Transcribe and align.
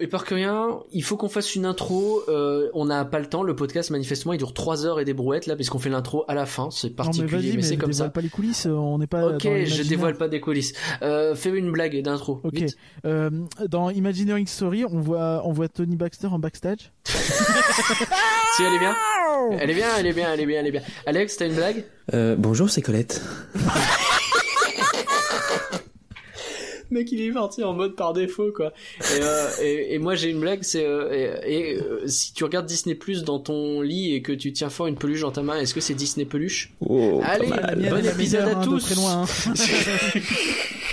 Et 0.00 0.06
par 0.06 0.22
rien, 0.22 0.80
il 0.92 1.04
faut 1.04 1.18
qu'on 1.18 1.28
fasse 1.28 1.54
une 1.54 1.66
intro. 1.66 2.22
Euh, 2.28 2.70
on 2.72 2.86
n'a 2.86 3.04
pas 3.04 3.18
le 3.18 3.26
temps. 3.26 3.42
Le 3.42 3.54
podcast, 3.54 3.90
manifestement, 3.90 4.32
il 4.32 4.38
dure 4.38 4.54
3 4.54 4.86
heures 4.86 4.98
et 4.98 5.04
des 5.04 5.12
brouettes 5.12 5.46
là, 5.46 5.56
puisqu'on 5.56 5.78
fait 5.78 5.90
l'intro 5.90 6.24
à 6.26 6.34
la 6.34 6.46
fin. 6.46 6.70
C'est 6.70 6.90
particulier, 6.90 7.52
mais, 7.54 7.62
c'est 7.62 7.76
comme 7.76 7.92
ça. 7.92 8.08
pas 8.08 8.22
les 8.22 8.30
coulisses. 8.30 8.64
Euh, 8.64 8.70
on 8.70 8.98
n'est 8.98 9.06
pas. 9.06 9.34
Ok, 9.34 9.42
je 9.42 9.82
dévoile 9.88 10.16
pas 10.16 10.28
des 10.28 10.40
coulisses. 10.40 10.72
Euh, 11.02 11.34
fais 11.34 11.50
une 11.50 11.70
blague 11.70 12.00
d'intro. 12.02 12.40
Ok. 12.44 12.64
Euh, 13.04 13.30
dans 13.68 13.90
Imagineering 13.90 14.46
Story, 14.46 14.84
on 14.86 15.00
voit, 15.00 15.42
on 15.44 15.52
voit 15.52 15.68
Tony 15.68 15.96
Baxter 15.96 16.28
en 16.28 16.38
backstage. 16.38 16.92
si 17.04 18.62
elle 18.62 18.74
est 18.74 18.78
bien. 18.78 18.96
Elle 19.58 19.70
est 19.70 19.74
bien, 19.74 19.88
elle 19.98 20.06
est 20.06 20.12
bien, 20.12 20.32
elle 20.32 20.40
est 20.40 20.46
bien, 20.46 20.60
elle 20.60 20.66
est 20.66 20.72
bien. 20.72 20.82
Alex, 21.06 21.36
t'as 21.36 21.46
une 21.46 21.54
blague? 21.54 21.84
Euh, 22.14 22.36
Bonjour, 22.38 22.70
c'est 22.70 22.82
Colette. 22.82 23.22
mec 26.94 27.10
il 27.12 27.20
est 27.20 27.32
parti 27.32 27.62
en 27.64 27.72
mode 27.72 27.94
par 27.96 28.12
défaut 28.12 28.52
quoi. 28.54 28.72
Et, 29.00 29.20
euh, 29.22 29.48
et, 29.62 29.94
et 29.94 29.98
moi 29.98 30.14
j'ai 30.14 30.30
une 30.30 30.40
blague, 30.40 30.62
c'est 30.62 30.84
euh, 30.84 31.38
et, 31.44 31.76
euh, 31.76 32.06
si 32.06 32.32
tu 32.32 32.44
regardes 32.44 32.66
Disney 32.66 32.94
Plus 32.94 33.24
dans 33.24 33.38
ton 33.38 33.80
lit 33.80 34.14
et 34.14 34.22
que 34.22 34.32
tu 34.32 34.52
tiens 34.52 34.70
fort 34.70 34.86
une 34.86 34.96
peluche 34.96 35.22
dans 35.22 35.32
ta 35.32 35.42
main, 35.42 35.58
est-ce 35.58 35.74
que 35.74 35.80
c'est 35.80 35.94
Disney 35.94 36.26
peluche? 36.26 36.72
Oh, 36.80 37.20
Allez, 37.24 37.48
bon 37.90 38.04
épisode 38.04 38.48
à 38.48 38.54
tous. 38.56 38.84
Très 38.84 38.94
loin, 38.94 39.24
hein. 39.24 39.54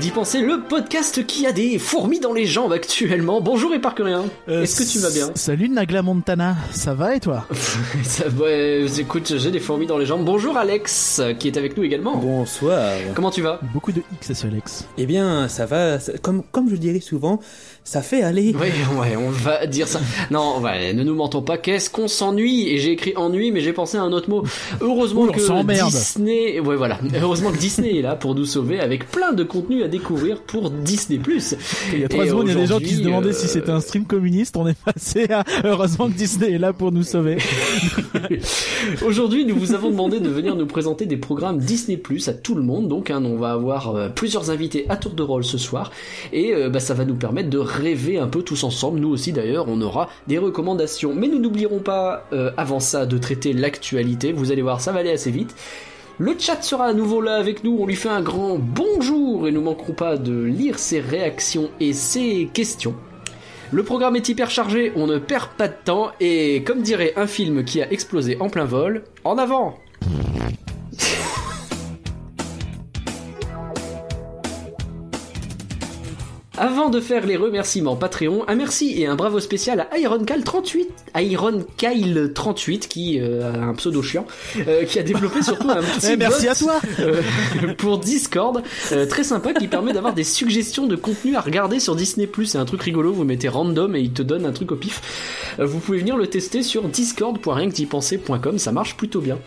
D'y 0.00 0.10
penser, 0.10 0.40
le 0.42 0.60
podcast 0.60 1.26
qui 1.26 1.44
a 1.46 1.52
des 1.52 1.78
fourmis 1.78 2.20
dans 2.20 2.32
les 2.32 2.46
jambes 2.46 2.72
actuellement. 2.72 3.40
Bonjour 3.40 3.74
et 3.74 3.80
rien. 4.04 4.24
Euh, 4.48 4.62
Est-ce 4.62 4.76
que 4.80 4.88
tu 4.88 4.98
vas 5.00 5.10
bien 5.10 5.30
Salut 5.34 5.68
Nagla 5.68 6.02
Montana, 6.02 6.56
ça 6.70 6.94
va 6.94 7.16
et 7.16 7.20
toi 7.20 7.46
Ça 8.04 8.28
va, 8.28 8.46
écoute, 8.50 9.34
j'ai 9.36 9.50
des 9.50 9.58
fourmis 9.58 9.86
dans 9.86 9.98
les 9.98 10.06
jambes. 10.06 10.24
Bonjour 10.24 10.56
Alex, 10.56 11.20
qui 11.40 11.48
est 11.48 11.56
avec 11.56 11.76
nous 11.76 11.82
également. 11.82 12.16
Bonsoir. 12.16 12.92
Comment 13.14 13.32
tu 13.32 13.42
vas? 13.42 13.58
Beaucoup 13.74 13.90
de 13.90 14.02
X 14.22 14.44
Alex. 14.44 14.86
Eh 14.98 15.06
bien, 15.06 15.48
ça 15.48 15.66
va, 15.66 15.98
comme, 16.22 16.44
comme 16.52 16.70
je 16.70 16.76
dirais 16.76 17.00
souvent, 17.00 17.40
ça 17.84 18.02
fait 18.02 18.22
aller. 18.22 18.54
Oui, 18.60 18.68
ouais, 19.00 19.16
on 19.16 19.30
va 19.30 19.66
dire 19.66 19.88
ça. 19.88 20.00
Non, 20.30 20.60
ouais, 20.60 20.92
ne 20.92 21.02
nous 21.04 21.14
mentons 21.14 21.42
pas. 21.42 21.56
Qu'est-ce 21.56 21.88
qu'on 21.88 22.06
s'ennuie? 22.06 22.68
Et 22.68 22.78
j'ai 22.78 22.92
écrit 22.92 23.14
ennui, 23.16 23.50
mais 23.50 23.60
j'ai 23.60 23.72
pensé 23.72 23.96
à 23.96 24.02
un 24.02 24.12
autre 24.12 24.28
mot. 24.28 24.44
Heureusement 24.80 25.22
Ouh, 25.22 25.32
que. 25.32 25.88
Disney, 25.88 26.60
ouais, 26.60 26.76
voilà. 26.76 26.98
Heureusement 27.20 27.50
que 27.50 27.56
Disney 27.56 27.98
est 27.98 28.02
là 28.02 28.14
pour 28.14 28.34
nous 28.34 28.44
sauver 28.44 28.80
avec 28.80 29.10
plein 29.10 29.32
de 29.32 29.42
contenu 29.42 29.82
à 29.82 29.88
découvrir 29.88 30.42
pour 30.42 30.70
Disney+. 30.70 31.18
Il 31.92 32.00
y 32.00 32.04
a 32.04 32.08
trois 32.08 32.24
Et 32.24 32.28
secondes, 32.28 32.48
il 32.48 32.54
y 32.54 32.58
a 32.58 32.60
des 32.60 32.66
gens 32.66 32.78
qui 32.78 32.96
se 32.96 33.02
demandaient 33.02 33.30
euh, 33.30 33.32
si 33.32 33.48
c'était 33.48 33.70
un 33.70 33.80
stream 33.80 34.04
communiste. 34.04 34.56
On 34.56 34.66
est 34.66 34.76
passé 34.78 35.26
à 35.30 35.44
heureusement 35.64 36.08
que 36.08 36.14
Disney 36.14 36.52
est 36.52 36.58
là 36.58 36.72
pour 36.72 36.92
nous 36.92 37.02
sauver. 37.02 37.38
Aujourd'hui, 39.06 39.44
nous 39.44 39.56
vous 39.56 39.72
avons 39.72 39.90
demandé 39.90 40.20
de 40.20 40.28
venir 40.28 40.56
nous 40.56 40.66
présenter 40.66 41.06
des 41.06 41.16
programmes 41.16 41.58
Disney 41.58 41.96
Plus 41.96 42.28
à 42.28 42.34
tout 42.34 42.54
le 42.54 42.62
monde. 42.62 42.88
Donc, 42.88 43.10
hein, 43.10 43.22
on 43.24 43.36
va 43.36 43.52
avoir 43.52 43.94
euh, 43.94 44.08
plusieurs 44.08 44.50
invités 44.50 44.86
à 44.88 44.96
tour 44.96 45.12
de 45.12 45.22
rôle 45.22 45.44
ce 45.44 45.58
soir, 45.58 45.90
et 46.32 46.54
euh, 46.54 46.68
bah, 46.68 46.80
ça 46.80 46.94
va 46.94 47.04
nous 47.04 47.14
permettre 47.16 47.50
de 47.50 47.58
rêver 47.78 48.18
un 48.18 48.28
peu 48.28 48.42
tous 48.42 48.64
ensemble. 48.64 49.00
Nous 49.00 49.08
aussi, 49.08 49.32
d'ailleurs, 49.32 49.66
on 49.68 49.80
aura 49.80 50.08
des 50.26 50.38
recommandations. 50.38 51.14
Mais 51.14 51.28
nous 51.28 51.38
n'oublierons 51.38 51.80
pas, 51.80 52.26
euh, 52.32 52.50
avant 52.56 52.80
ça, 52.80 53.06
de 53.06 53.18
traiter 53.18 53.52
l'actualité. 53.52 54.32
Vous 54.32 54.52
allez 54.52 54.62
voir, 54.62 54.80
ça 54.80 54.92
va 54.92 55.00
aller 55.00 55.12
assez 55.12 55.30
vite. 55.30 55.54
Le 56.20 56.34
chat 56.36 56.60
sera 56.62 56.86
à 56.86 56.92
nouveau 56.92 57.20
là 57.20 57.36
avec 57.36 57.62
nous, 57.62 57.78
on 57.78 57.86
lui 57.86 57.94
fait 57.94 58.08
un 58.08 58.22
grand 58.22 58.58
bonjour 58.58 59.46
et 59.46 59.52
nous 59.52 59.60
manquerons 59.62 59.92
pas 59.92 60.16
de 60.16 60.42
lire 60.42 60.76
ses 60.80 60.98
réactions 60.98 61.70
et 61.78 61.92
ses 61.92 62.50
questions. 62.52 62.96
Le 63.70 63.84
programme 63.84 64.16
est 64.16 64.28
hyper 64.28 64.50
chargé, 64.50 64.90
on 64.96 65.06
ne 65.06 65.18
perd 65.18 65.50
pas 65.50 65.68
de 65.68 65.76
temps 65.84 66.10
et 66.18 66.64
comme 66.64 66.82
dirait 66.82 67.12
un 67.14 67.28
film 67.28 67.62
qui 67.64 67.80
a 67.82 67.92
explosé 67.92 68.36
en 68.40 68.48
plein 68.48 68.64
vol, 68.64 69.04
en 69.22 69.38
avant 69.38 69.78
Avant 76.60 76.88
de 76.90 77.00
faire 77.00 77.24
les 77.24 77.36
remerciements 77.36 77.94
Patreon, 77.94 78.44
un 78.48 78.54
merci 78.56 79.00
et 79.00 79.06
un 79.06 79.14
bravo 79.14 79.38
spécial 79.38 79.86
à 79.92 79.96
IronKyle38, 79.98 80.86
IronKyle38 81.14 82.88
qui 82.88 83.20
euh, 83.20 83.52
a 83.52 83.58
un 83.58 83.74
pseudo 83.74 84.02
chiant, 84.02 84.26
euh, 84.66 84.84
qui 84.84 84.98
a 84.98 85.04
développé 85.04 85.42
surtout 85.42 85.70
un 85.70 85.76
petit 85.82 86.08
Eh, 86.12 86.16
merci 86.16 86.46
bot, 86.46 86.50
à 86.50 86.54
toi. 86.56 86.80
euh, 87.00 87.22
pour 87.76 87.98
Discord, 87.98 88.62
euh, 88.92 89.06
très 89.06 89.22
sympa 89.22 89.52
qui 89.54 89.68
permet 89.68 89.92
d'avoir 89.92 90.14
des 90.14 90.24
suggestions 90.24 90.86
de 90.88 90.96
contenu 90.96 91.36
à 91.36 91.40
regarder 91.40 91.78
sur 91.78 91.94
Disney+. 91.94 92.28
C'est 92.44 92.58
un 92.58 92.64
truc 92.64 92.82
rigolo, 92.82 93.12
vous 93.12 93.24
mettez 93.24 93.48
random 93.48 93.94
et 93.94 94.00
il 94.00 94.12
te 94.12 94.22
donne 94.22 94.44
un 94.44 94.52
truc 94.52 94.72
au 94.72 94.76
pif. 94.76 95.54
Euh, 95.60 95.64
vous 95.66 95.78
pouvez 95.78 95.98
venir 95.98 96.16
le 96.16 96.26
tester 96.26 96.62
sur 96.64 96.82
discord.rienquedipenser.com, 96.88 98.58
ça 98.58 98.72
marche 98.72 98.96
plutôt 98.96 99.20
bien. 99.20 99.38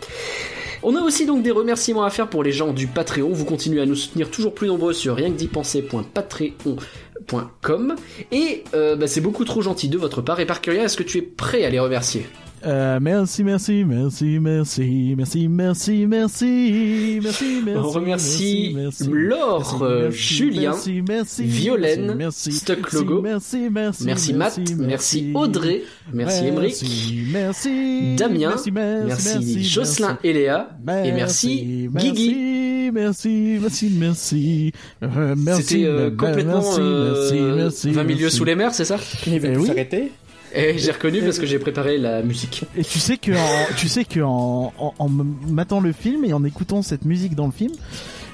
On 0.84 0.96
a 0.96 1.00
aussi 1.00 1.26
donc 1.26 1.42
des 1.42 1.52
remerciements 1.52 2.02
à 2.02 2.10
faire 2.10 2.28
pour 2.28 2.42
les 2.42 2.50
gens 2.50 2.72
du 2.72 2.88
Patreon. 2.88 3.30
Vous 3.30 3.44
continuez 3.44 3.80
à 3.80 3.86
nous 3.86 3.94
soutenir 3.94 4.28
toujours 4.30 4.52
plus 4.52 4.66
nombreux 4.66 4.92
sur 4.92 5.14
rienquedipenser.patreon.com 5.14 7.94
et 8.32 8.64
euh, 8.74 8.96
bah, 8.96 9.06
c'est 9.06 9.20
beaucoup 9.20 9.44
trop 9.44 9.62
gentil 9.62 9.88
de 9.88 9.96
votre 9.96 10.22
part. 10.22 10.40
Et 10.40 10.46
par 10.46 10.60
curieux, 10.60 10.80
est-ce 10.80 10.96
que 10.96 11.04
tu 11.04 11.18
es 11.18 11.22
prêt 11.22 11.64
à 11.64 11.70
les 11.70 11.78
remercier? 11.78 12.26
Euh, 12.64 13.00
merci, 13.00 13.42
merci, 13.42 13.84
merci, 13.84 14.38
merci, 14.38 15.14
merci, 15.16 15.48
merci, 15.48 16.06
merci, 16.06 17.18
merci, 17.20 17.60
merci. 17.64 17.76
On 17.76 17.88
remercie 17.90 18.72
merci, 18.74 19.08
Laure, 19.10 19.78
merci, 19.80 19.82
euh, 19.82 20.02
merci, 20.04 20.18
Julien, 20.34 20.70
merci, 20.70 21.02
merci, 21.06 21.42
Violaine, 21.44 22.14
merci, 22.16 22.52
Stuck 22.52 22.80
merci, 22.82 22.96
Logo, 22.96 23.22
merci, 23.22 23.68
merci, 23.70 24.04
Merci 24.04 24.34
Matt, 24.34 24.58
merci 24.78 25.30
Audrey, 25.34 25.82
merci 26.12 26.44
Emeric, 26.44 26.82
merci, 26.82 27.22
merci, 27.32 28.16
Damien, 28.16 28.50
merci, 28.50 28.70
merci, 28.70 29.28
merci 29.28 29.64
Jocelyn 29.64 30.18
et 30.22 30.32
Léa, 30.32 30.70
et 31.04 31.12
merci 31.12 31.88
Guigui. 31.94 32.62
Merci, 32.92 33.58
merci, 33.60 33.90
merci, 33.98 34.72
euh, 35.02 35.34
merci. 35.36 35.62
C'était 35.62 35.84
euh, 35.86 36.10
merci, 36.10 36.16
complètement 36.16 36.62
merci, 36.62 36.80
euh, 36.80 37.14
merci, 37.14 37.40
merci, 37.56 37.90
20 37.90 38.04
milieux 38.04 38.20
merci. 38.24 38.36
sous 38.36 38.44
les 38.44 38.54
mers, 38.54 38.74
c'est 38.74 38.84
ça 38.84 38.98
Il 39.26 39.34
Eh 39.34 39.40
plus 39.40 39.56
oui. 39.56 39.66
s'arrêter 39.66 40.12
Et 40.54 40.76
j'ai 40.78 40.92
reconnu 40.92 41.20
parce 41.22 41.38
que 41.38 41.46
j'ai 41.46 41.58
préparé 41.58 41.96
la 41.98 42.22
musique. 42.22 42.64
Et 42.76 42.84
tu 42.84 42.98
sais 42.98 43.16
que, 43.16 43.32
en, 43.32 43.74
tu 43.76 43.88
sais 43.88 44.04
que 44.04 44.20
en, 44.20 44.72
en, 44.78 44.94
en 44.98 45.08
matant 45.08 45.80
le 45.80 45.92
film 45.92 46.24
et 46.24 46.32
en 46.32 46.44
écoutant 46.44 46.82
cette 46.82 47.04
musique 47.04 47.34
dans 47.34 47.46
le 47.46 47.52
film, 47.52 47.72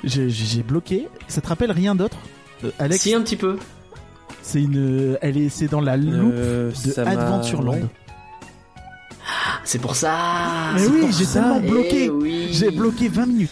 j'ai 0.05 0.63
bloqué. 0.63 1.09
Ça 1.29 1.41
te 1.41 1.49
rappelle 1.49 1.71
rien 1.73 1.95
d'autre 1.95 2.17
Euh, 2.65 2.71
Alex, 2.79 3.03
Si 3.03 3.15
un 3.15 3.21
petit 3.23 3.37
peu. 3.37 3.57
c'est 4.43 4.61
une, 4.63 5.17
elle 5.23 5.37
est, 5.37 5.49
c'est 5.49 5.69
dans 5.69 5.81
la 5.81 5.97
loupe 5.97 6.33
Euh, 6.35 6.71
de 6.71 6.91
ça 6.91 7.05
m'a- 7.05 7.11
Adventureland. 7.13 7.73
ouais. 7.75 7.85
C'est 9.65 9.79
pour 9.81 9.95
ça. 9.95 10.73
Mais 10.75 10.81
c'est 10.81 10.89
oui, 10.91 11.07
j'ai 11.17 11.25
ça. 11.25 11.41
tellement 11.41 11.61
Eh 11.63 11.69
bloqué. 11.71 12.11
oui. 12.11 12.49
J'ai 12.51 12.71
bloqué 12.71 13.09
20 13.09 13.27
minutes. 13.27 13.51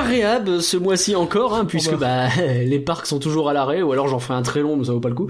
Pas 0.00 0.06
réhab 0.06 0.60
ce 0.60 0.78
mois-ci 0.78 1.14
encore, 1.14 1.54
hein, 1.54 1.66
puisque 1.66 1.94
bah, 1.96 2.28
les 2.64 2.78
parcs 2.78 3.06
sont 3.06 3.18
toujours 3.18 3.50
à 3.50 3.52
l'arrêt, 3.52 3.82
ou 3.82 3.92
alors 3.92 4.08
j'en 4.08 4.18
ferai 4.18 4.32
un 4.32 4.40
très 4.42 4.60
long, 4.60 4.76
mais 4.78 4.84
ça 4.84 4.92
vaut 4.92 5.00
pas 5.00 5.10
le 5.10 5.14
coup. 5.14 5.28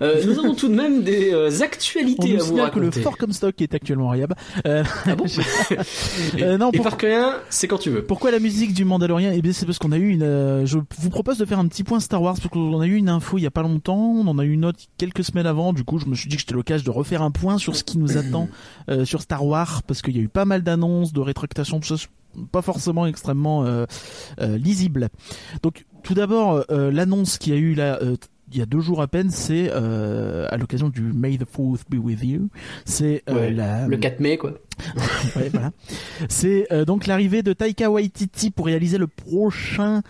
Euh, 0.00 0.22
nous 0.24 0.38
avons 0.38 0.54
tout 0.54 0.68
de 0.68 0.74
même 0.74 1.02
des 1.02 1.32
euh, 1.32 1.50
On 1.52 1.60
actualités 1.60 2.28
nous 2.28 2.34
à 2.36 2.38
vous 2.38 2.44
signale 2.44 2.70
que 2.70 2.78
le 2.78 2.86
raconter. 2.86 3.02
Fort 3.02 3.18
Comstock 3.18 3.60
est 3.60 3.74
actuellement 3.74 4.08
variable. 4.10 4.36
Euh, 4.64 4.84
Ah 5.06 5.16
bon 5.16 5.24
euh, 6.40 6.56
non, 6.56 6.70
Et 6.72 6.76
pour- 6.76 6.86
c'est 7.50 7.66
quand 7.66 7.78
tu 7.78 7.90
veux. 7.90 8.04
Pourquoi 8.04 8.30
la 8.30 8.38
musique 8.38 8.74
du 8.74 8.84
Mandalorian? 8.84 9.32
Eh 9.34 9.42
bien, 9.42 9.52
c'est 9.52 9.66
parce 9.66 9.78
qu'on 9.78 9.90
a 9.92 9.98
eu 9.98 10.10
une. 10.10 10.64
je 10.66 10.78
vous 11.00 11.10
propose 11.10 11.38
de 11.38 11.44
faire 11.44 11.58
un 11.58 11.66
petit 11.66 11.82
point 11.82 11.98
Star 11.98 12.22
Wars 12.22 12.36
parce 12.36 12.48
qu'on 12.48 12.80
a 12.80 12.86
eu 12.86 12.94
une 12.94 13.08
info 13.08 13.38
il 13.38 13.42
y 13.42 13.46
a 13.46 13.50
pas 13.50 13.62
longtemps. 13.62 13.98
On 13.98 14.26
en 14.28 14.38
a 14.38 14.44
eu 14.44 14.52
une 14.52 14.64
autre 14.64 14.78
quelques 14.98 15.24
semaines 15.24 15.46
avant. 15.46 15.72
Du 15.72 15.82
coup, 15.82 15.98
je 15.98 16.06
me 16.06 16.14
suis 16.14 16.28
dit 16.28 16.36
que 16.36 16.42
c'était 16.42 16.54
l'occasion 16.54 16.84
de 16.84 16.96
refaire 16.96 17.22
un 17.22 17.32
point 17.32 17.58
sur 17.58 17.74
ce 17.74 17.82
qui 17.82 17.98
nous 17.98 18.16
attend 18.16 18.48
sur 19.04 19.20
Star 19.20 19.44
Wars 19.44 19.82
parce 19.82 20.00
qu'il 20.00 20.16
y 20.16 20.20
a 20.20 20.22
eu 20.22 20.28
pas 20.28 20.44
mal 20.44 20.62
d'annonces, 20.62 21.12
de 21.12 21.20
rétractations, 21.20 21.80
tout 21.80 21.96
ça. 21.96 22.04
Pas 22.50 22.62
forcément 22.62 23.06
extrêmement 23.06 23.64
euh, 23.64 23.84
euh, 24.40 24.56
lisible. 24.56 25.08
Donc, 25.62 25.84
tout 26.02 26.14
d'abord, 26.14 26.64
euh, 26.70 26.90
l'annonce 26.90 27.38
qu'il 27.38 27.52
y 27.52 27.56
a 27.56 27.58
eu 27.58 27.74
là. 27.74 27.98
il 28.50 28.58
y 28.58 28.62
a 28.62 28.66
deux 28.66 28.80
jours 28.80 29.00
à 29.00 29.06
peine, 29.06 29.30
c'est 29.30 29.70
euh, 29.72 30.46
à 30.50 30.56
l'occasion 30.56 30.88
du 30.88 31.02
May 31.02 31.38
the 31.38 31.44
Fourth 31.44 31.84
be 31.88 31.94
with 31.96 32.22
you. 32.22 32.48
C'est 32.84 33.22
euh, 33.28 33.34
Ouais, 33.34 33.50
la 33.50 33.86
Le 33.86 33.96
4 33.96 34.20
mai, 34.20 34.36
quoi. 34.36 34.52
Ouais, 35.36 35.48
voilà. 35.50 35.70
C'est 36.28 36.66
euh, 36.72 36.84
donc 36.84 37.06
l'arrivée 37.06 37.42
de 37.42 37.52
Taika 37.52 37.90
Waititi 37.90 38.50
pour 38.50 38.66
réaliser 38.66 38.98
le 38.98 39.06
prochain 39.06 40.02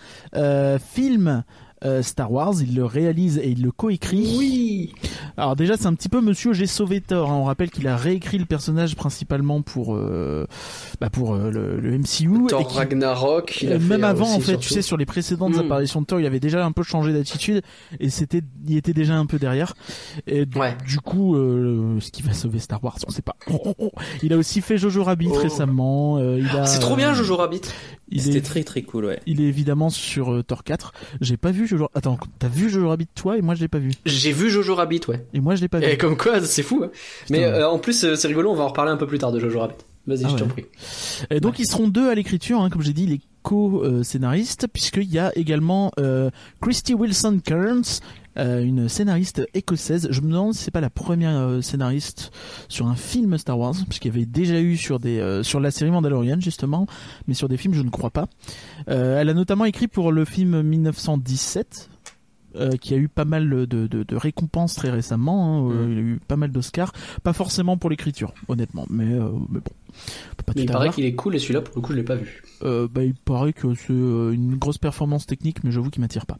film 0.79 1.43
euh, 1.85 2.01
Star 2.01 2.31
Wars. 2.31 2.53
Il 2.61 2.75
le 2.75 2.85
réalise 2.85 3.37
et 3.37 3.49
il 3.49 3.61
le 3.61 3.71
coécrit. 3.71 4.35
Oui. 4.37 4.93
Alors 5.37 5.55
déjà, 5.55 5.77
c'est 5.77 5.87
un 5.87 5.93
petit 5.93 6.09
peu 6.09 6.21
Monsieur 6.21 6.53
J'ai 6.53 6.67
sauvé 6.67 7.01
Thor. 7.01 7.31
hein. 7.31 7.35
On 7.35 7.43
rappelle 7.45 7.71
qu'il 7.71 7.87
a 7.87 7.95
réécrit 7.97 8.37
le 8.37 8.45
personnage 8.45 8.95
principalement 8.95 9.61
pour 9.61 9.95
euh, 9.95 10.45
bah, 11.01 11.09
pour 11.09 11.33
euh, 11.33 11.49
le, 11.51 11.79
le 11.79 11.97
MCU. 11.97 12.45
et 12.45 12.47
Thor 12.49 12.71
Ragnarok. 12.71 13.61
il 13.61 13.73
a 13.73 13.79
fait, 13.79 13.85
même 13.87 14.03
avant, 14.03 14.25
aussi, 14.25 14.35
en 14.35 14.39
fait, 14.39 14.57
tu 14.57 14.69
sais, 14.69 14.81
sur 14.81 14.97
les 14.97 15.05
précédentes 15.05 15.55
Mm. 15.55 15.59
apparitions 15.59 16.01
de 16.01 16.05
Thor, 16.05 16.19
il 16.19 16.25
avait 16.25 16.39
déjà 16.39 16.65
un 16.65 16.71
peu 16.71 16.83
changé 16.83 17.11
d'attitude 17.13 17.61
et 17.99 18.09
c'était, 18.09 18.41
il 18.67 18.77
était 18.77 18.93
déjà 18.93 19.15
un 19.15 19.25
peu 19.25 19.39
derrière. 19.39 19.73
Et 20.27 20.45
du- 20.45 20.57
Ouais. 20.57 20.75
du 20.87 20.99
coup, 20.99 21.35
euh, 21.35 21.99
ce 21.99 22.11
qui 22.11 22.21
va 22.21 22.33
sauver 22.33 22.59
Star 22.59 22.83
Wars, 22.83 22.97
on 23.07 23.11
sait 23.11 23.21
pas. 23.21 23.35
Il 24.21 24.31
a 24.33 24.37
aussi 24.37 24.61
fait 24.61 24.77
Jojo 24.77 25.03
Rabbit 25.03 25.29
Oh. 25.31 25.35
récemment. 25.37 26.17
euh, 26.17 26.39
il 26.39 26.47
a, 26.57 26.65
C'est 26.65 26.79
trop 26.79 26.95
bien, 26.95 27.13
Jojo 27.13 27.35
Rabbit. 27.35 27.61
Il 28.09 28.21
C'était 28.21 28.37
est, 28.37 28.41
très 28.41 28.63
très 28.63 28.83
cool, 28.83 29.05
ouais. 29.05 29.19
il 29.25 29.41
est 29.41 29.45
évidemment 29.45 29.89
sur 29.89 30.31
euh, 30.33 30.43
Thor 30.43 30.63
4. 30.63 30.93
J'ai 31.21 31.37
pas 31.37 31.51
vu 31.51 31.65
Jojo. 31.77 31.89
Attends, 31.93 32.17
t'as 32.39 32.47
vu 32.47 32.69
Jojo 32.69 32.89
Rabbit 32.89 33.07
toi 33.15 33.37
et 33.37 33.41
moi 33.41 33.55
je 33.55 33.61
l'ai 33.61 33.67
pas 33.67 33.79
vu. 33.79 33.91
J'ai 34.05 34.31
vu 34.31 34.49
Jojo 34.49 34.75
Rabbit, 34.75 35.01
ouais. 35.07 35.25
Et 35.33 35.39
moi 35.39 35.55
je 35.55 35.61
l'ai 35.61 35.67
pas 35.67 35.79
vu. 35.79 35.85
Et 35.85 35.97
comme 35.97 36.17
quoi, 36.17 36.41
c'est 36.41 36.63
fou. 36.63 36.81
hein. 36.85 36.89
Mais 37.29 37.43
euh, 37.43 37.69
en 37.69 37.79
plus, 37.79 38.03
euh, 38.03 38.15
c'est 38.15 38.27
rigolo, 38.27 38.51
on 38.51 38.55
va 38.55 38.63
en 38.63 38.67
reparler 38.69 38.91
un 38.91 38.97
peu 38.97 39.07
plus 39.07 39.19
tard 39.19 39.31
de 39.31 39.39
Jojo 39.39 39.59
Rabbit. 39.59 39.75
Vas-y, 40.05 40.25
Ah 40.25 40.27
je 40.27 40.33
ouais. 40.33 40.39
t'en 40.41 40.47
prie. 40.47 40.65
Et 41.29 41.39
donc 41.39 41.59
ils 41.59 41.65
seront 41.65 41.87
deux 41.87 42.09
à 42.09 42.15
l'écriture, 42.15 42.61
hein, 42.61 42.69
comme 42.69 42.81
j'ai 42.81 42.93
dit, 42.93 43.05
les 43.07 43.21
co-scénaristes, 43.41 44.67
puisqu'il 44.71 45.11
y 45.11 45.19
a 45.19 45.31
également 45.37 45.91
euh, 45.99 46.29
Christy 46.61 46.93
Wilson 46.93 47.39
Kearns, 47.43 47.99
euh, 48.37 48.63
une 48.63 48.89
scénariste 48.89 49.43
écossaise. 49.53 50.07
Je 50.09 50.21
me 50.21 50.27
demande 50.29 50.53
si 50.53 50.63
c'est 50.63 50.71
pas 50.71 50.81
la 50.81 50.89
première 50.89 51.37
euh, 51.37 51.61
scénariste 51.61 52.31
sur 52.67 52.87
un 52.87 52.95
film 52.95 53.37
Star 53.37 53.59
Wars, 53.59 53.75
puisqu'il 53.87 54.07
y 54.07 54.11
avait 54.15 54.25
déjà 54.25 54.59
eu 54.59 54.75
sur 54.75 54.99
des 54.99 55.19
euh, 55.19 55.43
sur 55.43 55.59
la 55.59 55.71
série 55.71 55.91
Mandalorian 55.91 56.39
justement, 56.39 56.87
mais 57.27 57.33
sur 57.33 57.47
des 57.47 57.57
films 57.57 57.73
je 57.73 57.81
ne 57.83 57.89
crois 57.89 58.09
pas. 58.09 58.27
Elle 58.87 59.29
a 59.29 59.33
notamment 59.33 59.65
écrit 59.65 59.87
pour 59.87 60.11
le 60.11 60.25
film 60.25 60.61
1917. 60.63 61.89
Euh, 62.55 62.71
qui 62.71 62.93
a 62.93 62.97
eu 62.97 63.07
pas 63.07 63.25
mal 63.25 63.49
de, 63.49 63.65
de, 63.65 63.87
de 63.87 64.15
récompenses 64.15 64.75
très 64.75 64.89
récemment. 64.89 65.45
hein, 65.67 65.71
euh, 65.71 65.85
Mm. 65.85 65.91
Il 65.91 65.97
a 65.97 66.01
eu 66.01 66.19
pas 66.27 66.35
mal 66.37 66.51
d'Oscars. 66.51 66.91
Pas 67.23 67.33
forcément 67.33 67.77
pour 67.77 67.89
l'écriture, 67.89 68.33
honnêtement, 68.47 68.85
mais, 68.89 69.05
euh, 69.13 69.29
mais 69.49 69.59
bon. 69.59 69.71
pas 70.45 70.53
Mais 70.55 70.63
il 70.63 70.65
paraît 70.71 70.89
qu'il 70.89 71.05
est 71.05 71.15
cool 71.15 71.35
et 71.35 71.39
celui-là, 71.39 71.61
pour 71.61 71.75
le 71.75 71.81
coup, 71.81 71.91
je 71.91 71.97
l'ai 71.97 72.03
pas 72.03 72.15
vu. 72.15 72.43
Euh, 72.63 72.87
bah, 72.91 73.03
il 73.03 73.13
paraît 73.15 73.53
que 73.53 73.73
c'est 73.75 73.91
une 73.93 74.55
grosse 74.55 74.77
performance 74.77 75.25
technique, 75.25 75.63
mais 75.63 75.71
j'avoue 75.71 75.89
qu'il 75.89 76.01
m'attire 76.01 76.25
pas. 76.25 76.37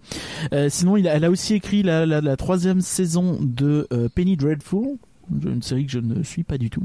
Euh, 0.54 0.70
sinon, 0.70 0.98
il 0.98 1.08
a, 1.08 1.14
elle 1.16 1.26
a 1.26 1.32
aussi 1.32 1.54
écrit 1.56 1.84
la, 1.84 2.06
la, 2.06 2.22
la 2.22 2.38
troisième 2.38 2.82
saison 2.82 3.38
de 3.42 3.88
euh, 3.92 4.08
Penny 4.14 4.38
Dreadful, 4.38 4.98
une 5.46 5.62
série 5.62 5.86
que 5.86 5.92
je 5.92 6.00
ne 6.00 6.24
suis 6.24 6.44
pas 6.44 6.58
du 6.58 6.70
tout. 6.70 6.84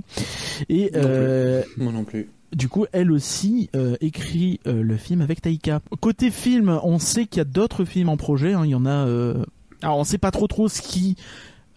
Et 0.69 0.90
Non 0.94 1.00
plus. 1.00 1.84
Moi 1.84 1.92
non 1.92 2.04
plus. 2.04 2.28
Du 2.55 2.69
coup, 2.69 2.87
elle 2.93 3.12
aussi 3.12 3.69
euh, 3.77 3.97
écrit 4.00 4.61
euh, 4.67 4.83
le 4.83 4.97
film 4.97 5.21
avec 5.21 5.43
Taika. 5.43 5.81
Côté 6.00 6.31
film, 6.31 6.79
on 6.83 6.99
sait 6.99 7.27
qu'il 7.27 7.39
y 7.39 7.41
a 7.41 7.45
d'autres 7.45 7.85
films 7.85 8.09
en 8.09 8.17
projet. 8.17 8.55
hein, 8.55 8.65
il 8.65 8.71
y 8.71 8.75
en 8.75 8.87
a. 8.87 9.06
euh, 9.06 9.45
Alors, 9.83 9.99
on 9.99 10.05
sait 10.05 10.19
pas 10.19 10.31
trop 10.31 10.47
trop 10.47 10.69
ce 10.69 10.81
qui, 10.81 11.17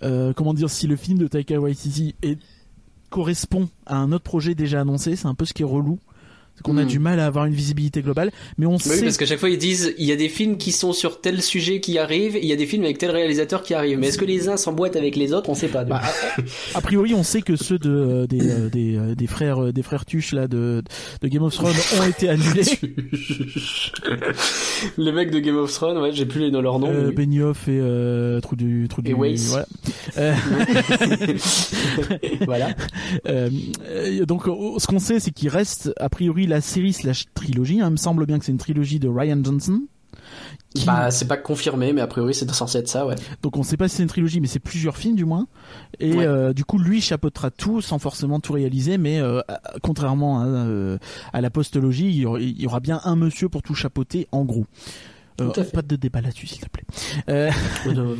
comment 0.01 0.53
dire, 0.53 0.69
si 0.69 0.87
le 0.87 0.95
film 0.95 1.17
de 1.17 1.27
Taika 1.27 1.59
Waititi 1.59 2.15
correspond 3.09 3.69
à 3.85 3.97
un 3.97 4.11
autre 4.11 4.23
projet 4.23 4.55
déjà 4.55 4.81
annoncé. 4.81 5.15
C'est 5.15 5.27
un 5.27 5.35
peu 5.35 5.45
ce 5.45 5.53
qui 5.53 5.63
est 5.63 5.65
relou. 5.65 5.99
Qu'on 6.61 6.77
a 6.77 6.83
Hmm. 6.83 6.87
du 6.87 6.99
mal 6.99 7.19
à 7.19 7.25
avoir 7.25 7.45
une 7.45 7.53
visibilité 7.53 8.01
globale, 8.01 8.31
mais 8.57 8.65
on 8.65 8.75
Bah 8.77 8.81
oui, 8.85 8.95
sait 8.97 9.03
parce 9.03 9.17
qu'à 9.17 9.25
chaque 9.25 9.39
fois, 9.39 9.49
ils 9.49 9.57
disent, 9.57 9.93
il 9.97 10.05
y 10.05 10.11
a 10.11 10.15
des 10.15 10.29
films 10.29 10.57
qui 10.57 10.71
sont 10.71 10.93
sur 10.93 11.21
tel 11.21 11.41
sujet 11.41 11.79
qui 11.79 11.97
arrivent, 11.97 12.37
il 12.41 12.45
y 12.47 12.53
a 12.53 12.55
des 12.55 12.65
films 12.65 12.83
avec 12.83 12.97
tel 12.97 13.11
réalisateur 13.11 13.63
qui 13.63 13.73
arrivent. 13.73 13.99
Mais 13.99 14.07
est-ce 14.07 14.17
que 14.17 14.25
les 14.25 14.49
uns 14.49 14.57
s'emboîtent 14.57 14.95
avec 14.95 15.15
les 15.15 15.33
autres? 15.33 15.49
On 15.49 15.55
sait 15.55 15.67
pas. 15.67 15.83
Bah, 15.83 16.01
a, 16.73 16.77
a 16.77 16.81
priori, 16.81 17.13
on 17.13 17.23
sait 17.23 17.41
que 17.41 17.55
ceux 17.55 17.79
de 17.79 17.89
euh, 17.89 18.27
des 18.27 18.49
euh, 18.49 18.69
des, 18.69 18.97
euh, 18.97 19.15
des 19.15 19.27
frères 19.27 19.73
des 19.73 19.83
frères 19.83 20.05
Tuche 20.05 20.33
là 20.33 20.47
de 20.47 20.81
de 21.21 21.27
Game 21.27 21.43
of 21.43 21.53
Thrones 21.53 21.73
ont 21.99 22.07
été 22.07 22.29
annulés. 22.29 22.63
les 24.97 25.11
mecs 25.11 25.31
de 25.31 25.39
Game 25.39 25.57
of 25.57 25.71
Thrones, 25.73 25.97
ouais, 25.97 26.11
j'ai 26.13 26.25
plus 26.25 26.41
les 26.41 26.51
leurs 26.51 26.79
noms. 26.79 26.89
Euh, 26.89 27.01
mais 27.03 27.07
oui. 27.09 27.15
Benioff 27.15 27.67
et 27.67 27.79
euh, 27.79 28.39
trou 28.41 28.55
du 28.55 28.87
trou 28.89 29.01
du 29.01 29.11
Et 29.11 29.13
Weiss. 29.13 29.47
voilà. 29.47 29.65
Euh, 30.17 30.33
voilà. 32.45 32.69
donc 34.25 34.47
euh, 34.47 34.51
ce 34.77 34.87
qu'on 34.87 34.99
sait 34.99 35.19
c'est 35.19 35.31
qu'il 35.31 35.49
reste 35.49 35.91
a 35.97 36.09
priori 36.09 36.47
la 36.51 36.61
série 36.61 36.93
slash 36.93 37.25
trilogie. 37.33 37.81
hein. 37.81 37.87
Il 37.87 37.91
me 37.93 37.97
semble 37.97 38.25
bien 38.25 38.37
que 38.39 38.45
c'est 38.45 38.51
une 38.51 38.57
trilogie 38.57 38.99
de 38.99 39.07
Ryan 39.07 39.39
Johnson. 39.43 39.81
Qui- 40.75 40.85
Bah, 40.85 41.11
c'est 41.11 41.27
pas 41.27 41.35
confirmé, 41.37 41.91
mais 41.93 41.99
a 42.01 42.07
priori, 42.07 42.33
c'est 42.33 42.49
censé 42.51 42.77
être 42.77 42.87
ça, 42.87 43.05
ouais. 43.05 43.15
Donc 43.41 43.57
on 43.57 43.63
sait 43.63 43.75
pas 43.75 43.87
si 43.89 43.97
c'est 43.97 44.03
une 44.03 44.09
trilogie, 44.09 44.39
mais 44.39 44.47
c'est 44.47 44.59
plusieurs 44.59 44.95
films 44.95 45.15
du 45.15 45.25
moins. 45.25 45.47
Et 45.99 46.13
Ouais. 46.13 46.25
euh, 46.25 46.53
du 46.53 46.63
coup, 46.63 46.77
lui 46.77 47.01
chapeautera 47.01 47.51
tout 47.51 47.81
sans 47.81 47.99
forcément 47.99 48.39
tout 48.39 48.53
réaliser, 48.53 48.97
mais 48.97 49.19
euh, 49.19 49.41
contrairement 49.81 50.39
à, 50.41 50.45
euh, 50.45 50.97
à 51.33 51.41
la 51.41 51.49
postologie, 51.49 52.07
il 52.07 52.15
y, 52.15 52.25
aura, 52.25 52.39
il 52.39 52.61
y 52.61 52.65
aura 52.67 52.79
bien 52.79 53.01
un 53.03 53.15
monsieur 53.15 53.49
pour 53.49 53.61
tout 53.63 53.73
chapeauter 53.75 54.27
en 54.31 54.45
gros. 54.45 54.65
Euh, 55.39 55.49
Tout 55.49 55.59
à 55.61 55.63
fait. 55.63 55.71
pas 55.71 55.81
de 55.81 55.95
débat 55.95 56.21
là-dessus, 56.21 56.47
s'il 56.47 56.59
te 56.61 56.69
plaît. 56.69 56.83
Euh, 57.29 57.49
Euh, 57.87 58.15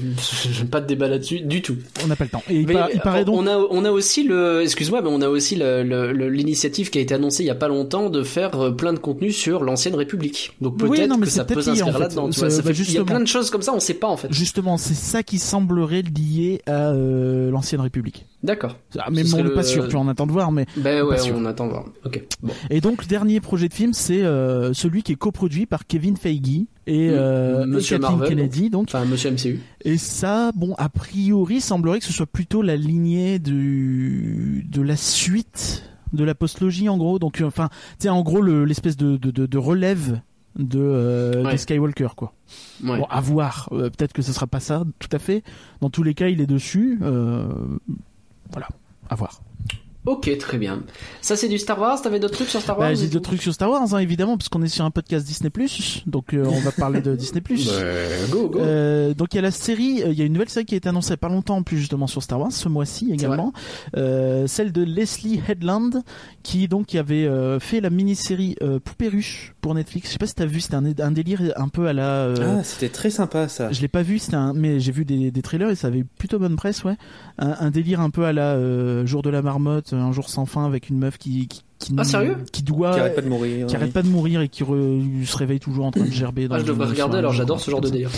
J'aime 0.51 0.67
pas 0.67 0.81
de 0.81 0.87
débat 0.87 1.07
là-dessus 1.07 1.41
du 1.41 1.61
tout. 1.61 1.75
on 2.03 2.07
n'a 2.07 2.15
pas 2.15 2.23
le 2.23 2.29
temps. 2.29 2.43
Et 2.49 2.55
il, 2.61 2.67
Mais, 2.67 2.73
par- 2.73 2.89
il 2.93 2.99
paraît 3.01 3.25
donc. 3.25 3.35
on 3.37 3.47
a 3.47 3.57
on 3.57 3.85
a 3.85 3.91
aussi 3.91 4.23
le 4.23 4.61
excuse-moi 4.61 5.01
mais 5.01 5.09
on 5.11 5.21
a 5.21 5.27
aussi 5.29 5.55
l'initiative 5.55 6.89
qui 6.89 6.97
a 6.97 7.01
été 7.01 7.13
annoncée 7.13 7.43
il 7.43 7.47
y 7.47 7.51
a 7.51 7.55
pas 7.55 7.67
longtemps 7.67 8.09
de 8.09 8.23
faire 8.23 8.59
euh, 8.59 8.71
plein 8.71 8.93
de 8.93 8.99
contenu 8.99 9.31
sur 9.31 9.63
l'ancienne 9.63 9.95
République. 9.95 10.55
Donc 10.61 10.77
Oui, 10.81 10.89
peut-être 10.97 11.17
mais 11.17 11.25
que 11.25 11.31
ça 11.31 11.45
peut 11.45 11.61
s'inscrire 11.61 11.93
fait. 11.93 11.99
là-dedans. 11.99 12.27
bah, 12.29 12.49
fait- 12.49 12.71
Il 12.73 12.93
y 12.93 12.97
a 12.97 13.03
plein 13.03 13.19
de 13.19 13.25
choses 13.27 13.49
comme 13.49 13.61
ça, 13.61 13.73
on 13.73 13.79
sait 13.79 13.93
pas 13.93 14.07
en 14.07 14.17
fait. 14.17 14.31
Justement, 14.31 14.77
c'est 14.77 14.93
ça 14.93 15.23
qui 15.23 15.39
semblerait 15.39 16.01
lié 16.03 16.61
à 16.65 16.91
euh, 16.91 17.49
l'ancienne 17.51 17.81
République. 17.81 18.25
D'accord. 18.43 18.77
Ah, 18.97 19.09
mais 19.11 19.21
on 19.33 19.37
n'est 19.37 19.43
le- 19.43 19.53
pas 19.53 19.63
sûr, 19.63 19.87
tu 19.87 19.95
en 19.95 20.07
attends 20.07 20.25
de 20.27 20.31
voir, 20.31 20.51
mais 20.51 20.65
Ben 20.77 21.03
ouais, 21.03 21.17
on 21.33 21.45
attend 21.45 21.67
voir. 21.67 21.85
Ok. 22.05 22.23
Bon. 22.41 22.53
Et 22.69 22.81
donc 22.81 23.03
le 23.03 23.07
dernier 23.07 23.39
projet 23.39 23.67
de 23.67 23.73
film, 23.73 23.93
c'est 23.93 24.21
euh, 24.23 24.73
celui 24.73 25.03
qui 25.03 25.11
est 25.11 25.15
coproduit 25.15 25.65
par 25.65 25.85
Kevin 25.85 26.17
Feige 26.17 26.65
et, 26.87 27.00
Mm. 27.09 27.13
euh, 27.13 27.63
et 27.63 27.67
Monsieur 27.67 27.99
Marvel, 27.99 28.29
Kennedy. 28.29 28.69
Donc 28.69 28.87
Enfin, 28.89 29.05
Monsieur 29.05 29.31
MCU. 29.31 29.59
et 29.83 29.97
ça, 29.97 30.51
bon, 30.55 30.75
a 30.77 30.89
priori, 30.89 31.61
semblerait 31.61 31.99
que 31.99 32.05
ce 32.05 32.13
soit 32.13 32.25
plutôt 32.27 32.61
la 32.61 32.75
lignée 32.75 33.39
du 33.39 34.65
de 34.69 34.81
la 34.81 34.95
suite 34.95 35.83
de 36.13 36.23
la 36.23 36.35
postlogie 36.35 36.89
en 36.89 36.97
gros. 36.97 37.19
Donc 37.19 37.41
euh, 37.41 37.45
enfin, 37.45 37.69
tu 37.99 38.03
sais, 38.03 38.09
en 38.09 38.21
gros 38.21 38.41
le- 38.41 38.65
l'espèce 38.65 38.97
de, 38.97 39.17
de, 39.17 39.31
de, 39.31 39.45
de 39.45 39.57
relève 39.57 40.19
de 40.59 40.79
euh, 40.79 41.43
Ouais. 41.45 41.57
Skywalker 41.57 42.09
quoi. 42.17 42.33
Ouais. 42.83 42.97
Bon, 42.97 43.05
à 43.09 43.21
voir. 43.21 43.69
Euh, 43.71 43.89
Peut-être 43.89 44.11
que 44.11 44.21
ce 44.21 44.33
sera 44.33 44.47
pas 44.47 44.59
ça, 44.59 44.83
tout 44.99 45.07
à 45.13 45.19
fait. 45.19 45.43
Dans 45.79 45.89
tous 45.89 46.03
les 46.03 46.13
cas, 46.13 46.27
il 46.27 46.41
est 46.41 46.45
dessus. 46.47 46.99
Euh, 47.01 47.45
voilà, 48.51 48.67
à 49.09 49.15
voir. 49.15 49.41
Ok, 50.05 50.35
très 50.39 50.57
bien. 50.57 50.81
Ça 51.21 51.35
c'est 51.35 51.47
du 51.47 51.59
Star 51.59 51.79
Wars. 51.79 52.01
T'avais 52.01 52.19
d'autres 52.19 52.33
trucs 52.33 52.49
sur 52.49 52.59
Star 52.59 52.77
Wars 52.77 52.89
Bah, 52.89 52.95
j'ai 52.95 53.07
d'autres 53.07 53.29
trucs 53.29 53.41
sur 53.41 53.53
Star 53.53 53.69
Wars, 53.69 53.93
hein, 53.93 53.99
évidemment, 53.99 54.35
parce 54.35 54.49
qu'on 54.49 54.63
est 54.63 54.67
sur 54.67 54.83
un 54.83 54.89
podcast 54.89 55.25
Disney+, 55.27 55.51
donc 56.07 56.33
euh, 56.33 56.43
on 56.45 56.59
va 56.61 56.71
parler 56.71 57.01
de 57.01 57.15
Disney+. 57.15 57.41
Go 58.31 58.49
go. 58.49 58.59
Euh, 58.59 59.13
donc 59.13 59.33
il 59.33 59.35
y 59.35 59.39
a 59.39 59.43
la 59.43 59.51
série, 59.51 60.01
euh, 60.01 60.11
il 60.11 60.17
y 60.17 60.21
a 60.23 60.25
une 60.25 60.33
nouvelle 60.33 60.49
série 60.49 60.65
qui 60.65 60.73
a 60.73 60.77
été 60.77 60.89
annoncée 60.89 61.17
pas 61.17 61.29
longtemps 61.29 61.57
en 61.57 61.63
plus 61.63 61.77
justement 61.77 62.07
sur 62.07 62.23
Star 62.23 62.39
Wars 62.39 62.51
ce 62.51 62.67
mois-ci 62.67 63.11
également, 63.11 63.53
euh, 63.95 64.47
celle 64.47 64.71
de 64.71 64.83
Leslie 64.83 65.41
Headland 65.47 66.01
qui 66.43 66.67
donc 66.67 66.87
qui 66.87 66.97
avait 66.97 67.25
euh, 67.25 67.59
fait 67.59 67.79
la 67.79 67.89
mini-série 67.91 68.55
euh, 68.63 68.79
Poupée 68.79 69.07
ruche 69.09 69.50
pour 69.61 69.73
Netflix. 69.75 70.07
Je 70.07 70.13
sais 70.13 70.17
pas 70.19 70.27
si 70.27 70.35
t'as 70.35 70.45
vu, 70.45 70.59
c'était 70.59 70.75
un, 70.75 70.85
un 70.85 71.11
délire 71.11 71.41
un 71.55 71.69
peu 71.69 71.87
à 71.87 71.93
la. 71.93 72.09
euh, 72.25 72.57
Ah, 72.59 72.63
c'était 72.63 72.89
très 72.89 73.09
sympa 73.09 73.47
ça. 73.47 73.71
je 73.71 73.79
l'ai 73.81 73.87
pas 73.87 74.01
vu, 74.01 74.19
c'était 74.19 74.35
un, 74.35 74.53
mais 74.53 74.79
j'ai 74.79 74.91
vu 74.91 75.05
des, 75.05 75.31
des 75.31 75.41
trailers 75.41 75.69
et 75.69 75.75
ça 75.75 75.87
avait 75.87 76.03
plutôt 76.03 76.39
bonne 76.39 76.55
presse, 76.55 76.83
ouais. 76.83 76.95
Un, 77.37 77.55
un 77.59 77.71
délire 77.71 78.01
un 78.01 78.09
peu 78.09 78.25
à 78.25 78.33
la 78.33 78.53
euh, 78.55 79.05
jour 79.05 79.21
de 79.21 79.29
la 79.29 79.41
marmotte, 79.41 79.93
un 79.93 80.11
jour 80.11 80.29
sans 80.29 80.45
fin 80.45 80.65
avec 80.65 80.89
une 80.89 80.97
meuf 80.97 81.17
qui 81.17 81.47
qui, 81.47 81.61
qui 81.79 81.93
Ah, 81.97 82.03
sérieux? 82.03 82.37
qui 82.51 82.63
doit 82.63 82.93
Qui 82.93 82.99
arrête 82.99 83.15
pas 83.15 83.21
de 83.21 83.29
mourir. 83.29 83.67
qui 83.67 83.75
arrête 83.75 83.93
pas 83.93 84.03
de 84.03 84.07
mourir 84.09 84.41
et 84.41 84.49
qui 84.49 84.63
re- 84.63 85.25
se 85.25 85.37
réveille 85.37 85.59
toujours 85.59 85.85
en 85.85 85.91
train 85.91 86.05
de 86.05 86.11
gerber. 86.11 86.47
Dans 86.47 86.55
Ah, 86.55 86.59
je 86.59 86.65
devrais 86.65 86.87
regarder. 86.87 87.17
Alors 87.17 87.33
j'adore 87.33 87.59
ce 87.59 87.71
genre 87.71 87.81
de 87.81 87.89
délire. 87.89 88.09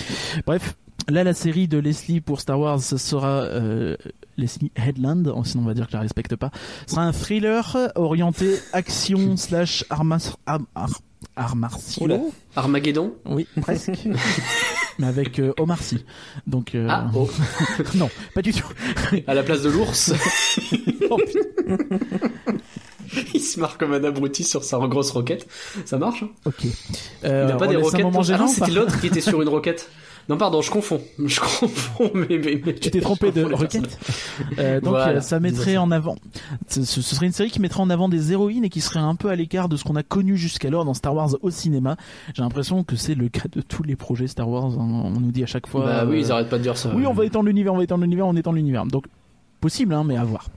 Bref, 0.46 0.76
là 1.10 1.24
la 1.24 1.34
série 1.34 1.68
de 1.68 1.78
Leslie 1.78 2.22
pour 2.22 2.40
Star 2.42 2.60
Wars 2.60 2.82
sera 2.82 3.42
euh, 3.44 3.96
Leslie 4.38 4.72
Headland, 4.76 5.28
oh, 5.36 5.44
sinon 5.44 5.64
on 5.64 5.68
va 5.68 5.74
dire 5.76 5.86
que 5.86 5.92
je 5.92 5.98
la 5.98 6.02
respecte 6.02 6.36
pas. 6.36 6.50
Ce 6.88 6.96
sera 6.96 7.06
un 7.06 7.12
thriller 7.12 7.78
orienté 7.96 8.56
action 8.74 9.38
slash 9.38 9.86
armas 9.90 10.36
arm, 10.46 10.66
ar- 10.76 11.02
arts 11.36 11.56
martiaux. 11.56 12.04
Oula. 12.06 12.20
Armageddon. 12.56 13.14
Oui, 13.26 13.48
presque. 13.62 13.92
Mais 15.00 15.08
avec 15.08 15.40
euh, 15.40 15.54
Omar 15.60 15.82
Sy. 15.82 16.06
Donc 16.46 16.76
euh, 16.76 16.88
Ah 16.90 17.10
oh. 17.16 17.28
non, 17.96 18.10
pas 18.36 18.42
du 18.44 18.54
tout. 18.54 18.68
À 19.28 19.34
la 19.34 19.42
place 19.44 19.62
de 19.64 19.70
l'ours. 19.70 20.14
Oh, 21.10 21.18
putain. 21.18 21.88
Il 23.34 23.42
se 23.42 23.60
marre 23.60 23.78
comme 23.78 23.94
un 23.94 24.04
abruti 24.04 24.44
sur 24.44 24.64
sa 24.64 24.78
grosse 24.88 25.12
roquette. 25.12 25.48
Ça 25.86 25.98
marche. 25.98 26.24
hein 26.24 26.30
ok. 26.46 26.66
Euh, 27.26 27.44
Il 27.46 27.52
n'a 27.52 27.58
pas 27.58 27.68
des 27.68 27.76
roquettes. 27.76 28.10
pour- 28.10 28.24
Ah 28.32 28.48
c'était 28.48 28.72
l'autre 28.72 29.00
qui 29.00 29.08
était 29.08 29.22
sur 29.22 29.42
une 29.42 29.50
roquette. 29.50 29.90
Non, 30.30 30.38
pardon, 30.38 30.62
je 30.62 30.72
confonds. 30.72 31.02
Je 31.26 31.40
confonds, 31.40 32.12
mais, 32.14 32.28
mais, 32.38 32.62
mais- 32.66 32.74
Tu 32.76 32.90
t'es 32.92 33.02
trompé 33.02 33.32
de 33.32 33.44
requête. 33.54 34.00
Euh, 34.58 34.80
donc 34.80 34.92
Voilà, 34.92 35.18
euh, 35.18 35.22
ça 35.22 35.40
mettrait 35.40 35.76
en 35.78 35.92
avant. 35.92 36.16
Ce, 36.70 36.84
ce 36.86 37.02
serait 37.02 37.26
une 37.26 37.34
série 37.34 37.52
qui 37.52 37.60
mettrait 37.60 37.82
en 37.82 37.90
avant 37.90 38.08
des 38.10 38.32
héroïnes 38.32 38.64
et 38.64 38.70
qui 38.70 38.80
serait 38.82 39.00
un 39.02 39.16
peu 39.16 39.30
à 39.30 39.36
l'écart 39.36 39.68
de 39.70 39.76
ce 39.76 39.84
qu'on 39.84 39.96
a 39.98 40.04
connu 40.04 40.38
jusqu'alors 40.38 40.86
dans 40.86 40.94
Star 40.94 41.14
Wars 41.14 41.30
au 41.42 41.50
cinéma. 41.50 41.98
J'ai 42.34 42.42
l'impression 42.42 42.84
que 42.84 42.96
c'est 42.96 43.16
le 43.16 43.28
cas 43.30 43.46
de 43.52 43.62
tous 43.62 43.84
les 43.84 43.96
projets 43.96 44.28
Star 44.28 44.48
Wars. 44.50 44.72
hein. 44.80 45.02
On 45.06 45.20
nous 45.20 45.32
dit 45.32 45.44
à 45.44 45.48
chaque 45.48 45.68
fois. 45.68 45.86
Bah 45.86 46.06
oui, 46.08 46.16
euh, 46.18 46.20
ils 46.20 46.32
arrêtent 46.32 46.50
pas 46.50 46.58
de 46.58 46.64
dire 46.64 46.78
ça. 46.78 46.94
Oui, 46.96 47.06
on 47.06 47.14
va 47.14 47.26
étendre 47.26 47.48
l'univers, 47.48 47.74
on 47.74 47.78
va 47.78 47.84
étendre 47.84 48.04
l'univers, 48.04 48.26
on 48.28 48.36
étend 48.36 48.54
l'univers. 48.54 48.86
Donc 48.86 49.06
possible, 49.60 49.94
hein, 49.94 50.04
mais 50.06 50.18
à 50.18 50.24
voir. 50.26 50.50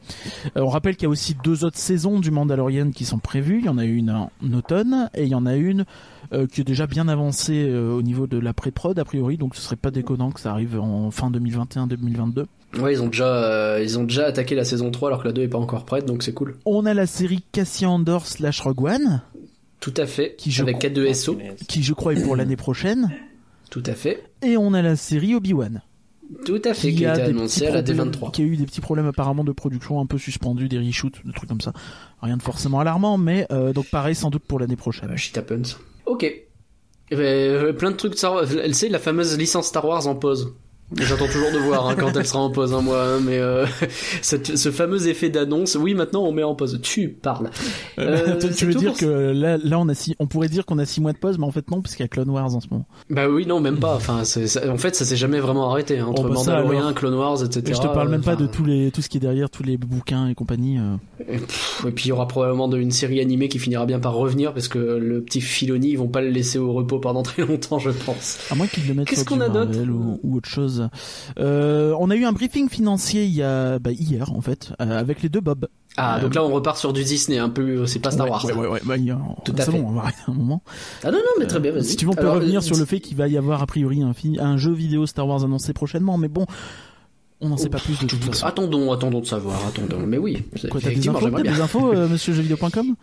Euh, 0.56 0.62
on 0.62 0.68
rappelle 0.68 0.96
qu'il 0.96 1.04
y 1.04 1.06
a 1.06 1.10
aussi 1.10 1.36
deux 1.44 1.64
autres 1.64 1.78
saisons 1.78 2.18
du 2.18 2.32
Mandalorian 2.32 2.90
qui 2.90 3.04
sont 3.04 3.18
prévues. 3.18 3.58
Il 3.60 3.66
y 3.66 3.68
en 3.68 3.78
a 3.78 3.84
une 3.84 4.10
en 4.10 4.30
automne 4.52 5.10
et 5.14 5.22
il 5.24 5.28
y 5.28 5.34
en 5.36 5.46
a 5.46 5.54
une 5.54 5.84
euh, 6.32 6.46
qui 6.46 6.60
est 6.60 6.64
déjà 6.64 6.86
bien 6.86 7.08
avancée 7.08 7.66
euh, 7.68 7.92
au 7.92 8.02
niveau 8.02 8.26
de 8.26 8.38
la 8.38 8.52
pré-prod 8.52 8.98
a 8.98 9.04
priori. 9.04 9.36
Donc 9.36 9.54
ce 9.56 9.60
serait 9.62 9.76
pas 9.76 9.90
déconnant 9.90 10.30
que 10.30 10.40
ça 10.40 10.50
arrive 10.50 10.78
en 10.80 11.10
fin 11.10 11.30
2021-2022. 11.30 12.46
Ouais, 12.78 12.92
ils 12.94 13.02
ont 13.02 13.06
déjà, 13.06 13.26
euh, 13.26 13.80
ils 13.82 13.98
ont 13.98 14.04
déjà 14.04 14.26
attaqué 14.26 14.54
la 14.54 14.64
saison 14.64 14.90
3 14.90 15.08
alors 15.08 15.22
que 15.22 15.28
la 15.28 15.32
2 15.32 15.42
est 15.42 15.48
pas 15.48 15.58
encore 15.58 15.84
prête, 15.84 16.04
donc 16.04 16.22
c'est 16.22 16.32
cool. 16.34 16.56
On 16.64 16.84
a 16.86 16.94
la 16.94 17.06
série 17.06 17.42
Cassian 17.52 17.94
Andor 17.94 18.26
slash 18.26 18.60
Rogue 18.60 18.82
One 18.84 19.22
Tout 19.80 19.94
à 19.96 20.06
fait. 20.06 20.34
Qui, 20.36 20.50
je 20.50 20.62
Avec 20.62 20.78
crois- 20.78 20.90
K2SO. 20.90 21.38
qui 21.68 21.82
je 21.82 21.92
crois 21.94 22.12
est 22.14 22.22
pour 22.22 22.36
l'année 22.36 22.56
prochaine. 22.56 23.10
Tout 23.70 23.82
à 23.86 23.92
fait. 23.94 24.22
Et 24.42 24.56
on 24.56 24.74
a 24.74 24.82
la 24.82 24.96
série 24.96 25.34
Obi-Wan. 25.34 25.82
Tout 26.44 26.60
à 26.64 26.74
fait. 26.74 26.92
Qui 26.92 27.06
a 27.06 27.12
été 27.14 27.22
annoncé 27.22 27.66
à 27.66 27.70
la 27.72 27.82
D23. 27.82 28.32
qui 28.32 28.42
a 28.42 28.44
eu 28.44 28.56
des 28.56 28.64
petits 28.66 28.80
problèmes 28.80 29.06
apparemment 29.06 29.44
de 29.44 29.52
production 29.52 30.00
un 30.00 30.06
peu 30.06 30.18
suspendus, 30.18 30.68
des 30.68 30.78
reshoots, 30.78 31.24
des 31.24 31.32
trucs 31.32 31.48
comme 31.48 31.60
ça. 31.60 31.72
Rien 32.20 32.36
de 32.36 32.42
forcément 32.42 32.80
alarmant, 32.80 33.16
mais 33.16 33.46
euh, 33.52 33.72
donc 33.72 33.88
pareil 33.90 34.16
sans 34.16 34.28
doute 34.30 34.42
pour 34.42 34.58
l'année 34.58 34.74
prochaine. 34.76 35.16
Shit 35.16 35.38
happens. 35.38 35.76
Ok. 36.06 36.24
Eh 36.24 37.16
ben, 37.16 37.20
euh, 37.20 37.72
plein 37.72 37.90
de 37.90 37.96
trucs 37.96 38.16
Star 38.16 38.34
Wars. 38.34 38.46
Elle 38.52 38.74
sait 38.74 38.88
la 38.88 38.98
fameuse 38.98 39.36
licence 39.36 39.66
Star 39.66 39.84
Wars 39.84 40.06
en 40.06 40.16
pause. 40.16 40.54
J'attends 40.96 41.26
toujours 41.26 41.50
de 41.52 41.58
voir 41.58 41.88
hein, 41.88 41.96
quand 41.98 42.16
elle 42.16 42.26
sera 42.26 42.38
en 42.40 42.50
pause, 42.50 42.72
hein, 42.72 42.80
moi. 42.80 43.02
hein, 43.02 43.20
mais 43.24 43.38
euh, 43.38 43.66
cette- 44.22 44.56
ce 44.56 44.70
fameux 44.70 45.08
effet 45.08 45.30
d'annonce. 45.30 45.74
Oui, 45.74 45.94
maintenant 45.94 46.22
on 46.22 46.30
met 46.32 46.44
en 46.44 46.54
pause. 46.54 46.78
Tu 46.82 47.08
parles. 47.08 47.50
Euh, 47.98 48.36
tu 48.40 48.52
c'est 48.52 48.66
veux 48.66 48.74
dire 48.74 48.90
pour- 48.92 49.00
que 49.00 49.06
là, 49.06 49.56
là 49.58 49.78
on 49.80 49.88
a 49.88 49.94
six, 49.94 50.14
on 50.20 50.26
pourrait 50.28 50.48
dire 50.48 50.64
qu'on 50.64 50.78
a 50.78 50.84
six 50.86 51.00
mois 51.00 51.12
de 51.12 51.18
pause, 51.18 51.38
mais 51.38 51.44
en 51.44 51.50
fait 51.50 51.68
non, 51.70 51.82
parce 51.82 51.96
qu'il 51.96 52.04
y 52.04 52.06
a 52.06 52.08
Clone 52.08 52.30
Wars 52.30 52.54
en 52.54 52.60
ce 52.60 52.68
moment. 52.70 52.86
Bah 53.10 53.28
oui, 53.28 53.46
non, 53.46 53.60
même 53.60 53.78
pas. 53.78 53.96
Enfin, 53.96 54.22
c'est- 54.24 54.46
ça- 54.46 54.70
en 54.72 54.76
fait, 54.76 54.94
ça 54.94 55.04
s'est 55.04 55.16
jamais 55.16 55.40
vraiment 55.40 55.70
arrêté 55.70 55.98
hein, 55.98 56.06
entre 56.06 56.22
Oh, 56.24 56.28
bah 56.28 56.34
Mandalorian, 56.34 56.80
alors. 56.82 56.94
Clone 56.94 57.14
Wars, 57.14 57.42
etc. 57.42 57.64
Et 57.68 57.74
je 57.74 57.80
te 57.80 57.86
parle 57.88 58.08
même 58.08 58.22
pas 58.22 58.36
de 58.36 58.46
tous 58.46 58.64
les, 58.64 58.90
tout 58.92 59.02
ce 59.02 59.08
qui 59.08 59.16
est 59.16 59.20
derrière, 59.20 59.50
tous 59.50 59.64
les 59.64 59.76
bouquins 59.76 60.28
et 60.28 60.34
compagnie. 60.36 60.78
euh. 60.78 60.96
Et, 61.28 61.38
pff, 61.38 61.84
et 61.88 61.90
puis 61.90 62.04
il 62.06 62.08
y 62.10 62.12
aura 62.12 62.28
probablement 62.28 62.70
une 62.72 62.92
série 62.92 63.20
animée 63.20 63.48
qui 63.48 63.58
finira 63.58 63.86
bien 63.86 63.98
par 63.98 64.14
revenir 64.14 64.52
parce 64.54 64.68
que 64.68 64.78
le 64.78 65.20
petit 65.22 65.40
Filoni, 65.40 65.88
ils 65.90 65.96
vont 65.98 66.06
pas 66.08 66.20
le 66.20 66.28
laisser 66.30 66.58
au 66.58 66.72
repos 66.72 67.00
pendant 67.00 67.22
très 67.24 67.44
longtemps, 67.44 67.80
je 67.80 67.90
pense. 67.90 68.38
À 68.50 68.54
moins 68.54 68.68
qu'ils 68.68 68.86
le 68.86 68.94
mettent 68.94 69.08
Qu'est-ce 69.08 69.22
sur 69.22 69.30
qu'on 69.30 69.40
a 69.40 69.48
d'autre 69.48 69.70
Marvel 69.72 69.90
ou, 69.90 70.20
ou 70.22 70.36
autre 70.36 70.48
chose. 70.48 70.75
Euh, 71.38 71.94
on 71.98 72.10
a 72.10 72.16
eu 72.16 72.24
un 72.24 72.32
briefing 72.32 72.68
financier 72.68 73.24
il 73.24 73.34
y 73.34 73.42
a, 73.42 73.78
bah, 73.78 73.92
hier 73.92 74.32
en 74.32 74.40
fait, 74.40 74.72
euh, 74.80 74.98
avec 74.98 75.22
les 75.22 75.28
deux 75.28 75.40
Bob. 75.40 75.66
Ah, 75.98 76.16
Euh, 76.18 76.20
donc 76.20 76.34
là 76.34 76.44
on 76.44 76.52
repart 76.52 76.76
sur 76.76 76.92
du 76.92 77.02
Disney, 77.04 77.38
un 77.38 77.48
peu, 77.48 77.86
c'est 77.86 77.98
pas 78.00 78.10
Star 78.10 78.26
Ouais, 78.26 78.30
Wars. 78.32 78.44
Ouais, 78.44 78.52
ouais, 78.54 78.68
ouais, 78.68 78.80
bah, 78.84 78.94
a- 78.94 79.42
Tout 79.44 79.54
à 79.56 79.62
fait. 79.62 79.72
bon, 79.72 79.86
on 79.88 79.92
va 79.92 80.02
arrêter 80.02 80.18
un 80.28 80.32
moment. 80.34 80.62
Ah 81.02 81.10
non, 81.10 81.18
non, 81.18 81.24
mais 81.38 81.46
très 81.46 81.60
bien, 81.60 81.72
vas-y. 81.72 81.84
Si 81.84 81.96
tu 81.96 82.04
veux, 82.04 82.10
on 82.10 82.14
peut 82.14 82.20
Alors, 82.20 82.34
revenir 82.34 82.58
euh, 82.58 82.62
sur 82.62 82.76
le 82.76 82.84
fait 82.84 83.00
qu'il 83.00 83.16
va 83.16 83.28
y 83.28 83.36
avoir 83.38 83.62
a 83.62 83.66
priori 83.66 84.02
un, 84.02 84.12
fi- 84.12 84.38
un 84.40 84.56
jeu 84.56 84.72
vidéo 84.72 85.06
Star 85.06 85.26
Wars 85.26 85.42
annoncé 85.44 85.72
prochainement, 85.72 86.18
mais 86.18 86.28
bon, 86.28 86.44
on 87.40 87.48
n'en 87.48 87.56
sait 87.56 87.68
pas 87.68 87.78
plus 87.78 87.98
de 88.00 88.06
toute 88.06 88.22
façon. 88.24 88.46
Attendons, 88.46 88.92
attendons 88.92 89.20
de 89.20 89.26
savoir, 89.26 89.58
attendons. 89.66 89.98
Mais 90.06 90.18
oui, 90.18 90.42
Quoi, 90.70 90.80
t'as 90.80 90.90
des 90.90 91.08
infos, 91.08 91.30
des 91.42 91.60
infos, 91.60 91.92
euh, 91.94 92.08
monsieur 92.08 92.32
jeuxvideo.com 92.34 92.94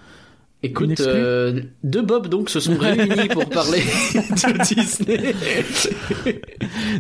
Écoute, 0.64 1.02
euh, 1.02 1.62
deux 1.84 2.02
Bob 2.02 2.28
donc 2.28 2.50
se 2.50 2.62
sont 2.62 2.78
réunis 2.80 3.28
pour 3.28 3.50
parler 3.50 3.80
de 3.80 4.74
Disney. 4.76 5.36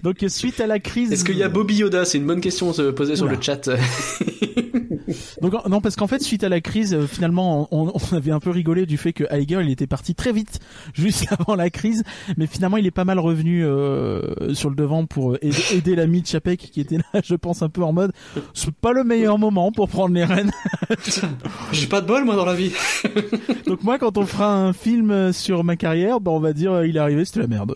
Donc 0.03 0.17
suite 0.27 0.59
à 0.59 0.67
la 0.67 0.79
crise. 0.79 1.13
Est-ce 1.13 1.23
qu'il 1.23 1.37
y 1.37 1.43
a 1.43 1.49
Bobby 1.49 1.75
Yoda? 1.75 2.03
C'est 2.03 2.17
une 2.17 2.27
bonne 2.27 2.41
question 2.41 2.71
à 2.71 2.73
se 2.73 2.91
poser 2.91 3.15
sur 3.15 3.27
le 3.27 3.37
chat. 3.39 3.69
Donc 5.41 5.53
non 5.67 5.81
parce 5.81 5.95
qu'en 5.95 6.07
fait 6.07 6.21
suite 6.21 6.43
à 6.43 6.49
la 6.49 6.61
crise 6.61 6.93
euh, 6.93 7.07
finalement 7.07 7.67
on, 7.71 7.91
on 7.93 8.15
avait 8.15 8.31
un 8.31 8.39
peu 8.39 8.49
rigolé 8.51 8.85
du 8.85 8.97
fait 8.97 9.11
que 9.13 9.23
Iger 9.35 9.59
il 9.61 9.69
était 9.69 9.87
parti 9.87 10.15
très 10.15 10.31
vite 10.31 10.59
juste 10.93 11.25
avant 11.37 11.55
la 11.55 11.69
crise 11.69 12.03
mais 12.37 12.47
finalement 12.47 12.77
il 12.77 12.85
est 12.87 12.91
pas 12.91 13.03
mal 13.05 13.19
revenu 13.19 13.65
euh, 13.65 14.53
sur 14.53 14.69
le 14.69 14.75
devant 14.75 15.05
pour 15.05 15.33
euh, 15.33 15.37
aider, 15.41 15.61
aider 15.73 15.95
l'ami 15.95 16.21
de 16.21 16.27
Chapek 16.27 16.59
qui 16.71 16.79
était 16.81 16.97
là 16.97 17.21
je 17.23 17.35
pense 17.35 17.61
un 17.61 17.69
peu 17.69 17.83
en 17.83 17.91
mode 17.93 18.11
c'est 18.53 18.73
pas 18.73 18.93
le 18.93 19.03
meilleur 19.03 19.37
moment 19.37 19.71
pour 19.71 19.89
prendre 19.89 20.13
les 20.15 20.23
rênes 20.25 20.51
J'ai 21.71 21.87
pas 21.87 22.01
de 22.01 22.07
bol 22.07 22.23
moi 22.25 22.35
dans 22.35 22.45
la 22.45 22.55
vie. 22.55 22.71
donc 23.67 23.83
moi 23.83 23.97
quand 23.99 24.17
on 24.17 24.25
fera 24.25 24.53
un 24.55 24.73
film 24.73 25.31
sur 25.33 25.63
ma 25.63 25.75
carrière 25.75 26.19
ben 26.19 26.31
on 26.31 26.39
va 26.39 26.53
dire 26.53 26.83
il 26.85 26.95
est 26.97 26.99
arrivé 26.99 27.25
c'était 27.25 27.41
la 27.41 27.47
merde 27.47 27.75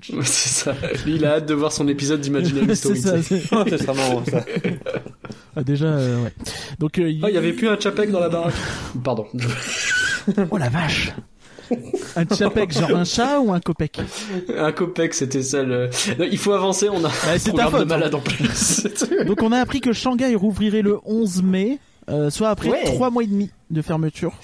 c'est 0.00 0.48
ça. 0.48 0.74
Lui, 1.04 1.16
il 1.16 1.24
a 1.24 1.34
hâte 1.34 1.46
de 1.46 1.54
voir 1.54 1.70
son 1.70 1.86
épisode 1.86 2.20
d'Imaginary 2.20 2.66
c'est 2.68 2.94
Story. 2.94 3.00
ça 3.00 3.22
c'est- 3.22 3.40
Ce 3.70 3.76
sera 3.76 3.92
marrant, 3.94 4.22
ça. 4.24 4.44
Ah, 5.54 5.62
déjà 5.62 5.86
euh, 5.86 6.24
ouais 6.24 6.32
donc 6.78 6.98
euh, 6.98 7.12
Ah, 7.22 7.28
il 7.28 7.34
y 7.34 7.38
avait 7.38 7.52
plus 7.52 7.68
un 7.68 7.78
Chapek 7.78 8.10
dans 8.10 8.20
la 8.20 8.28
baraque. 8.28 8.54
Pardon. 9.04 9.26
oh 10.50 10.56
la 10.58 10.68
vache 10.68 11.12
un 12.16 12.24
Chapek 12.36 12.72
genre 12.72 12.96
un 12.96 13.04
chat 13.04 13.40
ou 13.40 13.52
un 13.52 13.60
copec? 13.60 13.98
Un 14.56 14.72
copec, 14.72 15.14
c'était 15.14 15.42
ça 15.42 15.62
le. 15.62 15.88
Non, 16.18 16.26
il 16.30 16.36
faut 16.36 16.52
avancer, 16.52 16.88
on 16.90 17.02
a 17.04 17.08
Bah, 17.08 17.66
un 17.66 17.70
de 17.70 17.82
hein. 17.82 17.84
malade 17.86 18.14
en 18.14 18.20
plus. 18.20 18.86
Donc 19.26 19.42
on 19.42 19.52
a 19.52 19.58
appris 19.58 19.80
que 19.80 19.92
Shanghai 19.92 20.34
rouvrirait 20.34 20.82
le 20.82 20.98
11 21.06 21.42
mai, 21.42 21.78
euh, 22.10 22.28
soit 22.28 22.50
après 22.50 22.84
trois 22.84 23.08
mois 23.10 23.22
et 23.22 23.26
demi 23.26 23.50
de 23.70 23.80
fermeture. 23.80 24.34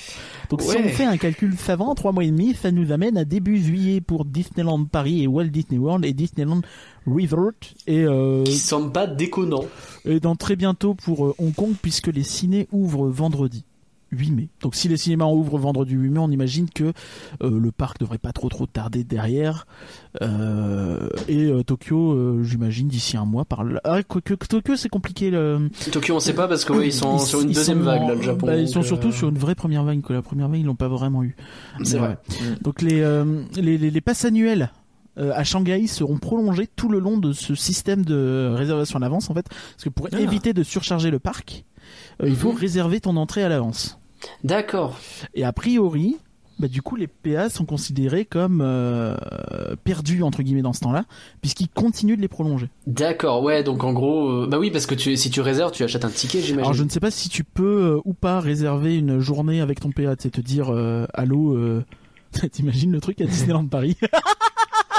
Donc 0.50 0.62
si 0.62 0.76
on 0.76 0.88
fait 0.88 1.04
un 1.04 1.18
calcul 1.18 1.56
savant, 1.58 1.94
trois 1.94 2.12
mois 2.12 2.24
et 2.24 2.30
demi, 2.30 2.54
ça 2.54 2.70
nous 2.70 2.90
amène 2.90 3.18
à 3.18 3.24
début 3.24 3.58
juillet 3.58 4.00
pour 4.00 4.24
Disneyland 4.24 4.84
Paris 4.84 5.22
et 5.22 5.26
Walt 5.26 5.48
Disney 5.48 5.78
World 5.78 6.04
et 6.06 6.14
Disneyland 6.14 6.62
Resort 7.06 7.52
et, 7.86 8.04
euh, 8.04 8.44
qui 8.44 8.56
semble 8.56 8.92
pas 8.92 9.06
déconnant. 9.06 9.64
et 10.06 10.20
dans 10.20 10.36
très 10.36 10.56
bientôt 10.56 10.94
pour 10.94 11.26
euh, 11.26 11.34
Hong 11.38 11.54
Kong 11.54 11.74
puisque 11.80 12.08
les 12.08 12.22
ciné 12.22 12.66
ouvrent 12.72 13.08
vendredi. 13.08 13.64
8 14.10 14.30
mai. 14.30 14.48
Donc 14.62 14.74
si 14.74 14.88
les 14.88 14.96
cinémas 14.96 15.26
ouvrent 15.26 15.58
vendredi 15.58 15.92
8 15.94 16.08
mai, 16.10 16.18
on 16.18 16.30
imagine 16.30 16.68
que 16.70 16.92
euh, 17.42 17.60
le 17.60 17.70
parc 17.72 17.98
devrait 18.00 18.18
pas 18.18 18.32
trop 18.32 18.48
trop 18.48 18.66
tarder 18.66 19.04
derrière. 19.04 19.66
Euh, 20.22 21.08
et 21.28 21.44
euh, 21.46 21.62
Tokyo, 21.62 22.42
j'imagine 22.42 22.88
d'ici 22.88 23.16
un 23.16 23.24
mois 23.24 23.44
par 23.44 23.64
là. 23.64 23.80
Ah, 23.84 24.02
quoique 24.02 24.34
Tokyo 24.34 24.76
c'est 24.76 24.88
compliqué. 24.88 25.30
Le... 25.30 25.68
Tokyo, 25.92 26.14
on 26.16 26.20
sait 26.20 26.34
pas 26.34 26.48
parce 26.48 26.64
que 26.64 26.72
ouais, 26.72 26.88
ils 26.88 26.92
sont 26.92 27.16
Ils- 27.18 27.26
sur 27.26 27.40
une 27.40 27.48
deuxième 27.48 27.78
sont 27.78 27.84
vague 27.84 28.08
là, 28.08 28.14
le 28.14 28.22
Japon. 28.22 28.46
bah, 28.46 28.56
ils 28.56 28.68
sont 28.68 28.82
surtout 28.82 29.12
sur 29.12 29.28
une 29.28 29.38
vraie 29.38 29.54
première 29.54 29.84
vague, 29.84 30.00
que 30.02 30.12
la 30.12 30.22
première 30.22 30.48
vague 30.48 30.60
ils 30.60 30.66
l'ont 30.66 30.74
pas 30.74 30.88
vraiment 30.88 31.22
eu. 31.22 31.36
C'est 31.84 31.98
vrai. 31.98 32.18
ouais. 32.30 32.56
Donc 32.62 32.82
les, 32.82 33.00
les, 33.56 33.78
les, 33.78 33.90
les 33.90 34.00
passes 34.00 34.24
annuelles 34.24 34.70
à 35.16 35.42
Shanghai 35.42 35.86
seront 35.88 36.18
prolongées 36.18 36.68
tout 36.76 36.88
le 36.88 37.00
long 37.00 37.18
de 37.18 37.32
ce 37.32 37.54
système 37.56 38.04
de 38.04 38.52
réservation 38.54 38.98
à 38.98 39.00
l'avance 39.00 39.30
en 39.30 39.34
fait, 39.34 39.46
parce 39.48 39.82
que 39.84 39.88
pour 39.88 40.08
Ah. 40.12 40.20
éviter 40.20 40.52
de 40.52 40.62
surcharger 40.62 41.10
le 41.10 41.18
parc, 41.18 41.64
il 42.24 42.36
faut 42.36 42.52
Mhm. 42.52 42.58
réserver 42.58 43.00
ton 43.00 43.16
entrée 43.16 43.42
à 43.44 43.48
l'avance. 43.48 43.98
D'accord. 44.44 44.98
Et 45.34 45.44
a 45.44 45.52
priori, 45.52 46.16
bah, 46.58 46.66
du 46.66 46.82
coup, 46.82 46.96
les 46.96 47.06
PA 47.06 47.48
sont 47.50 47.64
considérés 47.64 48.24
comme 48.24 48.60
euh, 48.64 49.14
perdus 49.84 50.24
entre 50.24 50.42
guillemets 50.42 50.62
dans 50.62 50.72
ce 50.72 50.80
temps-là, 50.80 51.04
puisqu'ils 51.40 51.68
continuent 51.68 52.16
de 52.16 52.20
les 52.20 52.26
prolonger. 52.28 52.68
D'accord, 52.88 53.42
ouais, 53.44 53.62
donc 53.62 53.84
en 53.84 53.92
gros, 53.92 54.28
euh, 54.28 54.46
bah 54.48 54.58
oui, 54.58 54.72
parce 54.72 54.86
que 54.86 54.96
tu, 54.96 55.16
si 55.16 55.30
tu 55.30 55.40
réserves, 55.40 55.70
tu 55.70 55.84
achètes 55.84 56.04
un 56.04 56.10
ticket, 56.10 56.40
j'imagine. 56.40 56.58
Alors 56.60 56.72
je 56.74 56.82
ne 56.82 56.88
sais 56.88 56.98
pas 57.00 57.12
si 57.12 57.28
tu 57.28 57.44
peux 57.44 57.82
euh, 57.96 58.00
ou 58.04 58.12
pas 58.12 58.40
réserver 58.40 58.96
une 58.96 59.20
journée 59.20 59.60
avec 59.60 59.78
ton 59.78 59.92
PA, 59.92 60.16
tu 60.16 60.24
sais, 60.24 60.30
te 60.30 60.40
dire 60.40 60.70
euh, 60.70 61.06
allô. 61.14 61.54
Euh... 61.56 61.84
T'imagines 62.52 62.92
le 62.92 63.00
truc 63.00 63.20
à 63.22 63.24
Disneyland 63.24 63.66
Paris? 63.68 63.96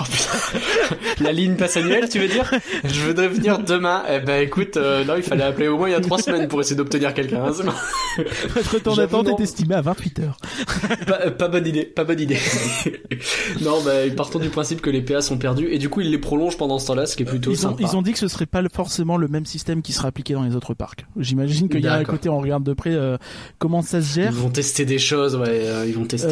La 1.22 1.32
ligne 1.32 1.56
passe 1.56 1.78
annuelle, 1.78 2.08
tu 2.10 2.20
veux 2.20 2.28
dire 2.28 2.50
Je 2.86 3.02
voudrais 3.06 3.28
venir 3.28 3.60
demain. 3.60 4.04
Eh 4.10 4.20
ben 4.20 4.42
écoute, 4.42 4.78
euh, 4.78 5.04
non, 5.06 5.16
il 5.18 5.24
fallait 5.24 5.44
appeler 5.44 5.68
au 5.68 5.78
moins 5.78 5.90
il 5.90 5.92
y 5.92 5.96
a 5.96 6.02
trois 6.02 6.20
semaines 6.20 6.48
pour 6.48 6.62
essayer 6.62 6.76
d'obtenir 6.76 7.14
quelqu'un. 7.14 7.44
hein. 7.46 7.74
Votre 8.50 8.80
temps 8.80 8.96
d'attente 8.96 9.28
est 9.30 9.44
estimé 9.44 9.76
à 9.76 9.82
28 9.82 10.20
heures. 10.20 10.38
pas, 11.08 11.20
euh, 11.26 11.32
pas 11.32 11.48
bonne 11.48 11.68
idée, 11.68 11.84
pas 11.86 12.04
bonne 12.04 12.20
idée. 12.20 12.38
non, 13.62 13.82
bah 13.84 13.92
partons 14.16 14.40
du 14.40 14.50
principe 14.50 14.82
que 14.82 14.90
les 14.90 15.02
PA 15.02 15.22
sont 15.22 15.38
perdus 15.38 15.68
et 15.72 15.78
du 15.78 15.90
coup 15.90 16.02
ils 16.02 16.12
les 16.12 16.18
prolongent 16.18 16.58
pendant 16.58 16.80
ce 16.80 16.88
temps-là, 16.88 17.06
ce 17.06 17.16
qui 17.16 17.24
est 17.24 17.26
plutôt 17.26 17.52
Ils 17.52 17.66
ont, 17.68 17.72
sympa. 17.72 17.84
ils 17.84 17.96
ont 17.98 18.02
dit 18.02 18.14
que 18.14 18.20
ce 18.20 18.28
serait 18.28 18.46
pas 18.46 18.62
forcément 18.74 19.18
le 19.18 19.28
même 19.28 19.46
système 19.46 19.82
qui 19.82 19.94
sera 19.94 20.08
appliqué 20.10 20.34
dans 20.34 20.44
les 20.44 20.56
autres 20.56 20.74
parcs. 20.74 21.06
J'imagine 21.18 21.70
qu'il 21.70 21.82
y 21.84 21.88
a 21.88 21.96
un 21.96 22.04
côté, 22.04 22.30
on 22.30 22.40
regarde 22.40 22.64
de 22.64 22.74
près 22.74 22.94
euh, 22.94 23.18
comment 23.58 23.82
ça 23.82 24.02
se 24.02 24.08
Ils 24.20 24.24
gère. 24.24 24.32
vont 24.34 24.50
tester 24.50 24.86
des 24.86 25.00
choses, 25.00 25.36
ouais, 25.36 25.48
euh, 25.50 25.86
ils 25.88 25.94
vont 25.96 26.06
tester. 26.06 26.30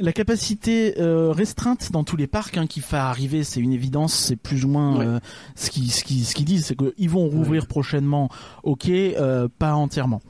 La 0.00 0.12
capacité 0.12 0.94
euh, 1.00 1.32
restreinte 1.32 1.90
dans 1.90 2.04
tous 2.04 2.16
les 2.16 2.26
parcs 2.28 2.56
hein, 2.56 2.66
qui 2.68 2.80
va 2.80 3.08
arriver, 3.08 3.42
c'est 3.42 3.60
une 3.60 3.72
évidence, 3.72 4.14
c'est 4.14 4.36
plus 4.36 4.64
ou 4.64 4.68
moins 4.68 4.96
Ouais. 4.98 5.04
euh, 5.06 5.18
ce 5.56 5.70
qu'ils 5.70 5.90
ce 5.90 6.04
qui, 6.04 6.24
ce 6.24 6.34
qu'ils 6.34 6.44
disent, 6.44 6.66
c'est 6.66 6.76
qu'ils 6.76 7.10
vont 7.10 7.26
rouvrir 7.28 7.66
prochainement, 7.66 8.28
ok, 8.62 8.88
euh, 8.88 9.48
pas 9.58 9.74
entièrement. 9.74 10.20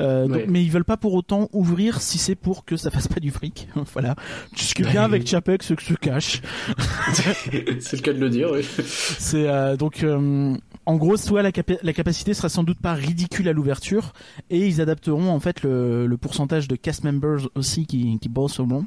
Euh, 0.00 0.26
donc- 0.26 0.36
Ouais. 0.36 0.46
mais 0.48 0.62
ils 0.62 0.70
veulent 0.70 0.84
pas 0.84 0.96
pour 0.96 1.12
autant 1.14 1.48
ouvrir 1.52 2.00
si 2.00 2.16
c'est 2.18 2.34
pour 2.34 2.64
que 2.64 2.76
ça 2.78 2.90
fasse 2.90 3.08
pas 3.08 3.20
du 3.20 3.30
fric. 3.30 3.68
voilà. 3.92 4.16
Ce 4.56 4.74
qui 4.74 4.82
est 4.82 4.90
bien 4.90 5.02
avec 5.04 5.26
Chapek, 5.26 5.62
ce 5.62 5.74
que 5.74 5.82
se 5.82 5.94
cache. 5.94 6.40
c'est 7.12 7.96
le 7.96 8.00
cas 8.02 8.12
de 8.12 8.18
le 8.20 8.30
dire, 8.30 8.48
oui. 8.52 8.62
C'est 8.84 9.48
euh, 9.48 9.76
donc 9.76 10.02
euh, 10.02 10.56
en 10.86 10.96
gros 10.96 11.16
soit 11.16 11.42
la, 11.42 11.52
capa- 11.52 11.78
la 11.82 11.92
capacité 11.92 12.32
sera 12.34 12.48
sans 12.48 12.62
doute 12.62 12.80
pas 12.80 12.94
ridicule 12.94 13.48
à 13.48 13.52
l'ouverture 13.52 14.12
et 14.50 14.66
ils 14.66 14.80
adapteront 14.80 15.28
en 15.30 15.40
fait 15.40 15.62
le, 15.62 16.06
le 16.06 16.16
pourcentage 16.16 16.68
de 16.68 16.76
cast 16.76 17.04
members 17.04 17.48
aussi 17.54 17.86
qui, 17.86 18.18
qui 18.18 18.28
bossent 18.28 18.60
au 18.60 18.64
long. 18.66 18.86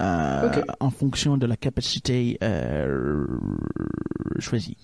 Euh, 0.00 0.62
en 0.80 0.90
fonction 0.90 1.36
de 1.36 1.46
la 1.46 1.56
capacité 1.56 2.38
euh, 2.42 3.24
choisie. 4.38 4.76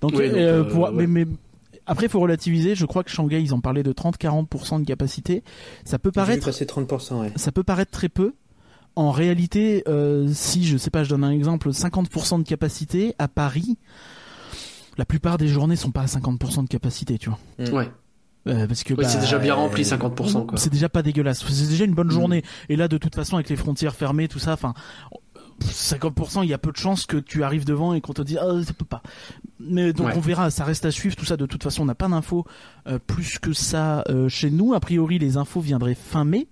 Donc, 0.00 0.12
Oui, 0.14 0.28
donc, 0.28 0.36
euh, 0.36 0.64
euh, 0.64 0.64
pour- 0.64 0.82
ouais. 0.84 0.90
mais, 0.94 1.06
mais 1.06 1.26
après, 1.86 2.06
il 2.06 2.08
faut 2.08 2.20
relativiser. 2.20 2.74
Je 2.74 2.86
crois 2.86 3.02
que 3.04 3.10
Shanghai, 3.10 3.40
ils 3.42 3.54
ont 3.54 3.60
parlé 3.60 3.82
de 3.82 3.92
30-40% 3.92 4.80
de 4.80 4.84
capacité. 4.86 5.42
Ça 5.84 5.98
peut 5.98 6.12
paraître 6.12 6.44
passer 6.46 6.64
30%, 6.66 7.20
ouais. 7.20 7.32
ça 7.36 7.52
peut 7.52 7.62
paraître 7.64 7.90
très 7.90 8.08
peu. 8.08 8.34
En 8.96 9.10
réalité, 9.12 9.84
euh, 9.88 10.28
si 10.32 10.64
je 10.66 10.76
sais 10.76 10.90
pas, 10.90 11.04
je 11.04 11.10
donne 11.10 11.24
un 11.24 11.30
exemple, 11.30 11.70
50% 11.72 12.38
de 12.38 12.42
capacité 12.48 13.14
à 13.18 13.28
Paris, 13.28 13.78
la 14.98 15.04
plupart 15.04 15.38
des 15.38 15.46
journées 15.48 15.76
sont 15.76 15.92
pas 15.92 16.02
à 16.02 16.06
50% 16.06 16.64
de 16.64 16.68
capacité, 16.68 17.16
tu 17.16 17.30
vois. 17.30 17.38
Ouais. 17.72 17.88
Euh, 18.46 18.66
parce 18.66 18.84
que 18.84 18.94
Oui, 18.94 19.02
bah, 19.04 19.08
c'est 19.08 19.20
déjà 19.20 19.38
bien 19.38 19.52
euh, 19.52 19.56
rempli 19.56 19.82
50%, 19.84 20.46
quoi. 20.46 20.58
c'est 20.58 20.70
déjà 20.70 20.88
pas 20.88 21.02
dégueulasse. 21.02 21.44
C'est 21.46 21.68
déjà 21.68 21.84
une 21.84 21.94
bonne 21.94 22.06
Mm. 22.08 22.12
journée. 22.12 22.42
Et 22.70 22.76
là, 22.76 22.88
de 22.88 22.96
toute 22.98 23.14
façon, 23.14 23.36
avec 23.36 23.48
les 23.50 23.56
frontières 23.56 23.94
fermées, 23.94 24.28
tout 24.28 24.38
ça, 24.38 24.54
enfin, 24.54 24.72
50%, 25.60 26.42
il 26.42 26.48
y 26.48 26.54
a 26.54 26.58
peu 26.58 26.72
de 26.72 26.76
chances 26.76 27.04
que 27.06 27.18
tu 27.18 27.42
arrives 27.44 27.64
devant 27.66 27.92
et 27.94 28.00
qu'on 28.00 28.14
te 28.14 28.22
dise, 28.22 28.38
ah, 28.40 28.62
ça 28.64 28.72
peut 28.72 28.84
pas. 28.86 29.02
Mais 29.58 29.92
donc 29.92 30.06
Ouais. 30.08 30.14
on 30.16 30.20
verra, 30.20 30.50
ça 30.50 30.64
reste 30.64 30.84
à 30.86 30.90
suivre. 30.90 31.16
Tout 31.16 31.26
ça, 31.26 31.36
de 31.36 31.44
toute 31.46 31.62
façon, 31.62 31.82
on 31.82 31.86
n'a 31.86 31.94
pas 31.94 32.08
d'infos 32.08 32.46
euh, 32.86 32.98
plus 32.98 33.38
que 33.38 33.52
ça 33.52 34.04
euh, 34.08 34.28
chez 34.28 34.50
nous. 34.50 34.72
A 34.74 34.80
priori, 34.80 35.18
les 35.18 35.36
infos 35.36 35.60
viendraient 35.60 35.94
fin 35.94 36.24
mai 36.24 36.48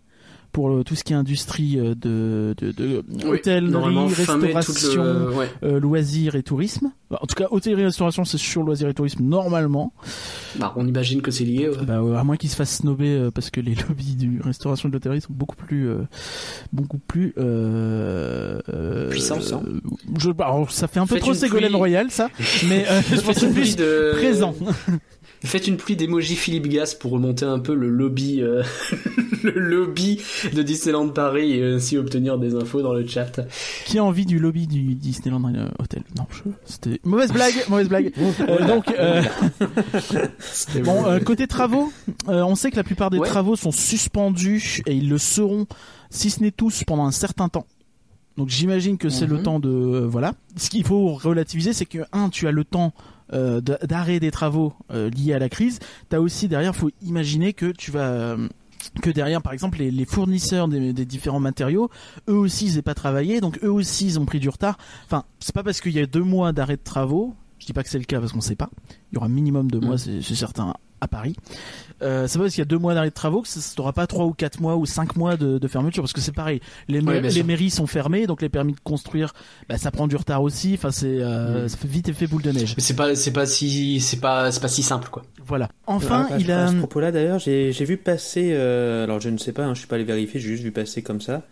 pour 0.59 0.83
tout 0.85 0.97
ce 0.97 1.05
qui 1.05 1.13
est 1.13 1.17
industrie 1.17 1.79
euh, 1.79 1.95
de, 1.95 2.53
de, 2.59 2.73
de 2.73 3.05
Oui, 3.25 3.39
hôtellerie, 3.39 4.13
restauration, 4.13 5.05
le- 5.05 5.33
ouais. 5.35 5.49
euh, 5.63 5.79
loisirs 5.79 6.35
et 6.35 6.43
tourisme. 6.43 6.91
En 7.13 7.27
tout 7.27 7.37
cas, 7.37 7.47
hôtellerie 7.53 7.83
et 7.83 7.85
restauration, 7.87 8.25
c'est 8.25 8.39
sur 8.39 8.65
loisirs 8.65 8.89
et 8.89 8.95
tourisme 8.95 9.23
normalement. 9.23 9.93
Bah, 10.59 10.73
on 10.75 10.85
imagine 10.89 11.23
que 11.23 11.31
c'est 11.31 11.45
lié. 11.45 11.69
ouais. 11.69 11.77
Bah, 11.87 12.01
à 12.19 12.25
moins 12.25 12.37
qu'ils 12.37 12.51
se 12.51 12.57
fassent 12.57 12.79
snobber 12.79 13.07
euh, 13.17 13.31
parce 13.31 13.51
que 13.51 13.61
les 13.61 13.75
lobbies 13.89 14.17
du 14.17 14.41
restauration 14.43 14.89
et 14.89 14.91
de 14.91 14.97
l'hôtellerie 14.97 15.21
sont 15.21 15.33
beaucoup 15.33 15.55
plus, 15.55 15.89
euh, 15.89 15.99
beaucoup 16.73 16.99
plus 16.99 17.35
euh, 17.39 19.09
Puissants, 19.11 19.39
je, 20.19 20.31
bah, 20.31 20.47
alors, 20.47 20.73
ça 20.73 20.89
fait 20.89 20.99
un 20.99 21.07
peu 21.07 21.21
trop 21.21 21.35
Ségolène. 21.35 21.77
Royal, 21.77 22.11
ça. 22.11 22.31
Mais 22.69 22.85
je 23.13 23.21
pense 23.21 23.45
plus 23.45 23.77
de 23.77 24.11
présent. 24.17 24.55
Faites 25.45 25.69
une 25.69 25.77
pluie 25.77 25.95
d'emoji 25.97 26.35
Philippe 26.35 26.67
Gas 26.67 26.97
pour 26.99 27.13
remonter 27.13 27.45
un 27.45 27.61
peu 27.61 27.75
le 27.75 27.89
lobby, 27.89 28.43
euh, 28.43 28.63
le 29.45 29.53
lobby 29.53 30.21
de 30.53 30.63
Disneyland 30.63 31.09
Paris 31.11 31.53
et 31.53 31.65
ainsi 31.65 31.97
obtenir 31.97 32.39
des 32.39 32.55
infos 32.57 32.83
dans 32.83 32.93
le 32.93 33.07
chat. 33.07 33.41
Qui 33.87 33.99
a 33.99 34.05
envie 34.05 34.27
du 34.27 34.39
lobby 34.41 34.67
du 34.67 34.95
Disneyland 34.97 35.43
euh, 35.55 35.69
Hotel 35.79 36.03
Non, 36.17 36.27
je... 36.31 36.51
c'était 36.65 37.01
mauvaise 37.05 37.33
blague, 37.33 37.55
mauvaise 37.69 37.89
blague. 37.89 38.13
Euh, 38.49 38.67
donc, 38.67 38.89
euh, 38.99 39.23
bon, 40.85 41.07
euh, 41.07 41.19
côté 41.21 41.47
travaux, 41.47 41.93
euh, 42.29 42.43
on 42.43 42.55
sait 42.55 42.71
que 42.71 42.77
la 42.77 42.85
plupart 42.85 43.11
des 43.11 43.19
Ouais. 43.19 43.29
travaux 43.29 43.57
sont 43.57 43.73
suspendus 43.73 44.83
et 44.87 44.95
ils 44.95 45.09
le 45.09 45.19
seront, 45.19 45.67
si 46.11 46.31
ce 46.31 46.41
n'est 46.43 46.51
tous, 46.51 46.85
pendant 46.85 47.05
un 47.05 47.11
certain 47.13 47.49
temps. 47.49 47.67
Donc 48.37 48.49
j'imagine 48.49 48.99
que 48.99 49.09
c'est 49.09 49.27
le 49.27 49.37
Mhm. 49.39 49.43
temps 49.43 49.61
de 49.61 49.69
euh, 49.69 50.07
voilà. 50.07 50.35
Ce 50.57 50.71
qu'il 50.71 50.85
faut 50.85 51.15
relativiser, 51.15 51.73
c'est 51.73 51.87
que 51.87 51.99
un, 52.13 52.29
tu 52.29 52.47
as 52.47 52.53
le 52.53 52.65
temps 52.65 52.93
euh, 53.33 53.61
de- 53.61 53.79
d'arrêt 53.87 54.21
des 54.21 54.31
travaux 54.31 54.73
euh, 54.91 55.11
liés 55.11 55.33
à 55.35 55.39
la 55.39 55.49
crise. 55.49 55.79
T'as 56.09 56.19
aussi 56.19 56.49
derrière, 56.49 56.75
faut 56.75 56.91
imaginer 57.03 57.53
que 57.53 57.67
tu 57.73 57.91
vas 57.91 58.09
euh, 58.11 58.49
que 59.03 59.11
derrière, 59.11 59.43
par 59.43 59.53
exemple, 59.53 59.79
les, 59.79 59.91
les 59.91 60.05
fournisseurs 60.05 60.69
des, 60.69 60.93
des 60.93 61.05
différents 61.05 61.41
matériaux, 61.41 61.91
eux 62.29 62.35
aussi, 62.37 62.67
ils 62.67 62.77
n'aient 62.77 62.83
pas 62.83 62.95
travaillé, 62.95 63.41
donc 63.41 63.59
eux 63.63 63.71
aussi, 63.73 64.07
ils 64.07 64.19
ont 64.21 64.25
pris 64.25 64.39
du 64.41 64.49
retard. 64.49 64.79
Enfin, 65.05 65.25
c'est 65.41 65.55
pas 65.55 65.63
parce 65.65 65.81
qu'il 65.81 65.93
y 65.93 65.99
a 66.01 66.07
deux 66.07 66.23
mois 66.23 66.53
d'arrêt 66.53 66.77
de 66.77 66.83
travaux, 66.83 67.35
je 67.59 67.67
dis 67.67 67.73
pas 67.73 67.83
que 67.83 67.89
c'est 67.91 67.99
le 67.99 68.05
cas 68.05 68.21
parce 68.21 68.33
qu'on 68.33 68.41
sait 68.41 68.55
pas. 68.57 68.71
Il 69.11 69.17
y 69.17 69.19
aura 69.19 69.29
minimum 69.29 69.71
deux 69.71 69.81
Mm. 69.81 69.85
mois, 69.85 69.99
c'est 69.99 70.23
c'est 70.23 70.37
certain, 70.37 70.75
à 71.01 71.09
Paris. 71.09 71.35
Euh, 72.01 72.27
c'est 72.29 72.39
pas 72.39 72.45
parce 72.45 72.55
qu'il 72.55 72.61
y 72.61 72.63
a 72.63 72.67
deux 72.67 72.79
mois 72.79 72.95
d'arrêt 72.95 73.09
de 73.09 73.15
travaux 73.15 73.43
que 73.43 73.49
ça 73.49 73.61
n'aura 73.77 73.93
pas 73.93 74.07
trois 74.07 74.25
ou 74.27 74.33
quatre 74.33 74.61
mois 74.61 74.77
ou 74.77 74.87
cinq 74.87 75.17
mois 75.17 75.37
de, 75.37 75.59
de 75.59 75.69
fermeture 75.69 76.03
parce 76.03 76.13
que 76.13 76.21
c'est 76.21 76.33
pareil. 76.33 76.61
Les, 76.89 77.01
ma- 77.01 77.21
mairies 77.21 77.71
sont 77.71 77.87
fermées, 77.87 78.27
donc 78.27 78.41
les 78.43 78.49
permis 78.49 78.73
de 78.75 78.81
construire, 78.81 79.33
bah, 79.69 79.79
ça 79.79 79.91
prend 79.91 80.07
du 80.07 80.15
retard 80.17 80.43
aussi. 80.43 80.75
Enfin, 80.75 80.91
c'est 80.91 81.07
euh, 81.21 81.65
Mm. 81.65 81.69
ça 81.69 81.77
fait 81.77 81.89
vite 81.89 82.09
effet 82.09 82.27
boule 82.27 82.43
de 82.43 82.53
neige. 82.53 82.75
Mais 82.77 82.83
c'est 82.83 82.95
pas, 82.95 83.15
c'est 83.17 83.33
pas 83.33 83.47
si, 83.47 84.01
c'est 84.01 84.21
pas, 84.21 84.51
c'est 84.53 84.61
pas 84.61 84.69
si 84.69 84.83
simple, 84.83 85.09
quoi. 85.11 85.25
Voilà. 85.45 85.69
Enfin, 85.87 86.29
Ah, 86.31 86.37
il 86.39 86.51
à 86.53 86.67
a. 86.67 86.69
ce 86.69 86.77
propos-là, 86.77 87.11
d'ailleurs, 87.11 87.39
j'ai 87.39 87.73
j'ai 87.73 87.85
vu 87.85 87.97
passer, 87.97 88.51
euh, 88.53 89.05
alors 89.05 89.21
je 89.21 89.31
ne 89.31 89.39
sais 89.39 89.53
pas, 89.53 89.65
hein, 89.65 89.75
je 89.75 89.81
suis 89.81 89.89
pas 89.89 89.97
allé 89.97 90.05
vérifier, 90.05 90.39
j'ai 90.41 90.49
juste 90.51 90.63
vu 90.63 90.71
passer 90.73 91.03
comme 91.03 91.21
ça, 91.21 91.43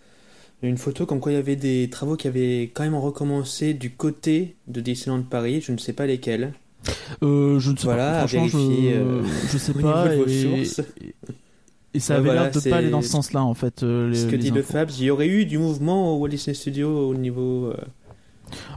une 0.62 0.78
photo 0.78 1.06
comme 1.06 1.20
quoi 1.20 1.32
il 1.32 1.36
y 1.36 1.38
avait 1.38 1.56
des 1.56 1.88
travaux 1.90 2.16
qui 2.16 2.28
avaient 2.28 2.70
quand 2.74 2.82
même 2.84 2.94
recommencé 2.94 3.74
du 3.74 3.90
côté 3.94 4.56
de 4.68 4.80
Disneyland 4.80 5.22
Paris, 5.22 5.60
je 5.60 5.72
ne 5.72 5.78
sais 5.78 5.92
pas 5.92 6.06
lesquels. 6.06 6.52
Euh, 7.22 7.58
je 7.58 7.70
ne 7.72 7.76
sais 7.76 7.84
Voilà, 7.84 8.10
pas. 8.12 8.18
Franchement, 8.28 8.46
vérifier, 8.46 8.92
je, 8.94 8.98
euh, 8.98 9.22
je 9.52 9.58
sais 9.58 9.72
pas. 9.72 10.14
et, 10.16 10.64
ça 10.64 12.14
Ouais, 12.14 12.18
avait 12.18 12.24
voilà, 12.26 12.42
l'air 12.44 12.50
de 12.52 12.70
pas 12.70 12.76
aller 12.76 12.90
dans 12.90 13.00
ce 13.02 13.08
sens-là, 13.08 13.42
en 13.42 13.54
fait. 13.54 13.82
euh, 13.82 14.10
les, 14.10 14.16
Ce 14.16 14.26
que 14.26 14.36
dit 14.36 14.50
le. 14.50 14.62
Fabs, 14.62 14.90
il 14.98 15.04
y 15.04 15.10
aurait 15.10 15.28
eu 15.28 15.46
du 15.46 15.56
mouvement 15.58 16.14
au 16.14 16.18
Walt 16.20 16.28
Disney 16.28 16.54
Studio 16.54 17.08
au 17.10 17.14
niveau. 17.14 17.66
euh, 17.66 17.76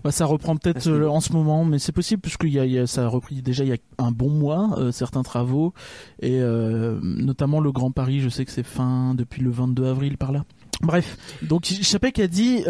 Bah, 0.03 0.11
ça 0.11 0.25
reprend 0.25 0.55
peut-être 0.55 0.87
euh, 0.87 1.07
en 1.09 1.19
ce 1.19 1.33
moment, 1.33 1.65
mais 1.65 1.79
c'est 1.79 1.91
possible 1.91 2.21
puisque 2.21 2.45
y 2.45 2.57
a, 2.59 2.65
y 2.65 2.79
a- 2.79 2.87
ça 2.87 3.03
a 3.03 3.07
repris 3.07 3.41
déjà 3.41 3.63
il 3.65 3.69
y 3.69 3.73
a 3.73 3.77
un 3.97 4.11
bon 4.11 4.29
mois 4.29 4.69
euh, 4.77 4.91
certains 4.93 5.21
travaux 5.23 5.73
et 6.21 6.39
euh, 6.41 6.97
notamment 7.03 7.59
le 7.59 7.71
Grand 7.73 7.91
Paris. 7.91 8.21
Je 8.21 8.29
sais 8.29 8.45
que 8.45 8.51
c'est 8.51 8.63
fin 8.63 9.13
depuis 9.15 9.41
le 9.41 9.49
22 9.51 9.85
avril 9.85 10.17
par 10.17 10.31
là. 10.31 10.45
Bref, 10.81 11.17
donc 11.41 11.65
Chapek 11.65 12.19
a 12.19 12.27
dit, 12.27 12.63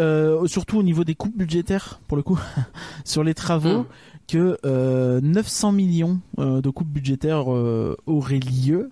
surtout 0.46 0.78
au 0.78 0.82
niveau 0.82 1.04
des 1.04 1.14
coupes 1.14 1.36
budgétaires, 1.38 2.00
pour 2.08 2.16
le 2.16 2.24
coup, 2.24 2.40
sur 3.04 3.22
les 3.22 3.34
travaux, 3.34 3.82
Mm. 3.82 3.86
Que 4.30 4.58
euh, 4.64 5.20
900 5.22 5.72
millions 5.72 6.20
euh, 6.38 6.60
de 6.60 6.70
coupes 6.70 6.88
budgétaires 6.88 7.52
euh, 7.52 7.96
auraient 8.06 8.38
lieu. 8.40 8.90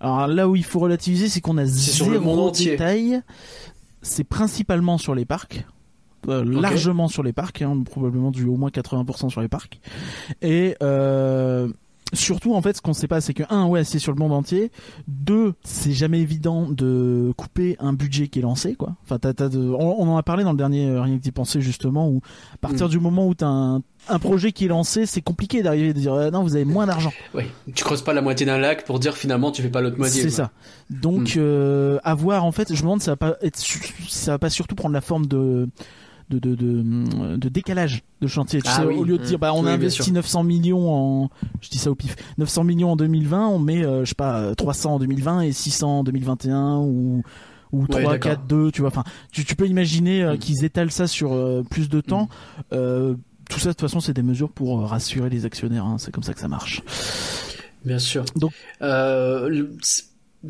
Alors 0.00 0.26
là 0.26 0.48
où 0.48 0.56
il 0.56 0.64
faut 0.64 0.78
relativiser, 0.80 1.28
c'est 1.28 1.40
qu'on 1.40 1.56
a 1.58 1.66
C'est 1.66 1.90
sur 1.92 2.06
le 2.10 2.18
zéro 2.18 2.24
monde 2.24 2.54
détail. 2.54 3.22
C'est 4.02 4.24
principalement 4.24 4.98
sur 4.98 5.14
les 5.14 5.24
parcs. 5.24 5.64
euh, 6.28 6.44
largement 6.44 7.08
sur 7.08 7.22
les 7.22 7.32
parcs, 7.32 7.62
hein, 7.62 7.82
probablement 7.84 8.30
du 8.30 8.44
au 8.44 8.56
moins 8.56 8.70
80% 8.70 9.30
sur 9.30 9.40
les 9.40 9.48
parcs. 9.48 9.80
Et 10.42 10.76
euh, 10.82 11.68
surtout, 12.12 12.54
en 12.54 12.62
fait, 12.62 12.76
ce 12.76 12.82
qu'on 12.82 12.92
sait 12.92 13.08
pas, 13.08 13.20
c'est 13.20 13.34
que 13.34 13.42
un, 13.50 13.66
ouais, 13.66 13.84
c'est 13.84 13.98
sur 13.98 14.12
le 14.12 14.18
monde 14.18 14.32
entier. 14.32 14.70
Deux, 15.08 15.54
c'est 15.64 15.92
jamais 15.92 16.20
évident 16.20 16.68
de 16.68 17.32
couper 17.36 17.76
un 17.80 17.92
budget 17.92 18.28
qui 18.28 18.38
est 18.38 18.42
lancé, 18.42 18.74
quoi. 18.74 18.94
Enfin, 19.04 19.18
t'as, 19.18 19.32
t'as 19.32 19.48
de, 19.48 19.58
on, 19.58 19.96
on 20.02 20.08
en 20.08 20.16
a 20.16 20.22
parlé 20.22 20.44
dans 20.44 20.52
le 20.52 20.58
dernier 20.58 20.86
euh, 20.88 21.02
rien 21.02 21.16
que 21.16 21.22
d'y 21.22 21.32
penser 21.32 21.60
justement, 21.60 22.08
où 22.08 22.20
à 22.54 22.58
partir 22.58 22.86
Mm. 22.86 22.90
du 22.90 23.00
moment 23.00 23.26
où 23.26 23.34
t'as 23.34 23.46
un, 23.46 23.82
un 24.08 24.18
projet 24.18 24.52
qui 24.52 24.66
est 24.66 24.68
lancé, 24.68 25.04
c'est 25.06 25.20
compliqué 25.22 25.62
d'arriver 25.62 25.88
et 25.88 25.94
de 25.94 25.98
dire 25.98 26.14
euh, 26.14 26.30
non, 26.30 26.42
vous 26.42 26.54
avez 26.54 26.64
moins 26.64 26.86
d'argent. 26.86 27.12
Ouais. 27.34 27.46
Tu 27.74 27.82
creuses 27.84 28.02
pas 28.02 28.12
la 28.12 28.22
moitié 28.22 28.46
d'un 28.46 28.58
lac 28.58 28.84
pour 28.84 28.98
dire 29.00 29.16
finalement 29.16 29.50
tu 29.50 29.62
fais 29.62 29.68
pas 29.68 29.80
l'autre 29.80 29.98
moitié. 29.98 30.22
C'est 30.22 30.30
ça. 30.30 30.52
Donc, 30.90 31.36
euh, 31.36 31.98
à 32.04 32.14
voir, 32.14 32.44
en 32.44 32.52
fait, 32.52 32.68
je 32.68 32.74
me 32.74 32.82
demande, 32.82 33.02
ça 33.02 33.12
va 33.12 33.16
pas 33.16 33.36
être, 33.42 33.58
ça 34.08 34.32
va 34.32 34.38
pas 34.38 34.50
surtout 34.50 34.74
prendre 34.76 34.94
la 34.94 35.00
forme 35.00 35.26
de, 35.26 35.68
de, 36.30 36.38
de, 36.38 36.54
de, 36.54 37.36
de 37.36 37.48
décalage 37.48 38.02
de 38.20 38.26
chantier. 38.26 38.60
Tu 38.62 38.68
Ah 38.70 38.76
sais, 38.80 38.84
oui. 38.86 38.94
au 38.96 39.04
lieu 39.04 39.18
de 39.18 39.24
dire, 39.24 39.38
bah, 39.38 39.52
on 39.54 39.62
Oui, 39.64 39.68
a 39.70 39.72
investi 39.72 40.02
sûr. 40.04 40.12
900 40.14 40.42
millions 40.44 40.90
en, 40.92 41.30
je 41.60 41.68
dis 41.70 41.78
ça 41.78 41.90
au 41.90 41.94
pif, 41.94 42.16
900 42.38 42.64
millions 42.64 42.92
en 42.92 42.96
2020, 42.96 43.46
on 43.48 43.58
met, 43.58 43.84
euh, 43.84 44.04
je 44.04 44.08
sais 44.10 44.14
pas, 44.14 44.38
euh, 44.40 44.54
300 44.54 44.94
en 44.94 44.98
2020 44.98 45.42
et 45.42 45.52
600 45.52 46.00
en 46.00 46.04
2021 46.04 46.78
ou, 46.78 47.22
ou 47.72 47.86
3, 47.86 48.00
d'accord. 48.02 48.18
4, 48.20 48.46
2, 48.46 48.70
tu 48.72 48.80
vois. 48.80 48.88
Enfin, 48.90 49.04
tu, 49.32 49.44
tu 49.44 49.54
peux 49.56 49.66
imaginer 49.66 50.22
euh, 50.24 50.34
Mm. 50.34 50.38
qu'ils 50.38 50.64
étalent 50.64 50.90
ça 50.90 51.06
sur 51.06 51.32
euh, 51.32 51.62
plus 51.68 51.88
de 51.88 52.00
temps. 52.00 52.28
Euh, 52.72 53.14
tout 53.48 53.60
ça, 53.60 53.68
de 53.68 53.72
toute 53.74 53.82
façon, 53.82 54.00
c'est 54.00 54.12
des 54.14 54.22
mesures 54.22 54.50
pour 54.50 54.80
euh, 54.80 54.86
rassurer 54.86 55.30
les 55.30 55.44
actionnaires. 55.44 55.84
hein. 55.84 55.96
C'est 55.98 56.10
comme 56.12 56.24
ça 56.24 56.34
que 56.34 56.40
ça 56.40 56.48
marche. 56.48 56.82
Bien 57.84 57.98
sûr. 58.00 58.24
Donc- 58.34 58.52
Euh, 58.82 59.66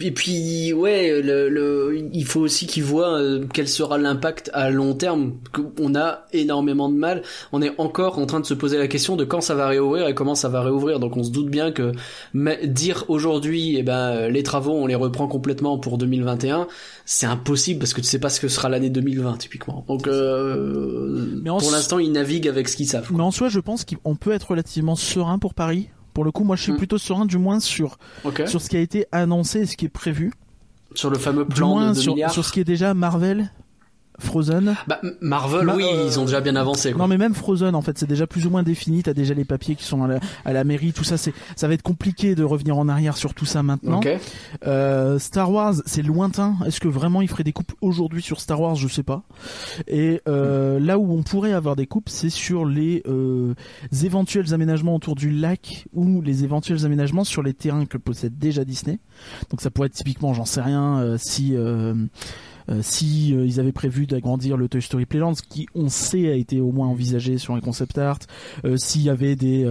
et 0.01 0.11
puis 0.13 0.73
ouais, 0.73 1.21
le, 1.23 1.49
le- 1.49 2.09
il 2.13 2.25
faut 2.25 2.41
aussi 2.41 2.67
qu'ils 2.67 2.85
voient 2.85 3.19
euh, 3.21 3.45
quel 3.53 3.69
sera 3.69 3.99
l'impact 3.99 4.51
à 4.53 4.71
long 4.71 4.95
terme. 4.95 5.35
On 5.81 5.95
a 5.95 6.25
énormément 6.33 6.89
de 6.89 6.95
mal. 6.97 7.23
On 7.53 7.63
est 7.63 7.73
encore 7.79 8.19
en 8.19 8.27
train 8.27 8.41
de 8.41 8.47
se 8.47 8.55
poser 8.55 8.79
la 8.79 8.89
question 8.89 9.17
de 9.17 9.25
quand 9.25 9.41
ça 9.41 9.55
va 9.55 9.69
réouvrir 9.69 10.07
et 10.09 10.15
comment 10.15 10.35
ça 10.35 10.49
va 10.49 10.61
réouvrir. 10.63 11.01
Donc 11.01 11.17
on 11.17 11.23
se 11.25 11.31
doute 11.31 11.49
bien 11.49 11.73
que 11.73 11.93
mais 12.35 12.67
dire 12.67 13.05
aujourd'hui, 13.09 13.77
eh 13.79 13.83
ben 13.83 13.99
euh, 14.11 14.29
les 14.29 14.43
travaux 14.43 14.73
on 14.73 14.87
les 14.87 14.95
reprend 14.95 15.29
complètement 15.29 15.79
pour 15.79 15.99
2021, 15.99 16.67
c'est 17.05 17.27
impossible 17.27 17.79
parce 17.81 17.95
que 17.95 18.01
tu 18.01 18.07
sais 18.07 18.19
pas 18.19 18.29
ce 18.31 18.41
que 18.41 18.49
sera 18.49 18.69
l'année 18.69 18.91
2020 18.91 19.37
typiquement. 19.39 19.85
Donc 19.89 20.07
euh, 20.07 21.41
pour 21.45 21.71
l'instant 21.73 21.99
ils 21.99 22.13
naviguent 22.13 22.49
avec 22.49 22.69
ce 22.69 22.77
qu'ils 22.77 22.87
savent. 22.89 23.07
quoi. 23.09 23.17
Mais 23.17 23.23
en 23.23 23.31
soi, 23.31 23.49
je 23.49 23.61
pense 23.61 23.85
qu'on 23.85 24.17
peut 24.17 24.33
être 24.33 24.51
relativement 24.51 24.97
serein 24.97 25.39
pour 25.39 25.55
Paris. 25.55 25.89
Pour 26.17 26.25
le 26.25 26.33
coup, 26.33 26.45
moi, 26.45 26.57
je 26.57 26.63
suis 26.63 26.73
Mm. 26.73 26.77
plutôt 26.79 26.97
serein, 26.97 27.27
du 27.27 27.37
moins 27.37 27.61
sur 27.61 27.99
sur 28.47 28.63
ce 28.63 28.71
qui 28.71 28.77
a 28.79 28.81
été 28.81 29.05
annoncé 29.13 29.59
et 29.61 29.67
ce 29.67 29.77
qui 29.77 29.85
est 29.85 29.91
prévu. 29.91 30.33
Sur 30.95 31.11
le 31.11 31.19
fameux 31.19 31.45
Du 31.45 31.57
plan 31.57 31.69
moins 31.75 31.91
de 31.91 31.95
2 31.95 32.01
sur, 32.01 32.15
milliards. 32.15 32.31
sur 32.31 32.43
ce 32.43 32.53
qui 32.53 32.61
est 32.61 32.65
déjà 32.65 32.95
Marvel, 32.95 33.53
Frozen. 34.19 34.77
Bah, 34.87 35.01
Marvel, 35.21 35.67
Ma- 35.67 35.77
oui, 35.77 35.85
euh, 35.85 36.05
ils 36.07 36.19
ont 36.21 36.25
déjà 36.25 36.41
bien 36.41 36.57
avancé. 36.57 36.93
Quoi. 36.93 37.03
Non, 37.03 37.09
mais 37.09 37.19
même 37.19 37.35
Frozen, 37.35 37.75
en 37.75 37.83
fait, 37.83 37.99
c'est 37.99 38.09
déjà 38.09 38.27
plus 38.27 38.47
ou 38.47 38.51
moins 38.51 38.63
défini. 38.63 39.03
T'as 39.03 39.15
déjà 39.15 39.35
les 39.35 39.45
papiers 39.45 39.75
qui 39.75 39.85
sont 39.85 40.03
à 40.05 40.09
la, 40.09 40.21
à 40.45 40.53
la 40.53 40.65
mairie. 40.65 40.93
Tout 40.93 41.05
ça, 41.05 41.17
c'est 41.17 41.33
ça 41.57 41.69
va 41.69 41.75
être 41.75 41.83
compliqué 41.83 42.35
de 42.35 42.45
revenir 42.45 42.79
en 42.79 42.89
arrière 42.89 43.17
sur 43.17 43.35
tout 43.35 43.45
ça 43.47 43.63
maintenant. 43.63 44.01
Euh, 44.67 45.19
Star 45.19 45.51
Wars, 45.51 45.75
c'est 45.87 46.03
lointain. 46.03 46.57
Est-ce 46.67 46.81
que 46.81 46.89
vraiment 46.89 47.23
il 47.23 47.29
ferait 47.29 47.45
des 47.45 47.53
coupes 47.53 47.73
aujourd'hui 47.81 48.23
sur 48.23 48.41
Star 48.41 48.61
Wars? 48.61 48.75
Je 48.77 48.89
sais 48.89 49.03
pas. 49.03 49.23
Et 49.87 50.21
euh, 50.29 50.81
là 50.81 50.99
où 50.99 51.13
on 51.13 51.23
pourrait 51.23 51.53
avoir 51.53 51.77
des 51.77 51.87
coupes, 51.87 52.09
c'est 52.09 52.31
sur 52.31 52.65
les 52.65 53.03
éventuels 54.05 54.55
aménagements 54.55 54.95
autour 54.95 55.15
du 55.15 55.31
lac 55.31 55.87
ou 55.93 56.21
les 56.23 56.45
éventuels 56.45 56.85
aménagements 56.85 57.25
sur 57.25 57.43
les 57.43 57.55
terrains 57.55 57.87
que 57.87 57.99
possède 57.99 58.39
déjà 58.39 58.65
Disney. 58.65 58.99
Donc 59.51 59.61
ça 59.61 59.71
pourrait 59.71 59.87
être 59.87 59.95
typiquement, 59.95 60.35
j'en 60.35 60.45
sais 60.45 60.61
rien, 60.63 61.17
si 61.19 61.55
euh, 62.69 62.81
si 62.83 63.35
euh, 63.35 63.45
ils 63.47 63.61
avaient 63.61 63.73
prévu 63.73 64.07
d'agrandir 64.07 64.57
le 64.57 64.69
Toy 64.69 64.83
Story 64.83 65.07
Playland, 65.07 65.35
ce 65.35 65.43
qui 65.43 65.67
on 65.75 65.89
sait 65.89 66.29
a 66.31 66.35
été 66.35 66.61
au 66.61 66.73
moins 66.73 66.89
envisagé 66.89 67.39
sur 67.39 67.55
un 67.55 67.61
concept 67.61 67.99
art, 67.99 68.19
euh, 68.65 68.77
s'il 68.77 69.03
y 69.03 69.11
avait 69.11 69.37
des 69.37 69.67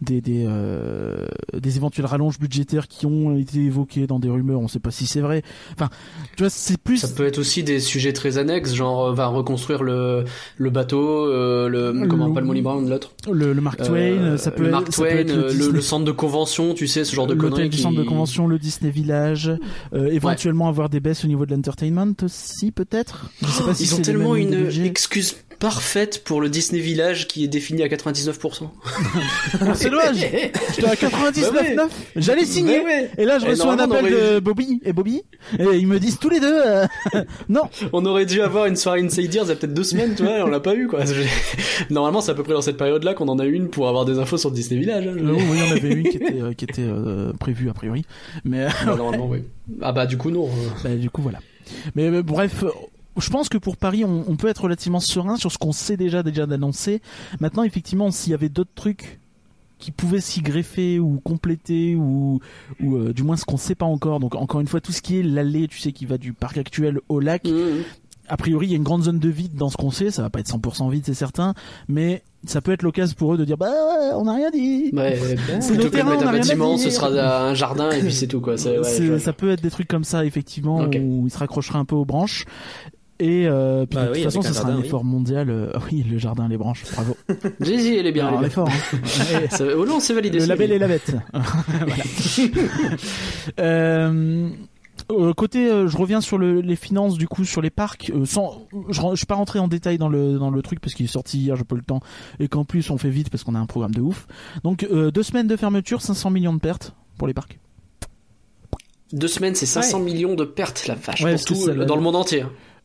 des 0.00 0.20
des, 0.20 0.44
euh, 0.48 1.26
des 1.58 1.76
éventuelles 1.76 2.06
rallonges 2.06 2.38
budgétaires 2.38 2.88
qui 2.88 3.06
ont 3.06 3.36
été 3.36 3.58
évoquées 3.58 4.06
dans 4.06 4.18
des 4.18 4.28
rumeurs, 4.28 4.60
on 4.60 4.68
sait 4.68 4.78
pas 4.80 4.90
si 4.90 5.06
c'est 5.06 5.20
vrai. 5.20 5.42
Enfin, 5.72 5.90
tu 6.36 6.42
vois, 6.42 6.50
c'est 6.50 6.78
plus 6.78 6.98
Ça 6.98 7.08
peut 7.08 7.26
être 7.26 7.38
aussi 7.38 7.62
des 7.62 7.80
sujets 7.80 8.12
très 8.12 8.38
annexes, 8.38 8.74
genre 8.74 9.06
euh, 9.08 9.12
va 9.14 9.26
reconstruire 9.26 9.82
le 9.82 10.24
le 10.56 10.70
bateau, 10.70 11.26
euh, 11.26 11.68
le 11.68 12.06
comment 12.08 12.32
pas 12.32 12.40
le 12.40 12.46
Molly 12.46 12.62
Brown 12.62 12.88
l'autre. 12.88 13.12
le, 13.30 13.52
le 13.52 13.60
Mark 13.60 13.82
Twain, 13.82 13.96
Euh, 13.96 14.36
ça 14.36 14.50
peut 14.50 14.62
le 14.62 14.68
être, 14.68 14.72
Mark 14.72 14.90
Twain, 14.90 15.06
être 15.08 15.28
le, 15.28 15.34
euh, 15.34 15.42
le, 15.46 15.50
Disney- 15.52 15.72
le 15.72 15.80
centre 15.80 16.04
de 16.04 16.12
convention, 16.12 16.74
tu 16.74 16.86
sais, 16.86 17.04
ce 17.04 17.14
genre 17.14 17.26
de 17.26 17.34
conneries 17.34 17.68
du 17.68 17.76
qui... 17.76 17.82
centre 17.82 17.98
de 17.98 18.04
convention, 18.04 18.46
le 18.46 18.58
Disney 18.58 18.90
Village, 18.90 19.52
euh, 19.94 20.06
éventuellement 20.08 20.68
avoir 20.68 20.88
des 20.88 21.00
baisses 21.00 21.24
au 21.24 21.28
niveau 21.28 21.46
de 21.46 21.54
l'entertainment 21.54 22.14
aussi 22.22 22.72
peut-être? 22.72 23.30
Je 23.42 23.46
sais 23.48 23.62
pas 23.64 23.74
si 23.74 23.84
Ils 23.84 23.94
ont 23.94 24.02
tellement 24.02 24.34
une 24.34 24.68
excuse 24.84 25.36
parfaite 25.60 26.24
pour 26.24 26.40
le 26.40 26.48
Disney 26.48 26.80
Village 26.80 27.28
qui 27.28 27.44
est 27.44 27.48
défini 27.48 27.82
à 27.82 27.88
99%. 27.88 28.68
C'est 29.74 29.90
dommage. 29.90 30.16
J'étais 30.16 30.88
à 30.88 30.94
99,9. 30.94 31.52
Bah 31.52 31.60
ouais. 31.60 31.76
J'allais 32.16 32.44
signer. 32.44 32.80
Ouais. 32.80 33.10
Et 33.18 33.24
là, 33.24 33.38
je 33.38 33.46
reçois 33.46 33.74
un 33.74 33.78
appel 33.78 33.88
on 33.90 34.00
aurait 34.00 34.34
de 34.34 34.40
Bobby 34.40 34.80
et 34.84 34.92
Bobby. 34.92 35.22
Et 35.58 35.76
ils 35.76 35.86
me 35.86 36.00
disent 36.00 36.18
tous 36.18 36.30
les 36.30 36.40
deux, 36.40 36.60
euh, 36.66 36.86
non. 37.48 37.62
On 37.92 38.04
aurait 38.06 38.26
dû 38.26 38.40
avoir 38.40 38.66
une 38.66 38.76
soirée 38.76 39.00
Insiders 39.02 39.44
il 39.44 39.48
y 39.48 39.52
a 39.52 39.54
peut-être 39.54 39.74
deux 39.74 39.84
semaines, 39.84 40.14
tu 40.16 40.22
vois, 40.24 40.38
et 40.38 40.42
on 40.42 40.48
l'a 40.48 40.60
pas 40.60 40.74
eu, 40.74 40.88
quoi. 40.88 41.00
Normalement, 41.90 42.20
c'est 42.20 42.32
à 42.32 42.34
peu 42.34 42.42
près 42.42 42.54
dans 42.54 42.62
cette 42.62 42.76
période-là 42.78 43.14
qu'on 43.14 43.28
en 43.28 43.38
a 43.38 43.44
une 43.44 43.68
pour 43.68 43.88
avoir 43.88 44.04
des 44.06 44.18
infos 44.18 44.38
sur 44.38 44.50
Disney 44.50 44.80
Village. 44.80 45.06
hein, 45.06 45.14
Euh, 45.16 45.32
oui, 45.50 45.58
en 45.62 45.70
avait 45.76 45.88
une 45.92 46.08
qui 46.08 46.16
était, 46.16 46.40
euh, 46.40 46.52
qui 46.54 46.64
était 46.64 46.82
euh, 46.82 47.32
prévue 47.38 47.68
a 47.68 47.74
priori. 47.74 48.04
Mais 48.44 48.66
Bah, 48.86 48.96
normalement, 48.96 49.28
oui. 49.28 49.44
Ah 49.82 49.92
bah, 49.92 50.06
du 50.06 50.16
coup, 50.16 50.30
non. 50.30 50.46
euh. 50.46 50.68
bah, 50.82 50.94
du 50.94 51.10
coup, 51.10 51.22
voilà. 51.22 51.38
Mais 51.94 52.22
bref. 52.22 52.64
Je 53.18 53.28
pense 53.30 53.48
que 53.48 53.58
pour 53.58 53.76
Paris, 53.76 54.04
on, 54.04 54.24
on 54.28 54.36
peut 54.36 54.48
être 54.48 54.62
relativement 54.62 55.00
serein 55.00 55.36
sur 55.36 55.50
ce 55.52 55.58
qu'on 55.58 55.72
sait 55.72 55.96
déjà 55.96 56.22
déjà 56.22 56.46
d'annoncer. 56.46 57.02
Maintenant, 57.40 57.62
effectivement, 57.64 58.10
s'il 58.10 58.30
y 58.30 58.34
avait 58.34 58.48
d'autres 58.48 58.70
trucs 58.74 59.18
qui 59.78 59.90
pouvaient 59.92 60.20
s'y 60.20 60.42
greffer 60.42 60.98
ou 60.98 61.20
compléter 61.24 61.94
ou, 61.96 62.40
ou 62.82 62.96
euh, 62.96 63.12
du 63.14 63.22
moins 63.22 63.36
ce 63.36 63.44
qu'on 63.46 63.56
sait 63.56 63.74
pas 63.74 63.86
encore. 63.86 64.20
Donc 64.20 64.34
encore 64.34 64.60
une 64.60 64.68
fois, 64.68 64.80
tout 64.80 64.92
ce 64.92 65.00
qui 65.02 65.18
est 65.18 65.22
l'allée, 65.22 65.68
tu 65.68 65.78
sais, 65.78 65.92
qui 65.92 66.04
va 66.06 66.18
du 66.18 66.32
parc 66.34 66.58
actuel 66.58 67.00
au 67.08 67.18
lac, 67.18 67.44
Mhm. 67.46 67.82
a 68.28 68.36
priori, 68.36 68.66
il 68.66 68.70
y 68.70 68.74
a 68.74 68.76
une 68.76 68.82
grande 68.84 69.04
zone 69.04 69.18
de 69.18 69.28
vide 69.30 69.54
dans 69.54 69.70
ce 69.70 69.76
qu'on 69.78 69.90
sait. 69.90 70.10
Ça 70.10 70.20
va 70.22 70.28
pas 70.30 70.40
être 70.40 70.48
100% 70.48 70.90
vide, 70.90 71.02
c'est 71.06 71.14
certain, 71.14 71.54
mais 71.88 72.22
ça 72.46 72.60
peut 72.60 72.72
être 72.72 72.82
l'occasion 72.82 73.14
pour 73.18 73.34
eux 73.34 73.38
de 73.38 73.44
dire 73.46 73.56
bah 73.56 73.70
on 74.16 74.24
n'a 74.24 74.34
rien 74.34 74.50
dit. 74.50 74.90
Ouais, 74.92 75.18
C'est 75.60 75.76
que 75.76 75.82
de 75.82 75.88
terrains, 75.88 76.10
mettre 76.10 76.24
on 76.24 76.26
un 76.26 76.28
a 76.28 76.32
rien 76.32 76.40
à 76.42 76.44
bâtiment, 76.46 76.76
ce 76.76 76.90
sera 76.90 77.08
un 77.08 77.54
jardin 77.54 77.90
et 77.90 78.00
puis 78.00 78.12
c'est 78.12 78.28
tout, 78.28 78.40
quoi. 78.42 78.58
C'est, 78.58 78.78
ouais, 78.78 78.84
C'est- 78.84 79.18
ça 79.18 79.32
peut 79.32 79.50
être 79.50 79.62
des 79.62 79.70
trucs 79.70 79.88
comme 79.88 80.04
ça 80.04 80.24
effectivement 80.26 80.80
Ok. 80.80 80.98
où 81.02 81.24
il 81.26 81.30
se 81.30 81.38
raccrochera 81.38 81.78
un 81.78 81.84
peu 81.86 81.96
aux 81.96 82.04
branches. 82.04 82.44
Et 83.22 83.46
euh, 83.46 83.84
puis 83.84 83.96
Bah 83.96 84.06
de 84.06 84.10
oui, 84.12 84.22
toute 84.22 84.24
façon, 84.32 84.40
ce 84.42 84.54
sera 84.54 84.70
un 84.70 84.78
oui. 84.78 84.86
effort 84.86 85.04
mondial. 85.04 85.50
euh, 85.50 85.70
oui, 85.92 86.02
le 86.10 86.16
jardin, 86.18 86.48
les 86.48 86.56
branches, 86.56 86.84
bravo. 86.94 87.16
Jay-Z, 87.60 87.86
elle 87.98 88.06
est 88.06 88.12
bien, 88.12 88.24
elle 88.28 88.32
est 88.34 88.36
Alors, 88.38 88.42
l'effort. 88.42 88.68
hein. 88.68 89.46
Ça- 89.50 89.64
Oh 89.76 89.84
non, 89.84 90.00
c'est 90.00 90.14
validé. 90.14 90.38
Le 90.38 90.44
c'est 90.44 90.48
label 90.48 90.72
et 90.72 90.78
la 90.78 90.88
bête. 90.88 91.14
Voilà. 91.32 92.04
Euh, 93.58 94.48
euh, 95.10 95.32
côté, 95.32 95.68
euh, 95.70 95.88
je 95.88 95.96
reviens 95.96 96.20
sur 96.20 96.38
le, 96.38 96.60
les 96.60 96.76
finances 96.76 97.16
du 97.16 97.26
coup 97.28 97.44
sur 97.44 97.60
les 97.62 97.70
parcs. 97.70 98.10
euh, 98.14 98.24
sans, 98.24 98.66
je, 98.90 99.00
je 99.10 99.16
suis 99.16 99.26
pas 99.26 99.34
rentré 99.34 99.58
en 99.58 99.68
détail 99.68 99.98
dans 99.98 100.08
le 100.08 100.38
dans 100.38 100.50
le 100.50 100.62
truc 100.62 100.80
parce 100.80 100.94
qu'il 100.94 101.04
est 101.06 101.08
sorti 101.08 101.38
hier, 101.38 101.56
j'ai 101.56 101.64
pas 101.64 101.74
eu 101.74 101.78
le 101.78 101.84
temps 101.84 102.00
et 102.38 102.48
qu'en 102.48 102.64
plus 102.64 102.90
on 102.90 102.98
fait 102.98 103.10
vite 103.10 103.30
parce 103.30 103.42
qu'on 103.44 103.54
a 103.54 103.58
un 103.58 103.66
programme 103.66 103.94
de 103.94 104.00
ouf. 104.00 104.26
Donc 104.64 104.84
euh, 104.84 105.10
deux 105.10 105.22
semaines 105.22 105.46
de 105.46 105.56
fermeture, 105.56 106.00
500 106.02 106.30
millions 106.30 106.52
de 106.54 106.60
pertes 106.60 106.94
pour 107.18 107.26
les 107.28 107.34
parcs. 107.34 107.58
Deux 109.12 109.26
semaines, 109.28 109.56
c'est 109.56 109.66
500 109.66 109.98
millions 109.98 110.34
de 110.36 110.44
pertes, 110.44 110.86
la 110.86 110.94
vache, 110.94 111.22
Ouais, 111.24 111.32
pour 111.32 111.40
c'est 111.40 111.44
tout, 111.46 111.54
ça, 111.56 111.74
dans 111.74 111.96
le 111.96 112.02
monde 112.02 112.14
entier. 112.14 112.44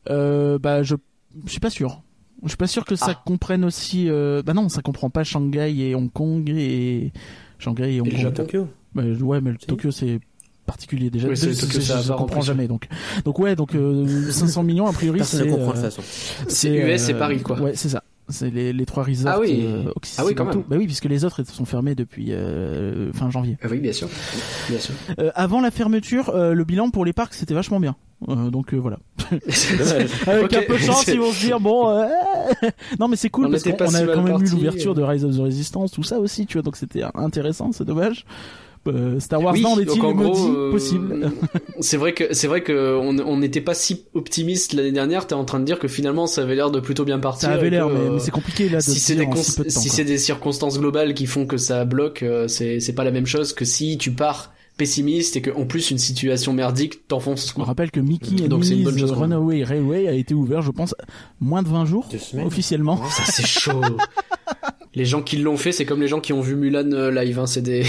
Euh, 0.09 0.57
bah 0.59 0.83
je, 0.83 0.95
je 1.45 1.51
suis 1.51 1.59
pas 1.59 1.69
sûr. 1.69 2.01
Je 2.43 2.49
suis 2.49 2.57
pas 2.57 2.67
sûr 2.67 2.85
que 2.85 2.95
ça 2.95 3.07
Ah. 3.11 3.21
comprenne 3.25 3.63
aussi. 3.65 4.07
Euh, 4.09 4.43
bah 4.43 4.53
non, 4.53 4.69
ça 4.69 4.81
comprend 4.81 5.09
pas 5.09 5.23
Shanghai 5.23 5.73
et 5.79 5.95
Hong 5.95 6.11
Kong 6.11 6.49
et 6.49 7.11
Shanghai 7.59 7.95
et 7.95 8.01
Hong 8.01 8.07
Et 8.07 8.11
Kong. 8.11 8.19
Japon. 8.19 8.43
Tokyo. 8.43 8.67
Bah, 8.93 9.03
ouais, 9.03 9.41
mais 9.41 9.51
le 9.51 9.57
Si. 9.59 9.65
Tokyo 9.67 9.91
c'est 9.91 10.19
particulier 10.65 11.09
déjà. 11.09 11.27
Oui, 11.27 11.37
c'est 11.37 11.53
Tokyo, 11.53 11.79
ça 11.79 12.01
je 12.01 12.11
comprends 12.13 12.41
jamais 12.41 12.67
donc. 12.67 12.87
Donc 13.23 13.39
ouais, 13.39 13.55
donc 13.55 13.75
euh, 13.75 14.05
500 14.31 14.63
millions 14.63 14.87
a 14.87 14.93
priori 14.93 15.17
Personne 15.19 15.41
c'est. 15.41 15.45
ne 15.47 15.51
comprend 15.51 15.73
de 15.73 15.77
euh, 15.77 15.81
toute 15.89 15.91
façon. 15.95 16.45
C'est 16.47 16.75
US 16.75 17.09
et 17.09 17.13
euh, 17.13 17.19
Paris, 17.19 17.41
quoi. 17.41 17.59
Ouais, 17.61 17.71
c'est 17.75 17.89
ça. 17.89 18.03
C'est 18.29 18.49
les, 18.49 18.73
les 18.73 18.85
trois 18.85 19.03
resorts 19.03 19.33
Ah 19.35 19.39
oui. 19.39 19.63
euh, 19.65 19.83
Ah 20.17 20.25
oui, 20.25 20.33
quand 20.33 20.45
occidentaux. 20.45 20.57
même. 20.59 20.63
Bah 20.67 20.75
oui, 20.79 20.85
puisque 20.85 21.05
les 21.05 21.25
autres 21.25 21.43
sont 21.45 21.65
fermés 21.65 21.93
depuis 21.95 22.31
euh, 22.33 23.13
fin 23.13 23.29
janvier. 23.29 23.57
Ah 23.61 23.67
oui, 23.69 23.77
bien 23.79 23.93
sûr. 23.93 24.07
Bien 24.69 24.79
sûr. 24.79 24.95
Euh, 25.19 25.31
avant 25.35 25.61
la 25.61 25.69
fermeture, 25.71 26.29
euh, 26.29 26.53
le 26.53 26.63
bilan 26.63 26.89
pour 26.89 27.05
les 27.05 27.13
parcs 27.13 27.33
c'était 27.35 27.53
vachement 27.53 27.79
bien. 27.79 27.95
Euh, 28.29 28.49
donc 28.49 28.73
euh, 28.73 28.77
voilà. 28.77 28.97
Avec 30.27 30.53
un 30.53 30.61
peu 30.63 30.73
de 30.73 30.79
chance, 30.79 31.05
ils 31.07 31.19
vont 31.19 31.31
se 31.31 31.45
dire 31.45 31.59
bon. 31.59 31.89
euh, 31.89 32.07
non, 32.99 33.07
mais 33.07 33.15
c'est 33.15 33.29
cool 33.29 33.45
On 33.47 33.51
parce 33.51 33.63
qu'on 33.63 33.71
a 33.71 34.05
quand 34.05 34.21
même 34.23 34.41
eu 34.41 34.47
l'ouverture 34.47 34.95
de 34.95 35.03
Rise 35.03 35.23
of 35.25 35.35
the 35.35 35.39
Resistance, 35.41 35.91
tout 35.91 36.03
ça 36.03 36.19
aussi, 36.19 36.45
tu 36.45 36.53
vois. 36.53 36.63
Donc 36.63 36.77
c'était 36.77 37.03
intéressant, 37.13 37.71
c'est 37.73 37.85
dommage. 37.85 38.25
Euh, 38.87 39.19
Star 39.19 39.41
Wars 39.41 39.53
Oui, 39.53 39.63
donc 39.63 39.79
est-il 39.79 40.01
euh, 40.03 40.71
possible 40.71 41.31
C'est 41.79 41.97
vrai 41.97 42.13
que 42.13 42.33
c'est 42.33 42.47
vrai 42.47 42.61
que 42.61 42.95
on 42.97 43.37
n'était 43.37 43.61
pas 43.61 43.73
si 43.73 44.05
optimiste 44.13 44.73
l'année 44.73 44.91
dernière. 44.91 45.27
T'es 45.27 45.33
en 45.33 45.45
train 45.45 45.59
de 45.59 45.65
dire 45.65 45.79
que 45.79 45.87
finalement 45.87 46.27
ça 46.27 46.43
avait 46.43 46.55
l'air 46.55 46.71
de 46.71 46.79
plutôt 46.79 47.05
bien 47.05 47.19
partir. 47.19 47.49
Ça 47.49 47.55
avait 47.55 47.69
l'air, 47.69 47.89
mais, 47.89 47.99
euh, 47.99 48.11
mais 48.13 48.19
c'est 48.19 48.31
compliqué 48.31 48.69
là 48.69 48.77
de 48.77 48.83
si 48.83 48.99
c'est 48.99 49.15
des 49.15 49.27
si 49.35 50.03
de 50.03 50.17
si 50.17 50.19
circonstances 50.19 50.79
globales 50.79 51.13
qui 51.13 51.25
font 51.25 51.45
que 51.45 51.57
ça 51.57 51.85
bloque, 51.85 52.23
euh, 52.23 52.47
c'est 52.47 52.79
c'est 52.79 52.93
pas 52.93 53.03
la 53.03 53.11
même 53.11 53.25
chose 53.25 53.53
que 53.53 53.65
si 53.65 53.97
tu 53.97 54.11
pars 54.11 54.53
pessimiste 54.77 55.37
et 55.37 55.41
que 55.41 55.51
en 55.51 55.65
plus 55.65 55.89
une 55.91 55.97
situation 55.97 56.53
merdique 56.53 57.07
t'enfonce. 57.07 57.53
On 57.57 57.63
rappelle 57.63 57.91
que 57.91 58.01
Mickey 58.01 58.43
and 58.43 58.47
Donc 58.47 58.65
c'est 58.65 58.75
une 58.75 58.83
bonne 58.83 58.95
Minnie's 58.95 59.09
chose. 59.09 59.19
Runaway 59.19 59.63
Railway 59.63 60.07
a 60.07 60.13
été 60.13 60.33
ouvert, 60.33 60.61
je 60.61 60.71
pense, 60.71 60.93
moins 61.39 61.63
de 61.63 61.69
20 61.69 61.85
jours 61.85 62.07
officiellement. 62.43 63.01
Ça 63.09 63.23
c'est 63.25 63.47
chaud. 63.47 63.81
Les 64.95 65.05
gens 65.05 65.21
qui 65.21 65.37
l'ont 65.37 65.57
fait, 65.57 65.71
c'est 65.73 65.85
comme 65.85 66.01
les 66.01 66.07
gens 66.07 66.19
qui 66.21 66.31
ont 66.33 66.39
vu 66.41 66.55
Mulan 66.55 66.89
euh, 66.93 67.11
live. 67.11 67.37
Hein, 67.39 67.47
c'est 67.47 67.61
des. 67.61 67.83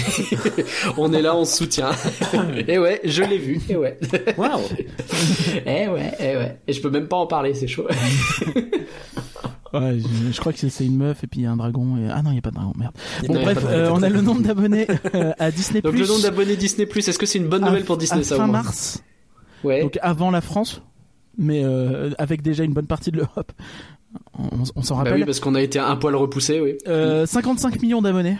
on 0.97 1.13
est 1.13 1.21
là, 1.21 1.35
on 1.35 1.45
se 1.45 1.57
soutient. 1.57 1.91
et 2.67 2.77
ouais, 2.77 2.99
je 3.05 3.23
l'ai 3.23 3.37
vu. 3.37 3.59
Et 3.69 3.75
ouais. 3.77 3.97
Waouh. 4.37 4.59
Eh 5.65 5.87
ouais, 5.87 6.11
eh 6.19 6.35
ouais. 6.37 6.59
Et 6.67 6.73
je 6.73 6.81
peux 6.81 6.89
même 6.89 7.07
pas 7.07 7.17
en 7.17 7.27
parler, 7.27 7.53
c'est 7.53 7.67
chaud. 7.67 7.87
Ouais, 9.73 9.99
je, 9.99 10.31
je 10.31 10.39
crois 10.39 10.53
que 10.53 10.59
c'est- 10.69 10.85
une 10.85 10.95
meuf 10.97 11.23
et 11.23 11.27
puis 11.27 11.41
il 11.41 11.43
y 11.43 11.45
a 11.45 11.51
un 11.51 11.57
dragon. 11.57 11.97
Et... 11.97 12.09
Ah 12.09 12.21
non, 12.23 12.31
il 12.31 12.35
y 12.35 12.39
a 12.39 12.41
pas 12.41 12.51
de 12.51 12.55
dragon, 12.55 12.73
merde. 12.77 12.93
Bon 13.27 13.33
Non, 13.33 13.39
y 13.39 13.43
a 13.43 13.45
bref, 13.53 13.65
euh, 13.67 13.89
on 13.93 14.01
a 14.01 14.09
le 14.09 14.21
nombre 14.21 14.41
d'abonnés 14.41 14.87
euh, 15.13 15.33
à 15.37 15.51
Disney+. 15.51 15.81
Donc 15.81 15.93
le 15.93 16.05
nombre 16.05 16.21
d'abonnés 16.21 16.55
Disney 16.55 16.87
est-ce 16.95 17.19
que 17.19 17.25
c'est 17.25 17.37
une 17.39 17.47
bonne 17.49 17.63
à- 17.63 17.67
nouvelle 17.67 17.83
pour 17.83 17.97
Disney 17.97 18.21
à 18.21 18.23
ça 18.23 18.37
fin 18.37 18.47
mars, 18.47 19.03
Ouais. 19.63 19.81
donc 19.81 19.97
avant 20.01 20.31
la 20.31 20.41
France, 20.41 20.81
mais 21.37 21.63
euh, 21.65 22.11
avec 22.17 22.41
déjà 22.41 22.63
une 22.63 22.73
bonne 22.73 22.87
partie 22.87 23.11
de 23.11 23.17
l'Europe. 23.17 23.51
On, 24.37 24.49
on 24.75 24.81
s'en 24.81 24.95
bah 24.95 25.03
rappelle. 25.03 25.19
oui, 25.19 25.25
parce 25.25 25.39
qu'on 25.39 25.55
a 25.55 25.61
été 25.61 25.79
un 25.79 25.95
poil 25.95 26.15
repoussé, 26.15 26.59
oui. 26.61 26.77
Euh, 26.87 27.25
55 27.25 27.81
millions 27.81 28.01
d'abonnés. 28.01 28.37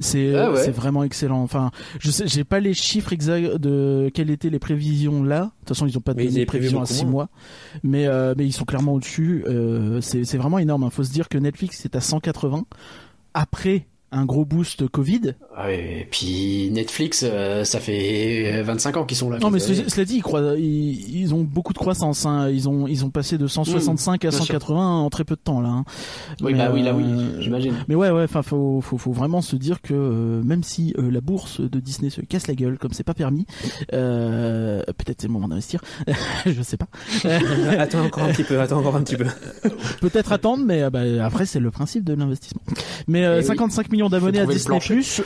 C'est 0.00 0.32
Ah 0.36 0.52
ouais. 0.52 0.62
c'est 0.62 0.70
vraiment 0.70 1.02
excellent. 1.02 1.42
Enfin, 1.42 1.72
je 1.98 2.12
sais, 2.12 2.28
j'ai 2.28 2.44
pas 2.44 2.60
les 2.60 2.72
chiffres 2.72 3.12
exacts 3.12 3.56
de 3.56 4.10
quelles 4.14 4.30
étaient 4.30 4.48
les 4.50 4.60
prévisions 4.60 5.24
là. 5.24 5.40
De 5.40 5.50
toute 5.60 5.68
façon, 5.70 5.86
ils 5.88 5.98
ont 5.98 6.00
pas 6.00 6.14
donné 6.14 6.28
prévu 6.30 6.46
prévisions 6.46 6.78
à 6.78 6.82
beaucoup 6.82 6.92
6 6.94 7.04
moins. 7.04 7.10
mois, 7.12 7.28
mais 7.82 8.06
euh, 8.06 8.32
mais 8.38 8.46
ils 8.46 8.52
sont 8.52 8.64
clairement 8.64 8.94
au-dessus. 8.94 9.42
Euh, 9.48 10.00
c'est 10.00 10.24
c'est 10.24 10.38
vraiment 10.38 10.60
énorme. 10.60 10.84
Il 10.88 10.94
faut 10.94 11.02
se 11.02 11.10
dire 11.10 11.28
que 11.28 11.36
Netflix 11.36 11.84
est 11.84 11.96
à 11.96 12.00
180 12.00 12.64
après 13.34 13.86
un 14.10 14.24
gros 14.24 14.44
boost 14.44 14.88
Covid. 14.88 15.34
Ah 15.56 15.64
oui, 15.68 15.74
et 15.74 16.08
puis 16.10 16.70
Netflix, 16.72 17.24
euh, 17.26 17.64
ça 17.64 17.78
fait 17.80 18.62
25 18.62 18.96
ans 18.96 19.04
qu'ils 19.04 19.16
sont 19.16 19.28
là. 19.30 19.38
Non, 19.38 19.50
mais 19.50 19.58
ce- 19.58 19.88
cela 19.88 20.04
dit, 20.04 20.16
ils, 20.16 20.22
croient, 20.22 20.54
ils, 20.56 21.16
ils 21.20 21.34
ont 21.34 21.42
beaucoup 21.42 21.72
de 21.72 21.78
croissance. 21.78 22.24
Hein. 22.26 22.48
Ils 22.50 22.68
ont 22.68 22.86
ils 22.86 23.04
ont 23.04 23.10
passé 23.10 23.38
de 23.38 23.46
165 23.46 24.24
à 24.24 24.28
bien 24.28 24.36
sûr. 24.38 24.46
180 24.46 24.98
en 25.00 25.10
très 25.10 25.24
peu 25.24 25.34
de 25.34 25.40
temps 25.40 25.60
là. 25.60 25.68
hein. 25.70 25.84
Oui, 26.40 26.52
Mais, 26.52 26.58
bah 26.58 26.70
oui, 26.72 26.82
là 26.82 26.94
oui, 26.94 27.02
euh, 27.06 27.40
j'imagine. 27.40 27.74
Mais 27.88 27.94
ouais, 27.96 28.10
ouais, 28.10 28.22
enfin, 28.22 28.42
faut, 28.42 28.80
faut, 28.80 28.96
faut 28.98 29.12
vraiment 29.12 29.42
se 29.42 29.56
dire 29.56 29.82
que 29.82 29.92
euh, 29.94 30.42
même 30.42 30.62
si 30.62 30.94
euh, 30.98 31.10
la 31.10 31.20
bourse 31.20 31.60
de 31.60 31.80
Disney 31.80 32.10
se 32.10 32.20
casse 32.20 32.46
la 32.46 32.54
gueule, 32.54 32.78
comme 32.78 32.92
c'est 32.92 33.02
pas 33.04 33.14
permis, 33.14 33.46
euh, 33.92 34.82
peut-être 34.96 35.20
c'est 35.20 35.26
le 35.26 35.32
moment 35.32 35.48
d'investir. 35.48 35.80
je 36.46 36.62
sais 36.62 36.76
pas. 36.76 36.86
attends 37.78 38.04
encore 38.04 38.24
un 38.24 38.32
petit 38.32 38.44
peu, 38.44 38.60
attends 38.60 38.78
encore 38.78 38.96
un 38.96 39.02
petit 39.02 39.16
peu. 39.16 39.26
peut-être 40.00 40.32
attendre, 40.32 40.64
mais 40.64 40.88
bah, 40.90 41.00
après 41.24 41.46
c'est 41.46 41.60
le 41.60 41.70
principe 41.70 42.04
de 42.04 42.14
l'investissement. 42.14 42.62
Mais 43.06 43.24
euh, 43.24 43.36
Eh 43.38 43.40
oui. 43.40 43.46
55 43.46 43.90
millions 43.98 44.08
d'abonnés 44.08 44.40
à 44.40 44.46
Disney 44.46 44.78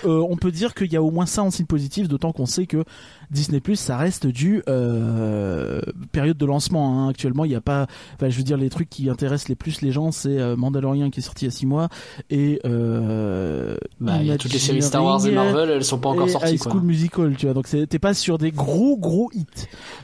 euh, 0.04 0.26
on 0.28 0.36
peut 0.36 0.50
dire 0.50 0.74
qu'il 0.74 0.90
y 0.92 0.96
a 0.96 1.02
au 1.02 1.10
moins 1.10 1.26
ça 1.26 1.42
en 1.42 1.50
signe 1.50 1.66
positif, 1.66 2.08
d'autant 2.08 2.32
qu'on 2.32 2.46
sait 2.46 2.66
que 2.66 2.84
Disney 3.32 3.60
ça 3.74 3.96
reste 3.96 4.26
du 4.26 4.62
euh, 4.68 5.80
période 6.12 6.36
de 6.36 6.46
lancement. 6.46 7.00
Hein. 7.00 7.08
Actuellement, 7.08 7.44
il 7.44 7.48
n'y 7.48 7.54
a 7.54 7.60
pas, 7.60 7.86
enfin, 8.14 8.28
je 8.28 8.36
veux 8.36 8.42
dire, 8.42 8.58
les 8.58 8.68
trucs 8.68 8.90
qui 8.90 9.08
intéressent 9.08 9.48
les 9.48 9.54
plus 9.54 9.80
les 9.80 9.90
gens, 9.90 10.12
c'est 10.12 10.38
euh, 10.38 10.54
Mandalorian 10.54 11.10
qui 11.10 11.20
est 11.20 11.22
sorti 11.22 11.46
il 11.46 11.48
y 11.48 11.52
a 11.52 11.52
6 11.52 11.66
mois 11.66 11.88
et 12.30 12.60
euh, 12.66 13.76
Bah, 14.00 14.18
il 14.20 14.26
y 14.26 14.32
a 14.32 14.36
toutes 14.36 14.52
les 14.52 14.58
séries 14.58 14.82
Star 14.82 15.02
Wars 15.02 15.26
et 15.26 15.30
Marvel, 15.30 15.70
elles 15.70 15.84
sont 15.84 15.98
pas 15.98 16.10
encore 16.10 16.28
sorties, 16.28 16.54
High 16.54 16.60
quoi. 16.60 16.72
School 16.72 16.82
Musical, 16.82 17.34
tu 17.36 17.46
vois. 17.46 17.54
Donc 17.54 17.66
t'es 17.68 17.98
pas 17.98 18.14
sur 18.14 18.36
des 18.36 18.50
gros 18.50 18.98
gros 18.98 19.30
hits. 19.32 19.46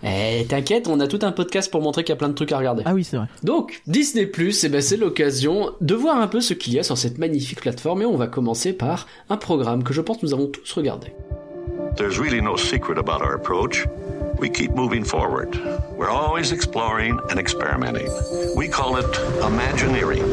Eh, 0.03 0.47
t'inquiète, 0.47 0.89
on 0.89 1.01
a 1.01 1.07
tout 1.07 1.21
un 1.23 1.33
podcast 1.33 1.71
pour 1.71 1.83
montrer 1.83 2.05
qu'il 2.05 2.13
y 2.13 2.15
a 2.15 2.17
plein 2.17 2.29
de 2.31 2.35
trucs 2.35 2.53
à 2.53 2.59
regarder. 2.59 2.83
Ah 2.87 2.95
oui, 2.95 3.05
c'est 3.05 3.19
vrai. 3.19 3.27
Donc, 3.43 3.83
Disney+, 3.87 4.31
eh 4.31 4.69
ben, 4.69 4.81
c'est 4.81 4.97
l'occasion 4.97 5.71
de 5.81 5.95
voir 5.95 6.19
un 6.21 6.29
peu 6.29 6.41
ce 6.41 6.55
qu'il 6.55 6.73
y 6.73 6.79
a 6.79 6.83
sur 6.83 6.97
cette 6.97 7.19
magnifique 7.19 7.61
plateforme 7.61 8.03
et 8.03 8.07
on 8.07 8.17
va 8.17 8.27
commencer 8.27 8.73
par 8.73 9.07
un 9.29 9.37
programme 9.37 9.83
que 9.85 9.93
je 9.93 10.01
pense 10.01 10.23
nous 10.23 10.33
avons 10.33 10.47
tous 10.47 10.73
regardé. 10.73 11.13
There's 11.97 12.19
really 12.19 12.41
no 12.41 12.57
secret 12.57 12.99
about 12.99 13.23
our 13.23 13.35
approach. 13.35 13.87
we 14.39 14.49
keep 14.49 14.73
moving 14.73 15.05
forward. 15.05 15.59
We're 15.97 16.11
always 16.11 16.53
exploring 16.53 17.19
and 17.31 17.39
experimenting. 17.39 18.09
We 18.55 18.69
call 18.69 18.97
it 18.97 19.07
Imagineering. 19.43 20.25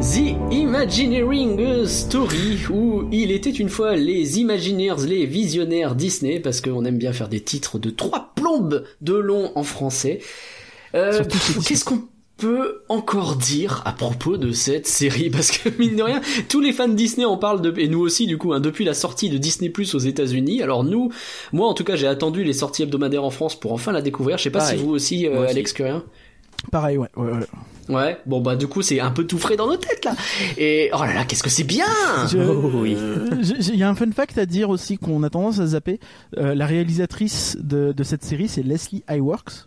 The 0.00 0.36
Imagineering 0.50 1.86
Story, 1.86 2.66
où 2.70 3.08
il 3.12 3.32
était 3.32 3.50
une 3.50 3.68
fois 3.68 3.96
les 3.96 4.38
Imagineers, 4.38 5.06
les 5.06 5.26
visionnaires 5.26 5.94
Disney, 5.94 6.40
parce 6.40 6.60
qu'on 6.60 6.84
aime 6.84 6.98
bien 6.98 7.12
faire 7.12 7.28
des 7.28 7.40
titres 7.40 7.78
de 7.78 7.90
trois 7.90 8.32
plombes 8.34 8.84
de 9.00 9.14
long 9.14 9.52
en 9.56 9.62
français. 9.62 10.20
Euh. 10.94 11.22
Qu'est-ce 11.64 11.84
qu'on 11.84 12.08
peut 12.40 12.82
encore 12.88 13.36
dire 13.36 13.82
à 13.84 13.92
propos 13.92 14.36
de 14.38 14.50
cette 14.52 14.86
série 14.86 15.30
Parce 15.30 15.50
que 15.50 15.68
mine 15.78 15.96
de 15.96 16.02
rien, 16.02 16.20
tous 16.48 16.60
les 16.60 16.72
fans 16.72 16.88
de 16.88 16.94
Disney 16.94 17.24
en 17.24 17.36
parlent, 17.36 17.60
de, 17.60 17.72
et 17.78 17.88
nous 17.88 18.00
aussi 18.00 18.26
du 18.26 18.38
coup, 18.38 18.52
hein, 18.52 18.60
depuis 18.60 18.84
la 18.84 18.94
sortie 18.94 19.28
de 19.28 19.38
Disney 19.38 19.70
Plus 19.70 19.94
aux 19.94 19.98
États-Unis. 19.98 20.62
Alors 20.62 20.82
nous, 20.84 21.10
moi 21.52 21.68
en 21.68 21.74
tout 21.74 21.84
cas, 21.84 21.96
j'ai 21.96 22.06
attendu 22.06 22.42
les 22.44 22.52
sorties 22.54 22.82
hebdomadaires 22.84 23.24
en 23.24 23.30
France 23.30 23.58
pour 23.58 23.72
enfin 23.72 23.92
la 23.92 24.02
découvrir. 24.02 24.38
Je 24.38 24.44
sais 24.44 24.50
pas 24.50 24.60
Pareil. 24.60 24.78
si 24.78 24.84
vous 24.84 24.90
aussi, 24.90 25.26
euh, 25.26 25.42
aussi. 25.42 25.50
Alex 25.50 25.72
Curien. 25.72 26.02
Pareil, 26.72 26.98
ouais, 26.98 27.08
ouais, 27.16 27.32
ouais. 27.32 27.46
Ouais, 27.88 28.18
bon 28.26 28.40
bah 28.40 28.54
du 28.54 28.68
coup 28.68 28.82
c'est 28.82 29.00
un 29.00 29.10
peu 29.10 29.24
tout 29.24 29.38
frais 29.38 29.56
dans 29.56 29.66
nos 29.66 29.76
têtes 29.76 30.04
là. 30.04 30.14
Et 30.58 30.90
oh 30.92 30.98
là 31.02 31.12
là, 31.14 31.24
qu'est-ce 31.24 31.42
que 31.42 31.50
c'est 31.50 31.64
bien 31.64 31.86
Oh, 32.34 32.70
oui. 32.74 32.94
euh, 32.96 33.42
Il 33.58 33.76
y 33.76 33.82
a 33.82 33.88
un 33.88 33.94
fun 33.96 34.12
fact 34.12 34.38
à 34.38 34.46
dire 34.46 34.70
aussi 34.70 34.96
qu'on 34.96 35.22
a 35.24 35.30
tendance 35.30 35.58
à 35.58 35.66
zapper. 35.66 35.98
Euh, 36.38 36.54
la 36.54 36.66
réalisatrice 36.66 37.56
de, 37.60 37.92
de 37.92 38.02
cette 38.04 38.22
série, 38.22 38.46
c'est 38.46 38.62
Leslie 38.62 39.02
Iwerks. 39.10 39.66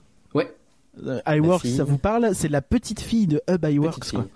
Euh, 1.05 1.19
fille. 1.59 1.75
ça 1.75 1.83
vous 1.83 1.97
parle? 1.97 2.31
C'est 2.33 2.49
la 2.49 2.61
petite 2.61 3.01
fille 3.01 3.27
de 3.27 3.41
Hub. 3.49 3.61
Petite 3.61 4.11
quoi. 4.11 4.27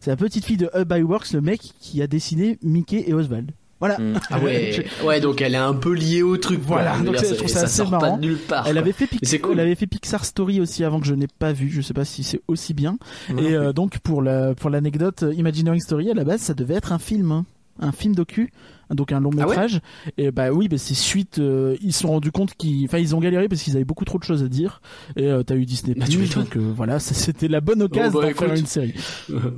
C'est 0.00 0.10
la 0.10 0.16
petite 0.16 0.44
fille 0.44 0.56
de 0.56 0.70
Hub 0.74 0.92
Iwerks, 0.92 1.32
le 1.32 1.40
mec 1.40 1.60
qui 1.80 2.02
a 2.02 2.06
dessiné 2.06 2.58
Mickey 2.62 3.04
et 3.08 3.14
Oswald. 3.14 3.50
Voilà. 3.80 3.98
Mm. 3.98 4.14
Ah 4.30 4.40
ouais, 4.40 4.84
ouais 5.04 5.20
donc 5.20 5.40
elle 5.40 5.54
est 5.54 5.58
un 5.58 5.74
peu 5.74 5.92
liée 5.92 6.22
au 6.22 6.36
truc. 6.36 6.60
Voilà, 6.60 6.98
donc 6.98 7.16
dire, 7.16 7.24
je 7.28 7.34
trouve 7.34 7.48
ça 7.48 7.62
assez 7.62 7.76
sort 7.76 7.90
pas 7.90 7.98
marrant. 8.00 8.16
de 8.16 8.22
nulle 8.22 8.36
part. 8.38 8.66
Elle 8.66 8.78
avait 8.78 8.92
fait 8.92 9.06
Pix- 9.06 9.22
Mais 9.22 9.28
c'est 9.28 9.38
cool. 9.38 9.52
elle 9.54 9.60
avait 9.60 9.74
fait 9.76 9.86
Pixar 9.86 10.24
Story 10.24 10.60
aussi 10.60 10.82
avant 10.82 10.98
que 11.00 11.06
je 11.06 11.14
n'ai 11.14 11.28
pas 11.28 11.52
vu. 11.52 11.68
Je 11.70 11.80
sais 11.80 11.94
pas 11.94 12.04
si 12.04 12.24
c'est 12.24 12.40
aussi 12.48 12.74
bien. 12.74 12.98
Moi 13.28 13.42
Et 13.42 13.54
euh, 13.54 13.72
donc 13.72 13.98
pour 14.00 14.20
la 14.22 14.54
pour 14.54 14.70
l'anecdote, 14.70 15.24
Imagineering 15.32 15.80
Story 15.80 16.10
à 16.10 16.14
la 16.14 16.24
base 16.24 16.40
ça 16.40 16.54
devait 16.54 16.74
être 16.74 16.92
un 16.92 16.98
film, 16.98 17.30
hein. 17.30 17.46
Un 17.80 17.92
film 17.92 18.14
docu, 18.14 18.50
donc 18.90 19.12
un 19.12 19.20
long 19.20 19.30
Ah 19.34 19.42
ouais 19.42 19.46
métrage. 19.48 19.80
et 20.16 20.30
bah 20.30 20.50
oui, 20.52 20.68
bah 20.68 20.78
c'est 20.78 20.94
suite. 20.94 21.38
euh, 21.38 21.76
ils 21.82 21.92
se 21.92 22.00
sont 22.00 22.08
rendus 22.08 22.32
compte 22.32 22.54
qu'ils, 22.54 22.84
enfin 22.86 22.98
ils 22.98 23.14
ont 23.14 23.20
galéré 23.20 23.48
parce 23.48 23.62
qu'ils 23.62 23.76
avaient 23.76 23.84
beaucoup 23.84 24.04
trop 24.04 24.18
de 24.18 24.24
choses 24.24 24.42
à 24.42 24.48
dire. 24.48 24.80
Et 25.16 25.26
euh, 25.26 25.42
t'as 25.42 25.56
eu 25.56 25.64
Disney 25.66 25.94
Bah, 25.94 26.06
Plus, 26.06 26.34
donc 26.34 26.56
euh, 26.56 26.72
voilà, 26.76 26.98
c'était 26.98 27.48
la 27.48 27.60
bonne 27.60 27.82
occasion 27.82 28.10
Oh, 28.14 28.20
bah, 28.22 28.28
d'en 28.30 28.34
faire 28.34 28.54
une 28.54 28.66
série. 28.66 28.94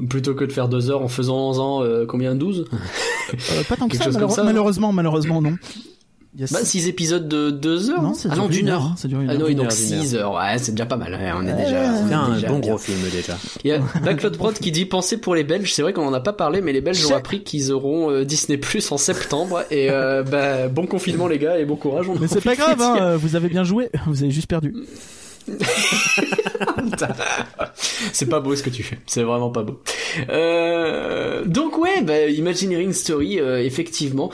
Plutôt 0.09 0.35
que 0.35 0.45
de 0.45 0.53
faire 0.53 0.69
deux 0.69 0.91
heures 0.91 1.03
en 1.03 1.09
faisant 1.09 1.51
en 1.51 1.83
euh, 1.85 2.07
combien 2.07 2.35
12 2.35 2.67
Euh, 3.33 3.63
pas 3.69 3.77
tant 3.77 3.87
que 3.89 3.97
ça, 3.97 4.11
malheure- 4.11 4.45
malheureusement, 4.45 4.93
malheureusement 4.93 5.41
non. 5.41 5.57
Il 6.33 6.41
y 6.43 6.45
a 6.45 6.47
Bah 6.53 6.61
six- 6.61 6.83
6 6.83 6.89
épisodes 6.89 7.29
de 7.29 7.51
2 7.51 7.91
heures 7.91 8.03
non, 8.03 8.11
hein 8.11 8.15
ça 8.15 8.29
Ah 8.31 8.37
non, 8.37 8.47
d'une 8.47 8.69
heure. 8.69 8.83
hein, 8.83 8.95
Ça 8.97 9.09
dure 9.09 9.21
une 9.21 9.29
Ah 9.31 9.33
heure. 9.33 9.41
non, 9.41 9.47
et 9.49 9.51
Une 9.51 9.57
donc 9.57 9.67
heure, 9.67 9.73
d'une 9.77 10.01
6 10.03 10.15
heures. 10.15 10.33
Ouais, 10.35 10.59
c'est 10.59 10.71
déjà 10.71 10.87
pas 10.87 10.97
mal. 10.97 11.13
ouais, 11.13 11.31
on 11.37 11.45
est 11.45 11.53
Ouais, 11.53 11.65
déjà. 11.65 11.97
C'est 12.07 12.15
un 12.15 12.35
déjà 12.35 12.47
bon 12.49 12.59
bien. 12.61 12.69
gros 12.71 12.79
film 12.79 12.99
déjà. 13.11 13.37
Il 13.65 13.71
y 13.71 13.73
a 13.73 13.81
Backlot 14.05 14.31
Prod 14.31 14.55
qui 14.55 14.71
dit 14.71 14.85
penser 14.87 15.17
pour 15.17 15.35
les 15.35 15.43
Belges. 15.43 15.73
C'est 15.75 15.83
vrai 15.83 15.93
qu'on 15.93 16.07
en 16.07 16.13
a 16.15 16.21
pas 16.21 16.33
parlé, 16.33 16.61
mais 16.61 16.73
les 16.73 16.81
Belges 16.81 17.05
ont 17.07 17.17
appris 17.17 17.43
qu'ils 17.43 17.73
auront 17.73 18.11
euh, 18.13 18.25
Disney 18.25 18.59
Plus 18.59 18.93
en 18.93 18.97
septembre. 18.97 19.65
Et 19.73 19.91
euh, 19.91 20.23
bah, 20.31 20.69
bon 20.69 20.87
confinement 20.87 21.27
les 21.27 21.39
gars 21.39 21.59
et 21.59 21.65
bon 21.65 21.75
courage. 21.75 22.09
on 22.09 22.15
Mais 22.17 22.29
c'est 22.29 22.41
pas 22.45 22.55
grave, 22.55 22.81
hein, 22.81 22.97
euh, 23.01 23.17
vous 23.17 23.35
avez 23.35 23.49
bien 23.49 23.65
joué, 23.65 23.91
vous 24.07 24.23
avez 24.23 24.31
juste 24.31 24.47
perdu. 24.47 24.73
c'est 28.13 28.29
pas 28.29 28.41
beau 28.41 28.55
ce 28.55 28.63
que 28.63 28.71
tu 28.71 28.83
fais. 28.83 28.99
C'est 29.07 29.23
vraiment 29.23 29.51
pas 29.51 29.63
beau. 29.63 29.81
Euh, 30.29 31.45
donc 31.45 31.79
ouais, 31.79 32.03
bah, 32.03 32.27
Imagineering 32.27 32.93
Story, 32.93 33.41
euh, 33.41 33.63
effectivement. 33.63 34.31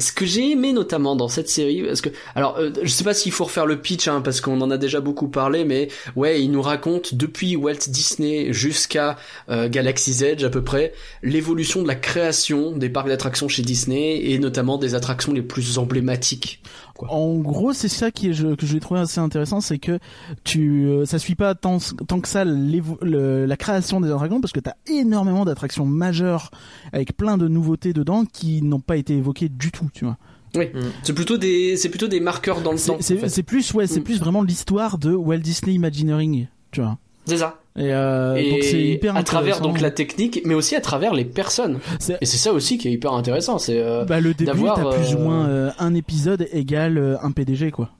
Ce 0.00 0.12
que 0.12 0.26
j'ai 0.26 0.50
aimé 0.50 0.72
notamment 0.72 1.16
dans 1.16 1.28
cette 1.28 1.48
série, 1.48 1.82
parce 1.82 2.00
que, 2.00 2.08
alors, 2.34 2.56
euh, 2.58 2.70
je 2.82 2.88
sais 2.88 3.04
pas 3.04 3.14
s'il 3.14 3.32
faut 3.32 3.44
refaire 3.44 3.66
le 3.66 3.80
pitch, 3.80 4.08
hein, 4.08 4.20
parce 4.20 4.40
qu'on 4.40 4.60
en 4.60 4.70
a 4.70 4.78
déjà 4.78 5.00
beaucoup 5.00 5.28
parlé, 5.28 5.64
mais 5.64 5.88
ouais, 6.16 6.42
il 6.42 6.50
nous 6.50 6.62
raconte 6.62 7.14
depuis 7.14 7.56
Walt 7.56 7.88
Disney 7.88 8.52
jusqu'à 8.52 9.16
euh, 9.48 9.68
Galaxy's 9.68 10.22
Edge 10.22 10.44
à 10.44 10.50
peu 10.50 10.62
près 10.62 10.92
l'évolution 11.22 11.82
de 11.82 11.88
la 11.88 11.94
création 11.94 12.72
des 12.72 12.88
parcs 12.88 13.08
d'attractions 13.08 13.48
chez 13.48 13.62
Disney 13.62 14.30
et 14.30 14.38
notamment 14.38 14.78
des 14.78 14.94
attractions 14.94 15.32
les 15.32 15.42
plus 15.42 15.78
emblématiques. 15.78 16.62
En 17.08 17.36
gros, 17.38 17.72
c'est 17.72 17.88
ça 17.88 18.10
qui 18.10 18.28
est, 18.28 18.32
je- 18.32 18.54
que 18.54 18.66
je 18.66 18.74
vais 18.74 18.80
trouver 18.80 19.00
assez 19.00 19.20
intéressant, 19.20 19.60
c'est 19.60 19.78
que 19.78 19.98
tu, 20.44 20.86
euh, 20.86 21.06
ça 21.06 21.18
suit 21.18 21.34
pas 21.34 21.54
tant, 21.54 21.78
tant 22.06 22.20
que 22.20 22.28
ça 22.28 22.44
le- 22.44 23.46
la 23.46 23.56
création 23.56 24.00
des 24.00 24.10
attractions, 24.10 24.40
parce 24.40 24.52
que 24.52 24.60
t'as 24.60 24.74
énormément 24.86 25.44
d'attractions 25.44 25.86
majeures 25.86 26.50
avec 26.92 27.16
plein 27.16 27.38
de 27.38 27.48
nouveautés 27.48 27.92
dedans 27.92 28.24
qui 28.24 28.62
n'ont 28.62 28.80
pas 28.80 28.96
été 28.96 29.14
évoquées 29.16 29.48
du 29.48 29.70
tout, 29.72 29.88
tu 29.94 30.04
vois. 30.04 30.16
Oui, 30.56 30.66
c'est 31.04 31.12
plutôt 31.12 31.38
des, 31.38 31.76
c'est 31.76 31.90
plutôt 31.90 32.08
des 32.08 32.18
marqueurs 32.18 32.60
dans 32.60 32.72
le 32.72 32.76
C'est 32.78 32.88
temps. 32.88 32.96
en 32.96 33.00
c'est- 33.00 33.16
fait. 33.16 33.28
c'est 33.28 33.42
plus, 33.44 33.72
ouais, 33.72 33.86
c'est 33.86 34.00
Mm. 34.00 34.04
plus 34.04 34.18
vraiment 34.18 34.42
l'histoire 34.42 34.98
de 34.98 35.14
Walt 35.14 35.38
Disney 35.38 35.74
Imagineering, 35.74 36.48
tu 36.72 36.80
vois. 36.80 36.98
C'est 37.26 37.36
ça. 37.36 37.60
Et, 37.80 37.92
euh, 37.94 38.34
et 38.36 38.50
donc 38.50 38.62
c'est 38.62 38.80
hyper 38.82 39.16
à 39.16 39.22
travers 39.22 39.60
donc 39.60 39.80
la 39.80 39.90
technique, 39.90 40.42
mais 40.44 40.54
aussi 40.54 40.76
à 40.76 40.80
travers 40.80 41.14
les 41.14 41.24
personnes. 41.24 41.78
C'est- 41.98 42.18
Et 42.20 42.26
c'est 42.26 42.36
ça 42.36 42.52
aussi 42.52 42.76
qui 42.78 42.88
est 42.88 42.92
hyper 42.92 43.12
intéressant. 43.14 43.58
C'est 43.58 43.80
euh, 43.80 44.04
bah, 44.04 44.20
le 44.20 44.34
début, 44.34 44.44
d'avoir, 44.44 44.76
t'as 44.76 44.92
plus 44.96 45.14
euh, 45.14 45.16
ou 45.16 45.20
moins 45.20 45.48
euh, 45.48 45.70
un 45.78 45.94
épisode 45.94 46.46
égale 46.52 46.98
euh, 46.98 47.16
un 47.22 47.32
PDG, 47.32 47.70
quoi. 47.70 47.90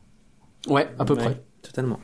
ouais, 0.68 0.88
à 0.98 1.04
peu 1.04 1.14
Ouais, 1.14 1.20
près. 1.20 1.42
Totalement. 1.62 1.98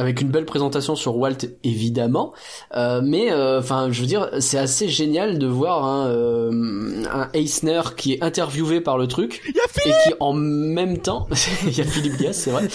Avec 0.00 0.22
une 0.22 0.28
belle 0.28 0.46
présentation 0.46 0.96
sur 0.96 1.16
Walt 1.18 1.36
évidemment, 1.62 2.32
euh, 2.74 3.02
mais 3.04 3.30
enfin, 3.32 3.88
je 3.90 4.00
veux 4.00 4.06
dire, 4.06 4.30
c'est 4.38 4.56
assez 4.56 4.88
génial 4.88 5.38
de 5.38 5.46
voir 5.46 5.84
un, 5.84 6.08
euh, 6.08 7.04
un 7.12 7.28
Eisner 7.34 7.82
qui 7.96 8.14
est 8.14 8.22
interviewé 8.22 8.80
par 8.80 8.96
le 8.96 9.06
truc 9.06 9.42
et 9.84 9.90
qui 9.90 10.14
en 10.20 10.32
même 10.32 10.98
temps, 10.98 11.28
il 11.66 11.76
y 11.76 11.80
a 11.80 11.84
Philippe 11.84 12.16
Gas, 12.16 12.32
c'est 12.32 12.50
vrai, 12.50 12.68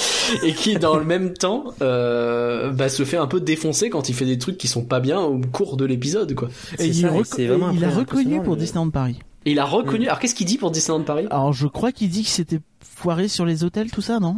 et 0.44 0.54
qui 0.54 0.76
dans 0.76 0.98
le 0.98 1.04
même 1.04 1.34
temps 1.34 1.66
euh, 1.82 2.72
bah, 2.72 2.90
se 2.90 3.04
fait 3.06 3.18
un 3.18 3.28
peu 3.28 3.40
défoncer 3.40 3.90
quand 3.90 4.10
il 4.10 4.14
fait 4.14 4.26
des 4.26 4.38
trucs 4.38 4.58
qui 4.58 4.68
sont 4.68 4.86
pas 4.86 5.00
bien 5.00 5.20
au 5.20 5.42
cours 5.42 5.78
de 5.78 5.86
l'épisode, 5.86 6.36
quoi. 6.36 6.50
Et 6.74 6.78
C'est 6.78 6.88
il, 6.90 6.96
ça, 6.96 7.10
et 7.38 7.50
il 7.74 7.86
a 7.86 7.90
reconnu 7.90 8.42
pour 8.44 8.56
Disneyland 8.56 8.90
Paris. 8.90 9.20
Et 9.46 9.52
il 9.52 9.60
a 9.60 9.66
reconnu. 9.66 10.06
Alors 10.08 10.20
qu'est-ce 10.20 10.36
qu'il 10.36 10.48
dit 10.48 10.58
pour 10.58 10.72
Disneyland 10.72 11.04
Paris? 11.04 11.26
Alors 11.30 11.54
je 11.54 11.68
crois 11.68 11.92
qu'il 11.92 12.10
dit 12.10 12.24
que 12.24 12.30
c'était 12.30 12.60
foiré 12.82 13.28
sur 13.28 13.46
les 13.46 13.64
hôtels, 13.64 13.92
tout 13.92 14.02
ça, 14.02 14.20
non? 14.20 14.38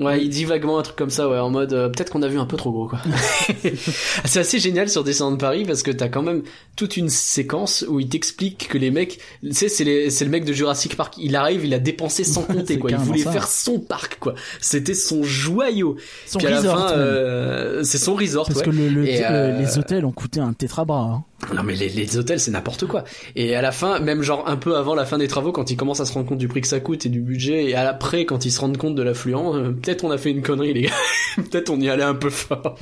Ouais, 0.00 0.22
il 0.22 0.30
dit 0.30 0.44
vaguement 0.46 0.78
un 0.78 0.82
truc 0.82 0.96
comme 0.96 1.10
ça, 1.10 1.28
ouais, 1.28 1.38
en 1.38 1.50
mode 1.50 1.72
euh, 1.74 1.88
peut-être 1.90 2.10
qu'on 2.10 2.22
a 2.22 2.28
vu 2.28 2.38
un 2.38 2.46
peu 2.46 2.56
trop 2.56 2.72
gros, 2.72 2.88
quoi. 2.88 3.00
c'est 4.24 4.40
assez 4.40 4.58
génial 4.58 4.88
sur 4.88 5.04
Disneyland 5.04 5.36
Paris 5.36 5.64
parce 5.66 5.82
que 5.82 5.90
t'as 5.90 6.08
quand 6.08 6.22
même 6.22 6.42
toute 6.76 6.96
une 6.96 7.08
séquence 7.10 7.84
où 7.88 8.00
il 8.00 8.08
t'explique 8.08 8.68
que 8.68 8.78
les 8.78 8.90
mecs, 8.90 9.18
tu 9.42 9.52
sais, 9.52 9.68
c'est 9.68 9.84
le 10.24 10.30
mec 10.30 10.44
de 10.44 10.52
Jurassic 10.52 10.96
Park. 10.96 11.14
Il 11.18 11.36
arrive, 11.36 11.64
il 11.66 11.74
a 11.74 11.78
dépensé 11.78 12.24
sans 12.24 12.42
compter, 12.44 12.78
quoi. 12.78 12.90
Il 12.90 12.96
voulait 12.96 13.22
ça. 13.24 13.32
faire 13.32 13.46
son 13.46 13.78
parc, 13.78 14.18
quoi. 14.18 14.34
C'était 14.60 14.94
son 14.94 15.22
joyau. 15.22 15.96
Son 16.26 16.38
Puis 16.38 16.48
resort. 16.52 16.88
euh, 16.92 17.82
c'est 17.84 17.98
son 17.98 18.14
resort, 18.14 18.46
Parce 18.46 18.60
ouais. 18.60 18.64
que 18.64 18.70
le, 18.70 18.88
le- 18.88 19.04
euh, 19.06 19.58
les 19.60 19.78
hôtels 19.78 20.04
ont 20.06 20.12
coûté 20.12 20.40
un 20.40 20.52
tétrabras. 20.54 21.00
Hein. 21.02 21.24
Non 21.54 21.62
mais 21.62 21.74
les, 21.74 21.88
les 21.88 22.16
hôtels 22.16 22.38
c'est 22.38 22.50
n'importe 22.50 22.86
quoi. 22.86 23.04
Et 23.34 23.56
à 23.56 23.62
la 23.62 23.72
fin, 23.72 23.98
même 23.98 24.22
genre 24.22 24.48
un 24.48 24.56
peu 24.56 24.76
avant 24.76 24.94
la 24.94 25.04
fin 25.04 25.18
des 25.18 25.28
travaux, 25.28 25.52
quand 25.52 25.70
ils 25.70 25.76
commencent 25.76 26.00
à 26.00 26.04
se 26.04 26.12
rendre 26.12 26.26
compte 26.26 26.38
du 26.38 26.48
prix 26.48 26.60
que 26.60 26.68
ça 26.68 26.80
coûte 26.80 27.06
et 27.06 27.08
du 27.08 27.20
budget, 27.20 27.70
et 27.70 27.74
après 27.74 28.24
quand 28.24 28.44
ils 28.44 28.50
se 28.50 28.60
rendent 28.60 28.76
compte 28.76 28.94
de 28.94 29.02
l'affluent, 29.02 29.54
euh, 29.54 29.72
peut-être 29.72 30.04
on 30.04 30.10
a 30.10 30.18
fait 30.18 30.30
une 30.30 30.42
connerie 30.42 30.74
les 30.74 30.82
gars. 30.82 30.90
peut-être 31.36 31.70
on 31.70 31.80
y 31.80 31.88
allait 31.88 32.02
un 32.02 32.14
peu 32.14 32.30
fort. 32.30 32.76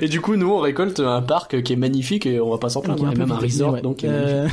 et 0.00 0.08
du 0.08 0.20
coup 0.20 0.36
nous 0.36 0.50
on 0.50 0.60
récolte 0.60 1.00
un 1.00 1.22
parc 1.22 1.62
qui 1.62 1.72
est 1.72 1.76
magnifique 1.76 2.26
et 2.26 2.40
on 2.40 2.50
va 2.50 2.58
pas 2.58 2.68
s'en 2.68 2.80
plaindre. 2.80 3.04
Il 3.04 3.10
y 3.10 3.14
a 3.14 3.18
même 3.18 3.32
un 3.32 3.38
resort 3.38 3.74
ouais. 3.74 3.82
donc 3.82 3.98
qui 3.98 4.06
est, 4.06 4.10
magnifique. 4.10 4.34
Euh, 4.34 4.48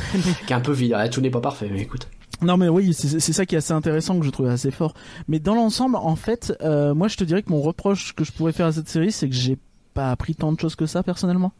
qui 0.46 0.52
est 0.52 0.56
un 0.56 0.60
peu 0.60 0.72
vide. 0.72 0.92
Ouais, 0.92 1.08
tout 1.08 1.20
n'est 1.20 1.30
pas 1.30 1.40
parfait 1.40 1.68
mais 1.72 1.80
écoute. 1.80 2.08
Non 2.42 2.56
mais 2.56 2.68
oui, 2.68 2.94
c'est 2.94 3.20
c'est 3.20 3.32
ça 3.32 3.44
qui 3.44 3.54
est 3.54 3.58
assez 3.58 3.72
intéressant 3.72 4.18
que 4.18 4.24
je 4.24 4.30
trouve 4.30 4.46
assez 4.46 4.70
fort. 4.70 4.94
Mais 5.28 5.38
dans 5.38 5.54
l'ensemble, 5.54 5.96
en 5.96 6.16
fait, 6.16 6.54
euh, 6.62 6.94
moi 6.94 7.08
je 7.08 7.16
te 7.16 7.24
dirais 7.24 7.42
que 7.42 7.50
mon 7.50 7.60
reproche 7.60 8.14
que 8.14 8.24
je 8.24 8.32
pourrais 8.32 8.52
faire 8.52 8.66
à 8.66 8.72
cette 8.72 8.88
série, 8.88 9.12
c'est 9.12 9.28
que 9.28 9.34
j'ai 9.34 9.58
pas 9.92 10.10
appris 10.10 10.34
tant 10.34 10.52
de 10.52 10.58
choses 10.58 10.74
que 10.74 10.86
ça 10.86 11.02
personnellement. 11.02 11.52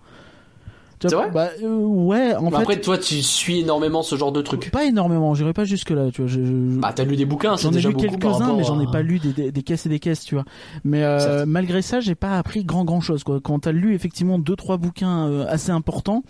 Tu 1.08 1.14
vois, 1.14 1.28
bah, 1.28 1.48
euh, 1.62 1.76
Ouais, 1.78 2.34
en 2.36 2.44
Mais 2.44 2.50
fait. 2.50 2.56
après 2.56 2.80
toi 2.80 2.98
tu 2.98 3.22
suis 3.22 3.60
énormément 3.60 4.02
ce 4.02 4.16
genre 4.16 4.32
de 4.32 4.42
trucs. 4.42 4.70
Pas 4.70 4.84
énormément, 4.84 5.34
j'irai 5.34 5.52
pas 5.54 5.64
jusque 5.64 5.90
là, 5.90 6.10
tu 6.12 6.20
vois. 6.22 6.30
je- 6.30 6.44
je- 6.44 6.78
Bah 6.78 6.92
t'as 6.94 7.04
lu 7.04 7.16
des 7.16 7.24
bouquins, 7.24 7.56
c'est 7.56 7.62
J'en 7.64 7.70
ai 7.70 7.74
déjà 7.74 7.88
lu 7.88 7.94
quelques-uns, 7.96 8.54
mais 8.56 8.64
j'en 8.64 8.80
ai 8.80 8.86
pas 8.86 9.00
lu 9.02 9.18
des, 9.18 9.32
des, 9.32 9.50
des 9.52 9.62
caisses 9.62 9.86
et 9.86 9.88
des 9.88 9.98
caisses, 9.98 10.24
tu 10.24 10.34
vois. 10.34 10.44
Mais 10.84 11.02
euh, 11.02 11.44
malgré 11.46 11.80
ça, 11.82 12.00
j'ai 12.00 12.14
pas 12.14 12.36
appris 12.38 12.64
grand 12.64 12.84
grand 12.84 13.00
chose. 13.00 13.24
Quoi. 13.24 13.40
Quand 13.42 13.60
t'as 13.60 13.72
lu 13.72 13.94
effectivement 13.94 14.38
deux 14.38 14.56
trois 14.56 14.76
bouquins 14.76 15.26
euh, 15.28 15.46
assez 15.48 15.70
importants, 15.70 16.22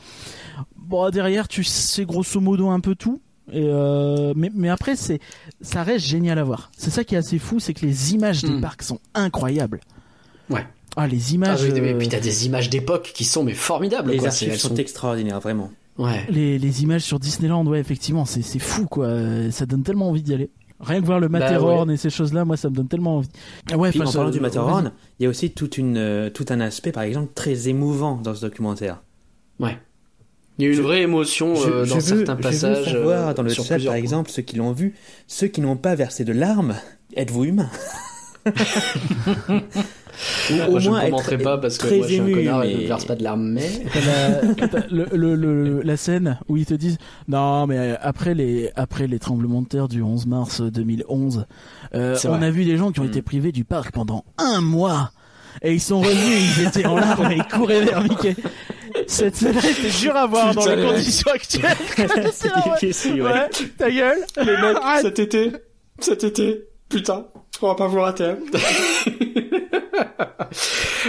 bon 0.77 1.11
derrière 1.11 1.49
tu 1.49 1.65
sais 1.65 2.05
grosso 2.05 2.41
modo 2.41 2.69
un 2.71 2.81
peu 2.81 2.95
tout. 2.95 3.21
Et 3.53 3.65
euh, 3.65 4.33
mais, 4.37 4.51
mais 4.55 4.69
après 4.69 4.95
c'est 4.95 5.19
ça 5.61 5.83
reste 5.83 6.07
génial 6.07 6.39
à 6.39 6.45
voir. 6.45 6.71
C'est 6.77 6.91
ça 6.91 7.03
qui 7.03 7.17
est 7.17 7.19
assez 7.19 7.41
fou, 7.41 7.59
c'est 7.59 7.75
que 7.75 7.85
les 7.85 8.15
images 8.15 8.43
des 8.43 8.51
Hmm. 8.51 8.61
parcs 8.61 8.83
sont 8.83 9.01
incroyables. 9.15 9.81
Ouais. 10.49 10.65
Ah 10.97 11.07
les 11.07 11.31
Ah, 11.31 11.35
images, 11.35 11.63
oui, 11.63 11.81
mais 11.81 11.93
euh, 11.95 11.99
puis 11.99 12.09
t'as 12.09 12.21
des 12.21 12.47
images 12.47 12.69
d'époque 12.71 13.13
qui 13.15 13.25
sont 13.25 13.45
mais 13.45 13.55
formidables 13.55 14.11
Les 14.11 14.19
quoi. 14.19 14.29
archives 14.29 14.49
elles 14.53 14.59
sont 14.59 14.75
extraordinaires, 14.75 15.41
vraiment. 15.41 15.71
Ouais. 15.99 16.25
les, 16.31 16.59
les 16.59 16.83
images 16.83 17.03
sur 17.03 17.19
Disneyland, 17.19 17.67
ouais 17.67 17.79
effectivement 17.81 18.25
c'est 18.25 18.43
c'est 18.43 18.59
fou 18.59 18.87
quoi. 18.87 19.09
Ça 19.51 19.67
donne 19.67 19.83
tellement 19.83 20.09
envie 20.09 20.23
d'y 20.23 20.35
aller. 20.35 20.51
Rien 20.81 21.01
que 21.03 21.07
voir 21.07 21.21
le 21.21 21.29
Bah, 21.29 21.41
Matterhorn 21.41 21.91
et 21.91 21.97
ces 21.99 22.09
choses-là, 22.09 22.45
moi 22.47 22.57
ça 22.57 22.71
me 22.71 22.75
donne 22.75 22.89
tellement 22.89 23.19
envie. 23.19 23.29
Ah 23.71 23.77
ouais, 23.77 23.91
Puis 23.91 24.01
en 24.01 24.11
parlant 24.11 24.31
du. 24.31 24.41
Matterhorn, 24.41 24.93
il 25.19 25.25
y 25.25 25.27
a 25.27 25.29
aussi 25.29 25.51
toute 25.51 25.77
une, 25.77 25.99
euh, 25.99 26.31
tout 26.31 26.47
un 26.49 26.61
aspect, 26.61 26.91
par 26.91 27.03
exemple, 27.03 27.29
très 27.35 27.69
émouvant 27.69 28.17
dans 28.17 28.35
ce 28.35 28.41
documentaire. 28.41 29.03
Ouais. 29.59 29.77
Il 30.59 30.65
y 30.65 30.69
a 30.69 30.71
eu 30.71 30.75
une 30.77 30.81
vraie 30.83 31.03
émotion 31.03 31.55
Je, 31.55 31.69
euh, 31.69 31.85
je 31.85 31.91
dans 31.91 31.95
veux, 31.97 32.01
certains 32.01 32.37
je 32.39 32.43
passages. 32.43 32.79
veux 32.87 32.93
savoir 32.93 33.29
euh, 33.29 33.35
dans 33.35 33.43
le 33.43 33.51
sur 33.51 33.65
chat, 33.65 33.75
plusieurs 33.75 33.93
par 33.93 33.99
points. 33.99 34.03
exemple, 34.03 34.31
ceux 34.31 34.43
qui 34.43 34.57
l'ont 34.57 34.73
vu, 34.73 34.95
ceux 35.27 35.49
qui 35.49 35.61
n'ont 35.61 35.77
pas 35.77 35.95
versé 35.95 36.25
de 36.25 36.33
larmes, 36.33 36.75
êtes-vous 37.15 37.45
humain? 37.45 37.69
Ou 40.51 40.55
au 40.55 40.71
Moi, 40.73 40.81
je 40.81 40.91
ne 40.91 40.97
être 40.97 41.05
commenterai 41.11 41.39
pas 41.39 41.57
parce 41.59 41.79
que 41.79 41.87
très 41.87 41.97
moi 41.99 42.07
je 42.07 42.13
suis 42.13 42.21
un 42.21 42.33
connard 42.35 42.65
et 42.65 42.73
je 42.75 42.81
ne 42.83 42.87
verse 42.87 43.05
pas 43.07 43.15
de 43.17 43.23
larmes, 43.25 43.49
mais. 43.53 43.71
La, 44.61 44.69
t'as 44.69 44.81
le, 44.91 45.07
le, 45.15 45.35
le- 45.35 45.81
la 45.83 45.97
scène 45.97 46.39
où 46.49 46.57
ils 46.57 46.67
te 46.67 46.75
disent 46.75 46.99
non 47.29 47.67
mais 47.67 47.97
après 48.03 48.35
les 48.35 48.71
après 48.77 49.07
les 49.07 49.19
tremblements 49.19 49.63
de 49.63 49.69
terre 49.69 49.89
du 49.89 50.03
11 50.03 50.27
mars 50.27 50.61
2011 50.61 51.47
euh, 51.95 52.17
on 52.25 52.29
vrai. 52.37 52.47
a 52.47 52.51
vu 52.51 52.65
des 52.65 52.77
gens 52.77 52.93
qui 52.93 53.01
ont 53.01 53.05
été 53.05 53.23
privés 53.23 53.53
du 53.53 53.65
parc 53.65 53.93
pendant 53.93 54.25
un 54.39 54.61
mois 54.61 55.13
et 55.63 55.73
ils 55.73 55.81
sont 55.81 56.01
revenus 56.01 56.57
ils 56.59 56.67
étaient 56.67 56.87
en 56.87 56.97
larmes 56.97 57.31
et 57.33 57.37
ils 57.37 57.45
couraient 57.45 57.83
vers 57.85 58.03
Mickey 58.03 58.37
cette 59.07 59.37
scène 59.37 59.57
était 59.57 59.91
dure 60.01 60.17
à 60.17 60.27
voir 60.27 60.55
dans 60.55 60.61
Putain, 60.63 60.77
les 60.77 60.87
conditions 60.87 61.31
actuelles 61.33 61.77
ouais. 61.99 63.21
Ouais, 63.23 63.49
ta 63.79 63.91
gueule 63.91 64.19
Les 64.39 64.45
mecs, 64.45 64.77
Arrête. 64.83 65.03
cet 65.03 65.19
été, 65.19 65.53
cet 66.01 66.25
été, 66.25 66.65
putain, 66.91 67.27
on 67.63 67.69
va 67.69 67.75
pas 67.75 67.87
vous 67.87 68.01
rater. 68.01 68.25
hein. 68.25 68.37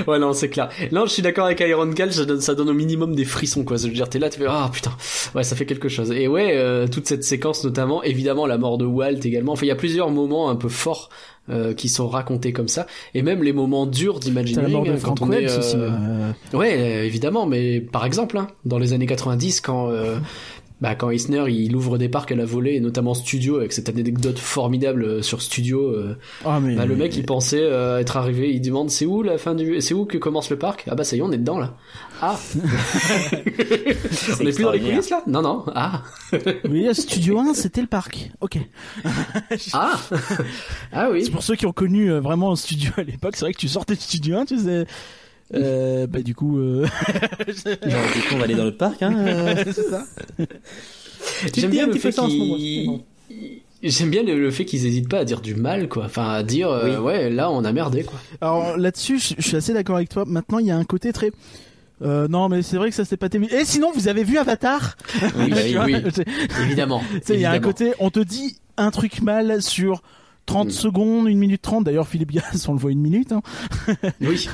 ouais, 0.07 0.19
non, 0.19 0.33
c'est 0.33 0.49
clair. 0.49 0.69
Non, 0.91 1.05
je 1.05 1.11
suis 1.11 1.21
d'accord 1.21 1.45
avec 1.45 1.59
Iron 1.61 1.87
Gal, 1.87 2.13
ça 2.13 2.25
donne, 2.25 2.41
ça 2.41 2.55
donne 2.55 2.69
au 2.69 2.73
minimum 2.73 3.15
des 3.15 3.25
frissons, 3.25 3.63
quoi. 3.63 3.77
Je 3.77 3.87
veux 3.87 3.93
dire, 3.93 4.09
t'es 4.09 4.19
là, 4.19 4.29
tu 4.29 4.39
fais, 4.39 4.45
ah, 4.47 4.69
putain. 4.71 4.91
Ouais, 5.35 5.43
ça 5.43 5.55
fait 5.55 5.65
quelque 5.65 5.89
chose. 5.89 6.11
Et 6.11 6.27
ouais, 6.27 6.55
euh, 6.55 6.87
toute 6.87 7.07
cette 7.07 7.23
séquence, 7.23 7.63
notamment, 7.63 8.03
évidemment, 8.03 8.45
la 8.45 8.57
mort 8.57 8.77
de 8.77 8.85
Walt 8.85 9.19
également. 9.23 9.53
Enfin, 9.53 9.65
il 9.65 9.69
y 9.69 9.73
a 9.73 9.75
plusieurs 9.75 10.09
moments 10.09 10.49
un 10.49 10.55
peu 10.55 10.69
forts, 10.69 11.09
euh, 11.49 11.73
qui 11.73 11.89
sont 11.89 12.07
racontés 12.07 12.53
comme 12.53 12.67
ça. 12.67 12.85
Et 13.13 13.23
même 13.23 13.43
les 13.43 13.53
moments 13.53 13.85
durs 13.87 14.19
T'as 14.19 14.27
la 14.29 14.33
mort 14.33 14.43
d'imagineering, 14.43 14.89
hein, 14.89 14.97
Frank 14.97 15.17
quand 15.19 15.27
on 15.27 15.31
est, 15.31 15.45
aussi 15.57 15.75
euh, 15.75 15.89
euh, 16.53 16.57
Ouais, 16.57 16.75
euh, 16.77 17.03
évidemment, 17.05 17.45
mais 17.45 17.81
par 17.81 18.05
exemple, 18.05 18.37
hein, 18.37 18.47
dans 18.65 18.77
les 18.77 18.93
années 18.93 19.07
90, 19.07 19.61
quand 19.61 19.89
euh, 19.89 20.17
bah, 20.81 20.95
quand 20.95 21.11
Eisner 21.11 21.45
il 21.49 21.75
ouvre 21.75 21.97
des 21.97 22.09
parcs 22.09 22.31
à 22.31 22.35
la 22.35 22.45
volée, 22.45 22.73
et 22.73 22.79
notamment 22.79 23.13
Studio, 23.13 23.57
avec 23.57 23.71
cette 23.71 23.87
anecdote 23.87 24.39
formidable 24.39 25.03
euh, 25.03 25.21
sur 25.21 25.41
Studio, 25.41 25.87
euh, 25.87 26.17
ah 26.43 26.59
mais 26.59 26.75
bah, 26.75 26.85
le 26.85 26.95
mec 26.95 27.15
il 27.15 27.25
pensait 27.25 27.61
euh, 27.61 27.99
être 27.99 28.17
arrivé, 28.17 28.51
il 28.51 28.61
demande 28.61 28.89
c'est 28.89 29.05
où 29.05 29.21
la 29.21 29.37
fin 29.37 29.55
du, 29.55 29.79
c'est 29.81 29.93
où 29.93 30.05
que 30.05 30.17
commence 30.17 30.49
le 30.49 30.57
parc? 30.57 30.85
Ah 30.89 30.95
bah 30.95 31.03
ça 31.03 31.15
y 31.15 31.19
est, 31.19 31.21
on 31.21 31.31
est 31.31 31.37
dedans 31.37 31.59
là. 31.59 31.77
Ah, 32.21 32.37
on 34.39 34.45
est 34.45 34.53
plus 34.53 34.63
dans 34.63 34.71
les 34.71 34.79
coulisses 34.79 35.09
là? 35.09 35.23
Non 35.27 35.41
non. 35.41 35.63
Ah. 35.75 36.03
Oui 36.69 36.87
Studio 36.93 37.39
1 37.39 37.53
c'était 37.53 37.81
le 37.81 37.87
parc. 37.87 38.31
Ok. 38.41 38.57
Ah. 39.73 39.99
Ah 40.91 41.09
oui. 41.11 41.25
C'est 41.25 41.31
pour 41.31 41.43
ceux 41.43 41.55
qui 41.55 41.65
ont 41.65 41.71
connu 41.71 42.11
euh, 42.11 42.19
vraiment 42.19 42.51
un 42.51 42.55
studio 42.55 42.91
à 42.97 43.03
l'époque, 43.03 43.35
c'est 43.35 43.45
vrai 43.45 43.53
que 43.53 43.59
tu 43.59 43.67
sortais 43.67 43.95
de 43.95 44.01
studio 44.01 44.37
1, 44.37 44.45
tu 44.45 44.57
sais. 44.59 44.85
Euh, 45.53 46.07
bah 46.07 46.21
du 46.21 46.33
coup, 46.35 46.59
euh... 46.59 46.85
Genre, 47.47 48.13
du 48.13 48.21
coup, 48.21 48.33
on 48.33 48.37
va 48.37 48.43
aller 48.45 48.55
dans 48.55 48.65
le 48.65 48.75
parc, 48.75 49.01
hein 49.03 49.13
euh, 49.17 49.55
c'est 49.65 49.73
ça. 49.73 50.05
J'aime 51.55 51.71
bien 51.71 51.83
un 51.83 51.87
le 51.87 51.91
petit 51.93 51.99
peu 51.99 52.07
fait 52.09 52.11
ça 52.11 52.23
en 52.23 52.29
ce 52.29 52.35
moment, 52.35 52.55
qu'ils 52.55 52.99
J'aime 53.83 54.11
bien 54.11 54.23
le, 54.23 54.39
le 54.39 54.51
fait 54.51 54.65
qu'ils 54.65 54.85
hésitent 54.85 55.09
pas 55.09 55.19
à 55.19 55.25
dire 55.25 55.41
du 55.41 55.55
mal, 55.55 55.89
quoi. 55.89 56.05
Enfin, 56.05 56.29
à 56.29 56.43
dire, 56.43 56.69
euh, 56.69 56.97
Oui. 56.97 57.03
ouais, 57.03 57.29
là, 57.29 57.51
on 57.51 57.63
a 57.65 57.71
merdé, 57.71 58.03
quoi. 58.03 58.19
Alors 58.39 58.77
là-dessus, 58.77 59.19
je, 59.19 59.33
je 59.37 59.47
suis 59.47 59.57
assez 59.57 59.73
d'accord 59.73 59.95
avec 59.95 60.09
toi. 60.09 60.23
Maintenant, 60.27 60.59
il 60.59 60.67
y 60.67 60.71
a 60.71 60.77
un 60.77 60.83
côté 60.83 61.11
très. 61.11 61.31
Euh, 62.03 62.27
non, 62.27 62.49
mais 62.49 62.61
c'est 62.61 62.77
vrai 62.77 62.89
que 62.89 62.95
ça 62.95 63.05
s'est 63.05 63.17
pas 63.17 63.29
terminé. 63.29 63.53
Et 63.53 63.65
sinon, 63.65 63.91
vous 63.93 64.07
avez 64.07 64.23
vu 64.23 64.37
Avatar? 64.37 64.95
Oui, 65.37 65.49
bah 65.75 65.85
oui, 65.85 65.95
évidemment. 66.61 67.03
Il 67.29 67.39
y 67.39 67.45
a 67.45 67.51
un 67.51 67.59
côté, 67.59 67.93
on 67.99 68.09
te 68.09 68.19
dit 68.19 68.57
un 68.77 68.91
truc 68.91 69.21
mal 69.21 69.61
sur 69.61 70.01
30 70.45 70.67
Mm. 70.67 70.71
secondes, 70.71 71.27
1 71.27 71.35
minute 71.37 71.61
30. 71.61 71.83
D'ailleurs, 71.85 72.07
Philippe 72.07 72.31
Gas, 72.31 72.65
on 72.67 72.73
le 72.73 72.79
voit 72.79 72.91
une 72.91 73.01
minute. 73.01 73.31
Hein. 73.31 73.41
Oui. 74.21 74.47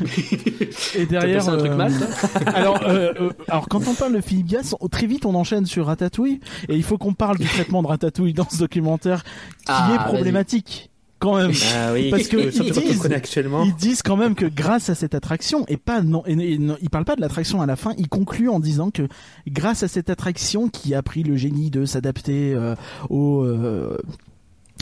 Et 0.95 1.05
derrière. 1.05 1.39
pensé 1.39 1.49
à 1.49 1.53
un 1.53 1.57
truc 1.57 1.71
euh, 1.71 1.75
mal, 1.75 1.93
alors, 2.47 2.81
euh, 2.83 3.13
euh, 3.19 3.29
alors 3.47 3.67
quand 3.67 3.87
on 3.87 3.93
parle 3.93 4.13
de 4.15 4.21
Philippe 4.21 4.47
Gas, 4.47 4.75
très 4.91 5.07
vite 5.07 5.25
on 5.25 5.35
enchaîne 5.35 5.65
sur 5.65 5.85
Ratatouille 5.87 6.39
et 6.69 6.75
il 6.75 6.83
faut 6.83 6.97
qu'on 6.97 7.13
parle 7.13 7.37
du 7.37 7.45
traitement 7.47 7.81
de 7.81 7.87
Ratatouille 7.87 8.33
dans 8.33 8.47
ce 8.49 8.57
documentaire 8.59 9.23
qui 9.23 9.29
Ah, 9.69 9.95
est 9.95 10.09
problématique 10.13 10.89
quand 11.19 11.35
même. 11.37 11.51
Ah 11.75 11.93
oui, 11.93 12.11
Parce 12.11 12.27
que 12.27 12.37
ils 12.37 12.71
disent- 12.71 12.99
connaît 13.01 13.15
actuellement. 13.15 13.63
Ils 13.63 13.73
disent 13.75 14.03
quand 14.03 14.17
même 14.17 14.35
que 14.35 14.45
grâce 14.45 14.89
à 14.91 14.95
cette 14.95 15.15
attraction 15.15 15.65
et 15.67 15.77
pas 15.77 16.01
non, 16.03 16.21
et, 16.27 16.33
et 16.53 16.57
non, 16.59 16.77
ils 16.81 16.91
parlent 16.91 17.05
pas 17.05 17.15
de 17.15 17.21
l'attraction 17.21 17.59
à 17.61 17.65
la 17.65 17.75
fin, 17.75 17.93
ils 17.97 18.07
concluent 18.07 18.49
en 18.49 18.59
disant 18.59 18.91
que 18.91 19.07
grâce 19.47 19.81
à 19.81 19.87
cette 19.87 20.09
attraction 20.11 20.69
qui 20.69 20.93
a 20.93 21.01
pris 21.01 21.23
le 21.23 21.35
génie 21.35 21.71
de 21.71 21.85
s'adapter 21.85 22.53
euh, 22.53 22.75
au 23.09 23.41
euh, 23.43 23.97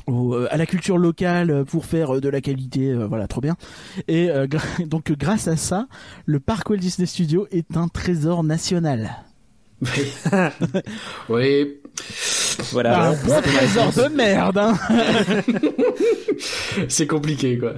au- 0.08 0.36
à 0.50 0.58
la 0.58 0.66
culture 0.66 0.98
locale 0.98 1.66
pour 1.66 1.86
faire 1.86 2.16
euh, 2.16 2.22
de 2.22 2.30
la 2.30 2.42
qualité, 2.42 2.90
euh, 2.92 3.06
voilà, 3.08 3.28
trop 3.28 3.42
bien. 3.42 3.56
Et 4.08 4.30
euh, 4.30 4.48
donc 4.86 5.12
euh, 5.12 5.16
grâce 5.18 5.48
à 5.48 5.56
ça, 5.58 5.88
le 6.26 6.40
parc 6.40 6.70
Walt 6.70 6.78
Disney 6.78 7.06
Studios 7.06 7.48
est 7.52 7.78
un 7.78 7.88
trésor 7.88 8.44
national. 8.44 9.12
Oui. 9.82 10.12
Voilà. 12.72 13.10
un 13.10 13.14
bon 13.14 13.42
trésor 13.42 13.92
de 13.94 14.16
merde. 14.16 14.58
Hein. 14.58 14.78
C'est 16.88 17.08
compliqué, 17.08 17.58
quoi. 17.58 17.74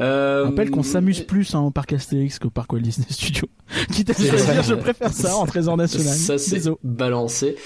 Euh... 0.00 0.44
Je 0.44 0.50
rappelle 0.50 0.70
qu'on 0.70 0.82
s'amuse 0.82 1.20
plus 1.20 1.54
hein, 1.54 1.60
au 1.60 1.70
parc 1.70 1.92
Astérix 1.92 2.38
qu'au 2.38 2.50
parc 2.50 2.72
Walt 2.72 2.80
Disney 2.80 3.06
Studios. 3.10 3.48
Quitte 3.92 4.10
à 4.10 4.12
vrai. 4.12 4.62
je 4.62 4.74
préfère 4.74 5.12
ça 5.12 5.36
en 5.36 5.46
trésor 5.46 5.76
national. 5.76 6.14
Ça 6.14 6.38
c'est 6.38 6.62
balancé. 6.82 7.56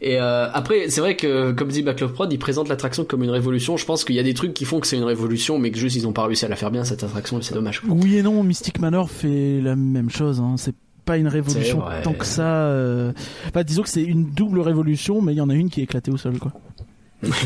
Et 0.00 0.20
euh, 0.20 0.48
après, 0.52 0.88
c'est 0.88 1.00
vrai 1.00 1.16
que 1.16 1.52
comme 1.52 1.68
dit 1.68 1.82
Backlog 1.82 2.12
Prod, 2.12 2.32
il 2.32 2.38
présente 2.38 2.68
l'attraction 2.68 3.04
comme 3.04 3.22
une 3.22 3.30
révolution. 3.30 3.76
Je 3.76 3.84
pense 3.84 4.04
qu'il 4.04 4.16
y 4.16 4.20
a 4.20 4.22
des 4.22 4.34
trucs 4.34 4.54
qui 4.54 4.64
font 4.64 4.80
que 4.80 4.86
c'est 4.86 4.96
une 4.96 5.04
révolution, 5.04 5.58
mais 5.58 5.70
que 5.70 5.78
juste 5.78 5.96
ils 5.96 6.06
ont 6.06 6.12
pas 6.12 6.24
réussi 6.26 6.44
à 6.44 6.48
la 6.48 6.56
faire 6.56 6.70
bien 6.70 6.84
cette 6.84 7.04
attraction 7.04 7.38
et 7.38 7.42
c'est 7.42 7.54
dommage. 7.54 7.80
quoi. 7.80 7.94
Oui 7.94 8.16
et 8.16 8.22
non, 8.22 8.42
Mystic 8.42 8.78
Manor 8.78 9.10
fait 9.10 9.60
la 9.60 9.76
même 9.76 10.10
chose. 10.10 10.40
Hein. 10.40 10.54
C'est 10.58 10.74
pas 11.04 11.16
une 11.16 11.28
révolution 11.28 11.82
tant 12.02 12.12
que 12.12 12.24
ça. 12.24 12.66
Euh... 12.66 13.12
Enfin, 13.48 13.62
disons 13.62 13.82
que 13.82 13.88
c'est 13.88 14.02
une 14.02 14.30
double 14.30 14.60
révolution, 14.60 15.20
mais 15.20 15.32
il 15.32 15.36
y 15.36 15.40
en 15.40 15.50
a 15.50 15.54
une 15.54 15.70
qui 15.70 15.80
est 15.80 15.84
éclatée 15.84 16.10
au 16.10 16.16
sol, 16.16 16.38
quoi. 16.38 16.52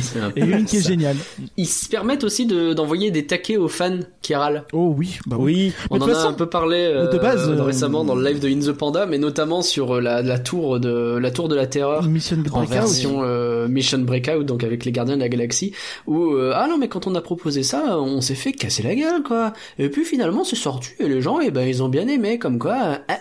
C'est 0.01 0.21
un 0.21 0.31
peu 0.31 0.41
Et 0.41 0.45
une 0.45 0.65
qui 0.65 0.77
est 0.77 0.81
ça. 0.81 0.89
géniale. 0.91 1.17
Ils 1.57 1.67
se 1.67 1.89
permettent 1.89 2.25
aussi 2.25 2.47
de- 2.47 2.73
d'envoyer 2.73 3.11
des 3.11 3.27
taquets 3.27 3.57
aux 3.57 3.69
fans 3.69 3.99
qui 4.23 4.35
râlent. 4.35 4.65
Oh 4.73 4.95
oui, 4.97 5.19
bah 5.27 5.37
oui. 5.39 5.49
Oui, 5.49 5.73
On 5.91 5.99
en 6.01 6.07
a 6.09 6.15
façon, 6.15 6.29
un 6.29 6.33
peu 6.35 6.47
parlé 6.47 6.77
euh, 6.79 7.11
de 7.11 7.19
base, 7.19 7.47
dans- 7.49 7.55
euh, 7.55 7.63
récemment 7.63 8.05
dans 8.05 8.15
le 8.15 8.25
live 8.29 8.39
de 8.41 8.49
In 8.49 8.61
the 8.61 8.77
Panda, 8.77 9.07
mais 9.07 9.19
notamment 9.19 9.63
sur 9.63 9.97
euh, 9.97 10.01
la, 10.01 10.23
la 10.23 10.39
tour 10.39 10.79
de 10.81 11.17
la 11.19 11.31
tour 11.31 11.49
de 11.49 11.55
la 11.55 11.67
terreur. 11.67 12.03
Mission 12.05 12.37
en 12.39 12.41
Breakout. 12.43 12.69
version 12.73 13.19
euh, 13.23 13.69
Mission 13.69 13.99
Breakout, 13.99 14.45
donc 14.45 14.65
avec 14.65 14.85
les 14.85 14.93
Gardiens 14.93 15.17
de 15.17 15.21
la 15.23 15.29
Galaxie, 15.29 15.73
où 16.07 16.33
euh, 16.33 16.53
ah 16.55 16.67
non 16.69 16.77
mais 16.79 16.89
quand 16.89 17.07
on 17.07 17.15
a 17.15 17.21
proposé 17.21 17.63
ça, 17.63 17.99
on 17.99 18.21
s'est 18.21 18.35
fait 18.35 18.53
casser 18.53 18.83
la 18.83 18.95
gueule 18.95 19.23
quoi. 19.23 19.53
Et 19.79 19.89
puis 19.89 20.05
finalement 20.05 20.45
c'est 20.45 20.57
sorti 20.57 20.91
et 21.01 21.09
les 21.09 21.21
gens 21.21 21.39
eh 21.41 21.51
ben 21.51 21.67
ils 21.67 21.83
ont 21.83 21.89
bien 21.89 22.07
aimé 22.09 22.39
comme 22.39 22.59
quoi. 22.59 22.77
euh, 22.77 22.97
ah, 23.09 23.19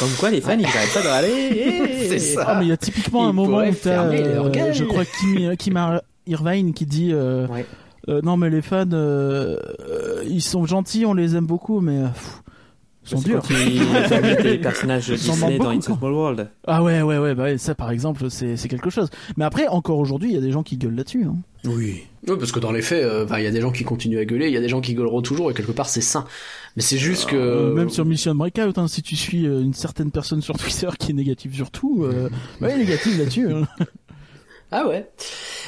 comme 0.00 0.10
quoi 0.18 0.30
les 0.30 0.40
fans 0.40 0.56
ils 0.58 0.64
arrêtent 0.66 0.94
pas 0.94 1.02
de 1.02 1.08
râler. 1.08 2.06
C'est 2.08 2.18
ça. 2.18 2.44
Ah 2.46 2.54
mais 2.58 2.66
il 2.66 2.68
y 2.68 2.72
a 2.72 2.76
typiquement 2.76 3.24
Ils 3.26 3.28
un 3.30 3.32
moment 3.32 3.58
où 3.58 3.74
t'as, 3.74 4.04
euh, 4.04 4.72
je 4.72 4.84
crois 4.84 5.04
Kim, 5.04 5.56
Kim 5.56 6.00
Irvine 6.26 6.72
qui 6.74 6.86
dit 6.86 7.10
euh, 7.12 7.46
Ouais. 7.48 7.66
euh, 8.08 8.20
non 8.22 8.36
mais 8.36 8.50
les 8.50 8.62
fans 8.62 8.84
euh, 8.92 9.56
euh, 9.88 10.22
ils 10.28 10.42
sont 10.42 10.64
gentils, 10.66 11.04
on 11.06 11.14
les 11.14 11.36
aime 11.36 11.46
beaucoup, 11.46 11.80
mais 11.80 11.98
euh, 11.98 12.08
pff, 12.08 12.42
ils 13.04 13.08
sont 13.10 13.20
durs. 13.20 13.42
quand 13.42 14.42
des 14.42 14.58
personnages 14.58 15.08
Ils 15.08 15.18
s'en 15.18 15.32
Disney 15.34 15.58
dans 15.58 15.64
beaucoup, 15.64 15.76
It's 15.76 15.90
a. 15.90 15.96
Small 15.96 16.12
World. 16.12 16.50
Ah 16.66 16.82
ouais 16.82 17.02
ouais 17.02 17.18
ouais 17.18 17.34
bah 17.34 17.44
ouais, 17.44 17.58
ça 17.58 17.74
par 17.74 17.90
exemple 17.90 18.30
c'est 18.30 18.56
c'est 18.56 18.68
quelque 18.68 18.90
chose. 18.90 19.08
Mais 19.36 19.44
après 19.44 19.66
encore 19.68 19.98
aujourd'hui 19.98 20.30
il 20.30 20.34
y 20.34 20.38
a 20.38 20.40
des 20.40 20.52
gens 20.52 20.62
qui 20.62 20.76
gueulent 20.76 20.94
là-dessus. 20.96 21.24
Hein. 21.24 21.36
Oui. 21.64 22.02
Oui, 22.28 22.36
parce 22.38 22.52
que 22.52 22.60
dans 22.60 22.72
les 22.72 22.82
faits, 22.82 23.04
euh, 23.04 23.24
bah, 23.24 23.40
il 23.40 23.44
y 23.44 23.46
a 23.46 23.50
des 23.50 23.60
gens 23.60 23.72
qui 23.72 23.84
continuent 23.84 24.18
à 24.18 24.24
gueuler, 24.24 24.46
il 24.48 24.52
y 24.52 24.56
a 24.56 24.60
des 24.60 24.68
gens 24.68 24.80
qui 24.80 24.94
gueuleront 24.94 25.22
toujours, 25.22 25.50
et 25.50 25.54
quelque 25.54 25.72
part 25.72 25.88
c'est 25.88 26.00
sain. 26.00 26.24
Mais 26.76 26.82
c'est 26.82 26.98
juste 26.98 27.26
que 27.28 27.36
Euh, 27.36 27.72
même 27.74 27.90
sur 27.90 28.04
Mission 28.04 28.34
Breakout, 28.34 28.78
hein, 28.78 28.88
si 28.88 29.02
tu 29.02 29.16
suis 29.16 29.46
euh, 29.46 29.60
une 29.60 29.74
certaine 29.74 30.10
personne 30.10 30.40
sur 30.42 30.56
Twitter 30.56 30.88
qui 30.98 31.10
est 31.10 31.14
négative 31.14 31.54
sur 31.54 31.70
tout, 31.70 32.04
euh, 32.04 32.28
ouais 32.60 32.76
négative 32.76 33.18
là-dessus. 33.18 33.52
hein. 33.52 33.66
Ah 34.74 34.88
ouais. 34.88 35.06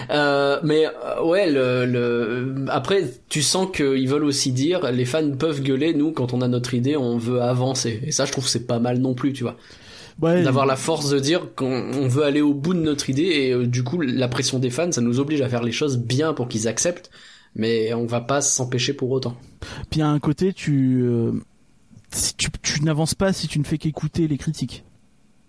Euh, 0.09 0.61
mais 0.65 0.87
euh, 0.87 1.23
ouais, 1.25 1.51
le, 1.51 1.85
le... 1.85 2.65
après, 2.71 3.05
tu 3.29 3.43
sens 3.43 3.69
qu'ils 3.71 4.09
veulent 4.09 4.25
aussi 4.25 4.51
dire, 4.51 4.91
les 4.93 5.05
fans 5.05 5.31
peuvent 5.33 5.61
gueuler, 5.61 5.93
nous, 5.93 6.11
quand 6.13 6.33
on 6.33 6.41
a 6.41 6.49
notre 6.49 6.73
idée, 6.73 6.97
on 6.97 7.19
veut 7.19 7.43
avancer. 7.43 8.01
Et 8.07 8.13
ça, 8.13 8.25
je 8.25 8.33
trouve 8.33 8.49
c'est 8.49 8.67
pas 8.67 8.79
mal 8.79 9.01
non 9.01 9.13
plus, 9.13 9.35
tu 9.35 9.43
vois. 9.43 9.59
Ouais, 10.23 10.43
D'avoir 10.43 10.65
la 10.65 10.77
force 10.77 11.11
de 11.11 11.19
dire 11.19 11.55
qu'on 11.57 11.91
on 11.93 12.07
veut 12.07 12.25
aller 12.25 12.41
au 12.41 12.55
bout 12.55 12.73
de 12.73 12.79
notre 12.79 13.11
idée, 13.11 13.23
et 13.23 13.53
euh, 13.53 13.67
du 13.67 13.83
coup, 13.83 14.01
la 14.01 14.29
pression 14.29 14.59
des 14.59 14.71
fans, 14.71 14.93
ça 14.93 15.01
nous 15.01 15.19
oblige 15.19 15.41
à 15.41 15.49
faire 15.49 15.63
les 15.63 15.73
choses 15.73 15.99
bien 15.99 16.35
pour 16.35 16.47
qu'ils 16.49 16.69
acceptent, 16.69 17.11
mais 17.57 17.93
on 17.95 18.07
va 18.07 18.21
pas 18.21 18.41
s'empêcher 18.41 18.93
pour 18.93 19.11
autant. 19.11 19.37
Puis 19.91 20.03
à 20.03 20.09
un 20.09 20.21
côté, 20.21 20.53
tu, 20.53 21.03
euh, 21.03 21.33
si 22.11 22.35
tu, 22.37 22.49
tu 22.63 22.85
n'avances 22.85 23.15
pas 23.15 23.33
si 23.33 23.49
tu 23.49 23.59
ne 23.59 23.65
fais 23.65 23.79
qu'écouter 23.79 24.29
les 24.29 24.39
critiques. 24.39 24.85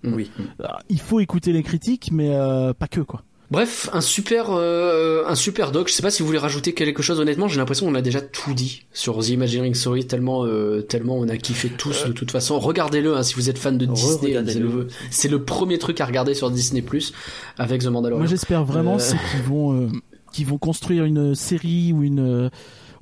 Oui. 0.04 0.32
Alors, 0.60 0.82
il 0.90 1.00
faut 1.00 1.20
écouter 1.20 1.52
les 1.52 1.64
critiques, 1.64 2.10
mais 2.12 2.36
euh, 2.36 2.74
pas 2.74 2.88
que 2.88 3.02
quoi. 3.02 3.24
Bref, 3.52 3.90
un 3.94 4.02
super, 4.02 4.48
euh, 4.50 5.24
un 5.28 5.36
super 5.36 5.72
doc. 5.72 5.88
Je 5.88 5.94
sais 5.94 6.02
pas 6.02 6.10
si 6.10 6.22
vous 6.22 6.26
voulez 6.28 6.40
rajouter 6.40 6.74
quelque 6.74 7.04
chose. 7.04 7.20
Honnêtement, 7.20 7.48
j'ai 7.48 7.58
l'impression 7.58 7.86
qu'on 7.86 7.96
a 7.96 8.02
déjà 8.02 8.20
tout 8.22 8.54
dit 8.54 8.86
sur 8.92 9.20
The 9.20 9.30
Imagineering 9.30 9.76
Story 9.76 10.08
tellement, 10.08 10.46
euh, 10.46 10.82
tellement 10.82 11.16
on 11.18 11.28
a 11.30 11.38
kiffé 11.38 11.70
tous 11.70 12.06
de 12.06 12.12
toute 12.12 12.32
façon. 12.32 12.60
Regardez-le 12.60 13.16
hein, 13.16 13.24
si 13.24 13.36
vous 13.36 13.50
êtes 13.50 13.58
fan 13.60 13.78
de 13.78 13.86
Disney. 13.86 14.36
C'est 14.48 14.60
le, 14.60 14.88
c'est 15.12 15.28
le 15.28 15.44
premier 15.44 15.78
truc 15.78 16.02
à 16.02 16.06
regarder 16.06 16.34
sur 16.34 16.50
Disney 16.50 16.82
Plus 16.82 17.14
avec 17.58 17.84
The 17.84 17.88
Mandalorian. 17.88 18.20
Moi 18.20 18.28
j'espère 18.28 18.66
vraiment 18.66 18.96
Euh. 18.96 19.00
c'est 19.00 19.18
qu'ils 19.32 19.44
vont, 19.48 19.74
euh, 19.80 19.88
qu'ils 20.34 20.48
vont 20.48 20.58
construire 20.58 21.06
une 21.06 21.36
série 21.36 21.94
ou 21.94 22.04
une 22.04 22.46
euh, 22.46 22.50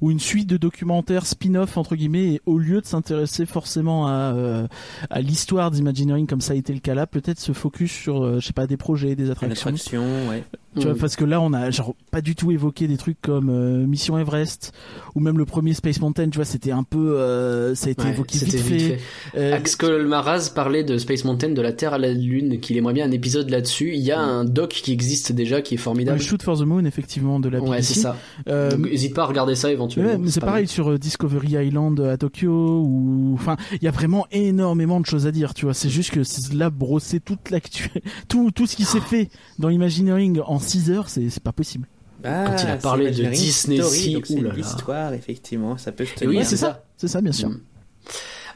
ou 0.04 0.12
une 0.12 0.20
suite 0.20 0.50
de 0.50 0.58
documentaires 0.58 1.26
spin-off 1.26 1.78
entre 1.78 1.96
guillemets, 1.96 2.34
et 2.34 2.42
au 2.46 2.58
lieu 2.58 2.82
de 2.82 2.86
s'intéresser 2.86 3.46
forcément 3.46 4.06
à 4.06 4.34
euh, 4.36 4.68
à 5.10 5.22
l'histoire 5.22 5.72
d'Imagineering 5.72 6.28
comme 6.28 6.42
ça 6.42 6.52
a 6.52 6.56
été 6.58 6.74
le 6.74 6.82
cas 6.82 6.94
là, 6.94 7.08
peut-être 7.08 7.40
se 7.40 7.54
focus 7.54 7.94
sur 7.94 8.22
euh, 8.22 8.40
je 8.42 8.48
sais 8.48 8.52
pas 8.52 8.68
des 8.68 8.76
projets, 8.76 9.16
des 9.16 9.32
attractions. 9.32 9.70
attraction, 9.70 10.04
ouais. 10.28 10.44
Tu 10.76 10.84
vois, 10.86 10.94
Mm. 10.94 10.98
parce 10.98 11.16
que 11.16 11.24
là, 11.26 11.40
on 11.42 11.54
a 11.54 11.70
genre 11.72 11.96
pas 12.12 12.22
du 12.22 12.36
tout 12.36 12.52
évoqué 12.52 12.88
des 12.88 12.98
trucs 12.98 13.22
comme 13.22 13.50
euh, 13.50 13.86
Mission 13.86 14.18
Everest 14.18 14.72
ou 15.16 15.20
même 15.20 15.38
le 15.38 15.46
premier 15.46 15.74
Space 15.74 16.00
Mountain. 16.02 16.30
Tu 16.30 16.38
vois, 16.38 16.46
c'était 16.46 16.72
un 16.72 16.84
peu, 16.84 17.18
euh, 17.20 17.76
ça 17.76 17.88
a 17.88 17.92
été 17.92 18.04
Ouais, 18.04 18.10
évoqué 18.10 18.40
vite 18.40 18.52
fait. 18.52 18.58
vite 18.76 18.82
fait. 18.82 19.00
Euh, 19.38 19.56
Axel 19.56 20.06
Maraz 20.08 20.50
parlait 20.54 20.84
de 20.84 20.98
Space 20.98 21.26
Mountain, 21.26 21.50
de 21.50 21.62
la 21.62 21.74
Terre 21.74 21.94
à 21.94 21.98
la 21.98 22.12
Lune, 22.12 22.60
qu'il 22.60 22.76
aimerait 22.78 22.94
bien 22.94 23.06
un 23.06 23.12
épisode 23.12 23.50
là-dessus. 23.50 23.92
Il 23.94 24.02
y 24.02 24.12
a 24.12 24.20
un 24.20 24.46
doc 24.46 24.70
qui 24.70 24.92
existe 24.92 25.32
déjà, 25.32 25.62
qui 25.62 25.76
est 25.76 25.78
le 25.78 25.82
formidable. 25.84 26.20
Shoot 26.20 26.42
for 26.44 26.58
the 26.58 26.64
Moon, 26.64 26.86
effectivement, 26.86 27.40
de 27.40 27.50
la 27.50 27.60
BBC. 27.60 27.72
Ouais, 27.72 27.82
c'est 27.82 28.00
ça. 28.00 28.16
N'hésite 28.78 29.14
pas 29.14 29.24
à 29.24 29.26
regarder 29.28 29.56
ça 29.56 29.72
éventuellement. 29.72 30.12
ouais, 30.12 30.18
mais 30.18 30.30
c'est 30.32 30.40
pareil 30.40 30.68
sur 30.68 30.98
Discovery 30.98 31.66
Island 31.68 32.00
à 32.00 32.18
Tokyo 32.18 32.82
ou 32.84 33.32
enfin 33.36 33.58
il 33.74 33.84
y 33.84 33.88
a 33.88 33.92
vraiment 33.92 34.26
énormément 34.32 35.00
de 35.00 35.06
choses 35.06 35.28
à 35.28 35.32
dire 35.32 35.54
tu 35.54 35.66
vois 35.66 35.74
c'est 35.74 35.90
juste 35.90 36.12
que 36.12 36.22
là 36.56 36.70
brosser 36.70 37.20
toute 37.20 37.50
l'actu 37.50 37.90
tout 38.28 38.52
tout 38.52 38.66
ce 38.68 38.76
qui 38.76 38.86
s'est 38.86 39.00
fait 39.00 39.30
dans 39.60 39.70
Imagineering 39.70 40.40
en 40.46 40.60
6 40.64 40.92
heures 40.92 41.10
c'est 41.10 41.30
c'est 41.30 41.44
pas 41.44 41.52
possible 41.52 41.88
Ah, 42.24 42.46
Quand 42.48 42.64
il 42.64 42.70
a 42.70 42.78
parlé 42.78 43.12
de 43.12 43.24
Disney, 43.30 43.82
c'est 43.82 44.08
l'histoire, 44.56 45.14
effectivement, 45.14 45.78
ça 45.78 45.92
peut 45.92 46.06
se 46.06 46.12
Et 46.14 46.16
tenir. 46.16 46.40
oui, 46.40 46.46
c'est 46.46 46.58
ça. 46.58 46.86
c'est 46.98 47.08
ça 47.08 47.22
bien 47.22 47.32
sûr 47.34 47.50
Mm. 47.50 47.60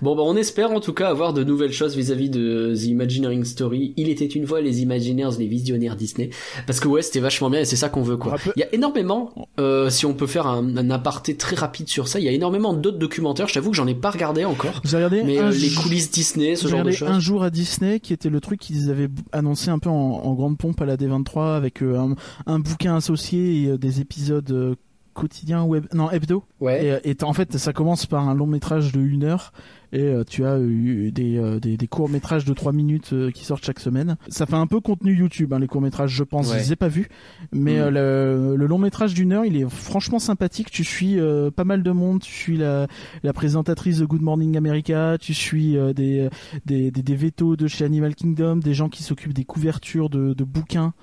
Bon, 0.02 0.16
bah, 0.16 0.24
on 0.26 0.36
espère 0.36 0.72
en 0.72 0.80
tout 0.80 0.93
cas 0.93 1.10
avoir 1.10 1.34
de 1.34 1.43
nouvelles 1.43 1.72
choses 1.72 1.95
vis-à-vis 1.95 2.30
de 2.30 2.74
The 2.76 2.84
Imagineering 2.86 3.43
Story. 3.45 3.93
Il 3.98 4.10
était 4.10 4.26
une 4.26 4.45
fois 4.45 4.62
les 4.62 4.82
Imagineers, 4.82 5.30
les 5.39 5.48
visionnaires 5.48 5.95
Disney. 5.95 6.30
Parce 6.66 6.80
que 6.80 6.88
ouais, 6.88 7.02
c'était 7.02 7.20
vachement 7.20 7.50
bien 7.50 7.62
et 7.62 7.66
c'est 7.66 7.76
ça 7.76 7.89
qu'on 7.89 8.02
veut, 8.04 8.18
quoi. 8.18 8.36
Il 8.56 8.60
y 8.60 8.64
a 8.64 8.74
énormément, 8.74 9.34
euh, 9.60 9.89
si 9.89 10.06
on 10.06 10.14
peut 10.14 10.28
faire 10.28 10.48
un, 10.48 10.78
un 10.78 10.89
aparté 10.89 11.36
très 11.36 11.56
rapide 11.56 11.88
sur 11.89 12.08
ça, 12.08 12.20
il 12.20 12.26
y 12.26 12.30
a 12.30 12.32
énormément 12.32 12.74
d'autres 12.74 13.00
documentaires. 13.00 13.48
Je 13.48 13.54
t'avoue 13.56 13.72
que 13.72 13.78
j'en 13.78 13.88
ai 13.88 13.95
pas 13.95 14.12
regardé 14.12 14.45
encore. 14.45 14.82
j'ai 14.84 14.98
regardé 14.98 15.24
Mais 15.24 15.39
euh, 15.39 15.52
les 15.52 15.70
coulisses 15.72 16.12
Disney, 16.12 16.56
ce 16.56 16.68
genre 16.68 16.84
de 16.84 16.91
choses. 16.91 17.10
un 17.10 17.20
jour 17.20 17.43
à 17.43 17.50
Disney 17.50 18.00
qui 18.00 18.14
était 18.14 18.30
le 18.30 18.39
truc 18.41 18.60
qu'ils 18.60 18.89
avaient 18.89 19.10
annoncé 19.32 19.70
un 19.70 19.80
peu 19.80 19.89
en, 19.89 19.93
en 19.93 20.34
grande 20.34 20.58
pompe 20.58 20.80
à 20.82 20.86
la 20.86 20.98
D23 20.98 21.56
avec 21.56 21.82
euh, 21.82 21.98
un, 21.98 22.16
un 22.45 22.60
bouquin 22.60 22.95
associé 22.95 23.64
et 23.64 23.78
des 23.78 24.02
épisodes 24.02 24.76
quotidiens 25.14 25.64
web 25.64 25.86
non 25.93 26.12
hebdo 26.12 26.43
Ouais. 26.60 27.00
et, 27.04 27.10
et 27.12 27.24
en 27.24 27.34
fait 27.34 27.58
ça 27.58 27.74
commence 27.74 28.06
par 28.06 28.28
un 28.30 28.36
long 28.36 28.45
métrage 28.45 28.91
de 28.91 29.00
une 29.00 29.24
heure 29.24 29.52
et 29.93 30.01
euh, 30.01 30.23
tu 30.23 30.45
as 30.45 30.59
eu 30.59 31.11
des, 31.11 31.38
euh, 31.38 31.59
des, 31.59 31.77
des 31.77 31.88
courts 31.88 32.09
métrages 32.09 32.45
de 32.45 32.53
3 32.53 32.73
minutes 32.73 33.11
euh, 33.13 33.31
qui 33.31 33.45
sortent 33.45 33.65
chaque 33.65 33.79
semaine. 33.79 34.17
Ça 34.27 34.45
fait 34.45 34.55
un 34.55 34.67
peu 34.67 34.79
contenu 34.79 35.13
YouTube 35.15 35.53
hein, 35.53 35.59
les 35.59 35.67
courts 35.67 35.81
métrages 35.81 36.11
je 36.11 36.23
pense 36.23 36.47
Ouais. 36.49 36.55
je 36.55 36.63
les 36.63 36.73
ai 36.73 36.75
pas 36.75 36.88
vus. 36.88 37.07
Mais 37.51 37.77
Mm. 37.77 37.95
euh, 37.95 38.49
le, 38.51 38.55
le 38.57 38.65
long 38.67 38.77
métrage 38.77 39.13
d'une 39.13 39.31
heure 39.33 39.45
il 39.45 39.55
est 39.57 39.69
franchement 39.69 40.19
sympathique. 40.19 40.71
Tu 40.71 40.83
suis 40.83 41.19
euh, 41.19 41.51
pas 41.51 41.63
mal 41.63 41.83
de 41.83 41.91
monde. 41.91 42.21
Tu 42.21 42.31
suis 42.31 42.57
la, 42.57 42.88
la 43.23 43.33
présentatrice 43.33 43.99
de 43.99 44.05
Good 44.05 44.21
Morning 44.21 44.57
America. 44.57 45.17
Tu 45.19 45.33
suis 45.33 45.77
euh, 45.77 45.93
des, 45.93 46.29
des, 46.65 46.91
des, 46.91 47.01
des 47.03 47.15
vétos 47.15 47.55
de 47.55 47.67
chez 47.67 47.85
Animal 47.85 48.15
Kingdom 48.15 48.57
des 48.57 48.73
gens 48.73 48.89
qui 48.89 49.03
s'occupent 49.03 49.33
des 49.33 49.45
couvertures 49.45 50.09
de, 50.09 50.33
de 50.33 50.43
bouquins 50.43 50.93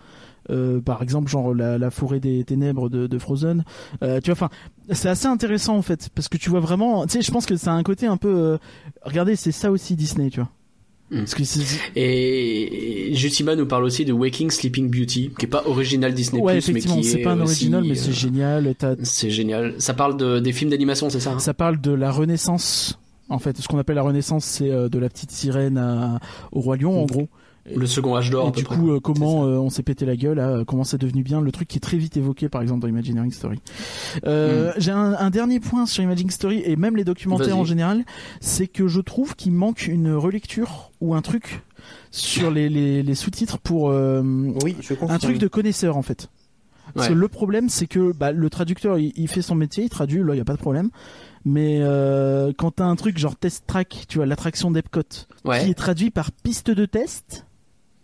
euh, 0.50 0.80
par 0.80 1.02
exemple 1.02 1.28
genre 1.30 1.54
la, 1.54 1.78
la 1.78 1.90
forêt 1.90 2.20
des 2.20 2.44
ténèbres 2.44 2.88
de, 2.88 3.06
de 3.06 3.18
Frozen. 3.18 3.64
Euh, 4.02 4.20
tu 4.20 4.30
vois 4.30 4.34
enfin 4.34 4.50
c'est 4.92 5.08
assez 5.08 5.26
intéressant 5.26 5.76
en 5.76 5.82
fait 5.82 6.08
parce 6.14 6.28
que 6.28 6.36
tu 6.36 6.50
vois 6.50 6.60
vraiment 6.60 7.06
tu 7.06 7.12
sais 7.14 7.22
je 7.22 7.30
pense 7.30 7.46
que 7.46 7.56
ça 7.56 7.72
a 7.72 7.74
un 7.74 7.82
côté 7.82 8.06
un 8.06 8.16
peu 8.16 8.28
euh, 8.34 8.58
regardez 9.02 9.36
c'est 9.36 9.52
ça 9.52 9.70
aussi 9.70 9.96
Disney 9.96 10.30
tu 10.30 10.40
vois. 10.40 10.50
Mm. 11.10 11.24
Et 11.96 13.10
Jutima 13.14 13.56
nous 13.56 13.66
parle 13.66 13.84
aussi 13.84 14.04
de 14.04 14.12
Waking 14.12 14.50
Sleeping 14.50 14.90
Beauty, 14.90 15.30
qui 15.38 15.44
est 15.44 15.48
pas 15.48 15.62
original 15.66 16.12
Disney+, 16.14 16.40
ouais 16.40 16.54
mais 16.54 16.58
effectivement 16.58 16.96
qui 16.96 17.04
c'est 17.04 17.20
est 17.20 17.22
pas 17.22 17.32
un 17.32 17.40
aussi, 17.40 17.64
original 17.64 17.84
mais 17.86 17.94
c'est 17.94 18.12
génial 18.12 18.74
C'est 19.02 19.30
génial. 19.30 19.74
Ça 19.78 19.94
parle 19.94 20.16
de, 20.16 20.40
des 20.40 20.52
films 20.52 20.70
d'animation, 20.70 21.10
c'est 21.10 21.20
ça 21.20 21.32
hein? 21.32 21.38
Ça 21.38 21.54
parle 21.54 21.80
de 21.80 21.92
la 21.92 22.10
renaissance 22.10 22.98
en 23.28 23.38
fait. 23.38 23.56
Ce 23.58 23.68
qu'on 23.68 23.78
appelle 23.78 23.96
la 23.96 24.02
renaissance 24.02 24.44
c'est 24.44 24.68
de 24.70 24.98
la 24.98 25.08
petite 25.08 25.30
sirène 25.30 25.78
à- 25.78 26.20
au 26.52 26.60
roi 26.60 26.76
lion 26.76 27.02
en 27.02 27.04
gros 27.06 27.28
Le 27.74 27.86
second 27.86 28.14
âge 28.16 28.28
d'or, 28.30 28.48
Et 28.48 28.50
du 28.52 28.62
près. 28.64 28.76
coup, 28.76 28.90
euh, 28.92 29.00
comment 29.00 29.44
euh, 29.46 29.56
on 29.58 29.70
s'est 29.70 29.82
pété 29.82 30.04
la 30.04 30.16
gueule, 30.16 30.38
euh, 30.38 30.64
comment 30.64 30.84
c'est 30.84 30.98
devenu 30.98 31.22
bien, 31.22 31.40
le 31.40 31.50
truc 31.50 31.66
qui 31.66 31.78
est 31.78 31.80
très 31.80 31.96
vite 31.96 32.16
évoqué, 32.16 32.48
par 32.50 32.60
exemple, 32.60 32.80
dans 32.80 32.88
Imagineering 32.88 33.32
Story. 33.32 33.58
Euh, 34.26 34.72
J'ai 34.76 34.90
un, 34.90 35.14
un 35.14 35.30
dernier 35.30 35.60
point 35.60 35.86
sur 35.86 36.02
Imagineering 36.02 36.30
Story 36.30 36.62
et 36.64 36.76
même 36.76 36.96
les 36.96 37.04
documentaires 37.04 37.56
en 37.56 37.64
général, 37.64 38.04
c'est 38.40 38.66
que 38.66 38.86
je 38.86 39.00
trouve 39.00 39.34
qu'il 39.34 39.52
manque 39.52 39.86
une 39.86 40.12
relecture 40.12 40.90
ou 41.00 41.14
un 41.14 41.22
truc 41.22 41.62
sur 42.10 42.50
les, 42.50 42.68
les, 42.68 43.02
les 43.02 43.14
sous-titres 43.14 43.58
pour 43.58 43.90
euh, 43.90 44.22
Oui, 44.62 44.76
je 44.80 44.94
comprends. 44.94 45.14
un 45.14 45.18
truc 45.18 45.38
de 45.38 45.48
connaisseur 45.48 45.96
en 45.96 46.02
fait. 46.02 46.28
Parce 46.94 47.08
Ouais. 47.08 47.14
que 47.14 47.18
le 47.18 47.28
problème, 47.28 47.70
c'est 47.70 47.86
que 47.86 48.12
bah, 48.12 48.30
le 48.30 48.50
traducteur, 48.50 48.98
il, 48.98 49.12
il 49.16 49.26
fait 49.26 49.40
son 49.40 49.54
métier, 49.54 49.84
il 49.84 49.88
traduit, 49.88 50.22
là, 50.22 50.34
il 50.34 50.38
y 50.38 50.40
a 50.40 50.44
pas 50.44 50.52
de 50.52 50.58
problème. 50.58 50.90
Mais 51.46 51.78
euh, 51.80 52.52
quand 52.56 52.72
t'as 52.72 52.84
un 52.84 52.94
truc 52.96 53.16
genre 53.16 53.36
test 53.36 53.64
track, 53.66 54.04
tu 54.06 54.18
vois, 54.18 54.26
l'attraction 54.26 54.70
d'Epcot, 54.70 55.00
qui 55.02 55.70
est 55.70 55.74
traduit 55.74 56.10
par 56.10 56.30
piste 56.30 56.70
de 56.70 56.84
test, 56.84 57.46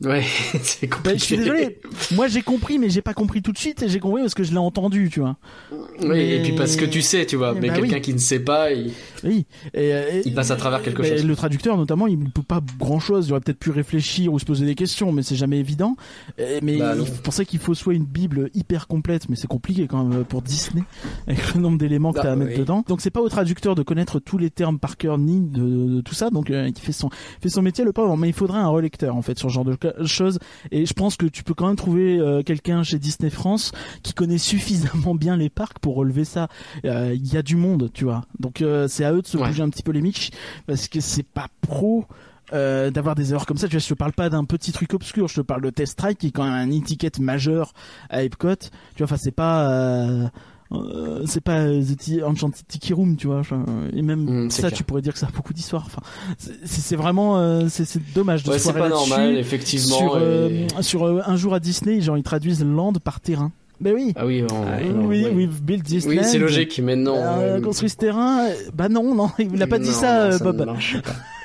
ouais, 0.05 0.23
c'est 0.63 0.87
bah, 0.87 0.97
compliqué. 0.97 1.19
je 1.19 1.25
suis 1.25 1.37
désolé. 1.39 1.79
Moi, 2.15 2.29
j'ai 2.29 2.43
compris, 2.43 2.79
mais 2.79 2.91
j'ai 2.91 3.03
pas 3.03 3.15
compris 3.15 3.43
tout 3.43 3.53
de 3.53 3.59
suite. 3.59 3.83
Et 3.83 3.89
j'ai 3.89 4.01
compris 4.01 4.23
parce 4.23 4.35
que 4.35 4.43
je 4.43 4.51
l'ai 4.53 4.59
entendu, 4.59 5.11
tu 5.11 5.21
vois. 5.21 5.37
Oui, 5.73 6.09
Mais- 6.09 6.37
et 6.37 6.43
puis 6.43 6.53
parce 6.53 6.77
que 6.77 6.85
tu 6.85 7.03
sais, 7.03 7.27
tu 7.27 7.37
vois, 7.37 7.55
mais 7.55 7.69
Bah 7.69 7.75
quelqu'un 7.77 7.97
oui. 7.97 8.01
qui 8.03 8.13
ne 8.15 8.19
sait 8.19 8.41
pas, 8.41 8.73
il... 8.73 8.93
Oui. 9.25 9.47
Et, 9.75 9.93
euh, 9.95 10.23
Il 10.25 10.35
passe 10.35 10.51
à 10.51 10.57
travers 10.57 10.83
quelque 10.83 11.03
chose. 11.03 11.25
Le 11.25 11.37
traducteur, 11.37 11.77
notamment, 11.77 12.07
il 12.07 12.19
ne 12.19 12.29
peut 12.29 12.43
pas 12.43 12.61
grand 12.79 13.01
chose. 13.01 13.29
Il 13.29 13.33
aurait 13.33 13.41
peut-être 13.41 13.59
pu 13.59 13.71
réfléchir 13.71 14.33
ou 14.33 14.39
se 14.39 14.45
poser 14.45 14.67
des 14.67 14.75
questions, 14.75 15.13
mais 15.13 15.23
c'est 15.23 15.37
jamais 15.37 15.59
évident. 15.59 15.97
Euh, 16.39 16.59
Mais 16.63 16.79
Bah, 16.79 16.95
il 16.99 17.05
pensait 17.23 17.45
qu'il 17.45 17.59
faut 17.59 17.75
soit 17.75 17.95
une 17.95 18.05
bible 18.05 18.51
hyper 18.55 18.87
complète, 18.87 19.29
mais 19.29 19.37
c'est 19.37 19.47
compliqué 19.49 19.87
quand 19.87 20.05
même 20.05 20.25
pour 20.25 20.43
Disney 20.43 20.83
avec 21.27 21.55
le 21.55 21.61
nombre 21.61 21.79
d'éléments 21.79 22.13
que 22.13 22.17
Bah, 22.19 22.23
t'as 22.25 22.33
à 22.33 22.37
mettre 22.37 22.59
dedans. 22.59 22.85
Donc 22.89 23.01
c'est 23.01 23.11
pas 23.11 23.21
au 23.21 23.29
traducteur 23.29 23.75
de 23.75 23.83
connaître 23.83 24.19
tous 24.21 24.39
les 24.39 24.51
termes 24.51 24.79
par 24.79 24.97
cœur 24.97 25.19
ni 25.19 25.41
de, 25.41 25.97
de 25.97 26.01
tout 26.01 26.15
ça. 26.15 26.31
Donc 26.31 26.51
euh, 26.51 26.69
il 26.69 26.79
fait 26.81 26.93
son 26.93 27.11
fait 27.43 27.49
son 27.49 27.63
métier 27.63 27.85
le 27.85 27.93
pauvre, 27.93 28.17
mais 28.17 28.29
il 28.29 28.35
faudrait 28.35 28.59
un 28.61 28.69
relecteur 28.69 29.15
en 29.17 29.23
fait 29.23 29.39
sur 29.39 29.49
ce 29.51 29.55
genre 29.55 29.65
de 29.65 29.77
ca- 29.81 29.90
choses. 30.05 30.39
Et 30.71 30.87
je 30.87 30.93
pense 30.95 31.17
que 31.17 31.27
tu 31.27 31.43
peux 31.45 31.55
quand 31.55 31.67
même 31.67 31.77
trouver 31.77 32.19
euh, 32.19 32.43
quelqu'un 32.43 32.83
chez 32.83 32.99
Disney 32.99 33.31
France 33.31 33.73
qui 34.03 34.13
connaît 34.15 34.39
suffisamment 34.39 35.15
bien 35.15 35.37
les 35.37 35.51
parcs 35.51 35.79
pour 35.79 35.95
relever 35.97 36.25
ça. 36.25 36.49
Euh, 36.85 37.13
Il 37.15 37.33
y 37.33 37.37
a 37.37 37.43
du 37.43 37.57
monde, 37.57 37.91
tu 37.93 38.05
vois. 38.05 38.23
Donc 38.39 38.63
euh, 38.63 38.89
c'est 38.89 39.05
à 39.05 39.13
eux 39.13 39.23
de 39.23 39.27
se 39.27 39.37
Ouais. 39.37 39.47
bouger 39.49 39.63
un 39.63 39.71
petit 39.71 39.83
peu 39.83 39.93
les 39.93 40.01
miches 40.03 40.31
parce 40.67 40.89
que 40.89 41.01
c'est 41.01 41.23
pas 41.23 41.47
pro. 41.61 42.05
euh, 42.53 42.91
d'avoir 42.91 43.15
des 43.15 43.31
erreurs 43.31 43.47
comme 43.47 43.59
ça, 43.59 43.69
tu 43.69 43.75
vois, 43.77 43.81
je 43.81 43.87
te 43.87 43.95
parle 43.95 44.13
pas 44.13 44.29
d'un 44.29 44.45
petit 44.45 44.73
truc 44.73 44.93
obscur, 44.93 45.29
je 45.29 45.37
te 45.37 45.41
parle 45.41 45.63
de 45.63 45.71
Test 45.71 45.93
Strike 45.93 46.19
qui 46.19 46.27
est 46.27 46.31
quand 46.33 46.43
même 46.43 46.53
un 46.53 46.71
étiquette 46.73 47.21
majeur 47.21 47.73
à 48.09 48.25
Epcot, 48.25 48.57
tu 48.57 48.69
vois, 48.99 49.05
enfin 49.05 49.17
c'est 49.17 49.31
pas 49.31 49.71
euh, 49.71 50.27
euh, 50.73 51.23
c'est 51.27 51.41
pas 51.41 51.65
The 51.67 52.23
Enchanted 52.25 52.67
Tiki 52.69 52.93
Room, 52.93 53.17
tu 53.17 53.27
vois, 53.27 53.43
et 53.93 54.03
même 54.03 54.45
Mm, 54.47 54.51
ça 54.51 54.63
clair. 54.69 54.73
tu 54.73 54.85
pourrais 54.85 55.03
dire 55.03 55.13
que 55.13 55.19
ça 55.19 55.27
a 55.27 55.31
beaucoup 55.31 55.53
d'histoire, 55.53 55.85
enfin 55.87 56.03
c'est- 56.65 56.97
vraiment 56.97 57.39
euh, 57.39 57.67
c'est 57.69 57.87
dommage 58.15 58.45
de 58.45 58.51
Ouais, 58.51 58.59
se 58.59 58.67
c'est 58.67 58.73
pas 58.73 58.89
normal, 58.89 59.37
effectivement. 59.37 59.97
Sur, 59.99 60.15
euh, 60.17 60.49
et- 60.79 60.83
sur 60.83 61.05
euh, 61.07 61.21
un 61.27 61.37
jour 61.37 61.55
à 61.55 61.61
Disney, 61.61 62.01
genre 62.01 62.17
ils 62.17 62.23
traduisent 62.23 62.65
land 62.65 62.93
par 63.03 63.21
terrain. 63.21 63.51
Ben 63.81 63.95
oui. 63.95 64.13
Ah 64.15 64.27
oui, 64.27 64.43
on- 64.43 64.63
Ah, 64.67 64.77
on- 64.95 65.07
oui, 65.07 65.27
we've 65.33 65.63
built 65.63 65.83
this 65.85 66.05
Oui, 66.07 66.19
c'est 66.23 66.39
logique, 66.39 66.81
mais 66.85 66.97
non. 66.97 67.17
Euh, 67.17 67.61
construit 67.63 67.89
ce 67.89 67.97
terrain. 67.97 68.47
Bah 68.75 68.89
non, 68.91 69.15
non, 69.15 69.31
il 69.39 69.53
n'a 69.53 69.67
pas 69.67 69.79
dit 69.79 69.91
ça, 69.93 70.29
non, 70.31 70.37
Bob. 70.39 70.67
pas. 70.67 70.77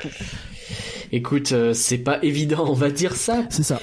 Écoute, 1.12 1.52
euh, 1.54 1.74
c'est 1.74 1.98
pas 2.00 2.20
évident, 2.24 2.66
on 2.68 2.74
va 2.74 2.90
dire 2.90 3.16
ça. 3.16 3.44
C'est 3.50 3.64
ça. 3.64 3.80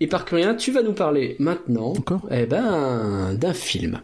Et 0.00 0.06
par 0.06 0.24
rien, 0.26 0.54
tu 0.54 0.70
vas 0.70 0.82
nous 0.82 0.92
parler 0.92 1.34
maintenant, 1.40 1.88
Encore 1.90 2.22
eh 2.30 2.46
ben, 2.46 3.34
d'un 3.34 3.52
film. 3.52 4.00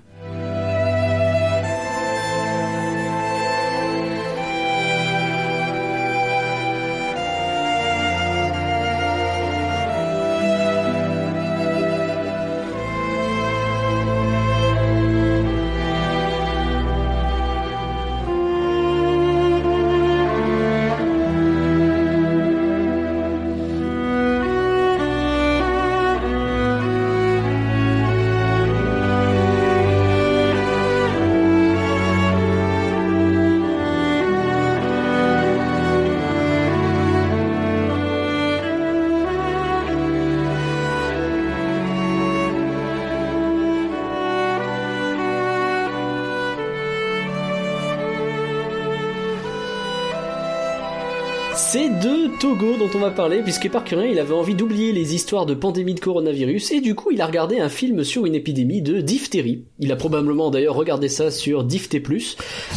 Parler, 53.24 53.40
puisque 53.42 53.70
Parcurien 53.70 54.04
il 54.04 54.18
avait 54.18 54.34
envie 54.34 54.54
d'oublier 54.54 54.92
les 54.92 55.14
histoires 55.14 55.46
de 55.46 55.54
pandémie 55.54 55.94
de 55.94 56.00
coronavirus, 56.00 56.72
et 56.72 56.82
du 56.82 56.94
coup 56.94 57.10
il 57.10 57.22
a 57.22 57.26
regardé 57.26 57.58
un 57.58 57.70
film 57.70 58.04
sur 58.04 58.26
une 58.26 58.34
épidémie 58.34 58.82
de 58.82 59.00
diphtérie. 59.00 59.64
Il 59.78 59.90
a 59.92 59.96
probablement 59.96 60.50
d'ailleurs 60.50 60.74
regardé 60.74 61.08
ça 61.08 61.30
sur 61.30 61.64
Diphté+. 61.64 62.02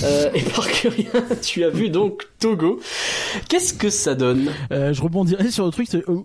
Euh, 0.04 0.30
et 0.34 0.42
Parcurien, 0.44 1.12
tu 1.42 1.66
as 1.66 1.70
vu 1.70 1.90
donc 1.90 2.30
Togo. 2.40 2.80
Qu'est-ce 3.50 3.74
que 3.74 3.90
ça 3.90 4.16
donne 4.16 4.50
Euh, 4.72 4.94
je 4.94 5.02
rebondirai 5.02 5.52
sur 5.52 5.66
le 5.66 5.72
truc. 5.72 5.94
euh, 5.94 6.22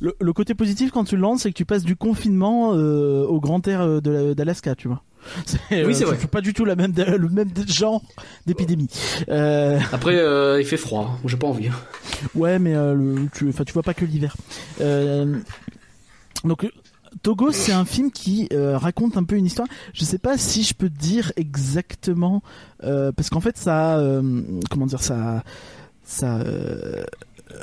le, 0.00 0.32
côté 0.32 0.54
positif 0.54 0.90
quand 0.90 1.04
tu 1.04 1.14
le 1.14 1.22
lances, 1.22 1.42
c'est 1.42 1.50
que 1.50 1.56
tu 1.56 1.64
passes 1.64 1.84
du 1.84 1.94
confinement 1.94 2.72
euh, 2.74 3.24
au 3.24 3.38
grand 3.38 3.68
air 3.68 4.02
d'Alaska, 4.02 4.74
tu 4.74 4.88
vois. 4.88 5.04
Oui, 5.70 5.94
c'est 5.94 6.04
euh, 6.04 6.06
vrai. 6.06 6.18
c'est 6.20 6.30
pas 6.30 6.40
du 6.40 6.52
tout 6.52 6.64
la 6.64 6.76
même, 6.76 6.92
le 6.96 7.28
même 7.28 7.50
genre 7.66 8.02
d'épidémie. 8.46 8.88
Euh, 9.28 9.78
Après, 9.92 10.16
euh, 10.16 10.60
il 10.60 10.66
fait 10.66 10.76
froid, 10.76 11.12
hein. 11.14 11.20
j'ai 11.26 11.36
pas 11.36 11.46
envie. 11.46 11.70
ouais, 12.34 12.58
mais 12.58 12.74
euh, 12.74 12.94
le- 12.94 13.28
tu, 13.34 13.52
tu 13.52 13.72
vois 13.72 13.82
pas 13.82 13.94
que 13.94 14.04
l'hiver. 14.04 14.36
Donc. 16.44 16.70
Togo, 17.22 17.52
c'est 17.52 17.72
un 17.72 17.84
film 17.84 18.10
qui 18.10 18.48
raconte 18.52 19.16
un 19.16 19.22
peu 19.22 19.36
une 19.36 19.46
histoire. 19.46 19.68
Je 19.94 20.04
sais 20.04 20.18
pas 20.18 20.36
si 20.36 20.62
je 20.64 20.74
peux 20.74 20.88
dire 20.90 21.32
exactement 21.36 22.42
parce 22.80 23.30
qu'en 23.30 23.40
fait, 23.40 23.56
ça, 23.56 24.02
comment 24.68 24.84
dire, 24.86 25.00
ça, 25.00 25.42
ça, 26.02 26.40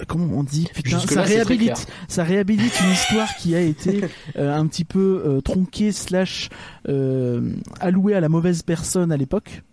comment 0.07 0.39
on 0.39 0.43
dit, 0.43 0.67
putain, 0.73 0.99
ça 0.99 1.21
réhabilite, 1.21 1.87
ça 2.07 2.23
réhabilite 2.23 2.73
une 2.83 2.91
histoire 2.91 3.27
qui 3.35 3.55
a 3.55 3.61
été 3.61 4.01
euh, 4.37 4.53
un 4.53 4.67
petit 4.67 4.85
peu 4.85 5.23
euh, 5.25 5.41
tronquée 5.41 5.91
slash 5.91 6.49
euh, 6.87 7.53
allouée 7.79 8.13
à 8.13 8.19
la 8.19 8.29
mauvaise 8.29 8.63
personne 8.63 9.11
à 9.11 9.17
l'époque 9.17 9.63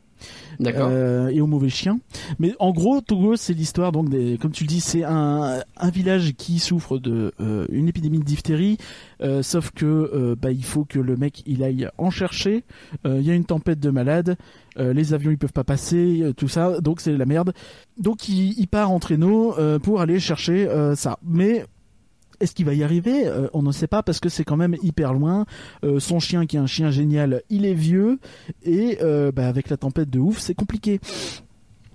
D'accord. 0.60 0.88
euh, 0.90 1.28
et 1.28 1.40
au 1.40 1.46
mauvais 1.46 1.68
chien. 1.68 2.00
Mais 2.38 2.54
en 2.58 2.72
gros, 2.72 3.00
Togo, 3.00 3.36
c'est 3.36 3.52
l'histoire 3.52 3.92
donc 3.92 4.08
comme 4.40 4.50
tu 4.50 4.64
le 4.64 4.68
dis, 4.68 4.80
c'est 4.80 5.04
un, 5.04 5.62
village 5.92 6.34
qui 6.36 6.58
souffre 6.58 6.98
de 6.98 7.32
euh, 7.40 7.66
une 7.70 7.88
épidémie 7.88 8.18
de 8.18 8.24
diphtérie. 8.24 8.78
euh, 9.22 9.42
sauf 9.42 9.70
que 9.70 10.36
bah 10.40 10.50
il 10.50 10.64
faut 10.64 10.84
que 10.84 10.98
le 10.98 11.16
mec 11.16 11.42
il 11.46 11.62
aille 11.62 11.88
en 11.98 12.10
chercher. 12.10 12.64
Il 13.04 13.22
y 13.22 13.30
a 13.30 13.34
une 13.34 13.44
tempête 13.44 13.80
de 13.80 13.90
malades. 13.90 14.36
les 14.76 15.14
avions 15.14 15.30
ils 15.30 15.38
peuvent 15.38 15.52
pas 15.52 15.64
passer, 15.64 16.32
tout 16.36 16.48
ça. 16.48 16.80
Donc 16.80 17.00
c'est 17.00 17.16
la 17.16 17.26
merde. 17.26 17.52
Donc 17.98 18.28
il, 18.28 18.58
il 18.58 18.68
part 18.68 18.90
en 18.90 18.98
traîneau 18.98 19.54
pour 19.82 20.00
aller 20.00 20.20
chercher 20.20 20.68
ça. 20.94 21.18
Mais 21.22 21.64
est-ce 22.40 22.54
qu'il 22.54 22.66
va 22.66 22.74
y 22.74 22.82
arriver? 22.82 23.26
Euh, 23.26 23.48
On 23.52 23.62
ne 23.62 23.72
sait 23.72 23.86
pas 23.86 24.02
parce 24.02 24.20
que 24.20 24.28
c'est 24.28 24.44
quand 24.44 24.56
même 24.56 24.76
hyper 24.82 25.12
loin. 25.14 25.46
Euh, 25.84 25.98
son 26.00 26.20
chien, 26.20 26.46
qui 26.46 26.56
est 26.56 26.60
un 26.60 26.66
chien 26.66 26.90
génial, 26.90 27.42
il 27.50 27.64
est 27.66 27.74
vieux 27.74 28.18
et 28.64 28.98
euh, 29.02 29.32
bah, 29.32 29.48
avec 29.48 29.70
la 29.70 29.76
tempête 29.76 30.10
de 30.10 30.18
ouf, 30.18 30.38
c'est 30.38 30.54
compliqué. 30.54 31.00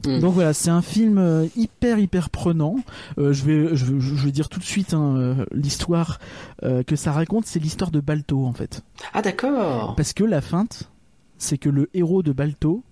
Mm. 0.06 0.20
Donc 0.20 0.34
voilà, 0.34 0.54
c'est 0.54 0.70
un 0.70 0.82
film 0.82 1.48
hyper 1.56 1.98
hyper 2.00 2.30
prenant. 2.30 2.76
Euh, 3.18 3.32
je 3.32 3.46
vais 3.46 3.76
je, 3.76 3.86
vais- 3.86 4.00
je 4.02 4.26
vais 4.26 4.32
dire 4.32 4.50
tout 4.50 4.60
de 4.60 4.66
suite 4.66 4.94
hein, 4.94 5.16
euh, 5.16 5.46
l'histoire 5.54 6.20
euh, 6.64 6.84
que 6.84 6.96
ça 6.98 7.12
raconte, 7.14 7.46
c'est 7.46 7.60
l'histoire 7.60 7.90
de 7.92 8.02
Balto 8.02 8.46
en 8.46 8.52
fait. 8.54 8.84
Ah 9.14 9.22
d'accord. 9.22 9.96
Parce 9.96 10.12
que 10.14 10.26
la 10.26 10.42
feinte, 10.42 10.92
c'est 11.38 11.58
que 11.58 11.70
le 11.70 11.90
héros 11.94 12.22
de 12.22 12.34
Balto, 12.34 12.84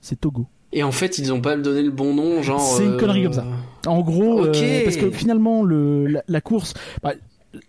c'est 0.00 0.20
Togo. 0.20 0.46
Et 0.72 0.82
en 0.82 0.92
fait, 0.92 1.18
ils 1.18 1.32
ont 1.32 1.40
pas 1.40 1.56
donné 1.56 1.82
le 1.82 1.90
bon 1.90 2.14
nom, 2.14 2.42
genre. 2.42 2.60
C'est 2.60 2.84
une 2.84 2.92
euh, 2.92 2.98
connerie 2.98 3.24
comme 3.24 3.32
ça. 3.34 3.46
En 3.86 4.00
gros, 4.00 4.44
euh, 4.46 4.84
parce 4.84 4.96
que 4.96 5.10
finalement 5.10 5.62
le 5.64 6.06
la, 6.06 6.22
la 6.28 6.40
course, 6.40 6.72
bah, 7.02 7.14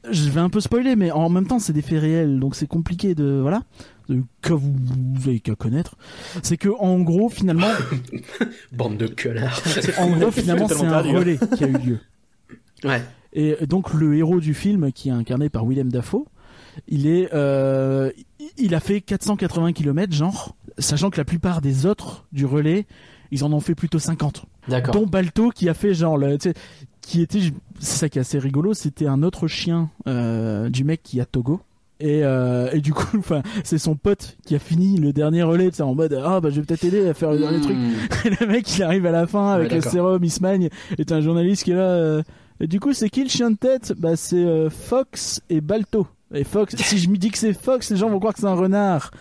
je 0.10 0.30
vais 0.30 0.40
un 0.40 0.50
peu 0.50 0.60
spoiler, 0.62 0.96
mais 0.96 1.12
en 1.12 1.28
même 1.30 1.48
temps 1.48 1.60
c'est 1.60 1.74
des 1.74 1.82
faits 1.82 2.00
réels, 2.02 2.40
donc 2.40 2.56
c'est 2.56 2.68
compliqué 2.68 3.16
de 3.16 3.40
voilà. 3.42 3.64
de- 4.10 4.22
Que 4.42 4.54
vous, 4.54 4.74
vous 5.16 5.28
avez 5.30 5.40
qu'à 5.40 5.56
connaître, 5.56 5.96
c'est 6.44 6.56
que 6.56 6.70
en 6.80 7.00
gros 7.00 7.30
finalement, 7.30 7.68
Bande 8.72 8.98
de 8.98 9.08
connards. 9.08 9.62
en 9.98 10.12
gros 10.18 10.32
finalement 10.32 10.68
c'est 10.68 10.86
un 10.86 11.02
relais 11.02 11.38
qui 11.58 11.64
a 11.64 11.68
eu 11.68 11.78
lieu. 11.78 12.00
ouais. 12.86 13.02
Et 13.34 13.56
donc 13.66 13.94
le 13.94 14.16
héros 14.16 14.40
du 14.40 14.54
film, 14.54 14.92
qui 14.92 15.10
est 15.10 15.14
incarné 15.14 15.50
par 15.50 15.66
Willem 15.66 15.92
Dafoe, 15.92 16.26
il 16.88 17.08
est, 17.08 17.34
euh, 17.34 18.12
il 18.58 18.76
a 18.76 18.80
fait 18.80 19.02
480 19.02 19.74
km 19.74 20.14
genre, 20.14 20.56
sachant 20.78 21.10
que 21.10 21.18
la 21.18 21.26
plupart 21.26 21.62
des 21.62 21.86
autres 21.86 22.26
du 22.32 22.46
relais, 22.46 22.86
ils 23.32 23.44
en 23.44 23.52
ont 23.54 23.60
fait 23.60 23.76
plutôt 23.76 24.00
50. 24.00 24.46
D'accord. 24.68 24.94
Dont 24.94 25.06
Balto 25.08 25.50
qui 25.50 25.68
a 25.70 25.74
fait 25.74 25.94
genre, 25.94 26.18
le, 26.18 26.38
qui 27.02 27.22
était, 27.22 27.40
c'est 27.80 27.98
ça 27.98 28.10
qui 28.10 28.18
est 28.20 28.22
assez 28.22 28.40
rigolo, 28.40 28.74
c'était 28.74 29.08
un 29.08 29.24
autre 29.24 29.48
chien 29.48 29.90
euh, 30.08 30.70
du 30.70 30.84
mec 30.84 31.02
qui 31.04 31.20
a 31.20 31.26
Togo. 31.26 31.60
Et, 32.00 32.24
euh, 32.24 32.70
et 32.74 32.82
du 32.82 32.94
coup, 32.94 33.18
enfin, 33.18 33.42
c'est 33.64 33.78
son 33.78 33.96
pote 33.96 34.38
qui 34.46 34.56
a 34.56 34.60
fini 34.60 34.98
le 34.98 35.14
dernier 35.14 35.44
relais, 35.44 35.70
tu 35.70 35.78
sais, 35.78 35.84
en 35.84 35.96
mode 35.96 36.20
ah 36.24 36.40
bah 36.42 36.50
je 36.50 36.60
vais 36.60 36.66
peut-être 36.66 36.84
aider 36.84 37.08
à 37.08 37.14
faire 37.14 37.32
le 37.32 37.40
dernier 37.40 37.62
truc. 37.62 37.76
Hmm. 37.76 37.94
Et 38.26 38.30
le 38.40 38.48
mec, 38.48 38.78
il 38.78 38.84
arrive 38.84 39.06
à 39.06 39.12
la 39.12 39.26
fin 39.26 39.52
avec 39.52 39.70
Ouais, 39.70 39.76
le 39.78 39.82
sérum, 39.82 40.24
il 40.24 40.32
se 40.32 40.42
magne, 40.42 40.70
et 40.98 41.06
t'as 41.06 41.16
un 41.16 41.22
journaliste 41.22 41.64
qui 41.64 41.72
est 41.72 41.76
là. 41.76 41.82
euh, 41.82 42.24
et 42.60 42.68
du 42.68 42.80
coup, 42.80 42.94
c'est 42.94 43.10
qui 43.10 43.24
le 43.24 43.30
chien 43.30 43.52
de 43.52 43.58
tête? 43.58 43.94
Bah, 43.98 44.16
c'est 44.16 44.70
Fox 44.70 45.42
et 45.50 45.60
Balto. 45.60 46.08
Et 46.34 46.44
Fox, 46.44 46.76
si 46.78 46.98
je 46.98 47.10
me 47.10 47.18
dis 47.18 47.30
que 47.30 47.38
c'est 47.38 47.54
Fox, 47.54 47.90
les 47.90 47.98
gens 47.98 48.10
vont 48.10 48.20
croire 48.20 48.34
que 48.34 48.40
c'est 48.40 48.48
un 48.48 48.54
renard. 48.54 49.12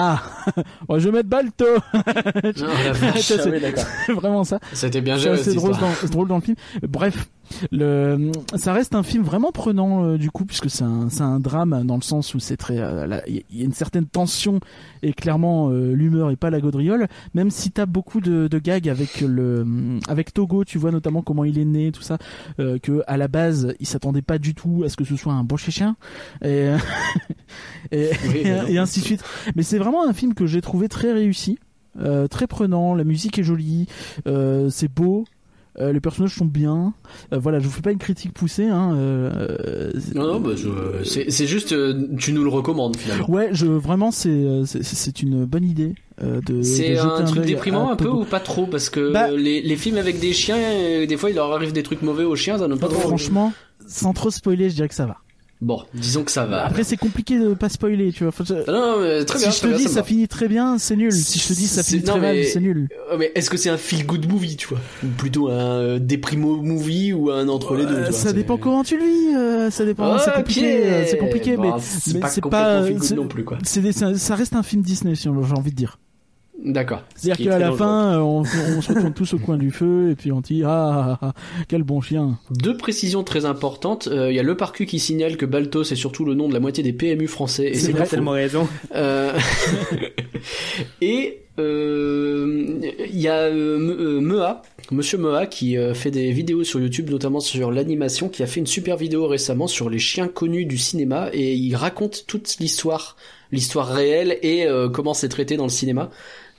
Ah, 0.00 0.22
bon, 0.88 1.00
je 1.00 1.08
vais 1.08 1.16
mettre 1.16 1.28
Balto. 1.28 1.64
C'est- 3.16 4.12
vraiment 4.12 4.44
ça. 4.44 4.60
C'était 4.72 5.00
bien 5.00 5.16
géré. 5.16 5.42
drôle 5.54 5.74
c'est 6.00 6.10
drôle 6.10 6.28
dans 6.28 6.36
le 6.36 6.40
film. 6.40 6.56
Bref, 6.88 7.28
le, 7.72 8.30
ça 8.54 8.72
reste 8.72 8.94
un 8.94 9.02
film 9.02 9.24
vraiment 9.24 9.50
prenant 9.50 10.04
euh, 10.04 10.18
du 10.18 10.30
coup, 10.30 10.44
puisque 10.44 10.70
c'est 10.70 10.84
un, 10.84 11.40
drame 11.40 11.82
dans 11.84 11.96
le 11.96 12.02
sens 12.02 12.34
où 12.34 12.38
c'est 12.38 12.56
très, 12.56 12.78
euh, 12.78 13.18
il 13.26 13.42
y 13.50 13.62
a 13.62 13.64
une 13.64 13.72
certaine 13.72 14.06
tension 14.06 14.60
et 15.02 15.12
clairement 15.12 15.70
euh, 15.70 15.94
l'humeur 15.94 16.30
est 16.30 16.36
pas 16.36 16.50
la 16.50 16.60
gaudriole. 16.60 17.08
Même 17.34 17.50
si 17.50 17.72
t'as 17.72 17.86
beaucoup 17.86 18.20
de, 18.20 18.46
de 18.46 18.58
gags 18.60 18.88
avec 18.88 19.20
le, 19.20 19.66
avec 20.06 20.32
Togo, 20.32 20.64
tu 20.64 20.78
vois 20.78 20.92
notamment 20.92 21.22
comment 21.22 21.42
il 21.42 21.58
est 21.58 21.64
né, 21.64 21.90
tout 21.90 22.02
ça, 22.02 22.18
que 22.58 23.02
à 23.08 23.16
la 23.16 23.26
base 23.26 23.74
il 23.80 23.86
s'attendait 23.86 24.22
pas 24.22 24.38
du 24.38 24.54
tout 24.54 24.82
à 24.84 24.88
ce 24.88 24.96
que 24.96 25.04
ce 25.04 25.16
soit 25.16 25.32
un 25.32 25.42
beau 25.42 25.56
chien 25.56 25.96
et, 26.44 26.68
et, 27.90 28.10
Oui, 28.28 28.42
et 28.68 28.78
ainsi 28.78 29.00
de 29.00 29.04
suite. 29.04 29.24
Mais 29.56 29.62
c'est 29.62 29.78
vraiment 29.90 30.08
un 30.08 30.12
film 30.12 30.34
que 30.34 30.46
j'ai 30.46 30.60
trouvé 30.60 30.88
très 30.88 31.12
réussi. 31.12 31.58
Euh, 32.00 32.28
très 32.28 32.46
prenant, 32.46 32.94
la 32.94 33.02
musique 33.04 33.38
est 33.38 33.42
jolie, 33.42 33.86
euh, 34.28 34.68
c'est 34.70 34.86
beau, 34.92 35.24
euh, 35.80 35.92
les 35.92 35.98
personnages 36.00 36.34
sont 36.34 36.44
bien. 36.44 36.92
Voilà, 37.32 37.58
je 37.58 37.64
vous 37.64 37.70
fais 37.72 37.80
pas 37.82 37.90
une 37.90 37.98
critique 37.98 38.32
poussée. 38.32 38.66
Hein, 38.68 38.92
Non, 40.14 40.34
non, 40.34 40.40
bah, 40.40 40.50
c'est 41.04 41.30
c'est 41.30 41.46
juste, 41.46 41.74
tu 42.18 42.32
nous 42.32 42.42
le 42.44 42.50
recommandes 42.50 42.96
finalement. 42.96 43.28
Ouais, 43.30 43.48
je 43.52 43.66
vraiment 43.66 44.10
c'est 44.12 44.62
c'est- 44.66 44.82
c'est 44.84 45.22
une 45.22 45.44
bonne 45.44 45.64
idée 45.64 45.94
C'est 46.62 46.98
un 46.98 47.24
truc 47.24 47.44
déprimant 47.44 47.90
un 47.90 47.96
peu 47.96 48.08
ou 48.08 48.24
pas 48.24 48.40
trop? 48.40 48.66
Parce 48.66 48.90
que 48.90 49.12
Bah- 49.12 49.30
les, 49.30 49.60
les 49.62 49.76
films 49.76 49.96
avec 49.98 50.20
des 50.20 50.32
chiens, 50.32 50.56
des 51.06 51.16
fois 51.16 51.30
il 51.30 51.36
leur 51.36 51.52
arrive 51.52 51.72
des 51.72 51.82
trucs 51.82 52.02
mauvais 52.02 52.24
aux 52.24 52.36
chiens, 52.36 52.58
ça 52.58 52.68
donne 52.68 52.78
pas 52.78 52.88
trop. 52.88 53.00
Franchement, 53.00 53.52
sans 53.86 54.12
trop 54.12 54.30
spoiler, 54.30 54.70
je 54.70 54.74
dirais 54.76 54.88
que 54.88 54.94
ça 54.94 55.06
va. 55.06 55.16
Bon, 55.60 55.82
disons 55.92 56.22
que 56.22 56.30
ça 56.30 56.46
va. 56.46 56.64
Après, 56.66 56.84
c'est 56.84 56.96
compliqué 56.96 57.36
de 57.36 57.52
pas 57.54 57.68
spoiler, 57.68 58.12
tu 58.12 58.22
vois. 58.22 58.30
Faut- 58.32 58.44
non, 58.44 58.62
non, 58.68 59.00
mais 59.00 59.24
très 59.24 59.38
si 59.38 59.44
bien. 59.46 59.52
je 59.52 59.58
très 59.58 59.72
te 59.72 59.76
dis 59.76 59.88
ça 59.88 60.04
finit 60.04 60.28
très 60.28 60.46
bien, 60.46 60.78
c'est 60.78 60.94
nul. 60.94 61.10
Si 61.12 61.40
je 61.40 61.48
te 61.48 61.52
dis 61.52 61.66
ça 61.66 61.82
finit 61.82 62.04
non, 62.04 62.12
très 62.12 62.20
mal, 62.20 62.44
c'est 62.44 62.60
nul. 62.60 62.88
Euh, 63.10 63.16
Mais 63.18 63.32
est-ce 63.34 63.50
que 63.50 63.56
c'est 63.56 63.68
un 63.68 63.76
feel 63.76 64.06
good 64.06 64.30
movie, 64.30 64.56
tu 64.56 64.68
vois? 64.68 64.78
Ou 65.02 65.08
plutôt 65.08 65.48
un 65.48 65.54
euh, 65.80 65.98
déprimo 65.98 66.62
movie 66.62 67.12
ou 67.12 67.30
un 67.32 67.48
entre 67.48 67.74
les 67.74 67.86
deux 67.86 67.94
Euh, 67.94 68.04
tu 68.04 68.10
vois, 68.12 68.18
ça 68.20 68.32
dépend 68.32 68.56
comment 68.56 68.84
tu 68.84 68.96
le 68.98 69.04
vis. 69.04 69.36
euh, 69.36 69.70
ça 69.72 69.84
dépend. 69.84 70.16
c'est 70.18 70.32
compliqué. 70.32 71.04
C'est 71.08 71.18
compliqué, 71.18 71.56
Bon, 71.56 71.74
mais 71.76 71.82
c'est 72.30 72.40
pas 72.42 72.84
feel 72.84 72.98
good 72.98 73.12
non 73.16 73.26
plus 73.26 73.44
quoi. 73.44 73.58
des- 73.58 73.92
ça, 73.92 74.14
ça 74.16 74.34
reste 74.36 74.54
un 74.54 74.62
film 74.62 74.82
Disney, 74.82 75.14
si 75.16 75.28
on- 75.28 75.42
j'ai 75.42 75.54
envie 75.54 75.70
de 75.72 75.76
dire. 75.76 75.98
D'accord. 76.64 77.02
Ce 77.14 77.22
C'est-à-dire 77.22 77.46
est 77.46 77.50
qu'à 77.50 77.58
la 77.60 77.66
dangereux. 77.66 77.78
fin, 77.78 78.12
euh, 78.14 78.18
on, 78.18 78.40
on 78.40 78.80
se 78.82 78.92
retrouve 78.92 79.12
tous 79.12 79.34
au 79.34 79.38
coin 79.38 79.56
du 79.56 79.70
feu 79.70 80.10
et 80.10 80.14
puis 80.16 80.32
on 80.32 80.40
dit 80.40 80.62
ah, 80.64 81.18
ah, 81.22 81.28
ah, 81.28 81.32
quel 81.68 81.84
bon 81.84 82.00
chien. 82.00 82.36
Deux 82.50 82.76
précisions 82.76 83.22
très 83.22 83.44
importantes. 83.44 84.08
Euh, 84.10 84.30
Il 84.32 84.34
y 84.34 84.40
a 84.40 84.42
le 84.42 84.56
parcu 84.56 84.84
qui 84.84 84.98
signale 84.98 85.36
que 85.36 85.46
Balto 85.46 85.84
c'est 85.84 85.94
surtout 85.94 86.24
le 86.24 86.34
nom 86.34 86.48
de 86.48 86.54
la 86.54 86.60
moitié 86.60 86.82
des 86.82 86.92
PMU 86.92 87.28
français 87.28 87.68
et 87.68 87.74
C'est 87.74 87.92
tellement 87.92 88.32
raison. 88.32 88.66
Euh, 88.94 89.32
et 91.00 91.42
euh, 91.58 92.80
il 93.10 93.20
y 93.20 93.28
a 93.28 93.50
Me- 93.50 94.20
Mea, 94.20 94.62
Monsieur 94.90 95.18
Mea, 95.18 95.46
qui 95.46 95.76
euh, 95.76 95.94
fait 95.94 96.10
des 96.10 96.30
vidéos 96.32 96.64
sur 96.64 96.80
YouTube, 96.80 97.10
notamment 97.10 97.40
sur 97.40 97.70
l'animation, 97.70 98.28
qui 98.28 98.42
a 98.42 98.46
fait 98.46 98.60
une 98.60 98.66
super 98.66 98.96
vidéo 98.96 99.26
récemment 99.26 99.66
sur 99.66 99.90
les 99.90 99.98
chiens 99.98 100.28
connus 100.28 100.66
du 100.66 100.78
cinéma 100.78 101.28
et 101.32 101.54
il 101.54 101.74
raconte 101.74 102.24
toute 102.26 102.56
l'histoire, 102.60 103.16
l'histoire 103.52 103.88
réelle 103.88 104.38
et 104.42 104.66
euh, 104.66 104.88
comment 104.88 105.14
c'est 105.14 105.28
traité 105.28 105.56
dans 105.56 105.64
le 105.64 105.70
cinéma. 105.70 106.10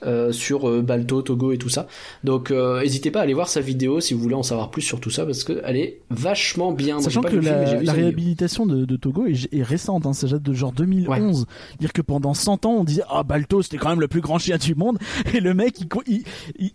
Euh, 0.06 0.32
sur 0.32 0.70
euh, 0.70 0.82
Balto, 0.82 1.22
Togo 1.22 1.52
et 1.52 1.58
tout 1.58 1.70
ça. 1.70 1.88
Donc 2.24 2.52
euh, 2.52 2.82
n'hésitez 2.82 3.12
pas 3.12 3.20
à 3.20 3.24
aller 3.24 3.34
voir 3.34 3.50
sa 3.50 3.62
vidéo 3.62 4.00
si 4.00 4.14
vous 4.14 4.20
voulez 4.22 4.36
en 4.36 4.44
savoir 4.44 4.72
plus 4.72 4.82
sur 4.82 5.00
tout 5.00 5.10
ça 5.10 5.26
parce 5.26 5.44
qu'elle 5.44 5.76
est 5.76 6.00
vachement 6.10 6.72
bien. 6.72 7.00
Sachant 7.00 7.22
que 7.22 7.30
film, 7.30 7.42
la, 7.84 7.94
réhabilitation 7.94 8.66
de, 8.66 8.86
de 8.86 8.96
Togo 8.96 9.26
est, 9.26 9.54
est 9.54 9.64
récente, 9.64 10.06
hein, 10.06 10.14
ça 10.14 10.28
date 10.28 10.44
de 10.44 10.54
genre 10.54 10.72
2011. 10.72 11.46
Dire 11.80 11.94
que 11.94 12.02
pendant 12.02 12.34
100 12.34 12.66
ans, 12.66 12.72
on 12.80 12.84
disait 12.84 13.04
ah 13.10 13.24
Balto 13.24 13.62
c'était 13.62 13.78
quand 13.78 13.90
même 13.90 14.00
le 14.02 14.08
plus 14.08 14.22
grand 14.22 14.40
chien 14.40 14.58
du 14.58 14.76
monde 14.76 14.98
et 15.34 15.40
le 15.40 15.54
mec 15.54 15.80
il- 16.08 16.24
il- 16.58 16.72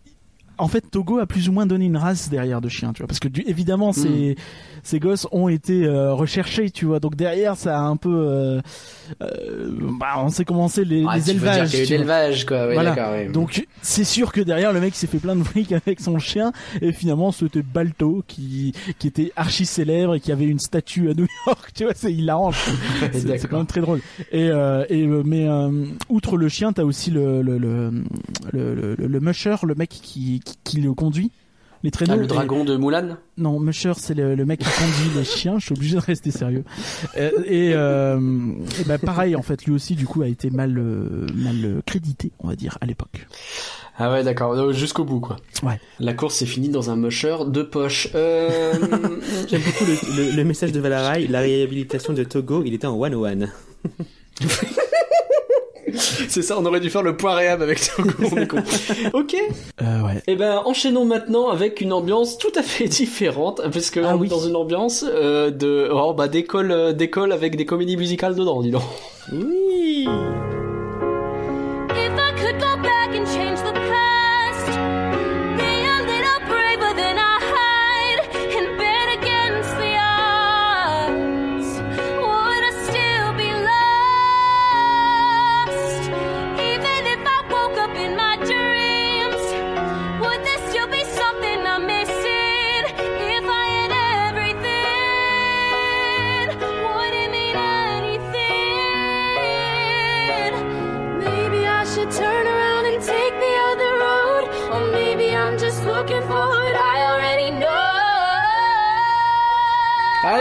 en 0.58 0.68
fait, 0.68 0.82
Togo 0.90 1.18
a 1.18 1.26
plus 1.26 1.48
ou 1.48 1.52
moins 1.52 1.66
donné 1.66 1.86
une 1.86 1.96
race 1.96 2.28
derrière 2.30 2.60
de 2.60 2.68
chiens, 2.68 2.92
tu 2.92 2.98
vois, 3.02 3.06
parce 3.08 3.20
que 3.20 3.28
du, 3.28 3.42
évidemment, 3.46 3.90
Hmm. 3.90 3.92
ces, 3.92 4.36
ces 4.82 4.98
gosses 5.00 5.26
ont 5.32 5.48
été 5.48 5.84
euh, 5.84 6.12
recherchés, 6.14 6.70
tu 6.70 6.84
vois, 6.86 7.00
donc 7.00 7.16
derrière, 7.16 7.56
ça 7.56 7.78
a 7.78 7.82
un 7.82 7.96
peu, 7.96 8.12
euh, 8.14 8.60
euh, 9.22 9.70
bah, 9.98 10.14
on 10.18 10.28
sait 10.30 10.44
comment 10.44 10.68
c'est 10.68 10.84
les, 10.84 11.04
Ah, 11.08 11.16
les 11.16 11.22
tu 11.22 11.32
veux 11.32 11.38
dire 11.40 11.52
élevages. 11.52 11.70
qu'il 11.70 11.78
y 11.78 11.80
a 11.80 11.84
eu 11.84 11.86
tu 11.86 11.92
vois. 11.92 11.98
l'élevage, 11.98 12.46
quoi. 12.46 12.66
Oui, 12.68 12.74
Voilà. 12.74 13.12
oui. 13.26 13.32
Donc 13.32 13.66
c'est 13.82 14.04
sûr 14.04 14.32
que 14.32 14.40
derrière 14.40 14.72
le 14.72 14.80
mec 14.80 14.94
s'est 14.94 15.06
fait 15.06 15.18
plein 15.18 15.36
de 15.36 15.42
fric 15.42 15.72
avec 15.86 16.00
son 16.00 16.18
chien 16.18 16.52
et 16.80 16.92
finalement 16.92 17.32
c'était 17.32 17.62
Balto 17.62 18.22
qui 18.26 18.72
qui 18.98 19.06
était 19.08 19.32
archi 19.36 19.66
célèbre 19.66 20.14
et 20.14 20.20
qui 20.20 20.32
avait 20.32 20.46
une 20.46 20.58
statue 20.58 21.10
à 21.10 21.14
New 21.14 21.26
York 21.46 21.70
tu 21.74 21.84
vois 21.84 21.92
c'est 21.94 22.12
hilarant 22.12 22.52
c'est 23.12 23.48
quand 23.48 23.58
même 23.58 23.66
très 23.66 23.80
drôle 23.80 24.00
et 24.32 24.46
et 24.88 25.06
mais 25.06 25.46
outre 26.08 26.36
le 26.36 26.48
chien 26.48 26.72
t'as 26.72 26.84
aussi 26.84 27.10
le 27.10 27.42
le 27.42 27.58
le 27.58 27.90
le, 28.52 28.74
le, 28.74 28.94
le 29.06 29.20
musher 29.20 29.56
le 29.64 29.74
mec 29.74 29.90
qui, 29.90 30.40
qui 30.44 30.56
qui 30.64 30.80
le 30.80 30.92
conduit 30.94 31.30
les 31.82 31.90
traîneaux 31.90 32.14
Ah, 32.14 32.16
le 32.16 32.24
et- 32.24 32.28
dragon 32.28 32.64
de 32.64 32.76
Mulan 32.78 33.16
non, 33.36 33.60
Musher, 33.60 33.92
c'est 33.98 34.14
le, 34.14 34.34
le 34.36 34.44
mec 34.46 34.60
qui 34.60 34.64
conduit 34.70 35.10
les 35.18 35.24
chiens. 35.24 35.58
Je 35.58 35.66
suis 35.66 35.74
obligé 35.74 35.96
de 35.96 36.00
rester 36.00 36.30
sérieux. 36.30 36.64
Euh, 37.18 37.30
et 37.44 37.72
euh, 37.74 38.18
et 38.80 38.84
bah 38.84 38.96
pareil, 38.96 39.36
en 39.36 39.42
fait, 39.42 39.64
lui 39.66 39.72
aussi, 39.74 39.94
du 39.94 40.06
coup, 40.06 40.22
a 40.22 40.28
été 40.28 40.48
mal 40.50 40.78
euh, 40.78 41.26
mal 41.34 41.56
euh, 41.64 41.80
crédité, 41.84 42.32
on 42.38 42.48
va 42.48 42.56
dire, 42.56 42.78
à 42.80 42.86
l'époque. 42.86 43.26
Ah 43.98 44.10
ouais, 44.10 44.24
d'accord, 44.24 44.52
euh, 44.54 44.72
jusqu'au 44.72 45.04
bout, 45.04 45.20
quoi. 45.20 45.36
Ouais. 45.62 45.78
La 46.00 46.14
course 46.14 46.36
s'est 46.36 46.46
finie 46.46 46.68
dans 46.70 46.88
un 46.90 46.96
musher 46.96 47.36
de 47.48 47.62
poche. 47.62 48.08
Euh... 48.14 48.72
J'aime 49.48 49.60
beaucoup 49.62 49.84
le, 49.84 50.30
le- 50.30 50.36
le 50.36 50.44
message 50.44 50.72
de 50.72 50.80
Valarai, 50.80 51.26
la 51.26 51.40
réhabilitation 51.40 52.12
de 52.14 52.24
Togo, 52.24 52.62
il 52.64 52.72
était 52.72 52.86
en 52.86 52.94
one-one. 52.98 53.50
C'est 56.28 56.42
ça, 56.42 56.56
on 56.58 56.64
aurait 56.66 56.80
dû 56.80 56.90
faire 56.90 57.02
le 57.02 57.16
point 57.16 57.34
réhab 57.34 57.62
avec 57.62 57.80
Togo, 57.96 58.10
on 58.32 58.36
est 58.36 58.46
con. 58.46 58.62
ok. 59.12 59.36
Euh, 59.82 60.02
ouais. 60.02 60.22
Eh 60.26 60.36
ben, 60.36 60.62
enchaînons 60.64 61.04
maintenant 61.04 61.48
avec 61.48 61.80
une 61.80 61.92
ambiance 61.92 62.38
tout 62.38 62.52
à 62.56 62.62
fait 62.62 62.88
différente, 62.88 63.60
parce 63.72 63.90
que 63.90 64.00
Ah 64.00 64.14
on 64.14 64.18
est 64.18 64.20
oui. 64.22 64.28
dans 64.28 64.40
une 64.40 64.56
ambiance 64.56 65.04
euh, 65.08 65.50
de, 65.50 65.88
oh, 65.92 66.14
bah, 66.14 66.28
d'école, 66.28 66.70
euh, 66.70 66.92
d'école 66.92 67.32
avec 67.32 67.56
des 67.56 67.66
comédies 67.66 67.96
musicales 67.96 68.34
dedans, 68.34 68.60
dis 68.62 68.70
donc. 68.70 68.82
Oui 69.32 70.06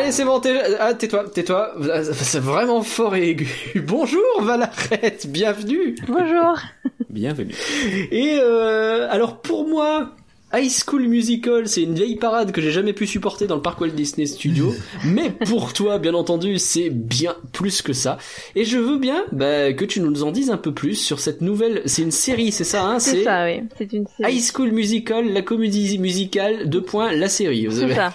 Allez, 0.04 0.12
c'est 0.12 0.26
bon, 0.26 0.42
t'es- 0.42 0.60
ah, 0.82 0.94
tais-toi, 0.94 1.24
tais-toi. 1.34 1.76
C'est 2.14 2.40
vraiment 2.42 2.82
fort 2.82 3.16
et 3.16 3.30
aigu. 3.30 3.48
Bonjour, 3.88 4.22
Valarette, 4.42 5.28
bienvenue. 5.28 5.96
Bonjour. 6.08 6.60
Bienvenue. 7.10 7.54
Et 8.12 8.38
euh, 8.42 9.08
alors 9.10 9.42
pour 9.42 9.66
moi, 9.66 10.12
High 10.56 10.70
School 10.70 11.08
Musical, 11.08 11.68
c'est 11.68 11.82
une 11.82 11.96
vieille 11.96 12.16
parade 12.16 12.52
que 12.52 12.62
j'ai 12.62 12.72
jamais 12.72 12.94
pu 12.94 13.08
supporter 13.08 13.48
dans 13.48 13.56
le 13.56 13.62
parc 13.62 13.82
Walt 13.82 13.90
Disney 13.90 14.28
Studio. 14.28 14.72
mais 15.06 15.32
pour 15.32 15.74
toi, 15.74 15.98
bien 15.98 16.14
entendu, 16.14 16.60
c'est 16.60 16.92
bien 16.92 17.36
plus 17.54 17.82
que 17.82 17.92
ça. 17.92 18.20
Et 18.56 18.64
je 18.64 18.78
veux 18.78 19.00
bien 19.00 19.26
bah, 19.32 19.74
que 19.74 19.84
tu 19.84 20.00
nous 20.00 20.24
en 20.24 20.32
dises 20.32 20.52
un 20.52 20.58
peu 20.58 20.72
plus 20.72 20.96
sur 20.96 21.20
cette 21.20 21.42
nouvelle. 21.42 21.82
C'est 21.86 22.04
une 22.04 22.12
série, 22.12 22.52
c'est 22.52 22.64
ça, 22.64 22.86
hein 22.86 23.00
C'est 23.00 23.24
ça, 23.24 23.46
oui. 23.46 23.64
C'est 23.78 23.92
une 23.94 24.06
série. 24.06 24.36
High 24.36 24.44
School 24.44 24.72
Musical, 24.72 25.34
la 25.34 25.42
comédie 25.42 25.98
musicale, 25.98 26.70
deux 26.70 26.84
points, 26.84 27.12
la 27.14 27.30
série. 27.30 27.66
Vous 27.66 27.82
avez 27.82 27.96
ça. 27.96 28.14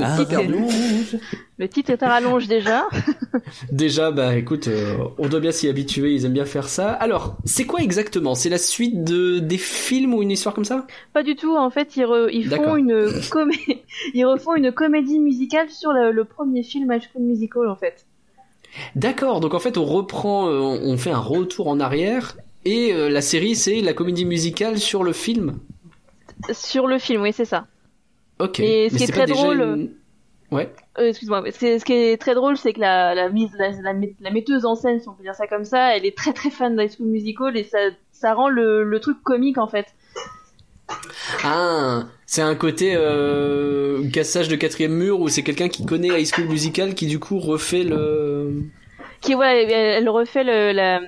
Ah, 0.00 0.16
titre 0.18 0.32
est- 0.32 0.36
rallonge. 0.36 1.16
Le 1.58 1.68
titre 1.68 1.90
est 1.90 2.02
à 2.02 2.08
rallonge 2.08 2.48
déjà. 2.48 2.86
Déjà, 3.72 4.10
bah 4.10 4.36
écoute, 4.36 4.68
euh, 4.68 4.96
on 5.18 5.28
doit 5.28 5.40
bien 5.40 5.52
s'y 5.52 5.68
habituer, 5.68 6.12
ils 6.12 6.24
aiment 6.24 6.32
bien 6.32 6.44
faire 6.44 6.68
ça. 6.68 6.90
Alors, 6.90 7.36
c'est 7.44 7.64
quoi 7.64 7.80
exactement? 7.80 8.34
C'est 8.34 8.48
la 8.50 8.58
suite 8.58 9.04
de 9.04 9.38
des 9.38 9.56
films 9.56 10.12
ou 10.14 10.22
une 10.22 10.30
histoire 10.30 10.54
comme 10.54 10.64
ça? 10.64 10.86
Pas 11.14 11.22
du 11.22 11.35
tout. 11.36 11.56
En 11.56 11.70
fait, 11.70 11.96
ils, 11.96 12.04
re- 12.04 12.28
ils 12.32 12.48
font 12.48 12.76
une 12.76 12.92
comé- 13.30 13.82
ils 14.14 14.24
refont 14.26 14.54
une 14.56 14.72
comédie 14.72 15.20
musicale 15.20 15.70
sur 15.70 15.92
le, 15.92 16.10
le 16.10 16.24
premier 16.24 16.62
film 16.62 16.90
High 16.92 17.02
School 17.02 17.22
Musical, 17.22 17.68
en 17.68 17.76
fait. 17.76 18.04
D'accord, 18.94 19.40
donc 19.40 19.54
en 19.54 19.58
fait 19.58 19.78
on 19.78 19.84
reprend, 19.86 20.48
euh, 20.48 20.58
on 20.60 20.98
fait 20.98 21.10
un 21.10 21.18
retour 21.18 21.68
en 21.68 21.80
arrière 21.80 22.36
et 22.66 22.92
euh, 22.92 23.08
la 23.08 23.22
série 23.22 23.54
c'est 23.54 23.80
la 23.80 23.94
comédie 23.94 24.26
musicale 24.26 24.76
sur 24.78 25.02
le 25.02 25.12
film? 25.14 25.58
Sur 26.52 26.86
le 26.86 26.98
film, 26.98 27.22
oui, 27.22 27.32
c'est 27.32 27.46
ça. 27.46 27.66
Ok. 28.38 28.60
Et 28.60 28.88
ce 28.90 28.94
Mais 28.94 28.98
qui 28.98 29.04
est 29.04 29.12
très 29.12 29.26
drôle- 29.26 29.60
une- 29.62 29.90
Ouais. 30.52 30.72
Euh, 30.98 31.08
Excuse-moi. 31.08 31.42
Ce 31.50 31.84
qui 31.84 31.92
est 31.92 32.20
très 32.20 32.34
drôle, 32.34 32.56
c'est 32.56 32.72
que 32.72 32.78
la, 32.80 33.14
la 33.16 33.28
mise, 33.30 33.50
la, 33.58 33.70
la, 33.70 33.92
la 34.20 34.30
metteuse 34.30 34.64
en 34.64 34.76
scène, 34.76 35.00
si 35.00 35.08
on 35.08 35.14
peut 35.14 35.22
dire 35.24 35.34
ça 35.34 35.46
comme 35.48 35.64
ça, 35.64 35.96
elle 35.96 36.04
est 36.06 36.16
très 36.16 36.32
très 36.32 36.50
fan 36.50 36.76
d'High 36.76 36.90
School 36.96 37.08
Musical 37.08 37.56
et 37.56 37.64
ça, 37.64 37.78
ça 38.12 38.32
rend 38.34 38.48
le, 38.48 38.84
le 38.84 39.00
truc 39.00 39.20
comique 39.24 39.58
en 39.58 39.66
fait. 39.66 39.86
Ah, 41.44 42.04
c'est 42.26 42.42
un 42.42 42.54
côté 42.54 42.94
euh, 42.96 44.08
cassage 44.10 44.48
de 44.48 44.56
quatrième 44.56 44.92
mur 44.92 45.20
où 45.20 45.28
c'est 45.28 45.42
quelqu'un 45.42 45.68
qui 45.68 45.84
connaît 45.86 46.08
High 46.20 46.26
School 46.26 46.46
Musical 46.46 46.94
qui 46.94 47.06
du 47.06 47.18
coup 47.18 47.38
refait 47.38 47.82
le. 47.82 48.62
qui 49.20 49.34
ouais, 49.34 49.64
elle, 49.70 50.08
refait 50.08 50.44
le, 50.44 50.72
la, 50.72 51.00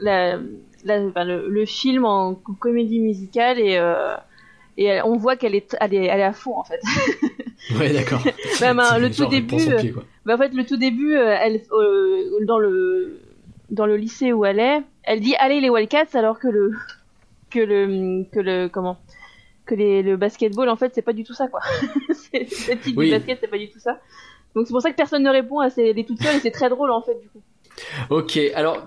la, 0.00 0.38
la- 0.84 1.02
enfin, 1.06 1.24
le, 1.24 1.48
le 1.48 1.66
film 1.66 2.04
en 2.04 2.34
comédie 2.34 3.00
musicale 3.00 3.58
et, 3.60 3.76
euh, 3.78 4.14
et 4.76 4.84
elle- 4.84 5.02
on 5.04 5.16
voit 5.16 5.36
qu'elle 5.36 5.54
est, 5.54 5.76
elle 5.80 5.94
est, 5.94 6.04
elle 6.06 6.20
est 6.20 6.24
à 6.24 6.32
fond 6.32 6.56
en 6.58 6.64
fait. 6.64 6.80
Ouais, 7.80 7.92
d'accord. 7.92 8.22
Bah, 8.60 8.90
C'est 8.92 9.00
le 9.00 9.10
tout 9.10 9.26
début, 9.26 9.56
pied, 9.56 9.92
bah, 10.24 10.34
en 10.34 10.38
fait, 10.38 10.52
le 10.54 10.64
tout 10.64 10.76
début, 10.76 11.16
euh, 11.16 11.34
elle, 11.40 11.62
euh, 11.72 12.44
dans 12.46 12.58
le, 12.58 13.18
dans 13.70 13.86
le 13.86 13.96
lycée 13.96 14.32
où 14.32 14.44
elle 14.44 14.60
est, 14.60 14.82
elle 15.02 15.18
dit 15.20 15.34
allez 15.36 15.60
les 15.60 15.68
Wildcats 15.68 16.14
alors 16.14 16.38
que 16.38 16.46
le, 16.46 16.72
que 17.50 17.58
le, 17.60 18.24
que 18.32 18.40
le, 18.40 18.68
comment, 18.68 18.98
que 19.64 19.74
les, 19.74 20.02
le 20.02 20.16
basketball 20.16 20.68
en 20.68 20.76
fait 20.76 20.92
c'est 20.94 21.02
pas 21.02 21.12
du 21.12 21.24
tout 21.24 21.34
ça 21.34 21.48
quoi. 21.48 21.60
c'est, 22.12 22.46
cette 22.50 22.82
type 22.82 22.96
Oui. 22.96 23.06
du 23.06 23.12
basket 23.12 23.38
c'est 23.40 23.48
pas 23.48 23.58
du 23.58 23.70
tout 23.70 23.78
ça. 23.80 24.00
Donc 24.54 24.66
c'est 24.66 24.72
pour 24.72 24.80
ça 24.82 24.90
que 24.90 24.96
personne 24.96 25.22
ne 25.22 25.30
répond 25.30 25.60
à 25.60 25.70
ces, 25.70 25.82
elle 25.82 25.98
est 25.98 26.04
toute 26.06 26.22
seule 26.22 26.36
et 26.36 26.40
c'est 26.40 26.50
très 26.50 26.68
drôle 26.68 26.90
en 26.90 27.02
fait 27.02 27.14
du 27.20 27.28
coup. 27.28 27.42
Ok, 28.10 28.38
alors 28.54 28.86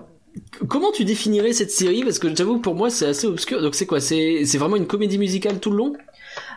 comment 0.68 0.90
tu 0.92 1.04
définirais 1.04 1.52
cette 1.52 1.70
série? 1.70 2.02
Parce 2.02 2.18
que 2.18 2.34
j'avoue 2.34 2.58
pour 2.58 2.74
moi 2.74 2.90
c'est 2.90 3.06
assez 3.06 3.26
obscur. 3.26 3.62
Donc 3.62 3.74
c'est 3.74 3.86
quoi? 3.86 4.00
C'est 4.00 4.44
c'est 4.44 4.58
vraiment 4.58 4.76
une 4.76 4.86
comédie 4.86 5.18
musicale 5.18 5.60
tout 5.60 5.70
le 5.70 5.76
long? 5.76 5.92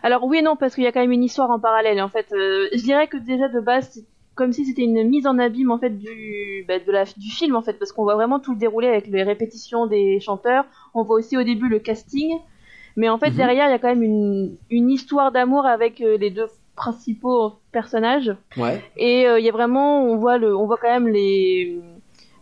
Alors 0.01 0.23
oui 0.23 0.37
et 0.37 0.41
non 0.41 0.55
parce 0.55 0.75
qu'il 0.75 0.83
y 0.83 0.87
a 0.87 0.91
quand 0.91 1.01
même 1.01 1.11
une 1.11 1.23
histoire 1.23 1.49
en 1.51 1.59
parallèle. 1.59 2.01
En 2.01 2.09
fait, 2.09 2.27
euh, 2.33 2.67
je 2.73 2.81
dirais 2.81 3.07
que 3.07 3.17
déjà 3.17 3.47
de 3.49 3.59
base, 3.59 4.03
comme 4.35 4.51
si 4.53 4.65
c'était 4.65 4.83
une 4.83 5.03
mise 5.07 5.27
en 5.27 5.37
abîme 5.39 5.71
en 5.71 5.77
fait 5.77 5.91
du 5.91 6.65
bah, 6.67 6.79
de 6.79 6.91
la 6.91 7.05
du 7.05 7.29
film 7.29 7.55
en 7.55 7.61
fait 7.61 7.73
parce 7.73 7.91
qu'on 7.91 8.03
voit 8.03 8.15
vraiment 8.15 8.39
tout 8.39 8.53
le 8.53 8.57
déroulé 8.59 8.87
avec 8.87 9.07
les 9.07 9.23
répétitions 9.23 9.85
des 9.87 10.19
chanteurs. 10.19 10.65
On 10.93 11.03
voit 11.03 11.17
aussi 11.17 11.37
au 11.37 11.43
début 11.43 11.69
le 11.69 11.79
casting, 11.79 12.37
mais 12.95 13.09
en 13.09 13.17
fait 13.17 13.29
Mhm. 13.31 13.37
derrière 13.37 13.67
il 13.67 13.71
y 13.71 13.75
a 13.75 13.79
quand 13.79 13.89
même 13.89 14.03
une 14.03 14.55
une 14.69 14.89
histoire 14.89 15.31
d'amour 15.31 15.65
avec 15.65 16.01
euh, 16.01 16.17
les 16.17 16.29
deux 16.31 16.47
principaux 16.75 17.53
personnages 17.71 18.35
Ouais. 18.57 18.81
et 18.97 19.27
euh, 19.27 19.39
il 19.39 19.45
y 19.45 19.49
a 19.49 19.51
vraiment 19.51 20.03
on 20.03 20.17
voit 20.17 20.37
le 20.39 20.55
on 20.55 20.65
voit 20.65 20.77
quand 20.81 20.89
même 20.89 21.07
les 21.07 21.79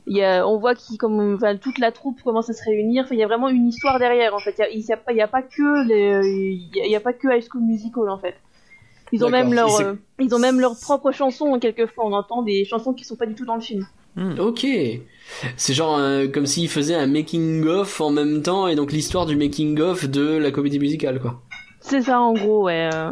y 0.08 0.22
a, 0.24 0.48
on 0.48 0.58
voit 0.58 0.74
qui 0.74 0.98
comme 0.98 1.36
enfin, 1.36 1.58
toute 1.58 1.78
la 1.78 1.92
troupe 1.92 2.22
commence 2.24 2.50
à 2.50 2.54
se 2.54 2.64
réunir 2.64 3.06
il 3.12 3.18
y 3.18 3.24
a 3.24 3.28
vraiment 3.28 3.50
une 3.50 3.68
histoire 3.68 4.00
derrière 4.00 4.34
en 4.34 4.40
fait 4.40 4.56
il 4.58 4.62
y 4.62 4.64
a, 4.64 4.70
y 4.70 4.92
a 4.94 4.98
pas 4.98 5.12
il 5.12 5.18
y 5.18 5.22
a 5.22 5.28
pas 5.28 5.42
que 5.42 5.86
il 5.86 6.70
y 6.90 6.96
a 6.96 7.00
pas 7.02 7.14
que 7.14 7.28
High 7.28 7.44
School 7.50 7.62
Musical 7.64 8.10
en 8.10 8.18
fait 8.18 8.36
ils 9.12 9.24
ont 9.26 9.30
même 9.30 9.54
leur 9.54 9.80
euh, 9.82 9.94
ils 10.20 10.34
ont 10.36 10.40
même 10.40 10.60
leurs 10.60 10.80
propres 10.80 11.12
chansons 11.12 11.58
quelquefois 11.60 12.06
on 12.06 12.14
entend 12.14 12.42
des 12.42 12.66
chansons 12.66 12.94
qui 12.94 13.04
sont 13.04 13.16
pas 13.16 13.26
du 13.26 13.36
tout 13.36 13.46
dans 13.46 13.56
le 13.56 13.62
film 13.62 13.86
Ok. 14.40 14.68
C'est 15.56 15.74
genre 15.74 15.98
euh, 15.98 16.28
comme 16.28 16.46
s'il 16.46 16.68
faisait 16.68 16.96
un 16.96 17.08
making 17.08 17.66
of 17.66 18.02
en 18.02 18.10
même 18.10 18.42
temps 18.42 18.68
et 18.68 18.76
donc 18.76 18.92
l'histoire 18.92 19.26
du 19.26 19.38
making 19.38 19.80
of 19.80 20.06
de 20.10 20.38
la 20.38 20.52
comédie 20.52 20.80
musicale 20.80 21.22
quoi. 21.22 21.40
c'est 21.80 22.02
ça 22.02 22.20
en 22.20 22.34
gros 22.34 22.64
ouais 22.64 22.90
euh. 22.94 23.12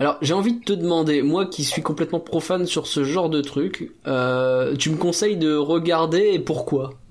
Alors 0.00 0.18
j'ai 0.20 0.34
envie 0.34 0.54
de 0.54 0.64
te 0.64 0.72
demander, 0.72 1.22
moi 1.22 1.46
qui 1.46 1.62
suis 1.64 1.82
complètement 1.82 2.18
profane 2.20 2.66
sur 2.66 2.86
ce 2.88 3.04
genre 3.04 3.30
de 3.30 3.40
truc, 3.40 3.92
euh, 4.08 4.74
tu 4.76 4.90
me 4.90 4.96
conseilles 4.96 5.36
de 5.36 5.54
regarder 5.54 6.30
et 6.34 6.38
pourquoi? 6.40 6.90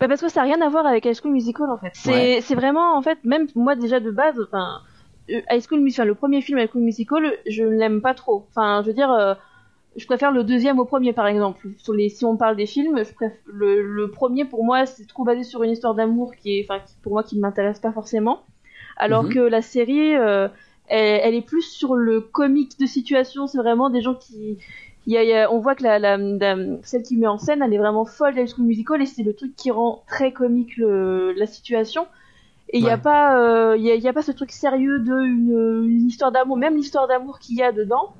Bah 0.00 0.08
parce 0.08 0.20
que 0.20 0.28
ça 0.28 0.40
n'a 0.44 0.52
rien 0.54 0.60
à 0.66 0.68
voir 0.68 0.84
avec 0.84 1.04
High 1.04 1.14
School 1.14 1.30
Musical 1.32 1.70
en 1.70 1.78
fait. 1.78 1.92
C'est 1.94 2.10
Ouais. 2.48 2.54
vraiment 2.56 2.96
en 2.96 3.02
fait 3.02 3.18
même 3.24 3.46
moi 3.54 3.76
déjà 3.76 4.00
de 4.00 4.10
base 4.10 4.34
enfin 4.48 4.80
High 5.28 5.60
School 5.66 5.80
Musical 5.80 6.06
le 6.08 6.14
premier 6.14 6.40
film 6.40 6.58
High 6.58 6.68
School 6.70 6.82
Musical 6.82 7.32
je 7.46 7.62
ne 7.64 7.76
l'aime 7.76 8.00
pas 8.00 8.14
trop. 8.14 8.46
Enfin 8.50 8.82
je 8.82 8.88
veux 8.88 8.94
dire 8.94 9.10
euh, 9.12 9.34
je 9.96 10.06
préfère 10.06 10.32
le 10.32 10.42
deuxième 10.44 10.78
au 10.78 10.84
premier 10.84 11.12
par 11.12 11.26
exemple. 11.26 11.68
Sur 11.78 11.92
les 11.92 12.08
si 12.08 12.24
on 12.24 12.36
parle 12.36 12.56
des 12.56 12.66
films, 12.66 12.98
je 13.04 13.12
préfère 13.12 13.36
le, 13.46 13.82
le 13.82 14.10
premier 14.10 14.44
pour 14.44 14.64
moi 14.64 14.86
c'est 14.86 15.06
trop 15.06 15.24
basé 15.24 15.42
sur 15.44 15.62
une 15.62 15.70
histoire 15.70 15.94
d'amour 15.94 16.34
qui 16.34 16.58
est 16.58 16.66
enfin 16.68 16.80
qui- 16.84 16.96
pour 17.02 17.12
moi 17.12 17.22
qui 17.22 17.36
ne 17.36 17.40
m'intéresse 17.42 17.78
pas 17.78 17.92
forcément. 17.92 18.42
Alors 18.96 19.24
Mhm. 19.24 19.32
que 19.34 19.38
la 19.40 19.62
série, 19.62 20.14
euh, 20.16 20.48
elle, 20.88 21.20
elle 21.24 21.34
est 21.34 21.42
plus 21.46 21.62
sur 21.62 21.94
le 21.94 22.20
comique 22.20 22.78
de 22.78 22.86
situation. 22.86 23.46
C'est 23.46 23.58
vraiment 23.58 23.88
des 23.90 24.02
gens 24.02 24.14
qui, 24.14 24.58
il 25.06 25.12
y 25.12 25.16
a, 25.16 25.22
il 25.24 25.28
y 25.28 25.32
a- 25.34 25.50
on 25.52 25.58
voit 25.60 25.74
que 25.74 25.82
la, 25.82 25.98
la, 25.98 26.16
la- 26.18 26.56
celle 26.82 27.02
qui 27.02 27.16
met 27.16 27.26
en 27.26 27.38
scène, 27.38 27.62
elle 27.62 27.72
est 27.72 27.78
vraiment 27.78 28.04
folle 28.04 28.34
d'High 28.34 28.48
School 28.48 28.66
Musical 28.66 29.00
et 29.02 29.06
c'est 29.06 29.22
le 29.22 29.34
truc 29.34 29.56
qui 29.56 29.70
rend 29.70 30.02
très 30.06 30.32
comique 30.32 30.76
le, 30.76 31.32
la 31.32 31.46
situation. 31.46 32.06
Et 32.72 32.78
il 32.78 32.84
n'y 32.84 32.90
a 32.90 32.98
pas, 32.98 33.38
euh, 33.38 33.76
y 33.76 33.90
a, 33.90 33.94
il 33.94 34.02
y 34.02 34.08
a 34.08 34.12
pas 34.12 34.22
ce 34.22 34.32
truc 34.32 34.50
sérieux 34.50 34.98
de 35.00 35.12
une, 35.12 35.84
une 35.90 36.06
histoire 36.06 36.32
d'amour, 36.32 36.56
même 36.56 36.76
l'histoire 36.76 37.06
d'amour 37.06 37.38
qu'il 37.38 37.56
y 37.56 37.62
a 37.62 37.70
dedans. 37.70 38.14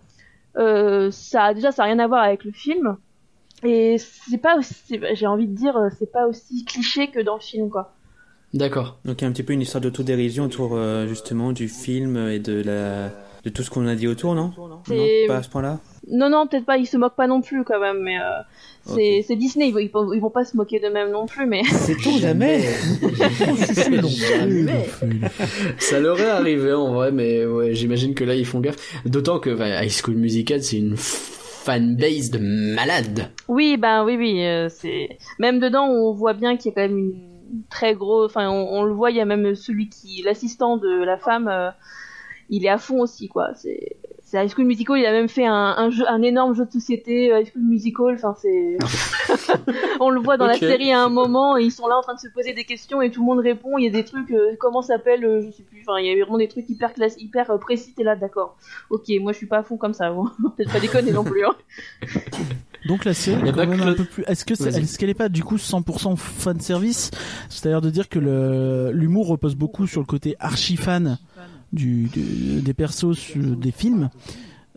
Euh, 0.59 1.11
ça 1.11 1.55
déjà 1.55 1.72
ça 1.72 1.84
a 1.84 1.86
rien 1.86 1.98
à 1.98 2.07
voir 2.07 2.22
avec 2.22 2.44
le 2.44 2.53
film 2.53 2.98
et 3.62 3.96
c'est 3.98 4.36
pas 4.36 4.59
aussi 4.59 5.00
j'ai 5.14 5.26
envie 5.26 5.46
de 5.48 5.55
dire 5.55 5.74
euh, 5.78 5.88
c'est 5.98 6.12
pas 6.12 6.26
aussi 6.26 6.66
cliché 6.66 7.09
que 7.09 7.20
dans 7.20 7.36
le 7.36 7.40
film 7.40 7.70
quoi 7.70 7.94
D'accord. 8.53 8.98
Donc 9.07 9.20
il 9.20 9.24
y 9.24 9.26
a 9.26 9.30
un 9.30 9.32
petit 9.32 9.44
peu 9.44 9.55
une 9.55 9.62
histoire 9.62 9.80
d'autodérision 9.80 10.44
autour 10.44 10.74
euh, 10.74 11.07
justement 11.07 11.53
du 11.53 11.68
film 11.68 12.18
et 12.28 12.38
de 12.38 12.61
la 12.62 13.09
de 13.44 13.48
tout 13.48 13.62
ce 13.62 13.70
qu'on 13.70 13.86
a 13.86 13.94
dit 13.94 14.07
autour, 14.07 14.34
non? 14.34 14.53
Non, 14.59 14.82
pas 15.26 15.36
à 15.36 15.42
ce 15.42 15.48
point-là? 15.48 15.80
Non 16.11 16.28
non 16.28 16.46
peut-être 16.46 16.64
pas 16.66 16.76
ils 16.78 16.86
se 16.86 16.96
moquent 16.96 17.16
pas 17.16 17.26
non 17.26 17.40
plus 17.40 17.64
quand 17.64 17.78
même 17.80 17.98
mais 18.03 18.18
euh, 18.18 18.40
c'est 18.84 19.24
c'est 19.26 19.36
Disney 19.36 19.68
ils 19.68 19.72
vont, 19.72 19.78
ils, 19.78 19.90
vont, 19.90 20.12
ils 20.12 20.20
vont 20.20 20.30
pas 20.30 20.44
se 20.44 20.57
moquer 20.57 20.80
d'eux-mêmes 20.80 21.11
non 21.11 21.26
plus 21.26 21.46
mais 21.46 21.62
Sait-on 21.64 22.18
jamais 22.18 22.62
Jamais. 24.11 24.86
Ça 25.78 26.00
leur 26.00 26.20
est 26.20 26.28
arrivé 26.28 26.72
en 26.72 26.92
vrai, 26.92 27.12
mais 27.12 27.44
ouais, 27.44 27.74
j'imagine 27.74 28.14
que 28.14 28.24
là 28.24 28.34
ils 28.34 28.46
font 28.46 28.61
gaffe. 28.61 28.76
D'autant 29.07 29.38
que 29.38 29.50
bah, 29.50 29.84
High 29.84 29.90
School 29.90 30.14
Musical 30.16 30.62
c'est 30.62 30.78
une 30.78 30.96
fanbase 30.96 32.30
de 32.30 32.38
malades. 32.74 33.30
oui 33.48 33.76
ben 33.76 34.05
oui 34.05 34.16
oui 34.16 34.44
euh, 34.44 34.68
c'est 34.68 35.16
même 35.38 35.61
dedans 35.61 35.86
on 35.86 36.12
voit 36.12 36.32
bien 36.34 36.57
qu'il 36.57 36.70
y 36.70 36.72
a 36.72 36.74
quand 36.74 36.88
même 36.88 36.98
une 36.98 37.62
très 37.70 37.94
gros 37.94 38.24
enfin 38.24 38.48
on, 38.50 38.66
on 38.80 38.82
le 38.82 38.92
voit 38.92 39.11
il 39.12 39.16
y 39.16 39.20
a 39.20 39.24
même 39.24 39.55
celui 39.55 39.88
qui 39.88 40.22
l'assistant 40.24 40.76
de 40.76 41.05
la 41.05 41.18
femme 41.18 41.46
euh, 41.48 41.70
il 42.50 42.64
est 42.66 42.68
à 42.68 42.78
fond 42.78 43.00
aussi 43.00 43.28
quoi 43.28 43.50
c'est 43.55 43.96
c'est 44.09 44.11
High 44.39 44.51
School 44.51 44.64
Musical 44.64 44.99
il 44.99 45.07
a 45.07 45.12
même 45.12 45.28
fait 45.28 45.47
un, 45.47 45.74
un 45.76 45.91
jeu 45.91 46.05
un 46.09 46.22
énorme 46.22 46.55
jeu 46.55 46.64
de 46.66 46.70
société 46.70 47.33
euh, 47.33 47.41
High 47.41 47.51
School 47.53 47.62
Musical 47.62 48.14
enfin 48.14 48.35
c'est 48.41 48.78
on 50.01 50.11
le 50.11 50.20
voit 50.20 50.37
dans 50.37 50.47
la 50.47 50.55
série 50.55 50.93
à 50.93 51.03
un 51.03 51.09
moment 51.09 51.57
et 51.57 51.64
ils 51.64 51.70
sont 51.70 51.87
là 51.87 51.97
en 51.97 52.03
train 52.03 52.14
de 52.14 52.20
se 52.20 52.28
poser 52.28 52.53
des 52.53 52.64
questions 52.64 53.03
et 53.03 53.11
tout 53.11 53.20
le 53.20 53.26
monde 53.26 53.41
répond 53.41 53.78
il 53.78 53.85
y 53.85 53.89
a 53.89 53.91
des 53.91 54.05
trucs 54.05 54.30
euh, 54.30 54.57
comment 54.59 54.83
s'appelle 54.83 55.24
euh, 55.24 55.43
je 55.43 55.51
sais 55.51 55.62
plus 55.62 55.83
enfin 55.87 56.01
il 56.01 56.07
y 56.07 56.11
a 56.11 56.24
vraiment 56.24 56.39
des 56.39 56.49
trucs 56.49 56.68
hyper 56.68 56.93
classe 56.93 57.16
hyper 57.18 57.51
euh, 57.51 57.59
précis 57.59 57.95
t'es 57.95 58.05
là 58.05 58.16
d'accord 58.16 58.57
ok 58.91 59.09
moi 59.20 59.33
je 59.33 59.39
suis 59.39 59.47
pas 59.47 59.59
à 59.59 59.62
fond 59.62 59.76
comme 59.76 59.95
ça 59.95 60.11
bon. 60.11 60.26
peut-être 60.57 60.72
pas 60.72 60.80
déconner 60.80 61.12
non 61.12 61.24
plus 61.24 61.45
hein. 61.45 61.55
Donc 62.87 63.05
la 63.05 63.14
série 63.14 63.49
est 63.49 63.53
quand 63.53 63.66
même 63.66 63.80
un 63.80 63.95
peu 63.95 64.05
plus. 64.05 64.24
Est-ce 64.26 64.45
que 64.45 64.55
qu'elle 64.99 65.11
est 65.11 65.14
pas 65.14 65.28
du 65.28 65.45
coup 65.45 65.57
100% 65.57 66.16
fan 66.16 66.61
service? 66.61 67.11
C'est-à-dire 67.49 67.80
de 67.80 67.91
dire 67.91 68.09
que 68.09 68.18
le 68.18 68.91
l'humour 68.93 69.28
repose 69.28 69.55
beaucoup 69.55 69.87
sur 69.87 70.01
le 70.01 70.07
côté 70.07 70.35
archi 70.41 70.76
fan 70.76 71.18
du, 71.73 72.09
du- 72.09 72.61
des 72.62 72.75
persos 72.75 73.37
des 73.37 73.70
films. 73.73 74.11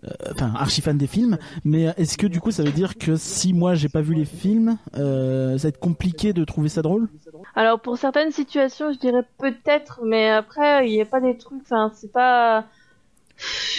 Euh, 0.03 0.09
Enfin, 0.33 0.51
archi 0.55 0.81
fan 0.81 0.97
des 0.99 1.07
films, 1.07 1.37
mais 1.63 1.85
est-ce 1.97 2.15
que 2.17 2.27
du 2.27 2.39
coup 2.39 2.51
ça 2.51 2.61
veut 2.61 2.71
dire 2.71 2.95
que 2.95 3.15
si 3.15 3.53
moi 3.53 3.73
j'ai 3.73 3.89
pas 3.89 4.01
vu 4.01 4.13
les 4.13 4.25
films, 4.25 4.77
euh, 4.97 5.57
ça 5.57 5.63
va 5.63 5.69
être 5.69 5.79
compliqué 5.79 6.31
de 6.31 6.43
trouver 6.43 6.69
ça 6.69 6.83
drôle? 6.83 7.07
Alors 7.55 7.79
pour 7.79 7.97
certaines 7.97 8.31
situations, 8.31 8.91
je 8.91 8.99
dirais 8.99 9.23
peut-être, 9.39 10.01
mais 10.03 10.29
après 10.29 10.87
il 10.87 10.91
n'y 10.91 11.01
a 11.01 11.05
pas 11.05 11.21
des 11.21 11.37
trucs. 11.37 11.61
Enfin, 11.63 11.91
c'est 11.95 12.11
pas. 12.11 12.65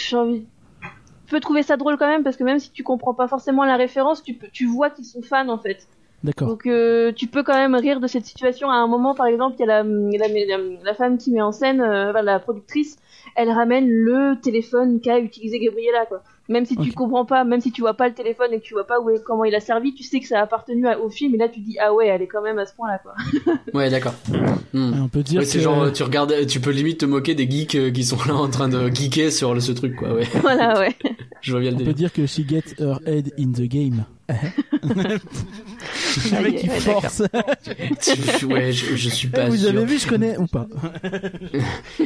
J'ai 0.09 0.17
envie. 0.17 0.45
Tu 0.81 1.31
peux 1.31 1.39
trouver 1.39 1.63
ça 1.63 1.77
drôle 1.77 1.97
quand 1.97 2.07
même 2.07 2.23
parce 2.23 2.35
que 2.35 2.43
même 2.43 2.59
si 2.59 2.71
tu 2.71 2.83
comprends 2.83 3.13
pas 3.13 3.27
forcément 3.29 3.63
la 3.63 3.77
référence, 3.77 4.21
tu 4.23 4.33
peux, 4.33 4.47
tu 4.51 4.65
vois 4.65 4.89
qu'ils 4.89 5.05
sont 5.05 5.21
fans 5.21 5.47
en 5.49 5.59
fait. 5.59 5.87
D'accord. 6.23 6.47
Donc 6.49 6.65
euh, 6.65 7.11
tu 7.13 7.27
peux 7.27 7.43
quand 7.43 7.53
même 7.55 7.75
rire 7.75 7.99
de 7.99 8.07
cette 8.07 8.25
situation. 8.25 8.69
À 8.69 8.75
un 8.75 8.87
moment, 8.87 9.13
par 9.13 9.27
exemple, 9.27 9.55
il 9.59 9.65
y 9.65 9.69
a 9.69 9.83
la, 9.83 9.83
la, 9.83 10.57
la, 10.57 10.63
la 10.83 10.93
femme 10.93 11.17
qui 11.17 11.31
met 11.31 11.41
en 11.41 11.51
scène, 11.51 11.79
euh, 11.79 12.11
la 12.21 12.39
productrice, 12.39 12.97
elle 13.37 13.51
ramène 13.51 13.87
le 13.87 14.41
téléphone 14.41 14.99
qu'a 14.99 15.19
utilisé 15.19 15.59
Gabriella, 15.59 16.05
quoi. 16.07 16.23
Même 16.49 16.65
si 16.65 16.77
tu 16.77 16.93
comprends 16.93 17.25
pas, 17.25 17.43
même 17.43 17.59
si 17.59 17.71
tu 17.73 17.81
vois 17.81 17.93
pas 17.95 18.07
le 18.07 18.13
téléphone 18.13 18.53
et 18.53 18.59
que 18.59 18.63
tu 18.65 18.73
vois 18.73 18.87
pas 18.87 19.01
où 19.01 19.09
est- 19.09 19.21
comment 19.21 19.43
il 19.43 19.53
a 19.53 19.59
servi, 19.59 19.93
tu 19.93 20.03
sais 20.03 20.21
que 20.21 20.27
ça 20.27 20.39
a 20.39 20.43
appartenu 20.43 20.87
à- 20.87 20.97
au 20.99 21.09
film 21.09 21.35
et 21.35 21.37
là 21.37 21.49
tu 21.49 21.59
dis 21.59 21.75
ah 21.81 21.93
ouais, 21.93 22.07
elle 22.07 22.21
est 22.21 22.27
quand 22.27 22.41
même 22.41 22.57
à 22.57 22.65
ce 22.65 22.73
point-là, 22.75 22.99
quoi. 22.99 23.13
Ouais, 23.73 23.89
d'accord. 23.89 24.13
Hmm. 24.73 24.93
On 25.03 25.07
peut 25.09 25.23
dire 25.23 25.39
Ouais, 25.41 25.45
c'est 25.45 25.57
que 25.57 25.63
genre, 25.65 25.91
tu 25.91 26.03
regardes, 26.03 26.45
tu 26.47 26.59
peux 26.61 26.71
limite 26.71 26.99
te 27.01 27.05
moquer 27.05 27.35
des 27.35 27.49
geeks 27.49 27.75
euh, 27.75 27.91
qui 27.91 28.03
sont 28.05 28.17
là 28.27 28.35
en 28.35 28.47
train 28.49 28.69
de 28.69 28.87
geeker 28.87 29.31
sur 29.31 29.53
le- 29.53 29.59
ce 29.59 29.71
truc, 29.73 29.95
quoi, 29.97 30.13
ouais. 30.13 30.23
voilà, 30.41 30.79
ouais. 30.79 30.95
Je 31.41 31.51
vois 31.51 31.59
bien 31.59 31.71
le 31.71 31.77
on 31.77 31.85
peut 31.85 31.93
dire 31.93 32.11
que 32.13 32.25
she 32.25 32.41
gets 32.47 32.75
her 32.79 32.99
head 33.05 33.33
in 33.37 33.51
the 33.51 33.61
game. 33.67 34.05
le 36.31 36.43
mec 36.43 36.55
qui 36.57 36.67
force. 36.67 37.21
Ouais, 38.49 38.71
je, 38.71 38.95
je 38.95 39.09
suis 39.09 39.27
pas 39.27 39.47
Vous 39.47 39.57
sûr. 39.57 39.69
avez 39.69 39.85
vu, 39.85 39.99
je 39.99 40.07
connais 40.07 40.37
ou 40.37 40.47
pas? 40.47 40.67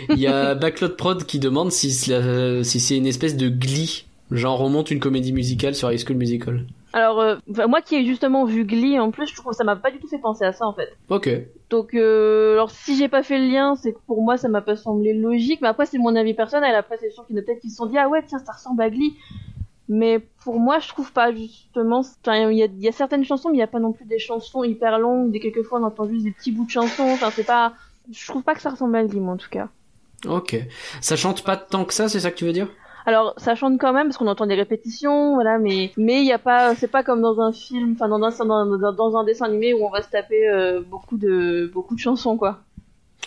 Il 0.10 0.20
y 0.20 0.28
a 0.28 0.54
Backlot 0.56 0.90
Prod 0.90 1.24
qui 1.26 1.40
demande 1.40 1.72
si 1.72 1.92
c'est 1.92 2.98
une 2.98 3.08
espèce 3.08 3.36
de 3.38 3.50
glee. 3.50 4.06
Genre, 4.32 4.62
on 4.62 4.70
monte 4.70 4.92
une 4.92 5.00
comédie 5.00 5.34
musicale 5.34 5.76
sur 5.76 5.92
High 5.92 6.00
School 6.00 6.16
Musical. 6.16 6.66
Alors, 6.94 7.20
euh, 7.20 7.36
moi 7.68 7.82
qui 7.82 7.96
ai 7.96 8.06
justement 8.06 8.46
vu 8.46 8.66
Glee, 8.66 9.00
en 9.00 9.12
plus, 9.12 9.28
je 9.28 9.36
trouve 9.36 9.52
que 9.52 9.58
ça 9.58 9.64
m'a 9.64 9.76
pas 9.76 9.92
du 9.92 10.00
tout 10.00 10.08
fait 10.08 10.20
penser 10.20 10.46
à 10.46 10.54
ça, 10.54 10.66
en 10.66 10.74
fait. 10.74 10.96
Ok. 11.10 11.30
Donc, 11.70 11.94
euh, 11.94 12.54
alors 12.54 12.72
si 12.72 12.98
j'ai 12.98 13.08
pas 13.08 13.24
fait 13.24 13.40
le 13.40 13.48
lien, 13.48 13.76
c'est 13.76 13.94
que 13.94 14.00
pour 14.08 14.22
moi 14.22 14.38
ça 14.38 14.50
m'a 14.50 14.62
pas 14.62 14.76
semblé 14.76 15.14
logique. 15.14 15.62
Mais 15.62 15.70
après, 15.70 15.86
c'est 15.86 15.98
mon 15.98 16.16
avis 16.16 16.34
personnel. 16.34 16.76
Après, 16.76 16.98
c'est 17.00 17.12
sûr 17.12 17.26
qu'il 17.26 17.36
y 17.36 17.40
en 17.40 17.42
a 17.42 17.46
peut-être 17.46 17.62
qui 17.62 17.70
se 17.70 17.78
sont 17.78 17.86
dit 17.86 17.98
ah 17.98 18.10
ouais 18.10 18.24
tiens 18.26 18.40
ça 18.40 18.52
ressemble 18.52 18.82
à 18.82 18.90
Glee. 18.90 19.16
Mais 19.88 20.20
pour 20.44 20.60
moi, 20.60 20.80
je 20.80 20.88
trouve 20.90 21.12
pas 21.12 21.34
justement. 21.34 22.00
Enfin, 22.00 22.50
il 22.50 22.58
y 22.58 22.84
y 22.84 22.88
a 22.88 22.92
certaines 22.92 23.24
chansons, 23.24 23.50
mais 23.50 23.58
il 23.58 23.60
y 23.60 23.64
a 23.64 23.68
pas 23.68 23.80
non 23.80 23.94
plus 23.94 24.06
des 24.06 24.20
chansons 24.20 24.64
hyper 24.64 25.00
longues. 25.00 25.32
Des 25.32 25.40
quelquefois 25.40 25.80
on 25.80 25.84
entend 25.84 26.08
juste 26.08 26.24
des 26.24 26.32
petits 26.32 26.52
bouts 26.52 26.66
de 26.66 26.72
chansons. 26.72 27.10
Enfin, 27.12 27.30
c'est 27.32 27.46
pas. 27.46 27.74
Je 28.12 28.28
trouve 28.28 28.44
pas 28.44 28.54
que 28.54 28.62
ça 28.62 28.70
ressemble 28.70 28.96
à 28.98 29.04
Glee, 29.06 29.20
moi 29.20 29.34
en 29.34 29.38
tout 29.38 29.50
cas. 29.50 29.70
Ok. 30.28 30.58
Ça 31.00 31.16
chante 31.16 31.44
pas 31.44 31.58
tant 31.58 31.86
que 31.86 31.94
ça, 31.94 32.10
c'est 32.10 32.20
ça 32.20 32.32
que 32.32 32.36
tu 32.38 32.46
veux 32.46 32.54
dire? 32.54 32.68
Alors, 33.06 33.34
ça 33.38 33.56
chante 33.56 33.80
quand 33.80 33.94
même 33.94 34.08
parce 34.08 34.18
qu'on 34.18 34.28
entend 34.28 34.46
des 34.46 34.56
répétitions, 34.56 35.36
voilà, 35.36 35.58
mais 35.58 35.92
mais 35.98 36.22
il 36.22 36.26
y 36.28 36.34
a 36.34 36.40
pas, 36.40 36.76
c'est 36.76 36.88
pas 36.88 37.04
comme 37.04 37.22
dans 37.22 37.40
un 37.42 37.52
film, 37.52 37.94
enfin 37.94 38.08
dans 38.08 38.24
un 38.24 38.46
dans, 38.46 38.78
dans, 38.78 38.94
dans 38.94 39.18
un 39.18 39.24
dessin 39.24 39.46
animé 39.46 39.74
où 39.74 39.86
on 39.86 39.90
va 39.90 40.02
se 40.02 40.10
taper 40.10 40.50
euh, 40.50 40.82
beaucoup 40.82 41.18
de 41.18 41.70
beaucoup 41.74 41.96
de 41.96 42.00
chansons 42.00 42.38
quoi. 42.38 42.60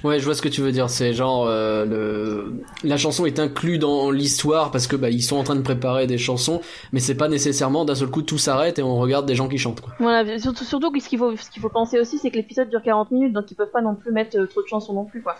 Ouais, 0.02 0.18
je 0.18 0.24
vois 0.24 0.34
ce 0.34 0.42
que 0.42 0.48
tu 0.48 0.60
veux 0.60 0.72
dire. 0.72 0.90
C'est 0.90 1.12
genre 1.12 1.46
euh, 1.46 1.84
le... 1.84 2.62
la 2.82 2.96
chanson 2.96 3.26
est 3.26 3.38
inclue 3.38 3.78
dans 3.78 4.10
l'histoire 4.10 4.70
parce 4.70 4.86
que 4.86 4.96
bah 4.96 5.08
ils 5.08 5.22
sont 5.22 5.36
en 5.36 5.44
train 5.44 5.54
de 5.54 5.62
préparer 5.62 6.06
des 6.06 6.18
chansons, 6.18 6.60
mais 6.92 7.00
c'est 7.00 7.14
pas 7.14 7.28
nécessairement 7.28 7.84
d'un 7.84 7.94
seul 7.94 8.08
coup 8.08 8.22
tout 8.22 8.38
s'arrête 8.38 8.78
et 8.78 8.82
on 8.82 8.96
regarde 8.96 9.26
des 9.26 9.34
gens 9.34 9.48
qui 9.48 9.58
chantent. 9.58 9.80
Quoi. 9.80 9.94
Voilà, 10.00 10.38
surtout 10.38 10.64
surtout 10.64 10.92
ce 11.00 11.08
qu'il 11.08 11.18
faut 11.18 11.36
ce 11.36 11.48
qu'il 11.50 11.62
faut 11.62 11.68
penser 11.68 12.00
aussi, 12.00 12.18
c'est 12.18 12.30
que 12.30 12.36
l'épisode 12.36 12.68
dure 12.68 12.82
40 12.82 13.12
minutes, 13.12 13.32
donc 13.32 13.50
ils 13.50 13.54
peuvent 13.54 13.70
pas 13.70 13.82
non 13.82 13.94
plus 13.94 14.12
mettre 14.12 14.36
euh, 14.38 14.46
trop 14.46 14.62
de 14.62 14.66
chansons 14.66 14.92
non 14.92 15.04
plus 15.04 15.22
quoi. 15.22 15.36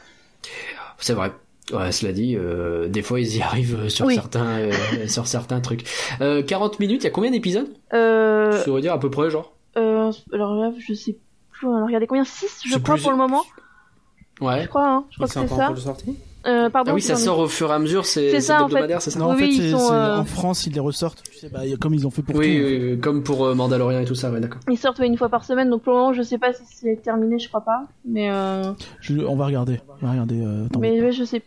C'est 0.99 1.14
vrai. 1.14 1.32
Ouais, 1.73 1.93
cela 1.93 2.12
dit, 2.12 2.37
euh, 2.37 2.89
des 2.89 3.01
fois 3.01 3.21
ils 3.21 3.37
y 3.39 3.41
arrivent 3.43 3.89
sur 3.89 4.05
Oui. 4.07 4.15
certains 4.15 4.47
euh, 4.59 4.73
sur 5.09 5.27
certains 5.27 5.61
trucs. 5.61 5.85
Euh, 6.21 6.43
40 6.43 6.79
minutes, 6.79 7.03
il 7.03 7.05
y 7.05 7.09
a 7.09 7.11
combien 7.11 7.31
d'épisodes 7.31 7.69
Euh, 7.95 8.53
Je 8.53 8.65
saurais 8.65 8.83
dire 8.83 8.93
à 8.93 9.01
peu 9.01 9.11
près 9.11 9.31
genre. 9.31 9.55
euh, 9.79 10.12
alors 10.33 10.55
là, 10.57 10.73
je 10.79 10.93
sais 10.93 11.17
plus. 11.53 11.69
Alors 11.69 11.87
regardez 11.87 12.07
combien? 12.07 12.25
6 12.25 12.61
je 12.67 12.79
crois 12.79 12.95
plus- 12.95 13.03
pour 13.03 13.12
le 13.12 13.17
moment. 13.17 13.43
Ouais. 14.41 14.65
Je 14.65 14.69
crois, 14.69 14.87
hein. 14.89 15.05
Je 15.11 15.17
crois 15.17 15.29
C'est 15.29 15.41
que 15.43 15.49
c'est 15.49 15.55
ça. 15.57 15.75
sortie 15.77 16.17
Euh, 16.47 16.69
pardon. 16.69 16.91
Ah 16.91 16.95
oui, 16.95 17.01
ça 17.01 17.15
sort 17.17 17.39
au 17.39 17.47
fur 17.49 17.71
et 17.71 17.73
à 17.75 17.79
mesure, 17.79 18.05
c'est 18.05 18.29
C'est 18.31 18.41
c'est 18.41 18.41
ça, 18.49 18.57
en 18.57 18.59
fait. 18.69 18.75
hebdomadaire, 18.75 19.01
c'est 19.01 19.11
ça? 19.11 19.19
Non, 19.19 19.31
en 19.31 19.35
Oui, 19.37 19.57
fait, 19.59 19.71
sont, 19.71 19.93
euh, 19.93 20.19
en 20.19 20.25
France, 20.27 20.67
ils 20.67 20.75
les 20.75 20.81
ressortent, 20.81 21.23
tu 21.23 21.39
sais, 21.39 21.49
bah, 21.49 21.61
comme 21.81 21.95
ils 21.95 22.07
ont 22.07 22.11
fait 22.11 22.21
pour 22.21 22.35
Oui, 22.35 22.59
tout. 22.59 22.65
oui, 22.67 22.91
oui, 22.93 23.01
comme 23.01 23.23
pour 23.23 23.47
euh, 23.47 23.55
Mandalorian 23.55 24.01
et 24.01 24.05
tout 24.05 24.15
ça, 24.17 24.31
ouais, 24.31 24.41
d'accord. 24.41 24.61
Ils 24.69 24.77
sortent 24.77 24.99
ouais, 24.99 25.07
une 25.07 25.17
fois 25.17 25.31
par 25.31 25.45
semaine, 25.45 25.71
donc 25.71 25.83
pour 25.83 25.95
le 25.95 25.99
moment, 26.01 26.12
je 26.12 26.21
sais 26.21 26.37
pas 26.37 26.53
si 26.53 26.62
c'est 26.67 27.01
terminé, 27.03 27.39
je 27.39 27.49
crois 27.49 27.62
pas. 27.62 27.85
Mais 28.05 28.31
euh... 28.31 28.73
Je- 29.01 29.15
on 29.25 29.37
va 29.37 29.47
regarder. 29.47 29.81
On 30.03 30.05
va 30.07 30.12
regarder. 30.12 30.39
euh, 30.43 30.67
mais 30.79 31.01
ouais, 31.01 31.12
je 31.12 31.25
sais. 31.25 31.41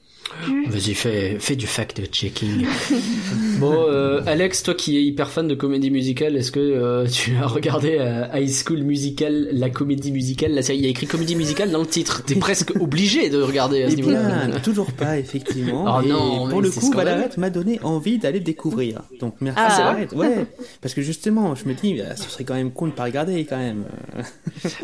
Vas-y, 0.67 0.93
fais, 0.93 1.37
fais 1.39 1.55
du 1.55 1.65
fact-checking. 1.67 2.65
bon, 3.59 3.73
euh, 3.73 4.21
Alex, 4.25 4.63
toi 4.63 4.73
qui 4.73 4.97
es 4.97 5.03
hyper 5.03 5.29
fan 5.29 5.47
de 5.47 5.55
comédie 5.55 5.89
musicale, 5.89 6.35
est-ce 6.35 6.51
que 6.51 6.59
euh, 6.59 7.07
tu 7.07 7.35
as 7.37 7.47
regardé 7.47 7.97
euh, 7.99 8.25
High 8.33 8.49
School 8.49 8.83
Musical, 8.83 9.49
la 9.51 9.69
comédie 9.69 10.11
musicale, 10.11 10.53
la 10.53 10.61
série? 10.61 10.79
Il 10.79 10.83
y 10.83 10.87
a 10.87 10.89
écrit 10.89 11.07
comédie 11.07 11.35
musicale 11.35 11.71
dans 11.71 11.79
le 11.79 11.87
titre. 11.87 12.23
T'es 12.23 12.35
presque 12.35 12.73
obligé 12.79 13.29
de 13.29 13.41
regarder 13.41 13.83
à 13.83 13.89
ce 13.89 13.95
niveau-là. 13.95 14.59
toujours 14.63 14.91
pas, 14.91 15.17
effectivement. 15.17 15.85
Oh 15.97 16.01
et 16.03 16.07
non, 16.07 16.49
pour 16.49 16.61
le 16.61 16.69
coup. 16.69 16.91
Valorette 16.91 17.37
m'a 17.37 17.49
donné 17.49 17.79
envie 17.83 18.17
d'aller 18.17 18.39
le 18.39 18.45
découvrir. 18.45 19.01
Donc 19.19 19.35
merci 19.39 19.59
Ah, 19.61 19.73
c'est 19.75 19.83
Valorette. 19.83 20.13
Ouais, 20.13 20.45
parce 20.81 20.93
que 20.93 21.01
justement, 21.01 21.55
je 21.55 21.65
me 21.65 21.73
dis, 21.73 21.95
bah, 21.95 22.15
ce 22.15 22.29
serait 22.29 22.43
quand 22.43 22.55
même 22.55 22.71
con 22.71 22.87
de 22.87 22.91
pas 22.91 23.05
regarder 23.05 23.45
quand 23.45 23.57
même. 23.57 23.85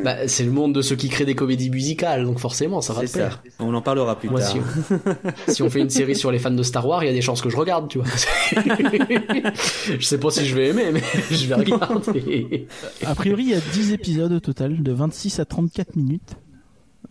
Bah, 0.04 0.28
c'est 0.28 0.44
le 0.44 0.52
monde 0.52 0.74
de 0.74 0.82
ceux 0.82 0.96
qui 0.96 1.10
créent 1.10 1.26
des 1.26 1.36
comédies 1.36 1.70
musicales, 1.70 2.26
donc 2.26 2.40
forcément, 2.40 2.82
ça 2.82 2.94
va 2.94 3.06
te 3.06 3.12
plaire. 3.12 3.42
On 3.60 3.74
en 3.74 3.82
parlera 3.82 4.18
plus 4.18 4.30
Moi, 4.30 4.42
tard. 4.42 4.54
si 5.48 5.62
on, 5.64 5.70
fait 5.70 5.80
une 5.80 5.90
série 5.90 6.16
sur 6.16 6.32
les 6.32 6.40
fans 6.40 6.52
de 6.52 6.64
Star 6.64 6.88
Wars, 6.88 7.04
il 7.04 7.08
y 7.08 7.10
a 7.10 7.14
des 7.14 7.22
chances 7.22 7.42
que 7.42 7.50
je 7.50 7.58
regarde, 7.58 7.88
tu 7.88 8.00
vois. 8.00 8.08
je 10.00 10.06
sais 10.06 10.20
pas 10.20 10.30
si 10.30 10.46
je 10.46 10.56
vais 10.56 10.70
aimer, 10.70 10.92
mais 10.92 11.02
je 11.32 11.48
vais 11.48 11.56
regarder. 11.56 12.68
A 13.06 13.16
priori, 13.16 13.44
il 13.44 13.50
y 13.50 13.56
a 13.56 13.60
10 13.60 13.94
épisodes 13.94 14.32
au 14.32 14.40
total, 14.40 14.82
de 14.82 14.92
26 14.92 15.40
à 15.40 15.46
34 15.46 15.96
minutes. 15.96 16.36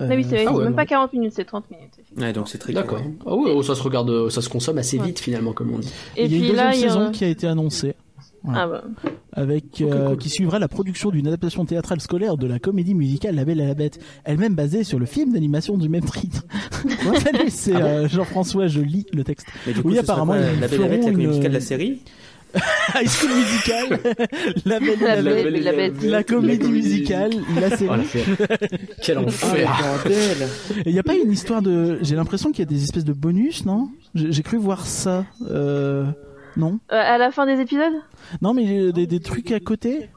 Euh, 0.01 0.09
Ah 0.11 0.15
oui, 0.15 0.25
c'est 0.25 0.37
vrai, 0.37 0.45
ah 0.47 0.51
c'est 0.51 0.57
ouais, 0.57 0.65
même 0.65 0.75
pas 0.75 0.87
40 0.87 1.13
minutes, 1.13 1.33
c'est 1.37 1.45
30 1.45 1.71
minutes. 1.71 1.93
Ouais, 2.17 2.33
donc 2.33 2.49
c'est 2.49 2.59
très 2.59 2.73
D'accord. 2.73 3.01
Ah 3.27 3.35
ouais, 3.35 3.53
oh, 3.55 3.63
ça 3.63 3.75
se 3.75 3.83
regarde, 3.83 4.31
ça 4.31 4.41
se 4.41 4.49
consomme 4.49 4.79
assez 4.79 4.99
vite 4.99 5.21
finalement, 5.21 5.53
comme 5.53 5.75
on 5.75 5.79
dit. 5.79 5.93
Et 6.17 6.25
il 6.25 6.33
y 6.33 6.35
a 6.35 6.39
une 6.39 6.43
puis 6.43 6.51
deuxième 6.51 6.57
là, 6.57 6.75
il 6.75 6.81
y 6.81 6.85
a 6.85 6.89
saison 6.89 7.11
qui 7.11 7.25
a 7.25 7.29
été 7.29 7.47
annoncée. 7.47 7.95
Ah 8.49 8.67
bah. 8.67 8.83
avec 9.33 9.81
euh, 9.81 10.09
cool. 10.09 10.19
qui 10.19 10.29
suivra 10.29 10.59
la 10.59 10.67
production 10.69 11.11
d'une 11.11 11.27
adaptation 11.29 11.65
théâtrale 11.65 12.01
scolaire 12.01 12.37
de 12.37 12.47
la 12.47 12.59
comédie 12.59 12.95
musicale 12.95 13.37
La 13.37 13.45
Belle 13.45 13.61
et 13.61 13.67
la 13.67 13.75
Bête, 13.75 14.01
elle-même 14.25 14.55
basée 14.55 14.83
sur 14.85 14.99
le 14.99 15.07
film 15.07 15.33
d'animation 15.33 15.79
du 15.79 15.89
même 15.89 16.05
titre. 16.05 16.45
Salut, 17.23 17.49
c'est 17.51 17.77
euh, 17.77 18.09
Jean-François, 18.09 18.67
je 18.67 18.81
lis 18.81 19.07
le 19.13 19.23
texte. 19.25 19.47
Mais 19.67 19.73
du 19.75 19.83
coup, 19.83 19.89
Oui, 19.91 19.99
apparemment, 19.99 20.33
quoi, 20.35 20.43
la 20.61 20.69
belle 20.69 20.75
et 20.75 20.79
la 20.79 20.89
bête, 20.89 21.05
la 21.05 21.05
comédie 21.05 21.23
une- 21.23 21.29
musicale 21.29 21.51
de 21.51 21.55
la 21.57 21.61
série. 21.61 22.01
High 22.95 23.09
School 23.09 23.31
Musical, 23.35 24.01
La 24.67 24.79
Belle 24.79 24.89
et 24.91 24.97
La 25.05 25.17
la, 25.17 25.23
Belle 25.23 25.45
Bête, 25.45 25.55
et 25.55 25.61
la 25.65 25.73
Bête. 25.73 26.03
la 26.03 26.23
comédie 26.23 26.59
comédie 26.59 26.69
musicale, 26.91 27.31
la 27.59 27.75
série. 27.75 28.03
Quel 29.03 29.17
Ah, 29.19 29.23
enfer. 29.23 30.07
il 30.85 30.93
n'y 30.93 30.99
a 30.99 31.03
pas 31.03 31.15
une 31.15 31.33
histoire 31.33 31.63
de. 31.63 31.99
J'ai 32.03 32.15
l'impression 32.15 32.51
qu'il 32.51 32.59
y 32.59 32.69
a 32.69 32.71
des 32.71 32.83
espèces 32.85 33.07
de 33.07 33.15
bonus, 33.15 33.65
non? 33.65 33.89
J'ai 34.15 34.33
j'ai 34.33 34.43
cru 34.43 34.59
voir 34.59 34.85
ça. 34.85 35.25
Euh... 35.51 36.05
Non 36.57 36.79
Euh, 36.93 36.97
à 36.97 37.19
la 37.19 37.31
fin 37.31 37.47
des 37.47 37.61
épisodes? 37.61 37.95
Non, 38.41 38.55
mais 38.55 38.79
euh, 38.81 38.93
des, 38.93 39.07
des 39.07 39.21
trucs 39.21 39.53
à 39.53 39.61
côté 39.61 40.09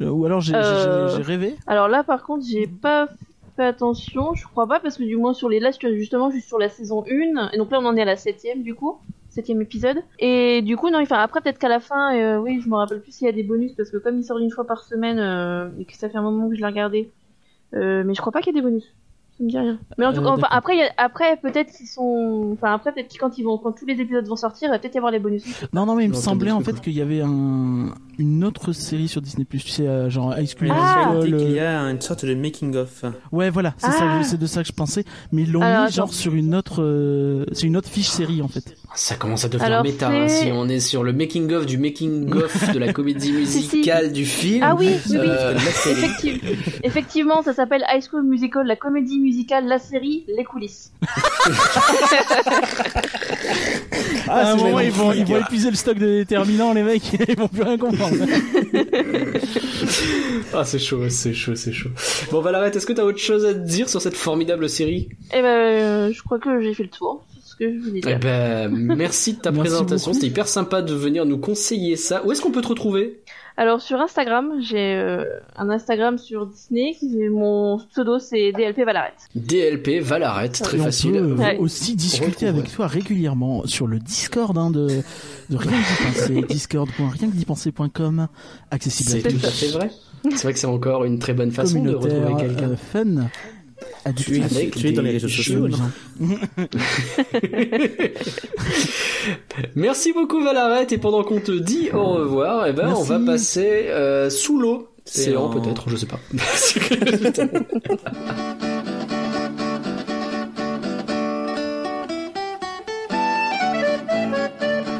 Euh, 0.00 0.10
Ou 0.10 0.24
alors 0.26 0.40
j'ai 0.40 0.54
Euh, 0.54 1.08
rêvé 1.18 1.56
Alors 1.66 1.88
là, 1.88 2.04
par 2.04 2.22
contre, 2.22 2.44
j'ai 2.46 2.66
pas 2.66 3.08
fait 3.56 3.64
attention. 3.64 4.34
Je 4.34 4.46
crois 4.46 4.66
pas, 4.66 4.80
parce 4.80 4.96
que 4.98 5.02
du 5.04 5.16
moins 5.16 5.34
sur 5.34 5.48
les 5.48 5.64
as 5.64 5.76
justement 5.94 6.30
juste 6.30 6.46
sur 6.46 6.58
la 6.58 6.68
saison 6.68 7.04
1. 7.10 7.50
Et 7.52 7.58
donc 7.58 7.70
là, 7.70 7.78
on 7.80 7.86
en 7.86 7.96
est 7.96 8.02
à 8.02 8.04
la 8.04 8.16
septième, 8.16 8.62
du 8.62 8.74
coup. 8.74 8.98
Septième 9.30 9.60
épisode. 9.60 9.98
Et 10.18 10.62
du 10.62 10.76
coup, 10.76 10.90
non, 10.90 11.00
enfin, 11.00 11.18
après, 11.18 11.40
peut-être 11.40 11.58
qu'à 11.58 11.68
la 11.68 11.80
fin, 11.80 12.16
euh, 12.16 12.38
oui, 12.38 12.60
je 12.62 12.68
me 12.68 12.76
rappelle 12.76 13.00
plus 13.00 13.12
s'il 13.12 13.26
y 13.26 13.28
a 13.28 13.32
des 13.32 13.42
bonus, 13.42 13.72
parce 13.72 13.90
que 13.90 13.96
comme 13.98 14.18
il 14.18 14.24
sort 14.24 14.38
une 14.38 14.50
fois 14.50 14.66
par 14.66 14.84
semaine, 14.84 15.18
euh, 15.18 15.68
et 15.78 15.84
que 15.84 15.94
ça 15.94 16.08
fait 16.08 16.16
un 16.18 16.22
moment 16.22 16.48
que 16.48 16.54
je 16.54 16.60
l'ai 16.60 16.66
regardé. 16.66 17.10
Euh, 17.74 18.02
mais 18.04 18.14
je 18.14 18.20
crois 18.20 18.32
pas 18.32 18.40
qu'il 18.40 18.54
y 18.54 18.58
ait 18.58 18.60
des 18.62 18.66
bonus. 18.66 18.94
Ça 19.38 19.44
me 19.44 19.48
dit 19.50 19.58
rien. 19.58 19.78
Mais 19.98 20.04
en 20.06 20.12
tout 20.12 20.20
Euh, 20.20 20.24
cas, 20.24 20.30
enfin, 20.30 20.48
après, 20.50 20.74
il 20.74 20.78
y 20.80 20.82
a- 20.82 20.90
après, 20.96 21.36
peut-être 21.36 21.72
qu'ils 21.72 21.86
sont, 21.86 22.50
enfin, 22.54 22.74
après, 22.74 22.92
peut-être 22.92 23.12
que 23.14 23.18
quand 23.18 23.38
ils 23.38 23.44
vont, 23.44 23.56
quand 23.56 23.70
tous 23.72 23.86
les 23.86 23.94
épisodes 24.00 24.26
vont 24.26 24.34
sortir, 24.36 24.68
il 24.68 24.72
va 24.72 24.78
peut-être 24.80 24.94
y 24.94 24.98
avoir 24.98 25.12
les 25.12 25.20
bonus. 25.20 25.44
Non, 25.72 25.86
non, 25.86 25.94
mais 25.94 26.04
il 26.04 26.08
me 26.10 26.14
Non, 26.14 26.20
semblait 26.20 26.50
en 26.50 26.60
fait 26.60 26.80
qu'il 26.80 26.92
y 26.94 27.00
avait 27.00 27.20
un... 27.20 27.94
une 28.18 28.42
autre 28.44 28.72
série 28.72 29.06
sur 29.06 29.22
Disney+. 29.22 29.44
Tu 29.48 29.60
sais, 29.60 29.86
euh, 29.86 30.10
genre 30.10 30.36
High 30.36 30.48
School 30.48 30.68
Ah. 30.72 31.12
Il 31.12 31.16
Musical. 31.18 31.38
dit 31.38 31.44
qu'il 31.44 31.52
euh, 31.54 31.56
y 31.56 31.60
a 31.60 31.80
une 31.82 32.00
sorte 32.00 32.24
de 32.24 32.34
making 32.34 32.74
of. 32.76 33.04
Ouais, 33.30 33.48
voilà, 33.50 33.74
c'est 33.78 33.92
ça, 33.92 33.98
Ah. 34.18 34.22
c'est 34.24 34.38
de 34.40 34.46
ça 34.46 34.62
que 34.62 34.68
je 34.68 34.72
pensais. 34.72 35.04
Mais 35.30 35.42
ils 35.42 35.52
l'ont 35.52 35.60
Alors, 35.62 35.86
mis 35.86 35.92
genre 35.92 36.06
attends. 36.06 36.12
sur 36.14 36.34
une 36.34 36.54
autre, 36.56 36.82
euh, 36.82 37.44
c'est 37.52 37.66
une 37.68 37.76
autre 37.76 37.88
fiche 37.88 38.08
série 38.08 38.42
en 38.42 38.48
fait. 38.48 38.74
Ça 38.96 39.14
commence 39.14 39.44
à 39.44 39.48
devenir 39.48 39.66
Alors, 39.72 39.84
méta. 39.84 40.08
hein. 40.10 40.26
c'est- 40.28 40.46
Si 40.46 40.52
on 40.52 40.68
est 40.68 40.80
sur 40.80 41.04
le 41.04 41.12
making 41.12 41.52
of 41.52 41.64
du 41.66 41.78
making 41.78 42.32
of 42.34 42.72
de 42.74 42.78
la 42.80 42.92
comédie 42.92 43.20
Si, 43.46 43.62
si. 43.62 43.76
musicale 43.76 44.12
du 44.12 44.24
film. 44.24 44.64
Ah 44.66 44.74
oui, 44.74 44.88
oui, 44.88 45.00
oui. 45.10 45.16
euh, 45.20 45.54
Effectivement, 45.54 46.50
effectivement, 46.82 47.42
ça 47.42 47.52
s'appelle 47.54 47.84
High 47.92 48.02
School 48.02 48.24
Musical, 48.24 48.66
la 48.66 48.76
comédie 48.76 49.18
musicale, 49.28 49.66
la 49.66 49.78
série, 49.78 50.24
les 50.36 50.44
coulisses. 50.44 50.92
à 54.28 54.52
un 54.52 54.56
moment, 54.56 54.80
ils 54.80 54.90
vont, 54.90 55.12
ils 55.12 55.24
vont 55.24 55.38
épuiser 55.38 55.70
le 55.70 55.76
stock 55.76 55.98
de 55.98 56.06
déterminants, 56.06 56.72
les 56.72 56.82
mecs, 56.82 57.12
ils 57.28 57.36
vont 57.38 57.48
plus 57.48 57.62
rien 57.62 57.78
comprendre. 57.78 58.16
Ah, 60.54 60.64
c'est 60.64 60.78
chaud, 60.78 61.08
c'est 61.10 61.34
chaud, 61.34 61.54
c'est 61.54 61.72
chaud. 61.72 61.90
Bon, 62.30 62.40
Valarette, 62.40 62.74
est-ce 62.74 62.86
que 62.86 62.92
t'as 62.94 63.04
autre 63.04 63.18
chose 63.18 63.44
à 63.44 63.52
te 63.54 63.58
dire 63.58 63.88
sur 63.88 64.00
cette 64.00 64.16
formidable 64.16 64.68
série? 64.68 65.08
Eh 65.32 65.42
ben, 65.42 65.46
euh, 65.46 66.12
je 66.12 66.22
crois 66.22 66.38
que 66.38 66.60
j'ai 66.62 66.72
fait 66.74 66.84
le 66.84 66.88
tour. 66.88 67.24
C'est 67.34 67.50
ce 67.50 67.56
que 67.56 67.70
je 67.72 67.78
voulais 67.78 68.00
Eh 68.04 68.06
dire. 68.06 68.18
ben, 68.18 68.68
merci 68.70 69.34
de 69.34 69.40
ta 69.40 69.50
Merci 69.50 69.68
présentation. 69.68 70.12
C'était 70.14 70.26
hyper 70.28 70.48
sympa 70.48 70.80
de 70.82 70.94
venir 70.94 71.26
nous 71.26 71.38
conseiller 71.38 71.96
ça. 71.96 72.24
Où 72.24 72.32
est-ce 72.32 72.40
qu'on 72.40 72.50
peut 72.50 72.62
te 72.62 72.68
retrouver? 72.68 73.20
Alors 73.60 73.80
sur 73.80 74.00
Instagram, 74.00 74.52
j'ai 74.60 74.94
euh, 74.94 75.24
un 75.56 75.68
Instagram 75.68 76.16
sur 76.16 76.46
Disney. 76.46 76.96
Mon 77.28 77.78
pseudo 77.90 78.20
c'est 78.20 78.52
DLP 78.52 78.84
Valaret. 78.84 79.14
DLP 79.34 80.00
Valarette, 80.00 80.62
très 80.62 80.76
Et 80.78 80.80
on 80.80 80.84
facile. 80.84 81.12
peut 81.12 81.18
euh, 81.18 81.34
Ouais. 81.34 81.58
aussi 81.58 81.96
discuter 81.96 82.26
retrouve, 82.46 82.48
avec 82.60 82.72
toi 82.72 82.86
régulièrement 82.86 83.66
sur 83.66 83.88
le 83.88 83.98
Discord 83.98 84.56
hein, 84.56 84.70
de, 84.70 84.86
de 85.50 85.56
Rien 85.56 85.72
que 85.72 86.12
d'y 86.12 86.18
penser, 86.20 86.42
discord.rienquedypenser.com, 86.48 88.28
accessible 88.70 89.10
à 89.10 89.12
C'est 89.22 89.28
tout 89.28 89.38
tous. 89.38 89.46
à 89.46 89.50
fait 89.50 89.68
vrai. 89.68 89.90
C'est 90.30 90.42
vrai 90.42 90.52
que 90.52 90.58
c'est 90.58 90.66
encore 90.66 91.04
une 91.04 91.18
très 91.18 91.32
bonne 91.32 91.50
façon 91.50 91.82
de 91.82 91.94
retrouver 91.94 92.34
quelqu'un. 92.40 92.70
euh, 92.70 92.76
fun. 92.76 93.28
Tu 94.16 94.38
es 94.38 94.42
avec 94.44 94.74
tu 94.76 94.88
es 94.88 94.92
dans 94.92 95.02
les 95.02 95.10
réseaux 95.12 95.28
sociaux, 95.28 95.68
non 95.68 95.78
Merci 99.74 100.12
beaucoup 100.12 100.42
Valarette 100.42 100.92
et 100.92 100.98
pendant 100.98 101.24
qu'on 101.24 101.40
te 101.40 101.52
dit 101.52 101.90
au 101.92 102.04
revoir, 102.14 102.66
eh 102.66 102.72
ben 102.72 102.86
Merci. 102.88 103.00
on 103.00 103.04
va 103.04 103.18
passer 103.20 103.86
euh, 103.88 104.30
sous 104.30 104.58
l'eau. 104.60 104.88
C'est 105.04 105.36
en- 105.36 105.48
peut-être, 105.50 105.88
je 105.90 105.96
sais 105.96 106.06
pas. 106.06 106.20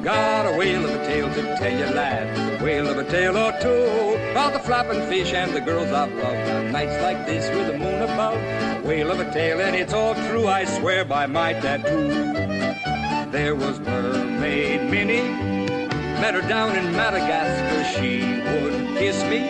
Got 0.04 0.46
a 0.46 0.56
whale 0.56 0.84
of 0.84 0.90
a 0.90 0.98
tale 1.06 1.34
to 1.34 1.42
tell 1.58 1.72
you, 1.78 1.94
lad. 1.94 2.37
Whale 2.68 2.90
of 2.90 2.98
a 2.98 3.04
tale 3.10 3.38
or 3.38 3.52
two 3.62 4.30
about 4.30 4.52
the 4.52 4.58
flapping 4.58 5.00
fish 5.08 5.32
and 5.32 5.54
the 5.54 5.60
girls 5.62 5.90
I've 5.90 6.12
loved 6.12 6.50
on 6.50 6.70
nights 6.70 7.02
like 7.02 7.24
this 7.24 7.48
with 7.56 7.66
the 7.68 7.78
moon 7.78 8.02
above. 8.02 8.36
A 8.36 8.86
whale 8.86 9.10
of 9.10 9.20
a 9.20 9.32
tale, 9.32 9.58
and 9.62 9.74
it's 9.74 9.94
all 9.94 10.14
true. 10.14 10.46
I 10.46 10.66
swear 10.66 11.06
by 11.06 11.24
my 11.24 11.54
tattoo. 11.54 12.08
There 13.32 13.54
was 13.54 13.80
Mermaid 13.80 14.90
Minnie, 14.90 15.30
met 16.20 16.34
her 16.34 16.46
down 16.46 16.76
in 16.76 16.92
Madagascar. 16.92 17.98
She 17.98 18.20
would 18.20 18.98
kiss 18.98 19.22
me 19.22 19.48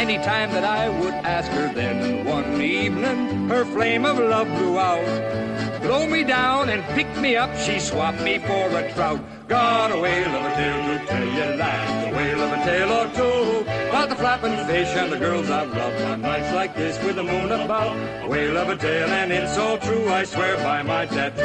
anytime 0.00 0.50
that 0.52 0.64
I 0.64 0.88
would 0.88 1.12
ask 1.12 1.50
her. 1.50 1.70
Then 1.74 2.24
one 2.24 2.58
evening, 2.62 3.50
her 3.50 3.66
flame 3.66 4.06
of 4.06 4.18
love 4.18 4.48
blew 4.48 4.78
out. 4.78 5.49
Blow 5.82 6.06
me 6.06 6.24
down 6.24 6.68
and 6.68 6.84
pick 6.94 7.08
me 7.16 7.36
up, 7.36 7.56
she 7.56 7.80
swapped 7.80 8.20
me 8.20 8.38
for 8.38 8.68
a 8.76 8.92
trout. 8.92 9.20
Got 9.48 9.92
a 9.92 9.98
whale 9.98 10.28
of 10.28 10.44
a 10.44 10.54
tale 10.54 10.98
to 10.98 11.06
tell 11.06 11.24
you, 11.24 11.56
lads, 11.56 12.06
a 12.06 12.16
whale 12.16 12.42
of 12.42 12.52
a 12.52 12.64
tale 12.64 12.92
or 12.92 13.06
two. 13.14 13.79
About 14.00 14.14
the 14.14 14.18
flapping 14.18 14.56
fish 14.66 14.96
and 14.96 15.10
the 15.12 15.18
girls 15.18 15.50
I've 15.50 15.68
loved 15.74 16.00
on 16.10 16.22
nights 16.22 16.54
like 16.54 16.74
this 16.74 16.98
with 17.04 17.16
the 17.16 17.22
moon 17.22 17.52
above. 17.52 17.94
A 18.24 18.28
whale 18.28 18.56
of 18.56 18.70
a 18.70 18.76
tale 18.76 19.10
and 19.10 19.30
it's 19.30 19.54
so 19.54 19.76
true, 19.78 20.08
I 20.08 20.24
swear 20.24 20.56
by 20.56 20.82
my 20.82 21.06
tattoo. 21.06 21.44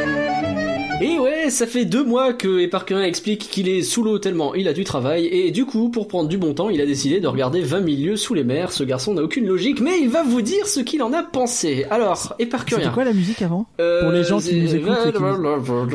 Et 1.02 1.20
ouais, 1.20 1.50
ça 1.50 1.68
fait 1.68 1.84
deux 1.84 2.06
mois 2.06 2.32
que 2.32 2.62
Eparquin 2.62 3.04
explique 3.04 3.50
qu'il 3.52 3.68
est 3.68 3.82
sous 3.82 4.02
l'eau 4.02 4.18
tellement 4.20 4.56
il 4.56 4.70
a 4.70 4.74
du 4.74 4.86
travail, 4.86 5.26
et 5.26 5.52
du 5.52 5.66
coup, 5.66 5.90
pour 5.90 6.08
prendre 6.08 6.30
du 6.30 6.38
bon 6.38 6.54
temps, 6.54 6.70
il 6.70 6.80
a 6.80 6.86
décidé 6.86 7.20
de 7.20 7.28
regarder 7.28 7.60
20 7.60 7.84
000 7.86 7.98
lieues 8.12 8.16
sous 8.16 8.34
les 8.34 8.46
mers. 8.46 8.72
Ce 8.72 8.86
garçon 8.86 9.14
n'a 9.14 9.22
aucune 9.24 9.46
logique, 9.46 9.82
mais 9.82 10.00
il 10.00 10.08
va 10.08 10.24
vous 10.24 10.42
dire 10.42 10.66
ce 10.68 10.80
qu'il 10.80 11.04
en 11.04 11.12
a 11.12 11.22
pensé. 11.24 11.86
Alors, 11.92 12.34
C'était 12.40 12.44
Eparquin. 12.44 12.92
quoi 12.94 13.04
la 13.04 13.12
musique 13.12 13.42
avant? 13.42 13.66
Euh, 13.82 14.04
Pour 14.04 14.12
les 14.14 14.24
gens 14.24 14.40
qui 14.40 14.56
nous 14.56 14.70
c'est- 14.70 14.78
écoutent 14.78 14.94
et 15.06 15.12
qui 15.12 15.18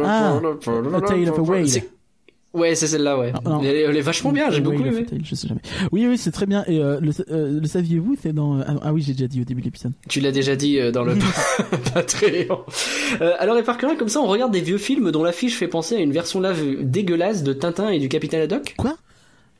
Ah, 0.04 0.34
A 0.94 1.00
Tale 1.00 1.30
of 1.30 1.38
a 1.38 1.42
Whale. 1.42 1.66
Ouais, 2.52 2.74
c'est 2.74 2.88
celle-là, 2.88 3.16
ouais. 3.16 3.32
Ah, 3.44 3.60
elle, 3.62 3.66
est, 3.76 3.80
elle 3.82 3.96
est 3.96 4.00
vachement 4.00 4.32
bien, 4.32 4.50
j'ai 4.50 4.60
beaucoup 4.60 4.82
aimé. 4.84 5.06
Je 5.22 5.34
sais 5.36 5.46
jamais. 5.46 5.60
Oui, 5.92 6.06
oui, 6.08 6.18
c'est 6.18 6.32
très 6.32 6.46
bien. 6.46 6.64
Et 6.66 6.80
euh, 6.80 6.98
le, 7.00 7.12
euh, 7.30 7.60
le 7.60 7.66
saviez-vous 7.66 8.16
C'est 8.20 8.32
dans. 8.32 8.60
Ah, 8.60 8.74
ah 8.82 8.92
oui, 8.92 9.02
j'ai 9.02 9.12
déjà 9.12 9.28
dit 9.28 9.40
au 9.40 9.44
début 9.44 9.60
de 9.60 9.66
l'épisode. 9.66 9.92
Tu 10.08 10.20
l'as 10.20 10.32
déjà 10.32 10.56
dit 10.56 10.80
euh, 10.80 10.90
dans 10.90 11.04
le 11.04 11.14
Patreon. 11.94 12.60
Euh, 13.20 13.34
alors, 13.38 13.56
Eparquin, 13.56 13.94
comme 13.94 14.08
ça, 14.08 14.20
on 14.20 14.26
regarde 14.26 14.52
des 14.52 14.60
vieux 14.62 14.78
films 14.78 15.12
dont 15.12 15.22
l'affiche 15.22 15.56
fait 15.56 15.68
penser 15.68 15.94
à 15.94 15.98
une 15.98 16.12
version 16.12 16.40
live 16.40 16.78
dégueulasse 16.82 17.44
de 17.44 17.52
Tintin 17.52 17.90
et 17.90 18.00
du 18.00 18.08
Capitaine 18.08 18.40
Haddock? 18.40 18.74
Quoi? 18.76 18.96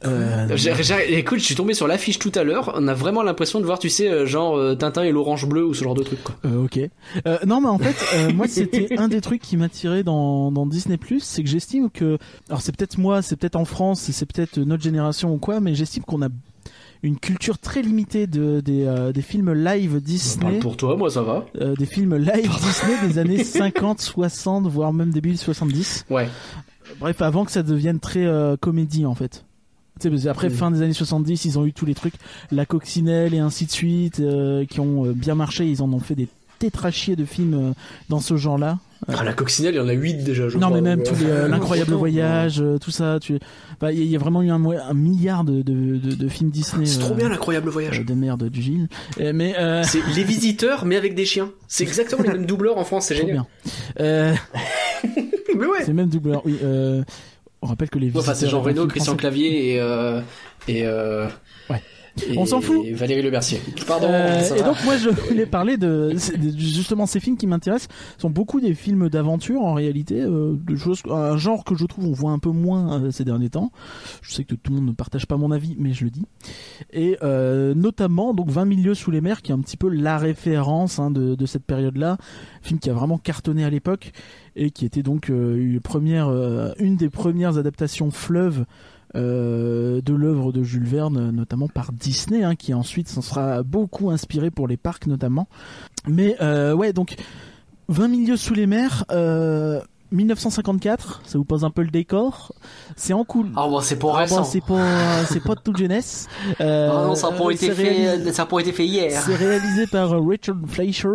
Euh, 0.04 0.46
J'ai- 0.56 0.82
j'ai- 0.82 1.18
écoute, 1.18 1.38
je 1.40 1.44
suis 1.44 1.54
tombé 1.54 1.74
sur 1.74 1.86
l'affiche 1.86 2.18
tout 2.18 2.32
à 2.34 2.42
l'heure. 2.44 2.72
On 2.76 2.88
a 2.88 2.94
vraiment 2.94 3.22
l'impression 3.22 3.60
de 3.60 3.64
voir, 3.66 3.78
tu 3.78 3.88
sais, 3.90 4.08
euh, 4.08 4.26
genre 4.26 4.56
euh, 4.56 4.74
Tintin 4.74 5.02
et 5.02 5.12
l'orange 5.12 5.46
bleu 5.46 5.64
ou 5.64 5.74
ce 5.74 5.84
genre 5.84 5.94
de 5.94 6.02
truc. 6.02 6.22
Quoi. 6.22 6.34
Euh, 6.46 6.64
ok. 6.64 6.78
Euh, 7.26 7.38
non, 7.46 7.60
mais 7.60 7.68
en 7.68 7.78
fait, 7.78 7.96
euh, 8.16 8.32
moi, 8.32 8.48
c'était 8.48 8.98
un 8.98 9.08
des 9.08 9.20
trucs 9.20 9.42
qui 9.42 9.56
m'attirait 9.56 10.02
dans, 10.02 10.50
dans 10.50 10.66
Disney+, 10.66 10.98
c'est 11.20 11.42
que 11.42 11.48
j'estime 11.48 11.90
que, 11.90 12.18
alors 12.48 12.62
c'est 12.62 12.74
peut-être 12.76 12.98
moi, 12.98 13.20
c'est 13.22 13.36
peut-être 13.36 13.56
en 13.56 13.64
France, 13.64 14.08
c'est 14.10 14.26
peut-être 14.32 14.58
notre 14.58 14.82
génération 14.82 15.32
ou 15.34 15.38
quoi, 15.38 15.60
mais 15.60 15.74
j'estime 15.74 16.02
qu'on 16.04 16.22
a 16.22 16.28
une 17.02 17.18
culture 17.18 17.58
très 17.58 17.80
limitée 17.80 18.26
de, 18.26 18.60
des, 18.60 18.84
euh, 18.84 19.10
des 19.12 19.22
films 19.22 19.52
live 19.54 20.02
Disney, 20.02 20.58
pour 20.58 20.76
toi, 20.76 20.96
moi 20.98 21.08
ça 21.08 21.22
va. 21.22 21.46
euh, 21.58 21.74
des 21.74 21.86
films 21.86 22.14
live 22.16 22.50
Disney 22.60 23.08
des 23.08 23.18
années 23.18 23.42
50, 23.44 24.00
60, 24.02 24.66
voire 24.66 24.92
même 24.92 25.10
début 25.10 25.34
70. 25.36 26.04
Ouais. 26.10 26.28
Bref, 26.98 27.22
avant 27.22 27.46
que 27.46 27.52
ça 27.52 27.62
devienne 27.62 28.00
très 28.00 28.26
euh, 28.26 28.56
comédie 28.58 29.06
en 29.06 29.14
fait. 29.14 29.44
Parce 30.08 30.26
après 30.26 30.48
Mm. 30.48 30.52
fin 30.52 30.70
des 30.70 30.82
années 30.82 30.92
70, 30.92 31.44
ils 31.44 31.58
ont 31.58 31.66
eu 31.66 31.72
tous 31.72 31.84
les 31.86 31.94
trucs, 31.94 32.14
la 32.52 32.64
coccinelle 32.64 33.34
et 33.34 33.38
ainsi 33.40 33.66
de 33.66 33.70
suite, 33.72 34.20
euh, 34.20 34.64
qui 34.64 34.80
ont 34.80 35.04
euh, 35.06 35.12
bien 35.12 35.34
marché. 35.34 35.66
Ils 35.66 35.82
en 35.82 35.92
ont 35.92 35.98
fait 36.00 36.14
des 36.14 36.28
tétrachiers 36.58 37.16
de 37.16 37.24
films 37.24 37.54
euh, 37.54 37.72
dans 38.08 38.20
ce 38.20 38.36
genre-là. 38.36 38.78
Ah, 39.08 39.24
la 39.24 39.32
coccinelle, 39.32 39.72
il 39.74 39.78
y 39.78 39.80
en 39.80 39.88
a 39.88 39.92
8 39.92 40.24
déjà, 40.24 40.50
je 40.50 40.58
non, 40.58 40.66
crois. 40.68 40.78
mais 40.78 40.82
même 40.94 41.02
tous 41.02 41.14
les 41.20 41.24
euh, 41.30 41.48
l'incroyable 41.48 41.92
Ouais. 41.92 41.98
voyage, 41.98 42.60
euh, 42.60 42.76
tout 42.76 42.90
ça. 42.90 43.18
Tu, 43.18 43.38
bah, 43.80 43.92
il 43.92 43.98
y, 43.98 44.02
a- 44.02 44.04
il 44.04 44.10
y 44.10 44.16
a 44.16 44.18
vraiment 44.18 44.42
eu 44.42 44.50
un, 44.50 44.58
milliard 44.92 45.42
de, 45.44 45.62
de, 45.62 45.96
de, 45.96 46.14
de 46.14 46.28
films 46.28 46.50
Disney. 46.50 46.84
C'est 46.84 46.98
trop 46.98 47.14
euh, 47.14 47.16
bien 47.16 47.30
l'incroyable 47.30 47.70
voyage. 47.70 48.00
euh, 48.00 48.04
de 48.04 48.12
merde 48.12 48.50
du 48.50 48.60
Gilles. 48.60 48.88
Euh, 49.20 49.32
mais 49.34 49.54
euh, 49.58 49.82
C'est 49.84 50.00
les 50.14 50.22
visiteurs, 50.22 50.84
mais 50.84 50.96
avec 50.96 51.14
des 51.14 51.24
chiens. 51.24 51.50
C'est 51.66 51.84
exactement 51.84 52.22
les 52.24 52.28
mêmes 52.32 52.44
doubleurs 52.46 52.76
en 52.76 52.84
France, 52.84 53.06
c'est 53.06 53.14
trop 53.14 53.26
génial. 53.26 53.44
bien. 53.96 54.04
Euh, 54.04 54.34
Mais 55.56 55.66
ouais. 55.66 55.78
c'est 55.80 55.88
le 55.88 55.94
même 55.94 56.08
doubleur. 56.10 56.42
Oui. 56.44 56.56
Euh, 56.62 57.02
on 57.62 57.66
rappelle 57.66 57.90
que 57.90 57.98
les 57.98 58.08
Enfin, 58.16 58.34
c'est 58.34 58.46
visiteurs 58.46 58.50
Jean 58.50 58.62
Reno, 58.62 58.86
Christian. 58.86 59.16
Clavier 59.16 59.74
et 59.74 59.80
euh, 59.80 60.20
et 60.68 60.84
euh, 60.86 61.26
Ouais. 61.68 61.82
On 62.36 62.44
s'en 62.46 62.60
fout. 62.60 62.84
Valérie 62.92 63.22
Le 63.22 63.30
Mercier. 63.30 63.60
Pardon. 63.86 64.08
Euh, 64.10 64.40
et 64.54 64.60
va. 64.60 64.66
donc 64.66 64.84
moi 64.84 64.96
je 64.96 65.08
voulais 65.10 65.46
parler 65.46 65.76
de, 65.76 66.12
de- 66.36 66.58
justement 66.58 67.06
ces 67.06 67.20
films 67.20 67.36
qui 67.36 67.46
m'intéressent 67.46 67.88
sont 68.18 68.30
beaucoup 68.30 68.60
des 68.60 68.74
films 68.74 69.08
d'aventure 69.08 69.62
en 69.62 69.74
réalité, 69.74 70.20
euh, 70.20 70.54
de 70.56 70.76
choses, 70.76 71.02
un 71.10 71.36
genre 71.36 71.64
que 71.64 71.74
je 71.74 71.84
trouve 71.86 72.06
on 72.06 72.12
voit 72.12 72.32
un 72.32 72.38
peu 72.38 72.50
moins 72.50 73.00
euh, 73.00 73.10
ces 73.10 73.24
derniers 73.24 73.50
temps. 73.50 73.70
Je 74.22 74.32
sais 74.32 74.44
que 74.44 74.54
tout 74.54 74.70
le 74.72 74.76
monde 74.78 74.86
ne 74.88 74.92
partage 74.92 75.26
pas 75.26 75.36
mon 75.36 75.50
avis, 75.50 75.76
mais 75.78 75.92
je 75.92 76.04
le 76.04 76.10
dis. 76.10 76.26
Et 76.92 77.16
notamment 77.74 78.34
donc 78.34 78.50
20 78.50 78.64
milieux 78.64 78.94
sous 78.94 79.10
les 79.10 79.20
mers 79.20 79.42
qui 79.42 79.52
est 79.52 79.54
un 79.54 79.60
petit 79.60 79.76
peu 79.76 79.88
la 79.88 80.18
référence 80.18 80.98
hein, 80.98 81.10
de, 81.10 81.34
de 81.34 81.46
cette 81.46 81.64
période-là, 81.64 82.18
film 82.62 82.78
qui 82.80 82.90
a 82.90 82.92
vraiment 82.92 83.18
cartonné 83.18 83.64
à 83.64 83.70
l'époque 83.70 84.12
et 84.56 84.70
qui 84.70 84.84
était 84.84 85.02
donc 85.02 85.28
une 85.28 85.80
première, 85.80 86.28
une 86.78 86.96
des 86.96 87.08
premières 87.08 87.56
adaptations 87.58 88.10
fleuve 88.10 88.64
euh, 89.16 90.00
de 90.02 90.14
l'œuvre 90.14 90.52
de 90.52 90.62
Jules 90.62 90.86
Verne, 90.86 91.30
notamment 91.30 91.68
par 91.68 91.92
Disney, 91.92 92.42
hein, 92.42 92.54
qui 92.54 92.74
ensuite 92.74 93.08
s'en 93.08 93.22
sera 93.22 93.62
beaucoup 93.62 94.10
inspiré 94.10 94.50
pour 94.50 94.68
les 94.68 94.76
parcs 94.76 95.06
notamment. 95.06 95.48
Mais 96.08 96.36
euh, 96.40 96.74
ouais, 96.74 96.92
donc 96.92 97.16
20 97.88 98.08
milieux 98.08 98.36
sous 98.36 98.54
les 98.54 98.66
mers. 98.66 99.04
Euh, 99.10 99.80
1954, 100.12 101.22
ça 101.24 101.38
vous 101.38 101.44
pose 101.44 101.64
un 101.64 101.70
peu 101.70 101.82
le 101.82 101.90
décor. 101.90 102.52
C'est 102.96 103.12
en 103.12 103.24
cool. 103.24 103.48
Ah 103.56 103.68
bon, 103.68 103.80
c'est 103.80 103.96
pour 103.96 104.16
Ah 104.16 104.20
récent. 104.22 104.38
bon, 104.38 104.44
c'est 104.44 104.60
pas, 104.60 105.24
c'est 105.26 105.42
pas 105.42 105.54
de 105.54 105.60
toute 105.60 105.76
jeunesse. 105.76 106.28
Euh, 106.60 106.90
Ah 106.92 107.06
non, 107.06 107.14
ça 107.14 107.28
a 107.28 107.32
pas 107.32 107.50
été 107.50 107.70
fait, 107.72 108.32
ça 108.32 108.46
a 108.50 108.60
été 108.60 108.72
fait 108.72 108.86
hier. 108.86 109.20
c'est 109.22 109.36
réalisé 109.36 109.86
par 109.86 110.12
euh, 110.12 110.20
Richard 110.20 110.56
Fleischer, 110.66 111.08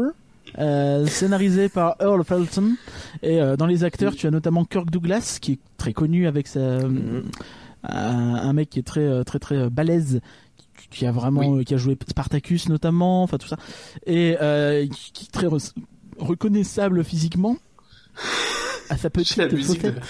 euh, 0.60 1.06
scénarisé 1.08 1.68
par 1.70 1.96
Earl 2.00 2.24
Felton. 2.24 2.76
Et 3.22 3.42
euh, 3.42 3.58
dans 3.58 3.66
les 3.66 3.84
acteurs, 3.84 4.16
tu 4.16 4.28
as 4.28 4.32
notamment 4.32 4.64
Kirk 4.64 4.90
Douglas, 4.90 5.40
qui 5.42 5.54
est 5.54 5.60
très 5.78 5.94
connu 5.94 6.28
avec 6.28 6.48
sa, 6.48 6.60
Mm-hmm. 6.60 7.24
Un, 7.90 8.54
mec 8.54 8.70
qui 8.70 8.80
est 8.80 8.84
très 8.84 9.02
euh, 9.06 9.24
très 9.24 9.40
très 9.40 9.56
euh, 9.56 9.70
balèze, 9.70 10.22
qui- 10.92 11.06
a 11.06 11.12
vraiment, 11.12 11.42
Oui. 11.42 11.62
euh, 11.62 11.64
qui 11.64 11.74
a 11.74 11.78
joué 11.78 11.98
Spartacus 12.08 12.70
notamment, 12.70 13.24
enfin 13.24 13.38
tout 13.38 13.48
ça, 13.48 13.58
et 14.06 14.36
qui, 14.92 15.12
qui 15.12 15.26
est 15.26 15.32
très 15.32 15.48
re- 15.48 15.74
reconnaissable 16.18 17.04
physiquement. 17.04 17.58
À 18.90 18.98
sa 18.98 19.10
petite 19.12 19.38
La 19.38 19.48
musique 19.48 19.82
de- 19.82 19.92
faussette. 19.92 20.04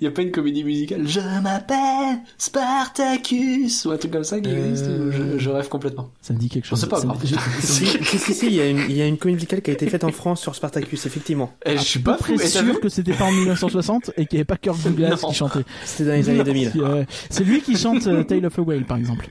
Il 0.00 0.04
y 0.04 0.06
a 0.06 0.10
pas 0.10 0.22
une 0.22 0.30
comédie 0.30 0.64
musicale. 0.64 1.06
Je 1.06 1.20
m'appelle 1.42 2.18
Spartacus 2.38 3.84
ou 3.84 3.90
un 3.90 3.96
truc 3.96 4.12
comme 4.12 4.24
ça 4.24 4.40
qui 4.40 4.48
Euh, 4.50 4.70
existe. 4.70 4.86
ou 4.90 5.10
Je, 5.12 5.38
je 5.38 5.50
rêve 5.50 5.68
complètement. 5.68 6.08
Ça 6.22 6.32
me 6.34 6.38
dit 6.38 6.48
quelque 6.48 6.64
Je 6.64 6.70
chose. 6.70 6.80
sais 6.80 6.86
pas. 6.88 6.98
Ça 7.00 7.06
me- 7.06 7.12
pardon. 7.12 7.26
je- 7.26 7.36
Si, 7.60 7.86
si, 8.34 8.46
il 8.46 8.54
y, 8.54 8.60
a 8.60 8.68
une- 8.68 8.84
il 8.88 8.96
y 8.96 9.02
a 9.02 9.06
une 9.06 9.18
comédie 9.18 9.36
musicale 9.36 9.62
qui 9.62 9.70
a 9.70 9.74
été 9.74 9.88
faite 9.88 10.04
en 10.04 10.12
France 10.12 10.40
sur 10.40 10.54
Spartacus, 10.54 11.06
effectivement. 11.06 11.52
Eh, 11.64 11.76
je 11.76 11.82
suis 11.82 12.00
pas. 12.00 12.18
Et 12.28 12.32
vu 12.36 12.46
sûr 12.48 12.80
que 12.80 12.88
c'était 12.88 13.12
pas 13.12 13.24
en 13.24 13.32
1960 13.32 14.10
et 14.16 14.26
qu'il 14.26 14.36
n'y 14.36 14.40
avait 14.40 14.44
pas 14.44 14.56
Kirk 14.56 14.82
Douglas 14.82 15.16
qui 15.28 15.34
chantait. 15.34 15.64
C'était 15.84 16.10
dans 16.10 16.16
les 16.16 16.28
années 16.28 16.44
2000. 16.44 16.72
Euh, 16.76 17.04
c'est 17.30 17.44
lui 17.44 17.60
qui 17.62 17.76
chante 17.76 18.06
euh, 18.06 18.22
Tale 18.24 18.46
of 18.46 18.58
a 18.58 18.62
Whale 18.62 18.84
par 18.84 18.96
exemple. 18.96 19.28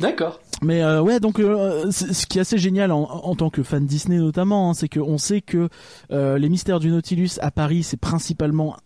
D'accord. 0.00 0.40
Mais 0.62 0.82
euh, 0.82 1.00
ouais, 1.02 1.18
donc 1.20 1.38
euh, 1.40 1.90
ce 1.90 2.26
qui 2.26 2.38
est 2.38 2.40
assez 2.40 2.58
génial 2.58 2.92
en, 2.92 3.02
en 3.02 3.34
tant 3.34 3.50
que 3.50 3.62
fan 3.62 3.84
Disney 3.84 4.18
notamment, 4.18 4.70
hein, 4.70 4.74
c'est 4.74 4.88
qu'on 4.88 5.18
sait 5.18 5.40
que 5.40 5.68
euh, 6.12 6.38
les 6.38 6.48
mystères 6.48 6.78
du 6.80 6.88
Nautilus 6.90 7.30
à 7.40 7.50
Paris, 7.50 7.82
c'est 7.82 7.96
principalement 7.98 8.76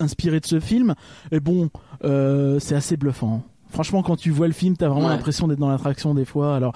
inspiré 0.00 0.40
de 0.40 0.46
ce 0.46 0.60
film. 0.60 0.94
Et 1.32 1.40
bon, 1.40 1.70
euh, 2.04 2.58
c'est 2.58 2.74
assez 2.74 2.96
bluffant. 2.96 3.42
Franchement, 3.70 4.02
quand 4.02 4.16
tu 4.16 4.30
vois 4.30 4.46
le 4.46 4.52
film, 4.52 4.76
t'as 4.76 4.88
vraiment 4.88 5.06
Ouais. 5.08 5.12
l'impression 5.12 5.48
d'être 5.48 5.58
dans 5.58 5.68
l'attraction 5.68 6.14
des 6.14 6.24
fois. 6.24 6.54
Alors, 6.54 6.72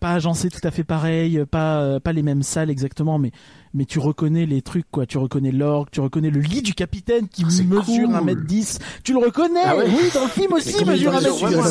pas 0.00 0.12
agencé 0.12 0.50
tout 0.50 0.60
à 0.64 0.70
fait 0.70 0.84
pareil, 0.84 1.42
pas 1.50 1.80
euh, 1.80 1.98
pas 1.98 2.12
les 2.12 2.22
mêmes 2.22 2.42
salles 2.42 2.68
exactement, 2.68 3.18
mais 3.18 3.32
mais 3.72 3.86
tu 3.86 3.98
reconnais 3.98 4.44
les 4.44 4.60
trucs 4.60 4.84
quoi. 4.90 5.06
Tu 5.06 5.16
reconnais 5.16 5.50
l'orgue, 5.50 5.88
tu 5.90 6.00
reconnais 6.00 6.28
le 6.28 6.40
lit 6.40 6.60
du 6.60 6.74
capitaine 6.74 7.26
qui 7.28 7.42
Ah, 7.44 7.46
mesure 7.46 7.84
cool. 7.84 8.14
1m10. 8.14 8.78
Tu 9.02 9.12
le 9.14 9.18
reconnais 9.18 9.60
Ah 9.64 9.76
ouais 9.76 9.86
Oui, 9.88 10.10
dans 10.14 10.24
le 10.24 10.28
film 10.28 10.52
aussi, 10.52 10.74
il 10.80 10.86
mesure 10.86 11.12
il 11.14 11.16
mesure 11.16 11.34
1m10. 11.36 11.40
vraiment 11.40 11.62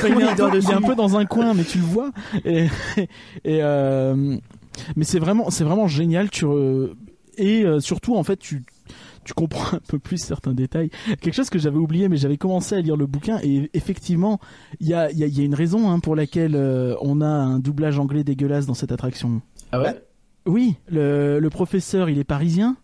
Quand 0.00 0.08
il 0.08 0.20
est, 0.20 0.24
un 0.24 0.34
peu, 0.50 0.58
il 0.58 0.70
est 0.70 0.74
un 0.74 0.82
peu 0.82 0.94
dans 0.96 1.16
un 1.16 1.24
coin, 1.24 1.54
mais 1.54 1.62
tu 1.64 1.78
le 1.78 1.84
vois. 1.84 2.10
Et, 2.44 2.64
et 3.44 3.62
euh, 3.62 4.36
mais 4.96 5.04
c'est 5.04 5.20
vraiment, 5.20 5.48
c'est 5.50 5.64
vraiment 5.64 5.86
génial. 5.86 6.28
Tu 6.30 6.44
re- 6.44 6.90
et 7.38 7.64
euh, 7.64 7.78
surtout 7.80 8.16
en 8.16 8.24
fait, 8.24 8.36
tu 8.38 8.64
tu 9.26 9.34
comprends 9.34 9.76
un 9.76 9.80
peu 9.86 9.98
plus 9.98 10.18
certains 10.18 10.54
détails. 10.54 10.90
Quelque 11.20 11.34
chose 11.34 11.50
que 11.50 11.58
j'avais 11.58 11.76
oublié, 11.76 12.08
mais 12.08 12.16
j'avais 12.16 12.38
commencé 12.38 12.74
à 12.76 12.80
lire 12.80 12.96
le 12.96 13.06
bouquin 13.06 13.38
et 13.42 13.68
effectivement, 13.74 14.40
il 14.80 14.86
y 14.88 14.94
a, 14.94 15.10
il 15.10 15.18
y, 15.18 15.24
a, 15.24 15.26
il 15.26 15.36
y 15.36 15.42
a 15.42 15.44
une 15.44 15.54
raison 15.54 15.90
hein, 15.90 15.98
pour 16.00 16.16
laquelle 16.16 16.54
euh, 16.54 16.94
on 17.00 17.20
a 17.20 17.26
un 17.26 17.58
doublage 17.58 17.98
anglais 17.98 18.24
dégueulasse 18.24 18.66
dans 18.66 18.74
cette 18.74 18.92
attraction. 18.92 19.42
Ah 19.72 19.80
ouais? 19.80 20.00
Oui, 20.46 20.76
le, 20.88 21.40
le 21.40 21.50
professeur, 21.50 22.08
il 22.08 22.18
est 22.18 22.24
parisien. 22.24 22.76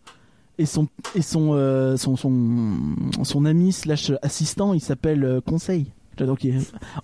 Et 0.59 0.67
son 0.67 0.87
et 1.15 1.23
son, 1.23 1.55
euh, 1.55 1.97
son 1.97 2.15
son 2.15 2.77
son 3.23 3.45
ami 3.47 3.73
slash 3.73 4.13
assistant, 4.21 4.75
il 4.75 4.81
s'appelle 4.81 5.25
euh, 5.25 5.41
Conseil. 5.41 5.93
Donc 6.19 6.47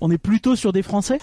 on 0.02 0.10
est 0.10 0.18
plutôt 0.18 0.54
sur 0.54 0.72
des 0.72 0.82
Français? 0.82 1.18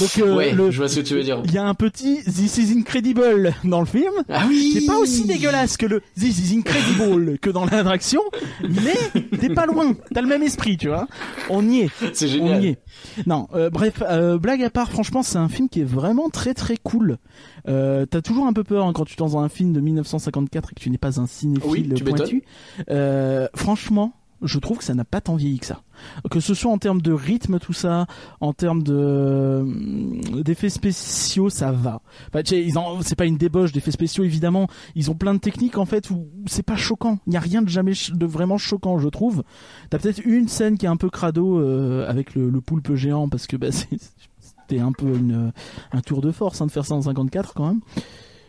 Donc 0.00 0.18
euh, 0.18 0.34
ouais. 0.36 0.52
le- 0.52 0.70
Je 0.70 0.78
vois 0.78 0.88
ce 0.88 1.00
que 1.00 1.04
tu 1.06 1.14
veux 1.14 1.22
dire. 1.22 1.40
il 1.44 1.52
y 1.52 1.58
a 1.58 1.64
un 1.64 1.74
petit 1.74 2.22
This 2.24 2.58
is 2.58 2.76
incredible 2.76 3.54
dans 3.64 3.80
le 3.80 3.86
film, 3.86 4.12
Ah 4.28 4.44
oui. 4.48 4.70
qui 4.72 4.78
est 4.84 4.86
pas 4.86 4.98
aussi 4.98 5.24
dégueulasse 5.26 5.76
que 5.76 5.86
le 5.86 6.02
This 6.18 6.38
is 6.50 6.56
incredible 6.56 7.38
que 7.40 7.50
dans 7.50 7.64
l'attraction, 7.64 8.20
mais 8.62 8.94
t'es 9.40 9.50
pas 9.50 9.66
loin. 9.66 9.94
T'as 10.12 10.20
le 10.20 10.26
même 10.28 10.42
esprit, 10.42 10.76
tu 10.76 10.88
vois. 10.88 11.06
On 11.50 11.68
y 11.68 11.80
est. 11.82 11.90
C'est 12.12 12.26
On 12.26 12.28
génial. 12.28 12.64
y 12.64 12.68
est. 12.68 12.78
Non, 13.26 13.46
euh, 13.54 13.70
bref, 13.70 14.02
euh, 14.08 14.38
blague 14.38 14.62
à 14.62 14.70
part, 14.70 14.90
franchement, 14.90 15.22
c'est 15.22 15.38
un 15.38 15.48
film 15.48 15.68
qui 15.68 15.80
est 15.80 15.84
vraiment 15.88 16.28
très 16.28 16.54
très 16.54 16.76
cool. 16.76 17.18
Euh, 17.68 18.06
T'as 18.06 18.22
toujours 18.22 18.46
un 18.46 18.52
peu 18.52 18.64
peur 18.64 18.86
hein, 18.86 18.92
quand 18.92 19.04
tu 19.04 19.12
es 19.14 19.16
dans 19.16 19.38
un 19.38 19.48
film 19.48 19.72
de 19.72 19.80
1954 19.80 20.70
et 20.70 20.74
que 20.74 20.80
tu 20.80 20.90
n'es 20.90 20.98
pas 20.98 21.20
un 21.20 21.26
cinéphile 21.26 21.68
Oui, 21.68 21.92
tu 21.94 22.04
pointu. 22.04 22.42
Franchement, 23.54 24.12
je 24.42 24.58
trouve 24.58 24.78
que 24.78 24.84
ça 24.84 24.94
n'a 24.94 25.04
pas 25.04 25.20
tant 25.20 25.36
vieilli 25.36 25.58
que 25.58 25.66
ça. 25.66 25.82
Que 26.30 26.38
ce 26.40 26.54
soit 26.54 26.70
en 26.70 26.78
termes 26.78 27.02
de 27.02 27.12
rythme, 27.12 27.58
tout 27.58 27.72
ça, 27.72 28.06
en 28.40 28.52
termes 28.52 28.82
de 28.82 28.94
euh, 28.94 30.42
d'effets 30.42 30.68
spéciaux, 30.70 31.50
ça 31.50 31.72
va. 31.72 32.00
Enfin, 32.28 32.42
tu 32.42 32.50
sais, 32.54 32.62
ils 32.64 32.78
en- 32.78 33.02
c'est 33.02 33.16
pas 33.16 33.24
une 33.26 33.36
débauche 33.36 33.72
d'effets 33.72 33.90
spéciaux 33.90 34.24
évidemment. 34.24 34.68
Ils 34.94 35.10
ont 35.10 35.14
plein 35.14 35.34
de 35.34 35.40
techniques 35.40 35.76
en 35.78 35.84
fait 35.86 36.10
où 36.10 36.28
c'est 36.46 36.62
pas 36.62 36.76
choquant. 36.76 37.18
Il 37.26 37.32
y 37.32 37.36
a 37.36 37.40
rien 37.40 37.62
de 37.62 37.68
jamais 37.68 37.92
de 38.12 38.26
vraiment 38.26 38.58
choquant, 38.58 38.98
je 38.98 39.08
trouve. 39.08 39.42
T'as 39.90 39.98
peut-être 39.98 40.20
une 40.24 40.48
scène 40.48 40.78
qui 40.78 40.86
est 40.86 40.88
un 40.88 40.96
peu 40.96 41.10
crado 41.10 41.58
euh, 41.58 42.08
avec 42.08 42.34
le, 42.34 42.48
le 42.50 42.60
poulpe 42.60 42.94
géant 42.94 43.28
parce 43.28 43.46
que 43.46 43.56
bah, 43.56 43.68
c'était 43.72 44.80
un 44.80 44.92
peu 44.92 45.06
une, 45.16 45.52
un 45.92 46.00
tour 46.00 46.20
de 46.20 46.30
force 46.30 46.60
hein, 46.60 46.66
de 46.66 46.70
faire 46.70 46.84
ça 46.86 46.94
en 46.94 47.02
54 47.02 47.54
quand 47.54 47.66
même. 47.66 47.80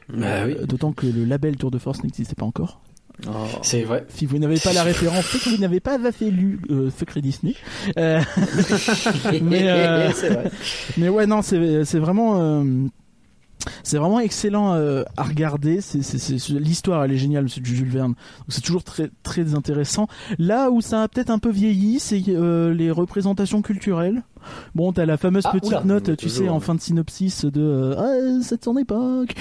Bah 0.09 0.45
oui. 0.45 0.53
Euh, 0.59 0.65
D'autant 0.65 0.91
que 0.91 1.05
le 1.05 1.23
label 1.25 1.55
Tour 1.55 1.69
de 1.71 1.77
Force 1.77 2.03
n'existait 2.03 2.33
pas 2.35 2.45
encore. 2.45 2.81
Oh. 3.27 3.31
C'est 3.61 3.83
vrai. 3.83 4.05
Si 4.09 4.25
vous 4.25 4.37
n'avez 4.37 4.59
pas 4.59 4.73
la 4.73 4.83
référence, 4.83 5.25
c'est 5.25 5.39
que 5.39 5.49
vous 5.49 5.61
n'avez 5.61 5.79
pas 5.79 5.97
assez 6.05 6.31
lu 6.31 6.59
euh, 6.69 6.89
Secret 6.97 7.21
Disney. 7.21 7.55
Euh, 7.97 8.21
mais, 9.41 9.69
euh, 9.69 10.09
vrai. 10.29 10.51
mais 10.97 11.09
ouais, 11.09 11.25
non, 11.25 11.41
c'est 11.41 11.83
c'est 11.85 11.99
vraiment. 11.99 12.63
C'est 13.83 13.97
vraiment 13.97 14.19
excellent 14.19 14.73
euh, 14.73 15.03
à 15.17 15.23
regarder. 15.23 15.81
C'est, 15.81 15.99
l'histoire, 16.49 17.03
elle 17.03 17.11
est 17.11 17.17
géniale, 17.17 17.49
c'est 17.49 17.61
du 17.61 17.75
Jules 17.75 17.89
Verne. 17.89 18.13
Donc 18.13 18.45
c'est 18.49 18.61
toujours 18.61 18.83
très, 18.83 19.09
très 19.23 19.55
intéressant. 19.55 20.07
Là 20.37 20.69
où 20.71 20.81
ça 20.81 21.03
a 21.03 21.07
peut-être 21.07 21.29
un 21.29 21.39
peu 21.39 21.49
vieilli, 21.51 21.99
c'est 21.99 22.21
euh, 22.29 22.73
les 22.73 22.91
représentations 22.91 23.61
culturelles. 23.61 24.23
Bon, 24.73 24.93
t'as 24.93 25.05
la 25.05 25.17
fameuse 25.17 25.43
Ah, 25.45 25.51
petite 25.51 25.67
oula. 25.67 25.83
note, 25.83 26.15
tu 26.15 26.27
Toujours. 26.27 26.37
sais, 26.45 26.49
en 26.49 26.61
fin 26.61 26.73
de 26.73 26.79
synopsis 26.79 27.43
de 27.43 27.61
euh, 27.61 27.95
ah, 27.97 28.41
c'est 28.43 28.59
de 28.59 28.63
son 28.63 28.77
époque. 28.77 29.35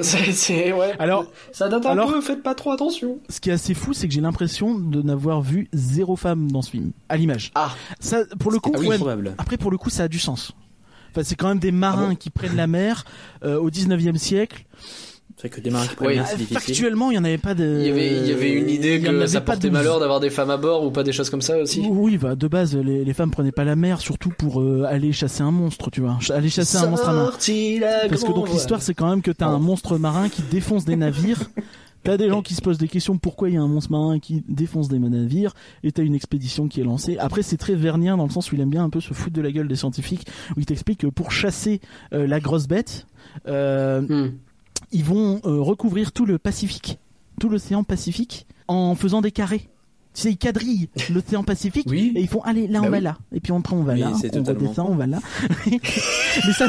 C'est, 0.00 0.72
ouais. 0.72 0.92
Alors, 0.98 1.26
ça 1.52 1.68
date 1.68 1.86
un 1.86 1.90
alors- 1.92 2.12
peu. 2.12 2.20
Faites 2.20 2.42
pas 2.42 2.54
trop 2.54 2.72
attention. 2.72 3.18
ce 3.28 3.40
qui 3.40 3.48
est 3.50 3.54
assez 3.54 3.74
fou, 3.74 3.92
c'est 3.94 4.06
que 4.08 4.14
j'ai 4.14 4.20
l'impression 4.20 4.78
de 4.78 5.00
n'avoir 5.02 5.40
vu 5.40 5.68
zéro 5.72 6.16
femme 6.16 6.50
dans 6.50 6.62
ce 6.62 6.70
film, 6.70 6.92
à 7.08 7.16
l'image. 7.16 7.52
Ah. 7.54 7.70
Ça, 8.00 8.24
pour 8.38 8.50
le 8.50 8.58
coup, 8.58 8.72
Ah 8.74 8.78
oui, 8.80 8.88
ouais, 8.88 8.98
après 9.38 9.56
pour 9.56 9.70
le 9.70 9.78
coup, 9.78 9.88
ça 9.90 10.04
a 10.04 10.08
du 10.08 10.18
sens. 10.18 10.52
Enfin, 11.10 11.22
c'est 11.24 11.34
quand 11.36 11.48
même 11.48 11.58
des 11.58 11.72
marins 11.72 12.14
qui 12.14 12.30
prennent 12.30 12.56
la 12.56 12.66
mer 12.66 13.04
euh, 13.44 13.58
au 13.58 13.70
19e 13.70 14.16
siècle. 14.16 14.64
C'est 15.36 15.46
vrai 15.46 15.56
que 15.56 15.60
des 15.60 15.70
marins 15.70 15.86
qui 15.86 15.94
prennent 15.94 16.24
c'est 16.26 16.36
difficile. 16.36 16.58
Factuellement, 16.58 17.12
il 17.12 17.14
y 17.14 17.18
en 17.18 17.22
avait 17.22 17.38
pas 17.38 17.54
de. 17.54 17.78
Il 17.80 17.86
y 17.86 17.90
avait, 17.90 18.16
il 18.22 18.26
y 18.26 18.32
avait 18.32 18.50
une 18.50 18.68
idée 18.68 19.00
que 19.00 19.06
avait 19.08 19.28
ça 19.28 19.40
pas 19.40 19.52
portait 19.52 19.68
de- 19.68 19.72
malheur 19.72 20.00
d'avoir 20.00 20.18
des 20.18 20.30
femmes 20.30 20.50
à 20.50 20.56
bord 20.56 20.84
ou 20.84 20.90
pas 20.90 21.04
des 21.04 21.12
choses 21.12 21.30
comme 21.30 21.42
ça 21.42 21.56
aussi. 21.58 21.86
Oui, 21.88 22.18
bah, 22.18 22.34
de 22.34 22.48
base, 22.48 22.76
les, 22.76 23.04
les 23.04 23.14
femmes 23.14 23.30
prenaient 23.30 23.52
pas 23.52 23.62
la 23.62 23.76
mer, 23.76 24.00
surtout 24.00 24.30
pour 24.30 24.60
euh, 24.60 24.82
aller 24.88 25.12
chasser 25.12 25.42
un 25.42 25.52
monstre, 25.52 25.90
tu 25.90 26.00
vois. 26.00 26.18
Aller 26.30 26.48
chasser 26.50 26.76
un 26.78 26.88
monstre 26.88 27.08
à 27.08 27.12
main. 27.12 27.30
La 27.78 28.08
Parce 28.08 28.24
que 28.24 28.32
donc 28.32 28.50
l'histoire, 28.50 28.82
c'est 28.82 28.94
quand 28.94 29.08
même 29.08 29.22
que 29.22 29.30
t'as 29.30 29.46
un 29.46 29.60
monstre 29.60 29.96
marin 29.96 30.28
qui 30.28 30.42
défonce 30.42 30.84
des 30.84 30.96
navires. 30.96 31.38
T'as 32.04 32.16
des 32.16 32.28
gens 32.28 32.42
qui 32.42 32.54
se 32.54 32.62
posent 32.62 32.78
des 32.78 32.88
questions 32.88 33.18
pourquoi 33.18 33.48
il 33.50 33.54
y 33.54 33.58
a 33.58 33.62
un 33.62 33.68
monstre 33.68 33.90
marin 33.90 34.18
qui 34.18 34.42
défonce 34.48 34.88
des 34.88 34.98
navires 34.98 35.54
et 35.82 35.92
t'as 35.92 36.02
une 36.02 36.14
expédition 36.14 36.68
qui 36.68 36.80
est 36.80 36.84
lancée. 36.84 37.18
Après 37.18 37.42
c'est 37.42 37.56
très 37.56 37.74
vernien 37.74 38.16
dans 38.16 38.24
le 38.24 38.30
sens 38.30 38.50
où 38.50 38.54
il 38.54 38.60
aime 38.60 38.70
bien 38.70 38.84
un 38.84 38.90
peu 38.90 39.00
se 39.00 39.12
foutre 39.12 39.34
de 39.34 39.42
la 39.42 39.52
gueule 39.52 39.68
des 39.68 39.76
scientifiques 39.76 40.26
où 40.56 40.60
il 40.60 40.66
t'explique 40.66 41.00
que 41.00 41.06
pour 41.06 41.32
chasser 41.32 41.80
euh, 42.12 42.26
la 42.26 42.40
grosse 42.40 42.66
bête, 42.66 43.06
euh, 43.46 44.00
Hmm. 44.08 44.32
ils 44.92 45.04
vont 45.04 45.40
euh, 45.44 45.60
recouvrir 45.60 46.12
tout 46.12 46.24
le 46.24 46.38
Pacifique, 46.38 46.98
tout 47.40 47.48
l'océan 47.48 47.84
Pacifique 47.84 48.46
en 48.68 48.94
faisant 48.94 49.20
des 49.20 49.32
carrés. 49.32 49.68
Tu 50.18 50.22
sais, 50.24 50.30
ils 50.32 50.36
quadrillent 50.36 50.88
l'océan 51.14 51.44
Pacifique 51.44 51.86
Oui. 51.88 52.12
et 52.16 52.20
ils 52.20 52.26
font 52.26 52.40
allez 52.40 52.66
là 52.66 52.80
Bah 52.80 52.86
on 52.88 52.90
va 52.90 52.96
oui. 52.98 53.04
là 53.04 53.18
et 53.32 53.38
puis 53.38 53.52
on 53.52 53.62
prend 53.62 53.76
on 53.76 53.84
va 53.84 53.92
Oui, 53.92 54.00
là, 54.00 54.10
on 54.12 54.20
totalement 54.20 54.48
redescend, 54.64 54.88
on 54.90 54.96
va 54.96 55.06
là. 55.06 55.20
Mais 55.70 56.52
ça 56.52 56.66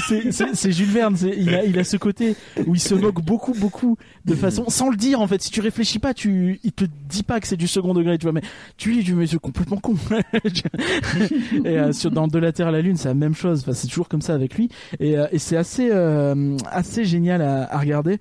c'est 0.53 0.71
Jules 0.71 0.85
Verne, 0.91 1.15
il 1.35 1.55
a 1.55 1.65
il 1.65 1.79
a 1.79 1.83
ce 1.83 1.97
côté 1.97 2.35
où 2.67 2.75
il 2.75 2.79
se 2.79 2.93
moque 2.93 3.23
beaucoup 3.23 3.53
beaucoup 3.53 3.97
de 4.25 4.35
façon 4.35 4.65
sans 4.69 4.89
le 4.91 4.97
dire 4.97 5.19
en 5.19 5.25
fait. 5.27 5.41
Si 5.41 5.49
tu 5.49 5.61
réfléchis 5.61 5.97
pas, 5.97 6.13
tu 6.13 6.59
il 6.63 6.71
te 6.73 6.85
dit 7.09 7.23
pas 7.23 7.39
que 7.39 7.47
c'est 7.47 7.57
du 7.57 7.67
second 7.67 7.95
degré, 7.95 8.19
tu 8.19 8.23
vois. 8.23 8.33
Mais 8.33 8.43
tu 8.77 8.91
lis, 8.91 9.03
tu 9.03 9.15
mais 9.15 9.25
c'est 9.25 9.39
complètement 9.39 9.77
con. 9.77 9.95
et 11.65 11.79
euh, 11.79 11.91
sur 11.91 12.11
dans 12.11 12.27
De 12.27 12.37
la 12.37 12.51
Terre 12.51 12.67
à 12.67 12.71
la 12.71 12.81
Lune, 12.81 12.97
c'est 12.97 13.07
la 13.07 13.13
même 13.15 13.33
chose. 13.35 13.61
Enfin, 13.61 13.73
c'est 13.73 13.87
toujours 13.87 14.09
comme 14.09 14.21
ça 14.21 14.35
avec 14.35 14.53
lui. 14.55 14.69
Et, 14.99 15.17
euh, 15.17 15.25
et 15.31 15.39
c'est 15.39 15.57
assez 15.57 15.89
euh, 15.91 16.55
assez 16.71 17.03
génial 17.03 17.41
à, 17.41 17.63
à 17.73 17.79
regarder. 17.79 18.19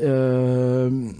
Euh, 0.00 1.10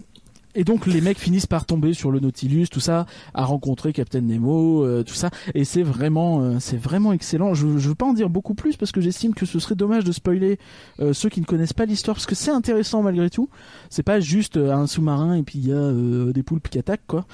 et 0.55 0.65
donc 0.65 0.87
les 0.87 1.01
mecs 1.01 1.19
finissent 1.19 1.47
par 1.47 1.67
tomber 1.67 1.95
sur 1.95 2.11
le 2.11 2.21
Nautilus, 2.21 2.69
tout 2.69 2.81
ça, 2.81 3.07
à 3.35 3.45
rencontrer 3.45 3.93
Captain 3.93 4.21
Nemo, 4.21 4.85
euh, 4.85 5.03
tout 5.03 5.15
ça, 5.15 5.31
et 5.55 5.65
c'est 5.65 5.83
vraiment, 5.83 6.41
euh, 6.41 6.57
c'est 6.61 6.77
vraiment 6.77 7.13
excellent. 7.13 7.55
Je, 7.55 7.79
je 7.79 7.89
veux 7.89 7.95
pas 7.95 8.07
en 8.07 8.13
dire 8.13 8.29
beaucoup 8.29 8.55
plus 8.55 8.77
parce 8.77 8.93
que 8.93 9.01
j'estime 9.01 9.35
que 9.35 9.47
ce 9.47 9.59
serait 9.59 9.75
dommage 9.75 10.05
de 10.05 10.13
spoiler 10.13 10.59
euh, 11.01 11.13
ceux 11.13 11.29
qui 11.29 11.41
ne 11.41 11.47
connaissent 11.47 11.73
pas 11.73 11.85
l'histoire, 11.85 12.17
parce 12.17 12.27
que 12.27 12.35
c'est 12.35 12.51
intéressant 12.51 13.03
malgré 13.03 13.31
tout. 13.31 13.49
C'est 13.91 14.03
pas 14.03 14.21
juste 14.21 14.57
euh, 14.57 14.73
un 14.73 14.87
sous-marin 14.87 15.35
et 15.35 15.43
puis 15.43 15.59
il 15.59 15.69
y 15.69 15.73
a 15.73 15.77
euh, 15.77 16.33
des 16.33 16.43
poulpes 16.43 16.69
qui 16.69 16.79
attaquent 16.79 17.07
quoi. 17.07 17.27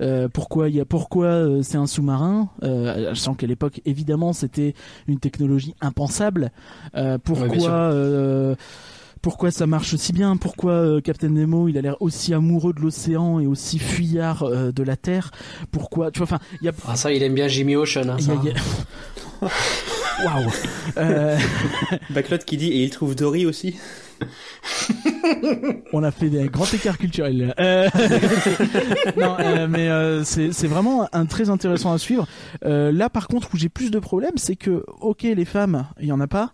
Euh, 0.00 0.28
pourquoi 0.28 0.68
il 0.68 0.76
y 0.76 0.80
a, 0.80 0.84
pourquoi 0.84 1.26
euh, 1.26 1.62
c'est 1.62 1.78
un 1.78 1.86
sous-marin? 1.86 2.48
Euh, 2.62 3.14
Je 3.14 3.18
sens 3.20 3.36
qu'à 3.36 3.46
l'époque 3.46 3.80
évidemment 3.84 4.32
c'était 4.32 4.74
une 5.06 5.18
technologie 5.18 5.74
impensable. 5.80 6.50
Euh, 6.94 7.18
pourquoi 7.22 7.70
euh, 7.70 8.54
pourquoi 9.22 9.50
ça 9.52 9.66
marche 9.66 9.94
si 9.96 10.12
bien, 10.12 10.36
pourquoi 10.36 10.72
euh, 10.72 11.00
Captain 11.00 11.28
Nemo 11.28 11.68
il 11.68 11.78
a 11.78 11.80
l'air 11.80 11.96
aussi 12.00 12.34
amoureux 12.34 12.72
de 12.72 12.80
l'océan 12.80 13.38
et 13.40 13.46
aussi 13.46 13.78
fuyard 13.78 14.42
euh, 14.42 14.72
de 14.72 14.82
la 14.82 14.96
terre, 14.96 15.30
pourquoi, 15.70 16.10
tu 16.10 16.18
vois, 16.18 16.24
enfin, 16.26 16.40
il 16.60 16.64
y 16.66 16.68
a, 16.68 16.72
Ah 16.86 16.96
ça, 16.96 17.12
il 17.12 17.22
aime 17.22 17.34
bien 17.34 17.48
Jimmy 17.48 17.76
Ocean. 17.76 18.08
Hein, 18.08 18.18
ça. 18.18 18.32
a- 18.32 19.46
Waouh. 20.24 20.50
Euh, 20.98 21.38
Backlot 22.10 22.38
qui 22.38 22.56
dit 22.56 22.68
et 22.68 22.82
il 22.84 22.90
trouve 22.90 23.14
Dory 23.16 23.46
aussi. 23.46 23.76
on 25.92 26.02
a 26.02 26.10
fait 26.10 26.28
des 26.28 26.48
grands 26.48 26.66
écarts 26.66 26.98
culturels. 26.98 27.54
Euh, 27.58 27.88
non, 29.16 29.36
euh, 29.38 29.66
mais 29.68 29.88
euh, 29.88 30.24
c'est 30.24 30.66
vraiment 30.66 31.08
un 31.12 31.26
très 31.26 31.50
intéressant 31.50 31.92
à 31.92 31.98
suivre. 31.98 32.26
Euh, 32.64 32.92
là, 32.92 33.08
par 33.10 33.28
contre, 33.28 33.48
où 33.54 33.56
j'ai 33.56 33.68
plus 33.68 33.90
de 33.90 33.98
problèmes, 33.98 34.36
c'est 34.36 34.56
que 34.56 34.84
ok, 35.00 35.22
les 35.22 35.44
femmes, 35.44 35.86
il 36.00 36.06
y 36.06 36.12
en 36.12 36.20
a 36.20 36.26
pas. 36.26 36.52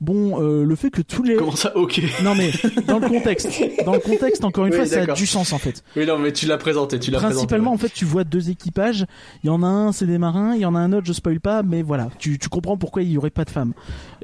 Bon, 0.00 0.38
le 0.40 0.74
fait 0.76 0.90
que 0.90 1.02
tous 1.02 1.22
les 1.22 1.36
Comment 1.36 1.56
ça 1.56 1.76
Ok? 1.76 2.00
non 2.22 2.34
mais 2.34 2.50
dans 2.86 2.98
le 2.98 3.08
contexte, 3.08 3.48
dans 3.84 3.92
le 3.92 4.00
contexte, 4.00 4.44
encore 4.44 4.66
une 4.66 4.72
Oui, 4.72 4.78
fois, 4.78 4.86
ça 4.86 5.02
a 5.02 5.06
du 5.14 5.26
sens 5.26 5.52
en 5.52 5.58
fait. 5.58 5.82
Oui, 5.96 6.06
non, 6.06 6.18
mais 6.18 6.32
tu 6.32 6.46
l'as 6.46 6.58
présenté, 6.58 6.98
tu 6.98 7.10
l'as 7.10 7.18
Principalement, 7.18 7.72
présenté. 7.72 7.84
en 7.84 7.88
fait, 7.88 7.94
tu 7.94 8.04
vois 8.04 8.24
deux 8.24 8.50
équipages. 8.50 9.06
Il 9.44 9.48
y 9.48 9.50
en 9.50 9.62
a 9.62 9.66
un, 9.66 9.92
c'est 9.92 10.06
des 10.06 10.18
marins. 10.18 10.54
Il 10.54 10.60
y 10.60 10.66
en 10.66 10.74
a 10.74 10.78
un 10.78 10.92
autre, 10.92 11.06
je 11.06 11.12
spoil 11.12 11.40
pas, 11.40 11.62
mais 11.62 11.82
voilà, 11.82 12.08
tu, 12.18 12.38
tu 12.38 12.48
comprends 12.48 12.76
pourquoi 12.76 13.02
il 13.02 13.10
y 13.12 13.18
aurait 13.18 13.30
pas 13.30 13.44
de 13.44 13.50
femmes. 13.50 13.72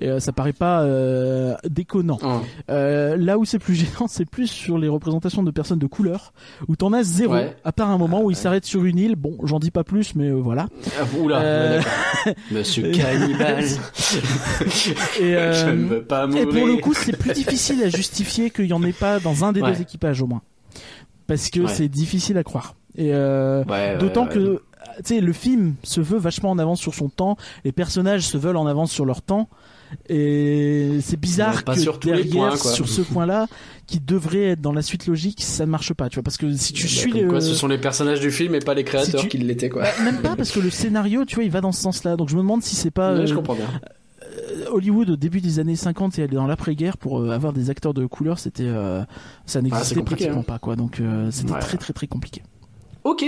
Et, 0.01 0.21
ça 0.21 0.33
paraît 0.33 0.53
pas 0.53 0.87
déconnant. 1.69 2.19
Euh, 2.87 3.17
là 3.17 3.39
où 3.39 3.45
c'est 3.45 3.59
plus 3.59 3.75
gênant, 3.75 4.07
c'est 4.09 4.25
plus 4.29 4.47
sur 4.47 4.79
les 4.79 4.89
représentations 4.89 5.43
de 5.43 5.51
personnes 5.51 5.79
de 5.79 5.87
couleur, 5.87 6.33
où 6.69 6.77
t'en 6.77 6.93
as 6.93 7.03
zéro. 7.03 7.35
Ouais. 7.35 7.57
À 7.65 7.73
part 7.73 7.91
un 7.91 7.99
moment 7.99 8.23
où 8.23 8.31
il 8.31 8.37
s'arrête 8.37 8.65
sur 8.65 8.85
une 8.85 8.99
île. 8.99 9.17
Bon, 9.17 9.37
j'en 9.45 9.59
dis 9.59 9.71
pas 9.71 9.85
plus, 9.85 10.15
mais 10.15 10.29
euh, 10.29 10.35
voilà. 10.35 10.67
Ah, 10.99 11.05
Oula, 11.21 11.41
Euh, 11.41 11.81
ouais. 12.27 12.35
Monsieur 12.53 12.91
Cannibal. 12.93 13.65
Et, 15.21 15.33
Je 15.33 15.71
ne 15.71 15.85
veux 15.87 16.03
pas 16.03 16.27
mourir. 16.27 16.43
Et 16.43 16.47
pour 16.47 16.67
le 16.67 16.77
coup, 16.77 16.95
c'est 16.95 17.17
plus 17.17 17.33
difficile 17.33 17.83
à 17.83 17.89
justifier 17.89 18.51
qu'il 18.51 18.67
y 18.67 18.73
en 18.73 18.83
ait 18.83 18.93
pas 18.93 19.19
dans 19.21 19.45
un 19.45 19.53
des 19.53 19.61
Ouais. 19.63 19.73
deux 19.73 19.81
équipages 19.83 20.23
au 20.23 20.27
moins, 20.27 20.43
parce 21.27 21.51
que 21.51 21.61
Ouais. 21.61 21.69
c'est 21.69 21.89
difficile 21.89 22.39
à 22.39 22.45
croire. 22.45 22.75
Et 22.97 23.11
Ouais, 23.11 23.65
ouais, 23.69 23.99
D'autant 23.99 24.27
ouais. 24.27 24.33
que, 24.35 24.63
tu 24.99 25.03
sais, 25.05 25.21
le 25.21 25.33
film 25.33 25.75
se 25.83 26.01
veut 26.01 26.19
vachement 26.19 26.51
en 26.51 26.59
avance 26.59 26.81
sur 26.81 26.95
son 26.95 27.09
temps, 27.09 27.37
les 27.65 27.73
personnages 27.73 28.23
se 28.23 28.39
veulent 28.39 28.57
en 28.57 28.67
avance 28.67 28.91
sur 28.93 29.05
leur 29.05 29.23
temps, 29.23 29.49
et 30.09 30.99
c'est 31.03 31.19
bizarre 31.19 31.65
que 31.65 31.79
sur 31.79 31.99
derrière, 31.99 32.31
points, 32.51 32.57
sur 32.57 32.89
ce 32.89 33.01
point-là, 33.03 33.47
qui 33.87 34.01
devrait 34.01 34.45
être 34.51 34.61
dans 34.61 34.73
la 34.73 34.83
suite 34.83 35.07
logique, 35.07 35.43
ça 35.43 35.67
ne 35.67 35.71
marche 35.71 35.93
pas, 35.95 36.09
tu 36.09 36.17
vois, 36.17 36.23
parce 36.23 36.37
que 36.37 36.53
si 36.55 36.73
tu 36.73 36.85
Bah, 36.85 36.89
suis 36.89 37.13
les... 37.13 37.27
quoi, 37.27 37.41
ce 37.41 37.55
sont 37.55 37.69
les 37.69 37.79
personnages 37.79 38.21
du 38.21 38.31
film 38.31 38.55
et 38.55 38.59
pas 38.61 38.75
les 38.75 38.85
créateurs 38.85 39.21
Si 39.23 39.29
tu- 39.29 39.39
qui 39.39 39.45
l'étaient, 39.45 39.69
quoi. 39.69 39.83
Bah, 39.83 39.89
même 40.05 40.21
pas 40.23 40.37
parce 40.37 40.51
que 40.51 40.61
le 40.61 40.71
scénario, 40.71 41.25
tu 41.25 41.37
vois, 41.37 41.45
il 41.45 41.51
va 41.51 41.61
dans 41.61 41.73
ce 41.73 41.81
sens-là. 41.83 42.17
Donc 42.17 42.29
je 42.29 42.37
me 42.37 42.41
demande 42.41 42.63
si 42.63 42.75
c'est 42.77 42.91
pas 42.91 43.15
Ouais, 43.15 43.27
je 43.27 43.33
euh, 43.33 43.37
comprends 43.37 43.55
bien. 43.55 43.69
Hollywood 44.71 45.11
au 45.11 45.17
début 45.17 45.41
des 45.41 45.59
années 45.61 45.77
50 45.77 46.19
et 46.19 46.27
dans 46.29 46.47
l'après-guerre 46.47 46.97
pour 46.99 47.21
euh, 47.21 47.31
avoir 47.31 47.53
des 47.53 47.71
acteurs 47.71 47.95
de 47.95 48.07
couleur, 48.07 48.39
c'était 48.39 48.65
euh, 48.67 49.03
ça 49.47 49.63
n'existait 49.63 49.95
compliqué, 49.95 50.25
pratiquement 50.27 50.41
hein. 50.41 50.45
pas 50.47 50.59
quoi. 50.59 50.77
Donc 50.77 51.01
euh, 51.01 51.31
c'était 51.31 51.53
Ouais. 51.53 51.59
très 51.61 51.79
très 51.79 51.93
très 51.93 52.07
compliqué. 52.07 52.43
Ok. 53.05 53.25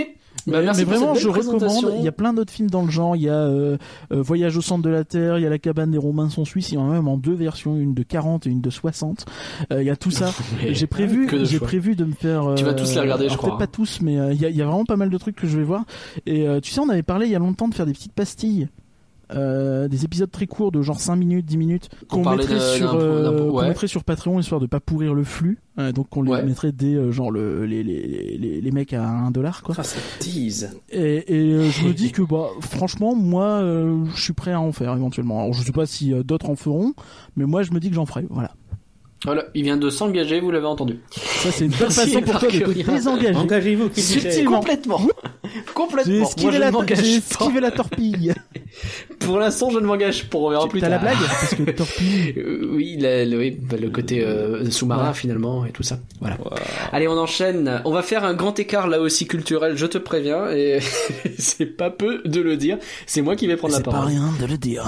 Bah, 0.49 0.61
mais, 0.63 0.85
vraiment, 0.85 1.15
je 1.15 1.29
recommande. 1.29 1.95
Il 1.99 2.05
y 2.05 2.09
a 2.09 2.13
plein 2.13 2.33
d'autres 2.33 2.53
films 2.53 2.71
dans 2.71 2.83
le 2.83 2.91
genre. 2.91 3.17
Il 3.17 3.23
y 3.23 3.29
a 3.29 3.35
euh, 3.35 3.77
euh, 4.13 4.23
Voyage 4.23 4.57
au 4.57 4.61
centre 4.61 4.83
de 4.83 4.91
la 4.91 5.05
Terre, 5.05 5.39
il 5.39 5.43
y 5.43 5.47
a 5.47 5.51
La 5.51 5.59
cabane 5.59 5.91
des 5.91 5.99
Romains 5.99 6.31
sont 6.31 6.45
suisses. 6.45 6.73
Il 6.73 6.77
y 6.77 6.79
en 6.79 6.89
a 6.89 6.93
même 6.93 7.09
en 7.09 7.17
deux 7.17 7.35
versions, 7.35 7.77
une 7.77 7.95
de 7.95 8.03
40 8.03 8.47
et 8.47 8.51
une 8.51 8.61
de 8.61 8.71
60. 8.71 9.27
Euh, 9.73 9.83
il 9.83 9.87
y 9.87 9.91
a 9.91 9.97
tout 9.97 10.11
ça. 10.11 10.31
J'ai 10.71 10.87
prévu, 10.87 11.29
j'ai 11.45 11.61
prévu 11.61 11.97
de 11.97 12.05
me 12.05 12.13
faire. 12.13 12.55
Tu 12.57 12.65
vas 12.65 12.71
euh, 12.71 12.75
tous 12.75 12.95
les 12.95 13.01
regarder, 13.01 13.29
je 13.29 13.37
crois, 13.37 13.51
Peut-être 13.51 13.59
pas 13.59 13.67
tous, 13.67 14.01
mais 14.03 14.19
euh, 14.19 14.33
il 14.33 14.41
y, 14.41 14.47
a, 14.47 14.51
il 14.51 14.57
y 14.57 14.63
a 14.63 14.67
vraiment 14.67 14.85
pas 14.85 14.97
mal 14.97 15.11
de 15.11 15.19
trucs 15.19 15.37
que 15.37 15.47
je 15.47 15.57
vais 15.57 15.65
voir. 15.65 15.85
Et 16.27 16.47
euh, 16.47 16.61
tu 16.61 16.71
sais, 16.71 16.81
on 16.81 16.89
avait 16.89 17.03
parlé 17.03 17.27
il 17.27 17.33
y 17.33 17.37
a 17.37 17.39
longtemps 17.39 17.69
de 17.69 17.75
faire 17.75 17.87
des 17.87 17.93
petites 17.93 18.13
pastilles. 18.13 18.69
Euh, 19.33 19.89
des 19.89 20.05
épisodes 20.05 20.31
très 20.31 20.47
courts 20.47 20.73
de 20.73 20.81
genre 20.83 21.01
5 21.01 21.17
minutes, 21.17 21.47
10 21.47 21.57
minutes 21.59 21.89
qu'on 22.09 22.23
parlait 22.23 22.45
mettrait, 22.47 22.61
sur, 22.77 22.95
euh, 22.95 23.51
ouais. 23.51 23.69
mettrait 23.69 23.87
sur 23.87 24.05
Patreon 24.05 24.39
histoire 24.41 24.61
de 24.61 24.67
pas 24.67 24.81
pourrir 24.81 25.15
le 25.15 25.25
flux. 25.25 25.59
Euh, 25.79 25.93
donc 25.93 26.17
on 26.17 26.23
les 26.23 26.33
Ouais. 26.33 26.43
mettrait 26.43 26.73
des 26.73 26.95
euh, 26.95 27.13
genre 27.13 27.31
le, 27.31 27.65
les, 27.67 27.83
les, 27.85 28.37
les, 28.39 28.61
les 28.61 28.71
mecs 28.71 28.93
à 28.93 29.07
1 29.09 29.31
dollar 29.31 29.63
quoi. 29.63 29.75
Ah, 29.79 29.83
ça 29.85 29.99
tease. 30.19 30.71
Et, 30.91 31.25
et 31.51 31.53
euh, 31.55 31.71
je 31.71 31.87
me 31.87 31.93
dis 31.93 32.11
que 32.13 32.23
bah 32.23 32.47
franchement 32.61 33.15
moi 33.15 33.45
euh, 33.47 34.05
je 34.15 34.23
suis 34.23 34.33
prêt 34.33 34.53
à 34.53 34.61
en 34.61 34.73
faire 34.73 34.95
éventuellement. 34.95 35.41
Alors 35.41 35.53
je 35.53 35.63
sais 35.63 35.73
pas 35.73 35.87
si 35.87 36.13
euh, 36.13 36.23
d'autres 36.23 36.51
en 36.51 36.57
feront, 36.57 36.95
mais 37.37 37.45
moi 37.45 37.63
je 37.63 37.73
me 37.73 37.81
dis 37.81 37.89
que 37.91 37.95
j'en 37.95 38.07
ferai. 38.07 38.27
Voilà. 38.31 38.53
Voilà, 39.25 39.47
il 39.55 39.65
vient 39.65 39.77
de 39.77 39.91
s'engager, 39.91 40.39
vous 40.39 40.51
l'avez 40.53 40.67
entendu. 40.67 41.01
Ça 41.11 41.51
c'est 41.51 41.65
une 41.65 41.71
bonne 41.73 41.81
Merci, 41.81 42.01
façon 42.13 42.21
pour 42.23 42.39
toi 42.39 42.51
de 42.51 42.59
te 42.61 42.91
désengager. 42.91 43.35
Engagez-vous. 43.37 43.89
Complètement. 44.47 45.01
J'ai 45.45 45.73
Complètement. 45.75 46.15
Moi, 46.15 46.29
esquivé, 46.29 46.59
la, 46.59 46.71
j'ai 46.95 47.15
esquivé 47.17 47.61
la 47.61 47.71
torpille. 47.73 48.35
Pour 49.19 49.39
l'instant, 49.39 49.71
je 49.71 49.79
ne 49.81 49.87
m'engage 49.87 50.29
pas. 50.29 50.39
On 50.39 50.51
verra 50.51 50.69
plus 50.69 50.81
T'as 50.81 50.89
la 50.89 50.99
tard. 50.99 51.07
blague 51.17 51.29
Parce 51.29 51.55
que 51.55 51.63
torpille. 51.77 52.35
Euh, 52.37 52.69
oui, 52.73 52.97
la- 52.99 53.25
le, 53.25 53.39
oui, 53.39 53.51
bah, 53.61 53.77
le 53.81 53.91
côté 53.91 54.25
euh, 54.25 54.71
sous-marin 54.71 55.09
Ouais. 55.09 55.15
finalement 55.15 55.65
et 55.67 55.73
tout 55.73 55.83
ça. 55.83 55.99
Voilà. 56.21 56.37
Allez, 56.93 57.09
on 57.09 57.19
enchaîne. 57.19 57.83
On 57.85 57.91
va 57.93 58.03
faire 58.03 58.25
un 58.25 58.35
grand 58.35 58.59
écart 58.61 58.87
là 58.87 59.01
aussi 59.01 59.27
culturel, 59.27 59.77
je 59.77 59.87
te 59.87 59.99
préviens, 59.99 60.49
et 60.51 60.79
c'est 61.39 61.67
pas 61.67 61.91
peu 61.91 62.23
de 62.25 62.41
le 62.41 62.57
dire. 62.57 62.79
C'est 63.07 63.23
moi 63.23 63.35
qui 63.37 63.47
vais 63.49 63.57
prendre 63.57 63.73
la 63.73 63.79
C'est 63.79 63.85
pas 63.85 63.91
parole. 63.91 64.09
rien 64.09 64.31
de 64.41 64.47
le 64.47 64.57
dire. 64.59 64.85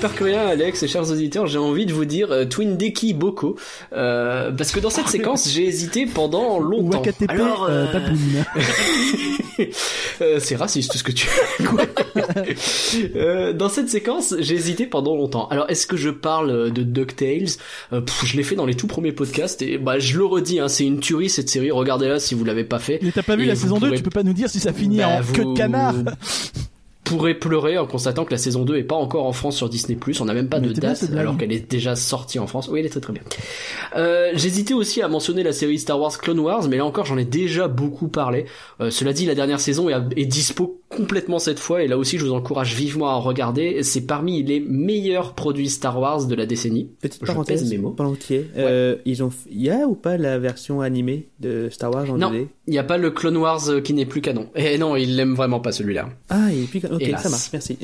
Par 0.00 0.14
curieux, 0.14 0.36
Alex 0.38 0.82
et 0.82 0.88
chers 0.88 1.10
auditeurs, 1.10 1.46
j'ai 1.46 1.58
envie 1.58 1.84
de 1.86 1.92
vous 1.92 2.04
dire 2.04 2.30
euh, 2.30 2.44
Twin 2.44 2.76
Deki 2.76 3.14
Boko, 3.14 3.56
euh, 3.92 4.52
parce 4.52 4.70
que 4.70 4.80
dans 4.80 4.90
cette 4.90 5.08
séquence, 5.08 5.48
j'ai 5.50 5.64
hésité 5.66 6.06
pendant 6.06 6.58
longtemps. 6.60 6.98
Wakatepe, 6.98 7.30
Alors, 7.30 7.64
euh, 7.68 7.86
euh. 7.94 8.42
Euh, 10.20 10.38
c'est 10.40 10.54
raciste 10.56 10.96
ce 10.96 11.02
que 11.04 11.10
tu 11.12 11.28
Quoi 11.64 11.84
Euh, 13.16 13.52
Dans 13.52 13.68
cette 13.68 13.88
séquence, 13.88 14.34
j'ai 14.38 14.54
hésité 14.54 14.86
pendant 14.86 15.14
longtemps. 15.16 15.46
Alors, 15.48 15.68
est-ce 15.70 15.86
que 15.86 15.96
je 15.96 16.10
parle 16.10 16.72
de 16.72 16.82
DuckTales? 16.82 17.48
Euh, 17.92 18.00
pff, 18.00 18.24
Je 18.24 18.36
l'ai 18.36 18.42
fait 18.42 18.54
dans 18.56 18.66
les 18.66 18.74
tout 18.74 18.86
premiers 18.88 19.12
podcasts 19.12 19.62
et 19.62 19.78
bah 19.78 19.98
je 20.00 20.16
le 20.18 20.24
redis, 20.24 20.58
hein, 20.60 20.68
c'est 20.68 20.84
une 20.84 20.98
tuerie 21.00 21.28
cette 21.28 21.48
série. 21.50 21.70
Regardez-la 21.70 22.18
si 22.20 22.34
vous 22.34 22.44
l'avez 22.44 22.64
pas 22.64 22.78
fait. 22.80 22.98
Mais 23.02 23.12
t'as 23.12 23.22
pas 23.22 23.36
vu 23.36 23.44
Et 23.44 23.46
la 23.46 23.54
saison 23.56 23.78
2, 23.78 23.86
pourrez- 23.86 23.96
tu 23.96 24.02
peux 24.02 24.10
pas 24.10 24.22
nous 24.24 24.32
dire 24.32 24.48
si 24.50 24.58
ça 24.60 24.72
finit 24.72 24.98
Bah, 24.98 25.08
en 25.20 25.32
queue 25.32 25.44
de 25.44 25.56
canard. 25.56 25.94
Pourrez 27.08 27.34
pleurer 27.34 27.78
en 27.78 27.86
constatant 27.86 28.24
que 28.24 28.30
la 28.32 28.38
saison 28.38 28.64
2 28.64 28.76
est 28.76 28.84
pas 28.84 28.96
encore 28.96 29.26
en 29.26 29.32
France 29.32 29.56
sur 29.56 29.68
Disney+. 29.68 29.98
On 30.20 30.24
n'a 30.24 30.34
même 30.34 30.48
pas 30.48 30.60
Mais 30.60 30.68
de 30.68 30.72
date 30.74 31.04
alors 31.16 31.36
qu'elle 31.36 31.52
est 31.52 31.70
déjà 31.70 31.96
sortie 31.96 32.38
en 32.38 32.46
France. 32.46 32.68
Oui, 32.70 32.80
elle 32.80 32.86
est 32.86 32.90
très 32.90 33.00
très 33.00 33.12
bien. 33.12 33.22
Euh, 33.96 34.30
J'hésitais 34.34 34.74
aussi 34.74 35.02
à 35.02 35.08
mentionner 35.08 35.42
la 35.42 35.52
série 35.52 35.78
Star 35.78 35.98
Wars 36.00 36.16
Clone 36.18 36.38
Wars, 36.40 36.68
mais 36.68 36.76
là 36.76 36.84
encore 36.84 37.06
j'en 37.06 37.16
ai 37.16 37.24
déjà 37.24 37.68
beaucoup 37.68 38.08
parlé. 38.08 38.46
Euh, 38.80 38.90
cela 38.90 39.12
dit, 39.12 39.26
la 39.26 39.34
dernière 39.34 39.60
saison 39.60 39.88
est, 39.88 39.94
est 40.16 40.26
dispo 40.26 40.80
complètement 40.88 41.38
cette 41.38 41.58
fois, 41.58 41.82
et 41.82 41.88
là 41.88 41.98
aussi 41.98 42.18
je 42.18 42.24
vous 42.24 42.32
encourage 42.32 42.74
vivement 42.74 43.08
à 43.08 43.16
regarder. 43.16 43.82
C'est 43.82 44.06
parmi 44.06 44.42
les 44.42 44.60
meilleurs 44.60 45.34
produits 45.34 45.68
Star 45.68 46.00
Wars 46.00 46.26
de 46.26 46.34
la 46.34 46.46
décennie. 46.46 46.90
Petite 47.00 47.20
Je 47.22 47.26
parenthèse, 47.26 47.60
pèse 47.62 47.70
mes 47.70 47.78
mots. 47.78 47.90
euh, 48.56 48.96
ils 49.04 49.22
ont, 49.22 49.30
il 49.50 49.60
y 49.62 49.70
a 49.70 49.86
ou 49.86 49.94
pas 49.94 50.16
la 50.16 50.38
version 50.38 50.80
animée 50.80 51.28
de 51.40 51.68
Star 51.70 51.92
Wars 51.92 52.10
en 52.10 52.16
Non, 52.18 52.32
2D 52.32 52.46
il 52.66 52.72
n'y 52.72 52.78
a 52.78 52.84
pas 52.84 52.98
le 52.98 53.10
Clone 53.10 53.36
Wars 53.38 53.68
euh, 53.70 53.80
qui 53.80 53.94
n'est 53.94 54.06
plus 54.06 54.20
canon. 54.20 54.48
Et 54.54 54.76
non, 54.76 54.94
il 54.96 55.16
l'aime 55.16 55.34
vraiment 55.34 55.60
pas 55.60 55.72
celui-là. 55.72 56.10
Ah, 56.28 56.52
et 56.52 56.64
puis, 56.64 56.82
ok, 56.84 57.00
Hélas. 57.00 57.22
ça 57.22 57.30
marche, 57.30 57.48
merci. 57.52 57.78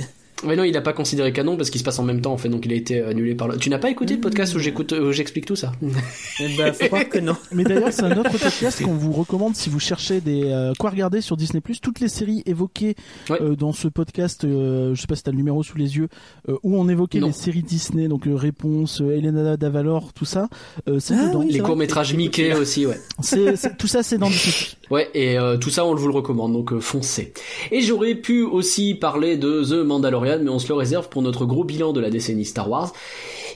Mais 0.46 0.56
non, 0.56 0.64
il 0.64 0.72
n'a 0.72 0.80
pas 0.82 0.92
considéré 0.92 1.32
canon 1.32 1.56
parce 1.56 1.70
qu'il 1.70 1.78
se 1.78 1.84
passe 1.84 1.98
en 1.98 2.02
même 2.02 2.20
temps 2.20 2.32
en 2.32 2.36
fait, 2.36 2.48
donc 2.50 2.66
il 2.66 2.72
a 2.72 2.74
été 2.74 3.00
annulé 3.00 3.34
par 3.34 3.48
le. 3.48 3.56
Tu 3.56 3.70
n'as 3.70 3.78
pas 3.78 3.88
écouté 3.88 4.14
le 4.14 4.20
podcast 4.20 4.54
où 4.54 4.58
j'écoute, 4.58 4.92
où 4.92 5.12
j'explique 5.12 5.46
tout 5.46 5.56
ça? 5.56 5.72
Eh 6.40 6.48
ben, 6.56 6.72
faut 6.72 6.86
croire 6.86 7.08
que 7.08 7.18
non. 7.18 7.36
Mais 7.52 7.62
d'ailleurs, 7.64 7.92
c'est 7.92 8.02
un 8.02 8.18
autre 8.18 8.36
podcast 8.36 8.82
qu'on 8.82 8.94
vous 8.94 9.12
recommande 9.12 9.54
si 9.54 9.70
vous 9.70 9.78
cherchez 9.78 10.20
des 10.20 10.42
euh, 10.46 10.72
quoi 10.78 10.90
regarder 10.90 11.20
sur 11.20 11.36
Disney+. 11.36 11.62
Toutes 11.80 12.00
les 12.00 12.08
séries 12.08 12.42
évoquées 12.46 12.96
Ouais. 13.30 13.40
euh, 13.40 13.54
dans 13.56 13.72
ce 13.72 13.86
podcast, 13.88 14.44
euh, 14.44 14.94
je 14.94 15.00
sais 15.00 15.06
pas 15.06 15.14
si 15.16 15.22
t'as 15.22 15.30
le 15.30 15.36
numéro 15.36 15.62
sous 15.62 15.78
les 15.78 15.96
yeux, 15.96 16.08
euh, 16.48 16.56
où 16.64 16.76
on 16.76 16.88
évoquait 16.88 17.20
Non. 17.20 17.28
les 17.28 17.32
séries 17.32 17.62
Disney, 17.62 18.08
donc 18.08 18.26
euh, 18.26 18.34
Réponse, 18.34 19.00
euh, 19.00 19.16
Elena 19.16 19.56
Davalor, 19.56 20.12
tout 20.12 20.24
ça. 20.24 20.48
euh, 20.88 20.98
c'est 20.98 21.14
Ah 21.16 21.28
dedans. 21.28 21.40
oui, 21.44 21.52
Les 21.52 21.60
courts 21.60 21.76
métrages 21.76 22.14
Mickey 22.14 22.52
aussi, 22.54 22.84
ouais. 22.86 22.98
C'est- 23.20 23.56
c'est- 23.56 23.76
tout 23.78 23.86
ça, 23.86 24.02
c'est 24.02 24.18
dans 24.18 24.28
Disney+. 24.28 24.52
Ouais, 24.90 25.08
et 25.14 25.38
euh, 25.38 25.56
tout 25.56 25.70
ça, 25.70 25.86
on 25.86 25.94
vous 25.94 26.08
le 26.08 26.12
recommande, 26.14 26.52
donc 26.52 26.72
euh, 26.72 26.80
foncez. 26.80 27.32
Et 27.70 27.80
j'aurais 27.80 28.16
pu 28.16 28.42
aussi 28.42 28.94
parler 28.94 29.36
de 29.38 29.62
The 29.64 29.84
Mandalorian, 29.86 30.23
mais 30.24 30.50
on 30.50 30.58
se 30.58 30.68
le 30.68 30.74
réserve 30.74 31.08
pour 31.08 31.22
notre 31.22 31.46
gros 31.46 31.64
bilan 31.64 31.92
de 31.92 32.00
la 32.00 32.10
décennie 32.10 32.44
Star 32.44 32.70
Wars. 32.70 32.92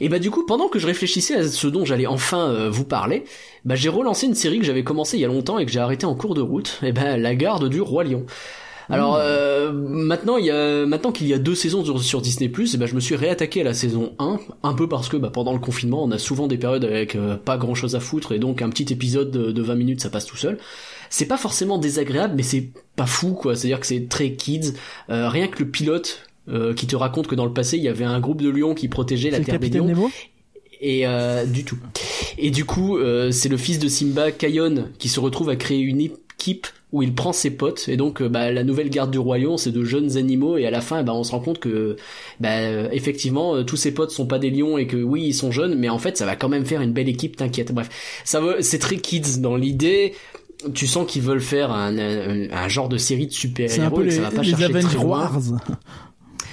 Et 0.00 0.08
bah 0.08 0.18
du 0.18 0.30
coup, 0.30 0.46
pendant 0.46 0.68
que 0.68 0.78
je 0.78 0.86
réfléchissais 0.86 1.34
à 1.34 1.48
ce 1.48 1.66
dont 1.66 1.84
j'allais 1.84 2.06
enfin 2.06 2.50
euh, 2.50 2.70
vous 2.70 2.84
parler, 2.84 3.24
bah 3.64 3.74
j'ai 3.74 3.88
relancé 3.88 4.26
une 4.26 4.34
série 4.34 4.58
que 4.58 4.64
j'avais 4.64 4.84
commencé 4.84 5.16
il 5.16 5.20
y 5.20 5.24
a 5.24 5.28
longtemps 5.28 5.58
et 5.58 5.66
que 5.66 5.72
j'ai 5.72 5.80
arrêté 5.80 6.06
en 6.06 6.14
cours 6.14 6.34
de 6.34 6.40
route. 6.40 6.78
Et 6.82 6.92
ben 6.92 7.16
La 7.20 7.34
Garde 7.34 7.68
du 7.68 7.80
Roi 7.80 8.04
Lion. 8.04 8.24
Alors 8.90 9.16
euh, 9.16 9.70
maintenant 9.72 10.38
il 10.38 10.46
y 10.46 10.50
a 10.50 10.86
maintenant 10.86 11.12
qu'il 11.12 11.26
y 11.26 11.34
a 11.34 11.38
deux 11.38 11.54
saisons 11.54 11.84
sur, 11.84 12.02
sur 12.02 12.22
Disney 12.22 12.50
et 12.50 12.76
ben 12.78 12.86
je 12.86 12.94
me 12.94 13.00
suis 13.00 13.16
réattaqué 13.16 13.60
à 13.60 13.64
la 13.64 13.74
saison 13.74 14.14
1 14.18 14.38
un 14.62 14.74
peu 14.74 14.88
parce 14.88 15.08
que 15.08 15.18
bah, 15.18 15.30
pendant 15.30 15.52
le 15.52 15.58
confinement 15.58 16.02
on 16.02 16.10
a 16.10 16.18
souvent 16.18 16.46
des 16.46 16.56
périodes 16.56 16.84
avec 16.84 17.14
euh, 17.14 17.36
pas 17.36 17.58
grand 17.58 17.74
chose 17.74 17.94
à 17.96 18.00
foutre 18.00 18.32
et 18.32 18.38
donc 18.38 18.62
un 18.62 18.70
petit 18.70 18.90
épisode 18.92 19.30
de, 19.30 19.52
de 19.52 19.62
20 19.62 19.74
minutes 19.74 20.00
ça 20.00 20.10
passe 20.10 20.24
tout 20.24 20.36
seul. 20.36 20.58
C'est 21.10 21.26
pas 21.26 21.36
forcément 21.36 21.76
désagréable 21.76 22.34
mais 22.36 22.42
c'est 22.42 22.70
pas 22.96 23.06
fou 23.06 23.34
quoi, 23.34 23.54
c'est-à-dire 23.54 23.80
que 23.80 23.86
c'est 23.86 24.08
très 24.08 24.32
kids. 24.32 24.72
Euh, 25.10 25.28
rien 25.28 25.48
que 25.48 25.62
le 25.62 25.70
pilote 25.70 26.22
euh, 26.48 26.74
qui 26.74 26.86
te 26.86 26.96
raconte 26.96 27.26
que 27.26 27.34
dans 27.34 27.46
le 27.46 27.52
passé 27.52 27.76
il 27.76 27.82
y 27.82 27.88
avait 27.88 28.04
un 28.04 28.20
groupe 28.20 28.42
de 28.42 28.48
lions 28.48 28.74
qui 28.74 28.88
protégeait 28.88 29.30
la 29.30 29.40
terre 29.40 29.58
des 29.58 29.68
lions 29.70 29.84
Nemo 29.84 30.10
et 30.80 31.06
euh, 31.06 31.44
du 31.44 31.64
tout. 31.64 31.78
Et 32.38 32.50
du 32.50 32.64
coup, 32.64 32.98
euh, 32.98 33.32
c'est 33.32 33.48
le 33.48 33.56
fils 33.56 33.78
de 33.80 33.88
Simba, 33.88 34.30
Kayon, 34.30 34.90
qui 34.98 35.08
se 35.08 35.18
retrouve 35.18 35.48
à 35.48 35.56
créer 35.56 35.80
une 35.80 36.00
équipe 36.00 36.68
où 36.92 37.02
il 37.02 37.14
prend 37.14 37.32
ses 37.32 37.50
potes. 37.50 37.88
Et 37.88 37.96
donc, 37.96 38.22
euh, 38.22 38.28
bah, 38.28 38.52
la 38.52 38.62
nouvelle 38.62 38.88
garde 38.88 39.10
du 39.10 39.18
royaume, 39.18 39.58
c'est 39.58 39.72
de 39.72 39.82
jeunes 39.82 40.16
animaux. 40.16 40.56
Et 40.56 40.66
à 40.66 40.70
la 40.70 40.80
fin, 40.80 41.02
bah, 41.02 41.12
on 41.14 41.24
se 41.24 41.32
rend 41.32 41.40
compte 41.40 41.58
que, 41.58 41.96
bah, 42.38 42.60
euh, 42.60 42.88
effectivement, 42.92 43.64
tous 43.64 43.76
ses 43.76 43.92
potes 43.92 44.12
sont 44.12 44.26
pas 44.26 44.38
des 44.38 44.50
lions 44.50 44.78
et 44.78 44.86
que 44.86 44.96
oui, 44.96 45.24
ils 45.24 45.34
sont 45.34 45.50
jeunes, 45.50 45.74
mais 45.74 45.88
en 45.88 45.98
fait, 45.98 46.16
ça 46.16 46.26
va 46.26 46.36
quand 46.36 46.48
même 46.48 46.64
faire 46.64 46.80
une 46.80 46.92
belle 46.92 47.08
équipe. 47.08 47.36
T'inquiète. 47.36 47.72
Bref, 47.72 47.90
ça 48.24 48.40
veut, 48.40 48.58
c'est 48.60 48.78
très 48.78 48.98
kids 48.98 49.40
dans 49.40 49.56
l'idée. 49.56 50.14
Tu 50.74 50.86
sens 50.86 51.10
qu'ils 51.10 51.22
veulent 51.22 51.40
faire 51.40 51.72
un, 51.72 51.98
un, 51.98 52.50
un 52.50 52.68
genre 52.68 52.88
de 52.88 52.98
série 52.98 53.26
de 53.26 53.32
super-héros 53.32 53.96
peu 53.96 54.02
et 54.02 54.06
que 54.06 54.10
les, 54.10 54.16
ça 54.16 54.22
va 54.22 54.30
pas 54.30 54.42
les 54.42 54.50
chercher 54.50 54.64
Avengers 54.64 54.86
très 54.86 54.94
loin. 54.96 55.30
Wars. 55.30 55.40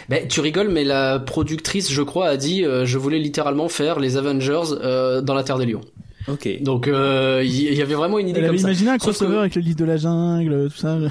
Ben, 0.10 0.28
tu 0.28 0.40
rigoles, 0.40 0.70
mais 0.70 0.84
la 0.84 1.20
productrice, 1.20 1.92
je 1.92 2.02
crois, 2.02 2.28
a 2.28 2.38
dit 2.38 2.64
euh, 2.64 2.86
je 2.86 2.98
voulais 2.98 3.20
littéralement 3.20 3.70
faire 3.70 4.00
les 4.00 4.18
Avengers 4.18 4.72
euh, 4.72 5.22
dans 5.22 5.34
la 5.34 5.44
Terre 5.44 5.58
des 5.58 5.66
Lions. 5.66 5.82
Ok. 6.28 6.50
Donc 6.62 6.88
euh, 6.88 7.42
il 7.46 7.52
y, 7.54 7.76
y 7.76 7.82
avait 7.82 7.94
vraiment 7.96 8.18
une 8.20 8.30
idée 8.30 8.40
Elle 8.40 8.46
comme 8.48 8.56
avait 8.56 8.62
ça. 8.62 8.68
imaginé 8.70 8.90
un 8.92 8.98
crossover 8.98 9.34
que- 9.36 9.40
avec 9.40 9.56
le 9.56 9.62
livre 9.62 9.78
de 9.78 9.86
la 9.86 9.98
jungle, 9.98 10.70
tout 10.74 10.78
ça. 10.80 10.98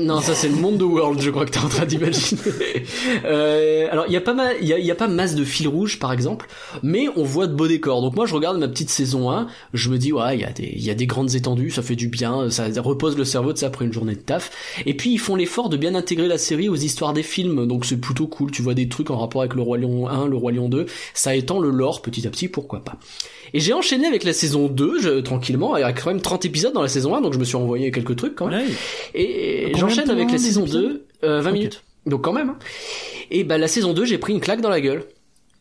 Non, 0.00 0.20
ça 0.20 0.34
c'est 0.34 0.48
le 0.48 0.56
monde 0.56 0.78
de 0.78 0.84
World, 0.84 1.20
je 1.20 1.30
crois 1.30 1.44
que 1.46 1.50
t'es 1.50 1.58
en 1.58 1.68
train 1.68 1.84
d'imaginer. 1.86 2.40
Euh, 3.24 3.86
alors 3.90 4.04
il 4.08 4.12
y 4.12 4.16
a 4.16 4.20
pas 4.20 4.34
mal, 4.34 4.56
il 4.60 4.66
y 4.68 4.72
a, 4.72 4.78
il 4.78 4.84
y 4.84 4.90
a 4.90 4.94
pas 4.94 5.08
masse 5.08 5.34
de 5.34 5.44
fil 5.44 5.68
rouge 5.68 5.98
par 5.98 6.12
exemple, 6.12 6.46
mais 6.82 7.06
on 7.16 7.22
voit 7.22 7.46
de 7.46 7.54
beaux 7.54 7.68
décors. 7.68 8.02
Donc 8.02 8.16
moi 8.16 8.26
je 8.26 8.34
regarde 8.34 8.58
ma 8.58 8.68
petite 8.68 8.90
saison 8.90 9.30
1, 9.30 9.46
je 9.72 9.88
me 9.90 9.98
dis 9.98 10.12
ouais 10.12 10.36
il 10.36 10.40
y 10.40 10.44
a 10.44 10.50
des, 10.52 10.72
il 10.74 10.82
y 10.84 10.90
a 10.90 10.94
des 10.94 11.06
grandes 11.06 11.34
étendues, 11.34 11.70
ça 11.70 11.82
fait 11.82 11.96
du 11.96 12.08
bien, 12.08 12.50
ça 12.50 12.68
repose 12.78 13.16
le 13.16 13.24
cerveau 13.24 13.52
de 13.52 13.58
ça 13.58 13.66
après 13.66 13.84
une 13.84 13.92
journée 13.92 14.14
de 14.14 14.20
taf. 14.20 14.50
Et 14.86 14.94
puis 14.94 15.12
ils 15.12 15.18
font 15.18 15.36
l'effort 15.36 15.68
de 15.68 15.76
bien 15.76 15.94
intégrer 15.94 16.28
la 16.28 16.38
série 16.38 16.68
aux 16.68 16.76
histoires 16.76 17.12
des 17.12 17.22
films, 17.22 17.66
donc 17.66 17.84
c'est 17.84 17.98
plutôt 18.00 18.26
cool. 18.26 18.50
Tu 18.50 18.62
vois 18.62 18.74
des 18.74 18.88
trucs 18.88 19.10
en 19.10 19.18
rapport 19.18 19.42
avec 19.42 19.54
le 19.54 19.62
Roi 19.62 19.78
Lion 19.78 20.08
1, 20.08 20.26
le 20.28 20.36
Roi 20.36 20.52
Lion 20.52 20.68
2, 20.68 20.86
ça 21.14 21.34
étend 21.34 21.60
le 21.60 21.70
lore 21.70 22.02
petit 22.02 22.26
à 22.26 22.30
petit, 22.30 22.48
pourquoi 22.48 22.82
pas. 22.84 22.96
Et 23.52 23.60
j'ai 23.60 23.72
enchaîné 23.72 24.06
avec 24.06 24.13
la 24.22 24.32
saison 24.32 24.68
2, 24.68 25.00
je- 25.00 25.20
tranquillement, 25.20 25.76
il 25.76 25.80
y 25.80 25.82
a 25.82 25.92
quand 25.92 26.06
même 26.10 26.20
30 26.20 26.44
épisodes 26.44 26.72
dans 26.72 26.82
la 26.82 26.88
saison 26.88 27.16
1, 27.16 27.22
donc 27.22 27.32
je 27.32 27.38
me 27.40 27.44
suis 27.44 27.56
envoyé 27.56 27.90
quelques 27.90 28.14
trucs 28.14 28.36
quand 28.36 28.46
même. 28.46 28.60
Ouais. 28.68 29.20
Et 29.20 29.72
j'enchaîne 29.76 30.10
avec 30.10 30.30
la 30.30 30.38
saison 30.38 30.62
épisodes 30.62 30.82
2, 31.22 31.28
euh, 31.28 31.40
20 31.40 31.50
Ok. 31.50 31.54
minutes. 31.56 31.82
Donc 32.06 32.22
quand 32.22 32.32
même. 32.32 32.50
hein. 32.50 32.58
Et 33.32 33.42
bah 33.42 33.58
la 33.58 33.66
saison 33.66 33.92
2, 33.94 34.04
j'ai 34.04 34.18
pris 34.18 34.32
une 34.32 34.40
claque 34.40 34.60
dans 34.60 34.68
la 34.70 34.80
gueule. 34.80 35.04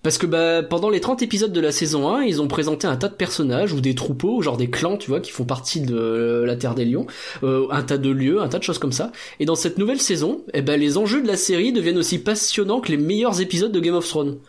Parce 0.04 0.18
que 0.18 0.26
bah 0.26 0.62
pendant 0.64 0.90
les 0.90 1.00
30 1.00 1.22
épisodes 1.22 1.54
de 1.54 1.62
la 1.62 1.72
saison 1.72 2.10
1, 2.14 2.24
ils 2.24 2.42
ont 2.42 2.50
présenté 2.50 2.86
un 2.88 2.98
tas 2.98 3.08
de 3.08 3.14
personnages 3.14 3.72
ou 3.72 3.80
des 3.80 3.96
troupeaux, 3.96 4.42
genre 4.42 4.58
des 4.58 4.70
clans, 4.70 4.98
tu 4.98 5.10
vois, 5.10 5.22
qui 5.22 5.32
font 5.32 5.46
partie 5.46 5.80
de 5.80 5.96
euh, 5.96 6.46
la 6.46 6.58
Terre 6.58 6.76
des 6.76 6.84
Lions, 6.84 7.08
euh, 7.44 7.68
un 7.72 7.84
tas 7.84 7.98
de 7.98 8.10
lieux, 8.10 8.42
un 8.42 8.50
tas 8.50 8.60
de 8.60 8.64
choses 8.64 8.80
comme 8.80 8.92
ça. 8.92 9.14
Et 9.40 9.46
dans 9.46 9.56
cette 9.56 9.78
nouvelle 9.78 10.02
saison, 10.02 10.42
eh 10.54 10.62
ben 10.62 10.78
les 10.78 10.98
enjeux 10.98 11.22
de 11.22 11.28
la 11.28 11.38
série 11.38 11.72
deviennent 11.72 11.98
aussi 11.98 12.20
passionnants 12.20 12.82
que 12.82 12.92
les 12.92 12.98
meilleurs 12.98 13.40
épisodes 13.40 13.72
de 13.72 13.80
Game 13.80 13.96
of 13.96 14.06
Thrones. 14.06 14.40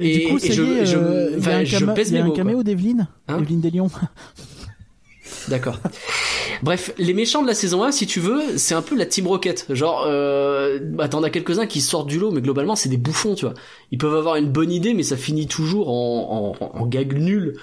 Et, 0.00 0.18
du 0.18 0.28
coup, 0.28 0.38
ça 0.38 0.52
je, 0.52 0.62
est, 0.62 0.86
je- 0.86 0.96
euh, 0.96 1.26
il 1.30 1.32
y 1.32 1.36
a 1.36 1.38
enfin, 1.38 1.58
un, 1.58 1.64
je 1.64 1.84
pèse 1.86 2.12
mes 2.12 2.18
un 2.20 2.24
mots, 2.24 2.30
quoi. 2.30 2.36
caméo 2.36 2.62
d'Evelyne, 2.62 3.08
Hein 3.28 3.38
Evelyne 3.40 3.60
des 3.60 3.70
Lions. 3.70 3.90
D'accord. 5.48 5.78
Bref, 6.62 6.92
les 6.98 7.14
méchants 7.14 7.42
de 7.42 7.46
la 7.46 7.54
saison 7.54 7.82
1, 7.84 7.92
si 7.92 8.06
tu 8.06 8.20
veux, 8.20 8.40
c'est 8.56 8.74
un 8.74 8.82
peu 8.82 8.96
la 8.96 9.06
Team 9.06 9.26
Rocket. 9.26 9.66
Genre, 9.70 10.04
euh, 10.06 10.78
bah, 10.82 11.08
t'en 11.08 11.22
as 11.22 11.30
quelques-uns 11.30 11.66
qui 11.66 11.80
sortent 11.80 12.08
du 12.08 12.18
lot, 12.18 12.30
mais 12.30 12.40
globalement, 12.40 12.76
c'est 12.76 12.88
des 12.88 12.96
bouffons, 12.96 13.34
tu 13.34 13.44
vois. 13.44 13.54
Ils 13.92 13.98
peuvent 13.98 14.14
avoir 14.14 14.36
une 14.36 14.50
bonne 14.50 14.72
idée, 14.72 14.94
mais 14.94 15.02
ça 15.02 15.16
finit 15.16 15.46
toujours 15.46 15.88
en, 15.90 16.56
en, 16.60 16.80
en 16.80 16.86
gag 16.86 17.12
nul. 17.18 17.56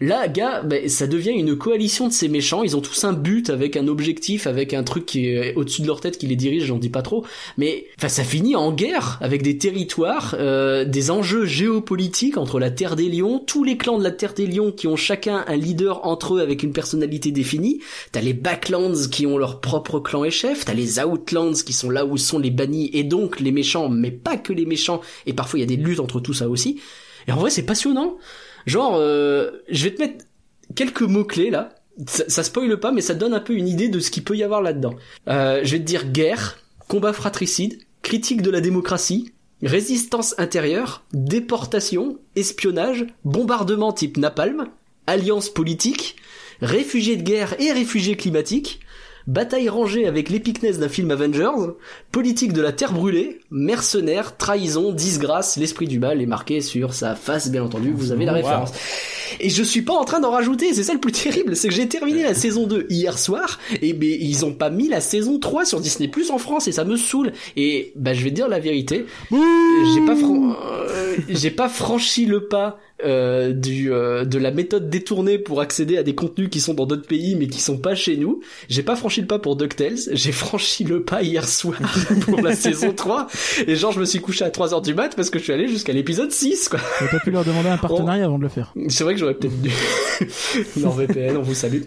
Là, 0.00 0.28
gars, 0.28 0.62
bah, 0.62 0.88
ça 0.88 1.06
devient 1.06 1.30
une 1.30 1.56
coalition 1.56 2.08
de 2.08 2.12
ces 2.12 2.28
méchants. 2.28 2.62
Ils 2.62 2.76
ont 2.76 2.80
tous 2.80 3.04
un 3.04 3.12
but 3.12 3.50
avec 3.50 3.76
un 3.76 3.88
objectif, 3.88 4.46
avec 4.46 4.74
un 4.74 4.82
truc 4.82 5.06
qui 5.06 5.28
est 5.28 5.54
au-dessus 5.54 5.82
de 5.82 5.86
leur 5.86 6.00
tête 6.00 6.18
qui 6.18 6.26
les 6.26 6.36
dirige. 6.36 6.64
J'en 6.64 6.78
dis 6.78 6.88
pas 6.88 7.02
trop, 7.02 7.24
mais 7.56 7.86
enfin, 7.98 8.08
ça 8.08 8.24
finit 8.24 8.56
en 8.56 8.72
guerre 8.72 9.18
avec 9.20 9.42
des 9.42 9.58
territoires, 9.58 10.34
euh, 10.38 10.84
des 10.84 11.10
enjeux 11.10 11.46
géopolitiques 11.46 12.36
entre 12.36 12.58
la 12.58 12.70
Terre 12.70 12.96
des 12.96 13.08
Lions, 13.08 13.38
tous 13.38 13.64
les 13.64 13.76
clans 13.76 13.98
de 13.98 14.04
la 14.04 14.10
Terre 14.10 14.34
des 14.34 14.46
Lions 14.46 14.72
qui 14.72 14.86
ont 14.86 14.96
chacun 14.96 15.44
un 15.46 15.56
leader 15.56 16.06
entre 16.06 16.34
eux 16.34 16.40
avec 16.40 16.62
une 16.62 16.72
personnalité 16.72 17.30
définie. 17.30 17.80
T'as 18.12 18.20
les 18.20 18.34
Backlands 18.34 19.08
qui 19.10 19.26
ont 19.26 19.38
leur 19.38 19.60
propre 19.60 20.00
clan 20.00 20.24
et 20.24 20.30
chef. 20.30 20.64
T'as 20.64 20.74
les 20.74 20.98
Outlands 21.00 21.52
qui 21.64 21.72
sont 21.72 21.90
là 21.90 22.04
où 22.04 22.16
sont 22.16 22.38
les 22.38 22.50
bannis 22.50 22.90
et 22.92 23.04
donc 23.04 23.40
les 23.40 23.52
méchants, 23.52 23.88
mais 23.88 24.10
pas 24.10 24.36
que 24.36 24.52
les 24.52 24.66
méchants. 24.66 25.00
Et 25.26 25.32
parfois 25.32 25.58
il 25.58 25.62
y 25.62 25.64
a 25.64 25.66
des 25.66 25.76
luttes 25.76 26.00
entre 26.00 26.20
tout 26.20 26.34
ça 26.34 26.48
aussi. 26.48 26.80
Et 27.28 27.32
en 27.32 27.36
vrai, 27.36 27.50
c'est 27.50 27.64
passionnant. 27.64 28.16
Genre, 28.66 28.96
euh, 28.96 29.62
je 29.68 29.84
vais 29.84 29.94
te 29.94 30.02
mettre 30.02 30.24
quelques 30.74 31.02
mots-clés 31.02 31.50
là. 31.50 31.70
Ça, 32.06 32.24
ça 32.28 32.42
spoile 32.42 32.78
pas, 32.78 32.92
mais 32.92 33.00
ça 33.00 33.14
donne 33.14 33.32
un 33.32 33.40
peu 33.40 33.54
une 33.54 33.68
idée 33.68 33.88
de 33.88 34.00
ce 34.00 34.10
qu'il 34.10 34.22
peut 34.22 34.36
y 34.36 34.42
avoir 34.42 34.60
là-dedans. 34.60 34.94
Euh, 35.28 35.60
je 35.62 35.72
vais 35.72 35.78
te 35.78 35.84
dire 35.84 36.10
guerre, 36.10 36.58
combat 36.88 37.14
fratricide, 37.14 37.78
critique 38.02 38.42
de 38.42 38.50
la 38.50 38.60
démocratie, 38.60 39.32
résistance 39.62 40.34
intérieure, 40.38 41.04
déportation, 41.14 42.18
espionnage, 42.34 43.06
bombardement 43.24 43.92
type 43.92 44.18
napalm, 44.18 44.68
alliance 45.06 45.48
politique, 45.48 46.16
réfugiés 46.60 47.16
de 47.16 47.22
guerre 47.22 47.58
et 47.60 47.72
réfugiés 47.72 48.16
climatiques, 48.16 48.80
bataille 49.26 49.68
rangée 49.68 50.06
avec 50.06 50.28
l'épicness 50.30 50.78
d'un 50.78 50.88
film 50.88 51.10
Avengers, 51.10 51.72
politique 52.12 52.52
de 52.52 52.62
la 52.62 52.72
terre 52.72 52.92
brûlée, 52.92 53.40
mercenaires, 53.50 54.36
trahison, 54.36 54.92
disgrâce, 54.92 55.56
l'esprit 55.56 55.86
du 55.88 55.98
mal 55.98 56.22
est 56.22 56.26
marqué 56.26 56.60
sur 56.60 56.94
sa 56.94 57.14
face, 57.14 57.50
bien 57.50 57.62
entendu, 57.64 57.92
vous 57.94 58.12
avez 58.12 58.24
la 58.24 58.32
référence. 58.32 58.72
Et 59.40 59.50
je 59.50 59.62
suis 59.62 59.82
pas 59.82 59.92
en 59.94 60.04
train 60.04 60.20
d'en 60.20 60.30
rajouter, 60.30 60.72
c'est 60.72 60.84
ça 60.84 60.92
le 60.94 61.00
plus 61.00 61.12
terrible, 61.24 61.56
c'est 61.56 61.68
que 61.68 61.74
j'ai 61.74 61.88
terminé 61.88 62.22
la 62.22 62.34
saison 62.34 62.66
2 62.66 62.86
hier 62.88 63.18
soir, 63.18 63.58
et 63.82 63.92
ben 63.92 64.08
ils 64.20 64.44
ont 64.44 64.52
pas 64.52 64.70
mis 64.70 64.88
la 64.88 65.00
saison 65.00 65.38
3 65.38 65.64
sur 65.64 65.80
Disney 65.80 66.08
Plus 66.08 66.30
en 66.30 66.38
France, 66.38 66.68
et 66.68 66.72
ça 66.72 66.84
me 66.84 66.96
saoule. 66.96 67.32
Et 67.56 67.92
bah 67.96 68.14
je 68.14 68.22
vais 68.22 68.30
te 68.30 68.34
dire 68.36 68.48
la 68.48 68.60
vérité, 68.60 69.06
j'ai 69.30 70.06
pas 70.06 70.16
fran- 70.16 70.54
euh, 70.90 71.16
j'ai 71.28 71.50
pas 71.50 71.68
franchi 71.68 72.26
le 72.26 72.46
pas 72.46 72.78
euh, 73.04 73.52
du 73.52 73.92
euh, 73.92 74.24
de 74.24 74.38
la 74.38 74.50
méthode 74.50 74.88
détournée 74.88 75.38
pour 75.38 75.60
accéder 75.60 75.98
à 75.98 76.02
des 76.02 76.14
contenus 76.14 76.48
qui 76.48 76.60
sont 76.60 76.72
dans 76.72 76.86
d'autres 76.86 77.06
pays 77.06 77.36
mais 77.36 77.46
qui 77.46 77.60
sont 77.60 77.76
pas 77.76 77.94
chez 77.94 78.16
nous. 78.16 78.40
J'ai 78.68 78.82
pas 78.82 78.96
franchi 78.96 79.20
le 79.20 79.26
pas 79.26 79.38
pour 79.38 79.56
DuckTales, 79.56 79.98
j'ai 80.12 80.32
franchi 80.32 80.84
le 80.84 81.02
pas 81.02 81.22
hier 81.22 81.46
soir 81.46 81.78
pour 82.22 82.40
la 82.40 82.54
saison 82.54 82.92
3 82.92 83.26
et 83.66 83.76
genre 83.76 83.92
je 83.92 84.00
me 84.00 84.06
suis 84.06 84.20
couché 84.20 84.44
à 84.44 84.48
3h 84.48 84.82
du 84.82 84.94
mat 84.94 85.14
parce 85.14 85.28
que 85.28 85.38
je 85.38 85.44
suis 85.44 85.52
allé 85.52 85.68
jusqu'à 85.68 85.92
l'épisode 85.92 86.32
6 86.32 86.70
quoi. 86.70 86.80
T'as 86.98 87.08
pas 87.08 87.20
pu 87.20 87.30
leur 87.30 87.44
demander 87.44 87.68
un 87.68 87.76
partenariat 87.76 88.24
avant 88.24 88.38
de 88.38 88.44
le 88.44 88.48
faire. 88.48 88.72
C'est 88.88 89.04
vrai 89.04 89.12
que 89.12 89.20
j'aurais 89.20 89.34
peut-être 89.34 89.60
dû. 89.60 89.70
NordVPN, 90.76 91.36
on 91.36 91.42
vous 91.42 91.54
salue. 91.54 91.82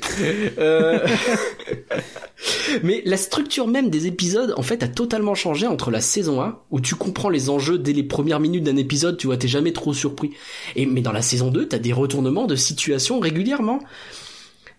Euh, 0.60 1.00
Mais 2.84 3.02
la 3.06 3.18
structure 3.18 3.68
même 3.68 3.90
des 3.90 4.08
épisodes, 4.08 4.54
en 4.58 4.62
fait, 4.62 4.84
a 4.84 4.88
totalement 4.88 5.36
changé 5.36 5.68
entre 5.68 5.92
la 5.92 6.02
saison 6.02 6.42
1, 6.42 6.60
où 6.72 6.80
tu 6.80 6.96
comprends 6.96 7.30
les 7.30 7.50
enjeux 7.50 7.78
dès 7.78 7.94
les 7.94 8.04
premières 8.04 8.40
minutes 8.40 8.64
d'un 8.64 8.78
épisode, 8.78 9.18
tu 9.18 9.28
vois, 9.28 9.38
t'es 9.38 9.48
jamais 9.48 9.74
trop 9.74 9.94
surpris. 9.94 10.32
Et, 10.76 10.86
mais 10.86 11.02
dans 11.02 11.12
la 11.12 11.22
saison 11.22 11.52
2, 11.52 11.68
t'as 11.68 11.80
des 11.80 11.94
retournements 11.94 12.48
de 12.48 12.56
situation 12.56 13.20
régulièrement. 13.20 13.80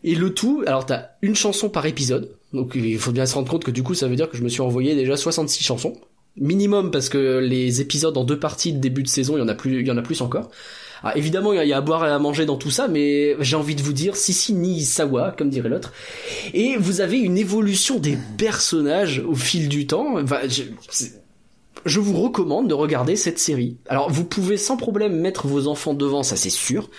Et 0.02 0.14
le 0.14 0.32
tout, 0.32 0.62
alors 0.66 0.86
t'as 0.86 1.08
une 1.20 1.34
chanson 1.34 1.68
par 1.68 1.84
épisode, 1.84 2.34
Donc 2.54 2.72
il 2.74 2.98
faut 2.98 3.12
bien 3.12 3.26
se 3.26 3.34
rendre 3.34 3.50
compte 3.50 3.64
que 3.64 3.70
du 3.70 3.82
coup 3.82 3.92
ça 3.92 4.08
veut 4.08 4.16
dire 4.16 4.30
que 4.30 4.36
je 4.38 4.42
me 4.42 4.48
suis 4.48 4.62
envoyé 4.62 4.94
déjà 4.94 5.14
66 5.14 5.62
chansons 5.62 5.92
minimum 6.36 6.90
parce 6.90 7.08
que 7.08 7.38
les 7.38 7.80
épisodes 7.80 8.16
en 8.16 8.24
deux 8.24 8.38
parties 8.38 8.72
de 8.72 8.78
début 8.78 9.02
de 9.02 9.08
saison, 9.08 9.36
il 9.36 9.40
y 9.40 9.42
en 9.42 9.48
a 9.48 9.54
plus 9.54 9.80
il 9.80 9.86
y 9.86 9.90
en 9.90 9.96
a 9.96 10.02
plus 10.02 10.22
encore. 10.22 10.50
Ah, 11.02 11.16
évidemment, 11.16 11.52
il 11.52 11.66
y 11.66 11.72
a 11.72 11.76
à 11.76 11.80
boire 11.80 12.06
et 12.06 12.10
à 12.10 12.18
manger 12.18 12.46
dans 12.46 12.56
tout 12.56 12.70
ça, 12.70 12.88
mais 12.88 13.36
j'ai 13.40 13.56
envie 13.56 13.74
de 13.74 13.82
vous 13.82 13.92
dire, 13.92 14.16
Sissi 14.16 14.52
ni 14.52 14.82
Sawa, 14.82 15.34
comme 15.36 15.50
dirait 15.50 15.68
l'autre. 15.68 15.92
Et 16.52 16.76
vous 16.76 17.00
avez 17.00 17.18
une 17.18 17.38
évolution 17.38 17.98
des 17.98 18.18
personnages 18.36 19.22
au 19.26 19.34
fil 19.34 19.68
du 19.68 19.86
temps. 19.86 20.16
Je, 20.48 20.64
je 21.86 22.00
vous 22.00 22.20
recommande 22.20 22.68
de 22.68 22.74
regarder 22.74 23.16
cette 23.16 23.38
série. 23.38 23.76
Alors, 23.88 24.10
vous 24.10 24.24
pouvez 24.24 24.56
sans 24.56 24.76
problème 24.76 25.18
mettre 25.18 25.46
vos 25.46 25.66
enfants 25.66 25.94
devant, 25.94 26.22
ça 26.22 26.36
c'est 26.36 26.50
sûr. 26.50 26.90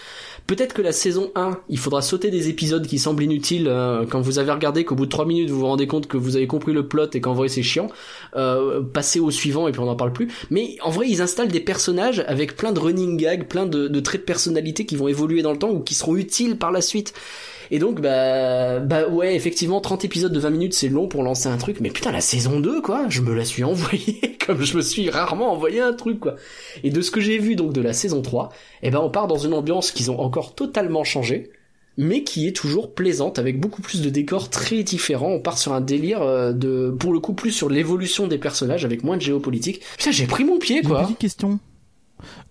Peut-être 0.47 0.73
que 0.73 0.81
la 0.81 0.91
saison 0.91 1.31
1, 1.35 1.59
il 1.69 1.77
faudra 1.77 2.01
sauter 2.01 2.30
des 2.30 2.49
épisodes 2.49 2.85
qui 2.85 2.99
semblent 2.99 3.23
inutiles 3.23 3.68
euh, 3.68 4.05
quand 4.05 4.19
vous 4.19 4.39
avez 4.39 4.51
regardé 4.51 4.84
qu'au 4.84 4.95
bout 4.95 5.05
de 5.05 5.11
3 5.11 5.26
minutes 5.26 5.49
vous 5.49 5.59
vous 5.59 5.68
rendez 5.68 5.88
compte 5.88 6.07
que 6.07 6.18
vous 6.18 6.35
avez 6.35 6.47
compris 6.47 6.73
le 6.73 6.88
plot 6.88 7.07
et 7.13 7.22
qu'en 7.22 7.34
vrai 7.34 7.47
c'est 7.47 7.63
chiant. 7.63 7.88
Euh, 8.35 8.81
passez 8.81 9.19
au 9.19 9.31
suivant 9.31 9.68
et 9.68 9.72
puis 9.72 9.81
on 9.81 9.85
n'en 9.85 9.95
parle 9.95 10.13
plus. 10.13 10.27
Mais 10.49 10.76
en 10.81 10.89
vrai 10.89 11.07
ils 11.09 11.22
installent 11.22 11.51
des 11.51 11.59
personnages 11.59 12.23
avec 12.27 12.55
plein 12.55 12.72
de 12.72 12.80
running 12.80 13.18
gags, 13.18 13.47
plein 13.47 13.65
de, 13.65 13.88
de 13.88 13.99
traits 13.99 14.22
de 14.22 14.26
personnalité 14.26 14.85
qui 14.85 14.95
vont 14.95 15.07
évoluer 15.07 15.41
dans 15.41 15.51
le 15.51 15.57
temps 15.57 15.72
ou 15.72 15.80
qui 15.80 15.95
seront 15.95 16.15
utiles 16.15 16.57
par 16.57 16.72
la 16.72 16.81
suite. 16.81 17.13
Et 17.73 17.80
donc, 17.80 18.02
bah, 18.02 18.80
bah 18.80 19.07
ouais, 19.07 19.34
effectivement, 19.34 19.80
30 19.80 20.03
épisodes 20.03 20.34
de 20.34 20.39
20 20.39 20.49
minutes, 20.49 20.73
c'est 20.73 20.89
long 20.89 21.07
pour 21.07 21.23
lancer 21.23 21.48
un 21.48 21.57
truc, 21.57 21.80
mais 21.80 21.89
putain, 21.89 22.11
la 22.11 22.19
saison 22.19 22.60
2, 22.60 22.81
quoi, 22.81 23.06
je 23.07 23.22
me 23.22 23.34
la 23.34 23.45
suis 23.45 23.64
envoyée 23.64 24.38
comme 24.45 24.61
je 24.61 24.76
me 24.76 24.81
suis 24.81 25.10
rarement 25.10 25.53
envoyé 25.53 25.80
un 25.80 25.93
truc, 25.93 26.19
quoi. 26.19 26.35
Et 26.84 26.89
de 26.89 27.02
ce 27.02 27.11
que 27.11 27.22
j'ai 27.22 27.38
vu, 27.38 27.56
donc, 27.56 27.72
de 27.72 27.80
la 27.80 27.93
saison 27.93 28.22
3, 28.22 28.49
eh 28.84 28.91
ben, 28.91 28.99
on 28.99 29.10
part 29.10 29.27
dans 29.27 29.38
une 29.38 29.53
ambiance 29.53 29.91
qu'ils 29.91 30.11
ont 30.11 30.19
encore 30.19 30.53
totalement 30.53 31.06
changé, 31.06 31.52
mais 31.95 32.23
qui 32.23 32.45
est 32.45 32.56
toujours 32.56 32.93
plaisante, 32.93 33.39
avec 33.39 33.57
beaucoup 33.57 33.81
plus 33.81 34.02
de 34.02 34.10
décors 34.10 34.49
très 34.49 34.84
différents. 34.84 35.31
On 35.31 35.39
part 35.39 35.57
sur 35.57 35.72
un 35.72 35.81
délire 35.81 36.22
euh, 36.23 36.52
de, 36.52 36.93
pour 36.99 37.14
le 37.14 37.22
coup, 37.22 37.34
plus 37.34 37.52
sur 37.52 37.69
l'évolution 37.69 38.27
des 38.27 38.38
personnages, 38.38 38.84
avec 38.84 39.06
moins 39.06 39.15
de 39.15 39.22
géopolitique. 39.22 39.81
Putain, 39.98 40.11
j'ai 40.11 40.27
pris 40.27 40.43
mon 40.43 40.60
pied, 40.60 40.81
quoi. 40.81 40.99
Une 40.99 41.06
petite 41.06 41.19
question. 41.19 41.60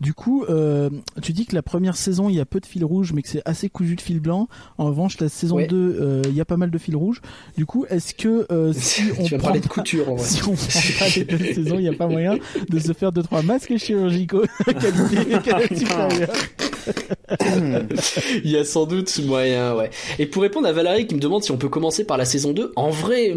Du 0.01 0.15
coup, 0.15 0.45
euh, 0.49 0.89
tu 1.21 1.33
dis 1.33 1.45
que 1.45 1.55
la 1.55 1.63
première 1.63 1.95
saison, 1.97 2.29
il 2.31 2.35
y 2.37 2.41
a 2.41 2.47
peu 2.47 2.59
de 2.61 2.67
fil 2.67 2.85
rouge, 2.85 3.13
mais 3.13 3.21
que 3.23 3.29
c'est 3.29 3.43
assez 3.45 3.69
cousu 3.69 3.97
de 3.97 4.01
fil 4.01 4.19
blanc. 4.21 4.49
En 4.79 4.87
revanche, 4.87 5.21
la 5.21 5.29
saison 5.29 5.57
Ouais. 5.57 5.67
2, 5.67 5.77
euh, 5.77 6.23
il 6.27 6.35
y 6.35 6.41
a 6.41 6.45
pas 6.47 6.57
mal 6.57 6.71
de 6.71 6.79
fil 6.79 6.97
rouge. 6.97 7.21
Du 7.59 7.67
coup, 7.67 7.85
est-ce 7.91 8.15
que 8.15 8.47
euh, 8.51 8.73
si 8.77 9.03
on 9.19 9.25
tu 9.25 9.33
vas 9.33 9.39
prend 9.39 9.49
parler 9.49 9.61
de 9.61 9.69
pas- 9.69 9.75
couture, 9.75 10.11
en 10.11 10.15
vrai. 10.17 10.25
si 10.27 10.43
on 10.49 10.55
prend 10.55 10.81
pas 11.01 11.07
les 11.17 11.25
deux 11.25 11.39
saisons, 11.55 11.77
il 11.79 11.83
n'y 11.83 11.89
a 11.89 11.93
pas 11.93 12.07
moyen 12.09 12.37
de 12.69 12.79
se 12.79 12.93
faire 12.95 13.13
deux 13.13 13.23
trois 13.23 13.43
masques 13.43 13.77
chirurgicaux 13.77 14.43
qualité, 14.65 15.39
qualité 15.45 15.77
supérieure. 15.77 16.33
Il 18.45 18.51
y 18.51 18.57
a 18.57 18.65
sans 18.65 18.87
doute 18.87 19.19
moyen, 19.27 19.75
ouais. 19.77 19.91
Et 20.19 20.25
pour 20.27 20.43
répondre 20.43 20.67
à 20.67 20.73
Valérie 20.73 21.07
qui 21.07 21.15
me 21.15 21.21
demande 21.21 21.45
si 21.45 21.51
on 21.51 21.59
peut 21.59 21.69
commencer 21.69 22.05
par 22.05 22.17
la 22.17 22.25
saison 22.25 22.53
2, 22.53 22.73
en 22.77 22.89
vrai, 22.91 23.35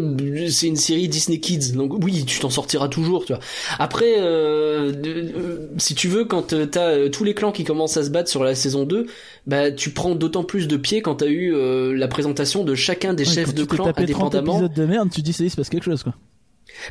c'est 0.48 0.66
une 0.68 0.76
série 0.76 1.08
Disney 1.08 1.40
Kids, 1.40 1.72
donc 1.72 1.92
oui, 2.02 2.24
tu 2.24 2.40
t'en 2.40 2.48
sortiras 2.50 2.88
toujours, 2.88 3.26
tu 3.26 3.32
vois. 3.34 3.42
Après, 3.78 4.14
euh, 4.18 4.92
euh, 5.04 5.68
si 5.78 5.94
tu 5.94 6.08
veux, 6.08 6.24
quand 6.24 6.53
t'as 6.64 6.90
euh, 6.90 7.08
tous 7.10 7.24
les 7.24 7.34
clans 7.34 7.52
qui 7.52 7.64
commencent 7.64 7.96
à 7.96 8.04
se 8.04 8.10
battre 8.10 8.28
sur 8.30 8.44
la 8.44 8.54
saison 8.54 8.84
2, 8.84 9.06
bah 9.46 9.70
tu 9.72 9.90
prends 9.90 10.14
d'autant 10.14 10.44
plus 10.44 10.68
de 10.68 10.76
pied 10.76 11.02
quand 11.02 11.16
t'as 11.16 11.26
eu 11.26 11.52
euh, 11.54 11.92
la 11.96 12.08
présentation 12.08 12.64
de 12.64 12.74
chacun 12.74 13.14
des 13.14 13.24
Ouais, 13.26 13.34
chefs 13.34 13.54
de 13.54 13.64
clan 13.64 13.90
tapé 13.92 14.06
30 14.06 14.34
indépendamment. 14.34 14.60
de 14.68 14.86
merde, 14.86 15.10
tu 15.10 15.22
dis, 15.22 15.32
ça 15.32 15.44
il 15.44 15.50
se 15.50 15.56
passe 15.56 15.68
quelque 15.70 15.84
chose, 15.84 16.02
quoi. 16.02 16.14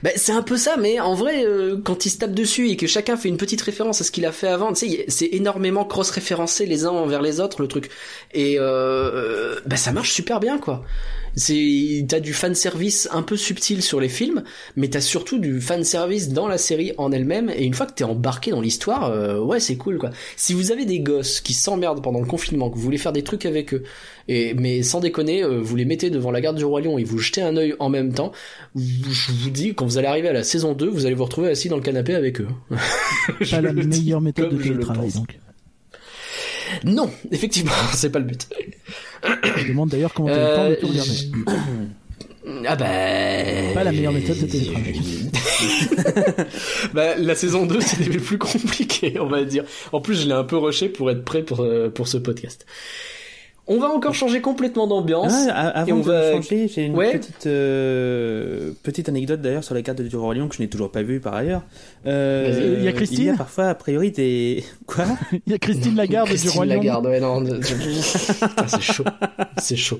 Bah, 0.01 0.11
c'est 0.15 0.31
un 0.31 0.43
peu 0.43 0.55
ça, 0.55 0.77
mais 0.77 0.99
en 0.99 1.13
vrai, 1.15 1.45
euh, 1.45 1.77
quand 1.83 2.05
ils 2.05 2.09
se 2.09 2.17
tapent 2.19 2.33
dessus 2.33 2.69
et 2.69 2.77
que 2.77 2.87
chacun 2.87 3.17
fait 3.17 3.27
une 3.27 3.37
petite 3.37 3.61
référence 3.61 4.01
à 4.01 4.03
ce 4.03 4.11
qu'il 4.11 4.25
a 4.25 4.31
fait 4.31 4.47
avant, 4.47 4.71
tu 4.71 4.87
sais, 4.87 5.05
c'est 5.07 5.29
énormément 5.33 5.83
cross-référencé 5.83 6.65
les 6.65 6.85
uns 6.85 6.89
envers 6.91 7.21
les 7.21 7.39
autres, 7.39 7.61
le 7.61 7.67
truc. 7.67 7.89
Et 8.33 8.55
euh, 8.59 9.59
bah, 9.65 9.75
ça 9.75 9.91
marche 9.91 10.11
super 10.13 10.39
bien, 10.39 10.57
quoi. 10.59 10.83
C'est, 11.35 12.05
t'as 12.07 12.19
du 12.19 12.33
fan 12.33 12.53
service 12.53 13.07
un 13.11 13.23
peu 13.23 13.37
subtil 13.37 13.81
sur 13.81 13.99
les 13.99 14.09
films, 14.09 14.43
mais 14.75 14.89
t'as 14.89 15.01
surtout 15.01 15.39
du 15.39 15.59
fan 15.61 15.83
service 15.83 16.29
dans 16.29 16.47
la 16.47 16.57
série 16.57 16.93
en 16.97 17.11
elle-même. 17.11 17.51
Et 17.55 17.63
une 17.65 17.73
fois 17.73 17.85
que 17.85 17.93
t'es 17.93 18.03
embarqué 18.03 18.51
dans 18.51 18.61
l'histoire, 18.61 19.05
euh, 19.05 19.39
ouais, 19.39 19.59
c'est 19.59 19.77
cool, 19.77 19.97
quoi. 19.97 20.11
Si 20.35 20.53
vous 20.53 20.71
avez 20.71 20.85
des 20.85 20.99
gosses 20.99 21.41
qui 21.41 21.53
s'emmerdent 21.53 22.03
pendant 22.03 22.19
le 22.19 22.27
confinement, 22.27 22.69
que 22.69 22.75
vous 22.75 22.81
voulez 22.81 22.97
faire 22.97 23.13
des 23.13 23.23
trucs 23.23 23.45
avec 23.45 23.73
eux, 23.73 23.83
et 24.27 24.53
mais 24.53 24.83
sans 24.83 24.99
déconner, 24.99 25.43
euh, 25.43 25.59
vous 25.59 25.75
les 25.75 25.85
mettez 25.85 26.09
devant 26.09 26.31
la 26.31 26.41
garde 26.41 26.57
du 26.57 26.65
roi 26.65 26.81
lion 26.81 26.97
et 26.97 27.03
vous 27.03 27.17
jetez 27.17 27.41
un 27.41 27.57
œil 27.57 27.75
en 27.79 27.89
même 27.89 28.13
temps, 28.13 28.31
je 28.75 29.31
vous 29.31 29.49
dis, 29.49 29.73
quand 29.73 29.85
vous 29.85 29.97
allez 29.97 30.07
arriver 30.07 30.29
à 30.29 30.33
la 30.33 30.43
saison 30.43 30.73
2, 30.73 30.87
vous 30.87 31.05
allez 31.05 31.15
vous 31.15 31.25
retrouver 31.25 31.49
assis 31.49 31.69
dans 31.69 31.77
le 31.77 31.81
canapé 31.81 32.15
avec 32.15 32.41
eux. 32.41 32.47
Pas 33.49 33.61
la 33.61 33.73
meilleure 33.73 34.21
méthode 34.21 34.55
de 34.55 34.61
télétravail, 34.61 35.11
donc. 35.11 35.39
Non, 36.83 37.09
effectivement, 37.31 37.71
c'est 37.93 38.09
pas 38.09 38.19
le 38.19 38.25
but. 38.25 38.47
Je 39.23 39.67
demande 39.67 39.89
d'ailleurs 39.89 40.13
comment 40.13 40.29
t'as 40.29 40.35
le 40.37 40.55
temps 40.55 40.69
de 40.69 40.75
tout 40.75 40.87
regarder. 40.87 41.31
Ah 42.65 42.75
bah... 42.75 43.73
Pas 43.73 43.83
la 43.85 43.91
meilleure 43.91 44.11
méthode 44.11 44.37
de 44.37 44.45
télétravail. 44.45 44.99
bah, 46.93 47.15
la 47.15 47.35
saison 47.35 47.65
2, 47.65 47.79
c'était 47.79 48.11
le 48.11 48.19
plus 48.19 48.37
compliqué, 48.37 49.17
on 49.19 49.27
va 49.27 49.43
dire. 49.45 49.63
En 49.93 50.01
plus, 50.01 50.21
je 50.21 50.27
l'ai 50.27 50.33
un 50.33 50.43
peu 50.43 50.57
rushé 50.57 50.89
pour 50.89 51.09
être 51.09 51.23
prêt 51.23 51.43
pour, 51.43 51.61
euh, 51.61 51.89
pour 51.89 52.07
ce 52.07 52.17
podcast. 52.17 52.65
On 53.65 53.77
va 53.79 53.87
encore 53.87 54.13
changer 54.13 54.41
complètement 54.41 54.87
d'ambiance. 54.87 55.31
Ah, 55.49 55.71
et 55.75 55.79
avant 55.91 55.95
on 55.95 55.99
de 56.01 56.05
va- 56.05 56.31
changer, 56.33 56.67
j'ai 56.67 56.83
une 56.83 56.95
Ouais. 56.97 57.13
petite, 57.17 57.47
euh, 57.47 58.71
petite 58.83 59.07
anecdote 59.07 59.41
d'ailleurs 59.41 59.63
sur 59.63 59.73
la 59.73 59.81
carte 59.81 60.01
du 60.01 60.15
Roi 60.17 60.35
Lion 60.35 60.49
que 60.49 60.55
je 60.55 60.61
n'ai 60.61 60.67
toujours 60.67 60.91
pas 60.91 61.01
vue 61.01 61.21
par 61.21 61.33
ailleurs. 61.35 61.63
Euh. 62.05 62.75
Il 62.79 62.83
y 62.83 62.87
a 62.89 62.91
Christine 62.91 63.19
Il 63.21 63.25
y 63.27 63.29
a 63.29 63.35
parfois 63.37 63.69
a 63.69 63.75
priori 63.75 64.11
des 64.11 64.65
quoi 64.85 65.05
Il 65.47 65.51
y 65.51 65.55
a 65.55 65.57
Christine 65.59 65.95
Lagarde 65.95 66.27
du 66.27 66.33
Christine 66.33 66.51
Roi 66.51 66.65
Lion. 66.65 66.75
Lagarde, 66.75 67.05
ouais, 67.05 67.19
non, 67.21 67.41
Putain, 67.41 67.61
c'est 68.67 68.81
chaud. 68.81 69.03
C'est 69.57 69.75
chaud. 69.77 69.99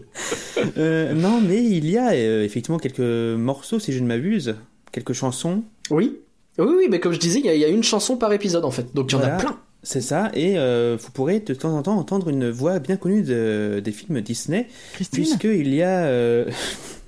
Euh, 0.78 1.14
Non, 1.14 1.40
mais 1.42 1.64
il 1.64 1.90
y 1.90 1.98
a 1.98 2.12
euh, 2.12 2.44
effectivement 2.44 2.80
quelques 2.80 3.00
morceaux 3.00 3.80
si 3.80 3.94
je 3.94 4.00
ne 4.02 4.08
m'abuse, 4.08 4.56
quelques 4.92 5.14
chansons. 5.14 5.64
Oui. 5.90 6.18
Oui, 6.60 6.68
oui, 6.78 6.88
mais 6.90 7.00
comme 7.00 7.14
je 7.14 7.20
disais, 7.20 7.40
il 7.40 7.46
y, 7.46 7.50
a- 7.50 7.56
il 7.56 7.62
y 7.62 7.66
a 7.66 7.70
une 7.70 7.82
chanson 7.84 8.18
par 8.18 8.32
épisode 8.34 8.66
en 8.66 8.72
fait, 8.72 8.94
donc 8.94 9.10
il 9.12 9.14
y 9.14 9.16
en 9.16 9.20
Voilà. 9.20 9.36
a 9.36 9.40
plein. 9.40 9.58
C'est 9.84 10.02
ça, 10.02 10.32
et 10.34 10.58
euh, 10.58 10.98
vous 11.00 11.12
pourrez 11.12 11.42
de 11.42 11.54
temps 11.54 11.76
en 11.78 11.82
temps 11.84 11.98
entendre 11.98 12.30
une 12.30 12.50
voix 12.50 12.80
bien 12.80 12.96
connue 12.96 13.22
de- 13.22 13.82
des 13.84 13.92
films 13.92 14.22
Disney, 14.22 14.68
Christine 14.94 15.24
puisqu'il 15.24 15.74
y 15.74 15.82
a... 15.84 16.06
euh, 16.06 16.46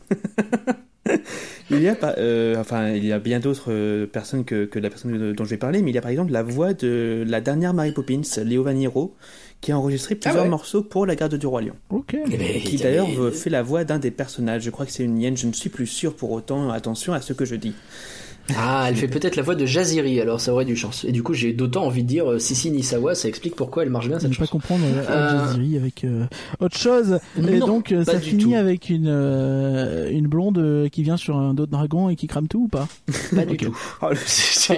il 1.71 1.81
y 1.81 1.87
a 1.87 1.95
pas, 1.95 2.15
euh, 2.17 2.55
enfin, 2.59 2.89
il 2.89 3.05
y 3.05 3.11
a 3.11 3.19
bien 3.19 3.39
d'autres 3.39 3.71
euh, 3.71 4.05
personnes 4.05 4.43
que, 4.45 4.65
que 4.65 4.77
la 4.79 4.89
personne 4.89 5.33
dont 5.33 5.43
je 5.45 5.49
vais 5.49 5.57
parler, 5.57 5.81
mais 5.81 5.91
il 5.91 5.95
y 5.95 5.97
a 5.97 6.01
par 6.01 6.11
exemple 6.11 6.31
la 6.31 6.43
voix 6.43 6.73
de 6.73 7.23
la 7.27 7.41
dernière 7.41 7.73
Mary 7.73 7.91
Poppins, 7.91 8.21
Léo 8.43 8.63
Vaniro, 8.63 9.15
qui 9.61 9.71
a 9.71 9.77
enregistré 9.77 10.15
plusieurs 10.15 10.43
ouais. 10.43 10.49
morceaux 10.49 10.83
pour 10.83 11.05
la 11.05 11.15
garde 11.15 11.35
du 11.35 11.47
roi 11.47 11.61
lion. 11.61 11.75
Ok. 11.89 12.15
Eh 12.15 12.37
ben, 12.37 12.41
Et 12.41 12.59
qui 12.59 12.77
d'ailleurs 12.77 13.07
fait 13.33 13.49
la 13.49 13.63
voix 13.63 13.83
d'un 13.83 13.99
des 13.99 14.11
personnages. 14.11 14.63
Je 14.63 14.69
crois 14.69 14.85
que 14.85 14.91
c'est 14.91 15.03
une 15.03 15.17
hyène, 15.17 15.37
je 15.37 15.47
ne 15.47 15.53
suis 15.53 15.69
plus 15.69 15.87
sûr 15.87 16.13
pour 16.15 16.31
autant. 16.31 16.69
Attention 16.71 17.13
à 17.13 17.21
ce 17.21 17.33
que 17.33 17.45
je 17.45 17.55
dis. 17.55 17.73
Ah, 18.55 18.85
elle 18.87 18.95
fait 18.95 19.07
peut-être 19.07 19.35
la 19.37 19.41
voix 19.41 19.55
de 19.55 19.65
Jaziri, 19.65 20.21
alors 20.21 20.39
ça 20.39 20.53
aurait 20.53 20.65
du 20.65 20.75
chance. 20.75 21.03
Et 21.03 21.11
du 21.11 21.23
coup, 21.23 21.33
j'ai 21.33 21.51
d'autant 21.51 21.85
envie 21.85 22.03
de 22.03 22.07
dire 22.07 22.29
euh, 22.31 22.37
Sissi 22.39 22.69
Nisawa, 22.69 23.15
ça 23.15 23.27
explique 23.27 23.55
pourquoi 23.55 23.81
elle 23.83 23.89
marche 23.89 24.07
bien 24.07 24.17
Je 24.17 24.23
cette 24.23 24.31
ne 24.31 24.35
pas 24.35 24.43
chanson. 24.45 24.59
comprendre 24.59 24.85
euh, 24.85 25.03
Euh, 25.09 25.47
Jazeera 25.47 25.77
avec 25.81 26.03
euh, 26.03 26.25
autre 26.59 26.77
chose. 26.77 27.19
Et 27.37 27.41
Non, 27.57 27.65
donc, 27.65 27.91
euh, 27.91 28.05
pas 28.05 28.13
ça 28.13 28.19
finit 28.19 28.43
tout. 28.43 28.53
avec 28.55 28.89
une, 28.91 29.07
euh, 29.07 30.11
une 30.11 30.27
blonde 30.27 30.89
qui 30.91 31.01
vient 31.01 31.17
sur 31.17 31.37
un 31.37 31.51
autre 31.57 31.71
dragon 31.71 32.09
et 32.09 32.15
qui 32.15 32.27
crame 32.27 32.47
tout 32.47 32.65
ou 32.65 32.67
pas? 32.67 32.87
Pas 33.35 33.45
du 33.45 33.57
tout. 33.57 33.75
Oh, 34.03 34.09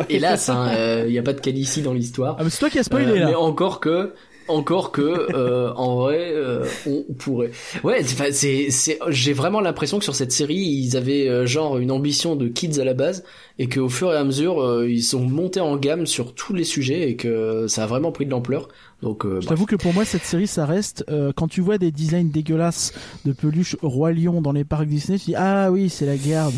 Hélas, 0.10 0.48
hein, 0.49 1.03
il 1.06 1.11
n'y 1.11 1.19
a 1.19 1.23
pas 1.23 1.34
de 1.34 1.41
Calici 1.41 1.81
dans 1.81 1.94
l'histoire. 1.94 2.38
Ah, 2.39 2.44
mais 2.45 2.49
c'est 2.49 2.60
toi 2.60 2.69
qui 2.69 2.80
as 2.80 2.84
spoilé 2.84 3.06
Euh, 3.11 3.19
là. 3.19 3.26
Mais 3.27 3.35
encore 3.35 3.80
que, 3.81 4.14
encore 4.48 4.91
que, 4.91 5.02
euh, 5.36 5.72
en 5.76 5.95
vrai, 5.98 6.32
euh, 6.34 6.65
on 6.86 7.03
pourrait. 7.18 7.52
Ouais, 7.84 8.03
c'est- 8.03 8.69
c'est, 8.72 8.99
j'ai 9.10 9.34
vraiment 9.34 9.61
l'impression 9.61 9.98
que 9.98 10.03
sur 10.03 10.15
cette 10.15 10.32
série, 10.32 10.56
ils 10.57 10.95
avaient 10.98 11.28
euh, 11.28 11.45
genre 11.45 11.78
une 11.78 11.91
ambition 11.91 12.36
de 12.36 12.48
kids 12.48 12.80
à 12.80 12.84
la 12.86 12.94
base, 12.94 13.24
et 13.60 13.68
qu'au 13.69 13.90
fur 13.90 14.14
et 14.14 14.18
à 14.18 14.24
mesure, 14.24 14.61
euh, 14.61 14.90
ils 14.90 15.03
sont 15.03 15.19
montés 15.22 15.60
en 15.60 15.76
gamme 15.78 16.06
sur 16.06 16.34
tous 16.34 16.53
les 16.53 16.64
sujets, 16.64 17.10
et 17.10 17.15
que 17.15 17.68
ça 17.68 17.84
a 17.84 17.88
vraiment 17.88 18.11
pris 18.11 18.26
de 18.26 18.32
l'ampleur. 18.32 18.68
Donc, 19.02 19.26
euh, 19.26 19.30
Je 19.30 19.36
bref. 19.36 19.48
t'avoue 19.49 19.65
que 19.65 19.76
pour 19.76 19.94
moi, 19.94 20.06
cette 20.06 20.24
série, 20.24 20.48
ça 20.48 20.65
reste. 20.65 21.06
euh, 21.10 21.32
quand 21.36 21.48
tu 21.48 21.61
vois 21.61 21.78
des 21.78 21.91
designs 21.91 22.30
dégueulasses 22.32 22.94
de 23.26 23.32
peluches 23.34 23.76
Roi 23.82 24.11
Lion 24.14 24.41
dans 24.41 24.52
les 24.53 24.64
parcs 24.64 24.88
Disney, 24.88 25.19
tu 25.19 25.26
dis 25.26 25.36
Ah 25.36 25.69
oui, 25.72 25.90
c'est 25.90 26.06
la 26.06 26.18
garde. 26.18 26.56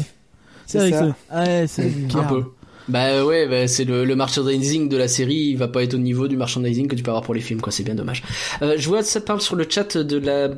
C'est 0.65 0.91
ça. 0.91 1.15
Ah 1.29 1.43
ouais, 1.43 1.65
c'est 1.67 1.89
la 2.13 2.19
un 2.19 2.23
peu. 2.25 2.43
Bah 2.89 3.23
ouais, 3.25 3.47
bah 3.47 3.67
c'est 3.67 3.85
le, 3.85 4.03
le 4.03 4.15
merchandising 4.15 4.89
de 4.89 4.97
la 4.97 5.07
série, 5.07 5.35
il 5.51 5.57
va 5.57 5.67
pas 5.67 5.83
être 5.83 5.93
au 5.93 5.97
niveau 5.99 6.27
du 6.27 6.35
merchandising 6.37 6.87
que 6.87 6.95
tu 6.95 7.03
peux 7.03 7.11
avoir 7.11 7.23
pour 7.23 7.33
les 7.33 7.41
films, 7.41 7.61
quoi. 7.61 7.71
C'est 7.71 7.83
bien 7.83 7.95
dommage. 7.95 8.23
Euh, 8.61 8.75
je 8.77 8.87
vois 8.87 9.03
ça 9.03 9.21
parle 9.21 9.41
sur 9.41 9.55
le 9.55 9.65
chat 9.69 9.97
de 9.97 10.17
la 10.17 10.49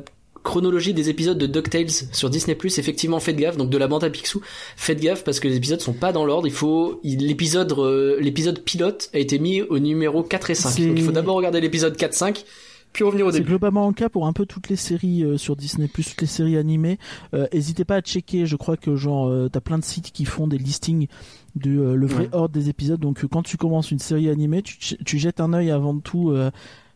chronologie 0.42 0.92
des 0.92 1.08
épisodes 1.08 1.38
de 1.38 1.46
DuckTales 1.46 1.90
sur 2.12 2.28
Disney+. 2.28 2.56
Effectivement, 2.64 3.20
faites 3.20 3.36
gaffe. 3.36 3.56
Donc 3.56 3.70
de 3.70 3.78
la 3.78 3.86
bande 3.86 4.02
à 4.02 4.10
Picsou, 4.10 4.40
faites 4.76 5.00
gaffe 5.00 5.22
parce 5.24 5.38
que 5.40 5.46
les 5.46 5.56
épisodes 5.56 5.80
sont 5.80 5.92
pas 5.92 6.12
dans 6.12 6.24
l'ordre. 6.24 6.46
Il 6.48 6.52
faut 6.52 7.00
l'épisode 7.04 7.72
euh, 7.78 8.18
l'épisode 8.20 8.58
pilote 8.60 9.08
a 9.14 9.18
été 9.18 9.38
mis 9.38 9.62
au 9.62 9.78
numéro 9.78 10.22
4 10.22 10.50
et 10.50 10.54
5. 10.54 10.70
C'est- 10.70 10.86
Donc 10.86 10.98
il 10.98 11.04
faut 11.04 11.12
d'abord 11.12 11.36
regarder 11.36 11.60
l'épisode 11.60 11.96
4 11.96 12.14
5 12.14 12.44
puis 12.92 13.04
revenir 13.04 13.24
au 13.24 13.30
C'est 13.30 13.38
début. 13.38 13.48
globalement 13.50 13.86
le 13.88 13.94
cas 13.94 14.10
pour 14.10 14.26
un 14.26 14.34
peu 14.34 14.44
toutes 14.44 14.68
les 14.68 14.76
séries 14.76 15.24
euh, 15.24 15.38
sur 15.38 15.56
Disney+, 15.56 15.88
toutes 15.88 16.20
les 16.20 16.26
séries 16.26 16.58
animées. 16.58 16.98
Euh, 17.32 17.46
N'hésitez 17.54 17.86
pas 17.86 17.96
à 17.96 18.00
checker, 18.02 18.44
je 18.44 18.54
crois 18.56 18.76
que 18.76 18.96
genre 18.96 19.28
euh, 19.30 19.48
t'as 19.50 19.60
plein 19.60 19.78
de 19.78 19.84
sites 19.84 20.10
qui 20.12 20.26
font 20.26 20.46
des 20.46 20.58
listings 20.58 21.06
de 21.56 21.78
euh, 21.78 21.94
le 21.94 22.06
vrai 22.06 22.24
Ouais. 22.24 22.28
ordre 22.34 22.54
des 22.54 22.68
épisodes. 22.68 23.00
Donc 23.00 23.24
euh, 23.24 23.28
quand 23.28 23.42
tu 23.42 23.56
commences 23.56 23.90
une 23.90 23.98
série 23.98 24.28
animée, 24.28 24.62
tu, 24.62 24.78
tu 24.78 25.18
jettes 25.18 25.40
un 25.40 25.52
œil 25.52 25.70
avant 25.70 25.98
tout 25.98 26.30
euh, 26.30 26.50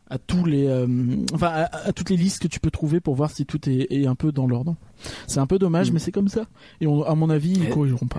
à 0.08 0.18
tous 0.18 0.44
les, 0.44 0.66
euh, 0.66 0.86
enfin 1.34 1.48
à, 1.48 1.88
à 1.88 1.92
toutes 1.92 2.10
les 2.10 2.16
listes 2.16 2.40
que 2.42 2.48
tu 2.48 2.60
peux 2.60 2.70
trouver 2.70 3.00
pour 3.00 3.14
voir 3.16 3.30
si 3.30 3.44
tout 3.44 3.68
est, 3.68 3.86
est 3.90 4.06
un 4.06 4.14
peu 4.14 4.30
dans 4.32 4.46
l'ordre. 4.46 4.76
C'est 5.26 5.40
un 5.40 5.46
peu 5.46 5.58
dommage, 5.58 5.90
Mm. 5.90 5.94
mais 5.94 5.98
c'est 5.98 6.12
comme 6.12 6.28
ça. 6.28 6.46
Et 6.80 6.86
on- 6.86 7.02
à 7.02 7.14
mon 7.14 7.28
avis, 7.30 7.52
ils 7.52 7.68
corrigeront 7.70 8.06
pas. 8.06 8.18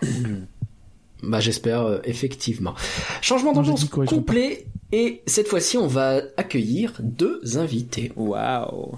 Bah 1.24 1.40
j'espère 1.40 2.02
effectivement. 2.04 2.76
Changement 3.22 3.52
d'ambiance 3.54 3.86
complet 3.86 4.68
et 4.92 5.24
cette 5.26 5.48
fois-ci 5.48 5.78
on 5.78 5.88
va 5.88 6.22
accueillir 6.38 6.94
deux 7.02 7.58
invités. 7.58 8.12
Waouh. 8.16 8.98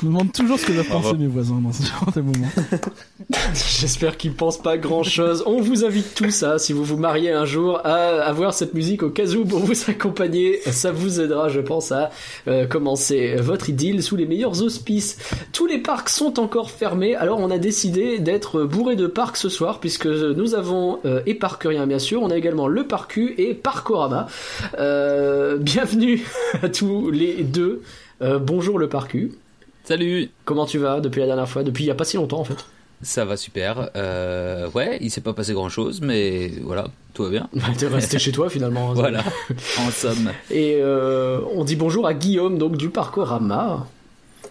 Je 0.00 0.06
me 0.06 0.12
demande 0.12 0.32
toujours 0.32 0.58
ce 0.58 0.64
que 0.64 0.72
doivent 0.72 0.86
penser 0.86 1.14
mes 1.18 1.26
voisins 1.26 1.60
dans 1.62 1.72
ce 1.72 1.82
genre 1.82 2.10
de 2.14 2.22
moment. 2.22 2.48
J'espère 3.54 4.16
qu'ils 4.16 4.32
pensent 4.32 4.62
pas 4.62 4.78
grand 4.78 5.02
chose. 5.02 5.42
On 5.44 5.60
vous 5.60 5.84
invite 5.84 6.14
tous, 6.14 6.42
hein, 6.42 6.56
si 6.56 6.72
vous 6.72 6.84
vous 6.84 6.96
mariez 6.96 7.32
un 7.32 7.44
jour, 7.44 7.80
à 7.84 8.22
avoir 8.22 8.54
cette 8.54 8.72
musique 8.72 9.02
au 9.02 9.10
cas 9.10 9.26
où 9.34 9.44
pour 9.44 9.58
vous 9.58 9.90
accompagner. 9.90 10.60
Ça 10.70 10.90
vous 10.90 11.20
aidera, 11.20 11.50
je 11.50 11.60
pense, 11.60 11.92
à 11.92 12.10
euh, 12.48 12.66
commencer 12.66 13.36
votre 13.36 13.68
idylle 13.68 14.02
sous 14.02 14.16
les 14.16 14.24
meilleurs 14.24 14.62
auspices. 14.62 15.18
Tous 15.52 15.66
les 15.66 15.78
parcs 15.78 16.08
sont 16.08 16.40
encore 16.40 16.70
fermés, 16.70 17.14
alors 17.14 17.38
on 17.38 17.50
a 17.50 17.58
décidé 17.58 18.20
d'être 18.20 18.62
bourré 18.62 18.96
de 18.96 19.06
parcs 19.06 19.36
ce 19.36 19.50
soir, 19.50 19.80
puisque 19.80 20.06
nous 20.06 20.54
avons 20.54 20.98
euh, 21.04 21.20
et 21.26 21.34
Parcurien 21.34 21.86
bien 21.86 21.98
sûr, 21.98 22.22
on 22.22 22.30
a 22.30 22.36
également 22.36 22.68
le 22.68 22.86
Parcu 22.86 23.34
et 23.36 23.52
Parcorama. 23.52 24.28
Euh, 24.78 25.58
bienvenue 25.58 26.24
à 26.62 26.70
tous 26.70 27.10
les 27.10 27.42
deux. 27.42 27.82
Euh, 28.22 28.38
bonjour 28.38 28.78
le 28.78 28.88
Parcu. 28.88 29.32
Salut 29.90 30.30
Comment 30.44 30.66
tu 30.66 30.78
vas 30.78 31.00
depuis 31.00 31.18
la 31.18 31.26
dernière 31.26 31.48
fois? 31.48 31.64
Depuis 31.64 31.82
il 31.82 31.88
y 31.88 31.90
a 31.90 31.96
pas 31.96 32.04
si 32.04 32.16
longtemps 32.16 32.38
en 32.38 32.44
fait. 32.44 32.64
Ça 33.02 33.24
va 33.24 33.36
super. 33.36 33.90
Euh, 33.96 34.70
ouais, 34.70 34.98
il 35.00 35.10
s'est 35.10 35.20
pas 35.20 35.32
passé 35.32 35.52
grand 35.52 35.68
chose, 35.68 36.00
mais 36.00 36.52
voilà, 36.62 36.86
tout 37.12 37.24
va 37.24 37.30
bien. 37.30 37.48
T'es 37.76 37.88
resté 37.88 38.20
chez 38.20 38.30
toi 38.30 38.48
finalement. 38.48 38.92
hein. 38.92 38.94
Voilà, 38.94 39.24
en 39.80 39.90
somme. 39.90 40.30
Et 40.48 40.76
euh, 40.80 41.40
on 41.56 41.64
dit 41.64 41.74
bonjour 41.74 42.06
à 42.06 42.14
Guillaume, 42.14 42.56
donc 42.56 42.76
du 42.76 42.88
Parcourama. 42.88 43.88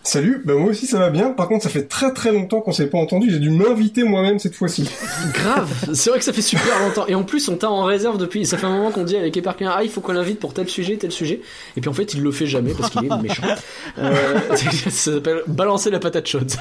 Salut, 0.04 0.42
bah 0.46 0.54
moi 0.56 0.70
aussi 0.72 0.88
ça 0.88 0.98
va 0.98 1.10
bien. 1.10 1.30
Par 1.32 1.48
contre, 1.48 1.64
ça 1.64 1.70
fait 1.70 1.84
très 1.88 2.14
très 2.14 2.32
longtemps 2.32 2.62
qu'on 2.62 2.72
s'est 2.72 2.88
pas 2.88 2.98
entendu. 2.98 3.30
J'ai 3.30 3.40
dû 3.40 3.50
m'inviter 3.50 4.04
moi-même 4.04 4.40
cette 4.40 4.56
fois-ci. 4.56 4.90
Grave, 5.34 5.70
c'est 5.94 6.10
vrai 6.10 6.20
que 6.20 6.26
ça 6.26 6.34
fait 6.34 6.42
super 6.42 6.80
longtemps. 6.80 7.06
Et 7.08 7.16
en 7.16 7.24
plus, 7.24 7.48
on 7.50 7.58
t'a 7.58 7.70
en 7.70 7.84
réserve 7.84 8.18
depuis. 8.18 8.46
Ça 8.46 8.58
fait 8.58 8.66
un 8.66 8.72
moment 8.72 8.92
qu'on 8.92 9.04
dit 9.04 9.18
avec 9.18 9.36
Éparpillien, 9.38 9.72
ah, 9.76 9.84
il 9.84 9.90
faut 9.90 10.02
qu'on 10.02 10.14
l'invite 10.14 10.40
pour 10.40 10.54
tel 10.54 10.68
sujet, 10.70 10.98
tel 10.98 11.12
sujet. 11.12 11.42
Et 11.78 11.82
puis 11.82 11.90
en 11.90 11.94
fait, 11.94 12.14
il 12.14 12.22
le 12.24 12.32
fait 12.32 12.48
jamais 12.48 12.74
parce 12.74 12.90
qu'il 12.90 13.06
est 13.06 13.22
méchant. 13.22 13.44
Euh, 13.98 14.40
ça 14.56 14.90
s'appelle 14.92 15.42
balancer 15.48 15.90
la 15.90 16.00
patate 16.00 16.28
chaude. 16.28 16.52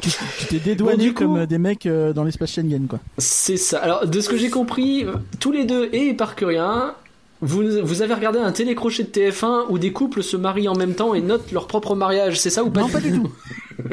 tu 0.00 0.10
t'es 0.48 0.58
dédouané 0.58 0.96
Bon, 0.96 1.02
du 1.02 1.14
coup- 1.14 1.24
comme 1.24 1.36
euh, 1.38 1.46
des 1.46 1.58
mecs 1.58 1.86
euh, 1.86 2.12
dans 2.12 2.24
l'espace 2.24 2.52
Schengen, 2.52 2.86
quoi. 2.88 2.98
C'est 3.18 3.56
ça. 3.56 3.78
Alors, 3.78 4.06
de 4.06 4.20
ce 4.20 4.28
que 4.28 4.36
j'ai 4.36 4.50
compris, 4.50 5.06
tous 5.40 5.52
les 5.52 5.64
deux 5.64 5.88
et 5.92 6.08
Éparcurien, 6.08 6.94
vous, 7.44 7.62
vous 7.82 8.02
avez 8.02 8.14
regardé 8.14 8.38
un 8.38 8.52
télécrochet 8.52 9.04
de 9.04 9.08
TF1 9.08 9.66
où 9.68 9.78
des 9.78 9.92
couples 9.92 10.22
se 10.22 10.36
marient 10.36 10.68
en 10.68 10.74
même 10.74 10.94
temps 10.94 11.14
et 11.14 11.20
notent 11.20 11.52
leur 11.52 11.66
propre 11.66 11.94
mariage. 11.94 12.38
C'est 12.40 12.50
ça 12.50 12.64
ou 12.64 12.70
pas 12.70 12.80
Non, 12.80 12.88
pas 12.88 13.00
du 13.00 13.12
tout. 13.12 13.30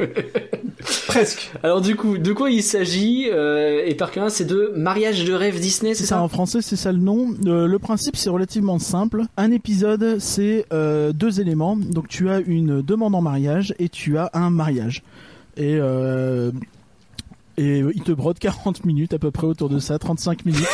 Presque. 1.08 1.52
Alors 1.64 1.82
du 1.82 1.96
coup, 1.96 2.18
de 2.18 2.34
quoi 2.34 2.50
il 2.50 2.64
s'agit 2.64 3.28
euh, 3.32 3.84
Éparcurien, 3.86 4.30
c'est 4.30 4.46
de 4.46 4.72
mariage 4.76 5.26
de 5.26 5.34
rêve 5.34 5.60
Disney, 5.60 5.94
c'est 5.94 6.04
C'est 6.04 6.10
ça, 6.10 6.16
ça? 6.16 6.24
en 6.24 6.28
français, 6.28 6.62
c'est 6.62 6.76
ça 6.76 6.92
le 6.92 6.98
nom. 7.00 7.36
Euh, 7.46 7.68
le 7.68 7.80
principe, 7.80 8.16
c'est 8.16 8.30
relativement 8.30 8.80
simple. 8.80 9.24
Un 9.38 9.52
épisode, 9.52 10.18
c'est 10.20 10.66
euh, 10.74 11.12
deux 11.14 11.42
éléments. 11.42 11.76
Donc, 11.76 12.08
tu 12.08 12.30
as 12.30 12.40
une 12.40 12.82
demande 12.82 13.14
en 13.16 13.22
mariage 13.22 13.76
et 13.80 13.90
tu 13.90 14.18
as 14.18 14.30
un 14.34 14.50
mariage. 14.50 15.04
Et, 15.58 15.78
et 17.62 17.84
il 17.94 18.02
te 18.02 18.12
brode 18.12 18.40
40 18.40 18.86
minutes 18.86 19.14
à 19.14 19.20
peu 19.20 19.32
près 19.32 19.48
autour 19.48 19.70
de 19.70 19.80
ça, 19.80 20.00
35 20.00 20.46
minutes. 20.46 20.68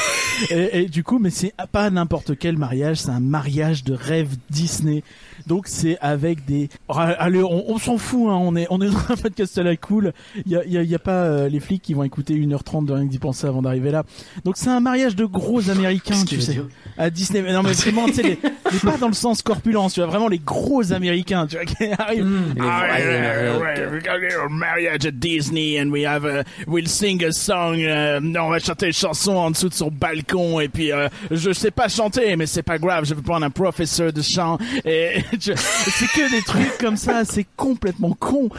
et, 0.49 0.81
et 0.81 0.85
du 0.87 1.03
coup, 1.03 1.19
mais 1.19 1.29
c'est 1.29 1.53
pas 1.71 1.89
n'importe 1.89 2.37
quel 2.37 2.57
mariage, 2.57 2.97
c'est 2.97 3.09
un 3.09 3.19
mariage 3.19 3.83
de 3.83 3.93
rêve 3.93 4.35
Disney. 4.49 5.03
Donc 5.47 5.67
c'est 5.67 5.97
avec 6.01 6.45
des. 6.45 6.69
Ah, 6.89 7.15
Allez, 7.19 7.41
on, 7.41 7.71
on 7.71 7.77
s'en 7.77 7.97
fout, 7.97 8.29
hein, 8.29 8.37
on 8.39 8.55
est 8.55 8.67
on 8.69 8.81
est 8.81 8.89
dans 8.91 9.13
un 9.13 9.15
podcast 9.17 9.57
à 9.57 9.63
la 9.63 9.75
cool. 9.77 10.13
Il 10.45 10.51
y 10.51 10.55
a, 10.57 10.65
y 10.65 10.77
a, 10.77 10.83
y 10.83 10.95
a 10.95 10.99
pas 10.99 11.23
euh, 11.23 11.49
les 11.49 11.59
flics 11.59 11.81
qui 11.81 11.93
vont 11.93 12.03
écouter 12.03 12.35
1h30 12.35 12.85
de 12.85 12.93
rien 12.93 13.05
que 13.05 13.11
d'y 13.11 13.19
penser 13.19 13.47
avant 13.47 13.61
d'arriver 13.61 13.91
là. 13.91 14.03
Donc 14.43 14.57
c'est 14.57 14.69
un 14.69 14.79
mariage 14.79 15.15
de 15.15 15.25
gros 15.25 15.69
américains, 15.69 16.23
tu 16.25 16.41
sais. 16.41 16.59
À 16.97 17.09
Disney. 17.09 17.41
Mais 17.41 17.53
non 17.53 17.63
mais 17.63 17.73
vraiment, 17.73 18.05
tu 18.07 18.13
sais, 18.15 18.23
les, 18.23 18.39
mais 18.71 18.79
pas 18.91 18.97
dans 18.97 19.07
le 19.07 19.13
sens 19.13 19.41
corpulence, 19.41 19.93
tu 19.93 20.01
vois, 20.01 20.09
vraiment 20.09 20.27
les 20.27 20.39
gros 20.39 20.91
américains, 20.91 21.47
tu 21.47 21.55
vois, 21.55 21.65
qui 21.65 21.85
arrivent. 21.97 22.25
Hmm. 22.25 22.55
Ah, 22.59 22.87
ouais, 22.97 23.05
ouais, 23.05 23.57
ouais, 23.61 23.87
we 23.93 24.03
got 24.03 24.45
a 24.45 24.49
marriage 24.49 25.05
at 25.05 25.11
Disney 25.11 25.79
and 25.79 25.89
we 25.91 26.05
have 26.05 26.25
a, 26.25 26.43
we'll 26.67 26.87
sing 26.87 27.23
a 27.23 27.31
song. 27.31 27.77
euh, 27.79 28.19
on 28.39 28.49
va 28.49 28.59
chanter 28.59 28.87
une 28.87 28.93
chanson 28.93 29.35
en 29.35 29.51
dessous 29.51 29.69
de 29.69 29.73
son 29.73 29.89
balcon 29.91 30.59
et 30.59 30.67
puis 30.67 30.91
euh, 30.91 31.07
je 31.31 31.51
sais 31.51 31.71
pas 31.71 31.87
chanter 31.87 32.35
mais 32.35 32.45
c'est 32.45 32.63
pas 32.63 32.77
grave, 32.77 33.05
je 33.05 33.13
vais 33.13 33.21
prendre 33.21 33.45
un 33.45 33.49
professeur 33.49 34.11
de 34.11 34.21
chant 34.21 34.57
et 34.85 35.21
c'est 35.39 36.07
que 36.07 36.31
des 36.31 36.41
trucs 36.41 36.77
comme 36.79 36.97
ça, 36.97 37.25
c'est 37.25 37.45
complètement 37.55 38.13
con 38.13 38.49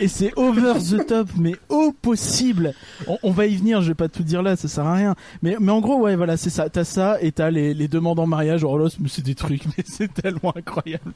et, 0.00 0.08
c'est 0.08 0.32
over 0.36 0.74
the 0.78 1.06
top 1.06 1.28
mais 1.36 1.54
au 1.68 1.92
possible. 1.92 2.74
On, 3.22 3.30
va 3.30 3.46
y 3.46 3.56
venir, 3.56 3.82
je 3.82 3.88
vais 3.88 3.94
pas 3.94 4.08
tout 4.08 4.22
dire 4.22 4.42
là, 4.42 4.56
ça 4.56 4.68
sert 4.68 4.86
à 4.86 4.94
rien. 4.94 5.14
Mais 5.42 5.56
en 5.56 5.80
gros 5.80 6.00
ouais 6.00 6.16
voilà 6.16 6.36
c'est 6.36 6.50
ça, 6.50 6.68
t'as 6.68 6.84
ça 6.84 7.18
et 7.20 7.32
t'as 7.32 7.50
les, 7.50 7.74
les 7.74 7.88
demandes 7.88 8.18
en 8.18 8.26
mariage. 8.26 8.64
Oh 8.64 8.78
là 8.78 8.88
mais 9.00 9.08
c'est 9.08 9.24
des 9.24 9.34
trucs 9.34 9.64
mais 9.66 9.84
c'est 9.86 10.12
tellement 10.12 10.54
incroyable. 10.56 11.12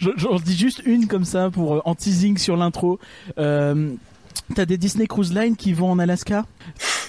je, 0.00 0.10
je 0.16 0.42
dis 0.42 0.56
juste 0.56 0.82
une 0.84 1.06
comme 1.06 1.24
ça 1.24 1.50
pour 1.50 1.74
euh, 1.74 1.80
en 1.84 1.94
teasing 1.94 2.38
sur 2.38 2.56
l'intro. 2.56 2.98
Euh, 3.38 3.94
T'as 4.54 4.66
des 4.66 4.76
Disney 4.76 5.06
Cruise 5.06 5.32
Line 5.32 5.56
qui 5.56 5.72
vont 5.72 5.90
en 5.90 5.98
Alaska? 5.98 6.44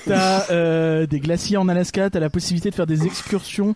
T'as 0.06 0.50
euh, 0.52 1.06
des 1.06 1.20
glaciers 1.20 1.58
en 1.58 1.68
Alaska. 1.68 2.10
T'as 2.10 2.20
la 2.20 2.30
possibilité 2.30 2.70
de 2.70 2.76
faire 2.76 2.88
des 2.88 3.06
excursions 3.06 3.76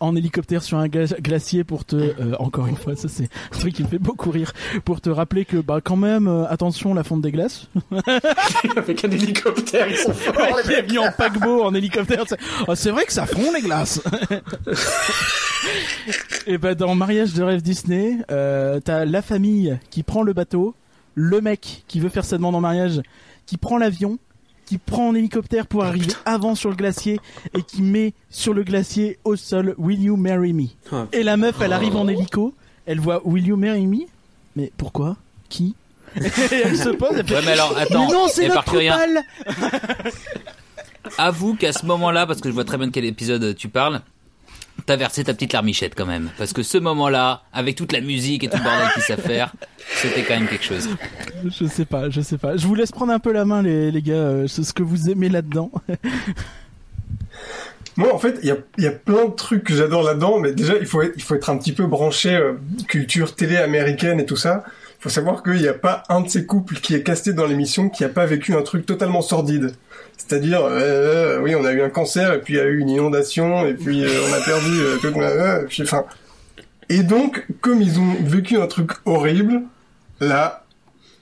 en 0.00 0.14
hélicoptère 0.16 0.62
sur 0.62 0.78
un 0.78 0.86
gla- 0.88 1.20
glacier 1.20 1.64
pour 1.64 1.84
te 1.84 1.96
euh, 1.96 2.34
encore 2.38 2.66
une 2.66 2.76
fois 2.76 2.96
ça 2.96 3.08
c'est 3.08 3.24
un 3.52 3.58
truc 3.58 3.74
qui 3.74 3.82
me 3.82 3.88
fait 3.88 3.98
beaucoup 3.98 4.30
rire. 4.30 4.52
Pour 4.84 5.00
te 5.00 5.10
rappeler 5.10 5.44
que 5.44 5.56
bah 5.56 5.80
quand 5.82 5.96
même 5.96 6.28
euh, 6.28 6.46
attention 6.48 6.94
la 6.94 7.04
fonte 7.04 7.22
des 7.22 7.32
glaces. 7.32 7.68
Avec 8.76 9.04
un 9.04 9.10
hélicoptère, 9.10 9.88
ils 9.88 9.96
sont 9.96 10.12
forts. 10.12 10.34
en 10.36 11.12
paquebot 11.12 11.62
en 11.64 11.74
hélicoptère 11.74 12.24
c'est 12.28 12.38
oh, 12.68 12.74
c'est 12.74 12.90
vrai 12.90 13.04
que 13.04 13.12
ça 13.12 13.26
fond 13.26 13.52
les 13.52 13.62
glaces. 13.62 14.00
Et 16.46 16.58
bah 16.58 16.74
dans 16.74 16.94
mariage 16.94 17.32
de 17.34 17.42
rêve 17.42 17.62
Disney 17.62 18.18
euh, 18.30 18.80
t'as 18.80 19.04
la 19.04 19.22
famille 19.22 19.78
qui 19.90 20.02
prend 20.02 20.22
le 20.22 20.32
bateau 20.32 20.74
le 21.14 21.40
mec 21.40 21.84
qui 21.88 21.98
veut 22.00 22.08
faire 22.10 22.24
sa 22.24 22.36
demande 22.36 22.54
en 22.54 22.60
mariage 22.60 23.00
qui 23.46 23.56
prend 23.56 23.78
l'avion 23.78 24.18
qui 24.66 24.78
prend 24.78 25.08
en 25.08 25.14
hélicoptère 25.14 25.66
pour 25.66 25.84
arriver 25.84 26.12
avant 26.24 26.54
sur 26.54 26.68
le 26.68 26.76
glacier 26.76 27.18
et 27.56 27.62
qui 27.62 27.82
met 27.82 28.12
sur 28.28 28.52
le 28.52 28.64
glacier 28.64 29.18
au 29.24 29.36
sol 29.36 29.74
Will 29.78 30.02
you 30.02 30.16
marry 30.16 30.52
me? 30.52 30.66
Ah, 30.92 31.06
et 31.12 31.22
la 31.22 31.36
meuf 31.36 31.60
elle 31.60 31.72
arrive 31.72 31.96
en 31.96 32.08
hélico 32.08 32.52
elle 32.84 33.00
voit 33.00 33.26
Will 33.26 33.46
you 33.46 33.56
marry 33.56 33.86
me? 33.86 34.06
Mais 34.54 34.72
pourquoi? 34.76 35.16
Qui? 35.48 35.74
Et 36.16 36.20
elle 36.64 36.78
se 36.78 36.88
pose 36.90 37.10
elle 37.16 37.26
fait 37.26 37.34
Ouais, 37.34 37.42
mais 37.44 37.52
alors, 37.52 37.76
attends, 37.76 38.06
mais 38.06 38.12
non 38.12 38.26
c'est 38.28 38.48
notre 38.48 38.74
Avoue 41.18 41.54
qu'à 41.54 41.72
ce 41.72 41.86
moment-là, 41.86 42.26
parce 42.26 42.40
que 42.40 42.48
je 42.48 42.54
vois 42.54 42.64
très 42.64 42.78
bien 42.78 42.86
de 42.88 42.92
quel 42.92 43.04
épisode 43.04 43.54
tu 43.54 43.68
parles, 43.68 44.00
t'as 44.86 44.96
versé 44.96 45.24
ta 45.24 45.34
petite 45.34 45.52
larmichette 45.52 45.94
quand 45.96 46.06
même. 46.06 46.30
Parce 46.38 46.52
que 46.52 46.62
ce 46.62 46.78
moment-là, 46.78 47.42
avec 47.52 47.76
toute 47.76 47.92
la 47.92 48.00
musique 48.00 48.44
et 48.44 48.48
tout 48.48 48.56
le 48.56 48.62
bordel 48.62 48.88
qu'ils 48.94 49.02
savent 49.02 49.20
faire, 49.20 49.52
c'était 49.96 50.22
quand 50.22 50.38
même 50.38 50.48
quelque 50.48 50.64
chose. 50.64 50.88
Je 51.44 51.66
sais 51.66 51.84
pas, 51.84 52.08
je 52.08 52.20
sais 52.20 52.38
pas. 52.38 52.56
Je 52.56 52.66
vous 52.66 52.74
laisse 52.74 52.92
prendre 52.92 53.12
un 53.12 53.18
peu 53.18 53.32
la 53.32 53.44
main, 53.44 53.62
les, 53.62 53.90
les 53.90 54.02
gars. 54.02 54.14
euh, 54.14 54.46
C'est 54.46 54.62
ce 54.64 54.72
que 54.72 54.82
vous 54.82 55.10
aimez 55.10 55.28
là-dedans. 55.28 55.70
Moi, 57.96 58.14
en 58.14 58.18
fait, 58.18 58.38
il 58.42 58.48
y 58.48 58.50
a, 58.50 58.56
il 58.76 58.84
y 58.84 58.86
a 58.86 58.90
plein 58.92 59.24
de 59.24 59.30
trucs 59.34 59.64
que 59.64 59.74
j'adore 59.74 60.02
là-dedans, 60.02 60.38
mais 60.38 60.52
déjà, 60.52 60.74
il 60.78 60.84
faut 60.86 61.00
être, 61.00 61.14
il 61.16 61.22
faut 61.22 61.34
être 61.34 61.48
un 61.48 61.56
petit 61.56 61.72
peu 61.72 61.86
branché 61.86 62.34
euh, 62.34 62.52
culture 62.88 63.34
télé 63.34 63.56
américaine 63.56 64.20
et 64.20 64.26
tout 64.26 64.36
ça. 64.36 64.64
Il 64.98 65.02
faut 65.02 65.08
savoir 65.08 65.42
qu'il 65.42 65.54
n'y 65.54 65.68
a 65.68 65.72
pas 65.74 66.02
un 66.10 66.20
de 66.20 66.28
ces 66.28 66.44
couples 66.44 66.74
qui 66.76 66.94
est 66.94 67.02
casté 67.02 67.32
dans 67.32 67.46
l'émission 67.46 67.88
qui 67.88 68.04
a 68.04 68.10
pas 68.10 68.26
vécu 68.26 68.54
un 68.54 68.62
truc 68.62 68.84
totalement 68.84 69.22
sordide. 69.22 69.72
C'est-à-dire, 70.16 70.60
euh, 70.64 71.40
oui, 71.40 71.54
on 71.54 71.64
a 71.64 71.72
eu 71.72 71.82
un 71.82 71.90
cancer, 71.90 72.32
et 72.32 72.40
puis 72.40 72.54
il 72.54 72.56
y 72.56 72.60
a 72.60 72.64
eu 72.64 72.78
une 72.78 72.88
inondation, 72.88 73.66
et 73.66 73.74
puis 73.74 74.04
euh, 74.04 74.08
on 74.28 74.32
a 74.32 74.40
perdu 74.40 74.70
euh, 74.80 74.96
tout, 74.98 75.18
euh, 75.20 75.62
et 75.62 75.66
puis, 75.66 75.82
enfin. 75.82 76.04
Et 76.88 77.02
donc, 77.02 77.46
comme 77.60 77.82
ils 77.82 77.98
ont 77.98 78.14
vécu 78.20 78.56
un 78.56 78.66
truc 78.66 78.92
horrible, 79.04 79.62
là, 80.20 80.64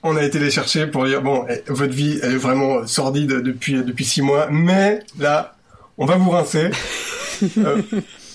on 0.03 0.15
a 0.15 0.23
été 0.23 0.39
les 0.39 0.51
chercher 0.51 0.85
pour 0.87 1.05
dire 1.05 1.21
bon, 1.21 1.45
eh, 1.49 1.63
votre 1.67 1.93
vie 1.93 2.19
elle 2.21 2.33
est 2.33 2.37
vraiment 2.37 2.85
sordide 2.85 3.41
depuis 3.41 3.83
depuis 3.83 4.05
six 4.05 4.21
mois, 4.21 4.47
mais 4.51 4.99
là, 5.19 5.55
on 5.97 6.05
va 6.05 6.15
vous 6.17 6.29
rincer. 6.29 6.69
Euh, 7.57 7.81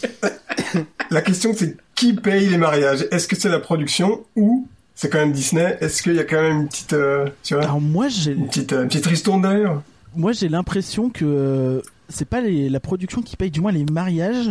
la 1.11 1.23
question 1.23 1.53
c'est 1.57 1.77
qui 1.95 2.15
paye 2.15 2.49
les 2.49 2.59
mariages? 2.59 3.07
Est-ce 3.11 3.29
que 3.29 3.37
c'est 3.37 3.49
la 3.49 3.61
production 3.61 4.25
ou 4.37 4.67
c'est 4.95 5.09
quand 5.09 5.19
même 5.19 5.33
Disney? 5.33 5.79
Est-ce 5.81 6.03
qu'il 6.03 6.15
y 6.15 6.19
a 6.19 6.25
quand 6.25 6.43
même 6.43 6.63
une 6.63 6.69
petite, 6.69 6.93
euh, 6.93 7.27
tu 7.43 7.55
vois, 7.55 7.63
Alors 7.63 7.81
moi, 7.81 8.09
j'ai, 8.09 8.33
une 8.33 8.49
petite, 8.49 8.73
euh, 8.73 8.83
une 8.83 8.89
petite 8.89 9.07
ristourne 9.07 9.43
derrière 9.43 9.81
moi, 10.17 10.33
j'ai 10.33 10.49
l'impression 10.49 11.11
que 11.11 11.25
euh, 11.25 11.81
c'est 12.09 12.25
pas 12.29 12.41
les, 12.41 12.69
la 12.69 12.81
production 12.81 13.23
qui 13.23 13.37
paye, 13.37 13.51
du 13.51 13.61
moins 13.61 13.73
les 13.73 13.85
mariages. 13.85 14.51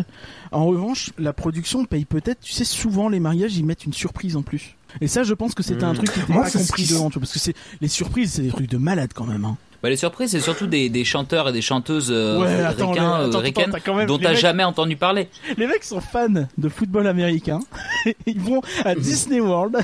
En 0.51 0.65
revanche, 0.65 1.11
la 1.17 1.33
production 1.33 1.85
paye 1.85 2.05
peut-être. 2.05 2.39
Tu 2.41 2.53
sais, 2.53 2.63
souvent 2.65 3.09
les 3.09 3.19
mariages, 3.19 3.57
ils 3.57 3.65
mettent 3.65 3.85
une 3.85 3.93
surprise 3.93 4.35
en 4.35 4.41
plus. 4.41 4.75
Et 5.01 5.07
ça, 5.07 5.23
je 5.23 5.33
pense 5.33 5.53
que 5.53 5.61
c'était 5.63 5.83
un 5.83 5.93
Mm. 5.93 5.97
truc 5.97 6.11
qui 6.13 6.19
était 6.21 6.33
Moi, 6.33 6.43
pas 6.43 6.49
compris 6.51 6.83
qui- 6.83 6.93
dedans, 6.93 7.09
tu 7.09 7.13
vois, 7.15 7.21
parce 7.21 7.33
que 7.33 7.39
c'est 7.39 7.53
les 7.81 7.87
surprises, 7.87 8.33
c'est 8.33 8.41
des 8.41 8.49
trucs 8.49 8.69
de 8.69 8.77
malade 8.77 9.11
quand 9.13 9.25
même. 9.25 9.45
Hein. 9.45 9.57
Bah, 9.83 9.89
les 9.89 9.95
surprises, 9.97 10.31
c'est 10.31 10.41
surtout 10.41 10.67
des, 10.67 10.89
des 10.89 11.05
chanteurs 11.05 11.47
et 11.47 11.53
des 11.53 11.61
chanteuses 11.61 12.09
euh, 12.11 12.37
Ouais, 12.39 12.61
attends, 12.63 12.89
ricains, 12.91 13.17
les- 13.19 13.23
euh, 13.25 13.27
attends, 13.29 13.39
ricaines 13.39 13.75
attends, 13.75 14.05
dont 14.05 14.17
t'as 14.17 14.29
mecs- 14.31 14.37
jamais 14.39 14.63
entendu 14.65 14.95
parler. 14.97 15.29
Les 15.57 15.67
mecs 15.67 15.83
sont 15.85 16.01
fans 16.01 16.27
de 16.57 16.69
football 16.69 17.07
américain. 17.07 17.59
ils 18.25 18.39
vont 18.39 18.61
à 18.83 18.95
Disney 18.95 19.39
World 19.39 19.77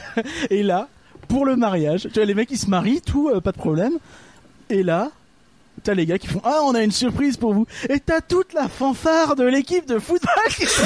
et 0.50 0.64
là, 0.64 0.90
pour 1.30 1.46
le 1.46 1.56
mariage, 1.56 2.04
tu 2.04 2.10
vois, 2.20 2.26
les 2.26 2.34
mecs 2.34 2.52
ils 2.52 2.58
se 2.58 2.70
marient, 2.70 3.02
tout, 3.02 3.30
euh, 3.34 3.40
pas 3.40 3.52
de 3.54 3.58
problème. 3.58 3.94
Et 4.70 4.84
là, 4.84 5.12
t'as 5.84 5.94
les 5.94 6.06
gars 6.06 6.18
qui 6.18 6.28
font 6.28 6.42
Ah, 6.44 6.60
on 6.64 6.76
a 6.76 6.84
une 6.84 6.92
surprise 6.92 7.38
pour 7.38 7.54
vous. 7.54 7.66
Et 7.90 8.00
t'as 8.00 8.22
toute 8.22 8.54
la 8.54 8.68
fanfare 8.68 9.36
de 9.36 9.46
l'équipe 9.46 9.88
de 9.88 10.00
football 10.00 10.30
qui 10.50 10.66
se 10.66 10.82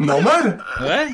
Normal 0.00 0.58
Ouais. 0.80 1.08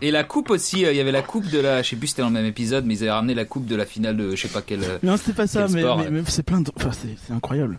Et 0.00 0.10
la 0.10 0.24
coupe 0.24 0.50
aussi, 0.50 0.84
euh, 0.84 0.92
il 0.92 0.96
y 0.96 1.00
avait 1.00 1.12
la 1.12 1.22
coupe 1.22 1.48
de 1.48 1.58
la, 1.60 1.82
je 1.82 1.90
sais 1.90 1.96
plus 1.96 2.08
si 2.08 2.12
c'était 2.12 2.22
dans 2.22 2.28
le 2.28 2.34
même 2.34 2.46
épisode, 2.46 2.84
mais 2.86 2.94
ils 2.94 3.02
avaient 3.02 3.12
ramené 3.12 3.34
la 3.34 3.44
coupe 3.44 3.66
de 3.66 3.76
la 3.76 3.84
finale 3.86 4.16
de 4.16 4.34
je 4.34 4.40
sais 4.40 4.48
pas 4.48 4.62
quel. 4.62 4.80
Non, 5.02 5.16
c'était 5.16 5.34
pas 5.34 5.46
ça, 5.46 5.66
mais, 5.68 5.82
c'est 6.26 6.42
plein 6.42 6.60
de. 6.60 6.70
Enfin, 6.76 6.90
c'est 6.92 7.16
c'est 7.26 7.32
incroyable. 7.32 7.78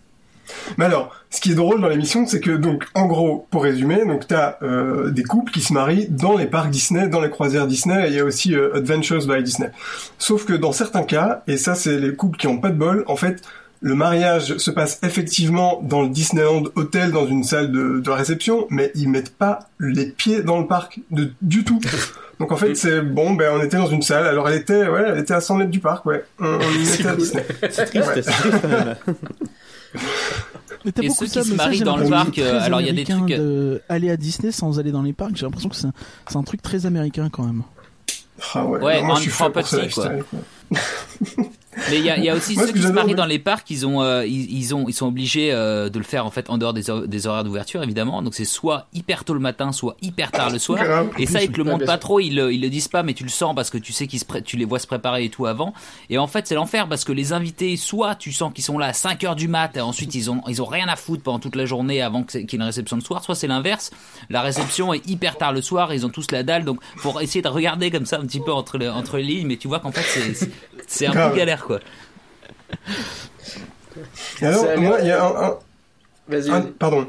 Mais 0.78 0.86
alors, 0.86 1.16
ce 1.30 1.42
qui 1.42 1.52
est 1.52 1.56
drôle 1.56 1.82
dans 1.82 1.88
l'émission, 1.88 2.26
c'est 2.26 2.40
que 2.40 2.52
donc, 2.52 2.86
en 2.94 3.06
gros, 3.06 3.48
pour 3.52 3.64
résumer, 3.64 4.06
donc 4.06 4.28
t'as 4.28 4.58
euh, 4.62 5.10
des 5.12 5.24
couples 5.24 5.52
qui 5.52 5.62
se 5.62 5.74
marient 5.74 6.08
dans 6.10 6.38
les 6.38 6.46
parcs 6.46 6.70
Disney, 6.70 7.08
dans 7.08 7.22
les 7.22 7.30
croisières 7.30 7.68
Disney, 7.68 8.06
et 8.06 8.12
il 8.12 8.16
y 8.16 8.20
a 8.20 8.26
aussi 8.26 8.54
euh, 8.56 8.76
Adventures 8.76 9.28
by 9.28 9.42
Disney. 9.44 9.72
Sauf 10.18 10.46
que 10.46 10.54
dans 10.54 10.72
certains 10.72 11.04
cas, 11.04 11.44
et 11.48 11.58
ça 11.58 11.76
c'est 11.76 11.98
les 11.98 12.14
couples 12.16 12.38
qui 12.38 12.48
ont 12.48 12.60
pas 12.60 12.70
de 12.70 12.78
bol, 12.78 13.04
en 13.08 13.16
fait, 13.16 13.42
le 13.82 13.96
mariage 13.96 14.58
se 14.58 14.72
passe 14.72 15.00
effectivement 15.04 15.82
dans 15.84 16.04
le 16.04 16.08
Disneyland 16.10 16.64
Hotel, 16.76 17.12
dans 17.12 17.28
une 17.28 17.44
salle 17.44 17.70
de, 17.72 18.00
de 18.00 18.10
réception, 18.12 18.66
mais 18.70 18.92
ils 18.96 19.10
mettent 19.10 19.36
pas 19.36 19.60
les 19.80 20.06
pieds 20.06 20.42
dans 20.42 20.58
le 20.60 20.68
parc 20.68 21.02
de, 21.12 21.34
du 21.42 21.66
tout. 21.66 21.82
Donc 22.40 22.54
en 22.54 22.56
fait, 22.56 22.76
c'est 22.78 23.02
bon, 23.02 23.34
ben 23.34 23.52
on 23.54 23.62
était 23.62 23.76
dans 23.76 23.88
une 23.88 24.02
salle. 24.02 24.26
Alors 24.26 24.48
elle 24.48 24.58
était, 24.58 24.88
ouais, 24.88 25.04
elle 25.08 25.20
était 25.20 25.34
à 25.34 25.42
100 25.42 25.56
mètres 25.56 25.70
du 25.72 25.80
parc, 25.82 26.06
ouais. 26.06 26.24
On, 26.40 26.46
on 26.46 26.60
y 26.80 26.94
était 26.94 27.08
à. 27.10 27.16
Disney. 27.18 27.46
C'est 27.70 27.86
triste, 27.88 28.08
Ouais. 28.16 28.22
c'est 28.22 28.32
triste. 28.32 28.66
Mais 30.86 30.92
t'as 30.92 31.02
Et 31.04 31.08
beaucoup 31.08 31.26
ceux 31.26 31.32
ça, 31.32 31.42
qui 31.42 31.50
se 31.50 31.54
marient 31.56 31.82
dans 31.82 31.98
le 31.98 32.10
parc, 32.10 32.38
euh, 32.40 32.60
alors 32.62 32.82
il 32.82 32.88
y 32.88 32.90
a 32.90 32.94
des 32.94 33.04
trucs- 33.06 33.28
de 33.28 33.82
aller 33.90 34.10
à 34.10 34.18
Disney 34.18 34.52
sans 34.52 34.80
aller 34.80 34.92
dans 34.92 35.02
les 35.02 35.14
parcs. 35.14 35.36
J'ai 35.36 35.46
l'impression 35.46 35.70
que 35.70 35.76
c'est 35.76 35.88
un, 35.88 35.94
c'est 36.28 36.36
un 36.38 36.44
truc 36.44 36.62
très 36.62 36.86
américain 36.86 37.30
quand 37.32 37.44
même. 37.44 37.64
Ah 38.54 38.66
ouais, 38.66 38.80
Ouais, 38.82 39.00
non, 39.02 39.08
moi 39.08 39.16
je 39.16 39.22
suis 39.22 39.30
petit, 39.32 39.94
quoi. 39.94 40.12
Mais 41.90 41.98
il 41.98 42.06
y 42.06 42.10
a, 42.12 42.18
il 42.18 42.24
y 42.24 42.30
a 42.30 42.36
aussi 42.36 42.54
Moi, 42.54 42.68
ceux 42.68 42.72
qui 42.74 42.84
se 42.84 42.88
marient 42.90 43.08
mais- 43.10 43.14
dans 43.16 43.26
les 43.26 43.40
parcs, 43.40 43.68
ils 43.72 43.86
ont, 43.88 44.04
euh, 44.04 44.28
ils, 44.28 44.56
ils 44.56 44.76
ont, 44.76 44.86
ils 44.88 44.94
sont 44.94 45.08
obligés 45.08 45.52
euh, 45.52 45.90
de 45.90 45.98
le 45.98 46.06
faire 46.06 46.24
en 46.24 46.30
fait 46.30 46.52
en 46.52 46.60
dehors 46.60 46.72
des, 46.72 46.92
hor- 46.92 47.08
des 47.08 47.26
horaires 47.26 47.44
d'ouverture 47.44 47.82
évidemment. 47.82 48.22
Donc 48.22 48.36
c'est 48.36 48.46
soit 48.46 48.86
hyper 48.94 49.24
tôt 49.26 49.34
le 49.34 49.40
matin, 49.40 49.72
soit 49.72 49.98
hyper 50.04 50.32
tard 50.32 50.52
le 50.52 50.60
soir. 50.60 50.84
Grave. 50.84 51.10
Et 51.18 51.26
ça 51.26 51.42
ils 51.42 51.52
te 51.52 51.58
le 51.58 51.64
montrent 51.64 51.86
pas 51.86 51.98
trop, 51.98 52.20
ils, 52.20 52.36
le- 52.36 52.54
ils 52.54 52.62
le 52.62 52.70
disent 52.70 52.88
pas, 52.90 53.02
mais 53.02 53.14
tu 53.16 53.24
le 53.24 53.30
sens 53.30 53.56
parce 53.56 53.72
que 53.72 53.80
tu 53.80 53.92
sais 53.92 54.06
qu'ils 54.06 54.20
se 54.20 54.26
tu 54.46 54.56
les 54.56 54.66
vois 54.66 54.78
se 54.78 54.86
préparer 54.86 55.26
et 55.26 55.30
tout 55.30 55.48
avant. 55.48 55.74
Et 56.12 56.20
en 56.20 56.28
fait 56.28 56.46
c'est 56.48 56.54
l'enfer 56.56 56.88
parce 56.88 57.04
que 57.04 57.12
les 57.12 57.34
invités, 57.34 57.76
soit 57.76 58.14
tu 58.16 58.32
sens 58.32 58.54
qu'ils 58.54 58.64
sont 58.64 58.78
là 58.78 58.86
à 58.88 58.94
5 58.94 59.24
heures 59.24 59.36
du 59.36 59.48
mat, 59.48 59.76
et 59.76 59.82
ensuite 59.82 60.14
ils 60.14 60.30
ont, 60.30 60.42
ils 60.48 60.62
ont 60.62 60.66
rien 60.68 60.88
à 60.88 60.96
foutre 60.96 61.24
pendant 61.24 61.40
toute 61.40 61.56
la 61.56 61.66
journée 61.66 62.04
avant 62.04 62.22
qu'il 62.24 62.42
y 62.42 62.44
ait 62.44 62.48
une 62.54 62.62
réception 62.64 62.98
le 62.98 63.02
soir. 63.04 63.24
Soit 63.24 63.34
c'est 63.36 63.48
l'inverse, 63.48 63.90
la 64.30 64.42
réception 64.44 64.94
est 64.94 65.06
hyper 65.10 65.38
tard 65.40 65.52
le 65.54 65.62
soir, 65.64 65.92
ils 65.92 66.06
ont 66.06 66.10
tous 66.10 66.30
la 66.32 66.44
dalle. 66.44 66.66
Donc 66.66 66.80
pour 67.02 67.20
essayer 67.20 67.42
de 67.42 67.48
regarder 67.50 67.90
comme 67.90 68.06
ça 68.06 68.18
un 68.20 68.26
petit 68.28 68.40
peu 68.40 68.54
entre 68.54 68.78
les, 68.78 68.88
entre 68.90 69.18
les 69.18 69.24
lignes, 69.24 69.48
mais 69.48 69.58
tu 69.58 69.68
vois 69.68 69.80
qu'en 69.80 69.92
fait 69.92 70.04
c'est- 70.36 70.50
c'est 70.88 71.08
un 71.08 71.12
Grave. 71.12 71.32
peu 71.32 71.38
galère 71.38 71.64
quoi. 71.64 71.80
Et 74.42 74.46
alors, 74.46 74.66
moi, 74.78 74.98
il 75.02 75.08
y 75.08 75.12
a 75.12 75.24
un, 75.24 75.44
un- 75.52 75.58
Vas-y, 76.28 76.50
un- 76.52 76.62
pardon. 76.62 77.08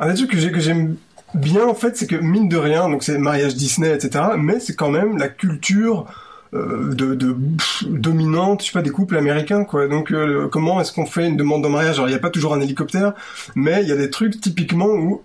Un 0.00 0.08
des 0.08 0.14
trucs 0.14 0.30
que 0.30 0.38
j'ai- 0.38 0.52
que 0.52 0.60
j'aime 0.60 0.96
bien, 1.34 1.66
en 1.66 1.74
fait, 1.74 1.96
c'est 1.96 2.06
que, 2.06 2.16
mine 2.16 2.48
de 2.48 2.56
rien, 2.56 2.88
donc 2.88 3.02
c'est 3.02 3.18
mariage 3.18 3.54
Disney, 3.54 3.92
etc., 3.92 4.24
mais 4.38 4.60
c'est 4.60 4.74
quand 4.74 4.90
même 4.90 5.18
la 5.18 5.28
culture 5.28 6.06
euh, 6.54 6.92
de, 6.94 7.14
de 7.14 7.32
pff, 7.32 7.84
dominante, 7.88 8.60
je 8.60 8.66
sais 8.66 8.72
pas, 8.72 8.82
des 8.82 8.90
couples 8.90 9.16
américains, 9.16 9.64
quoi. 9.64 9.88
Donc, 9.88 10.12
euh, 10.12 10.48
comment 10.48 10.80
est-ce 10.82 10.92
qu'on 10.92 11.06
fait 11.06 11.26
une 11.26 11.36
demande 11.38 11.64
en 11.64 11.70
mariage? 11.70 11.94
Alors, 11.96 12.08
il 12.08 12.12
n'y 12.12 12.16
a 12.16 12.20
pas 12.20 12.28
toujours 12.30 12.52
un 12.54 12.60
hélicoptère, 12.60 13.14
mais 13.54 13.80
il 13.82 13.88
y 13.88 13.92
a 13.92 13.96
des 13.96 14.10
trucs, 14.10 14.38
typiquement, 14.40 14.86
où 14.88 15.22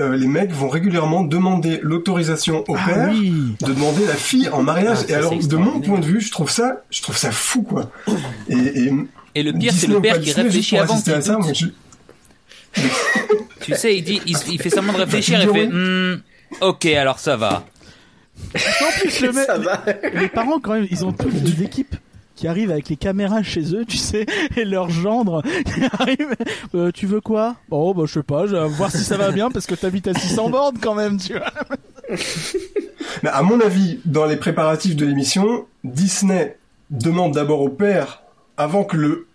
euh, 0.00 0.16
les 0.16 0.26
mecs 0.28 0.52
vont 0.52 0.68
régulièrement 0.68 1.22
demander 1.24 1.80
l'autorisation 1.82 2.64
au 2.68 2.76
Ah 2.78 2.84
père 2.86 3.08
oui 3.10 3.54
de 3.60 3.72
demander 3.72 4.06
la 4.06 4.14
fille 4.14 4.48
en 4.48 4.62
mariage. 4.62 4.98
Ah, 5.08 5.10
et 5.10 5.14
alors, 5.14 5.34
de 5.36 5.56
mon 5.56 5.80
point 5.80 5.98
de 5.98 6.04
vue, 6.06 6.20
je 6.20 6.30
trouve 6.30 6.50
ça, 6.50 6.82
je 6.90 7.02
trouve 7.02 7.16
ça 7.16 7.30
fou, 7.32 7.62
quoi. 7.62 7.90
Et, 8.48 8.54
et 8.56 8.92
Et 9.34 9.42
le 9.42 9.52
pire, 9.52 9.72
c'est 9.74 9.86
le 9.88 10.00
père 10.00 10.20
qui 10.20 10.32
réfléchit 10.32 10.78
avant. 10.78 10.94
à 10.94 10.98
ça, 10.98 11.18
doute. 11.34 11.42
moi, 11.44 11.52
je- 11.52 11.66
Tu 13.62 13.74
sais, 13.74 13.96
il 13.96 14.02
dit, 14.04 14.20
il, 14.26 14.36
il 14.52 14.62
fait 14.62 14.70
semblant 14.70 14.92
de 14.92 14.98
réfléchir 14.98 15.40
et 15.40 15.46
fait, 15.48 15.66
Hmm, 15.66 16.20
ok, 16.60 16.86
alors 16.86 17.18
ça 17.18 17.36
va. 17.36 17.66
En 18.54 19.00
plus, 19.00 19.20
le 19.20 19.32
mec- 19.32 20.14
les 20.14 20.28
parents 20.28 20.60
quand 20.60 20.74
même, 20.74 20.86
ils 20.90 21.04
ont 21.04 21.12
toutes 21.12 21.34
des 21.42 21.62
équipes 21.64 21.96
qui 22.38 22.46
arrivent 22.46 22.70
avec 22.70 22.88
les 22.88 22.96
caméras 22.96 23.42
chez 23.42 23.74
eux, 23.74 23.84
tu 23.84 23.96
sais, 23.96 24.24
et 24.56 24.64
leur 24.64 24.90
gendre 24.90 25.42
qui 25.42 25.82
arrive. 25.98 26.36
Euh, 26.74 26.92
tu 26.92 27.06
veux 27.06 27.20
quoi? 27.20 27.56
Oh 27.70 27.92
bah 27.94 28.04
je 28.06 28.12
sais 28.12 28.22
pas, 28.22 28.46
je 28.46 28.54
vais 28.54 28.68
voir 28.68 28.92
si 28.92 29.02
ça 29.02 29.16
va 29.16 29.32
bien 29.32 29.50
parce 29.50 29.66
que 29.66 29.74
t'habites 29.74 30.06
à 30.06 30.14
600 30.14 30.50
bornes 30.50 30.78
quand 30.80 30.94
même, 30.94 31.18
tu 31.18 31.32
vois. 31.32 31.52
Mais 33.24 33.30
à 33.30 33.42
mon 33.42 33.60
avis, 33.60 33.98
dans 34.04 34.24
les 34.24 34.36
préparatifs 34.36 34.94
de 34.94 35.04
l'émission, 35.04 35.66
Disney 35.82 36.56
demande 36.90 37.34
d'abord 37.34 37.60
au 37.60 37.70
père, 37.70 38.22
avant 38.56 38.84
que 38.84 38.96
le 38.96 39.26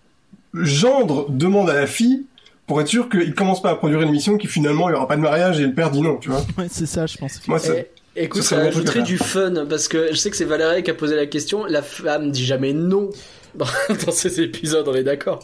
gendre 0.54 1.30
demande 1.30 1.70
à 1.70 1.74
la 1.74 1.88
fille, 1.88 2.26
pour 2.68 2.80
être 2.80 2.88
sûr 2.88 3.10
qu'il 3.10 3.36
commence 3.36 3.62
pas 3.62 3.72
à 3.72 3.76
produire 3.76 4.02
une 4.02 4.10
émission 4.10 4.38
qui 4.38 4.48
finalement 4.48 4.88
il 4.90 4.94
y 4.94 4.96
aura 4.96 5.10
pas 5.10 5.18
de 5.18 5.22
mariage 5.22 5.60
et 5.60 5.66
le 5.66 5.74
père 5.74 5.92
dit 5.92 6.02
non, 6.02 6.16
tu 6.16 6.30
vois. 6.30 6.42
Ouais, 6.58 6.68
c'est 6.70 6.86
ça, 6.86 7.06
je 7.06 7.18
pense. 7.18 7.46
Moi, 7.50 7.60
ça, 7.60 7.74
écoute, 8.16 8.44
ça 8.44 8.60
ajouterait 8.60 9.04
du 9.04 9.18
fun 9.18 9.66
parce 9.68 9.88
que 9.88 10.10
je 10.12 10.16
sais 10.16 10.30
que 10.30 10.38
c'est 10.38 10.46
Valérie 10.46 10.84
qui 10.84 10.92
a 10.92 10.94
posé 10.94 11.16
la 11.16 11.26
question. 11.26 11.66
La 11.66 11.82
femme 11.82 12.32
dit 12.32 12.46
jamais 12.46 12.74
non 12.74 13.10
dans, 13.56 14.12
ces 14.12 14.42
épisodes, 14.42 14.88
on 14.88 14.96
est 14.96 15.04
d'accord. 15.04 15.44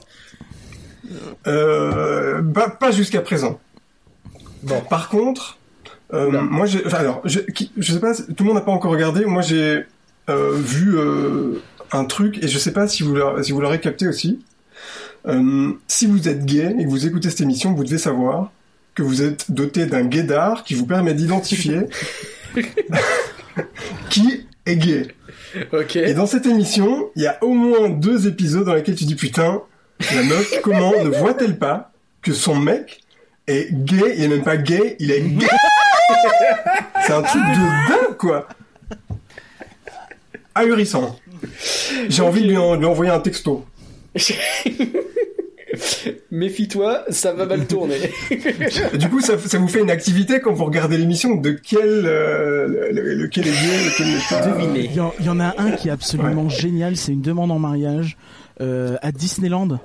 euh, 1.47 2.41
pas, 2.41 2.69
pas 2.69 2.91
jusqu'à 2.91 3.21
présent. 3.21 3.59
Bon. 4.63 4.81
Par 4.81 5.09
contre, 5.09 5.57
euh, 6.13 6.41
moi, 6.41 6.65
j'ai, 6.65 6.85
enfin, 6.85 6.97
alors, 6.97 7.21
je, 7.25 7.39
qui- 7.39 7.71
je 7.77 7.93
sais 7.93 7.99
pas, 7.99 8.15
tout 8.15 8.33
le 8.39 8.45
monde 8.45 8.55
n'a 8.55 8.61
pas 8.61 8.71
encore 8.71 8.91
regardé. 8.91 9.25
Moi, 9.25 9.41
j'ai 9.41 9.85
euh, 10.29 10.53
vu 10.55 10.97
euh, 10.97 11.61
un 11.91 12.05
truc 12.05 12.43
et 12.43 12.47
je 12.47 12.57
sais 12.57 12.73
pas 12.73 12.87
si 12.87 13.03
vous 13.03 13.15
l'aurez, 13.15 13.43
si 13.43 13.51
vous 13.51 13.61
l'aurez 13.61 13.79
capté 13.79 14.07
aussi. 14.07 14.39
Euh, 15.27 15.71
si 15.87 16.07
vous 16.07 16.27
êtes 16.29 16.45
gay 16.45 16.75
et 16.79 16.83
que 16.85 16.89
vous 16.89 17.05
écoutez 17.05 17.29
cette 17.29 17.41
émission, 17.41 17.73
vous 17.73 17.83
devez 17.83 17.97
savoir 17.97 18.51
que 18.95 19.03
vous 19.03 19.21
êtes 19.21 19.51
doté 19.51 19.85
d'un 19.85 20.03
gaydar 20.05 20.63
qui 20.63 20.73
vous 20.73 20.85
permet 20.85 21.13
d'identifier 21.13 21.81
qui 24.09 24.45
est 24.65 24.75
gay. 24.75 25.07
Ok. 25.73 25.95
Et 25.95 26.13
dans 26.13 26.25
cette 26.27 26.45
émission, 26.45 27.09
il 27.15 27.23
y 27.23 27.27
a 27.27 27.37
au 27.43 27.53
moins 27.53 27.89
deux 27.89 28.27
épisodes 28.27 28.65
dans 28.65 28.73
lesquels 28.75 28.95
tu 28.95 29.05
dis 29.05 29.15
putain, 29.15 29.61
la 30.13 30.23
meuf, 30.23 30.61
comment 30.61 30.91
ne 31.03 31.09
voit-elle 31.09 31.57
pas 31.57 31.91
que 32.21 32.33
son 32.33 32.55
mec 32.55 33.01
est 33.47 33.73
gay, 33.73 34.13
il 34.17 34.23
est 34.25 34.27
même 34.27 34.43
pas 34.43 34.57
gay, 34.57 34.95
il 34.99 35.11
est 35.11 35.21
gay 35.21 35.47
C'est 37.05 37.13
un 37.13 37.21
truc 37.23 37.41
de 37.41 37.89
dingue, 37.89 38.17
quoi 38.17 38.47
Ahurissant. 40.55 41.17
J'ai 42.09 42.21
envie 42.21 42.41
de 42.41 42.47
lui, 42.47 42.57
en- 42.57 42.75
de 42.75 42.81
lui 42.81 42.85
envoyer 42.87 43.11
un 43.11 43.19
texto. 43.19 43.65
Méfie-toi, 46.31 47.03
ça 47.09 47.33
va 47.33 47.45
mal 47.45 47.65
tourner. 47.67 47.97
Du 48.97 49.09
coup, 49.09 49.21
ça, 49.21 49.37
ça 49.37 49.57
vous 49.57 49.67
fait 49.67 49.81
une 49.81 49.89
activité 49.91 50.39
quand 50.39 50.53
vous 50.53 50.65
regardez 50.65 50.97
l'émission 50.97 51.35
de 51.35 51.51
quel, 51.51 51.79
euh, 52.05 52.67
le- 52.67 52.91
le- 52.91 53.13
lequel 53.15 53.47
est 53.47 53.51
gay, 53.51 53.85
lequel 53.85 54.07
n'est 54.07 54.19
pas. 54.29 54.47
Devinez. 54.47 54.85
Il 54.85 54.91
y, 54.93 55.25
y 55.25 55.29
en 55.29 55.39
a 55.39 55.55
un 55.57 55.71
qui 55.71 55.87
est 55.89 55.91
absolument 55.91 56.49
génial, 56.49 56.97
c'est 56.97 57.11
une 57.11 57.21
demande 57.21 57.51
en 57.51 57.59
mariage 57.59 58.17
euh, 58.61 58.97
à 59.01 59.11
Disneyland. 59.11 59.79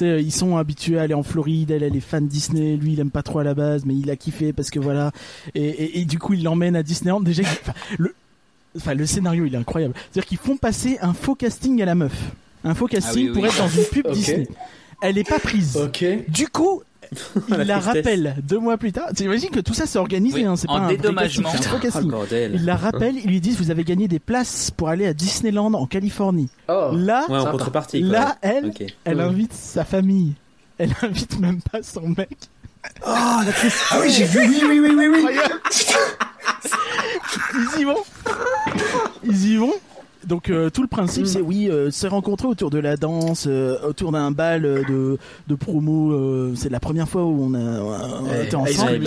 Ils 0.00 0.32
sont 0.32 0.58
habitués 0.58 0.98
à 0.98 1.02
aller 1.02 1.14
en 1.14 1.22
Floride, 1.22 1.70
elle, 1.70 1.82
elle 1.82 1.96
est 1.96 2.00
fan 2.00 2.26
Disney, 2.28 2.76
lui 2.76 2.92
il 2.92 3.00
aime 3.00 3.10
pas 3.10 3.22
trop 3.22 3.38
à 3.38 3.44
la 3.44 3.54
base, 3.54 3.84
mais 3.86 3.94
il 3.94 4.10
a 4.10 4.16
kiffé 4.16 4.52
parce 4.52 4.68
que 4.68 4.78
voilà. 4.78 5.10
Et, 5.54 5.64
et, 5.64 6.00
et 6.00 6.04
du 6.04 6.18
coup 6.18 6.34
il 6.34 6.42
l'emmène 6.44 6.76
à 6.76 6.82
Disneyland. 6.82 7.20
Déjà, 7.20 7.42
enfin, 7.44 7.72
le, 7.96 8.14
enfin, 8.76 8.92
le 8.92 9.06
scénario 9.06 9.46
il 9.46 9.54
est 9.54 9.58
incroyable. 9.58 9.94
C'est-à-dire 9.96 10.26
qu'ils 10.28 10.36
font 10.38 10.58
passer 10.58 10.98
un 11.00 11.14
faux 11.14 11.34
casting 11.34 11.80
à 11.80 11.86
la 11.86 11.94
meuf. 11.94 12.12
Un 12.62 12.74
faux 12.74 12.88
casting 12.88 13.28
oui, 13.28 13.32
pour 13.32 13.42
oui. 13.44 13.48
être 13.48 13.56
dans 13.58 13.68
une 13.68 13.84
pub. 13.84 14.06
Disney. 14.12 14.46
Elle 15.02 15.18
est 15.18 15.28
pas 15.28 15.38
prise. 15.38 15.76
ok. 15.76 16.04
Du 16.28 16.48
coup, 16.48 16.82
il 17.48 17.54
La 17.54 17.64
la, 17.64 17.74
tristesse. 17.78 17.94
rappelle 17.96 18.36
deux 18.42 18.58
mois 18.58 18.76
plus 18.78 18.92
tard. 18.92 19.08
T'imagines 19.14 19.50
que 19.50 19.60
tout 19.60 19.74
ça 19.74 19.86
c'est 19.86 19.98
organisé, 19.98 20.40
Oui, 20.40 20.44
hein, 20.44 20.56
c'est 20.56 20.66
pas 20.66 20.74
un 20.74 20.88
dédommagement. 20.88 21.48
un 21.50 22.00
Oh. 22.12 22.24
Ils 22.32 22.64
la 22.64 22.76
rappellent, 22.76 23.16
ils 23.16 23.28
lui 23.28 23.40
disent 23.40 23.58
vous 23.58 23.70
avez 23.70 23.84
gagné 23.84 24.08
des 24.08 24.18
places 24.18 24.70
pour 24.70 24.88
aller 24.88 25.06
à 25.06 25.12
Disneyland 25.14 25.72
en 25.74 25.86
Californie. 25.86 26.48
Oh. 26.68 26.90
Là, 26.94 27.24
Ouais, 27.28 27.36
en 27.36 27.40
Sympa. 27.40 27.50
contrepartie. 27.52 28.00
là, 28.00 28.36
elle, 28.42 28.72
elle 29.04 29.20
invite 29.20 29.52
sa 29.52 29.84
famille. 29.84 30.32
Elle 30.78 30.90
invite 31.02 31.38
même 31.38 31.60
pas 31.60 31.82
son 31.82 32.08
mec. 32.08 32.36
Ah 33.04 33.42
oui, 34.00 34.10
j'ai 34.10 34.24
vu, 34.24 34.40
oui, 34.48 34.62
oui, 34.68 34.80
oui, 34.80 35.08
oui, 35.08 35.24
oui. 35.26 35.38
Ils 37.74 37.80
y 37.80 37.84
vont. 37.84 38.02
Ils 39.24 39.46
y 39.52 39.56
vont. 39.56 39.72
Donc 40.26 40.50
euh, 40.50 40.70
tout 40.70 40.82
le 40.82 40.88
principe 40.88 41.26
c'est 41.26 41.40
oui, 41.40 41.68
euh, 41.70 41.90
se 41.92 42.06
rencontrer 42.06 42.48
autour 42.48 42.70
de 42.70 42.78
la 42.78 42.96
danse, 42.96 43.46
euh, 43.48 43.76
autour 43.86 44.10
d'un 44.12 44.30
bal 44.32 44.64
euh, 44.64 44.82
de, 44.88 45.18
de 45.46 45.54
promo. 45.54 46.10
euh, 46.12 46.52
c'est 46.56 46.68
la 46.68 46.80
première 46.80 47.08
fois 47.08 47.24
où 47.24 47.38
on 47.44 47.54
a, 47.54 47.58
on 47.58 47.92
a 47.92 48.22
Ouais, 48.22 48.44
été 48.44 48.56
ensemble. 48.56 49.06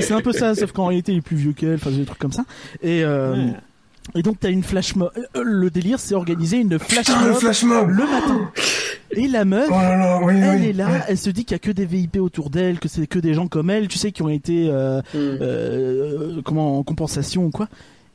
C'est 0.00 0.12
un 0.12 0.20
peu 0.22 0.32
ça, 0.32 0.54
sauf 0.54 0.72
qu'en 0.72 0.86
réalité 0.86 1.12
il 1.12 1.18
est 1.18 1.22
plus 1.22 1.36
vieux 1.36 1.52
qu'elle, 1.52 1.74
enfin 1.74 1.90
des 1.90 2.04
trucs 2.04 2.18
comme 2.18 2.32
ça. 2.32 2.44
Et 2.82 3.04
euh, 3.04 3.34
Ouais. 3.34 3.52
et 4.14 4.22
donc 4.22 4.38
t'as 4.40 4.50
une 4.50 4.62
flash 4.62 4.96
mob. 4.96 5.10
Le 5.34 5.68
délire 5.70 6.00
c'est 6.00 6.14
organiser 6.14 6.56
une 6.58 6.78
flash 6.78 7.06
Putain, 7.06 7.22
le 7.24 7.30
mob 7.32 7.38
flash 7.40 7.62
mob 7.64 7.88
le 7.90 8.04
matin. 8.04 8.50
Et 9.12 9.26
la 9.28 9.44
meuf, 9.44 9.68
Oh 9.68 9.72
là 9.74 9.96
là, 9.96 10.20
oui, 10.22 10.34
elle 10.40 10.60
oui. 10.60 10.66
est 10.68 10.72
là, 10.72 10.88
elle 11.08 11.18
se 11.18 11.30
dit 11.30 11.44
qu'il 11.44 11.54
y 11.54 11.56
a 11.56 11.58
que 11.58 11.72
des 11.72 11.84
VIP 11.84 12.16
autour 12.20 12.48
d'elle, 12.48 12.78
que 12.78 12.88
c'est 12.88 13.06
que 13.08 13.18
des 13.18 13.34
gens 13.34 13.48
comme 13.48 13.68
elle, 13.68 13.88
tu 13.88 13.98
sais, 13.98 14.12
qui 14.12 14.22
ont 14.22 14.28
été 14.28 14.68
euh, 14.70 15.00
Mm. 15.12 15.18
euh, 15.18 16.40
comment 16.44 16.78
en 16.78 16.82
compensation 16.84 17.44
ou 17.46 17.50
quoi. 17.50 17.68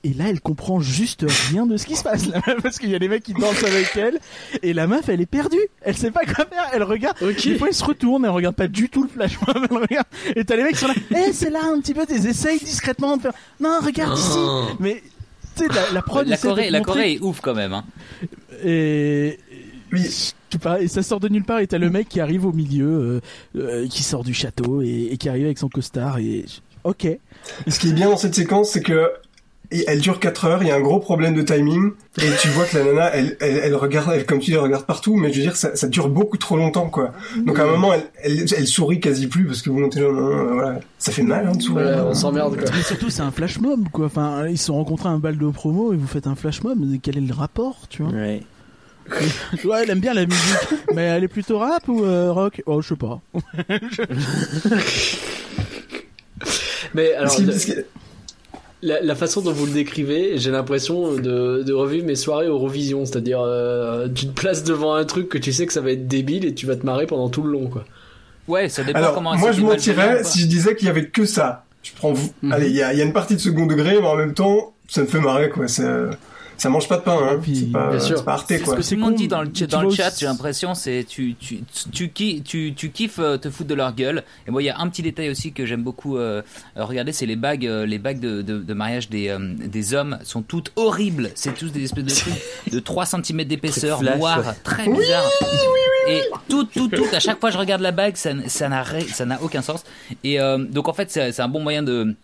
Et 0.08 0.14
là, 0.14 0.26
elle 0.30 0.40
comprend 0.40 0.80
juste 0.80 1.26
rien 1.50 1.66
de 1.66 1.78
ce 1.78 1.88
qui 1.88 1.96
se 1.96 2.04
passe, 2.04 2.30
parce 2.62 2.78
qu'il 2.78 2.92
y 2.92 2.96
a 2.96 3.00
des 3.00 3.08
mecs 3.08 3.24
qui 3.24 3.34
dansent 3.34 3.64
avec 3.64 3.90
elle, 3.98 4.20
et 4.62 4.72
la 4.72 4.86
meuf, 4.86 5.10
elle 5.10 5.20
est 5.20 5.26
perdue. 5.26 5.58
Elle 5.82 5.98
sait 5.98 6.12
pas 6.12 6.26
quoi 6.26 6.46
faire. 6.46 6.70
Elle 6.74 6.84
regarde. 6.84 7.18
Ok. 7.24 7.44
Des 7.44 7.58
fois, 7.58 7.70
elle 7.70 7.74
se 7.74 7.84
retourne, 7.84 8.24
elle 8.24 8.30
regarde 8.32 8.56
pas 8.56 8.68
du 8.68 8.88
tout 8.88 9.02
le 9.02 9.10
flash 9.10 9.40
mob, 9.48 9.66
elle 9.72 9.78
regarde. 9.78 10.06
Et 10.36 10.46
t'as 10.46 10.58
les 10.58 10.64
mecs 10.64 10.74
qui 10.74 10.80
sont 10.82 10.88
là. 10.90 10.94
Eh, 11.28 11.34
c'est 11.34 11.50
là 11.50 11.62
un 11.64 11.80
petit 11.82 11.96
peu. 11.96 12.06
Des 12.06 12.28
essayes 12.28 12.60
discrètement 12.60 13.18
de 13.18 13.24
faire. 13.24 13.34
Non, 13.60 13.80
regarde 13.84 14.16
ici. 14.18 14.38
Mais 14.80 15.02
tu 15.58 15.64
sais, 15.64 15.70
la, 15.74 15.92
la 15.92 16.02
prod. 16.04 16.28
La 16.28 16.38
Corée, 16.38 16.70
la 16.70 16.82
Corée 16.82 17.14
est 17.14 17.20
ouf 17.22 17.42
quand 17.42 17.56
même. 17.56 17.74
Hein. 17.74 17.84
Et 18.64 19.40
Oui. 19.92 20.04
je 20.04 20.10
sais 20.10 20.60
pas, 20.62 20.82
et 20.82 20.88
ça 20.88 21.02
sort 21.04 21.20
de 21.20 21.30
nulle 21.30 21.44
part 21.46 21.60
et 21.60 21.68
t'as 21.68 21.78
le 21.80 21.90
mec 21.90 22.08
qui 22.10 22.20
arrive 22.20 22.46
au 22.46 22.52
milieu, 22.54 23.22
euh, 23.56 23.60
euh, 23.60 23.88
qui 23.88 24.04
sort 24.04 24.24
du 24.24 24.34
château 24.34 24.82
et, 24.82 25.10
et 25.12 25.18
qui 25.18 25.30
arrive 25.30 25.46
avec 25.46 25.58
son 25.58 25.68
costard 25.70 26.20
et 26.20 26.46
ok. 26.84 27.06
Et 27.06 27.20
ce 27.68 27.80
qui 27.80 27.90
est 27.90 27.94
bien 27.94 28.10
dans 28.10 28.18
cette 28.18 28.36
séquence, 28.36 28.70
c'est 28.72 28.82
que 28.82 29.10
et 29.72 29.84
elle 29.88 30.00
dure 30.00 30.20
4 30.20 30.46
heures, 30.46 30.62
il 30.64 30.68
y 30.68 30.72
a 30.72 30.76
un 30.76 30.82
gros 30.82 31.00
problème 31.00 31.34
de 31.36 31.42
timing, 31.42 31.92
et 32.22 32.30
tu 32.42 32.48
vois 32.50 32.66
que 32.66 32.78
la 32.78 32.84
nana, 32.86 33.10
elle, 33.16 33.38
elle, 33.40 33.60
elle 33.64 33.76
regarde, 33.76 34.12
elle, 34.14 34.26
comme 34.26 34.40
tu 34.40 34.52
dis, 34.52 34.54
elle 34.54 34.60
regarde 34.64 34.86
partout, 34.86 35.16
mais 35.16 35.32
je 35.32 35.38
veux 35.38 35.44
dire, 35.44 35.56
ça, 35.56 35.76
ça 35.76 35.88
dure 35.88 36.10
beaucoup 36.10 36.38
trop 36.38 36.58
longtemps, 36.58 36.90
quoi. 36.90 37.12
Donc 37.46 37.60
à 37.60 37.64
un 37.64 37.68
moment, 37.68 37.94
elle, 37.94 38.04
elle, 38.24 38.46
elle 38.58 38.68
sourit 38.68 39.00
quasi 39.00 39.28
plus, 39.28 39.46
parce 39.46 39.62
que 39.62 39.70
vous 39.70 39.80
montez 39.80 40.00
là, 40.00 40.08
non, 40.12 40.22
non, 40.22 40.54
voilà. 40.54 40.80
Ça 40.98 41.12
fait 41.12 41.24
mal, 41.24 41.48
hein, 41.48 41.56
de 41.56 41.62
sourire. 41.62 41.84
Voilà, 41.88 42.06
on 42.08 42.14
s'emmerde 42.14 42.56
quoi. 42.58 42.66
Mais 42.76 42.82
surtout 42.82 43.10
c'est 43.10 43.22
un 43.22 43.32
flash 43.32 43.60
mob 43.60 43.88
quoi. 43.92 44.06
Enfin 44.08 44.48
ils 44.48 44.58
se 44.58 44.66
sont 44.66 44.76
rencontrés 44.76 45.10
à 45.10 45.12
un 45.12 45.20
bal 45.20 45.38
de 45.38 45.48
promo 45.50 45.94
et 45.94 45.96
vous 45.98 46.08
faites 46.08 46.26
un 46.26 46.34
flash 46.36 46.64
mob. 46.64 46.78
mais 46.80 46.98
Quel 46.98 47.18
est 47.18 47.22
le 47.22 47.34
rapport 47.34 47.82
tu 47.90 48.02
vois 48.02 48.12
Ouais. 48.12 48.42
Ouais 49.66 49.84
elle 49.84 49.92
aime 49.92 50.00
bien 50.00 50.16
la 50.16 50.26
musique, 50.26 50.80
mais 50.96 51.04
elle 51.04 51.24
est 51.24 51.28
plutôt 51.28 51.60
rap 51.60 51.88
ou 51.88 52.04
euh, 52.04 52.32
rock? 52.32 52.64
Oh 52.66 52.82
je 52.82 52.88
sais 52.88 52.96
pas. 52.96 53.22
Mais 56.94 57.14
alors, 57.14 57.32
Ce 57.32 57.38
qui- 57.38 57.44
le- 57.44 57.52
ce 57.54 57.66
qui- 57.66 57.74
la, 58.86 59.02
la 59.02 59.16
façon 59.16 59.42
dont 59.42 59.52
vous 59.52 59.66
le 59.66 59.72
décrivez, 59.72 60.38
j'ai 60.38 60.52
l'impression 60.52 61.14
de, 61.14 61.64
de 61.64 61.74
revivre 61.74 62.06
mes 62.06 62.16
soirées 62.16 62.48
Eurovision, 62.48 63.06
c'est-à-dire 63.06 63.42
euh, 63.42 64.08
tu 64.14 64.28
te 64.28 64.40
places 64.40 64.64
devant 64.64 64.94
un 64.94 65.06
truc 65.06 65.28
que 65.30 65.38
tu 65.38 65.52
sais 65.52 65.66
que 65.66 65.74
ça 65.74 65.82
va 65.82 65.92
être 65.92 66.08
débile 66.08 66.46
et 66.46 66.54
tu 66.54 66.66
vas 66.66 66.76
te 66.76 66.86
marrer 66.86 67.08
pendant 67.08 67.30
tout 67.30 67.42
le 67.42 67.52
long 67.52 67.68
quoi. 67.68 67.84
Ouais, 68.48 68.70
ça 68.70 68.84
dépend 68.84 69.00
Alors, 69.00 69.16
comment 69.16 69.36
moi, 69.36 69.52
je 69.52 69.62
mentirais 69.62 70.24
si 70.24 70.42
je 70.42 70.46
disais 70.46 70.76
qu'il 70.76 70.86
y 70.88 70.90
avait 70.90 71.08
que 71.08 71.26
ça. 71.26 71.66
Je 71.82 71.92
prends, 71.96 72.14
vous. 72.14 72.32
Mhm. 72.44 72.52
allez, 72.52 72.70
il 72.70 72.76
y 72.76 72.84
a, 72.84 72.94
il 72.94 73.00
y 73.00 73.02
a 73.02 73.06
une 73.06 73.14
partie 73.14 73.36
de 73.36 73.40
second 73.40 73.66
degré, 73.66 74.00
mais 74.00 74.08
en 74.08 74.16
même 74.16 74.34
temps, 74.34 74.74
ça 74.88 75.02
me 75.02 75.08
fait 75.08 75.20
marrer, 75.20 75.50
quoi. 75.50 75.68
Ça, 75.68 76.12
ça 76.58 76.70
mange 76.70 76.88
pas 76.88 76.98
de 76.98 77.02
pain, 77.04 77.18
hein. 77.22 77.40
Puis, 77.42 77.56
C'est 77.58 77.72
pas, 77.72 77.90
bien 77.90 78.00
sûr. 78.00 78.18
c'est 78.18 78.26
pas 78.26 78.44
C'est 78.48 78.58
ce 78.58 78.64
que 78.64 78.82
Tout 78.82 78.96
le 78.96 79.02
monde 79.02 79.16
dit 79.16 79.28
dans 79.28 79.42
le, 79.42 79.48
dans 79.48 79.90
chat, 79.90 80.14
j'ai 80.18 80.26
l'impression, 80.26 80.74
c'est 80.74 81.06
tu, 81.08 81.36
tu, 81.36 81.60
tu, 81.92 82.10
tu, 82.42 82.74
tu 82.76 82.90
kiffes 82.92 83.20
euh, 83.20 83.38
te 83.38 83.50
foutre 83.50 83.70
de 83.70 83.76
leur 83.76 83.94
gueule. 83.94 84.24
Et 84.48 84.52
moi, 84.52 84.62
il 84.62 84.66
y 84.66 84.70
a 84.70 84.80
un 84.80 84.88
petit 84.90 85.02
détail 85.02 85.30
aussi 85.30 85.52
que 85.52 85.66
j'aime 85.66 85.84
beaucoup 85.84 86.18
euh, 86.18 86.42
regarder, 86.76 87.12
c'est 87.12 87.26
les 87.26 87.36
bagues, 87.36 87.66
euh, 87.66 87.86
les 87.86 88.00
bagues 88.00 88.20
de, 88.20 88.42
de, 88.42 88.60
de 88.60 88.74
mariage 88.74 89.10
des, 89.10 89.30
euh, 89.30 89.40
des 89.40 89.94
hommes 89.94 90.18
sont 90.24 90.42
toutes 90.42 90.72
horribles. 90.76 91.32
C'est 91.36 91.54
tous 91.54 91.72
des 91.72 91.84
espèces 91.84 92.04
de 92.06 92.14
trucs 92.14 92.34
de 92.72 92.80
3 92.80 93.06
cm 93.06 93.44
d'épaisseur, 93.44 94.02
ouais. 94.02 94.54
très 94.64 94.88
bizarres. 94.88 95.30
Et 96.08 96.22
tout, 96.48 96.66
tout, 96.66 96.88
tout, 96.88 97.06
à 97.14 97.20
chaque 97.20 97.40
fois 97.40 97.50
que 97.50 97.54
je 97.56 97.60
regarde 97.60 97.82
la 97.82 97.92
bague, 97.92 98.16
ça, 98.16 98.34
n'a, 98.34 98.48
ça 98.48 99.26
n'a 99.26 99.42
aucun 99.42 99.62
sens. 99.62 99.84
Et 100.24 100.40
euh, 100.40 100.58
donc 100.60 100.88
en 100.88 100.94
fait, 100.94 101.10
c'est, 101.12 101.32
c'est 101.32 101.42
un 101.42 101.48
bon 101.48 101.62
moyen 101.62 101.84
de 101.84 102.16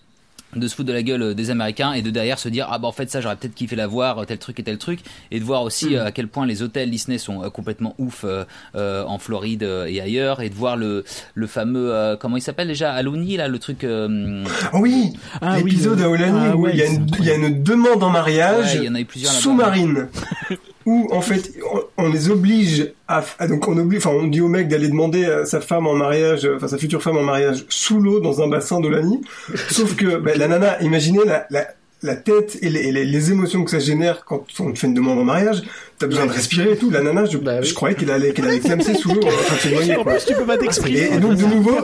de 0.56 0.68
se 0.68 0.76
foutre 0.76 0.88
de 0.90 0.94
la 0.94 1.04
gueule 1.04 1.22
euh, 1.22 1.34
des 1.34 1.50
Américains 1.50 1.94
et 1.94 2.02
de 2.02 2.10
derrière 2.10 2.40
se 2.40 2.50
dire 2.50 2.68
ah 2.72 2.78
bah 2.80 2.88
en 2.88 2.92
fait 2.92 3.10
ça 3.10 3.22
j'aurais 3.22 3.36
peut-être 3.36 3.56
kiffé 3.56 3.76
la 3.76 3.88
voir 3.88 4.20
euh, 4.20 4.26
tel 4.26 4.38
truc 4.38 4.60
et 4.60 4.64
tel 4.64 4.78
truc 4.78 5.00
et 5.32 5.40
de 5.40 5.46
voir 5.46 5.64
aussi 5.64 5.96
euh, 5.96 6.06
à 6.06 6.12
quel 6.12 6.28
point 6.28 6.46
les 6.46 6.62
hôtels 6.62 6.90
Disney 6.90 7.18
sont 7.18 7.50
complètement 7.52 7.96
ouf 7.98 8.24
euh, 8.26 8.44
euh, 8.76 9.04
en 9.06 9.18
Floride 9.18 9.64
et 9.88 10.02
ailleurs 10.02 10.42
et 10.42 10.50
de 10.50 10.56
voir 10.56 10.76
le 10.78 11.04
le 11.34 11.48
fameux 11.48 11.94
euh, 11.94 12.16
comment 12.18 12.38
il 12.38 12.42
s'appelle 12.42 12.68
déjà? 12.68 12.92
Aloni 12.94 13.38
là 13.38 13.48
le 13.48 13.60
truc 13.60 13.84
euh, 13.84 14.44
Oh 14.74 14.80
oui! 14.82 15.14
Ah 15.42 15.56
oui, 15.58 15.72
L'épisode 15.72 16.00
euh, 16.02 16.06
à 16.06 16.10
Olani 16.10 16.40
ah 16.52 16.56
où 16.56 16.62
ouais, 16.62 16.72
il 16.74 16.80
y 16.80 16.82
a 16.82 16.86
une, 16.88 17.08
il 17.20 17.26
y 17.26 17.30
a 17.32 17.36
une 17.36 17.64
demande 17.64 18.04
en 18.04 18.10
mariage 18.10 18.74
ouais, 18.74 18.78
il 18.80 18.84
y 18.86 18.90
en 18.90 18.96
a 18.96 19.00
eu 19.00 19.06
plusieurs 19.06 19.32
là-bas. 19.32 19.42
sous-marine. 19.44 20.08
en 21.12 21.22
fait, 21.22 21.52
on, 21.74 22.06
on 22.06 22.10
les 22.10 22.30
oblige 22.30 22.94
à, 23.08 23.24
donc 23.48 23.68
on 23.68 23.78
oblige, 23.78 24.06
enfin, 24.06 24.16
on 24.16 24.28
dit 24.28 24.42
au 24.42 24.48
mec 24.48 24.68
d'aller 24.68 24.88
demander 24.88 25.26
à 25.26 25.46
sa 25.46 25.62
femme 25.62 25.88
en 25.88 25.96
mariage, 25.96 26.50
enfin, 26.56 26.68
sa 26.68 26.78
future 26.78 27.02
femme 27.02 27.18
en 27.18 27.24
mariage 27.24 27.66
sous 27.70 28.00
l'eau 28.00 28.20
dans 28.20 28.42
un 28.42 28.48
bassin 28.48 28.80
d'Olani. 28.80 29.22
Sauf 29.70 29.96
que, 29.96 30.18
ben, 30.18 30.38
la 30.38 30.48
nana, 30.48 30.82
imaginez 30.82 31.26
la, 31.26 31.46
la, 31.50 31.68
la 32.04 32.16
tête 32.16 32.58
et 32.62 32.70
les, 32.70 32.80
et 32.82 32.92
les, 32.92 33.06
les 33.06 33.32
émotions 33.32 33.64
que 33.64 33.70
ça 33.72 33.80
génère 33.80 34.26
quand 34.26 34.44
on 34.60 34.72
te 34.72 34.80
fait 34.80 34.88
une 34.88 34.94
demande 34.96 35.20
en 35.20 35.24
mariage. 35.24 35.62
T'as 36.00 36.08
besoin 36.08 36.26
de 36.26 36.32
respirer 36.32 36.72
et 36.72 36.78
tout. 36.78 36.90
La 36.90 37.02
nana, 37.04 37.26
je, 37.26 37.38
Bah 37.38 37.58
oui. 37.62 37.68
je 37.68 37.74
croyais 37.76 37.96
qu'elle 37.96 38.10
allait, 38.10 38.34
qu'elle 38.34 38.48
allait 38.48 38.60
clamser 38.60 38.96
sous 38.96 39.10
l'eau 39.14 39.22
en 39.24 39.30
train 39.30 39.56
de 39.56 39.60
s'éloigner, 39.60 39.96
En 39.98 40.04
plus 40.04 40.26
tu 40.26 40.34
peux 40.34 40.46
pas 40.46 40.58
t'exprimer. 40.58 40.98
Et, 41.00 41.14
et 41.14 41.20
donc 41.20 41.36
de 41.36 41.46
nouveau, 41.46 41.78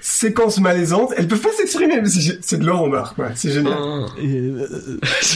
séquence 0.00 0.60
malaisante. 0.60 1.12
Elle 1.16 1.28
peut 1.28 1.38
pas 1.38 1.52
s'exprimer, 1.56 2.00
mais 2.02 2.08
c'est 2.08 2.38
c'est 2.42 2.58
de 2.58 2.66
l'or 2.66 2.82
en 2.82 2.88
barre, 2.88 3.14
quoi. 3.14 3.28
C'est 3.34 3.50
génial. 3.50 3.72
Et, 4.22 4.26
euh, 4.26 4.66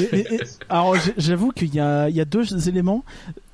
mais- 0.01 0.09
mais- 0.12 0.26
mais- 0.32 0.39
alors 0.68 0.97
j'avoue 1.16 1.51
qu'il 1.51 1.74
y 1.74 1.81
a, 1.81 2.09
il 2.09 2.16
y 2.16 2.20
a 2.20 2.24
deux 2.24 2.68
éléments. 2.68 3.05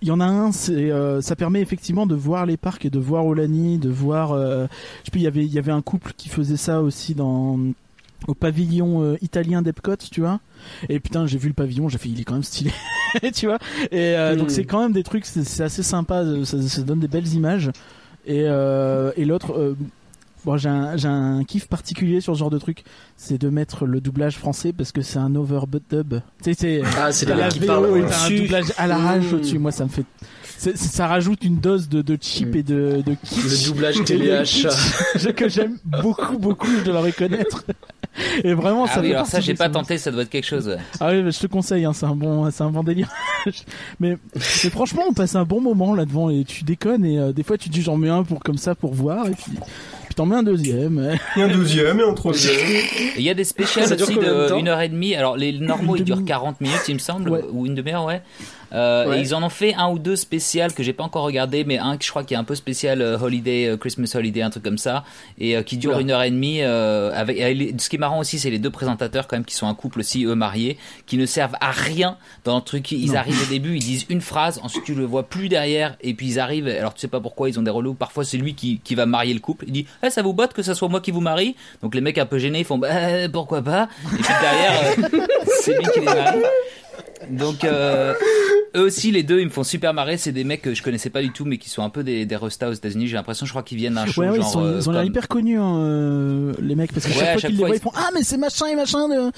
Il 0.02 0.08
y 0.08 0.10
en 0.10 0.20
a 0.20 0.24
un, 0.26 0.50
c'est 0.50 0.72
euh, 0.90 1.20
ça 1.20 1.36
permet 1.36 1.60
effectivement 1.60 2.06
de 2.06 2.14
voir 2.14 2.46
les 2.46 2.56
parcs 2.56 2.84
et 2.84 2.90
de 2.90 2.98
voir 2.98 3.26
Olani, 3.26 3.78
de 3.78 3.90
voir. 3.90 4.32
euh, 4.32 4.66
je 5.00 5.04
sais 5.06 5.10
plus, 5.12 5.20
il 5.20 5.24
y 5.24 5.26
avait 5.28 5.44
il 5.44 5.52
y 5.52 5.58
avait 5.58 5.72
un 5.72 5.82
couple 5.82 6.12
qui 6.16 6.28
faisait 6.28 6.56
ça 6.56 6.80
aussi 6.80 7.14
dans 7.14 7.58
au 8.28 8.34
pavillon 8.34 9.02
euh, 9.02 9.16
italien 9.22 9.62
d'Epcot, 9.62 9.96
tu 10.10 10.20
vois. 10.20 10.40
Et 10.88 11.00
putain, 11.00 11.26
j'ai 11.26 11.38
vu 11.38 11.48
le 11.48 11.54
pavillon, 11.54 11.88
j'ai 11.88 11.98
fait 11.98 12.08
il 12.08 12.20
est 12.20 12.24
quand 12.24 12.34
même 12.34 12.42
stylé, 12.42 12.70
tu 13.34 13.46
vois. 13.46 13.58
Et 13.90 14.14
euh, 14.16 14.36
donc 14.36 14.48
Mm. 14.48 14.50
c'est 14.50 14.64
quand 14.64 14.80
même 14.82 14.92
des 14.92 15.02
trucs, 15.02 15.24
c'est 15.26 15.62
assez 15.62 15.82
sympa, 15.82 16.24
ça, 16.44 16.60
ça 16.62 16.82
donne 16.82 17.00
des 17.00 17.08
belles 17.08 17.28
images. 17.34 17.70
Et 18.26 18.42
euh, 18.44 19.12
et 19.16 19.24
l'autre. 19.24 19.52
euh, 19.56 19.76
Bon, 20.46 20.56
j'ai 20.56 20.70
un, 20.70 20.96
un 21.04 21.44
kiff 21.44 21.68
particulier 21.68 22.22
sur 22.22 22.32
ce 22.34 22.38
genre 22.38 22.48
de 22.48 22.56
truc, 22.56 22.84
c'est 23.18 23.36
de 23.36 23.50
mettre 23.50 23.84
le 23.84 24.00
doublage 24.00 24.38
français 24.38 24.72
parce 24.72 24.90
que 24.90 25.02
c'est 25.02 25.18
un 25.18 25.34
overdub. 25.34 26.14
Tu 26.42 26.54
sais, 26.54 26.54
c'est 26.58 26.82
Ah, 26.98 27.12
c'est 27.12 27.26
la 27.26 27.48
qui 27.48 27.58
et 27.62 27.66
t'as 27.66 27.76
un 27.76 28.30
doublage 28.30 28.72
à 28.78 28.86
l'arrache 28.86 29.30
Mmh. 29.30 29.34
au-dessus. 29.34 29.58
Moi, 29.58 29.70
ça 29.70 29.84
me 29.84 29.90
fait, 29.90 30.06
ça 30.56 31.06
rajoute 31.08 31.44
une 31.44 31.58
dose 31.58 31.90
de, 31.90 32.00
de 32.00 32.16
cheap 32.18 32.56
et 32.56 32.62
de, 32.62 33.02
de 33.04 33.14
kitsch. 33.22 33.44
Le 33.44 33.66
doublage 33.68 34.02
téléachat. 34.06 34.70
que 35.36 35.46
j'aime 35.50 35.76
beaucoup, 35.84 36.38
beaucoup, 36.38 36.68
je 36.78 36.84
dois 36.84 36.94
le 36.94 37.00
reconnaître. 37.00 37.66
Et 38.44 38.54
vraiment, 38.54 38.84
ah 38.88 38.94
ça 38.94 39.00
oui 39.00 39.12
alors 39.14 39.26
ça 39.26 39.40
j'ai 39.40 39.54
pas 39.54 39.68
tenté 39.68 39.96
ça 39.96 40.10
doit 40.10 40.22
être 40.22 40.30
quelque 40.30 40.46
chose 40.46 40.66
ouais. 40.68 40.78
Ah 40.98 41.10
oui, 41.10 41.22
mais 41.22 41.30
je 41.30 41.38
te 41.38 41.46
conseille, 41.46 41.84
hein, 41.84 41.92
c'est 41.92 42.06
un 42.06 42.14
bon, 42.16 42.50
c'est 42.50 42.62
un 42.62 42.70
bon 42.70 42.82
délire. 42.82 43.08
mais, 44.00 44.16
mais 44.34 44.70
franchement, 44.70 45.02
on 45.08 45.12
passe 45.12 45.36
un 45.36 45.44
bon 45.44 45.60
moment 45.60 45.94
là 45.94 46.04
devant 46.04 46.28
et 46.30 46.44
tu 46.44 46.64
déconnes 46.64 47.04
et 47.04 47.18
euh, 47.18 47.32
des 47.32 47.42
fois 47.42 47.56
tu 47.56 47.68
te 47.68 47.74
dis 47.74 47.82
j'en 47.82 47.96
mets 47.96 48.08
un 48.08 48.24
pour 48.24 48.40
comme 48.40 48.58
ça 48.58 48.74
pour 48.74 48.92
voir 48.94 49.26
et 49.28 49.32
puis, 49.32 49.52
puis 49.52 50.14
t'en 50.16 50.26
mets 50.26 50.36
un 50.36 50.42
deuxième. 50.42 51.16
Et 51.36 51.42
un 51.42 51.48
deuxième 51.48 52.00
et 52.00 52.02
un 52.02 52.14
troisième. 52.14 52.54
Et 52.56 52.84
il 53.18 53.22
y 53.22 53.30
a 53.30 53.34
des 53.34 53.44
spéciales 53.44 53.86
Ça 53.86 53.96
dure 53.96 54.08
aussi 54.08 54.18
de 54.18 54.58
une 54.58 54.68
heure 54.68 54.80
et 54.80 54.88
demie. 54.88 55.14
Alors 55.14 55.36
les 55.36 55.52
normaux 55.58 55.96
ils 55.96 56.04
durent 56.04 56.16
demi- 56.16 56.26
40 56.26 56.60
minutes 56.60 56.80
il 56.88 56.94
me 56.94 56.98
semble 56.98 57.30
Ouais. 57.30 57.44
ou 57.52 57.66
une 57.66 57.74
demi-heure 57.76 58.04
ouais. 58.06 58.22
Euh, 58.72 59.06
Ouais. 59.08 59.18
Et 59.18 59.20
ils 59.22 59.34
en 59.34 59.42
ont 59.42 59.48
fait 59.48 59.74
un 59.74 59.88
ou 59.90 59.98
deux 59.98 60.16
spéciales 60.16 60.72
que 60.72 60.82
j'ai 60.82 60.92
pas 60.92 61.02
encore 61.04 61.24
regardé, 61.24 61.64
mais 61.64 61.78
un 61.78 61.96
que 61.96 62.04
je 62.04 62.10
crois 62.10 62.22
qui 62.24 62.34
est 62.34 62.36
un 62.36 62.44
peu 62.44 62.54
spécial 62.54 63.02
euh, 63.02 63.18
Holiday, 63.18 63.66
euh, 63.68 63.76
Christmas 63.76 64.12
Holiday, 64.14 64.42
un 64.42 64.50
truc 64.50 64.62
comme 64.62 64.78
ça, 64.78 65.04
et 65.38 65.56
euh, 65.56 65.62
qui 65.62 65.76
dure 65.76 65.98
une 65.98 66.10
heure 66.10 66.22
et 66.22 66.30
demie. 66.30 66.62
Euh, 66.62 67.10
avec, 67.14 67.38
et 67.38 67.74
ce 67.78 67.88
qui 67.88 67.96
est 67.96 67.98
marrant 67.98 68.18
aussi, 68.20 68.38
c'est 68.38 68.50
les 68.50 68.58
deux 68.58 68.70
présentateurs 68.70 69.26
quand 69.26 69.36
même 69.36 69.44
qui 69.44 69.54
sont 69.54 69.66
un 69.66 69.74
couple 69.74 70.00
aussi 70.00 70.24
eux 70.24 70.34
mariés, 70.34 70.76
qui 71.06 71.16
ne 71.16 71.26
servent 71.26 71.56
à 71.60 71.70
rien 71.72 72.16
dans 72.44 72.56
le 72.56 72.62
truc. 72.62 72.92
Ils 72.92 73.08
Non. 73.12 73.16
arrivent 73.16 73.42
au 73.42 73.50
début, 73.50 73.76
ils 73.76 73.82
disent 73.84 74.06
une 74.08 74.20
phrase, 74.20 74.60
ensuite 74.62 74.84
tu 74.84 74.94
le 74.94 75.04
vois 75.04 75.24
plus 75.24 75.48
derrière, 75.48 75.96
et 76.00 76.14
puis 76.14 76.26
ils 76.28 76.38
arrivent. 76.40 76.68
Alors 76.68 76.94
tu 76.94 77.00
sais 77.00 77.08
pas 77.08 77.20
pourquoi 77.20 77.48
ils 77.48 77.58
ont 77.58 77.62
des 77.62 77.70
relous. 77.70 77.94
Parfois 77.94 78.24
c'est 78.24 78.36
lui 78.36 78.54
qui, 78.54 78.80
qui 78.84 78.94
va 78.94 79.06
marier 79.06 79.34
le 79.34 79.40
couple. 79.40 79.64
Il 79.66 79.72
dit, 79.72 79.86
Eh, 80.04 80.10
ça 80.10 80.22
vous 80.22 80.32
botte 80.32 80.52
que 80.52 80.62
ça 80.62 80.74
soit 80.74 80.88
moi 80.88 81.00
qui 81.00 81.10
vous 81.10 81.20
marie? 81.20 81.56
Donc 81.82 81.94
les 81.94 82.00
mecs 82.00 82.18
un 82.18 82.26
peu 82.26 82.38
gênés, 82.38 82.60
ils 82.60 82.64
font, 82.64 82.78
bah 82.78 82.88
pourquoi 83.32 83.62
pas? 83.62 83.88
Et 84.12 84.16
puis 84.22 84.34
derrière, 84.40 84.80
euh, 85.14 85.26
c'est 85.62 85.76
lui 85.76 85.84
qui 85.92 86.00
les 86.00 86.06
marie. 86.06 86.38
Donc 87.28 87.64
euh, 87.64 88.14
eux 88.76 88.80
aussi 88.82 89.10
les 89.10 89.22
deux 89.22 89.40
ils 89.40 89.46
me 89.46 89.50
font 89.50 89.64
super 89.64 89.92
marrer 89.92 90.16
c'est 90.16 90.32
des 90.32 90.44
mecs 90.44 90.62
que 90.62 90.72
je 90.74 90.82
connaissais 90.82 91.10
pas 91.10 91.20
du 91.22 91.32
tout 91.32 91.44
mais 91.44 91.58
qui 91.58 91.68
sont 91.68 91.82
un 91.82 91.90
peu 91.90 92.02
des, 92.02 92.24
des 92.24 92.36
restas 92.36 92.68
aux 92.70 92.72
États-Unis 92.72 93.08
j'ai 93.08 93.16
l'impression 93.16 93.44
je 93.44 93.50
crois 93.50 93.62
qu'ils 93.62 93.78
viennent 93.78 93.94
d'un 93.94 94.06
show 94.06 94.22
Ouais, 94.22 94.30
ouais, 94.30 94.36
ils, 94.38 94.42
genre 94.42 94.50
sont, 94.52 94.64
euh, 94.64 94.78
ils 94.80 94.88
ont 94.88 94.92
l'air 94.92 95.00
comme- 95.02 95.08
hyper 95.08 95.28
connus, 95.28 95.58
hein, 95.58 95.76
euh, 95.78 96.52
les 96.60 96.74
mecs, 96.74 96.92
parce 96.92 97.04
que 97.06 97.10
Ouais, 97.10 97.18
chaque 97.18 97.32
fois 97.32 97.40
qu'ils 97.40 97.50
les 97.50 97.56
voient, 97.56 97.68
ils- 97.70 97.74
ils 97.76 97.80
font 97.80 97.92
Ah, 97.94 98.08
mais 98.14 98.22
c'est 98.22 98.36
machin 98.38 98.66
et 98.66 98.76
machin 98.76 99.08
de. 99.08 99.30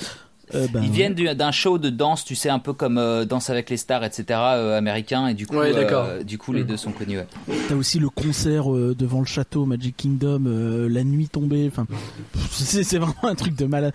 Euh, 0.54 0.66
ils 0.82 0.90
viennent 0.90 1.14
du- 1.14 1.34
d'un 1.34 1.50
show 1.52 1.78
de 1.78 1.88
danse 1.88 2.24
tu 2.26 2.34
sais 2.34 2.50
un 2.50 2.58
peu 2.58 2.74
comme 2.74 2.98
euh, 2.98 3.24
Danse 3.24 3.48
avec 3.48 3.70
les 3.70 3.78
stars 3.78 4.04
etc 4.04 4.24
euh, 4.38 4.76
américain 4.76 5.28
et 5.28 5.34
du 5.34 5.46
coup 5.46 5.56
Ouais, 5.56 5.72
euh, 5.74 6.22
du 6.24 6.36
coup 6.36 6.52
les 6.52 6.62
deux 6.64 6.76
sont 6.76 6.92
connus 6.92 7.18
ouais. 7.18 7.26
T'as 7.68 7.74
aussi 7.74 7.98
le 7.98 8.10
concert 8.10 8.70
euh, 8.74 8.94
devant 8.98 9.20
le 9.20 9.24
château 9.26 9.64
Magic 9.64 9.96
Kingdom, 9.96 10.42
euh, 10.46 10.88
la 10.90 11.04
nuit 11.04 11.28
tombée. 11.28 11.70
Enfin, 11.72 11.86
c'est 12.50 12.98
vraiment 12.98 13.14
un 13.24 13.34
truc 13.34 13.54
de 13.56 13.64
malade. 13.64 13.94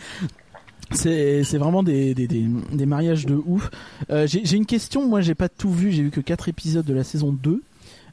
C'est 0.92 1.58
vraiment 1.58 1.84
des, 1.84 2.14
des, 2.14 2.28
des, 2.28 2.46
des 2.72 2.86
mariages 2.86 3.26
de 3.26 3.36
ouf. 3.46 3.70
Euh, 4.10 4.26
j'ai 4.28 4.56
une 4.56 4.66
question, 4.66 5.08
moi 5.08 5.22
j'ai 5.22 5.36
pas 5.36 5.50
tout 5.50 5.72
vu, 5.72 5.92
j'ai 5.92 6.04
vu 6.04 6.12
que 6.12 6.22
4 6.22 6.50
épisodes 6.50 6.86
de 6.86 6.94
la 6.94 7.04
saison 7.04 7.32
2. 7.32 7.62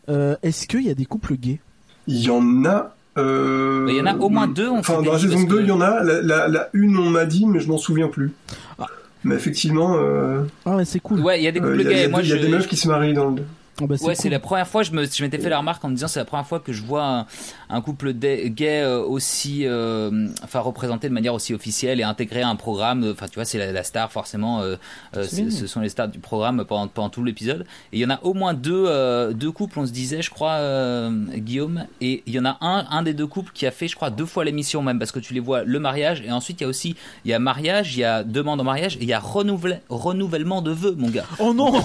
Euh, 0.08 0.36
Est-ce 0.42 0.66
qu'il 0.66 0.82
y 0.82 0.90
a 0.90 0.94
des 0.94 1.06
couples 1.06 1.34
gays? 1.36 1.60
Il 2.06 2.20
y 2.20 2.30
en 2.30 2.64
a. 2.64 2.94
Euh... 3.16 3.84
Mais 3.86 3.92
il 3.92 3.98
y 3.98 4.00
en 4.00 4.06
a 4.06 4.16
au 4.16 4.28
moins 4.28 4.48
deux, 4.48 4.68
on 4.68 4.78
Enfin, 4.80 5.00
dans 5.02 5.12
la 5.12 5.18
saison 5.18 5.34
parce 5.36 5.46
2, 5.46 5.56
que- 5.56 5.62
il 5.62 5.68
y 5.68 5.72
en 5.72 5.80
a. 5.80 6.02
La, 6.02 6.20
la, 6.20 6.48
la 6.48 6.68
une, 6.72 6.98
on 6.98 7.10
m'a 7.10 7.24
dit, 7.26 7.46
mais 7.46 7.60
je 7.60 7.68
m'en 7.68 7.78
souviens 7.78 8.08
plus. 8.08 8.32
Ah. 8.78 8.86
Mais 9.22 9.36
effectivement, 9.36 9.94
euh, 9.96 10.42
Ah 10.66 10.76
ouais, 10.76 10.84
c'est 10.84 11.00
cool. 11.00 11.20
Ouais, 11.20 11.40
il 11.40 11.44
y 11.44 11.48
a 11.48 11.52
des 11.52 11.60
euh, 11.60 11.62
couples 11.62 11.80
il 11.80 11.84
y 11.84 11.88
a, 11.88 11.90
il 11.92 12.08
y 12.10 12.12
gays. 12.12 12.20
il 12.24 12.28
y 12.28 12.32
a 12.32 12.36
des 12.38 12.48
meufs 12.48 12.66
qui 12.68 12.76
se 12.76 12.88
marient 12.88 13.14
dans 13.14 13.30
le 13.30 13.36
2. 13.36 13.42
Ah 13.80 13.86
bah, 13.86 13.96
c'est 13.96 14.04
Ouais, 14.06 14.14
c'est 14.14 14.22
cool. 14.24 14.30
la 14.32 14.38
première 14.40 14.68
fois, 14.68 14.82
je 14.82 14.92
me- 14.92 15.04
je 15.06 15.22
m'étais 15.22 15.38
fait 15.38 15.48
la 15.48 15.58
remarque 15.58 15.82
en 15.84 15.88
me 15.88 15.94
disant 15.94 16.06
c'est 16.08 16.18
la 16.20 16.24
première 16.26 16.46
fois 16.46 16.60
que 16.60 16.72
je 16.72 16.82
vois 16.82 17.04
un, 17.06 17.26
un 17.70 17.80
couple 17.80 18.12
gay 18.12 18.82
euh, 18.82 19.00
aussi, 19.02 19.62
euh, 19.66 20.28
enfin 20.42 20.60
représenté 20.60 21.08
de 21.08 21.14
manière 21.14 21.34
aussi 21.34 21.54
officielle 21.54 22.00
et 22.00 22.02
intégré 22.02 22.42
à 22.42 22.48
un 22.48 22.56
programme. 22.56 23.08
Enfin, 23.12 23.26
tu 23.28 23.34
vois, 23.36 23.44
c'est 23.44 23.58
la, 23.58 23.72
la 23.72 23.82
star 23.84 24.10
forcément. 24.12 24.60
euh, 24.62 24.76
euh, 25.16 25.24
ce 25.24 25.66
sont 25.66 25.80
les 25.80 25.88
stars 25.88 26.08
du 26.08 26.18
programme 26.18 26.64
pendant, 26.64 26.88
pendant 26.88 27.08
tout 27.08 27.24
l'épisode. 27.24 27.62
Et 27.92 27.98
il 27.98 28.00
y 28.00 28.04
en 28.06 28.10
a 28.10 28.20
au 28.22 28.34
moins 28.34 28.54
deux, 28.54 28.84
euh, 28.86 29.32
deux 29.32 29.50
couples, 29.52 29.78
on 29.78 29.86
se 29.86 29.92
disait, 29.92 30.22
je 30.22 30.30
crois, 30.30 30.52
euh, 30.54 31.10
Guillaume. 31.36 31.84
Et 32.00 32.22
il 32.26 32.34
y 32.34 32.38
en 32.38 32.44
a 32.44 32.56
un, 32.60 32.86
un 32.90 33.02
des 33.02 33.14
deux 33.14 33.26
couples 33.26 33.50
qui 33.54 33.66
a 33.66 33.70
fait, 33.70 33.88
je 33.88 33.96
crois, 33.96 34.10
deux 34.10 34.26
fois 34.26 34.44
l'émission 34.44 34.82
même 34.82 34.98
parce 34.98 35.12
que 35.12 35.20
tu 35.20 35.34
les 35.34 35.40
vois 35.40 35.64
le 35.64 35.78
mariage 35.78 36.22
et 36.26 36.30
ensuite 36.32 36.60
il 36.60 36.64
y 36.64 36.66
a 36.66 36.68
aussi 36.68 36.96
il 37.24 37.30
y 37.30 37.34
a 37.34 37.38
mariage, 37.38 37.96
il 37.96 38.00
y 38.00 38.04
a 38.04 38.22
demande 38.24 38.60
en 38.60 38.64
mariage 38.64 38.96
et 38.96 39.02
il 39.02 39.08
y 39.08 39.12
a 39.12 39.18
renouvelle- 39.20 39.80
renouvellement 39.88 40.62
de 40.62 40.70
vœux, 40.70 40.94
mon 40.98 41.08
gars. 41.08 41.24
Oh 41.38 41.52
non 41.54 41.72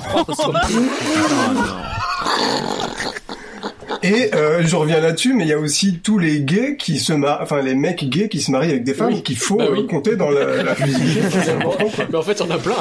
Et 4.04 4.34
euh, 4.34 4.62
je 4.64 4.76
reviens 4.76 5.00
là-dessus, 5.02 5.34
mais 5.34 5.44
il 5.44 5.50
y 5.50 5.54
a 5.54 5.60
aussi 5.60 6.00
tous 6.00 6.18
les 6.18 6.42
gays 6.42 6.76
qui 6.78 7.00
se 7.00 7.12
marient, 7.14 7.40
enfin 7.42 7.62
les 7.62 7.76
mecs 7.76 8.08
gays 8.10 8.30
qui 8.30 8.40
se 8.42 8.50
marient 8.52 8.72
avec 8.72 8.84
des 8.84 8.94
femmes 8.94 9.14
Oui. 9.14 9.24
qu'il 9.24 9.38
faut 9.38 9.58
Bah 9.58 9.66
oui. 9.72 9.86
compter 9.88 10.16
dans 10.16 10.30
la, 10.30 10.64
la. 10.64 10.76
Mais 12.10 12.16
en 12.18 12.22
fait, 12.22 12.42
on 12.42 12.50
a 12.50 12.58
plein. 12.58 12.74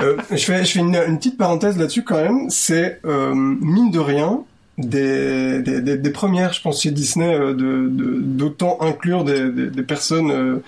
Euh, 0.00 0.16
je 0.30 0.36
fais, 0.36 0.64
je 0.64 0.70
fais 0.72 0.78
une, 0.78 0.94
une 0.94 1.18
petite 1.18 1.36
parenthèse 1.36 1.76
là-dessus 1.76 2.04
quand 2.04 2.22
même. 2.22 2.48
C'est 2.50 3.00
euh, 3.04 3.32
mine 3.34 3.90
de 3.90 3.98
rien 3.98 4.40
des, 4.78 5.60
des, 5.60 5.80
des, 5.80 5.96
des 5.96 6.10
premières, 6.10 6.52
je 6.52 6.60
pense, 6.62 6.82
chez 6.82 6.92
Disney 6.92 7.34
euh, 7.34 7.52
de 7.52 7.88
de- 7.88 8.20
d'autant 8.20 8.78
inclure 8.80 9.24
des, 9.24 9.50
des, 9.50 9.66
des 9.66 9.82
personnes 9.82 10.30
euh, 10.30 10.62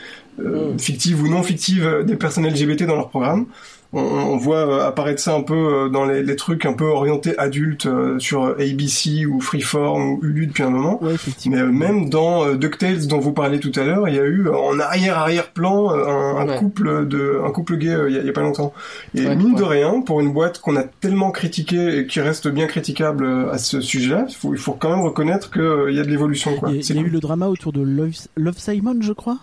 euh, 0.44 0.76
fictives 0.78 1.22
ou 1.22 1.28
non 1.28 1.44
fictives, 1.44 1.86
euh, 1.86 2.02
des 2.02 2.16
personnes 2.16 2.44
LGBT 2.48 2.82
dans 2.86 2.96
leur 2.96 3.08
programme. 3.10 3.46
On, 3.92 4.00
on 4.02 4.36
voit 4.36 4.58
euh, 4.58 4.86
apparaître 4.86 5.20
ça 5.20 5.34
un 5.34 5.42
peu 5.42 5.54
euh, 5.54 5.88
dans 5.88 6.04
les, 6.04 6.22
les 6.22 6.36
trucs 6.36 6.64
un 6.64 6.74
peu 6.74 6.84
orientés 6.84 7.36
adultes 7.38 7.86
euh, 7.86 8.20
sur 8.20 8.44
ABC 8.58 9.26
ou 9.26 9.40
Freeform 9.40 10.12
ou 10.12 10.20
Hulu 10.22 10.46
depuis 10.46 10.62
un 10.62 10.70
moment. 10.70 11.02
Ouais. 11.02 11.16
Mais 11.46 11.60
même 11.64 12.08
dans 12.08 12.54
DuckTales 12.54 13.08
dont 13.08 13.18
vous 13.18 13.32
parlez 13.32 13.58
tout 13.58 13.72
à 13.74 13.84
l'heure, 13.84 14.08
il 14.08 14.14
y 14.14 14.18
a 14.20 14.24
eu 14.24 14.48
en 14.48 14.78
arrière 14.78 15.18
arrière 15.18 15.50
plan 15.50 15.90
un, 15.90 16.36
un 16.36 16.48
Ouais. 16.48 16.56
couple 16.58 17.06
de 17.08 17.40
un 17.44 17.50
couple 17.50 17.76
gay 17.78 17.96
il 18.08 18.14
y, 18.14 18.18
a, 18.18 18.20
il 18.20 18.26
y 18.26 18.28
a 18.28 18.32
pas 18.32 18.42
longtemps. 18.42 18.72
Et 19.16 19.26
Ouais, 19.26 19.34
mine 19.34 19.56
de 19.56 19.62
rien, 19.64 20.00
pour 20.02 20.20
une 20.20 20.32
boîte 20.32 20.60
qu'on 20.60 20.76
a 20.76 20.84
tellement 20.84 21.32
critiquée 21.32 21.98
et 21.98 22.06
qui 22.06 22.20
reste 22.20 22.46
bien 22.48 22.66
critiquable 22.68 23.26
à 23.50 23.58
ce 23.58 23.80
sujet-là, 23.80 24.26
il 24.28 24.34
faut 24.36 24.52
il 24.54 24.58
faut 24.60 24.72
quand 24.72 24.90
même 24.90 25.04
reconnaître 25.04 25.50
que 25.50 25.58
euh, 25.60 25.90
il 25.90 25.96
y 25.96 26.00
a 26.00 26.04
de 26.04 26.10
l'évolution. 26.10 26.52
Il 26.68 26.76
y 26.76 26.92
a, 26.92 26.94
y 26.94 27.00
eu 27.04 27.08
le 27.10 27.18
drama 27.20 27.48
autour 27.48 27.72
de 27.72 27.82
Love, 27.82 28.12
Love 28.36 28.58
Simon, 28.58 28.96
je 29.00 29.12
crois. 29.12 29.38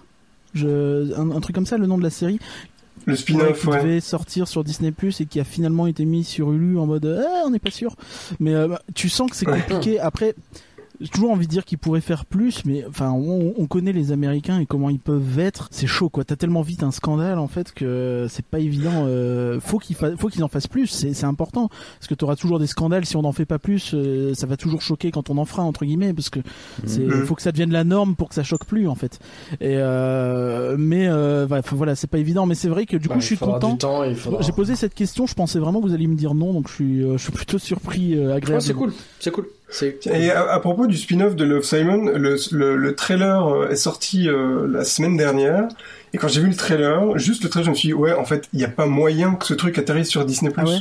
Je, 0.53 1.13
un, 1.19 1.31
un 1.31 1.39
truc 1.41 1.53
comme 1.55 1.65
ça, 1.65 1.77
le 1.77 1.85
nom 1.85 1.97
de 1.97 2.03
la 2.03 2.09
série. 2.09 2.39
Le 3.07 3.13
Ouais, 3.13 3.17
spin-off, 3.17 3.61
qui 3.61 3.67
ouais. 3.67 3.81
devait 3.83 3.99
sortir 4.01 4.47
sur 4.47 4.63
Disney 4.63 4.91
Plus 4.91 5.19
et 5.21 5.25
qui 5.25 5.39
a 5.39 5.43
finalement 5.43 5.87
été 5.87 6.05
mis 6.05 6.23
sur 6.23 6.51
Hulu 6.51 6.77
en 6.77 6.85
mode 6.85 7.05
ah, 7.27 7.43
on 7.45 7.49
n'est 7.49 7.57
pas 7.59 7.71
sûr. 7.71 7.95
Mais 8.39 8.53
euh, 8.53 8.67
bah, 8.67 8.81
tu 8.93 9.09
sens 9.09 9.31
que 9.31 9.35
c'est 9.35 9.45
compliqué. 9.45 9.99
Après, 9.99 10.35
j'ai 10.99 11.09
toujours 11.09 11.31
envie 11.31 11.45
de 11.45 11.51
dire 11.51 11.63
qu'ils 11.65 11.77
pourraient 11.77 12.01
faire 12.01 12.25
plus, 12.25 12.65
mais 12.65 12.83
enfin 12.87 13.11
on, 13.11 13.53
on 13.57 13.65
connaît 13.67 13.91
les 13.93 14.11
Américains 14.11 14.59
et 14.59 14.65
comment 14.65 14.89
ils 14.89 14.99
peuvent 14.99 15.37
être. 15.39 15.67
C'est 15.71 15.87
chaud 15.87 16.09
quoi. 16.09 16.23
T'as 16.23 16.35
tellement 16.35 16.61
vite 16.61 16.83
un 16.83 16.91
scandale 16.91 17.37
en 17.39 17.47
fait 17.47 17.71
que 17.71 18.25
c'est 18.29 18.45
pas 18.45 18.59
évident. 18.59 19.05
Euh, 19.07 19.59
faut 19.59 19.77
qu'ils 19.79 19.95
fa- 19.95 20.15
faut 20.17 20.27
qu'ils 20.29 20.43
en 20.43 20.47
fassent 20.47 20.67
plus. 20.67 20.87
C'est 20.87 21.13
c'est 21.13 21.25
important 21.25 21.69
parce 21.99 22.07
que 22.07 22.15
t'auras 22.15 22.35
toujours 22.35 22.59
des 22.59 22.67
scandales 22.67 23.05
si 23.05 23.15
on 23.15 23.21
n'en 23.21 23.31
fait 23.31 23.45
pas 23.45 23.59
plus. 23.59 23.91
euh, 23.93 24.33
ça 24.33 24.47
va 24.47 24.57
toujours 24.57 24.81
choquer 24.81 25.11
quand 25.11 25.29
on 25.29 25.37
en 25.37 25.45
fera 25.45 25.63
entre 25.63 25.85
guillemets 25.85 26.13
parce 26.13 26.29
que 26.29 26.39
c'est 26.85 27.01
Mhm. 27.01 27.25
faut 27.25 27.35
que 27.35 27.41
ça 27.41 27.51
devienne 27.51 27.71
la 27.71 27.83
norme 27.83 28.15
pour 28.15 28.29
que 28.29 28.35
ça 28.35 28.43
choque 28.43 28.65
plus 28.65 28.87
en 28.87 28.95
fait. 28.95 29.19
Et 29.61 29.75
euh, 29.77 30.75
mais 30.79 31.07
euh, 31.07 31.45
voilà, 31.47 31.61
enfin, 31.65 31.75
voilà 31.75 31.95
c'est 31.95 32.07
pas 32.07 32.17
évident. 32.19 32.45
Mais 32.45 32.55
c'est 32.55 32.69
vrai 32.69 32.85
que 32.85 32.97
du 32.97 33.07
coup 33.07 33.15
Bah, 33.15 33.19
je 33.19 33.25
suis 33.25 33.37
content. 33.37 33.77
faudra- 34.15 34.41
J'ai 34.41 34.51
posé 34.51 34.75
cette 34.75 34.93
question, 34.93 35.25
je 35.27 35.33
pensais 35.35 35.59
vraiment 35.59 35.81
que 35.81 35.87
vous 35.87 35.93
alliez 35.93 36.07
me 36.07 36.15
dire 36.15 36.33
non, 36.33 36.53
donc 36.53 36.67
je 36.69 36.73
suis, 36.73 37.03
euh, 37.03 37.17
je 37.17 37.23
suis 37.23 37.31
plutôt 37.31 37.57
surpris, 37.59 38.15
euh, 38.15 38.27
Ouais, 38.27 38.33
agréable. 38.33 38.61
c'est 38.61 38.73
cool, 38.73 38.93
c'est 39.19 39.31
cool. 39.31 39.47
Et 40.05 40.31
à, 40.31 40.51
à 40.51 40.59
propos 40.59 40.87
du 40.87 40.95
spin-off 40.95 41.35
de 41.35 41.43
Love 41.43 41.63
Simon, 41.63 42.05
le, 42.05 42.37
le, 42.51 42.77
le 42.77 42.95
trailer 42.95 43.47
euh, 43.47 43.69
est 43.69 43.75
sorti 43.75 44.29
euh, 44.29 44.65
la 44.67 44.85
semaine 44.85 45.17
dernière. 45.17 45.67
Et 46.13 46.17
quand 46.17 46.29
j'ai 46.29 46.41
vu 46.41 46.47
le 46.47 46.55
trailer, 46.55 47.17
juste 47.17 47.43
le 47.43 47.49
trailer, 47.49 47.65
je 47.65 47.71
me 47.71 47.75
suis 47.75 47.89
dit, 47.89 47.93
ouais, 47.93 48.13
en 48.13 48.23
fait, 48.23 48.47
il 48.53 48.59
n'y 48.59 48.65
a 48.65 48.69
pas 48.69 48.85
moyen 48.85 49.35
que 49.35 49.45
ce 49.45 49.53
truc 49.53 49.77
atterrisse 49.77 50.07
sur 50.09 50.23
Disney+. 50.25 50.51
Ah 50.55 50.63
ouais? 50.63 50.77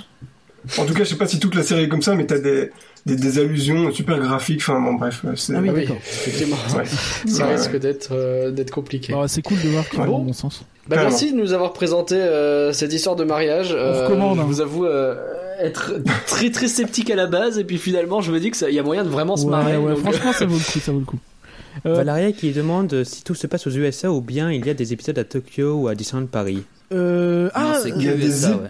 En 0.78 0.84
tout 0.86 0.94
cas, 0.94 1.04
je 1.04 1.10
sais 1.10 1.16
pas 1.16 1.26
si 1.26 1.40
toute 1.40 1.54
la 1.54 1.62
série 1.62 1.84
est 1.84 1.88
comme 1.88 2.02
ça, 2.02 2.14
mais 2.14 2.26
t'as 2.26 2.38
des, 2.38 2.70
des, 3.06 3.16
des 3.16 3.38
allusions 3.38 3.90
super 3.92 4.18
graphiques. 4.18 4.60
Enfin, 4.60 4.80
bon, 4.80 4.94
bref, 4.94 5.22
euh, 5.24 5.36
c'est... 5.36 5.54
Ah 5.54 5.60
oui, 5.62 5.68
Ah 5.70 5.74
oui, 5.76 5.88
effectivement. 5.98 6.56
Ouais. 6.76 6.84
Ça 7.30 7.46
Ouais, 7.46 7.54
risque 7.54 7.72
ouais. 7.72 7.78
d'être 7.78 8.10
euh, 8.12 8.50
d'être 8.50 8.70
compliqué. 8.72 9.12
Alors, 9.12 9.28
c'est 9.28 9.42
cool 9.42 9.58
de 9.62 9.68
voir 9.68 9.88
qu'il 9.88 9.98
dans 10.00 10.04
le 10.18 10.24
bon 10.24 10.32
sens. 10.32 10.62
Bah, 10.88 10.96
merci 11.00 11.32
de 11.32 11.36
nous 11.36 11.52
avoir 11.52 11.72
présenté 11.72 12.14
euh, 12.16 12.72
cette 12.72 12.92
histoire 12.92 13.16
de 13.16 13.24
mariage. 13.24 13.70
Euh, 13.72 14.04
recommande, 14.06 14.36
Je 14.36 14.42
hein. 14.42 14.46
vous 14.46 14.60
avoue 14.60 14.84
euh, 14.86 15.14
être 15.60 15.94
très 16.26 16.50
très 16.50 16.68
sceptique 16.68 17.10
à 17.10 17.16
la 17.16 17.26
base, 17.26 17.58
et 17.58 17.64
puis 17.64 17.78
finalement, 17.78 18.20
je 18.20 18.30
me 18.30 18.38
dis 18.40 18.50
que 18.50 18.56
ça, 18.56 18.68
il 18.68 18.74
y 18.74 18.78
a 18.78 18.82
moyen 18.82 19.02
de 19.04 19.08
vraiment 19.08 19.36
se 19.36 19.44
Ouais, 19.44 19.50
marrer. 19.50 19.76
ouais, 19.76 19.94
donc- 19.94 20.00
franchement, 20.00 20.32
ça 20.32 20.44
vaut 20.46 20.54
le 20.56 20.60
coup, 20.72 20.78
ça 20.80 20.92
vaut 20.92 20.98
le 21.00 21.04
coup. 21.04 21.18
Euh, 21.84 21.94
Valeria 21.94 22.32
qui 22.32 22.52
demande 22.52 23.04
si 23.04 23.22
tout 23.22 23.34
se 23.34 23.46
passe 23.46 23.66
aux 23.66 23.70
USA 23.70 24.10
ou 24.10 24.20
bien 24.22 24.50
il 24.50 24.64
y 24.64 24.70
a 24.70 24.74
des 24.74 24.92
épisodes 24.94 25.18
à 25.18 25.24
Tokyo 25.24 25.74
ou 25.74 25.88
à 25.88 25.94
Disneyland 25.94 26.26
Paris. 26.26 26.62
euh, 26.92 27.44
Non, 27.46 27.50
ah, 27.54 27.78
c'est 27.82 27.90
il 27.90 28.02
y 28.02 28.08
a 28.08 28.14
des 28.14 28.30
ça, 28.30 28.52
ouais. 28.52 28.68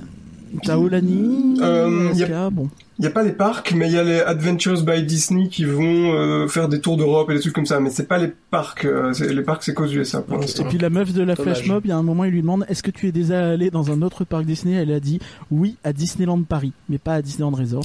t'as 0.65 0.77
Olani, 0.77 1.59
Euh, 1.63 2.11
y 2.15 2.25
a- 2.25 2.51
bon. 2.51 2.69
Il 2.98 3.02
n'y 3.02 3.09
a 3.09 3.10
pas 3.10 3.23
les 3.23 3.32
parcs, 3.32 3.74
mais 3.77 3.89
il 3.89 3.93
y 3.93 3.98
a 3.98 4.02
les 4.02 4.20
Adventures 4.20 4.82
by 4.82 5.02
Disney 5.02 5.48
qui 5.48 5.64
vont 5.66 6.14
euh, 6.14 6.48
faire 6.48 6.66
des 6.68 6.81
tours 6.81 6.97
d'Europe 6.97 7.28
et 7.31 7.35
des 7.35 7.40
trucs 7.40 7.52
comme 7.52 7.66
ça. 7.66 7.78
Mais 7.78 7.90
c'est 7.90 8.09
pas 8.09 8.16
les 8.16 8.32
parcs. 8.51 8.86
euh, 8.86 9.12
les 9.20 9.43
parcs, 9.43 9.62
c'est 9.64 9.74
qu'aux 9.74 9.86
USA 9.86 10.23
pour 10.23 10.39
l'instant. 10.39 10.64
Et 10.64 10.68
puis 10.68 10.78
la 10.78 10.89
meuf 10.89 11.12
de 11.12 11.23
la 11.23 11.35
Dommage. 11.35 11.56
Flash 11.59 11.68
Mob, 11.68 11.82
il 11.85 11.89
y 11.89 11.93
a 11.93 11.97
un 11.97 12.02
moment, 12.02 12.24
il 12.24 12.31
lui 12.32 12.40
demande 12.40 12.64
Est-ce 12.70 12.82
que 12.82 12.90
tu 12.90 13.06
es 13.06 13.12
déjà 13.12 13.51
allé 13.51 13.68
dans 13.70 13.90
un 13.93 14.01
autre 14.01 14.24
parc 14.24 14.47
Disney? 14.47 14.74
Elle 14.81 14.93
a 14.93 15.01
dit 15.01 15.18
Oui, 15.51 15.77
à 15.85 15.93
Disneyland 15.93 16.40
Paris, 16.44 16.73
mais 16.89 16.97
pas 16.97 17.14
à 17.14 17.23
Disneyland 17.23 17.51
Resort. 17.55 17.85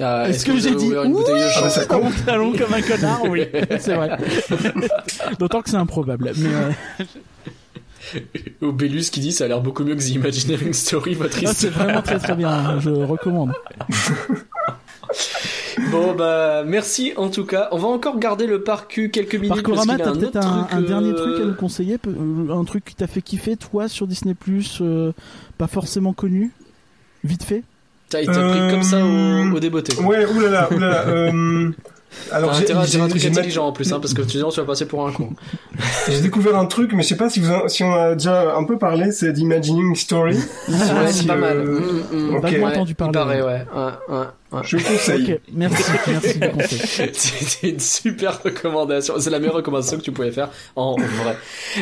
Ah, 0.00 0.26
Est-ce 0.28 0.46
que 0.46 0.56
j'ai 0.56 0.74
dit 0.74 0.86
une 0.86 1.12
bouteille 1.12 1.34
de 1.34 1.40
oui 1.46 1.52
Ah, 1.62 1.68
ça 1.68 1.84
dans 1.84 1.98
compte. 2.00 2.04
mon 2.16 2.24
talon 2.24 2.52
comme 2.56 2.72
un 2.72 2.80
connard 2.80 3.22
Oui, 3.28 3.42
c'est 3.80 3.94
vrai. 3.94 4.16
D'autant 5.38 5.60
que 5.60 5.68
c'est 5.68 5.76
improbable. 5.76 6.30
Mais 6.38 6.48
euh, 6.48 7.04
Au 8.60 8.72
Bellus 8.72 9.04
qui 9.10 9.20
dit 9.20 9.32
ça 9.32 9.44
a 9.44 9.48
l'air 9.48 9.60
beaucoup 9.60 9.84
mieux 9.84 9.94
que 9.94 10.02
The 10.02 10.10
Imagineering 10.10 10.72
Story, 10.72 11.14
votre 11.14 11.36
ah, 11.44 11.52
c'est 11.52 11.68
histoire. 11.68 11.84
vraiment 11.84 12.02
très 12.02 12.18
très 12.18 12.34
bien. 12.34 12.78
Je 12.80 12.90
recommande. 12.90 13.52
Bon 15.90 16.14
bah 16.14 16.62
merci 16.64 17.12
en 17.16 17.30
tout 17.30 17.44
cas. 17.44 17.68
On 17.72 17.78
va 17.78 17.88
encore 17.88 18.18
garder 18.18 18.46
le 18.46 18.62
parcu 18.62 19.10
quelques 19.10 19.34
minutes. 19.34 19.62
Parcorama, 19.62 19.96
parce 19.96 19.98
t'as 19.98 20.12
qu'il 20.12 20.24
a 20.24 20.30
peut-être 20.30 20.36
autre 20.36 20.46
un, 20.46 20.64
truc, 20.64 20.78
un 20.78 20.82
dernier 20.82 21.10
euh, 21.10 21.14
truc 21.14 21.40
à 21.40 21.44
nous 21.44 21.54
conseiller 21.54 21.98
euh, 22.06 22.54
Un 22.54 22.64
truc 22.64 22.84
qui 22.84 22.94
t'a 22.94 23.06
fait 23.06 23.22
kiffer, 23.22 23.56
toi, 23.56 23.88
sur 23.88 24.06
Disney 24.06 24.34
euh, 24.80 25.12
pas 25.58 25.66
forcément 25.66 26.12
connu 26.12 26.52
Vite 27.24 27.44
fait? 27.44 27.62
T'as 28.08 28.22
été 28.22 28.32
pris 28.32 28.70
comme 28.70 28.82
ça 28.82 29.04
au, 29.04 29.54
au 29.54 29.60
débeauté. 29.60 29.94
Ouais, 30.02 30.26
oulala, 30.26 30.68
oulala. 30.72 31.32
Alors 32.32 32.52
j'ai 32.54 32.62
intérêt 32.62 32.82
à 32.82 32.86
dire 32.86 33.02
un 33.02 33.08
truc 33.08 33.24
intelligent 33.24 33.66
en 33.66 33.72
plus, 33.72 33.92
hein, 33.92 34.00
parce 34.00 34.14
que 34.14 34.26
sinon 34.28 34.48
tu 34.50 34.60
vas 34.60 34.66
passer 34.66 34.86
pour 34.86 35.06
un 35.06 35.12
con. 35.12 35.30
j'ai 36.08 36.20
découvert 36.20 36.56
un 36.56 36.66
truc, 36.66 36.92
mais 36.92 37.02
je 37.02 37.08
sais 37.08 37.16
pas 37.16 37.30
si 37.30 37.40
vous 37.40 37.50
en- 37.50 37.68
si 37.68 37.82
on 37.84 37.92
a 37.92 38.14
déjà 38.14 38.54
un 38.56 38.64
peu 38.64 38.78
parlé, 38.78 39.12
c'est 39.12 39.32
d'Imagining 39.32 39.94
Story. 39.94 40.34
ouais, 40.36 40.42
c'est 41.06 41.12
si, 41.12 41.26
pas 41.26 41.36
mal. 41.36 41.58
euh, 41.58 41.80
Mm, 42.12 42.16
mm. 42.16 42.34
ok. 42.36 42.42
Vaguement 42.42 42.66
Ouais, 42.66 42.72
entendu 42.72 42.94
parler. 42.94 43.12
paraît, 43.12 43.42
ouais. 43.42 43.64
Ouais, 43.74 44.16
ouais, 44.16 44.24
ouais. 44.52 44.60
Je 44.64 44.76
conseille. 44.78 45.32
Ok, 45.34 45.40
merci, 45.52 45.82
merci 46.08 46.38
du 46.38 46.48
conseil. 46.50 47.10
C'était 47.12 47.70
une 47.70 47.80
super 47.80 48.42
recommandation. 48.42 49.14
C'est 49.18 49.30
la 49.30 49.38
meilleure 49.38 49.54
recommandation 49.54 49.96
que 49.98 50.02
tu 50.02 50.12
pouvais 50.12 50.32
faire 50.32 50.50
en 50.76 50.96
vrai. 50.96 51.36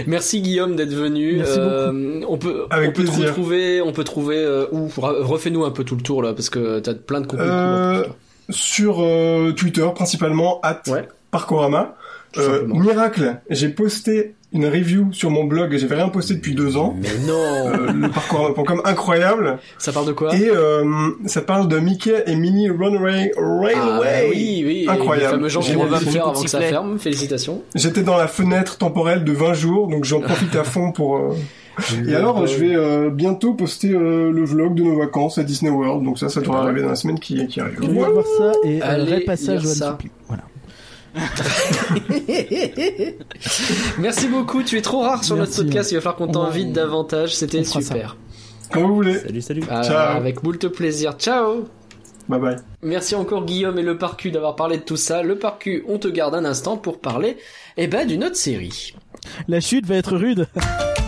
Merci 0.06 0.42
Guillaume 0.42 0.76
d'être 0.76 0.92
venu. 0.94 1.36
Merci 1.38 1.58
Euh, 1.58 2.20
on 2.28 2.36
peut, 2.36 2.66
Avec 2.70 2.90
on 2.90 2.92
peut 2.92 3.02
plaisir. 3.04 3.28
retrouver, 3.28 3.80
on 3.82 3.92
peut 3.92 4.04
trouver 4.04 4.36
euh, 4.36 4.66
où 4.72 4.88
Re- 4.88 5.22
Refais-nous 5.22 5.64
un 5.64 5.70
peu 5.70 5.84
tout 5.84 5.96
le 5.96 6.02
tour 6.02 6.22
là, 6.22 6.32
parce 6.34 6.50
que 6.50 6.78
t'as 6.80 6.94
plein 6.94 7.20
de 7.22 7.26
couples. 7.26 7.42
Euh, 7.44 8.04
sur 8.50 9.02
euh, 9.02 9.52
Twitter 9.52 9.86
principalement 9.94 10.60
at 10.62 10.80
Ouais. 10.88 11.06
Parkorama. 11.30 11.94
Euh, 12.36 12.66
miracle, 12.66 13.36
j'ai 13.50 13.68
posté 13.70 14.34
une 14.52 14.66
review 14.66 15.08
sur 15.12 15.30
mon 15.30 15.44
blog 15.44 15.74
et 15.74 15.78
j'avais 15.78 15.96
rien 15.96 16.08
posté 16.08 16.34
depuis 16.34 16.54
deux 16.54 16.76
ans. 16.78 16.94
Mais 16.98 17.08
non. 17.26 17.34
Euh, 17.34 17.92
le 17.92 18.08
parcours.com 18.10 18.80
incroyable 18.84 19.58
Ça 19.78 19.92
parle 19.92 20.06
de 20.06 20.12
quoi 20.12 20.34
et 20.34 20.48
euh, 20.48 20.84
ça 21.26 21.42
parle 21.42 21.68
de 21.68 21.78
Mickey 21.78 22.22
et 22.26 22.34
Minnie 22.34 22.70
Runaway 22.70 23.32
Ah, 23.36 23.40
Railway. 23.60 24.30
oui, 24.30 24.62
oui, 24.66 24.86
Incroyable. 24.88 25.30
Fameux 25.34 25.48
le 25.48 25.50
faire 25.50 25.62
coups 25.92 26.14
de 26.14 26.18
avant 26.30 26.42
que 26.42 26.48
ça 26.50 26.60
ferme. 26.60 26.98
Félicitations. 26.98 27.62
J'étais 27.74 28.02
dans 28.02 28.16
la 28.16 28.28
fenêtre 28.28 28.78
temporelle 28.78 29.24
de 29.24 29.32
20 29.32 29.52
jours, 29.54 29.88
donc 29.88 30.04
j'en 30.04 30.20
profite 30.20 30.54
à 30.56 30.64
fond 30.64 30.92
pour. 30.92 31.16
euh, 31.18 31.34
Et 32.06 32.14
alors, 32.14 32.46
je 32.46 32.56
vais 32.58 32.74
euh, 32.74 33.10
bientôt 33.10 33.54
poster 33.54 33.92
euh, 33.92 34.30
le 34.32 34.44
vlog 34.44 34.74
de 34.74 34.82
nos 34.82 34.98
vacances 34.98 35.38
à 35.38 35.42
Disney 35.44 35.70
World, 35.70 36.04
donc 36.04 36.18
ça, 36.18 36.28
ça 36.28 36.40
devrait 36.40 36.58
arriver 36.58 36.82
dans 36.82 36.88
la 36.88 36.96
semaine 36.96 37.18
qui, 37.20 37.46
qui 37.46 37.60
arrive. 37.60 37.78
Voilà. 37.80 38.10
voir 38.12 38.24
ça 38.38 38.52
et 38.64 38.82
euh, 38.82 38.86
Allez 38.86 39.04
lire 39.04 39.28
One 39.28 39.36
ça. 39.64 39.90
Supply. 39.92 40.10
Voilà. 40.26 40.42
Merci 43.98 44.28
beaucoup, 44.28 44.62
tu 44.62 44.76
es 44.76 44.82
trop 44.82 45.00
rare 45.00 45.24
sur 45.24 45.36
Merci, 45.36 45.50
notre 45.52 45.62
podcast, 45.64 45.90
ouais. 45.90 45.94
il 45.94 45.96
va 45.96 46.00
falloir 46.02 46.16
qu'on 46.16 46.28
On 46.40 46.44
t'invite 46.44 46.68
va- 46.68 46.72
davantage, 46.82 47.34
c'était 47.34 47.64
super. 47.64 48.16
Quand 48.72 48.86
vous 48.86 48.94
voulez. 48.94 49.18
Salut, 49.18 49.40
salut. 49.40 49.62
Ah, 49.70 49.82
Ciao. 49.82 50.16
Avec 50.16 50.42
moult 50.42 50.68
plaisir. 50.68 51.14
Ciao 51.18 51.64
Bye 52.28 52.40
bye. 52.40 52.56
Merci 52.82 53.14
encore 53.14 53.46
Guillaume 53.46 53.78
et 53.78 53.82
le 53.82 53.96
Parcu 53.96 54.30
d'avoir 54.30 54.54
parlé 54.54 54.76
de 54.76 54.82
tout 54.82 54.98
ça. 54.98 55.22
Le 55.22 55.38
Parcu, 55.38 55.82
on 55.88 55.96
te 55.98 56.08
garde 56.08 56.34
un 56.34 56.44
instant 56.44 56.76
pour 56.76 57.00
parler 57.00 57.38
eh 57.78 57.86
ben, 57.86 58.06
d'une 58.06 58.22
autre 58.22 58.36
série. 58.36 58.92
La 59.48 59.60
chute 59.60 59.86
va 59.86 59.96
être 59.96 60.14
rude. 60.14 60.46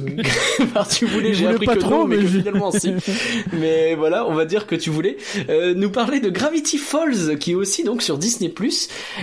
Enfin, 0.60 0.84
tu 0.84 1.06
voulais, 1.06 1.32
Je 1.34 1.38
j'ai 1.40 1.46
appris 1.46 1.66
pas 1.66 1.74
que 1.74 1.80
trop, 1.80 1.90
non, 1.90 2.06
mais, 2.06 2.16
mais 2.16 2.22
que 2.22 2.28
je- 2.28 2.38
finalement 2.38 2.70
si. 2.70 2.92
Mais 3.52 3.94
voilà, 3.94 4.26
on 4.26 4.34
va 4.34 4.44
dire 4.44 4.66
que 4.66 4.74
tu 4.74 4.90
voulais 4.90 5.16
euh, 5.48 5.74
nous 5.74 5.90
parler 5.90 6.20
de 6.20 6.30
Gravity 6.30 6.78
Falls, 6.78 7.38
qui 7.38 7.52
est 7.52 7.54
aussi 7.54 7.84
donc 7.84 8.02
sur 8.02 8.18
Disney+. 8.18 8.52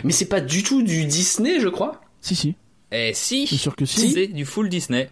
Mais 0.04 0.12
c'est 0.12 0.26
pas 0.30 0.42
du 0.42 0.64
tout 0.64 0.82
du 0.82 1.06
Disney, 1.06 1.60
je 1.60 1.68
crois. 1.70 2.02
Si, 2.22 2.36
si. 2.36 2.56
Eh 2.92 3.12
si, 3.14 3.48
C'est 3.48 3.56
sûr 3.58 3.76
que 3.76 3.86
si. 3.86 4.12
c'est 4.12 4.28
du 4.28 4.46
full 4.46 4.70
Disney. 4.70 5.10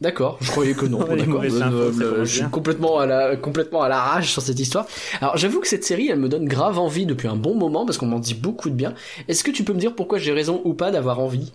D'accord, 0.00 0.36
je 0.42 0.50
croyais 0.50 0.74
que 0.74 0.84
non. 0.84 0.98
Ouais, 1.06 1.22
euh, 1.22 1.62
infos, 1.62 1.92
ça 1.98 2.04
je 2.20 2.24
suis 2.24 2.40
bien. 2.40 2.48
complètement 2.50 2.98
à 2.98 3.06
la 3.06 3.36
complètement 3.36 3.80
à 3.82 3.88
la 3.88 3.98
rage 3.98 4.30
sur 4.30 4.42
cette 4.42 4.60
histoire. 4.60 4.86
Alors 5.22 5.36
j'avoue 5.38 5.60
que 5.60 5.68
cette 5.68 5.84
série, 5.84 6.08
elle 6.08 6.18
me 6.18 6.28
donne 6.28 6.46
grave 6.46 6.78
envie 6.78 7.06
depuis 7.06 7.28
un 7.28 7.36
bon 7.36 7.54
moment 7.54 7.86
parce 7.86 7.96
qu'on 7.96 8.06
m'en 8.06 8.18
dit 8.18 8.34
beaucoup 8.34 8.68
de 8.68 8.74
bien. 8.74 8.92
Est-ce 9.28 9.42
que 9.42 9.50
tu 9.50 9.64
peux 9.64 9.72
me 9.72 9.78
dire 9.78 9.94
pourquoi 9.94 10.18
j'ai 10.18 10.32
raison 10.32 10.60
ou 10.64 10.74
pas 10.74 10.90
d'avoir 10.90 11.18
envie? 11.20 11.52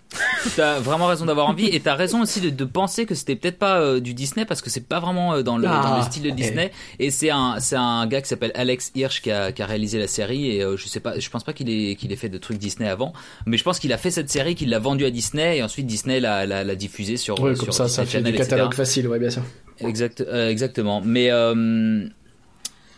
T'as 0.55 0.79
vraiment 0.79 1.05
raison 1.05 1.25
d'avoir 1.25 1.47
envie 1.47 1.67
et 1.67 1.79
t'as 1.81 1.93
raison 1.93 2.21
aussi 2.21 2.41
de, 2.41 2.49
de 2.49 2.65
penser 2.65 3.05
que 3.05 3.13
c'était 3.13 3.35
peut-être 3.35 3.59
pas 3.59 3.79
euh, 3.79 3.99
du 3.99 4.13
Disney 4.15 4.45
parce 4.45 4.61
que 4.63 4.69
c'est 4.71 4.87
pas 4.87 4.99
vraiment 4.99 5.33
euh, 5.35 5.43
dans 5.43 5.57
le, 5.57 5.67
Ah, 5.67 5.81
dans 5.91 5.97
le 5.97 6.03
style 6.03 6.23
de 6.23 6.31
Disney 6.31 6.71
et 6.97 7.11
c'est 7.11 7.29
un 7.29 7.59
c'est 7.59 7.75
un 7.75 8.07
gars 8.07 8.21
qui 8.21 8.27
s'appelle 8.29 8.51
Alex 8.55 8.91
Hirsch 8.95 9.21
qui 9.21 9.29
a, 9.31 9.51
qui 9.51 9.61
a 9.61 9.65
réalisé 9.67 9.99
la 9.99 10.07
série 10.07 10.55
et 10.55 10.63
euh, 10.63 10.77
je 10.77 10.87
sais 10.87 10.99
pas 10.99 11.19
je 11.19 11.29
pense 11.29 11.43
pas 11.43 11.53
qu'il 11.53 11.69
ait 11.69 11.95
qu'il 11.95 12.11
ait 12.11 12.15
fait 12.15 12.29
de 12.29 12.37
trucs 12.39 12.57
Disney 12.57 12.89
avant 12.89 13.13
mais 13.45 13.57
je 13.57 13.63
pense 13.63 13.77
qu'il 13.77 13.93
a 13.93 13.97
fait 13.97 14.11
cette 14.11 14.29
série 14.31 14.55
qu'il 14.55 14.69
l'a 14.71 14.79
vendue 14.79 15.05
à 15.05 15.11
Disney 15.11 15.57
et 15.57 15.63
ensuite 15.63 15.85
Disney 15.85 16.19
l'a 16.19 16.75
diffusée 16.75 17.17
sur 17.17 17.39
Ouais, 17.39 17.55
sur 17.55 17.65
comme 17.65 17.73
ça, 17.73 17.87
ça 17.87 18.03
Disney 18.03 18.05
fait 18.05 18.11
Channel, 18.17 18.30
catalogue 18.33 18.73
facile, 18.73 19.07
ouais, 19.07 19.19
bien 19.19 19.29
sûr. 19.29 19.43
Exact 19.79 20.21
euh, 20.21 20.49
exactement. 20.49 21.01
Mais 21.03 21.31
euh, 21.31 22.05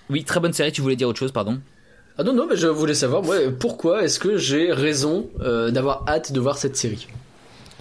oui 0.10 0.24
très 0.24 0.40
bonne 0.40 0.54
série 0.54 0.72
tu 0.72 0.82
voulais 0.82 0.96
dire 0.96 1.08
autre 1.08 1.20
chose 1.20 1.32
pardon? 1.32 1.60
Ah 2.18 2.24
non 2.24 2.34
non, 2.34 2.46
mais 2.48 2.56
je 2.56 2.68
voulais 2.68 2.94
savoir, 2.94 3.24
pourquoi 3.60 4.04
est-ce 4.04 4.20
que 4.20 4.38
j'ai 4.38 4.72
raison 4.72 5.30
euh, 5.42 5.72
d'avoir 5.72 6.06
hâte 6.08 6.32
de 6.32 6.40
voir 6.40 6.58
cette 6.58 6.76
série? 6.76 7.08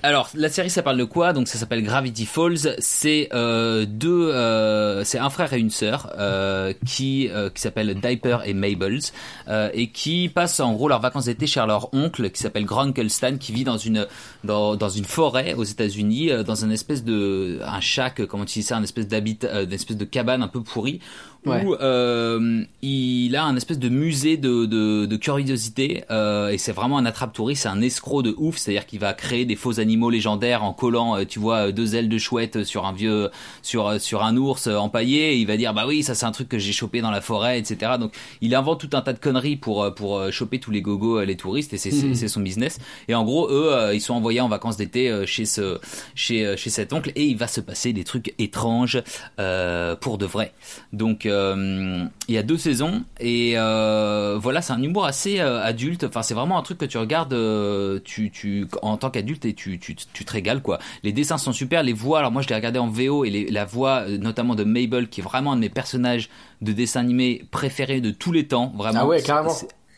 Alors, 0.04 0.30
la 0.34 0.48
série, 0.48 0.68
ça 0.68 0.82
parle 0.82 0.96
de 0.96 1.04
quoi? 1.04 1.32
Donc, 1.32 1.46
ça 1.46 1.58
s'appelle 1.58 1.84
Gravity 1.84 2.26
Falls. 2.26 2.74
C'est 2.78 3.28
euh, 3.32 3.86
deux, 3.86 4.30
euh, 4.32 5.04
c'est 5.04 5.18
un 5.18 5.30
frère 5.30 5.52
et 5.52 5.60
une 5.60 5.70
sœur 5.70 6.12
euh, 6.18 6.72
qui 6.84 7.28
euh, 7.28 7.50
qui 7.50 7.62
s'appellent 7.62 7.94
Diaper 7.94 8.38
et 8.44 8.52
Mabels 8.52 8.98
euh, 9.46 9.70
et 9.72 9.90
qui 9.90 10.28
passent 10.28 10.58
en 10.58 10.72
gros 10.72 10.88
leurs 10.88 11.00
vacances 11.00 11.26
d'été 11.26 11.46
chez 11.46 11.64
leur 11.64 11.94
oncle 11.94 12.30
qui 12.30 12.42
s'appelle 12.42 12.64
Grunkelstan 12.64 13.36
qui 13.38 13.52
vit 13.52 13.62
dans 13.62 13.76
une 13.76 14.08
dans, 14.42 14.74
dans 14.74 14.88
une 14.88 15.04
forêt 15.04 15.54
aux 15.54 15.62
États-Unis 15.62 16.32
euh, 16.32 16.42
dans 16.42 16.56
une 16.64 16.72
espèce 16.72 17.04
de 17.04 17.60
un 17.64 17.80
shack 17.80 18.26
comment 18.26 18.44
tu 18.44 18.58
dis 18.58 18.64
ça, 18.64 18.76
un 18.76 18.82
espèce 18.82 19.06
d'habit, 19.06 19.38
une 19.44 19.72
espèce 19.72 19.96
de 19.96 20.04
cabane 20.04 20.42
un 20.42 20.48
peu 20.48 20.62
pourrie 20.64 20.98
Ouais. 21.44 21.64
où 21.64 21.74
euh, 21.74 22.62
il 22.82 23.34
a 23.34 23.42
un 23.44 23.56
espèce 23.56 23.80
de 23.80 23.88
musée 23.88 24.36
de, 24.36 24.64
de, 24.64 25.06
de 25.06 25.16
curiosité 25.16 26.04
euh, 26.10 26.50
et 26.50 26.58
c'est 26.58 26.70
vraiment 26.70 26.98
un 26.98 27.04
attrape-touriste, 27.04 27.62
c'est 27.64 27.68
un 27.68 27.80
escroc 27.80 28.22
de 28.22 28.32
ouf, 28.38 28.58
c'est-à-dire 28.58 28.86
qu'il 28.86 29.00
va 29.00 29.12
créer 29.12 29.44
des 29.44 29.56
faux 29.56 29.80
animaux 29.80 30.08
légendaires 30.08 30.62
en 30.62 30.72
collant, 30.72 31.16
euh, 31.16 31.24
tu 31.24 31.40
vois, 31.40 31.72
deux 31.72 31.96
ailes 31.96 32.08
de 32.08 32.18
chouette 32.18 32.62
sur 32.62 32.86
un 32.86 32.92
vieux, 32.92 33.30
sur 33.62 33.88
euh, 33.88 33.98
sur 33.98 34.22
un 34.22 34.36
ours 34.36 34.68
euh, 34.68 34.76
empaillé. 34.76 35.32
Et 35.32 35.36
il 35.38 35.46
va 35.48 35.56
dire 35.56 35.74
bah 35.74 35.84
oui, 35.88 36.04
ça 36.04 36.14
c'est 36.14 36.26
un 36.26 36.30
truc 36.32 36.48
que 36.48 36.58
j'ai 36.58 36.72
chopé 36.72 37.00
dans 37.00 37.10
la 37.10 37.20
forêt, 37.20 37.58
etc. 37.58 37.92
Donc 37.98 38.12
il 38.40 38.54
invente 38.54 38.80
tout 38.80 38.96
un 38.96 39.00
tas 39.00 39.12
de 39.12 39.18
conneries 39.18 39.56
pour 39.56 39.82
euh, 39.82 39.90
pour 39.90 40.18
euh, 40.18 40.30
choper 40.30 40.60
tous 40.60 40.70
les 40.70 40.80
gogos, 40.80 41.18
euh, 41.18 41.24
les 41.24 41.36
touristes 41.36 41.72
et 41.72 41.76
c'est 41.78 41.90
c'est 42.14 42.28
son 42.28 42.40
business. 42.40 42.78
Et 43.08 43.14
en 43.16 43.24
gros 43.24 43.48
eux, 43.50 43.72
euh, 43.72 43.94
ils 43.94 44.00
sont 44.00 44.14
envoyés 44.14 44.40
en 44.40 44.48
vacances 44.48 44.76
d'été 44.76 45.10
euh, 45.10 45.26
chez 45.26 45.44
ce 45.44 45.80
chez 46.14 46.46
euh, 46.46 46.56
chez 46.56 46.70
cet 46.70 46.92
oncle 46.92 47.10
et 47.16 47.24
il 47.24 47.36
va 47.36 47.48
se 47.48 47.60
passer 47.60 47.92
des 47.92 48.04
trucs 48.04 48.32
étranges 48.38 49.02
euh, 49.40 49.96
pour 49.96 50.18
de 50.18 50.26
vrai. 50.26 50.52
Donc 50.92 51.26
euh, 51.32 52.04
il 52.28 52.34
y 52.34 52.38
a 52.38 52.42
deux 52.42 52.56
saisons 52.58 53.02
et 53.20 53.54
euh, 53.56 54.38
voilà, 54.40 54.62
c'est 54.62 54.72
un 54.72 54.82
humour 54.82 55.04
assez 55.06 55.40
euh, 55.40 55.62
adulte. 55.62 56.04
Enfin, 56.04 56.22
c'est 56.22 56.34
vraiment 56.34 56.58
un 56.58 56.62
truc 56.62 56.78
que 56.78 56.84
tu 56.84 56.98
regardes, 56.98 57.32
euh, 57.32 57.98
tu, 58.04 58.30
tu 58.30 58.66
en 58.82 58.96
tant 58.96 59.10
qu'adulte 59.10 59.44
et 59.44 59.54
tu, 59.54 59.78
tu, 59.78 59.96
tu 59.96 60.24
te 60.24 60.32
régales 60.32 60.62
quoi. 60.62 60.78
Les 61.02 61.12
dessins 61.12 61.38
sont 61.38 61.52
super, 61.52 61.82
les 61.82 61.92
voix. 61.92 62.18
Alors 62.20 62.30
moi, 62.32 62.42
je 62.42 62.48
l'ai 62.48 62.54
regardé 62.54 62.78
en 62.78 62.88
VO 62.88 63.24
et 63.24 63.30
les- 63.30 63.50
la 63.50 63.64
voix, 63.64 64.06
notamment 64.08 64.54
de 64.54 64.64
Mabel, 64.64 65.08
qui 65.08 65.20
est 65.20 65.24
vraiment 65.24 65.52
un 65.52 65.56
de 65.56 65.60
mes 65.62 65.68
personnages 65.68 66.28
de 66.60 66.72
dessin 66.72 67.00
animé 67.00 67.44
préférés 67.50 68.00
de 68.00 68.10
tous 68.10 68.32
les 68.32 68.46
temps. 68.46 68.72
Vraiment. 68.76 69.00
Ah 69.02 69.06
ouais, 69.06 69.20
carrément. 69.22 69.52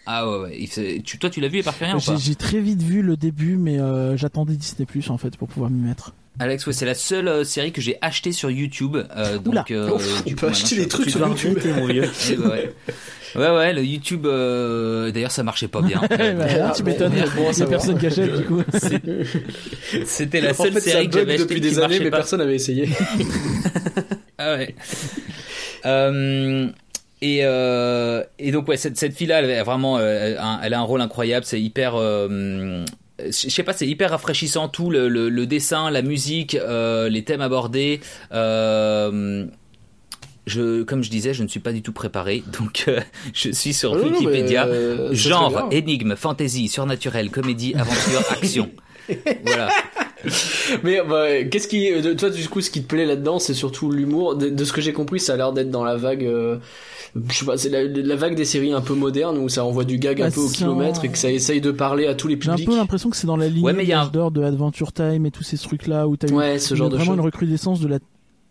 Ah 0.06 0.28
ouais, 0.28 0.38
ouais. 0.76 1.02
Toi, 1.18 1.30
tu 1.30 1.40
l'as 1.40 1.48
vu, 1.48 1.60
ou 1.60 1.62
J'ai 2.00 2.12
pas? 2.12 2.18
j'ai 2.18 2.34
très 2.34 2.60
vite 2.60 2.82
vu 2.82 3.00
le 3.02 3.16
début, 3.16 3.56
mais 3.56 3.78
euh, 3.78 4.16
j'attendais 4.16 4.54
Disney 4.54 4.84
Plus 4.86 5.08
en 5.10 5.16
fait 5.18 5.36
pour 5.36 5.48
pouvoir 5.48 5.70
m'y 5.70 5.80
mettre. 5.80 6.12
Alex, 6.40 6.66
ouais, 6.66 6.72
c'est 6.72 6.86
la 6.86 6.94
seule 6.94 7.28
euh, 7.28 7.44
série 7.44 7.70
que 7.70 7.80
j'ai 7.80 7.96
achetée 8.00 8.32
sur 8.32 8.50
YouTube. 8.50 8.96
Euh, 9.16 9.38
donc, 9.38 9.70
euh, 9.70 9.90
Ouf, 9.90 10.24
on 10.26 10.30
peut 10.32 10.48
acheter 10.48 10.76
des 10.76 10.88
trucs 10.88 11.10
sur 11.10 11.26
YouTube. 11.26 11.58
mon 11.76 11.86
vieux. 11.86 12.04
Ouais, 13.36 13.50
ouais. 13.50 13.72
Le 13.72 13.82
YouTube, 13.82 14.26
euh, 14.26 15.10
d'ailleurs, 15.10 15.32
ça 15.32 15.42
marchait 15.42 15.66
pas 15.66 15.82
bien. 15.82 16.00
Bah, 16.08 16.72
tu 16.76 16.84
m'étonnes, 16.84 17.14
bon, 17.36 17.50
va. 17.50 17.66
personne 17.66 17.98
qui 17.98 18.06
achète 18.06 18.32
du 18.36 18.44
coup. 18.44 18.62
C'était 20.04 20.40
la 20.40 20.50
en 20.50 20.54
seule 20.54 20.72
fait, 20.74 20.80
série 20.80 21.08
que 21.08 21.18
j'avais 21.18 21.32
achetée 21.32 21.42
depuis 21.42 21.60
des 21.60 21.80
années, 21.80 21.98
mais 21.98 22.10
pas. 22.10 22.18
personne 22.18 22.38
n'avait 22.38 22.54
essayé. 22.54 22.88
Ah 24.38 24.54
ouais. 24.54 24.76
Euh, 25.84 26.68
et, 27.22 27.40
euh, 27.42 28.22
et 28.38 28.52
donc 28.52 28.68
ouais, 28.68 28.76
cette, 28.76 28.96
cette 28.96 29.16
fille-là, 29.16 29.40
elle 29.42 29.50
a 29.50 29.64
vraiment, 29.64 29.98
elle 29.98 30.36
a 30.74 30.78
un 30.78 30.82
rôle 30.82 31.00
incroyable. 31.00 31.44
C'est 31.44 31.60
hyper, 31.60 31.94
euh, 31.96 32.84
je 33.18 33.30
sais 33.30 33.62
pas, 33.62 33.72
c'est 33.72 33.86
hyper 33.86 34.10
rafraîchissant 34.10 34.68
tout 34.68 34.90
le, 34.90 35.08
le, 35.08 35.28
le 35.28 35.46
dessin, 35.46 35.90
la 35.90 36.02
musique, 36.02 36.54
euh, 36.56 37.08
les 37.08 37.22
thèmes 37.24 37.40
abordés. 37.40 38.00
Euh, 38.32 39.46
je, 40.46 40.82
comme 40.82 41.02
je 41.02 41.10
disais, 41.10 41.32
je 41.32 41.42
ne 41.42 41.48
suis 41.48 41.60
pas 41.60 41.72
du 41.72 41.80
tout 41.82 41.92
préparé, 41.92 42.42
donc 42.58 42.84
euh, 42.88 43.00
je 43.32 43.50
suis 43.50 43.72
sur 43.72 43.94
mais, 43.94 44.02
Wikipédia. 44.10 44.66
euh, 44.66 45.14
Genre, 45.14 45.68
énigme, 45.70 46.16
fantasy, 46.16 46.68
surnaturel, 46.68 47.30
comédie, 47.30 47.74
aventure, 47.74 48.22
action. 48.30 48.70
voilà. 49.44 49.68
Mais 50.82 51.00
bah, 51.08 51.44
qu'est-ce 51.44 51.68
qui, 51.68 51.90
de, 52.00 52.12
toi 52.14 52.30
du 52.30 52.48
coup, 52.48 52.60
ce 52.60 52.70
qui 52.70 52.82
te 52.82 52.88
plaît 52.88 53.06
là-dedans, 53.06 53.38
c'est 53.38 53.54
surtout 53.54 53.90
l'humour. 53.90 54.36
De, 54.36 54.48
de 54.48 54.64
ce 54.64 54.72
que 54.72 54.80
j'ai 54.80 54.92
compris, 54.92 55.20
ça 55.20 55.34
a 55.34 55.36
l'air 55.36 55.52
d'être 55.52 55.70
dans 55.70 55.84
la 55.84 55.96
vague. 55.96 56.24
euh, 56.24 56.58
je 57.28 57.32
sais 57.34 57.44
pas, 57.44 57.56
c'est 57.56 57.68
la, 57.68 57.84
la 57.84 58.16
vague 58.16 58.34
des 58.34 58.44
séries 58.44 58.72
un 58.72 58.80
peu 58.80 58.94
modernes 58.94 59.38
où 59.38 59.48
ça 59.48 59.64
envoie 59.64 59.84
du 59.84 59.98
gag 59.98 60.20
un 60.20 60.26
Bah, 60.26 60.30
peu 60.34 60.40
au 60.40 60.48
kilomètre 60.48 61.00
un- 61.00 61.04
et 61.04 61.08
que 61.10 61.18
ça 61.18 61.30
essaye 61.30 61.60
de 61.60 61.70
parler 61.70 62.06
à 62.06 62.14
tous 62.14 62.26
les 62.28 62.38
J'ai 62.40 62.48
un 62.48 62.52
publics. 62.54 62.68
peu 62.68 62.76
l'impression 62.76 63.08
que 63.10 63.16
c'est 63.16 63.26
dans 63.26 63.36
la 63.36 63.48
ligne 63.48 63.64
Ouais, 63.64 63.72
mais 63.72 63.84
il 63.84 63.88
y 63.88 63.92
a 63.92 64.04
de 64.10 64.42
Adventure 64.42 64.92
Time 64.92 65.24
et 65.26 65.30
tous 65.30 65.44
ces 65.44 65.56
trucs 65.58 65.86
là 65.86 66.08
où 66.08 66.16
t'as 66.16 66.28
eu 66.28 66.32
Ouais, 66.32 66.58
ce 66.58 66.74
genre 66.74 66.88
de 66.90 66.96
vraiment 66.96 67.14
une 67.14 67.20
recrudescence 67.20 67.80
de 67.80 67.88
la 67.88 67.98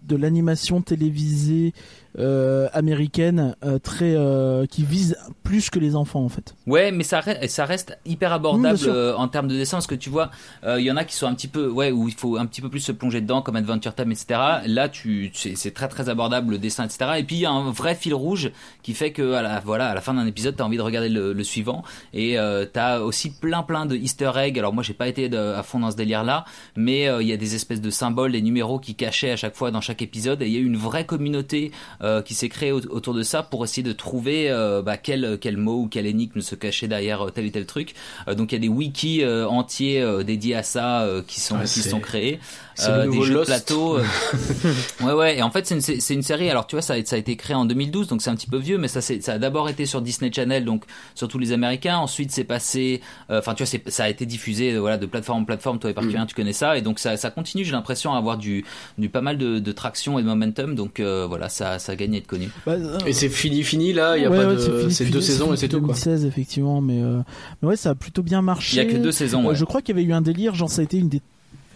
de 0.07 0.15
l'animation 0.17 0.81
télévisée 0.81 1.73
euh, 2.19 2.67
américaine 2.73 3.55
euh, 3.63 3.79
très 3.79 4.15
euh, 4.15 4.65
qui 4.65 4.83
vise 4.83 5.17
plus 5.43 5.69
que 5.69 5.79
les 5.79 5.95
enfants 5.95 6.23
en 6.23 6.29
fait. 6.29 6.55
Ouais, 6.67 6.91
mais 6.91 7.03
ça 7.03 7.19
reste, 7.19 7.49
ça 7.49 7.65
reste 7.65 7.97
hyper 8.05 8.33
abordable 8.33 8.77
en 9.17 9.27
termes 9.27 9.47
de 9.47 9.55
dessin, 9.55 9.77
parce 9.77 9.87
que 9.87 9.95
tu 9.95 10.09
vois, 10.09 10.31
il 10.65 10.81
y 10.83 10.91
en 10.91 10.97
a 10.97 11.03
qui 11.03 11.15
sont 11.15 11.27
un 11.27 11.33
petit 11.33 11.47
peu, 11.47 11.67
ouais, 11.69 11.91
où 11.91 12.07
il 12.07 12.13
faut 12.13 12.37
un 12.37 12.45
petit 12.45 12.61
peu 12.61 12.69
plus 12.69 12.79
se 12.79 12.91
plonger 12.91 13.21
dedans, 13.21 13.41
comme 13.41 13.55
Adventure 13.55 13.93
Time, 13.95 14.11
etc. 14.11 14.39
Là, 14.65 14.89
tu, 14.89 15.31
c'est 15.33 15.73
très 15.73 15.87
très 15.87 16.09
abordable 16.09 16.51
le 16.51 16.57
dessin, 16.57 16.85
etc. 16.85 17.11
Et 17.17 17.23
puis 17.23 17.37
il 17.37 17.41
y 17.41 17.45
a 17.45 17.51
un 17.51 17.71
vrai 17.71 17.95
fil 17.95 18.13
rouge 18.13 18.51
qui 18.83 18.93
fait 18.93 19.11
que, 19.11 19.33
à 19.33 19.41
la, 19.41 19.59
voilà, 19.59 19.89
à 19.89 19.93
la 19.93 20.01
fin 20.01 20.13
d'un 20.13 20.25
épisode, 20.25 20.55
t'as 20.55 20.63
envie 20.63 20.77
de 20.77 20.81
regarder 20.81 21.09
le, 21.09 21.33
le 21.33 21.43
suivant, 21.43 21.83
et 22.13 22.37
t'as 22.73 22.99
aussi 22.99 23.31
plein 23.31 23.63
plein 23.63 23.85
de 23.85 23.95
Easter 23.95 24.31
eggs. 24.37 24.57
Alors 24.57 24.73
moi, 24.73 24.83
j'ai 24.83 24.93
pas 24.93 25.07
été 25.07 25.29
de- 25.29 25.37
à 25.37 25.63
fond 25.63 25.79
dans 25.79 25.91
ce 25.91 25.95
délire-là, 25.97 26.45
mais 26.75 27.07
euh, 27.07 27.21
il 27.21 27.27
y 27.27 27.33
a 27.33 27.37
des 27.37 27.55
espèces 27.55 27.81
de 27.81 27.89
symboles, 27.89 28.31
des 28.31 28.41
numéros 28.41 28.79
qui 28.79 28.95
cachaient 28.95 29.31
à 29.31 29.35
chaque 29.35 29.55
fois 29.55 29.71
dans 29.71 29.81
chaque 29.81 30.01
épisode, 30.01 30.41
et 30.41 30.47
il 30.47 30.53
y 30.53 30.57
a 30.57 30.59
eu 30.59 30.65
une 30.65 30.77
vraie 30.77 31.05
communauté 31.05 31.71
euh, 32.03 32.21
qui 32.21 32.33
s'est 32.35 32.49
créé 32.49 32.71
au- 32.71 32.81
autour 32.89 33.13
de 33.13 33.23
ça 33.23 33.41
pour 33.43 33.63
essayer 33.63 33.83
de 33.83 33.93
trouver 33.93 34.49
euh, 34.51 34.81
bah, 34.81 34.97
quel 34.97 35.37
quel 35.41 35.57
mot 35.57 35.81
ou 35.83 35.87
quelle 35.87 36.05
énigme 36.05 36.41
se 36.41 36.55
cachait 36.55 36.87
derrière 36.87 37.27
euh, 37.27 37.29
tel 37.31 37.45
et 37.45 37.51
tel 37.51 37.65
truc. 37.65 37.93
Euh, 38.27 38.35
donc 38.35 38.51
il 38.51 38.55
y 38.55 38.57
a 38.57 38.61
des 38.61 38.67
wikis 38.69 39.23
euh, 39.23 39.47
entiers 39.47 40.01
euh, 40.01 40.23
dédiés 40.23 40.55
à 40.55 40.63
ça 40.63 41.01
euh, 41.03 41.21
qui 41.25 41.39
sont 41.39 41.55
Ouais, 41.57 41.63
qui 41.65 41.81
sont 41.81 41.99
créés. 41.99 42.39
le 42.79 43.09
des 43.11 43.21
jeux 43.23 43.39
de 43.39 43.45
plateau. 43.45 43.97
ouais 45.01 45.13
ouais. 45.13 45.37
Et 45.37 45.41
en 45.43 45.51
fait 45.51 45.65
c'est 45.67 45.75
une 45.75 45.81
c'est 45.81 46.13
une 46.13 46.21
série. 46.23 46.49
Alors 46.49 46.67
tu 46.67 46.75
vois 46.75 46.81
ça 46.81 46.93
a, 46.95 47.05
ça 47.05 47.15
a 47.15 47.19
été 47.19 47.35
créé 47.35 47.55
en 47.55 47.65
2012 47.65 48.07
donc 48.07 48.21
c'est 48.21 48.29
un 48.29 48.35
petit 48.35 48.49
peu 48.49 48.57
vieux 48.57 48.77
mais 48.77 48.87
ça 48.87 49.01
c'est 49.01 49.21
ça 49.21 49.33
a 49.33 49.37
d'abord 49.37 49.69
été 49.69 49.85
sur 49.85 50.01
Disney 50.01 50.31
Channel 50.33 50.65
donc 50.65 50.83
sur 51.15 51.27
tous 51.27 51.39
les 51.39 51.51
Américains. 51.51 51.97
Ensuite 51.97 52.31
c'est 52.31 52.43
passé. 52.43 53.01
euh, 53.29 53.39
Enfin 53.39 53.53
tu 53.53 53.63
vois 53.63 53.67
c'est 53.67 53.89
ça 53.89 54.05
a 54.05 54.09
été 54.09 54.25
diffusé 54.25 54.77
voilà 54.77 54.97
de 54.97 55.05
plateforme 55.05 55.41
en 55.43 55.45
plateforme. 55.45 55.79
Toi 55.79 55.91
et 55.91 55.93
par 55.93 56.03
tu 56.27 56.35
connais 56.35 56.53
ça 56.53 56.77
et 56.77 56.81
donc 56.81 56.99
ça 56.99 57.17
ça 57.17 57.29
continue. 57.31 57.63
J'ai 57.63 57.71
l'impression 57.71 58.13
à 58.13 58.17
avoir 58.17 58.37
du 58.37 58.65
du 58.97 59.09
pas 59.09 59.21
mal 59.21 59.37
de, 59.37 59.59
de 59.59 59.71
traction 59.71 60.19
et 60.19 60.21
de 60.21 60.27
momentum 60.27 60.75
donc 60.75 60.99
euh, 60.99 61.25
voilà 61.27 61.49
ça 61.49 61.79
ça 61.79 61.92
à 62.01 62.17
être 62.17 62.27
connu. 62.27 62.49
Bah, 62.65 62.73
euh, 62.73 62.97
Et 63.05 63.13
c'est 63.13 63.29
fini, 63.29 63.63
fini 63.63 63.93
là. 63.93 64.17
Il 64.17 64.23
y 64.23 64.25
a 64.25 64.29
ouais, 64.29 64.37
pas 64.37 64.47
ouais, 64.47 64.55
de. 64.55 64.59
fini, 64.79 64.91
C'est 64.93 65.03
fini, 65.05 65.13
deux 65.13 65.21
saisons 65.21 65.53
et 65.53 65.57
c'est 65.57 65.67
tout 65.67 65.77
quoi. 65.79 65.87
2016 65.93 66.25
effectivement, 66.25 66.81
mais, 66.81 67.01
euh, 67.01 67.19
mais 67.61 67.69
ouais, 67.69 67.75
ça 67.75 67.91
a 67.91 67.95
plutôt 67.95 68.23
bien 68.23 68.41
marché. 68.41 68.77
Il 68.81 68.83
y 68.83 68.87
a 68.87 68.91
que 68.91 68.97
deux 68.97 69.11
saisons. 69.11 69.43
Euh, 69.45 69.49
Ouais. 69.49 69.55
je 69.55 69.65
crois 69.65 69.81
qu'il 69.81 69.95
y 69.95 69.99
avait 69.99 70.07
eu 70.07 70.13
un 70.13 70.21
délire, 70.21 70.55
genre 70.55 70.69
ça 70.69 70.81
a 70.81 70.83
été 70.83 70.97
une 70.97 71.09
des 71.09 71.21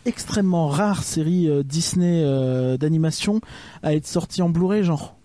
extrêmement 0.06 0.68
rares 0.68 1.03
séries 1.03 1.49
euh, 1.49 1.64
Disney 1.64 2.22
euh, 2.23 2.77
d'animation 2.77 3.41
à 3.84 3.94
être 3.94 4.07
sortie 4.07 4.41
en 4.41 4.49
Blu-ray, 4.49 4.84
genre. 4.84 5.15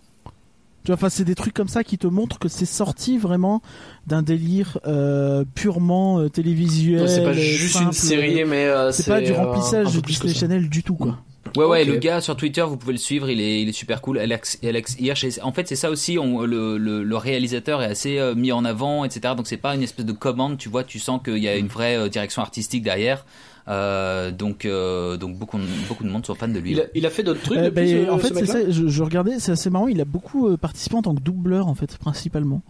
Tu 0.84 0.88
vois, 0.88 0.96
enfin, 0.96 1.10
c'est 1.10 1.22
des 1.22 1.36
trucs 1.36 1.54
comme 1.54 1.68
ça 1.68 1.84
qui 1.84 1.96
te 1.96 2.08
montrent 2.08 2.40
que 2.40 2.48
c'est 2.48 2.66
sorti 2.66 3.16
vraiment 3.16 3.62
d'un 4.08 4.20
délire 4.22 4.78
euh, 4.84 5.44
purement 5.54 6.18
euh, 6.18 6.28
télévisuel. 6.28 7.08
C'est 7.08 7.22
pas 7.22 7.28
euh, 7.28 7.34
juste 7.34 7.74
simple. 7.74 7.84
une 7.86 7.92
série, 7.92 8.44
mais 8.44 8.64
euh, 8.66 8.90
C'est 8.90 9.06
pas 9.06 9.20
du 9.20 9.30
euh, 9.30 9.36
remplissage 9.36 9.94
de 9.94 10.00
Disney. 10.00 10.34
Channel 10.34 10.68
du 10.68 10.82
tout, 10.82 10.96
quoi. 10.96 11.18
Ouais 11.56 11.64
ouais, 11.64 11.84
le 11.84 11.96
gars 11.96 12.20
sur 12.20 12.36
Twitter, 12.36 12.62
vous 12.62 12.76
pouvez 12.76 12.92
le 12.92 12.98
suivre, 12.98 13.28
il 13.28 13.40
est, 13.40 13.62
il 13.62 13.68
est 13.68 13.72
super 13.72 14.00
cool. 14.00 14.18
Alex, 14.18 14.58
Alex 14.62 14.96
Hirsch. 14.98 15.26
En 15.42 15.52
fait, 15.52 15.66
c'est 15.68 15.76
ça 15.76 15.90
aussi. 15.90 16.18
On, 16.18 16.42
le, 16.42 16.78
le, 16.78 17.02
le 17.02 17.16
réalisateur 17.16 17.82
est 17.82 17.86
assez 17.86 18.18
euh, 18.18 18.34
mis 18.34 18.52
en 18.52 18.64
avant, 18.64 19.04
etc. 19.04 19.34
Donc 19.36 19.46
c'est 19.46 19.56
pas 19.56 19.74
une 19.74 19.82
espèce 19.82 20.06
de 20.06 20.12
commande. 20.12 20.56
Tu 20.56 20.68
vois, 20.68 20.84
tu 20.84 20.98
sens 20.98 21.20
qu'il 21.22 21.38
y 21.38 21.48
a 21.48 21.56
une 21.56 21.66
vraie 21.66 21.96
euh, 21.98 22.08
direction 22.08 22.42
artistique 22.42 22.82
derrière. 22.82 23.26
Euh, 23.68 24.32
donc 24.32 24.64
euh, 24.64 25.16
donc 25.16 25.36
beaucoup 25.36 25.56
beaucoup 25.88 26.02
de 26.02 26.08
monde 26.08 26.26
sont 26.26 26.34
fans 26.34 26.48
de 26.48 26.58
lui. 26.58 26.72
Il 26.72 26.80
a, 26.80 26.84
il 26.94 27.06
a 27.06 27.10
fait 27.10 27.22
d'autres 27.22 27.42
trucs 27.42 27.58
Euh, 27.58 27.70
depuis 27.70 27.92
ben, 27.92 28.06
ce- 28.06 28.10
en 28.10 28.18
ce 28.18 28.22
fait, 28.22 28.34
c'est 28.34 28.40
mec-là? 28.40 28.52
ça. 28.64 28.70
Je, 28.70 28.88
je 28.88 29.02
regardais, 29.04 29.38
c'est 29.38 29.52
assez 29.52 29.70
marrant. 29.70 29.86
Il 29.88 30.00
a 30.00 30.04
beaucoup 30.04 30.48
euh, 30.48 30.56
participé 30.56 30.96
en 30.96 31.02
tant 31.02 31.14
que 31.14 31.20
doubleur, 31.20 31.68
en 31.68 31.74
fait, 31.76 31.96
principalement, 31.98 32.62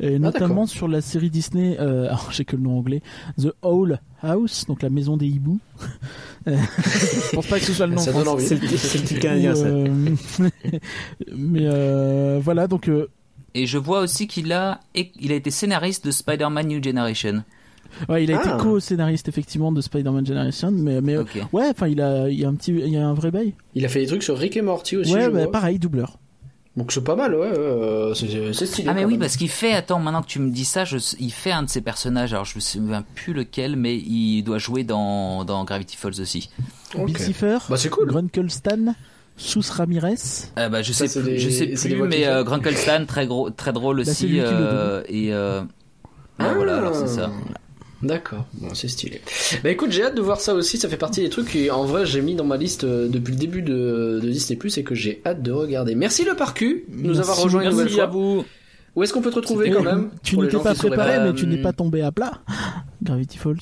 et 0.00 0.18
notamment 0.18 0.46
Ah, 0.46 0.48
d'accord. 0.48 0.68
sur 0.68 0.88
la 0.88 1.00
série 1.00 1.30
Disney. 1.30 1.76
Euh, 1.80 2.06
alors, 2.08 2.30
j'ai 2.32 2.44
que 2.44 2.56
le 2.56 2.62
nom 2.62 2.78
anglais. 2.78 3.02
The 3.40 3.52
Owl 3.62 3.98
House, 4.22 4.64
donc 4.66 4.82
la 4.82 4.90
maison 4.90 5.16
des 5.16 5.26
hiboux. 5.26 5.58
Je 6.46 7.34
pense 7.34 7.46
pas 7.46 7.58
que 7.58 7.64
ce 7.64 7.72
soit 7.72 7.86
le 7.86 7.94
nom. 7.94 7.98
Ça 8.00 8.12
donne 8.12 8.22
français. 8.24 8.54
envie. 8.54 8.68
C'est 8.78 8.98
le, 8.98 9.04
petit 9.04 9.18
canadien, 9.18 9.54
ça. 9.56 9.64
euh, 9.66 9.88
mais 11.36 11.62
euh, 11.66 12.40
voilà, 12.42 12.66
donc 12.66 12.88
euh, 12.88 13.08
Et 13.54 13.66
je 13.66 13.78
vois 13.78 14.00
aussi 14.00 14.26
qu'il 14.26 14.52
a 14.52 14.80
il 14.94 15.32
a 15.32 15.34
été 15.34 15.50
scénariste 15.50 16.04
de 16.06 16.10
Spider-Man 16.10 16.68
New 16.68 16.82
Generation. 16.82 17.42
ouais, 18.08 18.24
il 18.24 18.32
a 18.32 18.38
Ah. 18.42 18.48
été 18.56 18.62
co-scénariste 18.62 19.28
effectivement 19.28 19.72
de 19.72 19.80
Spider-Man 19.80 20.26
Generation, 20.26 20.70
mais 20.72 21.00
mais 21.00 21.16
ouais, 21.18 21.68
enfin, 21.70 21.88
il 21.88 22.00
a, 22.00 22.28
il 22.28 22.38
y 22.38 22.44
a 22.44 22.48
un 22.48 22.54
petit, 22.54 22.72
il 22.72 22.88
y 22.88 22.96
a 22.96 23.06
un 23.06 23.14
vrai 23.14 23.30
bail. 23.30 23.54
Il 23.74 23.84
a 23.84 23.88
fait 23.88 24.00
des 24.00 24.06
trucs 24.06 24.22
sur 24.22 24.36
Rick 24.38 24.56
et 24.56 24.62
Morty 24.62 24.96
aussi. 24.98 25.12
ouais, 25.14 25.22
je 25.24 25.30
bah, 25.30 25.42
vois. 25.44 25.50
pareil, 25.52 25.78
doubleur. 25.78 26.18
Donc 26.76 26.92
c'est 26.92 27.02
pas 27.02 27.16
mal, 27.16 27.34
ouais. 27.34 27.46
euh, 27.46 28.12
c'est 28.12 28.52
c'est 28.52 28.66
stylé. 28.66 28.88
Ah 28.90 28.94
mais 28.94 29.00
quand 29.02 29.06
oui 29.06 29.14
même. 29.14 29.20
parce 29.20 29.36
qu'il 29.38 29.48
fait 29.48 29.72
attends 29.72 29.98
maintenant 29.98 30.20
que 30.20 30.26
tu 30.26 30.40
me 30.40 30.50
dis 30.50 30.66
ça 30.66 30.84
je, 30.84 30.98
il 31.18 31.32
fait 31.32 31.50
un 31.52 31.62
de 31.62 31.70
ses 31.70 31.80
personnages 31.80 32.34
alors 32.34 32.44
je 32.44 32.54
me 32.56 32.60
souviens 32.60 33.02
plus 33.14 33.32
lequel 33.32 33.76
mais 33.76 33.96
il 33.96 34.42
doit 34.42 34.58
jouer 34.58 34.84
dans, 34.84 35.44
dans 35.44 35.64
Gravity 35.64 35.96
Falls 35.96 36.20
aussi. 36.20 36.50
Ok. 36.94 37.06
Bill 37.06 37.18
Cipher, 37.18 37.58
Bah 37.70 37.78
c'est 37.78 37.88
cool. 37.88 38.08
Grunkelstan, 38.08 38.94
Sous 39.38 39.62
Ramirez. 39.70 40.16
Euh, 40.58 40.68
bah, 40.68 40.82
je 40.82 40.92
Ça, 40.92 41.08
sais 41.08 41.20
plus, 41.22 41.30
des- 41.30 41.38
je 41.38 41.48
sais 41.48 41.66
plus 41.88 42.02
mais 42.02 42.26
euh, 42.26 42.44
Grunkelstan 42.44 43.06
très 43.06 43.26
gros 43.26 43.48
très 43.48 43.72
drôle 43.72 43.96
Bah, 43.98 44.04
c'est 44.04 44.10
aussi 44.10 44.26
lui 44.28 44.34
qui 44.40 44.44
le 44.44 44.46
euh, 44.50 45.02
et 45.08 45.32
euh, 45.32 45.62
ah, 46.38 46.52
voilà 46.54 46.76
alors 46.76 46.94
c'est 46.94 47.06
ça. 47.08 47.30
D'accord, 48.02 48.44
bon, 48.54 48.74
c'est 48.74 48.88
stylé. 48.88 49.22
Bah 49.64 49.70
écoute, 49.70 49.90
j'ai 49.90 50.04
hâte 50.04 50.14
de 50.14 50.20
voir 50.20 50.38
ça 50.40 50.52
aussi, 50.54 50.76
ça 50.76 50.88
fait 50.88 50.98
partie 50.98 51.22
des 51.22 51.30
trucs 51.30 51.48
qui 51.50 51.70
en 51.70 51.84
vrai 51.84 52.04
j'ai 52.04 52.20
mis 52.20 52.34
dans 52.34 52.44
ma 52.44 52.58
liste 52.58 52.84
euh, 52.84 53.08
depuis 53.08 53.32
le 53.32 53.38
début 53.38 53.62
de, 53.62 54.20
de 54.22 54.28
Disney 54.28 54.58
Plus 54.58 54.76
et 54.76 54.84
que 54.84 54.94
j'ai 54.94 55.22
hâte 55.24 55.42
de 55.42 55.50
regarder. 55.50 55.94
Merci 55.94 56.24
le 56.24 56.34
parcu 56.34 56.84
de 56.88 56.94
nous 56.96 57.06
Merci. 57.14 57.20
avoir 57.22 57.38
rejoint 57.38 57.62
une 57.62 57.70
nouvelle 57.70 57.88
fois. 57.88 58.02
à 58.04 58.06
vous. 58.06 58.44
Où 58.94 59.02
est-ce 59.02 59.12
qu'on 59.12 59.22
peut 59.22 59.30
te 59.30 59.36
retrouver 59.36 59.68
Et 59.68 59.70
quand 59.70 59.82
même 59.82 60.10
Tu 60.22 60.36
n'étais 60.38 60.58
pas 60.58 60.74
préparé, 60.74 61.18
mais 61.20 61.32
tu 61.34 61.46
n'es 61.46 61.56
pas 61.62 61.72
tombé 61.72 62.02
à 62.02 62.12
plat. 62.12 62.32
Gravity 63.02 63.38
Falls. 63.38 63.56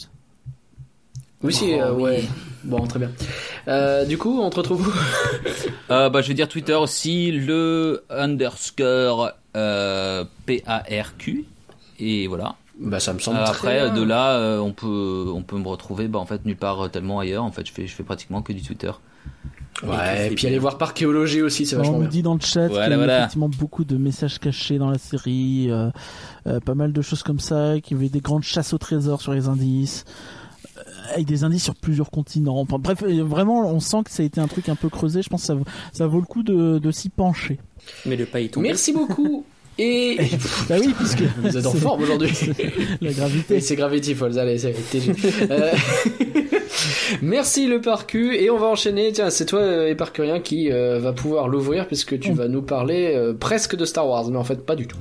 Oui, 1.42 1.52
si, 1.52 1.74
Oh, 1.76 1.80
euh, 1.82 1.92
oui. 1.92 2.02
ouais. 2.02 2.24
Bon, 2.64 2.86
très 2.86 2.98
bien. 2.98 3.10
Euh, 3.68 4.04
du 4.06 4.16
coup, 4.16 4.40
on 4.40 4.48
te 4.50 4.56
retrouve 4.56 4.88
où? 4.88 4.92
Euh, 5.90 6.08
bah, 6.08 6.22
je 6.22 6.28
vais 6.28 6.34
dire 6.34 6.48
Twitter 6.48 6.72
aussi, 6.74 7.30
le 7.30 8.04
underscore 8.08 9.32
euh, 9.56 10.24
P-A-R-Q. 10.46 11.44
Et 12.00 12.26
voilà. 12.26 12.54
Bah 12.80 12.98
ça 13.00 13.12
me 13.12 13.18
semble 13.20 13.38
Euh, 13.38 13.44
très 13.44 13.50
après, 13.78 13.90
bien. 13.90 13.94
de 13.94 14.02
là, 14.02 14.32
euh, 14.32 14.58
on 14.58 14.72
peut, 14.72 15.30
on 15.32 15.42
peut 15.42 15.56
me 15.58 15.68
retrouver, 15.68 16.08
bah, 16.08 16.18
en 16.18 16.26
fait, 16.26 16.44
nulle 16.44 16.56
part 16.56 16.80
euh, 16.84 16.88
tellement 16.88 17.20
ailleurs. 17.20 17.44
En 17.44 17.52
fait, 17.52 17.66
je 17.66 17.72
fais, 17.72 17.86
je 17.86 17.94
fais 17.94 18.02
pratiquement 18.02 18.42
que 18.42 18.52
du 18.52 18.62
Twitter. 18.62 18.90
Ouais, 19.82 20.28
et 20.30 20.34
puis 20.34 20.46
aller 20.46 20.58
voir 20.58 20.78
Parchéologie 20.78 21.42
aussi, 21.42 21.66
c'est 21.66 21.74
On 21.76 21.78
vachement 21.80 21.94
nous 21.94 22.00
bien. 22.02 22.08
dit 22.08 22.22
dans 22.22 22.34
le 22.34 22.40
chat 22.40 22.68
Voilà, 22.68 22.84
qu'il 22.84 22.90
y 22.92 22.94
a 22.94 22.96
voilà. 22.96 23.18
effectivement 23.18 23.48
beaucoup 23.48 23.84
de 23.84 23.96
messages 23.96 24.38
cachés 24.38 24.78
dans 24.78 24.88
la 24.90 24.98
série, 24.98 25.66
euh, 25.70 25.90
euh, 26.46 26.60
pas 26.60 26.74
mal 26.74 26.92
de 26.92 27.02
choses 27.02 27.22
comme 27.24 27.40
ça, 27.40 27.74
qu'il 27.82 27.96
y 27.96 28.00
avait 28.00 28.08
des 28.08 28.20
grandes 28.20 28.44
chasses 28.44 28.72
au 28.72 28.78
trésor 28.78 29.20
sur 29.20 29.32
les 29.34 29.48
indices, 29.48 30.04
euh, 30.78 30.80
avec 31.12 31.26
des 31.26 31.42
indices 31.44 31.64
sur 31.64 31.74
plusieurs 31.74 32.10
continents. 32.10 32.58
Enfin, 32.60 32.78
bref, 32.78 33.02
vraiment, 33.02 33.68
on 33.68 33.80
sent 33.80 34.02
que 34.04 34.10
ça 34.10 34.22
a 34.22 34.26
été 34.26 34.40
un 34.40 34.46
truc 34.48 34.68
un 34.68 34.76
peu 34.76 34.88
creusé. 34.88 35.22
Je 35.22 35.28
pense 35.28 35.40
que 35.42 35.46
ça, 35.48 35.54
vaut- 35.54 35.66
ça 35.92 36.06
vaut 36.06 36.20
le 36.20 36.26
coup 36.26 36.42
de, 36.44 36.78
de 36.78 36.90
s'y 36.92 37.08
pencher. 37.08 37.58
Mais 38.06 38.16
le 38.16 38.26
pas 38.26 38.40
y 38.40 38.48
tomber. 38.48 38.68
Merci 38.68 38.92
beaucoup. 38.92 39.44
Et 39.78 40.16
Bah 40.68 40.76
oui, 40.80 40.94
puisque 40.96 41.22
vous 41.42 41.56
êtes 41.56 41.66
en 41.66 41.72
forme 41.72 42.02
aujourd'hui. 42.02 42.30
la 43.00 43.12
gravité. 43.12 43.60
C'est 43.60 43.74
Gravity 43.76 44.14
Falls, 44.14 44.38
allez, 44.38 44.58
c'est 44.58 44.72
TG. 44.90 45.12
Euh, 45.50 45.72
Merci 47.22 47.66
le 47.66 47.80
parcu 47.80 48.36
et 48.36 48.50
on 48.50 48.58
va 48.58 48.66
enchaîner. 48.66 49.10
Tiens, 49.12 49.30
c'est 49.30 49.46
toi 49.46 49.60
euh, 49.60 49.88
Éparcurien 49.88 50.40
qui 50.40 50.70
euh, 50.70 50.98
va 51.00 51.12
pouvoir 51.12 51.48
l'ouvrir 51.48 51.86
puisque 51.86 52.18
tu 52.20 52.32
Mm. 52.32 52.36
vas 52.36 52.48
nous 52.48 52.62
parler 52.62 53.12
euh, 53.14 53.32
presque 53.34 53.76
de 53.76 53.84
Star 53.84 54.08
Wars, 54.08 54.28
mais 54.30 54.36
en 54.38 54.44
fait 54.44 54.64
pas 54.64 54.76
du 54.76 54.86
tout. 54.86 54.96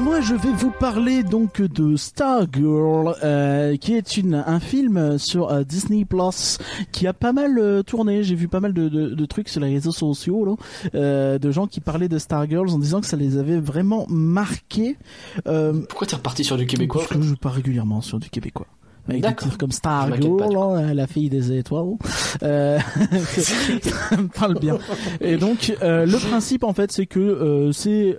Bien 0.00 0.04
moi 0.04 0.20
je 0.20 0.34
vais 0.34 0.52
vous 0.52 0.70
parler 0.70 1.22
donc 1.22 1.60
de 1.60 1.96
Stargirl 1.96 3.14
euh, 3.22 3.76
qui 3.76 3.94
est 3.94 4.16
une 4.16 4.34
un 4.34 4.60
film 4.60 5.18
sur 5.18 5.50
euh, 5.50 5.62
Disney 5.64 6.04
Plus 6.04 6.58
qui 6.92 7.06
a 7.06 7.12
pas 7.12 7.32
mal 7.32 7.58
euh, 7.58 7.82
tourné. 7.82 8.22
J'ai 8.22 8.34
vu 8.34 8.48
pas 8.48 8.60
mal 8.60 8.72
de, 8.72 8.88
de, 8.88 9.08
de 9.08 9.26
trucs 9.26 9.48
sur 9.48 9.60
les 9.60 9.68
réseaux 9.68 9.92
sociaux 9.92 10.44
là, 10.44 10.54
euh, 10.94 11.38
de 11.38 11.50
gens 11.50 11.66
qui 11.66 11.80
parlaient 11.80 12.08
de 12.08 12.18
Stargirls 12.18 12.70
en 12.70 12.78
disant 12.78 13.00
que 13.00 13.06
ça 13.06 13.16
les 13.16 13.36
avait 13.36 13.58
vraiment 13.60 14.06
marqués. 14.08 14.96
Pourquoi 15.44 16.06
t'es 16.06 16.16
reparti 16.16 16.44
sur 16.44 16.56
du 16.56 16.66
québécois 16.66 17.02
parce 17.08 17.20
que 17.20 17.26
je 17.26 17.34
parle 17.34 17.56
régulièrement 17.56 18.00
sur 18.00 18.18
du 18.18 18.30
québécois. 18.30 18.66
Avec 19.08 19.22
des 19.22 19.34
titres 19.34 19.58
comme 19.58 19.72
Stargirl, 19.72 20.36
pas, 20.36 20.48
là, 20.48 20.94
la 20.94 21.06
fille 21.06 21.30
des 21.30 21.56
étoiles. 21.56 21.96
Euh, 22.42 22.78
ça 23.26 24.16
me 24.16 24.28
parle 24.28 24.58
bien. 24.58 24.78
Et 25.20 25.36
donc, 25.36 25.74
euh, 25.82 26.06
le 26.06 26.18
principe, 26.18 26.64
en 26.64 26.72
fait, 26.74 26.92
c'est 26.92 27.06
que 27.06 27.18
euh, 27.18 27.72
c'est 27.72 28.16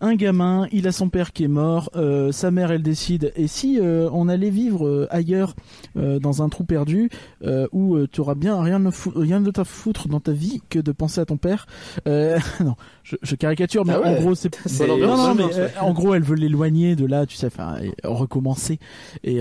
un 0.00 0.14
gamin, 0.14 0.66
il 0.72 0.86
a 0.86 0.92
son 0.92 1.08
père 1.08 1.32
qui 1.32 1.44
est 1.44 1.48
mort, 1.48 1.90
euh, 1.96 2.32
sa 2.32 2.50
mère, 2.50 2.70
elle 2.70 2.82
décide. 2.82 3.32
Et 3.36 3.46
si 3.46 3.78
euh, 3.80 4.08
on 4.12 4.28
allait 4.28 4.50
vivre 4.50 4.86
euh, 4.86 5.06
ailleurs, 5.10 5.54
dans 5.94 6.42
un 6.42 6.48
trou 6.48 6.64
perdu, 6.64 7.10
où 7.72 7.98
tu 8.06 8.20
auras 8.20 8.34
bien 8.34 8.60
rien 8.62 8.78
de, 8.78 8.90
rien 9.18 9.40
de 9.40 9.50
ta 9.50 9.64
foutre 9.64 10.06
dans 10.08 10.20
ta 10.20 10.32
vie 10.32 10.60
que 10.68 10.78
de 10.78 10.92
penser 10.92 11.20
à 11.20 11.24
ton 11.26 11.36
père. 11.36 11.66
Non, 12.06 12.74
je, 13.02 13.16
je 13.22 13.34
caricature, 13.36 13.84
mais 13.84 13.92
Ah 13.94 14.00
ouais. 14.00 14.18
en 14.18 14.20
gros, 14.20 14.34
c'est 14.34 14.50
non, 14.86 14.98
non, 14.98 15.34
mais 15.34 15.44
en 15.80 15.92
gros, 15.92 16.14
elle 16.14 16.22
veut 16.22 16.34
l'éloigner 16.36 16.94
de 16.96 17.06
là, 17.06 17.26
tu 17.26 17.36
sais, 17.36 17.46
enfin, 17.46 17.76
recommencer. 18.04 18.78
Et 19.24 19.40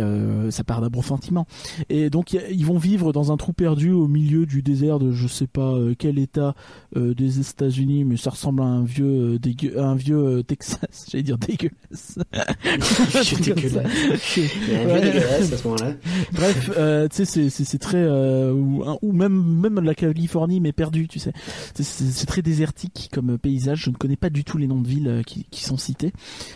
ça 0.49 0.63
part 0.63 0.81
d'un 0.81 0.89
bon 0.89 1.01
sentiment. 1.01 1.45
Et 1.89 2.09
donc, 2.09 2.33
y 2.33 2.37
a- 2.39 2.49
ils 2.49 2.65
vont 2.65 2.77
vivre 2.77 3.11
dans 3.13 3.31
un 3.31 3.37
trou 3.37 3.53
perdu 3.53 3.91
au 3.91 4.07
milieu 4.07 4.45
du 4.45 4.61
désert 4.61 4.99
de 4.99 5.11
je 5.11 5.27
sais 5.27 5.47
pas 5.47 5.75
quel 5.97 6.17
état 6.19 6.55
des 6.95 7.39
États-Unis, 7.39 8.03
mais 8.05 8.17
ça 8.17 8.31
ressemble 8.31 8.61
à 8.61 8.65
un 8.65 8.83
vieux, 8.83 9.37
dégueu- 9.39 9.77
à 9.77 9.85
un 9.85 9.95
vieux 9.95 10.43
Texas. 10.47 11.05
J'allais 11.11 11.23
dire 11.23 11.37
dégueulasse. 11.37 12.17
Dégueulasse. 13.41 13.87
Un 13.87 14.87
Ouais. 14.87 14.93
peu 14.95 15.01
dégueulasse 15.01 15.53
à 15.53 15.57
ce 15.57 15.63
moment-là. 15.67 15.93
Bref, 16.33 16.71
euh, 16.77 17.07
tu 17.09 17.25
sais, 17.25 17.49
c'est- 17.49 17.77
très 17.77 17.97
euh, 17.97 18.51
ou, 18.53 18.83
ou 19.01 19.11
même 19.11 19.33
même 19.59 19.79
la 19.83 19.93
Californie 19.95 20.59
mais 20.59 20.71
perdue, 20.71 21.07
tu 21.07 21.19
sais. 21.19 21.33
C'est- 21.75 22.25
très 22.25 22.41
désertique 22.41 23.09
comme 23.13 23.37
paysage. 23.37 23.81
Je 23.83 23.89
ne 23.89 23.95
connais 23.95 24.15
pas 24.15 24.29
du 24.29 24.43
tout 24.43 24.57
les 24.57 24.67
noms 24.67 24.81
de 24.81 24.87
villes 24.87 25.07
euh, 25.07 25.21
qui, 25.23 25.45
qui 25.51 25.63
sont 25.63 25.77
cités, 25.77 26.11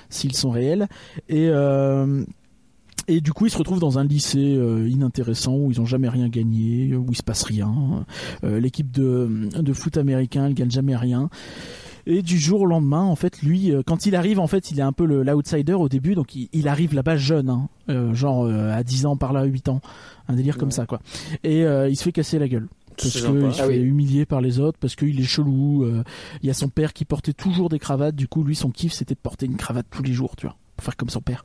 s'ils 0.10 0.36
sont 0.36 0.50
réels. 0.52 0.88
Et 1.30 1.48
euh, 1.50 2.24
et 3.08 3.20
du 3.20 3.34
coup, 3.34 3.46
ils 3.48 3.52
se 3.52 3.58
retrouvent 3.58 3.80
dans 3.80 3.98
un 3.98 4.04
lycée 4.06 4.56
euh, 4.58 4.88
inintéressant 4.88 5.56
où 5.56 5.72
ils 5.72 5.82
ont 5.82 5.86
jamais 5.86 6.08
rien 6.08 6.30
gagné, 6.30 6.96
où 6.96 7.08
il 7.10 7.16
se 7.16 7.24
passe 7.24 7.44
rien. 7.44 8.06
Euh, 8.44 8.60
L'équipe 8.60 8.92
de, 8.92 9.50
de 9.60 9.74
foot 9.74 9.98
américain, 9.98 10.46
elle 10.46 10.54
gagne 10.54 10.70
jamais 10.72 10.96
rien. 10.96 11.30
Et 12.08 12.22
du 12.22 12.40
jour 12.40 12.62
au 12.62 12.66
lendemain, 12.66 13.04
en 13.04 13.16
fait, 13.16 13.42
lui, 13.42 13.72
euh, 13.72 13.82
quand 13.86 14.06
il 14.06 14.16
arrive, 14.16 14.40
en 14.40 14.48
fait, 14.48 14.72
il 14.72 14.80
est 14.80 14.84
un 14.84 14.92
peu 14.94 15.06
le- 15.06 15.24
l'outsider 15.24 15.74
au 15.74 15.90
début, 15.90 16.16
donc 16.16 16.36
il, 16.36 16.50
il 16.54 16.68
arrive 16.68 16.94
là-bas 16.94 17.18
jeune, 17.18 17.50
hein, 17.50 17.70
euh, 17.90 18.14
genre 18.14 18.46
euh, 18.46 18.72
à 18.74 18.84
10 18.84 19.06
ans, 19.06 19.16
par 19.18 19.34
là, 19.34 19.44
8 19.44 19.70
ans, 19.70 19.82
un 20.28 20.34
délire 20.36 20.58
comme 20.58 20.72
ça, 20.72 20.86
quoi. 20.86 21.00
Et 21.44 21.64
euh, 21.66 21.90
il 21.90 21.96
se 21.96 22.04
fait 22.04 22.12
casser 22.12 22.40
la 22.40 22.48
gueule. 22.48 22.68
Parce 22.98 23.10
C'est 23.10 23.20
qu'il 23.26 23.54
se 23.54 23.62
Ah 23.62 23.66
fait 23.68 23.68
oui. 23.70 23.76
humilier 23.80 24.26
par 24.26 24.42
les 24.42 24.60
autres, 24.60 24.78
parce 24.80 24.96
qu'il 24.96 25.20
est 25.20 25.24
chelou. 25.24 25.84
euh, 25.86 26.04
Il 26.44 26.48
y 26.48 26.50
a 26.50 26.54
son 26.54 26.68
père 26.70 26.92
qui 26.94 27.06
portait 27.06 27.34
toujours 27.34 27.70
des 27.70 27.80
cravates, 27.80 28.16
du 28.16 28.28
coup, 28.28 28.44
lui, 28.44 28.56
son 28.56 28.70
kiff, 28.70 28.92
c'était 28.94 29.16
de 29.16 29.20
porter 29.20 29.46
une 29.46 29.56
cravate 29.56 29.86
tous 29.90 30.04
les 30.04 30.14
jours, 30.14 30.36
tu 30.36 30.46
vois, 30.46 30.58
pour 30.82 30.86
faire 30.86 30.98
comme 30.98 31.10
son 31.10 31.22
père. 31.22 31.44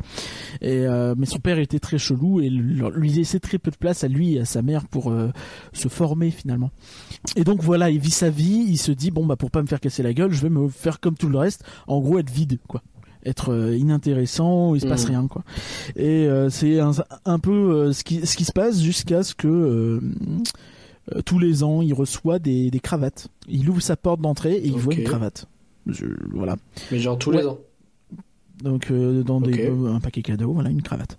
Et 0.63 0.87
euh, 0.87 1.15
mais 1.19 1.27
son 1.27 1.39
père 1.39 1.59
était 1.59 1.79
très 1.79 1.99
chelou 1.99 2.41
et 2.41 2.49
lui 2.49 3.11
laissait 3.11 3.39
très 3.41 3.59
peu 3.59 3.71
de 3.71 3.77
place 3.77 4.03
à 4.03 4.09
lui 4.09 4.35
et 4.37 4.41
à 4.41 4.45
sa 4.47 4.63
mère 4.63 4.87
pour 4.89 5.11
euh, 5.11 5.29
se 5.75 5.89
former 5.89 6.31
finalement. 6.31 6.71
Et 7.37 7.45
donc 7.45 7.63
voilà, 7.63 7.91
il 7.91 7.99
vit 8.01 8.11
sa 8.11 8.31
vie, 8.31 8.65
il 8.67 8.79
se 8.79 8.93
dit 8.93 9.11
bon 9.11 9.27
bah 9.27 9.37
pour 9.37 9.51
pas 9.51 9.61
me 9.61 9.67
faire 9.67 9.81
casser 9.81 10.03
la 10.03 10.15
gueule, 10.15 10.33
je 10.33 10.41
vais 10.41 10.49
me 10.51 10.69
faire 10.69 11.01
comme 11.01 11.17
tout 11.17 11.29
le 11.29 11.37
reste, 11.39 11.65
en 11.87 12.01
gros 12.01 12.19
être 12.19 12.31
vide 12.31 12.59
quoi. 12.67 12.83
Être 13.27 13.53
euh, 13.53 13.77
inintéressant, 13.77 14.75
il 14.75 14.81
se 14.81 14.87
passe 14.87 15.05
Mhm. 15.05 15.11
rien 15.11 15.27
quoi. 15.27 15.43
Et 15.97 16.27
euh, 16.27 16.49
c'est 16.49 16.81
un, 16.81 16.93
un 17.25 17.39
peu 17.39 17.51
euh, 17.53 17.93
ce 17.93 18.05
qui 18.05 18.25
ce 18.27 18.37
qui 18.37 18.45
se 18.47 18.53
passe 18.53 18.81
jusqu'à 18.81 19.23
ce 19.23 19.35
que 19.35 19.49
euh, 19.49 20.01
tous 21.25 21.39
les 21.39 21.63
ans, 21.63 21.83
il 21.83 21.93
reçoit 21.93 22.39
des, 22.39 22.71
des 22.71 22.81
cravates. 22.81 23.29
Il 23.49 23.69
ouvre 23.69 23.81
sa 23.83 23.97
porte 23.97 24.21
d'entrée 24.21 24.55
et 24.55 24.67
il 24.67 24.77
voit 24.77 24.95
une 24.95 25.05
cravate. 25.05 25.47
Je- 25.87 26.07
voilà. 26.33 26.57
Mais 26.91 26.99
genre 26.99 27.19
tous 27.19 27.31
Ouais. 27.31 27.39
les 27.39 27.47
ans. 27.47 27.59
Donc 28.62 28.91
euh, 28.91 29.23
dans 29.23 29.41
des, 29.41 29.66
un 29.87 30.01
paquet 30.01 30.23
cadeau, 30.23 30.53
voilà 30.53 30.70
une 30.70 30.83
cravate. 30.83 31.16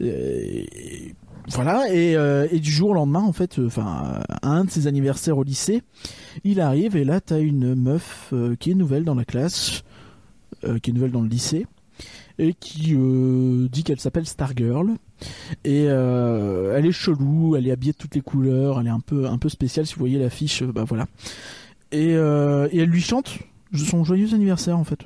Euh, 0.00 0.62
et- 0.72 1.14
voilà 1.50 1.90
et, 1.90 2.14
euh, 2.14 2.46
et 2.50 2.58
du 2.58 2.70
jour 2.70 2.90
au 2.90 2.94
lendemain 2.94 3.22
en 3.22 3.32
fait, 3.32 3.58
enfin 3.58 4.20
à 4.42 4.48
un 4.50 4.64
de 4.64 4.70
ses 4.70 4.86
anniversaires 4.86 5.38
au 5.38 5.42
lycée, 5.44 5.82
il 6.44 6.60
arrive 6.60 6.94
et 6.94 7.04
là 7.04 7.22
t'as 7.22 7.40
une 7.40 7.74
meuf 7.74 8.34
qui 8.60 8.70
est 8.70 8.74
nouvelle 8.74 9.04
dans 9.04 9.14
la 9.14 9.24
classe, 9.24 9.82
qui 10.82 10.90
est 10.90 10.92
nouvelle 10.92 11.10
dans 11.12 11.22
le 11.22 11.28
lycée 11.28 11.66
et 12.38 12.52
qui 12.52 12.94
euh, 12.94 13.66
dit 13.72 13.82
qu'elle 13.82 13.98
s'appelle 13.98 14.26
Stargirl 14.26 14.90
et 15.64 15.86
euh, 15.88 16.76
elle 16.76 16.84
est 16.84 16.92
chelou, 16.92 17.56
elle 17.56 17.66
est 17.66 17.72
habillée 17.72 17.92
de 17.92 17.96
toutes 17.98 18.14
les 18.14 18.20
couleurs, 18.20 18.78
elle 18.78 18.86
est 18.86 18.90
un 18.90 19.00
peu 19.00 19.26
un 19.26 19.38
peu 19.38 19.48
spéciale 19.48 19.86
si 19.86 19.94
vous 19.94 20.00
voyez 20.00 20.18
l'affiche, 20.18 20.62
bah 20.64 20.84
voilà. 20.86 21.06
Et, 21.92 22.14
euh, 22.14 22.68
et 22.72 22.78
elle 22.80 22.90
lui 22.90 23.00
chante 23.00 23.38
son 23.74 24.04
joyeux 24.04 24.34
anniversaire 24.34 24.78
en 24.78 24.84
fait. 24.84 25.00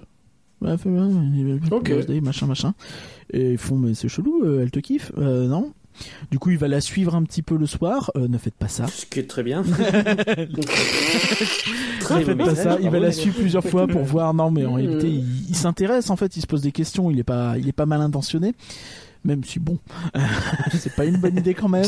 Ok. 1.71 1.85
birthday, 1.85 2.21
machin 2.21 2.47
machin. 2.47 2.75
Et 3.33 3.53
ils 3.53 3.59
font 3.59 3.77
mais 3.77 3.95
c'est 3.95 4.09
chelou, 4.09 4.43
euh, 4.45 4.63
elle 4.63 4.71
te 4.71 4.79
kiffe 4.81 5.13
Euh, 5.19 5.47
Non. 5.47 5.73
Du 6.31 6.39
coup, 6.39 6.49
il 6.51 6.57
va 6.57 6.69
la 6.69 6.81
suivre 6.81 7.15
un 7.15 7.23
petit 7.23 7.43
peu 7.43 7.57
le 7.59 7.67
soir. 7.67 8.11
Euh, 8.17 8.27
ne 8.27 8.39
faites 8.39 8.55
pas 8.55 8.69
ça. 8.69 8.87
Ce 8.87 9.05
qui 9.05 9.19
est 9.19 9.29
très 9.29 9.43
bien. 9.43 9.63
Ne 12.11 12.25
faites 12.25 12.39
pas 12.39 12.55
ça. 12.55 12.79
Il 12.81 12.91
va 12.91 12.99
la 12.99 13.13
suivre 13.13 13.37
plusieurs 13.37 13.65
fois 13.65 13.87
pour 13.87 14.03
voir. 14.05 14.33
Non, 14.35 14.51
mais 14.51 14.65
en 14.65 14.71
Mhm. 14.71 14.77
réalité, 14.77 15.09
il, 15.09 15.25
il 15.51 15.55
s'intéresse. 15.57 16.11
En 16.11 16.17
fait, 16.17 16.37
il 16.37 16.41
se 16.41 16.47
pose 16.47 16.63
des 16.63 16.73
questions. 16.73 17.11
Il 17.11 17.19
est 17.19 17.25
pas, 17.25 17.57
il 17.59 17.69
est 17.69 17.73
pas 17.73 17.87
mal 17.87 18.01
intentionné. 18.01 18.55
Même 19.25 19.45
si 19.45 19.61
bon, 19.61 19.79
c'est 20.73 20.95
pas 20.97 21.05
une 21.05 21.17
bonne 21.17 21.39
idée 21.39 21.55
quand 21.55 21.69
même. 21.69 21.87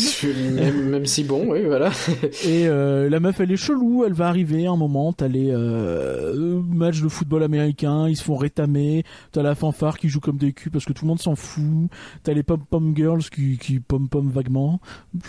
même, 0.55 0.89
même 0.89 1.07
si 1.07 1.25
bon, 1.25 1.51
oui, 1.51 1.65
voilà. 1.65 1.91
Et 2.45 2.69
euh, 2.69 3.11
la 3.11 3.19
meuf, 3.19 3.41
elle 3.41 3.51
est 3.51 3.57
chelou. 3.57 4.05
Elle 4.05 4.13
va 4.13 4.29
arriver 4.29 4.67
un 4.67 4.77
moment. 4.77 5.13
T'as 5.13 5.27
les 5.27 5.51
euh, 5.51 6.61
matchs 6.63 7.03
de 7.03 7.09
football 7.09 7.43
américain. 7.43 8.09
Ils 8.09 8.17
se 8.17 8.23
font 8.23 8.37
rétamer. 8.37 9.05
T'as 9.33 9.43
la 9.43 9.57
fanfare 9.57 9.99
qui 9.99 10.09
joue 10.09 10.21
comme 10.21 10.37
des 10.37 10.53
culs 10.53 10.71
parce 10.71 10.85
que 10.85 10.93
tout 10.93 11.05
le 11.05 11.09
monde 11.09 11.21
s'en 11.21 11.35
fout. 11.35 11.91
T'as 12.23 12.35
les 12.35 12.45
pom-pom 12.45 12.95
girls 12.95 13.25
qui, 13.25 13.59
qui 13.59 13.81
pom-pom 13.81 14.31
vaguement. 14.31 14.81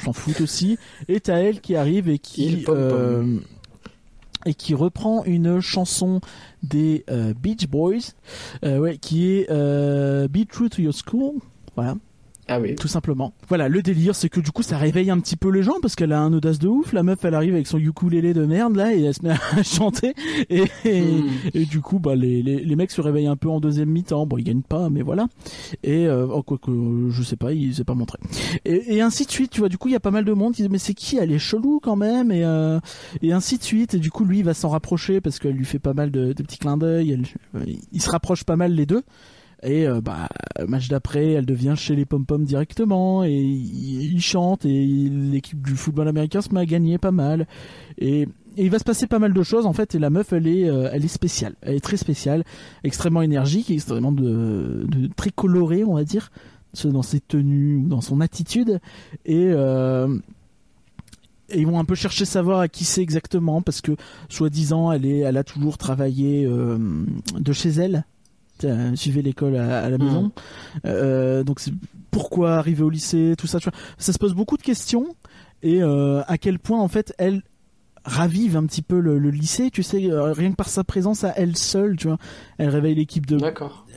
S'en 0.04 0.14
foutent 0.14 0.42
aussi. 0.42 0.78
Et 1.08 1.20
t'as 1.20 1.38
elle 1.38 1.60
qui 1.60 1.76
arrive 1.76 2.08
et 2.08 2.20
qui... 2.20 2.66
Euh, 2.70 3.40
et 4.48 4.54
qui 4.54 4.76
reprend 4.76 5.24
une 5.24 5.60
chanson 5.60 6.22
des 6.62 7.04
Beach 7.42 7.68
Boys, 7.68 8.14
ouais, 8.62 9.00
qui 9.00 9.28
est 9.28 9.50
Be 9.50 10.48
True 10.48 10.70
to 10.70 10.84
Your 10.84 10.94
School. 10.94 11.40
Voilà 11.76 11.96
Ah 12.48 12.60
oui. 12.60 12.76
tout 12.76 12.88
simplement. 12.88 13.34
Voilà, 13.50 13.68
le 13.68 13.82
délire, 13.82 14.16
c'est 14.16 14.30
que 14.30 14.40
du 14.40 14.52
coup, 14.52 14.62
ça 14.64 14.78
réveille 14.78 15.10
un 15.10 15.20
petit 15.20 15.36
peu 15.36 15.50
les 15.50 15.64
gens 15.64 15.76
parce 15.82 15.96
qu'elle 15.96 16.12
a 16.14 16.20
un 16.22 16.32
audace 16.32 16.60
de 16.60 16.68
ouf. 16.68 16.94
La 16.94 17.02
meuf, 17.04 17.26
elle 17.26 17.34
arrive 17.34 17.54
avec 17.56 17.66
son 17.68 17.80
ukulélé 17.80 18.34
de 18.36 18.46
merde 18.46 18.76
là 18.76 18.94
et 18.94 19.02
elle 19.04 19.14
se 19.14 19.24
met 19.24 19.32
à 19.32 19.64
chanter 19.64 20.14
et, 20.50 20.64
et, 20.86 21.02
Hmm. 21.02 21.28
et 21.54 21.66
du 21.66 21.82
coup, 21.82 21.98
bah 22.00 22.16
les, 22.16 22.42
les, 22.44 22.58
les 22.64 22.76
mecs 22.76 22.92
se 22.92 23.02
réveillent 23.02 23.28
un 23.28 23.36
peu 23.36 23.50
en 23.50 23.60
deuxième 23.60 23.90
mi-temps. 23.90 24.26
Bon, 24.28 24.38
ils 24.38 24.44
gagnent 24.44 24.62
pas, 24.62 24.90
mais 24.90 25.02
voilà. 25.02 25.28
Et 25.84 26.08
euh, 26.08 26.28
oh, 26.32 26.44
quoi 26.44 26.58
que 26.60 27.08
je 27.10 27.24
sais 27.24 27.36
pas, 27.36 27.52
il 27.52 27.74
s'est 27.74 27.84
pas 27.84 27.96
montré. 27.96 28.20
Et, 28.64 28.96
et 28.96 29.02
ainsi 29.02 29.26
de 29.26 29.32
suite. 29.32 29.52
Tu 29.52 29.60
vois, 29.62 29.70
du 29.70 29.78
coup, 29.78 29.88
il 29.88 29.94
y 29.94 29.96
a 29.96 30.00
pas 30.00 30.12
mal 30.12 30.24
de 30.26 30.34
monde 30.34 30.54
qui 30.54 30.62
dit 30.62 30.70
mais 30.70 30.78
c'est 30.78 30.94
qui 30.94 31.18
Elle 31.18 31.32
est 31.32 31.40
chelou 31.40 31.80
quand 31.82 31.96
même 31.96 32.32
et 32.32 32.44
euh, 32.46 32.80
et 33.22 33.34
ainsi 33.34 33.58
de 33.58 33.64
suite. 33.64 33.96
Et 33.96 34.00
du 34.00 34.12
coup, 34.12 34.24
lui, 34.24 34.40
il 34.40 34.46
va 34.46 34.54
s'en 34.54 34.70
rapprocher 34.70 35.20
parce 35.20 35.40
qu'elle 35.40 35.56
lui 35.56 35.66
fait 35.66 35.80
pas 35.80 35.94
mal 35.94 36.12
de, 36.12 36.32
de 36.34 36.44
petits 36.44 36.60
clins 36.60 36.78
d'œil. 36.78 37.12
Elle- 37.12 37.76
Il 37.92 38.02
se 38.02 38.10
rapproche 38.10 38.44
pas 38.44 38.56
mal 38.56 38.72
les 38.74 38.86
deux. 38.86 39.02
Et 39.64 39.88
euh, 39.88 40.02
bah 40.02 40.30
match 40.68 40.88
d'après, 40.88 41.32
elle 41.32 41.46
devient 41.46 41.74
chez 41.76 41.96
les 41.96 42.06
pom 42.06 42.26
pom 42.26 42.44
directement 42.44 43.24
et 43.24 43.34
il, 43.34 44.22
chante 44.22 44.66
et 44.66 44.86
l'équipe 44.86 45.62
du 45.62 45.76
football 45.76 46.08
américain 46.08 46.42
se 46.42 46.54
met 46.54 46.62
à 46.62 46.66
gagner 46.66 46.98
pas 46.98 47.12
mal. 47.12 47.48
Et, 47.98 48.28
il 48.58 48.70
va 48.70 48.80
se 48.80 48.86
passer 48.86 49.06
pas 49.06 49.20
mal 49.20 49.34
de 49.34 49.44
choses 49.44 49.66
en 49.66 49.74
fait. 49.74 49.96
Et 49.96 50.00
la 50.00 50.10
meuf, 50.10 50.32
elle 50.32 50.48
est, 50.48 50.70
euh, 50.70 50.90
elle 50.92 51.04
est 51.04 51.10
spéciale, 51.10 51.56
elle 51.62 51.76
est 51.76 51.84
très 51.84 51.98
spéciale, 51.98 52.46
extrêmement 52.86 53.22
énergique, 53.22 53.70
extrêmement 53.70 54.14
de, 54.14 54.88
très 55.18 55.30
colorée, 55.30 55.84
on 55.84 55.96
va 55.96 56.06
dire, 56.06 56.32
dans 56.86 57.02
ses 57.02 57.20
tenues 57.20 57.76
ou 57.76 57.88
dans 57.90 58.00
son 58.00 58.22
attitude. 58.22 58.80
Et 59.26 59.48
euh, 59.50 60.18
et 61.50 61.60
ils 61.60 61.68
vont 61.68 61.80
un 61.80 61.86
peu 61.86 61.96
chercher 61.96 62.24
à 62.24 62.26
savoir 62.26 62.60
à 62.60 62.68
qui 62.68 62.86
c'est 62.86 63.02
exactement 63.02 63.62
parce 63.62 63.82
que 63.82 63.92
soi-disant 64.30 64.92
elle 64.92 65.06
est 65.06 65.20
elle 65.20 65.38
a 65.38 65.44
toujours 65.44 65.78
travaillé 65.78 66.44
euh, 66.46 67.06
de 67.38 67.54
chez 67.54 67.70
elle 67.70 68.04
euh, 68.64 68.96
suivait 68.96 69.22
l'école 69.22 69.56
à, 69.58 69.84
à 69.84 69.90
la 69.90 69.98
maison. 69.98 70.32
Euh, 70.86 71.44
donc 71.44 71.60
c'est 71.60 71.74
pourquoi 72.12 72.56
arriver 72.56 72.84
au 72.84 72.90
lycée 72.90 73.36
tout 73.38 73.48
ça 73.48 73.60
tu 73.60 73.70
vois. 73.70 73.78
Ça 73.98 74.14
se 74.14 74.18
pose 74.18 74.34
beaucoup 74.34 74.58
de 74.58 74.64
questions. 74.64 75.16
Et 75.64 75.82
euh, 75.82 76.22
à 76.28 76.38
quel 76.38 76.60
point 76.60 76.80
en 76.80 76.88
fait 76.88 77.14
elle 77.18 77.42
ravive 78.08 78.56
un 78.56 78.66
petit 78.66 78.84
peu 78.84 79.00
le, 79.00 79.18
le 79.18 79.30
lycée 79.32 79.72
tu 79.72 79.82
sais 79.82 80.12
euh, 80.12 80.32
rien 80.32 80.52
que 80.52 80.56
par 80.56 80.70
sa 80.70 80.84
présence 80.84 81.24
à 81.24 81.34
elle 81.38 81.58
seule 81.58 81.96
tu 81.98 82.08
vois 82.08 82.18
elle 82.60 82.70
réveille 82.70 82.94
l'équipe 82.96 83.26
de 83.26 83.38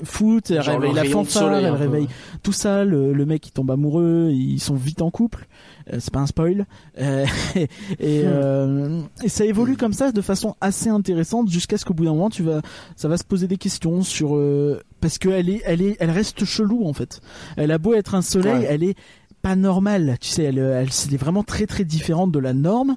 foot, 0.03 0.51
elle 0.51 0.63
Genre 0.63 0.75
réveille 0.81 0.91
le 0.91 0.97
la 0.97 1.05
fanfare, 1.05 1.43
soleil, 1.43 1.65
elle 1.65 1.73
peu. 1.73 1.79
réveille 1.79 2.09
tout 2.43 2.53
ça, 2.53 2.85
le, 2.85 3.13
le 3.13 3.27
mec 3.27 3.43
qui 3.43 3.53
tombe 3.53 3.71
amoureux, 3.71 4.31
ils 4.33 4.61
sont 4.61 4.75
vite 4.77 5.03
en 5.03 5.11
couple, 5.11 5.47
Euh, 5.93 5.97
c'est 6.01 6.13
pas 6.13 6.21
un 6.21 6.27
spoil, 6.27 6.67
Euh, 7.01 7.27
et, 7.57 7.63
et, 7.99 8.23
euh, 8.25 9.01
et 9.23 9.29
ça 9.29 9.45
évolue 9.45 9.77
comme 9.77 9.93
ça 9.93 10.11
de 10.13 10.21
façon 10.23 10.55
assez 10.61 10.89
intéressante 10.89 11.51
jusqu'à 11.51 11.77
ce 11.79 11.85
qu'au 11.85 11.95
bout 11.95 12.05
d'un 12.05 12.13
moment 12.15 12.31
tu 12.31 12.43
vas, 12.43 12.63
ça 12.97 13.09
va 13.09 13.17
se 13.19 13.25
poser 13.25 13.47
des 13.49 13.57
questions 13.59 14.03
sur 14.03 14.37
euh, 14.37 14.81
parce 15.01 15.19
que 15.19 15.29
elle 15.29 15.49
est, 15.51 15.63
elle 15.65 15.83
est, 15.83 15.97
elle 16.01 16.11
reste 16.11 16.45
chelou 16.45 16.87
en 16.87 16.93
fait. 16.93 17.21
Elle 17.57 17.73
a 17.73 17.79
beau 17.79 17.93
être 17.95 18.15
un 18.15 18.23
soleil, 18.23 18.61
Ouais. 18.61 18.67
elle 18.71 18.83
est 18.85 18.97
pas 19.43 19.55
normale, 19.57 20.17
tu 20.21 20.29
sais, 20.29 20.45
elle, 20.45 20.59
elle, 20.59 20.89
elle 21.07 21.15
est 21.15 21.17
vraiment 21.19 21.43
très 21.45 21.67
très 21.67 21.85
différente 21.85 22.33
de 22.33 22.39
la 22.39 22.53
norme. 22.55 22.97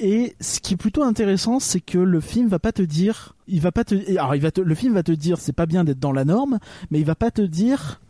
Et 0.00 0.34
ce 0.40 0.58
qui 0.60 0.74
est 0.74 0.76
plutôt 0.76 1.02
intéressant, 1.04 1.60
c'est 1.60 1.80
que 1.80 1.98
le 1.98 2.20
film 2.20 2.48
va 2.48 2.58
pas 2.58 2.72
te 2.72 2.82
dire, 2.82 3.36
il 3.46 3.60
va 3.60 3.70
pas 3.72 3.84
te, 3.84 3.94
alors 4.18 4.34
il 4.34 4.40
va 4.40 4.50
te, 4.50 4.60
le 4.60 4.74
film 4.74 4.94
va 4.94 5.02
te 5.04 5.12
dire, 5.12 5.38
c'est 5.38 5.52
pas 5.52 5.66
bien 5.66 5.84
d'être 5.84 6.00
dans 6.00 6.10
la 6.12 6.24
norme, 6.24 6.58
mais 6.90 6.98
il 6.98 7.06
va 7.06 7.14
pas 7.14 7.30
te 7.30 7.42
dire, 7.42 8.00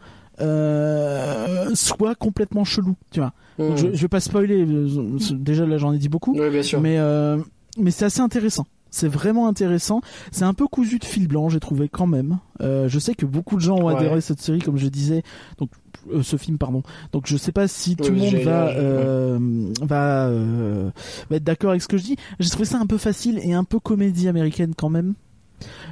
euh, 0.41 1.71
sois 1.75 2.15
complètement 2.15 2.65
chelou, 2.65 2.97
tu 3.11 3.21
vois. 3.21 3.33
Donc, 3.59 3.75
Hmm. 3.75 3.77
je, 3.77 3.93
je 3.95 4.01
vais 4.03 4.09
pas 4.09 4.21
spoiler, 4.21 4.65
euh, 4.67 4.89
déjà 5.33 5.65
là 5.67 5.79
j'en 5.79 5.93
ai 5.93 5.99
dit 5.99 6.09
beaucoup, 6.09 6.33
Oui, 6.39 6.51
bien 6.51 6.63
sûr. 6.63 6.81
mais 6.81 6.99
euh, 6.99 7.39
mais 7.79 7.91
c'est 7.91 8.05
assez 8.07 8.21
intéressant. 8.21 8.67
C'est 8.91 9.09
vraiment 9.09 9.49
intéressant. 9.49 10.01
C'est 10.31 10.45
un 10.45 10.55
peu 10.55 10.67
cousu 10.69 10.99
de 11.01 11.05
fil 11.05 11.27
blanc, 11.27 11.49
j'ai 11.49 11.59
trouvé 11.61 11.89
quand 11.89 12.07
même. 12.07 12.39
Euh, 12.61 12.89
je 12.89 12.99
sais 13.01 13.15
que 13.17 13.27
beaucoup 13.27 13.57
de 13.57 13.61
gens 13.61 13.77
ont 13.77 13.87
Ouais. 13.87 13.97
adhéré 13.97 14.17
à 14.17 14.21
cette 14.21 14.41
série, 14.41 14.61
comme 14.61 14.77
je 14.79 14.87
disais. 14.87 15.23
Donc 15.59 15.71
euh, 16.13 16.23
ce 16.23 16.37
film, 16.37 16.59
pardon. 16.59 16.83
Donc 17.13 17.27
je 17.27 17.37
sais 17.37 17.53
pas 17.53 17.69
si 17.69 17.97
tout 17.97 18.11
le 18.11 18.17
monde 18.19 18.35
va 18.37 18.69
euh, 18.69 19.39
va 19.83 20.27
euh, 20.29 20.91
va 21.31 21.37
être 21.37 21.45
d'accord 21.45 21.71
avec 21.71 21.83
ce 21.83 21.89
que 21.89 21.97
je 21.97 22.05
dis. 22.05 22.17
J'ai 22.39 22.51
trouvé 22.51 22.65
ça 22.65 22.79
un 22.79 22.87
peu 22.87 22.99
facile 22.99 23.39
et 23.43 23.53
un 23.53 23.65
peu 23.65 23.79
comédie 23.79 24.29
américaine 24.29 24.75
quand 24.77 24.91
même. 24.91 25.15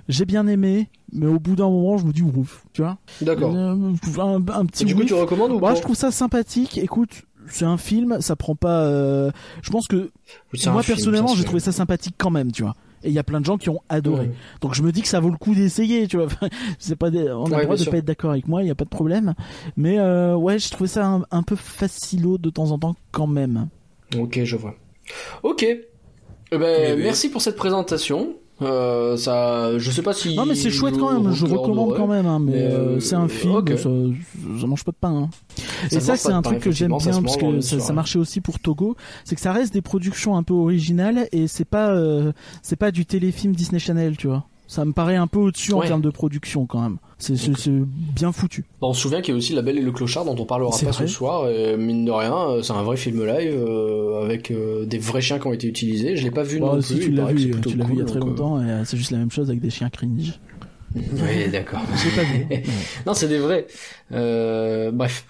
J'ai 0.08 0.24
bien 0.24 0.46
aimé, 0.48 0.88
mais 1.12 1.26
au 1.26 1.38
bout 1.38 1.54
d'un 1.54 1.70
moment, 1.70 1.96
je 1.96 2.04
me 2.04 2.12
dis 2.12 2.22
ouf, 2.22 2.64
tu 2.72 2.82
vois. 2.82 2.98
D'accord. 3.20 3.54
Un, 3.56 3.94
un 3.94 4.66
petit 4.66 4.82
Et 4.82 4.86
du 4.86 4.94
coup, 4.94 5.04
tu 5.04 5.14
recommandes 5.14 5.52
ou 5.52 5.58
Moi, 5.58 5.70
pas 5.70 5.76
je 5.76 5.80
trouve 5.82 5.96
ça 5.96 6.10
sympathique. 6.10 6.78
Écoute, 6.78 7.22
c'est 7.46 7.64
un 7.64 7.78
film, 7.78 8.18
ça 8.20 8.36
prend 8.36 8.54
pas. 8.54 8.86
Je 9.62 9.70
pense 9.70 9.86
que 9.86 10.10
Oui, 10.52 10.60
moi 10.66 10.82
personnellement, 10.82 11.34
j'ai 11.34 11.44
trouvé 11.44 11.60
ça 11.60 11.72
sympathique 11.72 12.16
quand 12.18 12.30
même, 12.30 12.52
tu 12.52 12.62
vois. 12.62 12.76
Et 13.04 13.08
il 13.08 13.12
y 13.14 13.18
a 13.18 13.22
plein 13.24 13.40
de 13.40 13.44
gens 13.46 13.58
qui 13.58 13.68
ont 13.68 13.80
adoré. 13.88 14.30
Donc 14.60 14.74
je 14.74 14.82
me 14.82 14.92
dis 14.92 15.02
que 15.02 15.08
ça 15.08 15.20
vaut 15.20 15.30
le 15.30 15.36
coup 15.36 15.54
d'essayer, 15.54 16.06
tu 16.08 16.16
vois. 16.18 16.28
c'est 16.78 16.96
pas 16.96 17.10
des... 17.10 17.30
on 17.30 17.46
a 17.46 17.50
Ouais, 17.50 17.56
le 17.58 17.62
droit 17.64 17.76
de 17.76 17.80
sûr. 17.82 17.90
pas 17.90 17.98
être 17.98 18.04
d'accord 18.04 18.30
avec 18.30 18.46
moi, 18.48 18.62
il 18.62 18.68
y 18.68 18.70
a 18.70 18.74
pas 18.74 18.84
de 18.84 18.90
problème. 18.90 19.34
Mais 19.76 19.98
euh, 19.98 20.34
ouais, 20.36 20.58
je 20.58 20.70
trouvais 20.70 20.88
ça 20.88 21.06
un, 21.06 21.22
un 21.30 21.42
peu 21.42 21.56
facilo 21.56 22.38
de 22.38 22.50
temps 22.50 22.70
en 22.70 22.78
temps 22.78 22.94
quand 23.10 23.26
même. 23.26 23.68
Ok, 24.18 24.40
je 24.44 24.56
vois. 24.56 24.74
Ok. 25.42 25.62
Eh 25.64 26.58
ben, 26.58 26.96
oui. 26.96 27.02
merci 27.02 27.30
pour 27.30 27.40
cette 27.42 27.56
présentation. 27.56 28.34
Euh, 28.64 29.16
ça, 29.16 29.78
je 29.78 29.90
sais 29.90 30.02
pas 30.02 30.12
si. 30.12 30.34
Non 30.36 30.46
mais 30.46 30.54
c'est 30.54 30.70
chouette 30.70 30.96
quand 30.98 31.12
même, 31.12 31.32
je 31.32 31.46
recommande 31.46 31.96
quand 31.96 32.06
même, 32.06 32.26
hein, 32.26 32.38
mais, 32.38 32.52
Mais, 32.52 32.62
euh, 32.62 32.78
euh, 32.96 33.00
c'est 33.00 33.14
un 33.14 33.28
film, 33.28 33.56
ok. 33.56 33.70
ça, 33.76 33.88
ça 34.60 34.66
mange 34.66 34.84
pas 34.84 34.92
de 34.92 34.96
pain. 34.96 35.10
hein. 35.10 35.30
Ça 35.90 35.96
Et 35.96 36.00
ça 36.00 36.16
c'est 36.16 36.32
un 36.32 36.42
truc 36.42 36.60
que 36.60 36.70
j'aime 36.70 36.96
bien 36.96 37.22
parce 37.22 37.36
que 37.36 37.60
ça, 37.60 37.92
marchait 37.92 38.18
aussi 38.18 38.40
pour 38.40 38.58
Togo, 38.58 38.96
c'est 39.24 39.34
que 39.34 39.40
ça 39.40 39.52
reste 39.52 39.72
des 39.72 39.82
productions 39.82 40.36
un 40.36 40.42
peu 40.42 40.54
originales 40.54 41.28
et 41.32 41.46
c'est 41.48 41.64
pas 41.64 41.90
euh, 41.90 42.32
c'est 42.62 42.76
pas 42.76 42.90
du 42.90 43.06
téléfilm 43.06 43.54
Disney 43.54 43.78
Channel, 43.78 44.16
tu 44.16 44.28
vois. 44.28 44.44
Ça 44.72 44.86
me 44.86 44.92
paraît 44.92 45.16
un 45.16 45.26
peu 45.26 45.38
au-dessus 45.38 45.74
en 45.74 45.82
termes 45.82 46.00
de 46.00 46.08
production 46.08 46.64
quand 46.64 46.80
même. 46.80 46.96
C'est 47.18 47.36
bien 48.14 48.32
foutu. 48.32 48.64
Bon, 48.80 48.88
on 48.88 48.94
se 48.94 49.02
souvient 49.02 49.20
qu'il 49.20 49.34
y 49.34 49.36
a 49.36 49.36
aussi 49.36 49.52
La 49.52 49.60
Belle 49.60 49.76
et 49.76 49.82
le 49.82 49.92
Clochard 49.92 50.24
dont 50.24 50.34
on 50.38 50.46
parlera 50.46 50.70
pas 50.70 50.90
vrai. 50.90 51.06
ce 51.06 51.06
soir. 51.06 51.50
Et 51.50 51.76
mine 51.76 52.06
de 52.06 52.10
rien, 52.10 52.34
euh, 52.34 52.62
c'est 52.62 52.72
un 52.72 52.82
vrai 52.82 52.96
film 52.96 53.22
live 53.26 53.52
euh, 53.54 54.24
avec 54.24 54.50
euh, 54.50 54.86
des 54.86 54.96
vrais 54.96 55.20
chiens 55.20 55.38
qui 55.38 55.46
ont 55.46 55.52
été 55.52 55.66
utilisés. 55.66 56.16
Je 56.16 56.24
l'ai 56.24 56.30
pas 56.30 56.42
vu 56.42 56.58
Bon, 56.58 56.76
non 56.76 56.80
si 56.80 56.94
plus. 56.94 57.04
tu 57.04 57.10
l'as 57.10 57.26
vu, 57.26 57.50
tu 57.60 57.76
l'as 57.76 57.84
vu 57.84 57.92
il 57.92 57.98
y 57.98 58.02
a 58.02 58.06
très 58.06 58.18
longtemps 58.18 58.60
euh, 58.60 58.82
c'est 58.86 58.96
juste 58.96 59.10
la 59.10 59.18
même 59.18 59.30
chose 59.30 59.50
avec 59.50 59.60
des 59.60 59.68
chiens 59.68 59.90
cringe. 59.90 60.40
Oui, 60.94 61.50
d'accord. 61.52 61.80
Pas 61.82 62.22
vu. 62.22 62.62
Non, 63.06 63.12
c'est 63.12 63.28
des 63.28 63.38
vrais. 63.38 63.66
Bref. 64.10 65.26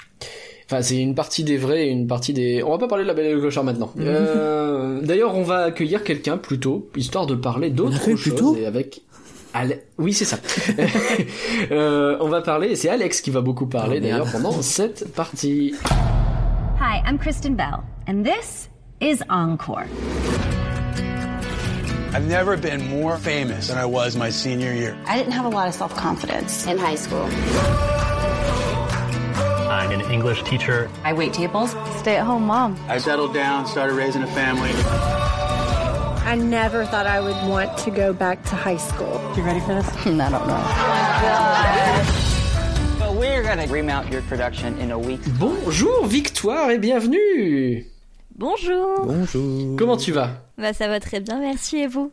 Enfin, 0.72 0.80
c'est 0.82 0.98
une 1.00 1.14
partie 1.14 1.44
des 1.44 1.58
vrais 1.58 1.88
et 1.88 1.90
une 1.90 2.06
partie 2.06 2.32
des. 2.32 2.62
On 2.62 2.70
va 2.70 2.78
pas 2.78 2.88
parler 2.88 3.04
de 3.04 3.08
la 3.08 3.14
Belle 3.14 3.26
et 3.26 3.32
le 3.34 3.40
Clochard 3.40 3.64
maintenant. 3.64 3.92
Euh, 4.00 5.00
D'ailleurs, 5.02 5.34
on 5.36 5.42
va 5.42 5.64
accueillir 5.64 6.04
quelqu'un 6.04 6.36
plutôt, 6.38 6.88
histoire 6.96 7.26
de 7.26 7.34
parler 7.34 7.70
d'autre 7.70 7.98
fait 7.98 8.12
chose 8.12 8.22
plutôt 8.22 8.56
et 8.56 8.66
avec. 8.66 9.02
Ale- 9.54 9.82
Oui, 9.98 10.12
c'est 10.12 10.24
ça. 10.24 10.36
Euh, 11.70 12.16
on 12.20 12.28
va 12.28 12.40
parler, 12.42 12.68
et 12.72 12.76
c'est 12.76 12.88
Alex 12.88 13.20
qui 13.20 13.30
va 13.30 13.40
beaucoup 13.40 13.66
parler 13.66 13.96
Oh, 13.98 14.00
d'ailleurs 14.02 14.30
pendant 14.30 14.60
cette 14.62 15.12
partie. 15.14 15.74
Hi, 16.80 17.00
I'm 17.06 17.18
Kristen 17.18 17.54
Bell, 17.54 17.82
and 18.08 18.24
this 18.24 18.68
is 19.00 19.22
Encore. 19.30 19.84
I've 22.14 22.26
never 22.28 22.56
been 22.58 22.82
more 22.90 23.16
famous 23.16 23.68
than 23.68 23.78
I 23.78 23.86
was 23.86 24.16
my 24.16 24.30
senior 24.30 24.72
year. 24.74 24.94
I 25.06 25.16
didn't 25.16 25.32
have 25.32 25.46
a 25.46 25.48
lot 25.48 25.66
of 25.68 25.74
self 25.74 25.94
confidence 25.96 26.66
in 26.66 26.76
high 26.78 26.96
school. 26.96 27.26
I'm 29.70 29.90
an 29.92 30.02
English 30.10 30.42
teacher. 30.42 30.90
I 31.04 31.14
wait 31.14 31.32
tables. 31.32 31.74
Stay 31.98 32.16
at 32.16 32.26
home 32.26 32.46
mom. 32.46 32.76
I 32.88 32.98
settled 32.98 33.32
down, 33.32 33.66
started 33.66 33.94
raising 33.94 34.22
a 34.22 34.26
family. 34.26 34.70
I 36.24 36.36
never 36.36 36.84
thought 36.84 37.06
I 37.06 37.20
would 37.20 37.36
want 37.48 37.76
to 37.78 37.90
go 37.90 38.12
back 38.12 38.42
to 38.44 38.54
high 38.56 38.76
school. 38.78 39.20
You 39.36 39.42
ready 39.42 39.60
for 39.60 39.74
this? 39.74 39.88
I 40.06 40.30
don't 40.30 40.46
know. 40.46 40.62
Well, 43.00 43.14
we're 43.14 43.42
gonna 43.42 43.66
remount 43.66 44.10
your 44.10 44.22
production 44.22 44.78
in 44.78 44.90
a 44.92 44.98
week. 44.98 45.20
Bonjour 45.38 46.06
Victoire 46.06 46.70
et 46.70 46.78
bienvenue. 46.78 47.86
Bonjour. 48.36 49.04
Bonjour. 49.04 49.76
Comment 49.76 49.96
tu 49.96 50.12
vas? 50.12 50.30
Bah 50.58 50.72
ça 50.72 50.88
va 50.88 51.00
très 51.00 51.20
bien, 51.20 51.38
merci 51.40 51.78
et 51.78 51.86
vous? 51.86 52.12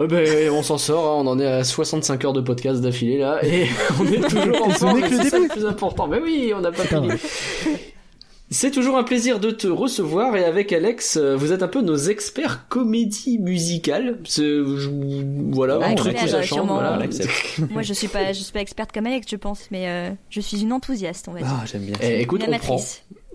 Euh, 0.00 0.06
ben, 0.06 0.50
on 0.50 0.62
s'en 0.62 0.78
sort, 0.78 1.04
hein, 1.04 1.22
on 1.24 1.26
en 1.28 1.38
est 1.38 1.46
à 1.46 1.64
65 1.64 2.24
heures 2.24 2.32
de 2.32 2.40
podcast 2.40 2.80
d'affilée 2.80 3.18
là, 3.18 3.38
et 3.44 3.66
on 4.00 4.06
est 4.06 4.28
toujours 4.28 4.66
ensemble, 4.66 5.00
n'est 5.00 5.08
que 5.08 5.14
le 5.14 5.22
c'est 5.22 5.30
ça 5.30 5.36
début. 5.38 5.48
le 5.48 5.54
plus 5.60 5.66
important. 5.66 6.06
Mais 6.08 6.18
oui, 6.20 6.52
on 6.56 6.60
n'a 6.60 6.72
pas 6.72 6.84
fini. 6.84 7.10
C'est 8.50 8.70
toujours 8.70 8.96
un 8.98 9.02
plaisir 9.04 9.40
de 9.40 9.50
te 9.50 9.66
recevoir 9.66 10.36
et 10.36 10.44
avec 10.44 10.72
Alex, 10.72 11.16
euh, 11.16 11.34
vous 11.34 11.52
êtes 11.52 11.62
un 11.62 11.68
peu 11.68 11.80
nos 11.80 11.96
experts 11.96 12.68
comédie 12.68 13.38
musicale. 13.38 14.18
Je- 14.24 14.62
voilà, 15.50 15.78
Ah, 15.82 15.88
un 15.88 15.94
truc 15.94 16.12
clair, 16.12 16.24
qui 16.24 16.30
ça 16.30 16.36
euh, 16.36 16.42
chante, 16.42 16.58
sûrement. 16.58 16.74
voilà. 16.74 16.98
Moi 17.70 17.82
je 17.82 17.92
suis 17.94 18.06
pas 18.08 18.32
je 18.32 18.40
suis 18.40 18.52
pas 18.52 18.60
experte 18.60 18.92
comme 18.92 19.06
Alex 19.06 19.26
je 19.30 19.36
pense 19.36 19.62
mais 19.70 19.88
euh, 19.88 20.10
je 20.30 20.40
suis 20.40 20.60
une 20.62 20.72
enthousiaste 20.72 21.26
on 21.28 21.32
va 21.32 21.38
dire. 21.40 21.48
Ah, 21.50 21.64
j'aime 21.66 21.82
bien. 21.82 21.94
Eh, 22.02 22.20
écoute, 22.20 22.44
Une 22.46 22.54
on 22.54 22.58
prend. 22.58 22.80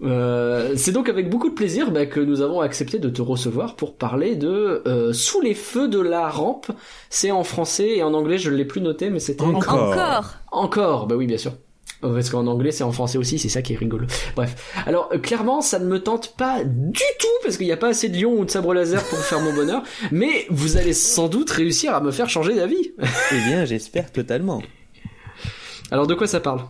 Euh, 0.03 0.76
c'est 0.77 0.94
donc 0.94 1.10
avec 1.10 1.30
beaucoup 1.30 1.49
de 1.49 1.56
plaisir 1.56 1.91
bah, 1.91 2.06
que 2.06 2.22
nous 2.22 2.40
avons 2.41 2.61
accepté 2.61 2.99
de 2.99 3.10
te 3.10 3.22
recevoir 3.22 3.76
pour 3.76 3.95
parler 3.98 4.36
de 4.38 4.81
euh, 4.88 5.11
Sous 5.11 5.41
les 5.41 5.53
feux 5.56 5.90
de 5.90 5.99
la 5.99 6.30
rampe. 6.30 6.68
C'est 7.10 7.31
en 7.31 7.44
français 7.44 7.98
et 7.98 8.03
en 8.03 8.14
anglais, 8.14 8.38
je 8.38 8.49
ne 8.49 8.56
l'ai 8.56 8.64
plus 8.64 8.80
noté, 8.80 9.10
mais 9.10 9.19
c'était 9.19 9.41
Encore. 9.44 9.73
Encore. 9.91 10.34
Encore, 10.53 11.07
bah 11.07 11.15
oui, 11.18 11.27
bien 11.27 11.38
sûr. 11.38 11.52
Parce 12.01 12.30
qu'en 12.30 12.47
anglais, 12.47 12.71
c'est 12.71 12.84
en 12.84 12.91
français 12.91 13.17
aussi, 13.17 13.39
c'est 13.39 13.49
ça 13.49 13.61
qui 13.61 13.73
est 13.73 13.77
rigolo. 13.77 14.07
Bref. 14.35 14.73
Alors, 14.85 15.09
euh, 15.11 15.17
clairement, 15.17 15.61
ça 15.61 15.80
ne 15.80 15.85
me 15.85 16.01
tente 16.01 16.35
pas 16.38 16.63
du 16.63 17.03
tout, 17.19 17.27
parce 17.43 17.57
qu'il 17.57 17.65
n'y 17.65 17.73
a 17.73 17.77
pas 17.77 17.89
assez 17.89 18.07
de 18.07 18.17
lions 18.17 18.39
ou 18.39 18.45
de 18.45 18.51
sabre 18.51 18.73
laser 18.73 19.03
pour 19.09 19.19
faire 19.19 19.41
mon 19.41 19.53
bonheur, 19.53 19.84
mais 20.11 20.45
vous 20.49 20.77
allez 20.77 20.93
sans 20.93 21.27
doute 21.27 21.49
réussir 21.49 21.93
à 21.93 21.99
me 21.99 22.11
faire 22.11 22.30
changer 22.30 22.55
d'avis. 22.55 22.91
Eh 23.31 23.49
bien, 23.49 23.65
j'espère 23.65 24.11
totalement. 24.11 24.61
Alors, 25.91 26.07
de 26.07 26.13
quoi 26.13 26.27
ça 26.27 26.39
parle? 26.39 26.61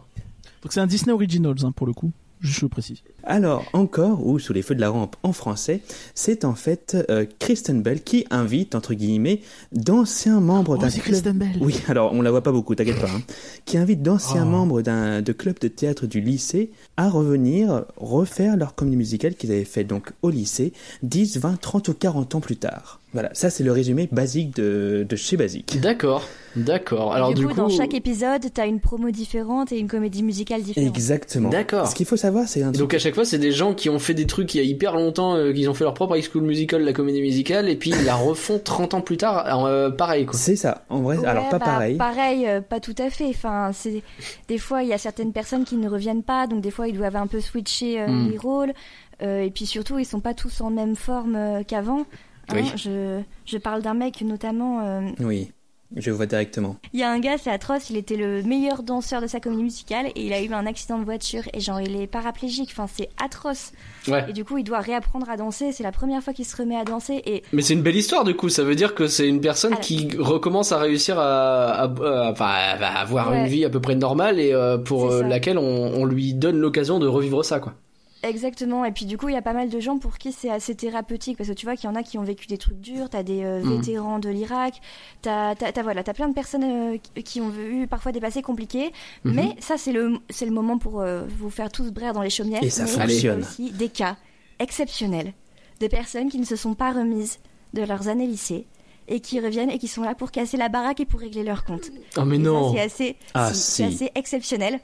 Donc 0.61 0.73
c'est 0.73 0.80
un 0.80 0.88
Disney 0.88 1.14
Originals 1.14 1.64
hein, 1.64 1.72
pour 1.72 1.88
le 1.88 1.93
coup. 1.93 2.11
Je 2.41 2.61
le 2.61 2.69
précise. 2.69 3.03
Alors, 3.24 3.66
encore, 3.74 4.26
ou 4.26 4.40
sous 4.40 4.54
les 4.54 4.62
feux 4.62 4.76
de 4.76 4.82
la 4.82 4.90
rampe 4.90 5.16
en 5.24 5.34
français, 5.34 5.82
c'est 6.16 6.46
en 6.46 6.56
fait 6.56 6.98
euh, 7.10 7.26
Kristen 7.40 7.82
Bell 7.82 8.02
qui 8.02 8.26
invite, 8.32 8.76
entre 8.76 8.94
guillemets, 8.94 9.41
d'anciens 9.72 10.40
membres 10.40 10.76
Oh, 10.78 10.82
d'un 10.82 10.90
c'est 10.90 11.00
club... 11.00 11.14
Kristen 11.14 11.38
Bell. 11.38 11.58
Oui, 11.62 11.80
alors 11.88 12.14
on 12.14 12.22
la 12.22 12.32
voit 12.32 12.41
pas 12.44 12.52
beaucoup, 12.52 12.76
t'inquiète 12.76 13.00
pas. 13.00 13.10
hein. 13.10 13.22
Qui 13.66 13.78
invite 13.78 14.02
d'anciens 14.02 14.44
Oh. 14.46 14.50
membres 14.50 14.82
d'un 14.82 15.22
de 15.22 15.32
club 15.34 15.60
de 15.60 15.68
théâtre 15.68 16.08
du 16.08 16.22
lycée 16.22 16.72
à 16.98 17.10
revenir 17.10 17.86
refaire 17.98 18.58
leur 18.58 18.76
comédie 18.76 18.98
musicale 18.98 19.36
qu'ils 19.36 19.52
avaient 19.52 19.64
fait 19.66 19.84
donc 19.84 20.12
au 20.22 20.30
lycée 20.30 20.74
10, 21.04 21.38
20, 21.38 21.60
30 21.60 21.88
ou 21.90 21.94
40 21.94 22.36
ans 22.36 22.40
plus 22.41 22.56
tard. 22.58 23.00
Voilà, 23.14 23.32
ça 23.34 23.50
c'est 23.50 23.64
le 23.64 23.72
résumé 23.72 24.08
basique 24.12 24.56
de, 24.56 25.04
de 25.08 25.16
chez 25.16 25.36
Basique. 25.36 25.80
D'accord, 25.82 26.28
d'accord. 26.56 27.12
Alors, 27.12 27.30
du, 27.34 27.41
du 27.41 27.48
coup, 27.48 27.54
coup... 27.54 27.58
dans 27.58 27.70
chaque 27.70 27.96
épisode 27.96 28.44
t'as 28.54 28.68
une 28.68 28.80
promo 28.80 29.10
différente 29.10 29.72
et 29.72 29.80
une 29.80 29.88
comédie 29.88 30.22
musicale 30.22 30.62
différente. 30.62 30.88
Exactement. 30.96 31.50
D'accord. 31.50 31.88
Ce 31.88 31.96
qu'il 31.96 32.06
faut 32.06 32.18
savoir, 32.18 32.48
c'est 32.48 32.62
un 32.62 32.72
donc 32.72 32.94
à 32.94 33.00
chaque 33.00 33.09
fois, 33.15 33.26
c'est 33.26 33.38
des 33.40 33.52
gens 33.52 33.73
qui 33.73 33.90
ont 33.90 33.99
fait 33.99 34.14
des 34.14 34.26
trucs 34.27 34.53
il 34.56 34.57
y 34.57 34.61
a 34.61 34.64
hyper 34.64 34.95
longtemps, 34.95 35.36
euh, 35.36 35.52
qu'ils 35.53 35.69
ont 35.69 35.73
fait 35.73 35.84
leur 35.84 35.94
propre 35.94 36.15
high 36.18 36.23
school 36.23 36.44
musical, 36.44 36.84
la 36.84 36.94
comédie 36.94 37.22
musicale, 37.22 37.69
et 37.69 37.76
puis 37.76 37.90
ils 37.91 38.06
la 38.06 38.15
refont 38.15 38.60
30 38.64 38.94
ans 38.94 39.02
plus 39.02 39.18
tard, 39.18 39.65
euh, 39.65 39.90
pareil 39.90 40.26
quoi. 40.26 40.38
C'est 40.38 40.56
ça, 40.56 40.86
en 40.90 40.99
vrai, 41.02 41.18
Ouais, 41.18 41.26
alors 41.26 41.49
pas 41.49 41.60
bah, 41.60 41.65
pareil. 41.65 41.98
Pareil, 41.98 42.48
euh, 42.48 42.61
pas 42.61 42.80
tout 42.80 42.95
à 42.98 43.10
fait. 43.10 43.26
Enfin, 43.30 43.72
c'est 43.73 44.02
des 44.48 44.57
fois 44.57 44.84
il 44.84 44.90
y 44.90 44.94
a 44.94 44.98
certaines 44.98 45.34
personnes 45.34 45.65
qui 45.65 45.76
ne 45.76 45.90
reviennent 45.90 46.23
pas, 46.23 46.48
donc 46.48 46.61
des 46.61 46.72
fois 46.72 46.88
ils 46.88 46.98
doivent 46.98 47.15
un 47.15 47.27
peu 47.27 47.40
switcher 47.41 48.02
euh, 48.02 48.07
Mm. 48.07 48.30
les 48.31 48.38
rôles. 48.38 48.73
Euh, 49.22 49.41
et 49.41 49.49
puis 49.52 49.65
surtout, 49.65 49.99
ils 49.99 50.06
sont 50.06 50.22
pas 50.22 50.34
tous 50.34 50.61
en 50.61 50.69
même 50.69 50.95
forme 50.95 51.36
euh, 51.36 51.64
qu'avant. 51.64 52.02
hein. 52.49 52.56
Oui. 52.56 52.72
Je, 52.77 53.19
je 53.45 53.57
parle 53.57 53.81
d'un 53.81 53.94
mec 53.94 54.22
notamment. 54.22 54.80
euh, 54.81 55.02
Oui, 55.19 55.52
je 55.95 56.11
vois 56.11 56.26
directement. 56.28 56.78
Il 56.94 56.99
y 56.99 57.03
a 57.03 57.10
un 57.11 57.20
gars, 57.20 57.38
c'est 57.38 57.49
atroce, 57.49 57.90
il 57.90 57.98
était 57.98 58.16
le 58.16 58.44
meilleur 58.44 58.84
danseur 58.84 59.22
de 59.22 59.28
sa 59.28 59.40
comédie 59.40 59.64
musicale 59.64 60.07
et 60.16 60.26
il 60.28 60.34
a 60.34 60.41
eu 60.41 60.52
un 60.53 60.66
accident 60.66 60.99
de 60.99 61.03
voiture 61.03 61.44
et 61.53 61.60
genre 61.60 61.82
il 61.82 61.99
est 61.99 62.07
paraplégique. 62.07 62.70
Enfin, 62.72 62.86
c'est 62.94 63.10
atroce. 63.24 63.72
Ouais. 64.07 64.26
Et 64.30 64.34
du 64.34 64.45
coup, 64.45 64.57
il 64.57 64.64
doit 64.64 64.80
réapprendre 64.80 65.30
à 65.30 65.36
danser. 65.38 65.72
C'est 65.72 65.84
la 65.84 65.91
première 65.91 66.22
fois 66.22 66.34
qu'il 66.34 66.45
se 66.45 66.56
remet 66.56 66.76
à 66.78 66.84
danser 66.84 67.22
et 67.26 67.44
Mais 67.53 67.61
c'est 67.61 67.74
une 67.74 67.82
belle 67.82 67.95
histoire 67.95 68.24
du 68.24 68.36
coup, 68.36 68.49
ça 68.49 68.64
veut 68.64 68.76
dire 68.76 68.94
que 68.95 69.07
c'est 69.07 69.28
une 69.28 69.41
personne 69.41 69.74
Alors- 69.74 69.82
qui 69.84 70.10
recommence 70.18 70.72
à 70.72 70.78
réussir 70.80 71.18
à, 71.20 71.70
à- 71.72 71.84
à- 71.86 72.32
enfin, 72.32 72.45
à 72.45 72.99
avoir 72.99 73.32
Ouais. 73.32 73.41
une 73.41 73.48
vie 73.48 73.66
à 73.66 73.70
peu 73.70 73.82
près 73.82 73.95
normale 73.95 74.40
et 74.40 74.53
euh, 74.53 74.78
pour 74.78 75.11
euh, 75.11 75.24
laquelle 75.24 75.57
on, 75.57 75.64
on 75.64 76.06
lui 76.06 76.34
donne 76.34 76.57
l'occasion 76.57 76.99
de 76.99 77.07
revivre 77.07 77.44
ça 77.44 77.60
quoi. 77.60 77.74
Exactement, 78.22 78.84
et 78.84 78.91
puis 78.91 79.06
du 79.06 79.18
coup, 79.18 79.30
il 79.30 79.34
y 79.34 79.38
a 79.38 79.41
pas 79.41 79.54
mal 79.54 79.70
de 79.70 79.80
gens 79.80 79.98
pour 79.98 80.18
qui 80.18 80.34
c'est 80.34 80.50
assez 80.50 80.76
thérapeutique, 80.76 81.38
parce 81.38 81.48
que 81.50 81.54
tu 81.54 81.66
vois 81.66 81.76
qu'il 81.78 81.90
y 81.90 81.91
en 81.91 81.96
a 81.96 82.04
qui 82.04 82.18
ont 82.18 82.24
vécu 82.24 82.48
des 82.48 82.58
trucs 82.58 82.80
durs, 82.82 83.10
t'as 83.10 83.24
des 83.24 83.44
euh, 83.44 83.64
Mhm. 83.64 83.78
vétérans 83.78 84.20
de 84.20 84.28
l'Irak, 84.30 84.82
t'as, 85.22 85.56
t'as, 85.56 85.72
t'as- 85.72 85.84
voilà, 85.84 86.04
t'as 86.04 86.14
plein 86.14 86.28
de 86.28 86.34
personnes 86.34 86.64
euh, 86.66 86.98
qui- 87.24 87.40
ont 87.40 87.50
eu 87.56 87.88
parfois 87.88 88.12
des 88.12 88.20
passés 88.20 88.41
compliqués, 88.41 88.91
Mhm. 89.24 89.34
mais 89.34 89.56
ça 89.60 89.78
c'est 89.78 89.94
le, 89.94 90.18
c'est 90.30 90.46
le 90.46 90.52
moment 90.52 90.78
pour 90.78 91.00
euh, 91.00 91.24
vous 91.40 91.50
faire 91.50 91.72
tous 91.72 91.91
brère 91.91 92.12
dans 92.14 92.22
les 92.22 92.30
chaumières. 92.30 92.62
Et 92.62 92.70
ça 92.70 92.84
mais 92.84 92.90
fonctionne. 93.08 93.40
aussi 93.41 93.72
des 93.72 93.88
cas 93.90 94.18
exceptionnels 94.60 95.34
de 95.80 95.88
personnes 95.88 96.30
qui 96.30 96.40
ne 96.40 96.46
se 96.46 96.56
sont 96.58 96.74
pas 96.74 96.91
remises 96.91 97.40
de 97.74 97.84
leurs 97.84 98.10
années 98.10 98.28
lycée 98.28 98.68
et 99.08 99.22
qui 99.22 99.40
reviennent 99.40 99.72
et 99.72 99.80
qui 99.80 99.88
sont 99.88 100.04
là 100.04 100.14
pour 100.14 100.32
casser 100.32 100.58
la 100.58 100.68
baraque 100.68 101.00
et 101.00 101.06
pour 101.06 101.22
régler 101.22 101.44
leurs 101.44 101.64
comptes. 101.64 101.90
Oh 102.18 102.26
mais 102.26 102.36
Et 102.36 102.44
ça, 102.44 102.50
non. 102.50 102.74
c'est 102.74 102.82
assez, 102.82 103.16
Ah, 103.34 103.54
si, 103.54 103.60
c'est 103.62 103.90
si. 103.90 103.96
assez 104.04 104.12
exceptionnel. 104.16 104.80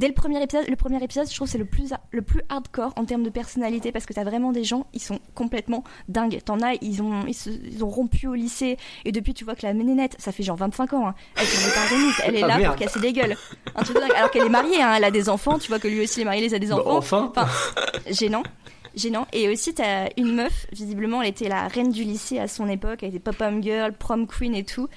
Dès 0.00 0.08
le 0.08 0.14
premier 0.14 0.42
épisode, 0.42 0.64
le 0.66 0.76
premier 0.76 1.04
épisode, 1.04 1.28
je 1.28 1.34
trouve 1.36 1.46
que 1.46 1.52
c'est 1.52 1.58
le 1.58 1.66
plus 1.66 1.92
le 2.10 2.22
plus 2.22 2.40
hardcore 2.48 2.94
en 2.96 3.04
termes 3.04 3.22
de 3.22 3.28
personnalité 3.28 3.92
parce 3.92 4.06
que 4.06 4.14
t'as 4.14 4.24
vraiment 4.24 4.50
des 4.50 4.64
gens, 4.64 4.86
ils 4.94 5.02
sont 5.02 5.18
complètement 5.34 5.84
dingues. 6.08 6.40
T'en 6.42 6.58
as, 6.62 6.76
ils 6.80 7.02
ont 7.02 7.26
ils, 7.28 7.34
se- 7.34 7.50
ils 7.50 7.84
ont 7.84 7.90
rompu 7.90 8.26
au 8.26 8.32
lycée 8.34 8.78
et 9.04 9.12
depuis 9.12 9.34
tu 9.34 9.44
vois 9.44 9.54
que 9.54 9.66
la 9.66 9.74
ménénette, 9.74 10.16
ça 10.18 10.32
fait 10.32 10.42
genre 10.42 10.56
25 10.56 10.94
ans, 10.94 11.08
hein, 11.08 11.14
elle 11.36 11.42
est 11.44 11.74
pas 11.74 11.84
remise, 11.94 12.14
elle 12.24 12.36
est 12.36 12.42
Ah, 12.44 12.46
là 12.48 12.56
merde. 12.56 12.76
pour 12.76 12.82
casser 12.86 12.98
des 13.00 13.12
gueules. 13.12 13.36
Un 13.76 13.82
truc 13.82 13.96
de 13.96 14.00
dingue. 14.00 14.12
Alors 14.16 14.30
qu'elle 14.30 14.46
est 14.46 14.48
mariée, 14.48 14.80
hein, 14.80 14.94
elle 14.96 15.04
a 15.04 15.10
des 15.10 15.28
enfants, 15.28 15.58
tu 15.58 15.68
vois 15.68 15.78
que 15.78 15.86
lui 15.88 16.00
aussi 16.02 16.20
il 16.20 16.22
est 16.22 16.24
marié, 16.24 16.46
il 16.46 16.54
a 16.54 16.58
des 16.58 16.68
Bah, 16.68 16.76
enfants. 16.86 17.30
enfin. 17.34 17.46
gênant. 18.10 18.42
Gênant. 18.94 19.26
Et 19.32 19.48
aussi, 19.48 19.74
t'as 19.74 20.08
une 20.16 20.34
meuf, 20.34 20.66
visiblement, 20.72 21.22
elle 21.22 21.28
était 21.28 21.48
la 21.48 21.68
reine 21.68 21.90
du 21.90 22.04
lycée 22.04 22.38
à 22.38 22.48
son 22.48 22.68
époque, 22.68 23.02
elle 23.02 23.10
était 23.10 23.18
pop-up 23.18 23.54
girl, 23.62 23.92
prom 23.92 24.26
queen 24.26 24.54
et 24.54 24.64
tout. 24.64 24.88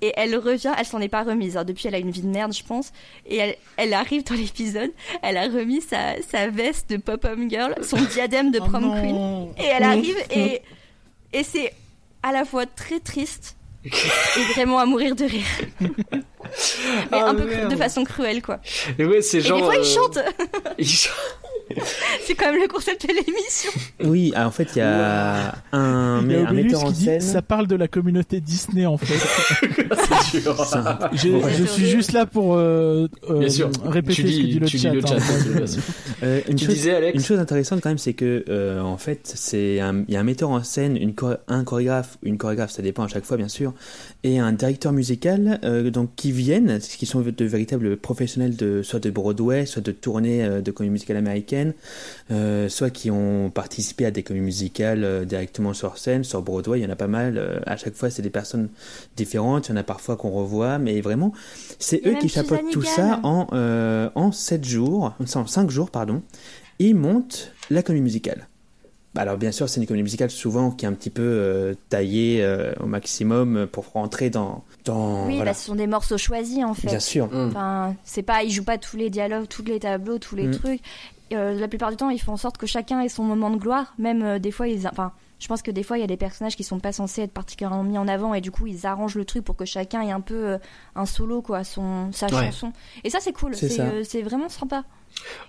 Et 0.00 0.12
elle 0.16 0.36
revient, 0.36 0.72
elle 0.78 0.86
s'en 0.86 1.00
est 1.00 1.08
pas 1.08 1.22
remise. 1.22 1.56
Alors, 1.56 1.64
depuis, 1.66 1.88
elle 1.88 1.94
a 1.94 1.98
une 1.98 2.10
vie 2.10 2.22
de 2.22 2.28
merde, 2.28 2.52
je 2.52 2.64
pense. 2.64 2.92
Et 3.26 3.36
elle, 3.36 3.56
elle 3.76 3.94
arrive 3.94 4.24
dans 4.24 4.34
l'épisode, 4.34 4.90
elle 5.22 5.36
a 5.36 5.44
remis 5.44 5.80
sa, 5.80 6.20
sa 6.22 6.48
veste 6.48 6.90
de 6.90 6.96
pop-up 6.96 7.38
girl, 7.48 7.74
son 7.82 7.96
diadème 8.12 8.50
de 8.50 8.60
Oh 8.60 8.64
prom 8.64 8.92
queen. 9.00 9.52
Et 9.58 9.66
elle 9.66 9.82
arrive 9.82 10.16
et, 10.30 10.62
et 11.32 11.42
c'est 11.42 11.72
à 12.22 12.32
la 12.32 12.44
fois 12.44 12.66
très 12.66 13.00
triste 13.00 13.56
est 13.84 14.52
vraiment 14.54 14.78
à 14.78 14.86
mourir 14.86 15.14
de 15.16 15.24
rire. 15.24 15.46
Mais 15.80 15.88
Ah, 17.12 17.28
un 17.30 17.34
peu 17.34 17.44
merde. 17.46 17.70
de 17.70 17.76
façon 17.76 18.04
cruelle, 18.04 18.42
quoi. 18.42 18.60
Et 18.98 19.04
ouais, 19.04 19.22
c'est 19.22 19.38
Et 19.38 19.40
genre. 19.42 19.58
des 19.58 19.64
fois, 19.64 19.76
il 19.76 19.80
euh, 19.80 19.84
chante. 19.84 20.18
il 20.78 20.88
chante. 20.88 21.12
C'est 22.26 22.34
quand 22.34 22.52
même 22.52 22.60
le 22.60 22.68
concept 22.68 23.06
de 23.06 23.14
l'émission. 23.14 23.70
Oui, 24.04 24.30
ah, 24.36 24.46
en 24.46 24.50
fait, 24.50 24.68
il 24.74 24.78
y 24.78 24.82
a 24.82 25.54
un, 25.72 26.20
mais, 26.20 26.36
a 26.44 26.48
un 26.48 26.52
metteur 26.52 26.84
en 26.84 26.90
dit 26.90 27.04
scène. 27.06 27.20
ça 27.22 27.40
parle 27.40 27.66
de 27.66 27.76
la 27.76 27.88
communauté 27.88 28.40
Disney 28.40 28.84
en 28.84 28.98
fait. 28.98 29.14
C'est 30.30 30.42
dur. 30.42 30.54
je, 31.12 31.28
je 31.58 31.64
suis 31.64 31.86
juste 31.88 32.12
là 32.12 32.26
pour 32.26 32.56
euh, 32.56 33.06
euh, 33.30 33.38
Bien 33.38 33.48
sûr. 33.48 33.70
répéter 33.86 34.22
Tu 34.22 34.22
ce 34.22 34.26
que 34.26 34.32
dis- 34.32 34.42
dit 34.48 34.58
le 34.58 34.66
tu 34.66 34.76
dis 34.76 34.82
chat. 34.82 34.92
le 34.92 34.98
hein. 35.02 35.06
chat, 35.06 35.18
je-. 35.66 35.78
Euh, 36.24 36.40
une 36.48 36.56
Tu 36.56 36.66
chose, 36.66 36.74
disais, 36.74 36.94
Alex 36.94 37.14
Une 37.14 37.24
chose 37.24 37.38
intéressante 37.38 37.80
quand 37.80 37.88
même, 37.88 37.98
c'est 37.98 38.14
que 38.14 38.44
euh, 38.50 38.80
en 38.82 38.98
fait, 38.98 39.34
il 39.54 39.74
y 39.76 39.80
a 40.16 40.20
un 40.20 40.24
metteur 40.24 40.50
en 40.50 40.62
scène, 40.62 40.96
une 40.98 41.14
un 41.48 41.64
chorégraphe, 41.64 42.18
une 42.22 42.36
chorégraphe, 42.36 42.70
ça 42.72 42.82
dépend 42.82 43.04
à 43.04 43.08
chaque 43.08 43.24
fois 43.24 43.36
bien 43.38 43.48
sûr, 43.48 43.71
et 44.24 44.38
un 44.38 44.52
directeur 44.52 44.92
musical, 44.92 45.60
euh, 45.64 45.90
donc 45.90 46.10
qui 46.16 46.32
viennent, 46.32 46.78
qui 46.78 47.06
sont 47.06 47.20
de 47.20 47.44
véritables 47.44 47.96
professionnels 47.96 48.56
de 48.56 48.82
soit 48.82 49.00
de 49.00 49.10
Broadway, 49.10 49.66
soit 49.66 49.82
de 49.82 49.92
tournées 49.92 50.44
euh, 50.44 50.60
de 50.60 50.70
comédie 50.70 50.92
musicale 50.92 51.16
américaine, 51.16 51.74
euh, 52.30 52.68
soit 52.68 52.90
qui 52.90 53.10
ont 53.10 53.50
participé 53.50 54.06
à 54.06 54.10
des 54.10 54.22
comédies 54.22 54.44
musicales 54.44 55.26
directement 55.26 55.74
sur 55.74 55.98
scène, 55.98 56.24
sur 56.24 56.42
Broadway, 56.42 56.80
il 56.80 56.82
y 56.82 56.86
en 56.86 56.90
a 56.90 56.96
pas 56.96 57.08
mal. 57.08 57.62
à 57.66 57.76
chaque 57.76 57.94
fois, 57.94 58.10
c'est 58.10 58.22
des 58.22 58.30
personnes 58.30 58.68
différentes. 59.16 59.68
Il 59.68 59.72
y 59.72 59.74
en 59.74 59.76
a 59.76 59.82
parfois 59.82 60.16
qu'on 60.16 60.30
revoit, 60.30 60.78
mais 60.78 61.00
vraiment, 61.00 61.32
c'est 61.78 62.06
eux 62.06 62.14
qui 62.20 62.28
chapeautent 62.28 62.70
tout 62.70 62.82
ça 62.82 63.20
en 63.22 63.46
en 64.14 64.32
7 64.32 64.64
jours, 64.64 65.14
en 65.18 65.46
5 65.46 65.70
jours, 65.70 65.90
pardon. 65.90 66.22
Ils 66.78 66.94
montent 66.94 67.52
la 67.70 67.82
comédie 67.82 68.02
musicale. 68.02 68.48
Bah 69.14 69.22
Alors 69.22 69.36
bien 69.36 69.52
sûr, 69.52 69.68
c'est 69.68 69.80
une 69.80 69.86
comédie 69.86 70.04
musicale 70.04 70.30
souvent 70.30 70.70
qui 70.70 70.86
est 70.86 70.88
un 70.88 70.94
petit 70.94 71.10
peu 71.10 71.22
euh, 71.22 71.74
taillée 71.90 72.42
euh, 72.42 72.72
au 72.80 72.86
maximum 72.86 73.66
pour 73.70 73.90
rentrer 73.92 74.30
dans 74.30 74.64
dans 74.86 75.26
Oui, 75.26 75.36
voilà. 75.36 75.50
bah, 75.50 75.54
ce 75.54 75.66
sont 75.66 75.74
des 75.74 75.86
morceaux 75.86 76.16
choisis 76.18 76.64
en 76.64 76.72
fait. 76.74 76.88
Bien 76.88 76.98
sûr. 77.00 77.28
Enfin, 77.32 77.94
c'est 78.04 78.22
pas, 78.22 78.42
ils 78.42 78.50
jouent 78.50 78.64
pas 78.64 78.78
tous 78.78 78.96
les 78.96 79.10
dialogues, 79.10 79.46
tous 79.48 79.62
les 79.64 79.78
tableaux, 79.80 80.18
tous 80.18 80.34
les 80.36 80.46
Mm. 80.48 80.50
trucs. 80.58 80.80
Euh, 81.34 81.58
la 81.58 81.68
plupart 81.68 81.90
du 81.90 81.96
temps, 81.96 82.10
ils 82.10 82.20
font 82.20 82.32
en 82.32 82.36
sorte 82.36 82.56
que 82.58 82.66
chacun 82.66 83.00
ait 83.00 83.08
son 83.08 83.22
moment 83.24 83.50
de 83.50 83.56
gloire. 83.56 83.94
Même 83.98 84.22
euh, 84.22 84.38
des 84.38 84.50
fois, 84.50 84.66
ils, 84.68 84.86
enfin, 84.88 85.12
je 85.42 85.48
pense 85.48 85.60
que 85.60 85.72
des 85.72 85.82
fois, 85.82 85.98
il 85.98 86.02
y 86.02 86.04
a 86.04 86.06
des 86.06 86.16
personnages 86.16 86.54
qui 86.54 86.62
sont 86.62 86.78
pas 86.78 86.92
censés 86.92 87.22
être 87.22 87.32
particulièrement 87.32 87.82
mis 87.82 87.98
en 87.98 88.06
avant 88.06 88.32
et 88.32 88.40
du 88.40 88.52
coup, 88.52 88.68
ils 88.68 88.86
arrangent 88.86 89.16
le 89.16 89.24
truc 89.24 89.42
pour 89.44 89.56
que 89.56 89.64
chacun 89.64 90.00
ait 90.00 90.12
un 90.12 90.20
peu 90.20 90.50
euh, 90.50 90.58
un 90.94 91.04
solo, 91.04 91.42
quoi, 91.42 91.64
son 91.64 92.12
sa 92.12 92.26
Ouais. 92.26 92.46
chanson. 92.46 92.72
Et 93.02 93.10
ça, 93.10 93.18
c'est 93.20 93.32
cool. 93.32 93.56
C'est 93.56 93.80
euh, 93.80 94.22
vraiment 94.22 94.48
sympa. 94.48 94.84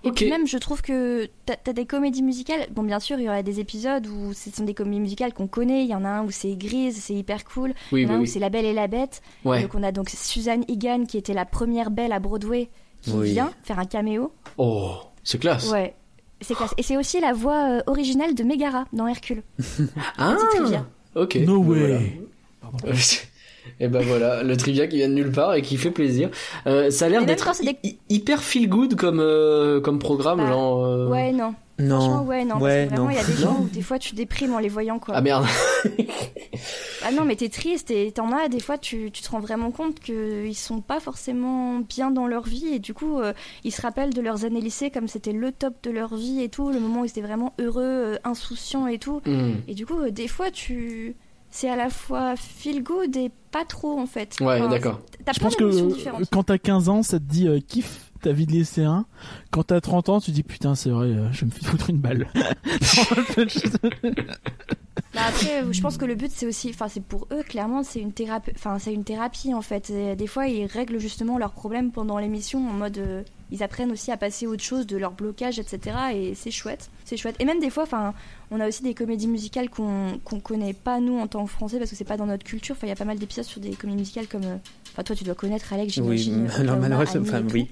Et 0.03 0.11
puis 0.11 0.29
même, 0.29 0.47
je 0.47 0.57
trouve 0.57 0.81
que 0.81 1.29
t'as 1.45 1.53
as 1.67 1.73
des 1.73 1.85
comédies 1.85 2.23
musicales. 2.23 2.67
Bon, 2.71 2.81
bien 2.81 2.99
sûr, 2.99 3.19
il 3.19 3.25
y 3.25 3.29
aura 3.29 3.43
des 3.43 3.59
épisodes 3.59 4.07
où 4.07 4.33
ce 4.33 4.49
sont 4.49 4.63
des 4.65 4.73
comédies 4.73 4.99
musicales 4.99 5.31
qu'on 5.31 5.47
connaît. 5.47 5.83
Il 5.83 5.89
y 5.89 5.95
en 5.95 6.03
a 6.03 6.09
un 6.09 6.23
où 6.23 6.31
c'est 6.31 6.55
grise, 6.55 6.99
c'est 7.01 7.13
hyper 7.13 7.45
cool. 7.45 7.73
Oui, 7.91 8.01
il 8.01 8.03
y 8.03 8.07
en 8.07 8.09
a 8.09 8.11
oui, 8.13 8.15
un 8.15 8.19
où 8.19 8.21
oui. 8.23 8.27
c'est 8.27 8.39
La 8.39 8.49
Belle 8.49 8.65
et 8.65 8.73
la 8.73 8.87
Bête. 8.87 9.21
Ouais. 9.45 9.61
Donc 9.61 9.75
on 9.75 9.83
a 9.83 9.91
donc 9.91 10.09
Suzanne 10.09 10.65
Egan 10.67 11.05
qui 11.05 11.17
était 11.19 11.33
la 11.35 11.45
première 11.45 11.91
belle 11.91 12.13
à 12.13 12.19
Broadway 12.19 12.69
qui 13.01 13.11
Oui. 13.11 13.31
vient 13.33 13.51
faire 13.63 13.77
un 13.79 13.85
caméo. 13.85 14.33
Oh, 14.57 14.95
c'est 15.23 15.39
classe. 15.39 15.69
Ouais. 15.71 15.93
C'est 16.43 16.55
classe. 16.55 16.73
Et 16.77 16.83
c'est 16.83 16.97
aussi 16.97 17.19
la 17.19 17.33
voix 17.33 17.69
euh, 17.69 17.81
originale 17.87 18.35
de 18.35 18.43
Megara 18.43 18.85
dans 18.93 19.07
Hercule. 19.07 19.43
Ah, 20.17 20.35
Petit 20.37 20.57
trivia. 20.59 20.85
ok. 21.15 21.35
No 21.45 21.57
way. 21.59 22.21
voilà. 22.81 22.95
Et 23.79 23.87
ben 23.87 24.01
voilà, 24.03 24.43
le 24.43 24.55
trivia 24.57 24.87
qui 24.87 24.97
vient 24.97 25.09
de 25.09 25.13
nulle 25.13 25.31
part 25.31 25.53
et 25.55 25.61
qui 25.61 25.77
fait 25.77 25.91
plaisir. 25.91 26.29
Euh, 26.67 26.89
ça 26.91 27.05
a 27.05 27.09
l'air 27.09 27.25
d'être 27.25 27.51
des- 27.63 27.97
hyper 28.09 28.41
feel 28.43 28.67
good 28.69 28.95
comme 28.95 29.19
euh, 29.19 29.79
comme 29.81 29.99
programme, 29.99 30.39
Bah, 30.39 30.47
genre. 30.47 30.83
euh, 30.85 31.07
Ouais, 31.09 31.31
non. 31.31 31.55
Non. 31.79 31.99
Franchement, 31.99 32.23
ouais, 32.25 32.45
non. 32.45 32.59
Ouais, 32.59 32.85
parce 32.87 32.89
que 32.91 32.95
vraiment, 32.95 33.05
non. 33.05 33.09
il 33.09 33.15
y 33.15 33.19
a 33.19 33.23
des 33.23 33.33
Non. 33.45 33.53
gens 33.53 33.57
où 33.61 33.67
des 33.67 33.81
fois 33.81 33.97
tu 33.99 34.13
déprimes 34.15 34.53
en 34.53 34.59
les 34.59 34.69
voyant, 34.69 34.99
quoi. 34.99 35.15
Ah 35.17 35.21
merde. 35.21 35.45
Ah 37.05 37.11
non, 37.11 37.25
mais 37.25 37.35
t'es 37.35 37.49
triste 37.49 37.91
et 37.91 38.11
t'en 38.11 38.31
as, 38.31 38.47
des 38.47 38.59
fois, 38.61 38.77
tu, 38.77 39.11
tu 39.11 39.21
te 39.21 39.29
rends 39.29 39.39
vraiment 39.41 39.71
compte 39.71 39.99
qu'ils 39.99 40.55
sont 40.55 40.79
pas 40.81 40.99
forcément 40.99 41.79
bien 41.79 42.11
dans 42.11 42.27
leur 42.27 42.43
vie 42.43 42.67
et 42.73 42.79
du 42.79 42.93
coup, 42.93 43.19
euh, 43.19 43.33
ils 43.65 43.71
se 43.73 43.81
rappellent 43.81 44.13
de 44.13 44.21
leurs 44.21 44.45
années 44.45 44.61
lycée 44.61 44.89
comme 44.89 45.07
c'était 45.07 45.33
le 45.33 45.51
top 45.51 45.73
de 45.83 45.91
leur 45.91 46.15
vie 46.15 46.41
et 46.41 46.47
tout, 46.49 46.69
le 46.71 46.79
moment 46.79 47.01
où 47.01 47.05
ils 47.05 47.09
étaient 47.09 47.21
vraiment 47.21 47.53
heureux, 47.59 47.83
euh, 47.83 48.15
insouciants 48.23 48.87
et 48.87 48.99
tout. 48.99 49.21
Hmm. 49.25 49.53
Et 49.67 49.73
du 49.73 49.85
coup, 49.85 49.99
euh, 49.99 50.11
des 50.11 50.27
fois, 50.27 50.49
tu. 50.51 51.15
C'est 51.55 51.69
à 51.69 51.75
la 51.75 51.91
fois 51.91 52.35
feel 52.35 52.81
good 52.81 53.15
et 53.15 53.29
pas 53.51 53.63
trop 53.63 53.99
en 53.99 54.07
fait. 54.07 54.37
Ouais, 54.41 54.59
Enfin, 54.59 54.69
d'accord. 54.69 55.01
T'as 55.23 55.33
Je 55.33 55.39
pense 55.39 55.55
que 55.55 55.63
euh, 55.63 55.93
différentes. 55.93 56.23
quand 56.31 56.41
t'as 56.45 56.57
15 56.57 56.89
ans, 56.89 57.03
ça 57.03 57.19
te 57.19 57.23
dit 57.25 57.47
euh, 57.47 57.59
kiffe 57.59 58.09
ta 58.23 58.31
vie 58.31 58.47
de 58.47 58.53
lycéen. 58.53 59.05
Quand 59.51 59.61
t'as 59.65 59.79
30 59.79 60.09
ans, 60.09 60.19
tu 60.19 60.31
dis 60.31 60.41
putain, 60.41 60.73
c'est 60.73 60.89
vrai, 60.89 61.07
euh, 61.09 61.31
je 61.31 61.41
vais 61.41 61.45
me 61.45 61.51
fais 61.51 61.63
foutre 61.63 61.91
une 61.91 61.99
balle. 61.99 62.27
Bah 65.13 65.21
après, 65.29 65.61
je 65.71 65.79
pense 65.81 65.97
que 65.97 66.05
le 66.05 66.15
but 66.15 66.31
c'est 66.31 66.47
aussi, 66.47 66.69
enfin 66.69 66.87
c'est 66.87 67.03
pour 67.03 67.27
eux 67.31 67.43
clairement, 67.43 67.83
c'est 67.83 67.99
une 67.99 68.13
thérapie, 68.13 68.51
enfin 68.55 68.79
c'est 68.79 68.91
une 68.93 69.03
thérapie 69.03 69.53
en 69.53 69.61
fait. 69.61 69.91
Et 69.91 70.15
des 70.15 70.25
fois, 70.25 70.47
ils 70.47 70.65
règlent 70.65 70.99
justement 70.99 71.37
leurs 71.37 71.51
problèmes 71.51 71.91
pendant 71.91 72.17
l'émission 72.17 72.67
en 72.67 72.73
mode, 72.73 72.97
euh, 72.97 73.23
ils 73.53 73.63
apprennent 73.63 73.91
aussi 73.91 74.11
à 74.11 74.17
passer 74.17 74.45
à 74.45 74.49
autre 74.49 74.63
chose 74.63 74.85
de 74.87 74.97
leur 74.97 75.11
blocage, 75.13 75.59
etc. 75.59 75.95
Et 76.13 76.33
c'est 76.35 76.51
chouette, 76.51 76.89
c'est 77.05 77.15
chouette. 77.15 77.35
Et 77.39 77.45
même 77.45 77.59
des 77.61 77.69
fois, 77.69 77.83
enfin, 77.83 78.13
on 78.51 78.59
a 78.59 78.67
aussi 78.67 78.83
des 78.83 78.93
comédies 78.93 79.27
musicales 79.27 79.69
qu'on 79.69 80.19
qu'on 80.25 80.39
connaît 80.41 80.73
pas 80.73 80.99
nous 80.99 81.17
en 81.19 81.27
tant 81.27 81.45
que 81.45 81.51
français 81.51 81.77
parce 81.77 81.89
que 81.89 81.95
c'est 81.95 82.03
pas 82.03 82.17
dans 82.17 82.25
notre 82.25 82.43
culture. 82.43 82.75
Enfin, 82.75 82.87
il 82.87 82.89
y 82.89 82.93
a 82.93 82.97
pas 82.97 83.05
mal 83.05 83.17
d'épisodes 83.19 83.45
sur 83.45 83.61
des 83.61 83.71
comédies 83.75 83.99
musicales 83.99 84.27
comme, 84.27 84.43
euh, 84.43 84.57
enfin 84.91 85.03
toi 85.03 85.15
tu 85.15 85.23
dois 85.23 85.35
connaître 85.35 85.71
Alex, 85.71 85.97
Oui, 85.97 86.17
j'imagine. 86.17 86.49
malheureusement, 86.59 86.97
Annie 86.99 87.27
et 87.27 87.29
enfin 87.29 87.41
tout. 87.43 87.53
oui. 87.53 87.71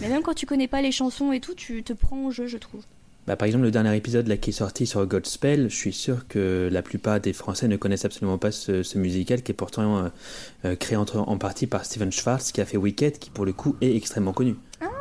Mais 0.00 0.08
même 0.08 0.22
quand 0.22 0.34
tu 0.34 0.46
connais 0.46 0.68
pas 0.68 0.80
les 0.80 0.92
chansons 0.92 1.32
et 1.32 1.40
tout, 1.40 1.54
tu 1.54 1.82
te 1.82 1.92
prends 1.92 2.24
au 2.26 2.30
jeu, 2.30 2.46
je 2.46 2.56
trouve. 2.56 2.82
Bah, 3.26 3.36
par 3.36 3.44
exemple, 3.46 3.64
le 3.64 3.70
dernier 3.70 3.94
épisode 3.94 4.26
là, 4.26 4.38
qui 4.38 4.50
est 4.50 4.52
sorti 4.54 4.86
sur 4.86 5.04
Godspell, 5.04 5.68
je 5.68 5.76
suis 5.76 5.92
sûr 5.92 6.26
que 6.28 6.68
la 6.72 6.80
plupart 6.80 7.20
des 7.20 7.34
Français 7.34 7.68
ne 7.68 7.76
connaissent 7.76 8.06
absolument 8.06 8.38
pas 8.38 8.50
ce, 8.52 8.82
ce 8.82 8.96
musical 8.96 9.42
qui 9.42 9.52
est 9.52 9.54
pourtant 9.54 9.98
euh, 9.98 10.08
euh, 10.64 10.76
créé 10.76 10.96
entre- 10.96 11.18
en 11.18 11.36
partie 11.36 11.66
par 11.66 11.84
Steven 11.84 12.10
Schwartz 12.10 12.52
qui 12.52 12.60
a 12.62 12.64
fait 12.64 12.78
Wicked, 12.78 13.18
qui 13.18 13.28
pour 13.28 13.44
le 13.44 13.52
coup 13.52 13.76
est 13.82 13.94
extrêmement 13.94 14.32
connu. 14.32 14.54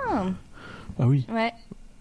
Ah, 0.10 1.06
oui. 1.08 1.26
ouais. 1.34 1.52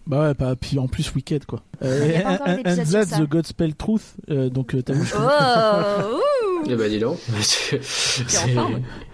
Bah 0.07 0.20
ouais, 0.28 0.35
bah, 0.35 0.55
puis 0.61 0.78
en 0.78 0.87
plus 0.87 1.12
Wicked 1.15 1.47
quoi. 1.47 1.62
Pas 1.81 1.87
encore 2.35 2.47
and 2.49 2.55
d'épisode 2.57 2.87
sur 2.87 2.93
that's 3.01 3.19
the 3.19 3.28
Godspell 3.28 3.74
truth. 3.74 4.15
euh, 4.31 4.49
donc 4.49 4.74
euh, 4.74 4.83
t'as 4.83 4.93
vu, 4.93 5.05
je, 5.05 5.15
Oh, 5.16 6.16
ouh. 6.16 6.62
Eh 6.70 6.77
ben 6.77 6.89
dis 6.89 7.01
donc. 7.01 7.19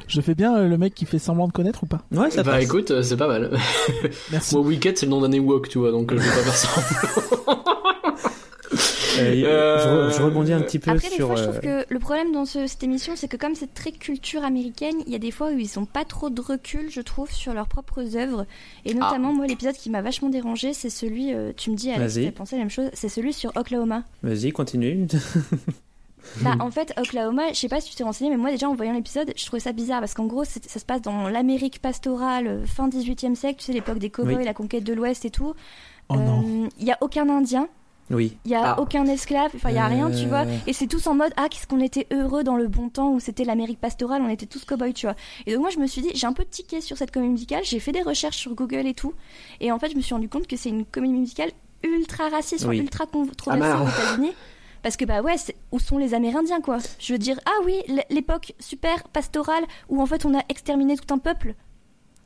Je 0.08 0.20
fais 0.20 0.34
bien 0.34 0.54
euh, 0.56 0.68
le 0.68 0.76
mec 0.76 0.94
qui 0.94 1.06
fait 1.06 1.18
semblant 1.18 1.46
de 1.48 1.52
connaître 1.52 1.84
ou 1.84 1.86
pas? 1.86 2.02
Ouais, 2.12 2.30
ça 2.30 2.42
Bah 2.42 2.52
passe. 2.52 2.64
écoute, 2.64 2.90
euh, 2.90 3.02
c'est 3.02 3.16
pas 3.16 3.28
mal. 3.28 3.50
Merci. 4.30 4.54
Moi, 4.56 4.64
Wicked, 4.66 4.98
c'est 4.98 5.06
le 5.06 5.10
nom 5.10 5.22
d'un 5.22 5.32
Ewok, 5.32 5.70
tu 5.70 5.78
vois, 5.78 5.90
donc 5.90 6.12
euh, 6.12 6.18
je 6.18 6.22
vais 6.22 6.28
pas 6.28 6.50
faire 6.50 6.54
ça. 6.54 6.68
Euh, 9.18 9.44
Euh, 9.44 9.78
je, 9.78 9.88
re- 10.14 10.16
je 10.18 10.22
rebondis 10.22 10.52
un 10.52 10.60
petit 10.60 10.78
peu 10.78 10.90
Après, 10.90 11.08
sur. 11.08 11.26
fois, 11.28 11.36
je 11.36 11.42
euh, 11.42 11.46
trouve 11.48 11.60
que 11.60 11.84
le 11.88 11.98
problème 11.98 12.32
dans 12.32 12.44
ce- 12.44 12.66
cette 12.66 12.82
émission, 12.82 13.14
c'est 13.16 13.28
que 13.28 13.36
comme 13.36 13.54
c'est 13.54 13.72
très 13.74 13.92
culture 13.92 14.44
américaine, 14.44 14.96
il 15.06 15.12
y 15.12 15.14
a 15.14 15.18
des 15.18 15.30
fois 15.30 15.50
où 15.50 15.58
ils 15.58 15.78
ont 15.78 15.84
pas 15.84 16.04
trop 16.04 16.30
de 16.30 16.40
recul, 16.40 16.90
je 16.90 17.00
trouve, 17.00 17.30
sur 17.30 17.52
leurs 17.54 17.68
propres 17.68 18.16
œuvres. 18.16 18.46
Et 18.84 18.94
notamment, 18.94 19.32
moi, 19.32 19.46
l'épisode 19.46 19.74
qui 19.74 19.90
m'a 19.90 20.02
vachement 20.02 20.28
dérangé, 20.28 20.72
c'est 20.72 20.90
celui, 20.90 21.34
euh, 21.34 21.52
tu 21.56 21.70
me 21.70 21.76
dis, 21.76 21.90
Alex, 21.90 22.14
tu 22.14 22.26
as 22.26 22.32
pensé 22.32 22.56
la 22.56 22.60
même 22.62 22.70
chose, 22.70 22.90
c'est 22.94 23.08
celui 23.08 23.32
sur 23.32 23.52
Oklahoma. 23.56 24.04
Vas-y, 24.22 24.52
continue. 24.52 25.06
Bah, 26.40 26.54
en 26.60 26.70
fait, 26.70 26.92
Oklahoma, 26.98 27.48
je 27.52 27.58
sais 27.58 27.68
pas 27.68 27.80
si 27.80 27.90
tu 27.90 27.96
t'es 27.96 28.04
renseigné, 28.04 28.30
mais 28.30 28.36
moi, 28.36 28.50
déjà, 28.50 28.68
en 28.68 28.74
voyant 28.74 28.92
l'épisode, 28.92 29.32
je 29.36 29.44
trouvais 29.46 29.60
ça 29.60 29.72
bizarre 29.72 30.00
parce 30.00 30.14
qu'en 30.14 30.26
gros, 30.26 30.44
ça 30.44 30.60
se 30.78 30.84
passe 30.84 31.02
dans 31.02 31.28
l'Amérique 31.28 31.80
pastorale, 31.80 32.46
euh, 32.46 32.64
fin 32.66 32.88
18e 32.88 33.34
siècle, 33.34 33.58
tu 33.58 33.66
sais, 33.66 33.72
l'époque 33.72 33.98
des 33.98 34.10
cowboys, 34.10 34.36
Oui. 34.36 34.44
la 34.44 34.54
conquête 34.54 34.84
de 34.84 34.92
l'Ouest 34.94 35.24
et 35.24 35.30
tout. 35.30 35.54
Oh 36.08 36.16
non. 36.16 36.42
Euh, 36.64 36.68
Il 36.78 36.86
y 36.86 36.92
a 36.92 36.98
aucun 37.00 37.28
Indien. 37.28 37.68
Oui. 38.12 38.36
Il 38.44 38.50
y 38.50 38.54
a 38.54 38.72
Ah. 38.74 38.80
aucun 38.80 39.04
esclave, 39.06 39.50
enfin 39.54 39.70
il 39.70 39.76
y 39.76 39.78
a 39.78 39.86
rien, 39.86 40.10
tu 40.10 40.24
Euh. 40.24 40.28
vois. 40.28 40.44
Et 40.66 40.72
c'est 40.72 40.86
tous 40.86 41.06
en 41.06 41.14
mode 41.14 41.32
ah 41.36 41.48
qu'est-ce 41.50 41.66
qu'on 41.66 41.80
était 41.80 42.06
heureux 42.12 42.44
dans 42.44 42.56
le 42.56 42.68
bon 42.68 42.88
temps 42.88 43.10
où 43.12 43.20
c'était 43.20 43.44
l'Amérique 43.44 43.80
pastorale, 43.80 44.22
on 44.24 44.28
était 44.28 44.46
tous 44.46 44.64
cow-boys, 44.64 44.92
tu 44.92 45.06
vois. 45.06 45.16
Et 45.46 45.52
donc 45.54 45.62
moi 45.62 45.70
je 45.70 45.78
me 45.78 45.86
suis 45.86 46.02
dit 46.02 46.10
j'ai 46.14 46.26
un 46.26 46.32
peu 46.32 46.44
tiqué 46.44 46.80
sur 46.80 46.96
cette 46.96 47.10
comédie 47.10 47.32
musicale, 47.32 47.62
j'ai 47.64 47.80
fait 47.80 47.92
des 47.92 48.02
recherches 48.02 48.36
sur 48.36 48.54
Google 48.54 48.86
et 48.86 48.94
tout, 48.94 49.14
et 49.60 49.72
en 49.72 49.78
fait 49.78 49.90
je 49.90 49.96
me 49.96 50.00
suis 50.02 50.14
rendu 50.14 50.28
compte 50.28 50.46
que 50.46 50.56
c'est 50.56 50.68
une 50.68 50.84
comédie 50.84 51.14
musicale 51.14 51.50
ultra 51.84 52.28
raciste, 52.28 52.64
Oui. 52.66 52.78
ultra 52.78 53.04
Ah, 53.08 53.12
controversée 53.12 53.60
merde. 53.60 53.82
aux 53.88 53.88
États-Unis. 54.02 54.32
Parce 54.82 54.96
que 54.96 55.04
bah 55.04 55.22
ouais, 55.22 55.36
où 55.70 55.78
sont 55.78 55.96
les 55.98 56.12
Amérindiens 56.12 56.60
quoi 56.60 56.78
Je 56.98 57.12
veux 57.12 57.18
dire 57.18 57.38
ah 57.46 57.62
oui 57.64 57.80
l'époque 58.10 58.52
super 58.58 59.04
pastorale 59.08 59.62
où 59.88 60.02
en 60.02 60.06
fait 60.06 60.24
on 60.24 60.36
a 60.36 60.42
exterminé 60.48 60.96
tout 60.96 61.12
un 61.14 61.18
peuple, 61.18 61.54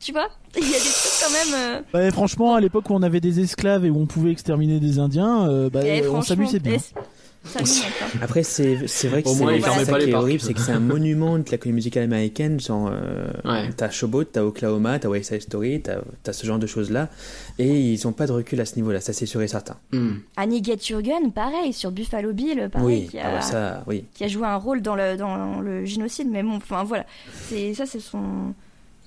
tu 0.06 0.12
vois 0.12 0.28
Il 0.56 0.62
y 0.62 0.74
a 0.74 0.78
des 0.78 0.78
trucs 0.78 1.20
quand 1.20 1.32
même. 1.32 1.82
euh, 1.94 1.98
Ouais, 1.98 2.10
franchement, 2.12 2.54
à 2.54 2.60
l'époque 2.60 2.88
où 2.90 2.94
on 2.94 3.02
avait 3.02 3.20
des 3.20 3.40
esclaves 3.40 3.84
et 3.84 3.90
où 3.90 3.98
on 4.00 4.06
pouvait 4.06 4.30
exterminer 4.30 4.78
des 4.80 4.98
Indiens, 5.00 5.48
euh, 5.48 5.68
bah, 5.68 5.80
eh, 5.84 6.06
on 6.08 6.22
s'amusait 6.22 6.60
bien. 6.60 6.76
eh, 6.76 6.98
hein. 6.98 7.02
Après, 8.22 8.42
c'est 8.42 8.86
c'est 8.88 9.06
vrai 9.08 9.22
que 9.22 9.28
c'est 9.28 9.36
moins, 9.44 9.52
c'est 9.60 9.84
ça 9.84 9.92
pas 9.92 9.98
qui 10.00 10.10
est 10.10 10.14
horrible, 10.14 10.40
c'est 10.40 10.52
que 10.54 10.60
c'est 10.60 10.72
un 10.72 10.80
monument 10.80 11.38
de 11.38 11.44
la 11.50 11.58
comédie 11.58 11.74
musicale 11.76 12.02
américaine. 12.04 12.58
Genre, 12.58 12.88
euh, 12.92 13.26
Ouais. 13.44 13.68
t'as 13.76 13.90
Showboat, 13.90 14.24
t'as 14.32 14.42
Oklahoma, 14.42 14.98
t'as 14.98 15.08
West 15.08 15.30
Side 15.30 15.42
Story, 15.42 15.80
t'as 15.82 15.98
as 16.26 16.32
ce 16.32 16.46
genre 16.46 16.58
de 16.58 16.66
choses 16.66 16.90
là, 16.90 17.08
et 17.58 17.68
ils 17.92 18.06
ont 18.08 18.12
pas 18.12 18.26
de 18.26 18.32
recul 18.32 18.60
à 18.60 18.64
ce 18.64 18.76
niveau-là, 18.76 19.00
ça 19.00 19.12
c'est 19.12 19.26
sûr 19.26 19.42
et 19.42 19.48
certain. 19.48 19.76
Hmm. 19.92 20.14
Annie 20.36 20.62
Get 20.62 20.78
Your 20.90 21.02
Gun, 21.02 21.30
pareil, 21.30 21.72
sur 21.72 21.90
Buffalo 21.92 22.32
Bill, 22.32 22.68
pareil, 22.72 22.86
oui, 23.02 23.06
qui, 23.10 23.18
ah 23.18 23.28
a, 23.28 23.34
ouais, 23.36 23.42
ça, 23.42 23.84
oui. 23.86 24.04
qui 24.14 24.24
a 24.24 24.28
joué 24.28 24.46
un 24.46 24.56
rôle 24.56 24.82
dans 24.82 24.96
le, 24.96 25.16
dans 25.16 25.60
le 25.60 25.84
génocide, 25.84 26.28
mais 26.30 26.42
bon, 26.42 26.56
enfin 26.56 26.82
voilà. 26.84 27.06
C'est, 27.48 27.74
ça, 27.74 27.86
ce 27.86 28.00
sont, 28.00 28.54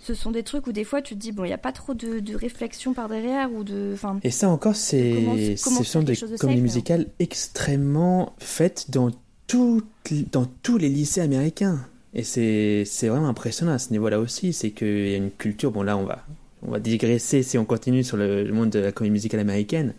ce 0.01 0.13
sont 0.13 0.31
des 0.31 0.43
trucs 0.43 0.65
où 0.67 0.71
des 0.71 0.83
fois 0.83 1.01
tu 1.01 1.15
te 1.15 1.19
dis, 1.19 1.31
bon, 1.31 1.43
il 1.43 1.47
n'y 1.47 1.53
a 1.53 1.57
pas 1.57 1.71
trop 1.71 1.93
de, 1.93 2.19
de 2.19 2.35
réflexion 2.35 2.93
par 2.93 3.09
derrière 3.09 3.51
ou 3.51 3.63
de. 3.63 3.91
Enfin, 3.93 4.19
Et 4.23 4.31
ça 4.31 4.49
encore, 4.49 4.75
c'est 4.75 5.55
ce 5.57 5.83
sont 5.83 6.01
des 6.01 6.13
de 6.13 6.37
comédies 6.37 6.37
safe, 6.37 6.61
musicales 6.61 7.05
extrêmement 7.19 8.33
faites 8.37 8.87
dans, 8.89 9.11
toutes- 9.47 9.85
dans 10.31 10.45
tous 10.63 10.77
les 10.77 10.89
lycées 10.89 11.21
américains. 11.21 11.79
Et 12.13 12.23
c'est 12.23 12.85
vraiment 13.07 13.27
impressionnant 13.27 13.73
à 13.73 13.77
ce 13.79 13.91
niveau-là 13.91 14.19
aussi. 14.19 14.53
C'est 14.53 14.71
qu'il 14.71 15.09
y 15.09 15.13
a 15.13 15.17
une 15.17 15.31
culture. 15.31 15.71
Bon, 15.71 15.83
là, 15.83 15.95
on 15.97 16.05
va, 16.05 16.25
on 16.63 16.71
va 16.71 16.79
digresser 16.79 17.43
si 17.43 17.57
on 17.57 17.65
continue 17.65 18.03
sur 18.03 18.17
le, 18.17 18.43
le 18.43 18.53
monde 18.53 18.69
de 18.71 18.79
la 18.79 18.91
comédie 18.91 19.11
musicale 19.11 19.39
américaine. 19.41 19.93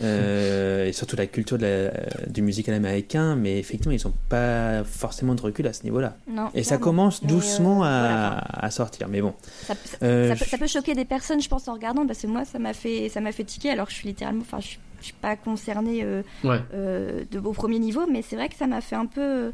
Euh, 0.00 0.86
et 0.86 0.92
surtout 0.92 1.16
la 1.16 1.26
culture 1.26 1.58
de 1.58 1.66
la- 1.66 2.26
du 2.28 2.42
musical 2.42 2.74
américain. 2.74 3.34
Mais 3.36 3.58
effectivement, 3.58 3.92
ils 3.92 4.06
n'ont 4.06 4.14
pas 4.28 4.84
forcément 4.84 5.34
de 5.34 5.40
recul 5.40 5.66
à 5.66 5.72
ce 5.72 5.82
niveau-là. 5.84 6.16
Et 6.54 6.62
ça 6.62 6.78
commence 6.78 7.22
Mais, 7.22 7.28
doucement 7.28 7.84
euh, 7.84 7.86
à, 7.86 8.00
voilà, 8.00 8.36
à 8.52 8.70
sortir. 8.70 9.08
Mais 9.08 9.20
bon. 9.20 9.34
Ça, 9.66 9.74
ça- 9.74 9.96
Euh, 10.02 10.28
ça 10.28 10.36
peut, 10.36 10.44
je- 10.44 10.50
ça 10.50 10.58
peut 10.58 10.66
choquer 10.66 10.94
des 10.94 11.04
personnes, 11.04 11.40
je 11.40 11.48
pense, 11.48 11.66
en 11.68 11.74
regardant, 11.74 12.06
parce 12.06 12.20
que 12.22 12.26
moi, 12.26 12.44
ça 12.44 12.58
m'a 12.58 12.72
fait, 12.74 13.08
ça 13.08 13.20
m'a 13.20 13.32
fait 13.32 13.44
tiquer, 13.44 13.70
alors 13.70 13.86
que 13.86 13.92
je 13.92 13.96
suis 13.98 14.08
littéralement, 14.08 14.42
enfin, 14.42 14.60
je, 14.60 14.66
suis- 14.68 14.78
je 15.00 15.04
suis 15.06 15.14
pas 15.14 15.36
concernée 15.36 16.00
euh, 16.04 16.22
Ouais. 16.44 16.60
euh, 16.74 17.24
de, 17.30 17.38
au 17.40 17.52
premier 17.52 17.78
niveau, 17.78 18.06
mais 18.10 18.22
c'est 18.22 18.36
vrai 18.36 18.48
que 18.48 18.56
ça 18.56 18.66
m'a 18.66 18.80
fait 18.80 18.96
un 18.96 19.06
peu. 19.06 19.52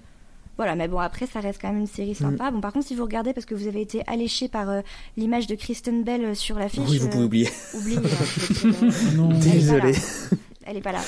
Voilà, 0.56 0.76
mais 0.76 0.86
bon, 0.88 0.98
après, 0.98 1.26
ça 1.26 1.40
reste 1.40 1.60
quand 1.60 1.68
même 1.72 1.80
une 1.80 1.86
série 1.86 2.14
sympa. 2.14 2.50
Bon, 2.50 2.60
par 2.60 2.72
contre, 2.72 2.86
si 2.86 2.94
vous 2.94 3.02
regardez, 3.02 3.32
parce 3.32 3.44
que 3.46 3.54
vous 3.54 3.66
avez 3.66 3.80
été 3.80 4.02
alléché 4.06 4.48
par 4.48 4.70
euh, 4.70 4.80
l'image 5.16 5.46
de 5.48 5.54
Kristen 5.56 6.04
Bell 6.04 6.24
euh, 6.24 6.34
sur 6.34 6.58
l'affiche. 6.58 6.80
Oui, 6.88 6.98
vous 6.98 7.08
pouvez 7.08 7.22
euh, 7.22 7.26
oublier. 7.26 7.48
oubliez, 7.74 7.96
hein, 8.64 8.70
euh, 8.82 9.16
Non. 9.16 9.28
Désolé. 9.38 9.92
là. 9.92 9.98
Elle 10.66 10.76
est 10.76 10.80
pas 10.80 10.92
là. 10.92 11.00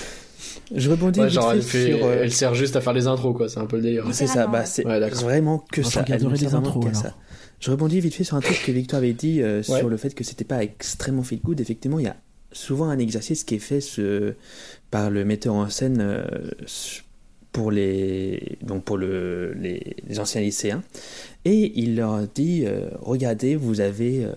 Je 0.74 0.90
rebondis 0.90 1.20
Ouais, 1.20 1.26
vite 1.26 1.34
genre, 1.34 1.50
fait 1.52 1.56
elle, 1.56 1.62
fait- 1.62 1.96
sur. 1.96 2.06
euh, 2.06 2.20
elle 2.22 2.32
sert 2.32 2.54
juste 2.54 2.74
à 2.76 2.80
faire 2.80 2.92
les 2.92 3.06
intros, 3.06 3.36
quoi. 3.36 3.48
C'est 3.48 3.60
un 3.60 3.66
peu 3.66 3.76
le 3.76 3.82
délire. 3.82 4.04
C'est 4.12 4.26
ça, 4.26 4.46
bah, 4.48 4.64
c'est 4.64 4.84
Ouais, 4.84 4.98
vraiment 5.10 5.64
que 5.72 5.82
ça. 5.82 6.04
Elle 6.08 6.24
ne 6.24 6.30
les 6.34 6.54
intros. 6.54 6.84
Je 7.60 7.70
rebondis 7.70 8.00
vite 8.00 8.14
fait 8.14 8.24
sur 8.24 8.36
un 8.36 8.40
truc 8.40 8.62
que 8.66 8.72
Victor 8.72 8.98
avait 8.98 9.14
dit 9.14 9.40
euh, 9.40 9.58
Ouais. 9.68 9.78
sur 9.78 9.88
le 9.88 9.96
fait 9.96 10.14
que 10.14 10.24
c'était 10.24 10.44
pas 10.44 10.62
extrêmement 10.62 11.22
feel 11.22 11.40
good. 11.40 11.58
Effectivement, 11.60 11.98
il 11.98 12.04
y 12.04 12.08
a 12.08 12.16
souvent 12.52 12.88
un 12.90 12.98
exercice 12.98 13.44
qui 13.44 13.54
est 13.54 13.58
fait 13.60 13.80
ce- 13.80 14.34
par 14.90 15.08
le 15.08 15.24
metteur 15.24 15.54
en 15.54 15.68
scène 15.70 15.98
euh, 16.00 16.24
pour 17.52 17.70
les 17.70 18.58
donc 18.62 18.84
pour 18.84 18.96
le, 18.98 19.52
les, 19.54 19.96
les 20.06 20.20
anciens 20.20 20.40
lycéens. 20.40 20.82
Et 21.44 21.72
il 21.80 21.96
leur 21.96 22.26
dit 22.28 22.64
euh, 22.66 22.90
regardez 23.00 23.56
vous 23.56 23.80
avez 23.80 24.24
euh, 24.24 24.32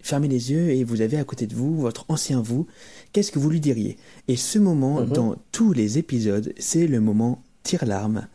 fermé 0.00 0.28
les 0.28 0.50
yeux 0.52 0.70
et 0.70 0.84
vous 0.84 1.00
avez 1.00 1.16
à 1.16 1.24
côté 1.24 1.46
de 1.46 1.54
vous 1.54 1.76
votre 1.76 2.04
ancien 2.08 2.40
vous. 2.40 2.66
Qu'est-ce 3.12 3.32
que 3.32 3.38
vous 3.38 3.50
lui 3.50 3.60
diriez? 3.60 3.96
Et 4.28 4.36
ce 4.36 4.58
moment 4.58 5.00
Mhm. 5.00 5.08
dans 5.12 5.36
tous 5.52 5.72
les 5.72 5.98
épisodes 5.98 6.52
c'est 6.58 6.86
le 6.86 7.00
moment 7.00 7.42
tire-larme 7.62 8.26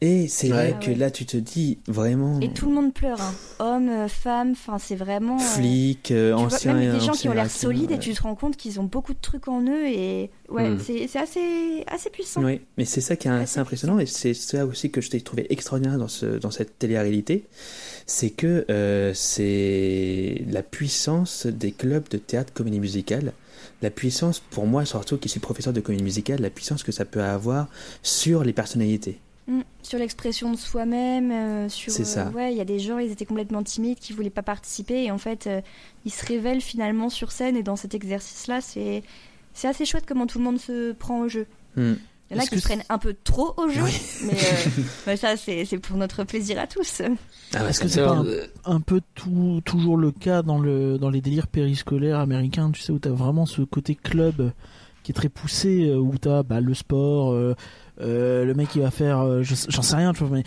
et 0.00 0.28
c'est 0.28 0.50
Ouais. 0.52 0.72
vrai 0.72 0.76
que 0.80 0.90
là 0.90 1.10
tu 1.10 1.26
te 1.26 1.36
dis 1.36 1.78
vraiment 1.86 2.40
Et 2.40 2.52
tout 2.52 2.66
le 2.68 2.74
monde 2.74 2.92
pleure, 2.94 3.20
hein. 3.20 3.34
hommes, 3.58 3.88
euh, 3.88 4.08
femmes, 4.08 4.52
enfin, 4.52 4.78
c'est 4.78 4.96
vraiment. 4.96 5.36
euh, 5.36 5.44
flic 5.44 6.10
euh, 6.10 6.34
tu 6.36 6.48
vois, 6.68 6.74
même 6.74 6.92
des 6.98 7.00
gens 7.04 7.12
qui 7.12 7.28
ont 7.28 7.32
l'air 7.34 7.50
solides 7.50 7.90
et 7.90 7.98
tu 7.98 8.12
te 8.14 8.22
rends 8.22 8.34
compte 8.34 8.56
qu'ils 8.56 8.80
ont 8.80 8.84
beaucoup 8.84 9.12
de 9.12 9.18
trucs 9.20 9.48
en 9.48 9.62
eux 9.62 9.86
et 9.86 10.30
ouais, 10.48 10.70
Mm. 10.70 10.78
c'est 10.80 11.06
c'est 11.08 11.18
assez, 11.18 11.84
assez 11.86 12.10
puissant. 12.10 12.42
Oui, 12.42 12.60
mais 12.78 12.84
c'est 12.84 13.00
ça 13.00 13.16
qui 13.16 13.28
est 13.28 13.30
assez 13.30 13.60
impressionnant 13.60 13.98
et 13.98 14.06
c'est 14.06 14.34
ça 14.34 14.64
aussi 14.66 14.90
que 14.90 15.00
je 15.00 15.10
t'ai 15.10 15.20
trouvé 15.20 15.46
extraordinaire 15.52 15.98
dans, 15.98 16.08
ce, 16.08 16.26
dans 16.38 16.50
cette 16.50 16.78
télé-réalité, 16.78 17.44
c'est 18.06 18.30
que 18.30 18.64
euh, 18.70 19.12
c'est 19.14 20.44
la 20.48 20.62
puissance 20.62 21.46
des 21.46 21.72
clubs 21.72 22.08
de 22.08 22.18
théâtre 22.18 22.52
comédie 22.52 22.80
musicale, 22.80 23.32
la 23.82 23.90
puissance 23.90 24.40
pour 24.40 24.66
moi 24.66 24.84
surtout 24.84 25.18
qui 25.18 25.28
suis 25.28 25.40
professeur 25.40 25.72
de 25.72 25.80
comédie 25.80 26.02
musicale, 26.04 26.40
la 26.40 26.50
puissance 26.50 26.82
que 26.82 26.92
ça 26.92 27.04
peut 27.04 27.22
avoir 27.22 27.68
sur 28.02 28.44
les 28.44 28.52
personnalités. 28.52 29.18
Mm. 29.50 29.62
Sur 29.82 29.98
l'expression 29.98 30.52
de 30.52 30.56
soi-même, 30.56 31.32
euh, 31.32 31.68
sur 31.68 31.92
C'est 31.92 32.04
ça. 32.04 32.28
euh, 32.28 32.30
ouais, 32.30 32.52
il 32.52 32.56
y 32.58 32.60
a 32.60 32.64
des 32.64 32.78
gens, 32.78 32.98
ils 32.98 33.10
étaient 33.10 33.24
complètement 33.24 33.62
timides, 33.64 33.98
qui 33.98 34.12
voulaient 34.12 34.30
pas 34.30 34.42
participer 34.42 35.02
et 35.04 35.10
en 35.10 35.18
fait, 35.18 35.46
euh, 35.48 35.60
ils 36.04 36.12
se 36.12 36.24
révèlent 36.24 36.60
finalement 36.60 37.08
sur 37.08 37.32
scène 37.32 37.56
et 37.56 37.62
dans 37.62 37.76
cet 37.76 37.94
exercice-là, 37.94 38.60
c'est 38.60 39.02
c'est 39.52 39.66
assez 39.66 39.84
chouette 39.84 40.04
comment 40.06 40.26
tout 40.28 40.38
le 40.38 40.44
monde 40.44 40.60
se 40.60 40.92
prend 40.92 41.20
au 41.20 41.28
jeu. 41.28 41.46
Hmm. 41.76 41.94
Il 42.30 42.36
y 42.36 42.38
en 42.38 42.42
a 42.44 42.46
qui 42.46 42.60
se 42.60 42.62
prennent 42.62 42.84
un 42.88 42.98
peu 42.98 43.16
trop 43.24 43.54
au 43.56 43.68
jeu, 43.68 43.82
Oui. 43.82 44.00
mais 44.26 44.34
euh, 44.34 44.82
bah, 45.06 45.16
ça 45.16 45.36
c'est 45.36 45.64
c'est 45.64 45.78
pour 45.78 45.96
notre 45.96 46.22
plaisir 46.22 46.60
à 46.60 46.68
tous. 46.68 47.02
Ah 47.52 47.64
ouais, 47.64 47.70
Est-ce 47.70 47.80
que 47.80 47.88
c'est 47.88 48.04
pas 48.04 48.18
un, 48.66 48.76
un 48.76 48.80
peu 48.80 49.00
tout, 49.16 49.60
toujours 49.64 49.96
le 49.96 50.12
cas 50.12 50.42
dans, 50.42 50.60
le, 50.60 50.96
dans 50.98 51.10
les 51.10 51.20
délires 51.20 51.48
périscolaires 51.48 52.20
américains, 52.20 52.70
tu 52.70 52.80
sais, 52.82 52.92
où 52.92 53.00
t'as 53.00 53.10
vraiment 53.10 53.46
ce 53.46 53.62
côté 53.62 53.96
club 53.96 54.52
qui 55.02 55.10
est 55.10 55.14
très 55.14 55.28
poussé, 55.30 55.92
où 55.92 56.16
t'as 56.18 56.44
bah, 56.44 56.60
le 56.60 56.74
sport, 56.74 57.34
euh, 58.00 58.44
le 58.44 58.54
mec 58.54 58.68
qui 58.70 58.80
va 58.80 58.90
faire, 58.90 59.20
euh, 59.20 59.42
je- 59.42 59.54
j'en 59.68 59.82
sais 59.82 59.96
rien, 59.96 60.12
tu 60.12 60.24
vois, 60.24 60.36
mais 60.38 60.44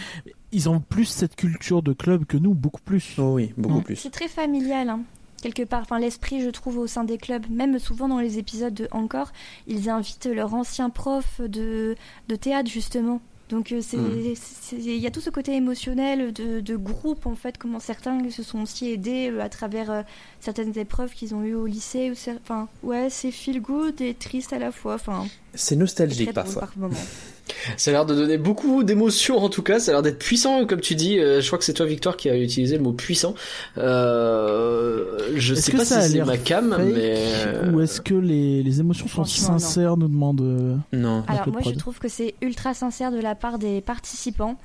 ils 0.52 0.70
ont 0.70 0.80
plus 0.80 1.06
cette 1.06 1.36
culture 1.36 1.82
de 1.82 1.94
club 1.94 2.26
que 2.26 2.38
nous, 2.38 2.54
beaucoup 2.54 2.82
plus. 2.82 3.16
Oh 3.18 3.34
oui, 3.36 3.54
beaucoup 3.58 3.82
plus. 3.82 3.96
C'est 3.96 4.10
très 4.12 4.28
familial, 4.28 4.90
hein, 4.90 5.02
quelque 5.42 5.64
part. 5.64 5.82
Enfin, 5.82 6.00
l'esprit, 6.00 6.42
je 6.42 6.50
trouve, 6.50 6.78
au 6.78 6.88
sein 6.88 7.04
des 7.04 7.18
clubs, 7.18 7.46
même 7.50 7.80
souvent 7.80 8.08
dans 8.08 8.20
les 8.20 8.38
épisodes 8.40 8.74
de 8.74 8.88
Encore, 8.92 9.32
ils 9.68 9.90
invitent 9.90 10.26
leur 10.28 10.54
ancien 10.54 10.90
prof 10.90 11.42
de, 11.42 11.96
de 12.28 12.36
théâtre, 12.36 12.70
justement. 12.70 13.22
Donc, 13.50 13.72
euh, 13.72 13.80
Mm. 13.80 14.36
c'est- 14.36 14.78
il 14.78 14.96
y 14.98 15.06
a 15.06 15.12
tout 15.12 15.20
ce 15.22 15.30
côté 15.30 15.54
émotionnel 15.54 16.34
de, 16.34 16.60
de 16.62 16.76
groupe, 16.76 17.26
en 17.28 17.36
fait, 17.36 17.58
comment 17.58 17.80
certains 17.80 18.18
se 18.32 18.42
sont 18.42 18.62
aussi 18.62 18.90
aidés 18.92 19.32
à 19.40 19.50
travers 19.50 19.92
euh, 19.92 20.02
certaines 20.40 20.76
épreuves 20.78 21.12
qu'ils 21.14 21.36
ont 21.36 21.44
eues 21.44 21.54
au 21.54 21.66
lycée. 21.68 22.10
Ou 22.10 22.14
cer- 22.14 22.38
Enfin, 22.42 22.68
ouais, 22.84 23.10
c'est 23.12 23.32
feel 23.32 23.62
good 23.62 24.00
et 24.02 24.14
triste 24.16 24.54
à 24.54 24.60
la 24.60 24.72
fois. 24.72 24.96
Enfin, 24.96 25.26
C'est 25.54 25.76
nostalgique 25.76 26.34
parfois. 26.34 26.62
par 26.62 26.78
moment. 26.78 26.96
Ça 27.78 27.92
a 27.92 27.94
l'air 27.94 28.06
de 28.06 28.16
donner 28.16 28.38
beaucoup 28.38 28.84
d'émotions 28.84 29.38
en 29.38 29.50
tout 29.50 29.64
cas, 29.64 29.80
ça 29.80 29.92
a 29.92 29.94
l'air 29.96 30.02
d'être 30.02 30.20
puissant 30.20 30.66
comme 30.66 30.80
tu 30.82 30.96
dis. 30.96 31.20
Euh, 31.20 31.42
je 31.42 31.48
crois 31.48 31.60
que 31.60 31.66
c'est 31.66 31.74
toi 31.74 31.86
Victor 31.86 32.16
qui 32.18 32.30
a 32.30 32.38
utilisé 32.38 32.78
le 32.78 32.84
mot 32.84 32.94
puissant. 32.94 33.36
Euh, 33.78 35.30
je 35.36 35.54
Est-ce 35.54 35.62
sais 35.64 35.72
que 35.72 35.78
pas 35.78 35.86
ça 35.86 36.02
si 36.02 36.06
a 36.06 36.08
c'est 36.10 36.14
l'air 36.16 36.26
ma 36.26 36.38
cam, 36.38 36.70
fake, 36.72 36.80
mais 36.94 37.16
euh, 37.18 37.72
Ou 37.72 37.82
est-ce 37.82 38.02
que 38.02 38.14
les, 38.14 38.64
les 38.64 38.80
émotions 38.80 39.08
sont 39.08 39.22
non. 39.22 39.26
sincères, 39.26 39.98
nous 39.98 40.08
demande 40.08 40.42
euh, 40.42 40.76
Non. 40.94 41.24
Alors 41.28 41.50
moi 41.50 41.62
je 41.64 41.72
trouve 41.72 42.00
que 42.00 42.08
c'est 42.08 42.36
ultra 42.42 42.74
sincère 42.74 43.12
de 43.12 43.20
la 43.20 43.36
part 43.36 43.60
des 43.60 43.82
participants. 43.82 44.58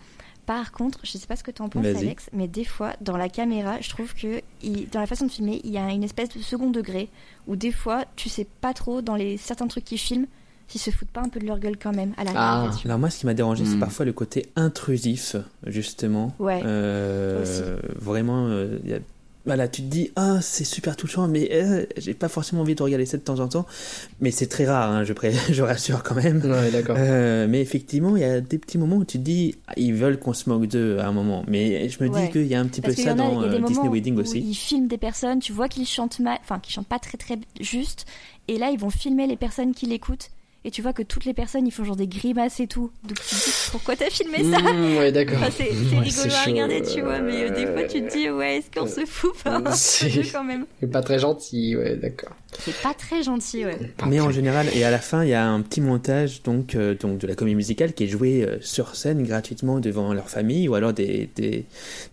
Par 0.46 0.72
contre, 0.72 1.00
je 1.02 1.12
sais 1.18 1.26
pas 1.26 1.36
ce 1.36 1.42
que 1.44 1.50
tu 1.50 1.60
en 1.60 1.68
penses. 1.68 1.84
Alex, 1.84 2.30
mais 2.32 2.48
des 2.48 2.64
fois 2.64 2.94
dans 3.02 3.18
la 3.18 3.28
caméra, 3.28 3.76
je 3.82 3.90
trouve 3.90 4.14
que 4.14 4.40
il- 4.62 4.88
dans 4.88 5.00
la 5.00 5.06
façon 5.06 5.26
de 5.26 5.30
filmer, 5.30 5.60
il 5.62 5.70
y 5.72 5.76
a 5.78 5.90
une 5.90 6.04
espèce 6.04 6.30
de 6.30 6.38
second 6.40 6.70
degré 6.70 7.10
où 7.46 7.54
des 7.56 7.72
fois 7.72 8.04
tu 8.16 8.28
sais 8.30 8.46
pas 8.62 8.72
trop 8.72 9.02
dans 9.02 9.14
les 9.16 9.36
certains 9.36 9.66
trucs 9.66 9.84
qu'ils 9.84 9.98
filment 9.98 10.26
s'ils 10.68 10.80
se 10.80 10.90
foutent 10.90 11.08
pas 11.08 11.22
un 11.22 11.28
peu 11.28 11.40
de 11.40 11.46
leur 11.46 11.58
gueule 11.58 11.76
quand 11.82 11.92
même 11.94 12.12
à 12.16 12.24
la 12.24 12.30
Ah. 12.36 12.70
Alors 12.84 12.98
moi, 12.98 13.10
ce 13.10 13.18
qui 13.18 13.26
m'a 13.26 13.34
dérangé, 13.34 13.64
c'est 13.64 13.74
Hmm. 13.76 13.80
parfois 13.80 14.04
le 14.04 14.12
côté 14.12 14.46
intrusif, 14.54 15.34
justement. 15.66 16.34
Ouais, 16.38 16.60
Euh, 16.64 17.78
vraiment, 18.00 18.46
euh, 18.48 18.78
y 18.84 18.92
a- 18.94 18.98
voilà, 19.46 19.66
tu 19.66 19.80
te 19.80 19.86
dis, 19.86 20.10
ah, 20.14 20.40
c'est 20.42 20.64
super 20.64 20.94
touchant, 20.94 21.26
mais 21.26 21.48
euh, 21.52 21.86
j'ai 21.96 22.12
pas 22.12 22.28
forcément 22.28 22.60
envie 22.60 22.74
de 22.74 22.82
regarder 22.82 23.06
ça 23.06 23.16
de 23.16 23.22
temps 23.22 23.40
en 23.40 23.48
temps. 23.48 23.64
Mais 24.20 24.30
c'est 24.30 24.46
très 24.46 24.66
rare, 24.66 24.90
hein, 24.90 25.04
je, 25.04 25.14
pré- 25.14 25.32
je 25.50 25.62
rassure 25.62 26.02
quand 26.02 26.16
même. 26.16 26.42
ouais 26.44 26.70
d'accord. 26.70 26.96
Euh, 26.98 27.46
mais 27.48 27.62
effectivement, 27.62 28.14
il 28.16 28.20
y 28.22 28.26
a 28.26 28.42
des 28.42 28.58
petits 28.58 28.76
moments 28.76 28.96
où 28.96 29.04
tu 29.06 29.16
te 29.18 29.22
dis, 29.22 29.54
ah, 29.68 29.72
ils 29.78 29.94
veulent 29.94 30.18
qu'on 30.18 30.34
se 30.34 30.50
moque 30.50 30.66
d'eux 30.66 30.98
à 30.98 31.06
un 31.06 31.12
moment. 31.12 31.44
Mais 31.48 31.88
je 31.88 32.02
me 32.04 32.10
Ouais. 32.10 32.26
dis 32.26 32.32
qu'il 32.32 32.46
y 32.46 32.54
a 32.54 32.60
un 32.60 32.66
petit 32.66 32.82
Parce 32.82 32.96
peu 32.96 33.02
ça 33.02 33.12
a, 33.12 33.14
dans 33.14 33.42
euh, 33.42 33.58
Disney 33.60 33.88
Wedding 33.88 34.16
où 34.16 34.20
aussi. 34.20 34.40
ils 34.40 34.54
filment 34.54 34.88
des 34.88 34.98
personnes, 34.98 35.38
tu 35.38 35.52
vois 35.52 35.68
qu'ils 35.68 35.86
chantent 35.86 36.18
mal, 36.20 36.36
enfin 36.42 36.58
qu'ils 36.58 36.74
chantent 36.74 36.88
pas 36.88 36.98
très 36.98 37.16
très 37.16 37.38
juste, 37.58 38.04
et 38.48 38.58
là 38.58 38.68
ils 38.70 38.78
vont 38.78 38.90
filmer 38.90 39.26
les 39.26 39.36
personnes 39.36 39.72
qui 39.72 39.86
l'écoutent. 39.86 40.28
Et 40.68 40.70
tu 40.70 40.82
vois 40.82 40.92
que 40.92 41.02
toutes 41.02 41.24
les 41.24 41.32
personnes 41.32 41.66
ils 41.66 41.70
font 41.70 41.82
genre 41.82 41.96
des 41.96 42.06
grimaces 42.06 42.60
et 42.60 42.66
tout. 42.66 42.90
Donc 43.02 43.16
tu 43.26 43.36
te 43.36 43.44
dis 43.46 43.50
pourquoi 43.72 43.96
t'as 43.96 44.10
filmé 44.10 44.44
ça 44.44 44.58
Mmh, 44.60 44.96
ouais 44.98 45.12
d'accord. 45.12 45.38
Enfin, 45.38 45.50
c'est 45.50 45.70
c'est 45.72 45.96
Ouais, 45.96 46.02
rigolo 46.02 46.34
à 46.34 46.44
regarder, 46.44 46.82
tu 46.82 47.00
vois, 47.00 47.20
mais 47.20 47.44
euh, 47.44 47.50
des 47.50 47.66
fois 47.66 47.84
tu 47.84 48.02
te 48.02 48.12
dis, 48.14 48.28
ouais, 48.28 48.58
est-ce 48.58 48.70
qu'on 48.78 48.86
se 48.86 49.06
fout 49.06 49.32
pas 49.42 49.62
c'est- 49.72 50.30
quand 50.30 50.44
même 50.44 50.66
C'est 50.78 50.86
pas 50.92 51.00
très 51.00 51.18
gentil, 51.18 51.74
ouais 51.74 51.96
d'accord. 51.96 52.36
C'est 52.58 52.74
pas 52.82 52.92
très 52.92 53.22
gentil, 53.22 53.64
ouais. 53.64 53.78
Mais 54.06 54.20
en 54.20 54.30
général, 54.30 54.68
et 54.74 54.82
à 54.84 54.90
la 54.90 54.98
fin, 54.98 55.22
il 55.24 55.30
y 55.30 55.34
a 55.34 55.46
un 55.46 55.60
petit 55.62 55.80
montage 55.80 56.42
donc, 56.42 56.74
euh, 56.74 56.94
donc 56.94 57.18
de 57.18 57.26
la 57.26 57.34
comédie 57.34 57.54
musicale 57.56 57.92
qui 57.94 58.04
est 58.04 58.08
joué 58.08 58.42
euh, 58.42 58.58
sur 58.60 58.94
scène 58.94 59.22
gratuitement 59.22 59.80
devant 59.80 60.12
leur 60.12 60.28
famille 60.28 60.68
ou 60.68 60.74
alors 60.74 60.92
des, 60.92 61.30
des, 61.36 61.64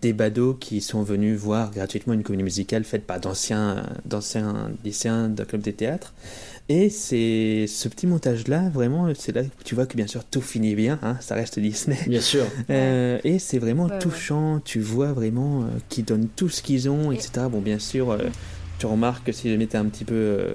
des 0.01 0.13
badauds 0.13 0.53
qui 0.53 0.79
sont 0.81 1.03
venus 1.03 1.37
voir 1.37 1.71
gratuitement 1.71 2.13
une 2.13 2.23
comédie 2.23 2.43
musicale 2.43 2.83
faite 2.85 3.05
par 3.05 3.19
d'anciens 3.19 3.85
d'anciens 4.05 4.71
lycéens 4.85 5.27
d'un 5.29 5.43
club 5.45 5.61
de 5.61 5.71
théâtre. 5.71 6.13
Et 6.67 6.89
c'est 6.89 7.65
ce 7.67 7.87
petit 7.87 8.07
montage-là, 8.07 8.69
vraiment, 8.69 9.07
c'est 9.15 9.31
là 9.35 9.43
que 9.43 9.63
tu 9.63 9.75
vois 9.75 9.85
que 9.85 9.95
bien 9.95 10.07
sûr 10.07 10.23
tout 10.23 10.41
finit 10.41 10.73
bien, 10.73 10.97
hein, 11.03 11.15
ça 11.21 11.35
reste 11.35 11.59
Disney. 11.59 11.97
Bien 12.07 12.21
sûr. 12.21 12.45
Euh, 12.71 13.19
et 13.23 13.37
c'est 13.37 13.59
vraiment 13.59 13.85
Ouais, 13.85 13.91
ouais. 13.93 13.99
touchant, 13.99 14.59
tu 14.65 14.79
vois 14.79 15.13
vraiment 15.13 15.61
euh, 15.63 15.67
qu'ils 15.89 16.05
donnent 16.05 16.27
tout 16.35 16.49
ce 16.49 16.63
qu'ils 16.63 16.89
ont, 16.89 17.11
Et- 17.11 17.15
etc. 17.15 17.47
Bon, 17.51 17.59
bien 17.61 17.77
sûr, 17.77 18.09
euh, 18.11 18.17
tu 18.79 18.87
remarques 18.87 19.25
que 19.27 19.31
si 19.31 19.49
jamais 19.51 19.67
t'es 19.67 19.77
un 19.77 19.85
petit 19.85 20.05
peu. 20.05 20.53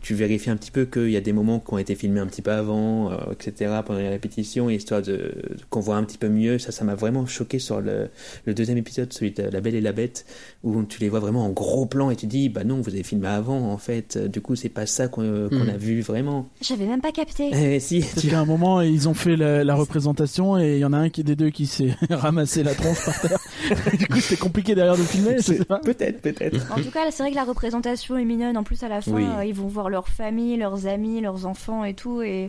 Tu 0.00 0.14
vérifies 0.14 0.50
un 0.50 0.56
petit 0.56 0.70
peu 0.70 0.84
qu'il 0.86 1.10
y 1.10 1.16
a 1.16 1.20
des 1.20 1.32
moments 1.32 1.58
qui 1.58 1.72
ont 1.74 1.78
été 1.78 1.94
filmés 1.94 2.20
un 2.20 2.26
petit 2.26 2.42
peu 2.42 2.50
avant, 2.52 3.12
euh, 3.12 3.16
etc., 3.32 3.70
pendant 3.86 3.98
les 4.00 4.08
répétitions, 4.08 4.70
histoire 4.70 5.02
de, 5.02 5.32
qu'on 5.68 5.80
voit 5.80 5.96
un 5.96 6.04
petit 6.04 6.18
peu 6.18 6.28
mieux. 6.28 6.58
Ça, 6.58 6.72
ça 6.72 6.84
m'a 6.84 6.94
vraiment 6.94 7.26
choqué 7.26 7.58
sur 7.58 7.80
le, 7.80 8.08
le 8.46 8.54
deuxième 8.54 8.78
épisode, 8.78 9.12
celui 9.12 9.32
de 9.32 9.42
La 9.42 9.60
Belle 9.60 9.74
et 9.74 9.80
la 9.80 9.92
Bête, 9.92 10.24
où 10.64 10.82
tu 10.84 11.00
les 11.00 11.08
vois 11.08 11.20
vraiment 11.20 11.44
en 11.44 11.50
gros 11.50 11.86
plan 11.86 12.10
et 12.10 12.16
tu 12.16 12.26
dis, 12.26 12.48
bah 12.48 12.64
non, 12.64 12.80
vous 12.80 12.90
avez 12.90 13.02
filmé 13.02 13.28
avant, 13.28 13.70
en 13.70 13.78
fait. 13.78 14.16
Du 14.30 14.40
coup, 14.40 14.56
c'est 14.56 14.68
pas 14.70 14.86
ça 14.86 15.08
qu'on, 15.08 15.48
qu'on 15.48 15.64
Mm. 15.64 15.68
a 15.70 15.76
vu 15.76 16.00
vraiment. 16.00 16.48
J'avais 16.62 16.86
même 16.86 17.00
pas 17.02 17.12
capté. 17.12 17.50
Eh, 17.52 17.80
si, 17.80 18.00
Parce 18.00 18.14
tu 18.22 18.28
qu'à 18.28 18.40
un 18.40 18.46
moment, 18.46 18.80
ils 18.80 19.08
ont 19.08 19.14
fait 19.14 19.36
la, 19.36 19.62
la 19.64 19.74
représentation 19.74 20.58
et 20.58 20.74
il 20.76 20.78
y 20.78 20.84
en 20.86 20.92
a 20.94 20.98
un 20.98 21.10
qui 21.10 21.22
des 21.24 21.36
deux 21.36 21.50
qui 21.50 21.66
s'est 21.66 21.94
ramassé 22.10 22.62
la 22.62 22.74
tronche 22.74 23.04
par 23.04 23.20
terre. 23.20 23.38
du 23.98 24.06
coup, 24.06 24.18
c'était 24.20 24.40
compliqué 24.40 24.74
derrière 24.74 24.96
de 24.96 25.02
filmer, 25.02 25.36
je 25.36 25.42
sais 25.42 25.64
pas. 25.66 25.78
Peut-être, 25.80 26.22
peut-être. 26.22 26.72
En 26.72 26.76
tout 26.82 26.90
cas, 26.90 27.10
c'est 27.10 27.22
vrai 27.22 27.30
que 27.30 27.36
la 27.36 27.44
représentation 27.44 28.16
est 28.16 28.24
mignonne. 28.24 28.56
En 28.56 28.62
plus, 28.62 28.82
à 28.82 28.88
la 28.88 29.02
fin, 29.02 29.12
Oui. 29.12 29.24
euh, 29.24 29.44
ils 29.44 29.54
vont 29.54 29.66
voir 29.66 29.89
leur 29.90 30.08
famille, 30.08 30.56
leurs 30.56 30.86
amis, 30.86 31.20
leurs 31.20 31.44
enfants 31.46 31.84
et 31.84 31.94
tout. 31.94 32.22
Et 32.22 32.48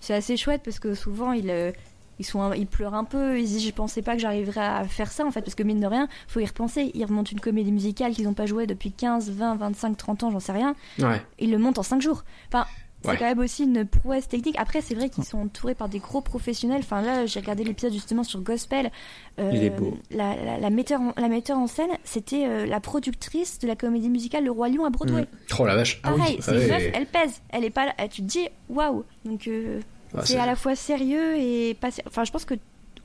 c'est 0.00 0.14
assez 0.14 0.36
chouette 0.36 0.62
parce 0.64 0.78
que 0.78 0.94
souvent, 0.94 1.32
ils, 1.32 1.50
euh, 1.50 1.72
ils 2.18 2.24
sont, 2.24 2.42
un- 2.42 2.54
ils 2.54 2.66
pleurent 2.66 2.94
un 2.94 3.04
peu. 3.04 3.38
Ils 3.38 3.46
disent, 3.46 3.64
je 3.66 3.72
pensais 3.72 4.02
pas 4.02 4.14
que 4.14 4.20
j'arriverais 4.20 4.60
à 4.60 4.84
faire 4.84 5.10
ça 5.10 5.24
en 5.24 5.30
fait, 5.30 5.40
parce 5.42 5.54
que 5.54 5.62
mine 5.62 5.80
de 5.80 5.86
rien, 5.86 6.08
faut 6.28 6.40
y 6.40 6.44
repenser. 6.46 6.90
Ils 6.94 7.04
remontent 7.04 7.30
une 7.30 7.40
comédie 7.40 7.72
musicale 7.72 8.12
qu'ils 8.12 8.24
n'ont 8.24 8.34
pas 8.34 8.46
joué 8.46 8.66
depuis 8.66 8.92
15, 8.92 9.30
20, 9.30 9.54
25, 9.56 9.96
30 9.96 10.22
ans, 10.24 10.30
j'en 10.30 10.40
sais 10.40 10.52
rien. 10.52 10.74
Ouais. 10.98 11.22
Ils 11.38 11.50
le 11.50 11.58
montent 11.58 11.78
en 11.78 11.82
5 11.82 12.02
jours. 12.02 12.24
Enfin, 12.48 12.66
c'est 13.02 13.08
Ouais. 13.10 13.16
quand 13.16 13.24
même 13.24 13.38
aussi 13.38 13.64
une 13.64 13.84
prouesse 13.86 14.28
technique. 14.28 14.56
Après, 14.58 14.80
c'est 14.80 14.94
vrai 14.94 15.08
qu'ils 15.08 15.24
sont 15.24 15.38
entourés 15.38 15.74
par 15.74 15.88
des 15.88 15.98
gros 16.00 16.20
professionnels. 16.20 16.80
Enfin, 16.80 17.00
là, 17.02 17.24
j'ai 17.26 17.40
regardé 17.40 17.64
l'épisode 17.64 17.92
justement 17.92 18.22
sur 18.24 18.40
Gospel. 18.40 18.90
Euh, 19.38 19.50
Il 19.54 19.62
est 19.64 19.70
beau. 19.70 19.96
La, 20.10 20.36
la, 20.36 20.58
la 20.58 20.70
metteur, 20.70 21.00
en, 21.00 21.12
la 21.16 21.28
metteur 21.28 21.56
en 21.58 21.66
scène, 21.66 21.90
c'était 22.04 22.46
euh, 22.46 22.66
la 22.66 22.80
productrice 22.80 23.58
de 23.58 23.66
la 23.66 23.76
comédie 23.76 24.10
musicale 24.10 24.44
Le 24.44 24.50
Roi 24.50 24.68
Lion 24.68 24.84
à 24.84 24.90
Broadway. 24.90 25.26
Oh 25.58 25.64
la 25.66 25.76
vache. 25.76 26.02
Pareil, 26.02 26.38
c'est 26.40 26.50
Ah 26.50 26.58
oui. 26.58 26.66
meuf, 26.68 26.82
elle 26.92 27.06
pèse. 27.06 27.40
Elle 27.50 27.64
est 27.64 27.70
pas 27.70 27.86
là. 27.86 27.94
Tu 28.08 28.22
te 28.22 28.26
dis, 28.26 28.48
waouh. 28.68 29.04
Donc, 29.24 29.48
euh, 29.48 29.80
Ah, 30.14 30.20
c'est 30.22 30.32
c'est- 30.34 30.38
à 30.38 30.46
la 30.46 30.56
fois 30.56 30.74
sérieux 30.74 31.36
et 31.38 31.74
pas. 31.80 31.88
Enfin, 32.06 32.24
je 32.24 32.32
pense 32.32 32.44
que 32.44 32.54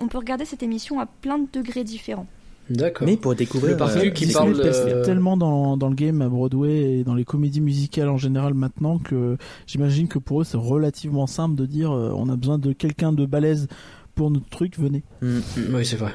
on 0.02 0.08
peut 0.08 0.18
regarder 0.18 0.44
cette 0.44 0.62
émission 0.64 1.00
à 1.00 1.06
plein 1.06 1.38
de 1.38 1.48
degrés 1.54 1.84
différents. 1.86 2.28
D'accord. 2.70 3.08
Mais 3.08 3.18
pour 3.18 3.36
découvrir. 3.36 3.72
Le 3.74 3.78
parfum 3.78 4.00
euh, 4.00 4.10
qui 4.10 4.26
c'est 4.28 4.34
parle 4.34 4.56
C'est 4.74 5.02
tellement 5.04 5.38
dans, 5.38 5.78
dans 5.78 5.90
le 5.90 5.96
game 5.96 6.22
à 6.22 6.30
Broadway 6.30 7.00
et 7.00 7.04
dans 7.04 7.14
les 7.16 7.26
comédies 7.26 7.62
musicales 7.62 8.10
en 8.10 8.18
général 8.18 8.54
maintenant 8.54 8.98
que 8.98 9.38
j'imagine 9.68 10.08
que 10.08 10.18
pour 10.20 10.42
eux 10.42 10.44
c'est 10.44 10.58
relativement 10.58 11.28
simple 11.28 11.56
de 11.56 11.66
dire 11.66 11.92
euh, 11.92 12.12
on 12.16 12.30
a 12.30 12.36
besoin 12.36 12.58
de 12.58 12.74
quelqu'un 12.74 13.14
de 13.14 13.26
balèze 13.26 13.68
pour 14.16 14.32
notre 14.32 14.50
truc, 14.50 14.80
venez. 14.80 15.04
Mm, 15.22 15.40
Oui, 15.74 15.86
c'est 15.86 15.98
vrai. 15.98 16.14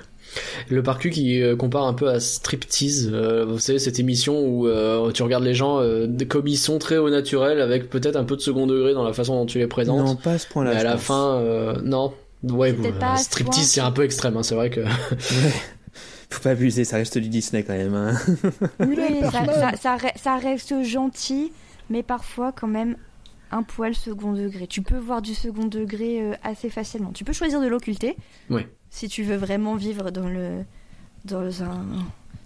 Le 0.69 0.83
parcu 0.83 1.11
qui 1.11 1.43
euh, 1.43 1.57
compare 1.57 1.85
un 1.87 1.93
peu 1.93 2.09
à 2.09 2.21
Striptease, 2.21 3.11
euh, 3.13 3.45
vous 3.45 3.59
savez 3.59 3.79
cette 3.79 3.99
émission 3.99 4.41
où 4.41 4.67
euh, 4.69 5.11
tu 5.13 5.23
regardes 5.23 5.45
les 5.45 5.55
gens 5.55 5.81
euh, 5.81 6.07
comme 6.29 6.47
ils 6.47 6.57
sont 6.57 6.79
très 6.79 6.97
au 6.99 7.11
naturel 7.11 7.61
avec 7.61 7.91
peut-être 7.91 8.17
un 8.17 8.25
peu 8.25 8.37
de 8.37 8.41
second 8.41 8.67
degré 8.67 8.95
dans 8.95 9.03
la 9.05 9.13
façon 9.13 9.35
dont 9.35 9.47
tu 9.47 9.59
les 9.59 9.67
présentes. 9.67 10.05
Non, 10.07 10.17
pas 10.17 10.33
à 10.33 10.39
ce 10.39 10.47
point-là. 10.47 10.71
À 10.77 10.83
la 10.85 10.93
pense. 10.93 11.03
fin, 11.03 11.35
euh, 11.39 11.75
non. 11.85 12.13
Ouais, 12.43 12.73
bon, 12.73 12.91
ce 13.19 13.25
Striptease 13.25 13.67
c'est 13.67 13.81
un 13.81 13.91
peu 13.91 14.03
extrême, 14.05 14.37
hein, 14.37 14.43
c'est 14.43 14.55
vrai 14.55 14.71
que. 14.71 14.81
Faut 16.31 16.43
pas 16.43 16.51
abuser, 16.51 16.85
ça 16.85 16.97
reste 16.97 17.19
du 17.19 17.29
Disney 17.29 17.63
quand 17.65 17.77
même. 17.77 17.95
hein. 17.95 18.15
Oui, 18.81 18.97
ça, 19.31 19.45
ça, 19.47 19.77
ça 19.77 19.97
re- 19.97 20.17
ça 20.19 20.37
reste 20.37 20.83
gentil, 20.85 21.53
mais 21.91 22.03
parfois 22.03 22.53
quand 22.53 22.69
même 22.69 22.97
un 23.51 23.63
poil 23.65 23.95
second 23.97 24.33
degré. 24.33 24.67
Tu 24.69 24.81
peux 24.83 24.97
voir 24.99 25.23
du 25.23 25.35
second 25.35 25.67
degré 25.67 26.23
euh, 26.23 26.35
assez 26.45 26.71
facilement. 26.71 27.11
Tu 27.13 27.25
peux 27.25 27.33
choisir 27.33 27.61
de 27.61 27.67
l'occulter 27.67 28.17
Ouais. 28.49 28.69
si 28.91 29.09
tu 29.09 29.25
veux 29.25 29.35
vraiment 29.37 29.75
vivre 29.75 30.11
dans 30.13 30.29
le 30.29 30.65
dans 31.25 31.63
un 31.65 31.85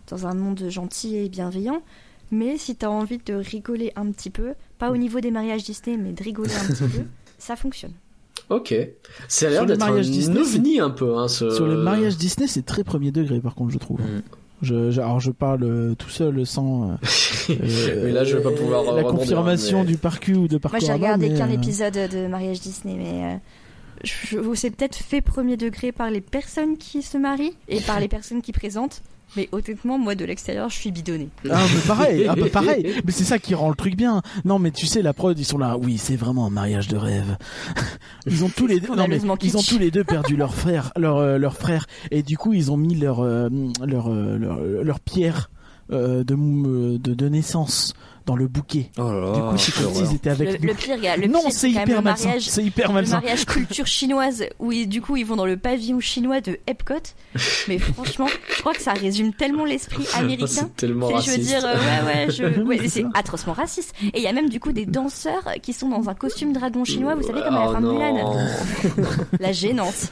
dans 0.09 0.27
un 0.27 0.35
monde 0.35 0.67
gentil 0.71 1.17
et 1.17 1.29
bienveillant. 1.29 1.83
Mais 2.31 2.57
si 2.57 2.75
tu 2.77 2.87
as 2.87 2.91
envie 2.91 3.19
de 3.19 3.35
rigoler 3.35 3.93
un 3.97 4.11
petit 4.11 4.31
peu, 4.31 4.55
pas 4.79 4.91
au 4.91 4.97
niveau 4.97 5.21
des 5.21 5.31
mariages 5.31 5.63
Disney, 5.65 5.99
mais 5.99 6.13
de 6.13 6.23
rigoler 6.25 6.55
un 6.55 6.67
petit 6.73 6.85
peu, 6.97 7.05
ça 7.39 7.55
fonctionne. 7.55 7.93
Ok. 8.51 8.75
Ça 9.29 9.47
a 9.47 9.51
l'air 9.51 9.61
Sur 9.61 9.67
les 9.67 9.73
d'être 9.75 9.83
un 9.83 9.87
mariages 9.89 10.11
Disney, 10.11 10.41
ovni 10.41 10.81
un 10.81 10.91
peu, 10.91 11.17
hein, 11.17 11.29
ce. 11.29 11.51
Sur 11.51 11.67
les 11.67 11.77
mariages 11.77 12.17
Disney, 12.17 12.47
c'est 12.47 12.65
très 12.65 12.85
premier 12.85 13.11
degré 13.11 13.41
par 13.41 13.55
contre, 13.55 13.73
je 13.73 13.79
trouve. 13.79 14.01
Mm. 14.01 14.23
Je, 14.63 14.91
je- 14.91 15.01
alors 15.01 15.21
je 15.21 15.31
parle 15.31 15.65
euh, 15.65 15.95
tout 15.95 16.09
seul 16.09 16.47
sans 16.47 16.91
euh, 16.91 16.95
Mais 18.03 18.13
là, 18.13 18.25
je 18.25 18.37
vais 18.37 18.43
pas 18.43 18.51
pouvoir, 18.53 18.95
la 18.95 19.03
confirmation 19.03 19.81
mais- 19.81 19.87
du 19.89 19.97
parcu 19.99 20.35
ou 20.35 20.49
de 20.49 20.59
parcours. 20.59 20.81
Moi, 20.81 20.87
j'ai 20.87 20.93
regardé 20.95 21.29
mais, 21.31 21.37
qu'un 21.39 21.49
euh, 21.51 21.55
épisode 21.55 21.95
de 21.95 22.27
mariage 22.29 22.61
Disney, 22.61 22.97
mais 22.97 23.41
euh, 24.45 24.55
c'est 24.55 24.71
peut-être 24.71 24.97
fait 24.97 25.21
premier 25.21 25.57
degré 25.57 25.93
par 25.93 26.11
les 26.11 26.21
personnes 26.21 26.77
qui 26.79 27.03
se 27.03 27.19
marient 27.19 27.57
et 27.69 27.81
par 27.81 28.01
les 28.01 28.09
personnes 28.09 28.43
qui 28.43 28.53
présentent. 28.53 29.03
Mais 29.37 29.49
honnêtement, 29.53 29.99
moi, 29.99 30.15
de 30.15 30.25
l'extérieur, 30.25 30.69
je 30.69 30.77
suis 30.77 30.91
bidonnée. 30.93 31.29
Ah, 31.51 31.61
mais 31.75 31.81
pareil, 31.87 32.27
ah, 32.29 32.35
bah, 32.37 32.47
pareil. 32.53 32.95
Mais 33.05 33.13
c'est 33.13 33.25
ça 33.25 33.39
qui 33.39 33.55
rend 33.55 33.69
le 33.69 33.75
truc 33.75 33.97
bien. 33.97 34.23
Non, 34.45 34.59
mais 34.59 34.71
tu 34.71 34.87
sais, 34.87 35.03
la 35.03 35.13
prod, 35.13 35.39
ils 35.39 35.45
sont 35.45 35.59
là. 35.59 35.77
Oui, 35.77 35.99
c'est 35.99 36.17
vraiment 36.17 36.47
un 36.47 36.51
mariage 36.51 36.89
de 36.89 36.97
rêve. 36.97 37.37
Ils 38.27 38.45
ont 38.45 38.49
tous 38.49 38.67
les 38.67 38.81
deux, 38.81 38.95
non, 38.95 39.07
mais 39.07 39.19
ils 39.43 39.57
ont 39.57 39.63
tous 39.63 39.79
les 39.79 39.91
deux 39.91 40.03
perdu 40.05 40.35
leur 40.37 40.55
frère, 40.55 40.93
leur, 40.97 41.19
euh, 41.19 41.37
leur 41.37 41.57
frère. 41.57 41.87
Et 42.11 42.23
du 42.23 42.39
coup, 42.39 42.55
ils 42.55 42.73
ont 42.73 42.79
mis 42.79 42.95
leur, 42.95 43.21
euh, 43.21 43.51
leur, 43.85 44.11
euh, 44.11 44.39
leur, 44.39 44.61
leur 44.63 45.01
pierre, 45.01 45.51
euh, 45.93 46.25
de, 46.25 46.97
de 46.97 47.29
naissance 47.29 47.93
dans 48.27 48.37
le 48.37 48.49
bouquet. 48.49 48.91
Oh 48.99 49.03
là 49.13 49.21
là, 49.21 49.33
Du 49.33 49.41
coup, 49.41 49.59
c'est 49.59 49.73
comme 49.75 49.93
quelle 49.93 50.07
s'ils 50.07 50.17
étaient 50.17 50.29
Le, 50.31 50.35
avec 50.35 50.61
nous. 50.63 50.69
le 50.69 50.75
pire, 50.75 50.99
gars, 51.01 51.17
le 51.17 51.27
non, 51.27 51.41
pire, 51.43 51.53
c'est 51.53 51.71
hyper 51.71 51.87
le 51.97 52.01
malsain. 52.03 52.25
mariage, 52.29 52.45
C'est 52.49 52.63
hyper 52.65 52.89
le 52.89 52.95
malsain. 52.95 53.21
mariage 53.21 53.45
culture 53.45 53.87
chinoise 53.87 54.45
où 54.59 54.73
ils- 54.73 54.89
du 54.89 55.03
coup 55.03 55.17
ils 55.17 55.27
vont 55.27 55.37
dans 55.37 55.45
le 55.47 55.57
pavillon 55.57 56.01
chinois 56.01 56.41
de 56.41 56.59
Epcot. 56.67 56.95
Mais 57.69 57.79
franchement, 57.79 58.27
je 58.49 58.61
crois 58.61 58.73
que 58.73 58.81
ça 58.81 58.93
résume 58.95 59.33
tellement 59.35 59.65
l'esprit 59.65 60.07
américain. 60.15 60.47
C'est 60.47 60.77
tellement 60.77 61.09
C'est- 61.09 61.13
Je 61.27 61.31
veux 61.31 61.37
raciste. 61.37 61.49
dire, 61.49 61.65
euh, 61.67 61.75
ouais, 61.75 62.27
ouais, 62.27 62.31
je, 62.31 62.63
ouais, 62.63 62.89
c'est 62.89 63.05
atrocement 63.15 63.53
raciste. 63.53 63.95
Et 64.03 64.11
il 64.19 64.23
y 64.23 64.27
a 64.27 64.33
même 64.33 64.49
du 64.49 64.59
coup 64.61 64.73
des 64.73 64.87
danseurs 64.87 65.45
qui 65.63 65.73
sont 65.73 65.89
dans 65.89 66.09
un 66.09 66.15
costume 66.15 66.53
dragon 66.53 66.85
chinois, 66.85 67.15
vous 67.15 67.23
savez, 67.23 67.41
comme 67.43 67.57
à 67.57 67.65
la 67.65 67.69
Oh 67.71 67.73
fin 67.75 67.81
de. 67.81 67.89
Mulan. 67.89 68.37
La 69.41 69.53
gênance. 69.53 70.09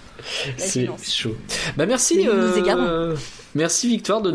La 0.58 0.64
C'est 0.64 0.88
chaud. 1.10 1.34
Bah 1.76 1.86
merci. 1.86 2.16
Mais 2.18 2.24
nous 2.24 2.32
nous 2.32 2.38
euh, 2.38 2.56
égarons. 2.62 3.14
Merci 3.54 3.88
Victoire 3.88 4.22
d'être 4.22 4.34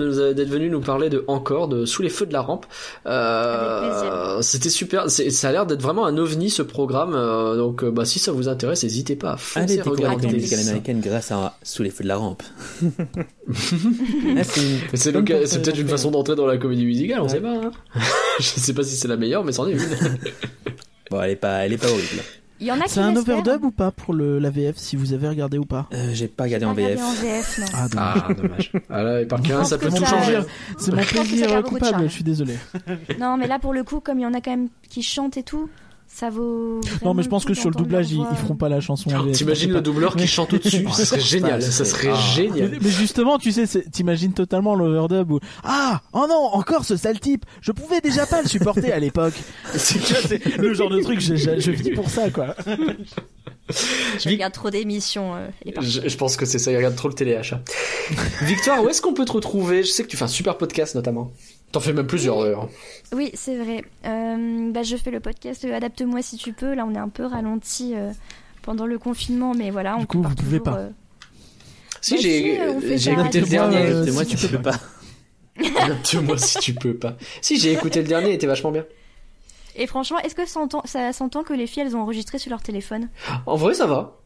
venu 0.50 0.70
nous 0.70 0.82
parler 0.82 1.10
de 1.10 1.24
encore 1.28 1.68
de 1.68 1.86
sous 1.86 2.02
les 2.04 2.10
feux 2.10 2.26
de 2.26 2.34
la 2.34 2.42
rampe. 2.42 2.66
Euh, 3.06 4.42
C'était 4.42 4.70
super. 4.70 5.10
Ça 5.10 5.50
a 5.50 5.52
l'air 5.52 5.66
d'être 5.66 5.82
vraiment 5.82 6.06
un 6.06 6.18
ovni 6.18 6.50
ce 6.50 6.62
programme. 6.62 7.16
euh, 7.16 7.56
donc 7.56 7.84
euh, 7.84 7.90
bah 7.92 8.06
si 8.06 8.20
ça 8.20 8.32
vous 8.32 8.48
intéresse, 8.48 8.84
n'hésitez 8.84 9.16
pas 9.16 9.32
à 9.34 9.38
foncer 9.38 9.60
Allez 9.60 9.76
découvrir 9.78 10.02
la 10.04 10.08
regarder. 10.10 10.28
comédie 10.28 10.42
musicale 10.44 10.60
américaine 10.68 11.00
grâce 11.02 11.32
à 11.32 11.58
Sous 11.64 11.84
les 11.84 11.90
feux 11.90 12.04
de 12.04 12.10
la 12.10 12.18
rampe. 12.18 12.44
C'est 14.94 15.12
peut-être 15.12 15.80
une 15.80 15.88
façon 15.88 16.12
d'entrer 16.12 16.36
dans 16.36 16.46
la 16.46 16.58
comédie 16.58 16.86
musicale, 16.86 17.22
on 17.22 17.28
sait 17.28 17.42
pas. 17.42 17.54
hein. 17.54 17.72
Je 18.40 18.44
sais 18.44 18.74
pas 18.74 18.84
si 18.84 18.96
c'est 18.96 19.08
la 19.08 19.18
meilleure, 19.18 19.44
mais 19.44 19.52
c'en 19.52 19.68
est 19.68 19.72
une. 19.74 19.80
Bon, 21.10 21.22
elle 21.22 21.32
est 21.32 21.36
pas, 21.38 21.66
elle 21.66 21.72
est 21.72 21.78
pas 21.78 21.88
horrible. 21.88 22.22
Il 22.60 22.68
y 22.68 22.72
en 22.72 22.80
a 22.82 22.86
qui 22.86 22.92
C'est 22.94 23.02
un 23.02 23.16
overdub 23.16 23.64
ou 23.66 23.72
pas 23.72 23.92
pour 23.92 24.14
le, 24.14 24.40
la 24.40 24.50
VF, 24.50 24.78
si 24.78 24.96
vous 24.96 25.14
avez 25.14 25.28
regardé 25.28 25.58
ou 25.58 25.66
pas 25.66 25.88
Euh, 25.94 26.10
J'ai 26.14 26.28
pas 26.28 26.46
regardé 26.46 26.66
en 26.66 26.74
VF. 26.74 27.00
en 27.02 27.12
VF, 27.14 27.60
non. 27.60 27.66
Ah, 27.74 27.88
dommage. 27.88 28.24
Ah 28.30 28.34
dommage. 28.34 28.72
Ah 28.90 29.04
là, 29.04 29.22
et 29.22 29.26
par 29.26 29.42
pense 29.42 29.70
ça 29.70 29.78
peut 29.78 29.90
tout 29.90 29.98
ça- 29.98 30.06
changer. 30.06 30.40
C'est 30.80 30.92
mon 30.94 31.02
plaisir 31.04 31.64
coupable, 31.64 32.04
je 32.04 32.08
suis 32.14 32.24
désolé. 32.24 32.56
Non, 33.20 33.38
mais 33.38 33.48
là 33.48 33.60
pour 33.60 33.74
le 33.74 33.84
coup, 33.84 34.00
comme 34.00 34.20
il 34.20 34.24
y 34.24 34.26
en 34.26 34.34
a 34.34 34.42
quand 34.42 34.52
même 34.52 34.70
qui 34.90 35.04
chantent 35.04 35.38
et 35.38 35.44
tout, 35.44 35.70
ça 36.18 36.32
vaut. 36.32 36.82
Non, 37.06 37.14
mais 37.14 37.22
je 37.22 37.30
pense 37.30 37.46
que 37.46 37.54
sur 37.54 37.70
le 37.70 37.76
doublage, 37.76 38.12
ils, 38.12 38.26
feront 38.38 38.56
pas 38.56 38.70
la 38.70 38.80
chanson. 38.80 39.12
T'imagines 39.34 39.72
le 39.72 39.82
doubleur 39.82 40.16
qui 40.16 40.26
chante 40.26 40.52
au-dessus, 40.52 40.84
ce 40.94 41.06
serait 41.06 41.20
génial, 41.22 41.62
ça 41.62 41.86
serait 41.86 42.10
Ah. 42.12 42.18
Mais, 42.18 42.34
génial. 42.44 42.78
mais 42.82 42.90
justement, 42.90 43.38
tu 43.38 43.52
sais, 43.52 43.68
t'imagines 43.92 44.34
totalement 44.34 44.74
l'overdub 44.74 45.32
où 45.32 45.40
ah 45.64 46.02
oh 46.14 46.26
non 46.28 46.50
encore 46.54 46.86
ce 46.86 46.98
sale 46.98 47.20
type, 47.20 47.46
je 47.62 47.72
pouvais 47.72 48.02
déjà 48.02 48.26
pas 48.26 48.42
le 48.42 48.48
supporter 48.48 48.92
à 48.92 49.00
l'époque. 49.00 49.36
C'est 49.76 50.58
le 50.58 50.74
genre 50.74 50.90
de 50.90 51.02
truc, 51.02 51.20
je, 51.22 51.36
je, 51.36 51.60
je 51.60 51.72
vis 51.72 51.92
pour 51.92 52.10
ça 52.10 52.32
quoi. 52.32 52.56
Je 54.20 54.30
regarde 54.30 54.54
trop 54.54 54.70
d'émissions. 54.70 55.36
euh, 55.36 55.48
Je, 55.82 56.08
je 56.08 56.18
pense 56.18 56.38
que 56.38 56.46
c'est 56.46 56.58
ça, 56.58 56.72
il 56.72 56.78
regarde 56.78 56.96
trop 56.96 57.10
le 57.10 57.14
téléachat. 57.14 57.62
Victoire, 58.42 58.82
où 58.84 58.90
est-ce 58.90 59.02
qu'on 59.02 59.14
peut 59.14 59.26
te 59.26 59.34
retrouver? 59.34 59.84
Je 59.84 59.90
sais 59.92 60.04
que 60.04 60.08
tu 60.08 60.16
fais 60.18 60.24
un 60.24 60.30
super 60.30 60.58
podcast 60.58 60.96
notamment. 60.96 61.32
T'en 61.72 61.80
fais 61.82 61.92
même 61.94 62.08
plusieurs 62.08 62.42
d'ailleurs. 62.42 62.70
Oui, 63.14 63.30
c'est 63.34 63.58
vrai. 63.58 63.84
Euh, 64.06 64.72
bah, 64.72 64.84
je 64.84 64.96
fais 64.96 65.12
le 65.12 65.20
podcast 65.20 65.64
euh, 65.66 65.76
Adapte-moi 65.76 66.22
si 66.22 66.38
tu 66.38 66.54
peux. 66.54 66.74
Là, 66.74 66.86
on 66.88 66.94
est 66.96 67.00
un 67.00 67.10
peu 67.10 67.26
ralenti 67.26 67.94
euh, 67.96 68.12
pendant 68.62 68.86
le 68.86 68.98
confinement, 68.98 69.54
mais 69.54 69.70
voilà. 69.70 69.96
on 69.98 70.02
Du 70.02 70.08
coup, 70.08 70.22
vous 70.24 70.30
pouvez 70.36 70.60
toujours, 70.60 70.64
pas. 70.64 70.78
euh, 70.78 70.90
Si 72.02 72.16
Bah 72.16 72.22
j'ai 72.22 72.98
si, 72.98 73.10
écouté 73.10 73.40
le 73.42 73.46
Adapte-moi, 73.46 73.48
dernier. 73.70 73.78
euh, 73.92 74.14
moi, 74.14 74.24
si 74.26 74.36
tu 74.38 74.48
peux 74.48 74.62
pas. 74.62 74.76
Adapte-moi 75.82 76.38
si 76.38 76.60
tu 76.60 76.74
peux 76.74 76.94
pas. 76.96 77.18
Si 77.42 77.58
j'ai 77.60 77.74
écouté 77.74 78.02
le 78.02 78.08
dernier, 78.08 78.30
il 78.30 78.34
était 78.36 78.48
vachement 78.48 78.72
bien. 78.72 78.86
Et 79.76 79.88
franchement, 79.88 80.20
est-ce 80.20 80.36
que 80.36 80.46
ça 80.46 80.54
s'entend- 80.54 80.82
ça 80.86 81.12
s'entend 81.14 81.44
que 81.44 81.54
les 81.54 81.68
filles, 81.68 81.84
elles 81.84 81.96
ont 81.96 82.02
enregistré 82.02 82.40
sur 82.40 82.50
leur 82.50 82.62
téléphone? 82.64 83.10
En 83.46 83.56
vrai, 83.58 83.74
ça 83.74 83.86
va. 83.86 84.18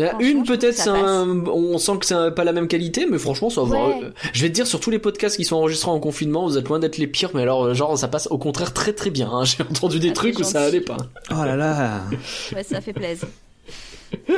Il 0.00 0.04
y 0.04 0.06
en 0.06 0.06
a 0.06 0.10
Franchement, 0.12 0.30
une 0.30 0.44
peut-être, 0.46 0.76
c'est 0.76 0.88
un- 0.88 1.44
on 1.46 1.76
sent 1.78 1.92
que 2.00 2.06
c'est 2.06 2.34
pas 2.34 2.44
la 2.44 2.52
même 2.52 2.68
qualité, 2.68 3.06
mais 3.10 3.18
franchement 3.18 3.50
ça 3.50 3.62
va. 3.62 3.88
Ouais. 3.88 4.00
Euh, 4.04 4.10
Je 4.32 4.42
vais 4.42 4.48
te 4.48 4.54
dire 4.54 4.66
sur 4.66 4.80
tous 4.80 4.90
les 4.90 4.98
podcasts 4.98 5.36
qui 5.36 5.44
sont 5.44 5.56
enregistrés 5.56 5.90
en 5.90 6.00
confinement, 6.00 6.46
vous 6.46 6.56
êtes 6.56 6.66
loin 6.68 6.78
d'être 6.78 6.96
les 6.96 7.06
pires, 7.06 7.30
mais 7.34 7.42
alors 7.42 7.64
euh, 7.66 7.74
genre 7.74 7.98
ça 7.98 8.08
passe 8.08 8.26
au 8.30 8.38
contraire 8.38 8.72
très 8.72 8.92
très 8.94 9.10
bien. 9.10 9.28
hein. 9.30 9.44
J'ai 9.44 9.62
entendu 9.62 9.98
des 9.98 10.10
Ah, 10.10 10.14
trucs 10.14 10.38
où 10.38 10.42
ça 10.42 10.62
allait 10.62 10.80
pas. 10.80 10.96
Oh 11.30 11.44
là 11.44 11.56
là. 11.56 12.00
Ouais, 12.54 12.62
ça 12.62 12.80
fait 12.80 12.92
plaisir. 12.94 13.28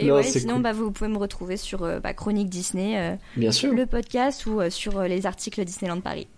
Et 0.00 0.06
Non, 0.06 0.14
ouais, 0.16 0.22
sinon, 0.22 0.54
cool. 0.54 0.62
bah, 0.62 0.72
vous 0.72 0.90
pouvez 0.90 1.10
me 1.10 1.18
retrouver 1.18 1.56
sur 1.56 1.82
euh, 1.82 1.98
bah, 1.98 2.12
Chronique 2.14 2.48
Disney, 2.48 2.98
euh, 2.98 3.14
Bien 3.36 3.52
sûr. 3.52 3.72
le 3.72 3.86
podcast 3.86 4.46
ou 4.46 4.60
euh, 4.60 4.70
sur 4.70 4.98
euh, 4.98 5.06
les 5.08 5.26
articles 5.26 5.62
Disneyland 5.64 6.00
Paris. 6.00 6.28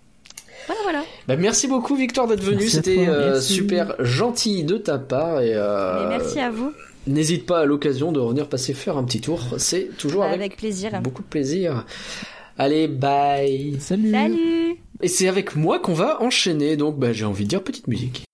Voilà, 0.66 0.80
voilà. 0.82 1.02
Bah, 1.26 1.36
merci 1.36 1.68
beaucoup 1.68 1.94
Victoire 1.94 2.26
d'être 2.26 2.42
venu, 2.42 2.68
c'était 2.68 3.06
euh, 3.08 3.40
super 3.40 3.94
gentil 4.00 4.64
de 4.64 4.76
ta 4.76 4.98
part 4.98 5.40
et 5.40 5.52
euh, 5.54 6.08
Mais 6.08 6.18
merci 6.18 6.40
à 6.40 6.50
vous. 6.50 6.72
N'hésite 7.08 7.46
pas 7.46 7.60
à 7.60 7.64
l'occasion 7.64 8.12
de 8.12 8.20
revenir 8.20 8.48
passer 8.48 8.74
faire 8.74 8.96
un 8.96 9.04
petit 9.04 9.20
tour, 9.20 9.40
c'est 9.58 9.88
toujours 9.96 10.24
avec, 10.24 10.36
avec 10.36 10.56
plaisir. 10.56 11.00
beaucoup 11.02 11.22
de 11.22 11.28
plaisir. 11.28 11.84
Allez, 12.56 12.88
bye. 12.88 13.76
Salut. 13.80 14.10
Salut 14.10 14.76
Et 15.00 15.08
c'est 15.08 15.28
avec 15.28 15.54
moi 15.54 15.78
qu'on 15.78 15.94
va 15.94 16.20
enchaîner, 16.22 16.76
donc 16.76 16.98
bah, 16.98 17.12
j'ai 17.12 17.24
envie 17.24 17.44
de 17.44 17.48
dire 17.48 17.62
petite 17.62 17.86
musique. 17.86 18.24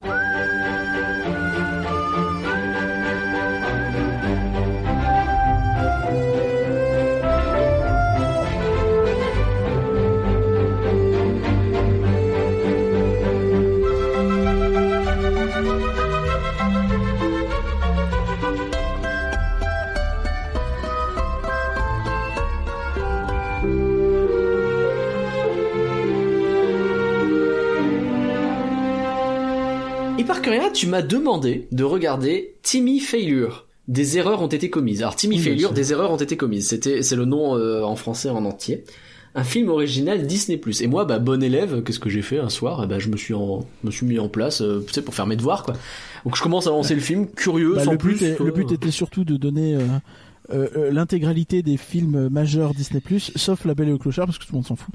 Parkeria, 30.44 30.70
tu 30.70 30.86
m'as 30.86 31.02
demandé 31.02 31.68
de 31.72 31.84
regarder 31.84 32.54
Timmy 32.62 33.00
Failure. 33.00 33.66
Des 33.88 34.16
erreurs 34.18 34.40
ont 34.42 34.46
été 34.48 34.70
commises. 34.70 35.02
Alors 35.02 35.16
Timmy 35.16 35.36
Oui, 35.36 35.42
Failure, 35.42 35.72
des 35.72 35.92
erreurs 35.92 36.10
ont 36.10 36.16
été 36.16 36.36
commises. 36.36 36.68
C'était, 36.68 37.02
c'est 37.02 37.16
le 37.16 37.24
nom 37.24 37.56
euh, 37.56 37.82
en 37.82 37.96
français 37.96 38.30
en 38.30 38.44
entier. 38.44 38.84
Un 39.34 39.44
film 39.44 39.68
original 39.68 40.26
Disney+. 40.26 40.60
Et 40.80 40.86
moi, 40.86 41.04
bah, 41.04 41.18
bon 41.18 41.42
élève, 41.42 41.82
qu'est-ce 41.82 41.98
que 41.98 42.08
j'ai 42.08 42.22
fait 42.22 42.38
un 42.38 42.48
soir? 42.48 42.86
Ben, 42.86 42.98
je 43.00 43.08
me 43.08 43.16
suis 43.16 43.34
en, 43.34 43.66
me 43.82 43.90
suis 43.90 44.06
mis 44.06 44.18
en 44.18 44.28
place, 44.28 44.60
euh, 44.62 44.82
tu 44.86 44.92
sais, 44.92 45.02
pour 45.02 45.14
faire 45.14 45.26
mes 45.26 45.36
devoirs, 45.36 45.64
quoi. 45.64 45.74
Donc 46.24 46.36
je 46.36 46.42
commence 46.42 46.66
à 46.66 46.70
lancer 46.70 46.94
le 46.94 47.00
film, 47.00 47.26
curieux, 47.26 47.74
Bah, 47.74 47.84
sans 47.84 47.90
le, 47.92 47.96
but 47.98 48.16
plus. 48.16 48.22
est- 48.26 48.38
le 48.40 48.52
but 48.52 48.70
était 48.72 48.90
surtout 48.92 49.24
de 49.24 49.36
donner 49.36 49.76
euh, 50.52 50.90
l'intégralité 50.92 51.62
des 51.62 51.76
films 51.76 52.28
majeurs 52.28 52.74
Disney+, 52.74 53.02
sauf 53.36 53.64
La 53.64 53.74
Belle 53.74 53.88
et 53.88 53.92
le 53.92 53.98
Clochard, 53.98 54.26
parce 54.26 54.38
que 54.38 54.44
tout 54.44 54.52
le 54.52 54.56
monde 54.58 54.66
s'en 54.66 54.76
fout. 54.76 54.94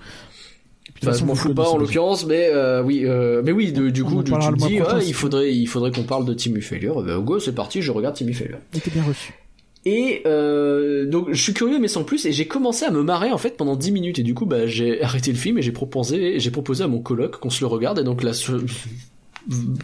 De 0.90 1.00
toute 1.00 1.06
façon, 1.06 1.20
je 1.22 1.26
m'en 1.26 1.36
fous 1.36 1.54
pas 1.54 1.70
en 1.70 1.78
l'occurrence, 1.78 2.26
mais 2.26 2.50
euh, 2.52 2.84
oui, 2.84 3.04
euh, 3.06 3.42
mais 3.44 3.52
oui, 3.52 3.72
de- 3.72 3.90
du 3.90 4.04
coup, 4.04 4.22
tu, 4.24 4.32
tu 4.32 4.38
me 4.38 4.56
dis, 4.58 4.80
si 5.04 5.08
il 5.10 5.14
faudrait, 5.14 5.54
il 5.56 5.66
faudrait 5.68 5.92
qu'on 5.92 6.04
parle 6.04 6.26
de 6.26 6.34
Timmy 6.34 6.62
Failure. 6.62 7.02
Ben, 7.04 7.20
go, 7.20 7.40
c'est 7.40 7.54
parti, 7.56 7.82
je 7.82 7.92
regarde 7.92 8.16
Timmy 8.16 8.34
Failure. 8.34 8.58
Il 8.74 8.80
était 8.80 8.92
bien 8.92 9.04
reçu. 9.04 9.34
Et 9.86 10.24
euh, 10.26 11.06
donc 11.06 11.28
je 11.32 11.42
suis 11.42 11.54
curieux 11.54 11.80
mais 11.80 11.88
sans 11.88 12.04
plus 12.04 12.26
et 12.26 12.34
j'ai 12.34 12.48
commencé 12.48 12.84
à 12.84 12.92
me 12.92 13.02
marrer 13.02 13.32
en 13.32 13.38
fait 13.38 13.56
pendant 13.56 13.78
10 13.78 13.94
minutes 13.94 14.20
et 14.20 14.24
du 14.24 14.34
coup 14.34 14.46
bah 14.46 14.68
j'ai 14.68 15.02
arrêté 15.02 15.32
le 15.32 15.38
film 15.38 15.58
et 15.58 15.62
j'ai 15.62 15.72
proposé 15.72 16.38
j'ai 16.38 16.52
proposé 16.52 16.84
à 16.84 16.90
mon 16.90 17.00
coloc 17.00 17.40
qu'on 17.40 17.50
se 17.50 17.62
le 17.62 17.68
regarde 17.68 17.98
et 17.98 18.04
donc 18.04 18.22
là 18.22 18.34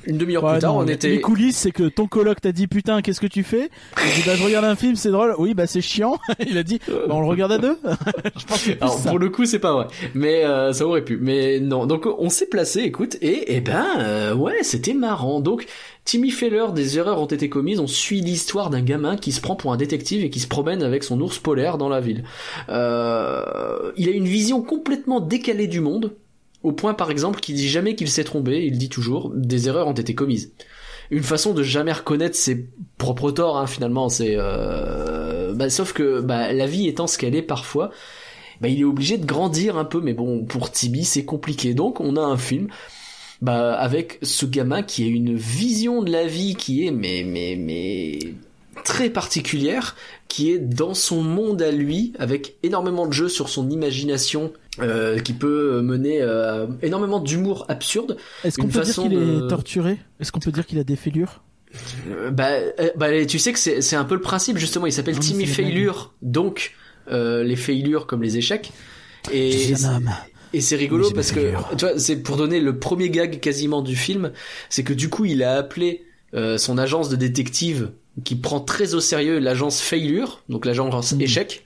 une 0.06 0.18
demi-heure 0.18 0.44
Ouais, 0.44 0.54
plus 0.54 0.62
tard 0.62 0.74
non, 0.74 0.80
on 0.82 0.88
était 0.88 1.10
Les 1.10 1.22
coulisses, 1.22 1.58
c'est 1.58 1.72
que 1.72 1.84
ton 1.84 2.08
coloc 2.08 2.42
t'a 2.42 2.52
dit 2.52 2.68
putain, 2.68 3.02
qu'est-ce 3.02 3.22
que 3.22 3.28
tu 3.28 3.44
fais 3.44 3.70
Il 3.98 4.14
dit 4.16 4.24
bah 4.26 4.36
je 4.36 4.44
regarde 4.44 4.66
un 4.66 4.76
film, 4.76 4.96
c'est 4.96 5.12
drôle. 5.12 5.36
Oui, 5.38 5.54
bah 5.54 5.68
c'est 5.68 5.82
chiant. 5.82 6.20
Il 6.48 6.58
a 6.58 6.64
dit 6.64 6.80
bah, 6.88 6.94
on 7.10 7.22
le 7.22 7.28
regarde 7.28 7.52
à 7.54 7.58
deux. 7.58 7.78
je 8.38 8.46
pense 8.46 8.64
que 8.64 8.72
plus 8.72 8.78
Alors 8.82 8.98
ça. 8.98 9.10
pour 9.10 9.20
le 9.20 9.30
coup 9.30 9.46
c'est 9.46 9.60
pas 9.60 9.74
vrai, 9.74 9.88
mais 10.14 10.44
euh, 10.46 10.74
ça 10.74 10.86
aurait 10.86 11.04
pu. 11.04 11.18
Mais 11.22 11.60
non, 11.60 11.86
donc 11.86 12.06
on 12.06 12.30
s'est 12.30 12.48
placé, 12.48 12.82
écoute, 12.82 13.18
et 13.22 13.56
eh 13.56 13.62
ben 13.62 13.86
euh, 14.00 14.36
ouais 14.36 14.64
c'était 14.64 14.94
marrant. 14.94 15.40
Donc 15.40 15.66
Timmy 16.06 16.30
Feller, 16.30 16.68
des 16.74 17.00
erreurs 17.00 17.20
ont 17.20 17.26
été 17.26 17.50
commises. 17.50 17.80
On 17.80 17.88
suit 17.88 18.22
l'histoire 18.22 18.70
d'un 18.70 18.82
gamin 18.82 19.18
qui 19.18 19.32
se 19.32 19.42
prend 19.42 19.56
pour 19.56 19.74
un 19.74 19.78
détective 19.78 20.24
et 20.24 20.30
qui 20.30 20.40
se 20.40 20.48
promène 20.48 20.84
avec 20.84 21.04
son 21.04 21.20
ours 21.20 21.40
polaire 21.40 21.80
dans 21.80 21.90
la 21.90 22.00
ville. 22.00 22.24
Euh, 22.70 23.92
il 23.98 24.08
a 24.08 24.12
une 24.12 24.28
vision 24.28 24.62
complètement 24.62 25.20
décalée 25.20 25.68
du 25.68 25.82
monde, 25.82 26.16
au 26.66 26.72
point 26.72 26.94
par 26.94 27.12
exemple 27.12 27.40
qu'il 27.40 27.56
dit 27.56 27.70
jamais 27.70 27.96
qu'il 27.96 28.10
s'est 28.10 28.24
trompé. 28.24 28.66
Il 28.66 28.78
dit 28.78 28.90
toujours 28.90 29.32
des 29.36 29.68
erreurs 29.68 29.88
ont 29.88 29.94
été 29.94 30.16
commises. 30.16 30.52
Une 31.12 31.24
façon 31.24 31.54
de 31.54 31.62
jamais 31.62 31.94
reconnaître 31.94 32.36
ses 32.36 32.68
propres 32.98 33.32
torts, 33.32 33.58
hein, 33.58 33.68
finalement. 33.68 34.10
C'est 34.10 34.34
euh, 34.36 35.54
bah, 35.54 35.70
sauf 35.70 35.94
que 35.94 36.22
bah, 36.22 36.52
la 36.52 36.66
vie 36.66 36.88
étant 36.88 37.08
ce 37.08 37.18
qu'elle 37.18 37.36
est 37.36 37.44
parfois 37.44 37.92
bah, 38.62 38.68
il 38.68 38.80
est 38.80 38.86
obligé 38.86 39.18
de 39.18 39.26
grandir 39.26 39.78
un 39.78 39.86
peu, 39.86 40.02
mais 40.02 40.14
bon, 40.14 40.46
pour 40.46 40.72
Tibi, 40.72 41.04
c'est 41.04 41.26
compliqué. 41.26 41.74
Donc, 41.74 42.00
on 42.00 42.16
a 42.16 42.22
un 42.22 42.38
film, 42.38 42.70
bah, 43.42 43.74
avec 43.76 44.18
ce 44.22 44.46
gamin 44.46 44.84
qui 44.84 45.04
a 45.04 45.08
une 45.08 45.36
vision 45.36 46.02
de 46.02 46.12
la 46.12 46.26
vie 46.26 46.56
qui 46.56 46.86
est, 46.86 46.92
mais, 46.92 47.24
mais, 47.26 47.56
mais, 47.58 48.20
très 48.84 49.10
particulière, 49.10 49.96
qui 50.28 50.52
est 50.52 50.60
dans 50.60 50.94
son 50.94 51.22
monde 51.22 51.62
à 51.62 51.72
lui, 51.72 52.14
avec 52.20 52.58
énormément 52.64 53.08
de 53.08 53.14
jeux 53.14 53.30
sur 53.30 53.50
son 53.50 53.70
imagination, 53.70 54.52
euh, 54.80 55.20
qui 55.20 55.34
peut 55.34 55.82
mener 55.82 56.22
euh, 56.22 56.68
énormément 56.82 57.20
d'humour 57.20 57.66
absurde. 57.70 58.18
Est-ce 58.44 58.58
qu'on 58.58 58.68
peut 58.68 58.82
dire 58.82 58.96
qu'il 58.96 59.14
est 59.14 59.48
torturé? 59.48 59.98
Est-ce 60.20 60.32
qu'on 60.32 60.40
peut 60.40 60.52
dire 60.52 60.66
qu'il 60.66 60.80
a 60.80 60.84
des 60.84 60.96
fêlures? 60.96 61.42
Euh, 62.08 62.32
bah, 62.32 62.50
euh, 62.80 62.90
bah, 62.96 63.26
tu 63.26 63.40
sais 63.40 63.54
que 63.54 63.60
c'est 63.60 63.82
c'est 63.82 63.96
un 63.96 64.06
peu 64.06 64.16
le 64.16 64.22
principe 64.22 64.58
justement. 64.58 64.86
Il 64.86 64.94
s'appelle 64.94 65.20
Timmy 65.20 65.46
Failure, 65.46 66.14
donc 66.22 66.74
euh, 67.12 67.44
les 67.44 67.56
failures 67.56 68.08
comme 68.08 68.24
les 68.24 68.38
échecs. 68.38 68.72
Et 69.32 69.74
et 70.54 70.62
c'est 70.62 70.76
rigolo 70.78 71.12
parce 71.12 71.32
que 71.32 71.54
tu 71.76 71.86
vois, 71.86 72.00
c'est 72.00 72.18
pour 72.18 72.38
donner 72.38 72.62
le 72.62 72.80
premier 72.80 73.10
gag 73.10 73.40
quasiment 73.42 73.82
du 73.82 73.96
film, 73.96 74.32
c'est 74.70 74.84
que 74.84 74.94
du 74.94 75.10
coup 75.10 75.26
il 75.26 75.44
a 75.44 75.58
appelé 75.58 76.06
euh, 76.34 76.58
son 76.58 76.78
agence 76.78 77.10
de 77.10 77.18
détective 77.18 77.92
qui 78.24 78.36
prend 78.36 78.60
très 78.60 78.94
au 78.94 79.00
sérieux 79.00 79.40
l'agence 79.40 79.82
Failure, 79.82 80.42
donc 80.50 80.66
l'agence 80.66 81.12
Mhm. 81.12 81.22
échec. 81.22 81.64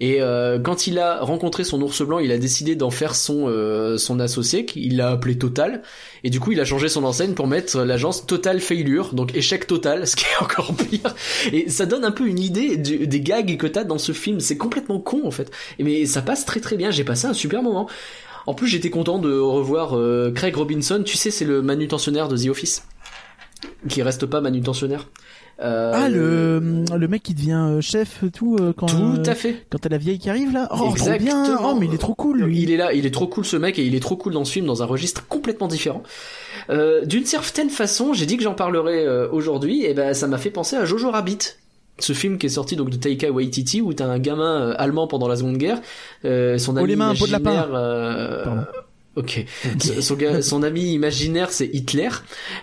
Et 0.00 0.22
euh, 0.22 0.60
quand 0.60 0.86
il 0.86 0.96
a 1.00 1.18
rencontré 1.24 1.64
son 1.64 1.82
ours 1.82 2.02
blanc, 2.02 2.20
il 2.20 2.30
a 2.30 2.38
décidé 2.38 2.76
d'en 2.76 2.88
faire 2.90 3.16
son 3.16 3.46
euh, 3.48 3.98
son 3.98 4.20
associé, 4.20 4.64
qu'il 4.64 4.96
l'a 4.96 5.10
appelé 5.10 5.36
Total. 5.36 5.82
Et 6.22 6.30
du 6.30 6.38
coup, 6.38 6.52
il 6.52 6.60
a 6.60 6.64
changé 6.64 6.88
son 6.88 7.02
enseigne 7.02 7.34
pour 7.34 7.48
mettre 7.48 7.80
l'agence 7.82 8.24
Total 8.24 8.60
Failure, 8.60 9.12
donc 9.12 9.34
échec 9.34 9.66
total, 9.66 10.06
ce 10.06 10.14
qui 10.14 10.24
est 10.24 10.40
encore 10.40 10.72
pire. 10.76 11.16
Et 11.52 11.68
ça 11.68 11.84
donne 11.84 12.04
un 12.04 12.12
peu 12.12 12.28
une 12.28 12.38
idée 12.38 12.76
du- 12.76 13.08
des 13.08 13.20
gags 13.20 13.56
que 13.56 13.66
t'as 13.66 13.82
dans 13.82 13.98
ce 13.98 14.12
film. 14.12 14.38
C'est 14.38 14.56
complètement 14.56 15.00
con 15.00 15.22
en 15.24 15.32
fait. 15.32 15.50
Mais 15.80 16.06
ça 16.06 16.22
passe 16.22 16.44
très 16.44 16.60
très 16.60 16.76
bien. 16.76 16.92
J'ai 16.92 17.02
passé 17.02 17.26
un 17.26 17.34
super 17.34 17.64
moment. 17.64 17.88
En 18.46 18.54
plus, 18.54 18.68
j'étais 18.68 18.90
content 18.90 19.18
de 19.18 19.36
revoir 19.36 19.96
euh, 19.98 20.30
Craig 20.30 20.54
Robinson. 20.54 21.02
Tu 21.04 21.16
sais, 21.16 21.32
c'est 21.32 21.44
le 21.44 21.60
manutentionnaire 21.60 22.28
de 22.28 22.36
The 22.36 22.46
Office, 22.50 22.84
qui 23.88 24.00
reste 24.02 24.26
pas 24.26 24.40
manutentionnaire. 24.40 25.08
Euh, 25.60 25.92
Ah 25.94 26.08
le 26.08 26.84
le 26.96 27.08
mec 27.08 27.22
qui 27.24 27.34
devient 27.34 27.60
euh, 27.68 27.80
chef 27.80 28.22
et 28.22 28.30
tout 28.30 28.56
euh, 28.60 28.72
quand 28.76 28.86
Tout 28.86 29.18
euh, 29.18 29.24
à 29.26 29.34
fait. 29.34 29.66
quand 29.70 29.78
t'as 29.78 29.88
la 29.88 29.98
vieille 29.98 30.18
qui 30.20 30.30
arrive 30.30 30.52
là. 30.52 30.68
Oh 30.70 30.92
trop 30.96 31.10
bien. 31.18 31.58
Oh 31.64 31.74
mais 31.74 31.86
il 31.86 31.94
est 31.94 31.98
trop 31.98 32.14
cool 32.14 32.42
lui. 32.42 32.62
Il 32.62 32.70
est 32.70 32.76
là, 32.76 32.92
il 32.92 33.06
est 33.06 33.10
trop 33.10 33.26
cool 33.26 33.44
ce 33.44 33.56
mec 33.56 33.76
et 33.78 33.84
il 33.84 33.94
est 33.96 34.00
trop 34.00 34.16
cool 34.16 34.34
dans 34.34 34.44
ce 34.44 34.52
film 34.52 34.66
dans 34.66 34.82
un 34.84 34.86
registre 34.86 35.26
complètement 35.26 35.66
différent. 35.66 36.02
Euh, 36.70 37.04
D'une 37.04 37.24
certaine 37.24 37.70
façon, 37.70 38.12
j'ai 38.12 38.24
dit 38.26 38.36
que 38.36 38.42
j'en 38.44 38.54
parlerai 38.54 39.04
euh, 39.04 39.28
aujourd'hui 39.32 39.84
et 39.84 39.94
ben 39.94 40.14
ça 40.14 40.28
m'a 40.28 40.38
fait 40.38 40.50
penser 40.50 40.76
à 40.76 40.84
Jojo 40.84 41.10
Rabbit. 41.10 41.38
Ce 42.00 42.12
film 42.12 42.38
qui 42.38 42.46
est 42.46 42.50
sorti 42.50 42.76
donc 42.76 42.90
de 42.90 42.96
Taika 42.96 43.32
Waititi 43.32 43.80
où 43.80 43.92
t'as 43.92 44.06
un 44.06 44.20
gamin 44.20 44.68
euh, 44.68 44.74
allemand 44.78 45.08
pendant 45.08 45.26
la 45.26 45.34
Seconde 45.34 45.56
Guerre, 45.56 45.80
euh, 46.24 46.56
son 46.56 46.76
Oh, 46.76 46.78
ami 46.78 46.88
les 46.90 46.94
mains, 46.96 47.12
de 47.14 47.32
lapin. 47.32 47.66
euh. 47.74 48.44
Ok. 49.18 49.44
Son- 49.80 50.00
Son, 50.02 50.14
gars- 50.14 50.42
son 50.42 50.62
ami 50.62 50.92
imaginaire 50.92 51.50
c'est 51.50 51.66
Hitler 51.72 52.08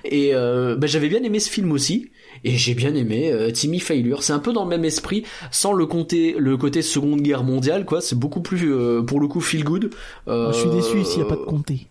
et 0.04 0.34
euh, 0.34 0.76
ben, 0.76 0.88
j'avais 0.88 1.10
bien 1.10 1.22
aimé 1.24 1.40
ce 1.40 1.50
film 1.50 1.72
aussi 1.72 2.10
et 2.44 2.52
j'ai 2.58 2.74
bien 2.74 2.94
aimé 2.96 3.32
euh, 3.32 3.52
Timmy 3.52 3.80
Failure. 3.80 4.24
C'est 4.24 4.34
un 4.34 4.40
peu 4.40 4.54
dans 4.54 4.64
le 4.64 4.70
même 4.70 4.86
esprit 4.86 5.24
sans 5.52 5.74
le 5.74 5.86
côté 5.86 6.36
le 6.38 6.58
côté 6.58 6.82
Seconde 6.82 7.22
Guerre 7.22 7.44
mondiale 7.44 7.86
quoi. 7.86 8.02
C'est 8.02 8.18
beaucoup 8.18 8.42
plus 8.42 8.74
euh, 8.74 9.02
pour 9.02 9.20
le 9.20 9.28
coup 9.28 9.42
feel 9.42 9.64
good. 9.64 9.92
Euh, 10.28 10.48
Oh, 10.50 10.54
je 10.54 10.60
suis 10.60 10.70
déçu 10.70 11.04
s'il 11.06 11.20
y 11.20 11.22
a 11.24 11.26
pas 11.26 11.36
de 11.36 11.42
comté. 11.46 11.88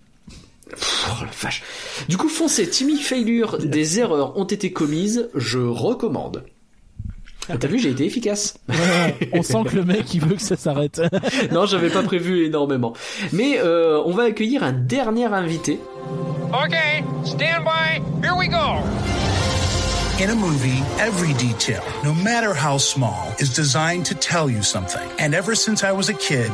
Oh 0.73 1.23
la 1.23 1.31
vache. 1.41 1.63
Du 2.09 2.17
coup, 2.17 2.29
foncez, 2.29 2.69
Timmy 2.69 2.97
Failure, 2.97 3.59
des 3.59 4.01
erreurs 4.01 4.37
ont 4.39 4.45
été 4.45 4.73
commises, 4.73 5.29
je 5.35 5.59
recommande. 5.59 6.43
Ah, 7.51 7.57
T'as 7.59 7.69
vu, 7.69 7.79
j'ai 7.79 7.91
été 7.91 8.07
efficace. 8.07 8.55
Ouais, 8.69 9.17
on 9.33 9.43
sent 9.43 9.65
que 9.69 9.77
le 9.77 9.85
mec 9.85 10.15
il 10.15 10.21
veut 10.21 10.37
que 10.37 10.43
ça 10.43 10.57
s'arrête. 10.57 11.01
non, 11.53 11.67
j'avais 11.67 11.91
pas 11.91 12.03
prévu 12.03 12.47
énormément. 12.47 12.95
Mais 13.33 13.59
euh, 13.59 14.01
on 14.07 14.13
va 14.13 14.25
accueillir 14.25 14.63
un 14.63 14.73
dernier 14.73 15.27
invité. 15.27 15.79
Okay, 16.53 17.05
stand 17.25 17.65
by. 17.65 18.01
Here 18.23 18.35
we 18.37 18.49
go. 18.49 18.81
In 20.21 20.31
a 20.31 20.35
movie, 20.35 20.81
every 21.01 21.35
detail, 21.35 21.83
no 22.05 22.15
matter 22.15 22.55
how 22.55 22.79
small, 22.79 23.35
is 23.41 23.53
designed 23.53 24.07
to 24.07 24.15
tell 24.15 24.49
you 24.49 24.63
something. 24.63 25.03
And 25.19 25.35
ever 25.35 25.57
since 25.57 25.83
I 25.83 25.91
was 25.93 26.09
a 26.09 26.15
kid, 26.15 26.51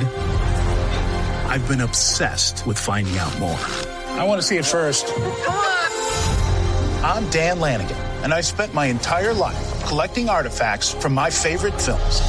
I've 1.46 1.66
been 1.68 1.82
obsessed 1.82 2.66
with 2.66 2.78
finding 2.78 3.18
out 3.18 3.38
more. 3.38 3.58
I 4.18 4.24
want 4.24 4.40
to 4.40 4.46
see 4.46 4.56
it 4.56 4.64
first. 4.64 5.06
Come 5.08 5.22
on! 5.56 5.90
I'm 7.04 7.28
Dan 7.30 7.60
Lanigan, 7.60 7.96
and 8.22 8.32
I 8.32 8.40
spent 8.40 8.74
my 8.74 8.86
entire 8.86 9.32
life 9.32 9.84
collecting 9.86 10.28
artifacts 10.28 10.92
from 10.92 11.14
my 11.14 11.30
favorite 11.30 11.80
films. 11.80 12.20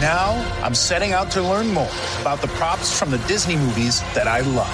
Now, 0.00 0.32
I'm 0.62 0.74
setting 0.74 1.12
out 1.12 1.30
to 1.32 1.42
learn 1.42 1.68
more 1.68 1.90
about 2.20 2.40
the 2.40 2.48
props 2.48 2.98
from 2.98 3.10
the 3.10 3.18
Disney 3.28 3.56
movies 3.56 4.00
that 4.14 4.26
I 4.26 4.40
love. 4.40 4.72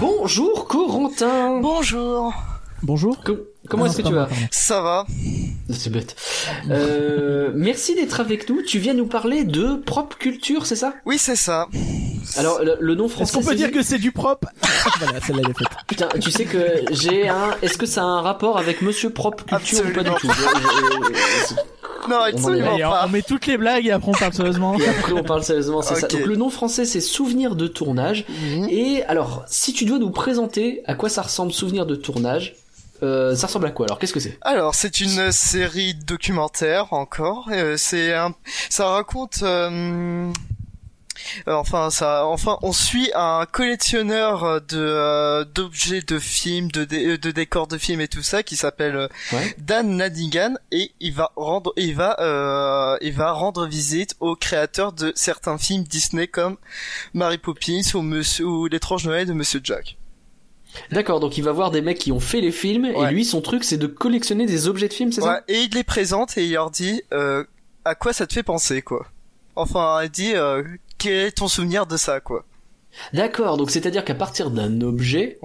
Bonjour 0.00 0.66
Corentin. 0.66 1.60
Bonjour. 1.60 2.32
Bonjour. 2.82 3.16
Comment 3.68 3.84
Ah 3.84 3.88
est-ce 3.88 3.96
que 3.98 4.02
tu 4.02 4.12
vas 4.14 4.26
pardon. 4.26 4.42
Ça 4.50 4.80
va 4.80 5.06
C'est 5.70 5.90
bête. 5.90 6.16
Euh, 6.70 7.50
merci 7.54 7.94
d'être 7.94 8.20
avec 8.20 8.48
nous. 8.48 8.62
Tu 8.62 8.78
viens 8.78 8.94
nous 8.94 9.06
parler 9.06 9.44
de 9.44 9.74
propre 9.76 10.16
culture, 10.18 10.66
c'est 10.66 10.76
ça? 10.76 10.94
Oui, 11.06 11.16
c'est 11.18 11.36
ça. 11.36 11.66
Alors 12.36 12.62
le, 12.62 12.76
le 12.80 12.94
nom 12.94 13.06
Est-ce 13.06 13.14
français. 13.14 13.38
qu'on 13.38 13.44
peut 13.44 13.54
dire 13.54 13.70
que 13.70 13.82
c'est 13.82 13.98
du 13.98 14.12
propre 14.12 14.48
Voilà, 15.00 15.20
celle-là 15.26 15.42
elle 15.44 15.50
est 15.50 15.58
faite. 15.58 15.68
Putain, 15.86 16.08
tu 16.20 16.30
sais 16.30 16.44
que 16.44 16.58
j'ai 16.90 17.28
un. 17.28 17.54
Est-ce 17.62 17.78
que 17.78 17.86
ça 17.86 18.02
a 18.02 18.04
un 18.04 18.20
rapport 18.20 18.58
avec 18.58 18.82
Monsieur 18.82 19.10
Propre 19.10 19.44
Culture 19.44 19.84
ou 19.88 19.92
pas 19.92 20.02
du 20.02 20.10
tout? 20.10 20.28
Je- 20.28 20.32
je- 20.32 21.54
je- 21.54 21.54
Non, 22.08 22.16
On 22.20 22.22
absolument 22.22 22.74
on- 22.74 22.78
pas. 22.78 23.04
on 23.06 23.08
met 23.10 23.22
toutes 23.22 23.46
les 23.46 23.58
blagues 23.58 23.86
et 23.86 23.90
après 23.90 24.08
on 24.10 24.14
parle 24.14 24.32
sérieusement. 24.32 24.78
Et 24.78 24.88
après 24.88 25.12
on 25.12 25.22
parle 25.22 25.42
sérieusement, 25.42 25.82
c'est 25.82 25.94
ça. 25.94 26.06
Mhm. 26.06 26.18
Donc 26.18 26.26
le 26.26 26.36
nom 26.36 26.48
français 26.50 26.84
c'est 26.86 27.00
Souvenir 27.00 27.54
de 27.54 27.66
tournage. 27.66 28.24
Et 28.70 29.02
alors, 29.08 29.44
si 29.48 29.72
tu 29.72 29.84
dois 29.84 29.98
nous 29.98 30.10
présenter 30.10 30.82
à 30.86 30.94
quoi 30.94 31.08
ça 31.08 31.22
ressemble 31.22 31.52
Souvenir 31.52 31.84
de 31.86 31.96
tournage, 31.96 32.54
euh, 33.02 33.34
ça 33.36 33.46
ressemble 33.46 33.66
à 33.66 33.70
quoi 33.70 33.86
alors 33.86 33.98
Qu'est-ce 33.98 34.12
que 34.12 34.20
c'est? 34.20 34.38
Alors, 34.42 34.74
c'est 34.74 35.00
une 35.00 35.30
série 35.32 35.94
documentaire 35.94 36.92
encore. 36.92 37.48
Euh, 37.52 37.76
c'est 37.76 38.12
un, 38.14 38.34
ça 38.70 38.86
raconte. 38.88 39.40
euh, 39.42 40.30
Enfin, 41.46 41.90
ça, 41.90 42.24
enfin, 42.26 42.58
on 42.62 42.72
suit 42.72 43.10
un 43.14 43.44
collectionneur 43.50 44.60
de 44.62 44.78
euh, 44.78 45.44
d'objets 45.44 46.00
de 46.00 46.18
films, 46.18 46.70
de, 46.70 46.84
dé- 46.84 47.18
de 47.18 47.30
décors 47.32 47.66
de 47.66 47.76
films 47.76 48.00
et 48.00 48.08
tout 48.08 48.22
ça, 48.22 48.42
qui 48.44 48.56
s'appelle 48.56 48.96
euh, 48.96 49.08
Ouais. 49.32 49.54
Dan 49.58 49.96
Nadigan, 49.96 50.54
et 50.70 50.92
il 51.00 51.12
va 51.12 51.32
rendre, 51.36 51.72
il 51.76 51.94
va, 51.96 52.16
euh, 52.20 52.96
il 53.02 53.12
va 53.12 53.32
rendre 53.32 53.66
visite 53.66 54.14
aux 54.20 54.36
créateurs 54.36 54.92
de 54.92 55.12
certains 55.16 55.58
films 55.58 55.82
Disney 55.82 56.28
comme 56.28 56.56
Mary 57.14 57.36
Poppins 57.36 57.82
ou 57.94 58.00
Monsieur 58.00 58.46
ou 58.46 58.66
l'étrange 58.68 59.04
Noël 59.06 59.26
de 59.26 59.32
Monsieur 59.32 59.60
Jack. 59.62 59.97
D'accord, 60.92 61.18
donc 61.20 61.38
il 61.38 61.44
va 61.44 61.52
voir 61.52 61.70
des 61.70 61.80
mecs 61.80 61.98
qui 61.98 62.12
ont 62.12 62.20
fait 62.20 62.40
les 62.40 62.52
films 62.52 62.84
et 62.84 63.10
lui 63.10 63.24
son 63.24 63.40
truc 63.40 63.64
c'est 63.64 63.78
de 63.78 63.86
collectionner 63.86 64.46
des 64.46 64.68
objets 64.68 64.88
de 64.88 64.92
films, 64.92 65.12
c'est 65.12 65.22
Ouais, 65.22 65.28
ça 65.28 65.42
et 65.48 65.62
il 65.62 65.70
les 65.74 65.82
présente 65.84 66.36
et 66.38 66.44
il 66.44 66.52
leur 66.52 66.70
dit 66.70 67.02
euh, 67.12 67.44
à 67.84 67.94
quoi 67.94 68.12
ça 68.12 68.26
te 68.26 68.32
fait 68.34 68.42
penser, 68.42 68.82
quoi? 68.82 69.06
Enfin, 69.56 70.00
il 70.04 70.10
dit 70.10 70.32
euh, 70.34 70.62
quel 70.98 71.14
est 71.26 71.30
ton 71.32 71.48
souvenir 71.48 71.86
de 71.86 71.96
ça, 71.96 72.20
quoi? 72.20 72.44
D'accord, 73.12 73.56
donc 73.56 73.70
c'est-à-dire 73.70 74.04
qu'à 74.04 74.14
partir 74.14 74.50
d'un 74.50 74.80
objet 74.82 75.38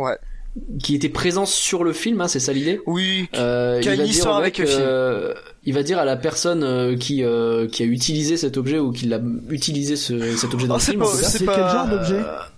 qui 0.83 0.93
était 0.93 1.09
présent 1.09 1.45
sur 1.47 1.83
le 1.83 1.93
film, 1.93 2.21
hein, 2.21 2.27
c'est 2.27 2.39
ça 2.39 2.53
l'idée? 2.53 2.79
Oui. 2.85 3.27
Euh, 3.35 3.79
il 3.81 3.87
va 3.89 3.95
une 3.95 4.03
dire 4.03 4.27
avec 4.35 4.59
mec, 4.59 4.67
le 4.67 4.71
film. 4.71 4.81
euh, 4.85 5.33
il 5.63 5.73
va 5.73 5.81
dire 5.83 5.97
à 5.97 6.05
la 6.05 6.15
personne 6.15 6.63
euh, 6.63 6.95
qui 6.95 7.23
euh, 7.23 7.67
qui 7.67 7.81
a 7.81 7.85
utilisé 7.87 8.37
cet 8.37 8.57
objet 8.57 8.77
ou 8.77 8.91
qui 8.91 9.07
l'a 9.07 9.19
utilisé 9.49 9.95
ce, 9.95 10.35
cet 10.37 10.53
objet 10.53 10.67
dans 10.67 10.75
Ah, 10.75 10.77
le 10.77 10.83
c'est 10.83 10.91
film. 10.91 11.01
pas- 11.01 11.83
en 11.85 11.89
tout 11.89 12.11
cas. 12.11 12.49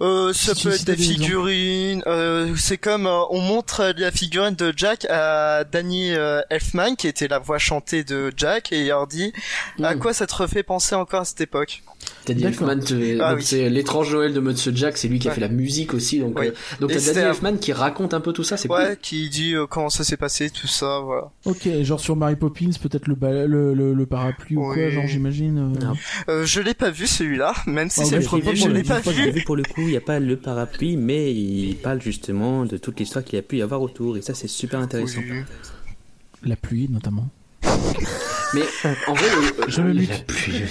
Euh, 0.00 0.32
ça 0.32 0.54
Si 0.54 0.64
peut 0.64 0.74
être 0.74 0.84
des 0.84 0.96
figurines. 0.96 2.02
Euh, 2.06 2.54
c'est 2.56 2.78
comme 2.78 3.06
euh, 3.06 3.22
on 3.30 3.40
montre 3.40 3.92
la 3.96 4.10
figurine 4.10 4.54
de 4.54 4.72
Jack 4.76 5.06
à 5.08 5.64
Danny 5.64 6.12
euh, 6.12 6.40
Elfman 6.50 6.94
qui 6.96 7.08
était 7.08 7.28
la 7.28 7.38
voix 7.38 7.58
chantée 7.58 8.04
de 8.04 8.32
Jack 8.36 8.72
et 8.72 8.80
il 8.80 8.88
leur 8.88 9.06
dit 9.06 9.32
à 9.82 9.94
quoi 9.94 10.12
ça 10.12 10.26
te 10.26 10.34
refait 10.34 10.62
penser 10.62 10.94
encore 10.94 11.22
à 11.22 11.24
cette 11.24 11.40
époque? 11.40 11.82
Danny 12.26 12.44
Elfman, 12.44 12.78
Ah 13.20 13.34
oui. 13.34 13.42
c'est 13.42 13.68
l'étrange 13.68 14.12
Noël 14.12 14.32
de 14.32 14.38
Monsieur 14.38 14.70
Jack, 14.74 14.96
c'est 14.96 15.08
lui 15.08 15.18
qui 15.18 15.26
a 15.26 15.30
Ouais. 15.30 15.34
fait 15.34 15.40
la 15.40 15.48
musique 15.48 15.92
aussi. 15.92 16.20
Donc, 16.20 16.38
Oui. 16.38 16.48
euh, 16.48 16.52
donc 16.80 16.92
t'as 16.92 17.00
Danny 17.12 17.26
Elfman 17.26 17.56
qui 17.58 17.72
raconte 17.72 18.14
un 18.14 18.20
peu 18.20 18.32
tout 18.32 18.44
ça, 18.44 18.56
c'est 18.56 18.70
Ouais, 18.70 18.86
cool. 18.90 18.96
qui 19.02 19.28
dit 19.28 19.54
euh, 19.54 19.66
comment 19.66 19.90
ça 19.90 20.04
s'est 20.04 20.16
passé, 20.16 20.48
tout 20.50 20.68
ça, 20.68 21.00
voilà. 21.00 21.30
Ok, 21.46 21.68
genre 21.82 21.98
sur 21.98 22.14
Mary 22.14 22.36
Poppins, 22.36 22.70
peut-être 22.80 23.08
le, 23.08 23.16
le, 23.46 23.74
le, 23.74 23.92
le 23.92 24.06
parapluie 24.06 24.56
ou 24.56 24.62
quoi, 24.72 24.88
genre 24.90 25.06
j'imagine. 25.06 25.74
euh, 26.28 26.32
Euh, 26.32 26.46
je 26.46 26.60
l'ai 26.60 26.74
pas 26.74 26.90
vu 26.90 27.08
celui-là, 27.08 27.54
même 27.66 27.90
si 27.90 28.00
Ah, 28.02 28.04
c'est 28.04 28.14
ouais, 28.14 28.20
le 28.20 28.26
premier, 28.26 28.42
pas 28.44 28.54
je 28.54 28.68
l'ai 28.68 28.82
pas 28.84 29.00
vu. 29.00 29.30
vu 29.32 29.42
pour 29.44 29.56
le 29.56 29.64
coup, 29.64 29.80
il 29.82 29.88
n'y 29.88 29.96
a 29.96 30.00
pas 30.00 30.20
le 30.20 30.36
parapluie, 30.36 30.96
mais 30.96 31.32
il 31.34 31.74
parle 31.76 32.00
justement 32.00 32.64
de 32.66 32.76
toute 32.76 33.00
l'histoire 33.00 33.24
qu'il 33.24 33.34
y 33.36 33.40
a 33.40 33.42
pu 33.42 33.56
y 33.58 33.62
avoir 33.62 33.82
autour, 33.82 34.16
et 34.16 34.22
ça 34.22 34.32
c'est 34.34 34.48
super 34.48 34.78
intéressant. 34.78 35.20
La 36.44 36.54
pluie 36.56 36.88
notamment. 36.88 37.28
Mais 38.54 38.62
en 39.06 39.14
vrai, 39.14 39.26
le, 39.30 39.70
Je 39.70 39.82
me 39.82 39.92
mute. 39.94 40.08
la 40.10 40.18
pluie. 40.18 40.62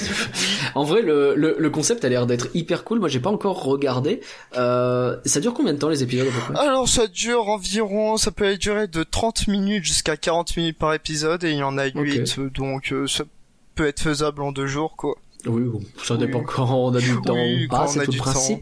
en 0.76 0.84
vrai, 0.84 1.02
le, 1.02 1.34
le, 1.36 1.56
le 1.58 1.70
concept 1.70 2.06
a 2.06 2.10
l'air 2.10 2.28
d'être 2.28 2.48
hyper 2.54 2.84
cool. 2.84 3.00
Moi, 3.00 3.10
j'ai 3.10 3.20
pas 3.20 3.30
encore 3.32 3.64
regardé. 3.64 4.22
Euh, 4.58 5.18
ça 5.26 5.40
dure 5.40 5.54
combien 5.54 5.74
de 5.74 5.80
temps 5.80 5.90
les 5.90 6.04
épisodes 6.04 6.28
à 6.28 6.32
peu 6.32 6.54
près? 6.54 6.64
Alors 6.64 6.88
ça 6.88 7.08
dure 7.08 7.48
environ, 7.48 8.18
ça 8.18 8.32
peut 8.32 8.56
durer 8.58 8.88
de 8.88 9.04
30 9.04 9.48
minutes 9.48 9.84
jusqu'à 9.86 10.18
40 10.18 10.58
minutes 10.58 10.78
par 10.78 10.94
épisode 10.94 11.44
et 11.44 11.52
il 11.52 11.58
y 11.58 11.64
en 11.64 11.78
a 11.78 11.86
8, 11.88 12.40
donc 12.54 12.92
euh, 12.92 13.08
ça 13.08 13.24
peut 13.76 13.88
être 13.88 14.02
faisable 14.02 14.42
en 14.42 14.52
deux 14.52 14.68
jours 14.68 14.96
quoi. 14.96 15.16
Oui, 15.48 15.64
bon, 15.64 15.82
ça 16.04 16.18
dépend 16.18 16.42
quand 16.44 16.70
on 16.72 16.94
a 16.94 17.00
du 17.00 17.20
temps 17.22 17.34
Oui, 17.34 17.66
ou 17.66 17.70
pas, 17.70 17.78
quand 17.78 17.84
on 17.84 17.88
c'est 17.88 18.00
a 18.02 18.06
tout 18.06 18.12
le 18.12 18.18
principe. 18.18 18.60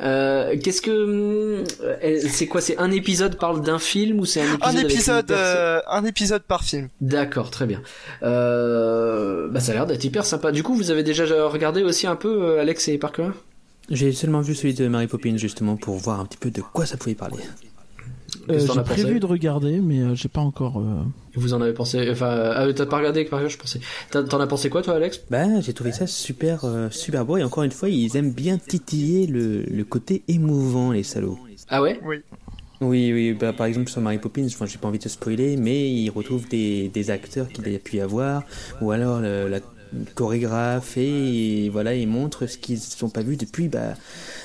Euh, 0.00 0.56
Qu'est-ce 0.62 0.80
que 0.80 0.90
euh, 0.90 2.20
c'est 2.28 2.46
quoi 2.46 2.60
C'est 2.60 2.78
un 2.78 2.90
épisode 2.90 3.36
parle 3.38 3.62
d'un 3.62 3.78
film 3.78 4.20
ou 4.20 4.24
c'est 4.24 4.40
un 4.40 4.54
épisode 4.54 4.76
Un 4.76 4.78
épisode, 4.78 5.30
euh, 5.32 5.80
un 5.90 6.04
épisode 6.04 6.42
par 6.42 6.62
film. 6.64 6.88
D'accord, 7.00 7.50
très 7.50 7.66
bien. 7.66 7.82
Euh, 8.22 9.48
bah 9.50 9.60
ça 9.60 9.72
a 9.72 9.74
l'air 9.74 9.86
d'être 9.86 10.04
hyper 10.04 10.24
sympa. 10.24 10.52
Du 10.52 10.62
coup, 10.62 10.74
vous 10.74 10.90
avez 10.90 11.02
déjà 11.02 11.24
regardé 11.46 11.82
aussi 11.82 12.06
un 12.06 12.16
peu 12.16 12.42
euh, 12.42 12.60
Alex 12.60 12.88
et 12.88 12.98
Parker? 12.98 13.30
J'ai 13.90 14.12
seulement 14.12 14.40
vu 14.40 14.54
celui 14.54 14.74
de 14.74 14.86
Mary 14.88 15.08
Poppins 15.08 15.36
justement 15.36 15.76
pour 15.76 15.96
voir 15.96 16.20
un 16.20 16.24
petit 16.26 16.38
peu 16.38 16.50
de 16.50 16.62
quoi 16.62 16.86
ça 16.86 16.96
pouvait 16.96 17.14
parler. 17.16 17.42
Euh, 18.50 18.54
Qu'est-ce 18.54 18.62
que 18.64 18.66
t'en 18.68 18.74
j'ai 18.74 18.80
as 18.80 18.82
pensé 18.82 19.02
prévu 19.02 19.20
de 19.20 19.26
regarder, 19.26 19.80
mais 19.80 20.00
euh, 20.00 20.14
j'ai 20.14 20.28
pas 20.28 20.40
encore. 20.40 20.78
euh, 20.78 21.02
Vous 21.34 21.54
en 21.54 21.60
avez 21.60 21.72
pensé 21.72 22.08
Enfin, 22.10 22.26
euh, 22.28 22.72
t'as 22.72 22.86
pas 22.86 22.98
regardé 22.98 23.20
avec 23.20 23.30
Parker, 23.30 23.48
je 23.48 23.56
pensais. 23.58 23.80
T'en 24.10 24.40
as 24.40 24.46
pensé 24.46 24.68
quoi, 24.70 24.82
toi, 24.82 24.94
Alex? 24.94 25.20
Bah, 25.30 25.60
j'ai 25.60 25.72
trouvé 25.72 25.92
ça 25.92 26.06
super, 26.06 26.64
euh, 26.64 26.88
super 26.90 27.24
beau 27.24 27.36
et 27.36 27.44
encore 27.44 27.62
une 27.62 27.70
fois, 27.70 27.88
ils 27.88 28.16
aiment 28.16 28.32
bien 28.32 28.58
titiller 28.58 29.26
le, 29.26 29.62
le 29.62 29.84
côté 29.84 30.22
émouvant, 30.28 30.92
les 30.92 31.02
salauds. 31.04 31.38
Ah 31.68 31.82
ouais? 31.82 32.00
Oui. 32.04 32.16
Oui, 32.80 33.12
oui, 33.12 33.32
bah, 33.32 33.52
par 33.52 33.66
exemple 33.66 33.88
sur 33.90 34.00
Mary 34.00 34.18
Poppins, 34.18 34.44
enfin, 34.46 34.66
j'ai 34.66 34.78
pas 34.78 34.88
envie 34.88 34.98
de 34.98 35.08
spoiler, 35.08 35.56
mais 35.56 35.88
ils 35.88 36.10
retrouvent 36.10 36.48
des, 36.48 36.88
des 36.88 37.10
acteurs 37.12 37.48
qu'il 37.48 37.72
a 37.72 37.78
pu 37.78 37.98
y 37.98 38.00
avoir, 38.00 38.42
ou 38.80 38.90
alors 38.90 39.20
le- 39.20 39.46
la 39.48 39.60
chorégraphe, 40.16 40.96
et 40.96 41.68
voilà, 41.70 41.94
ils 41.94 42.08
montrent 42.08 42.46
ce 42.46 42.58
qu'ils 42.58 42.78
n'ont 43.02 43.08
pas 43.10 43.22
vu 43.22 43.36
depuis 43.36 43.68
bah, 43.68 43.94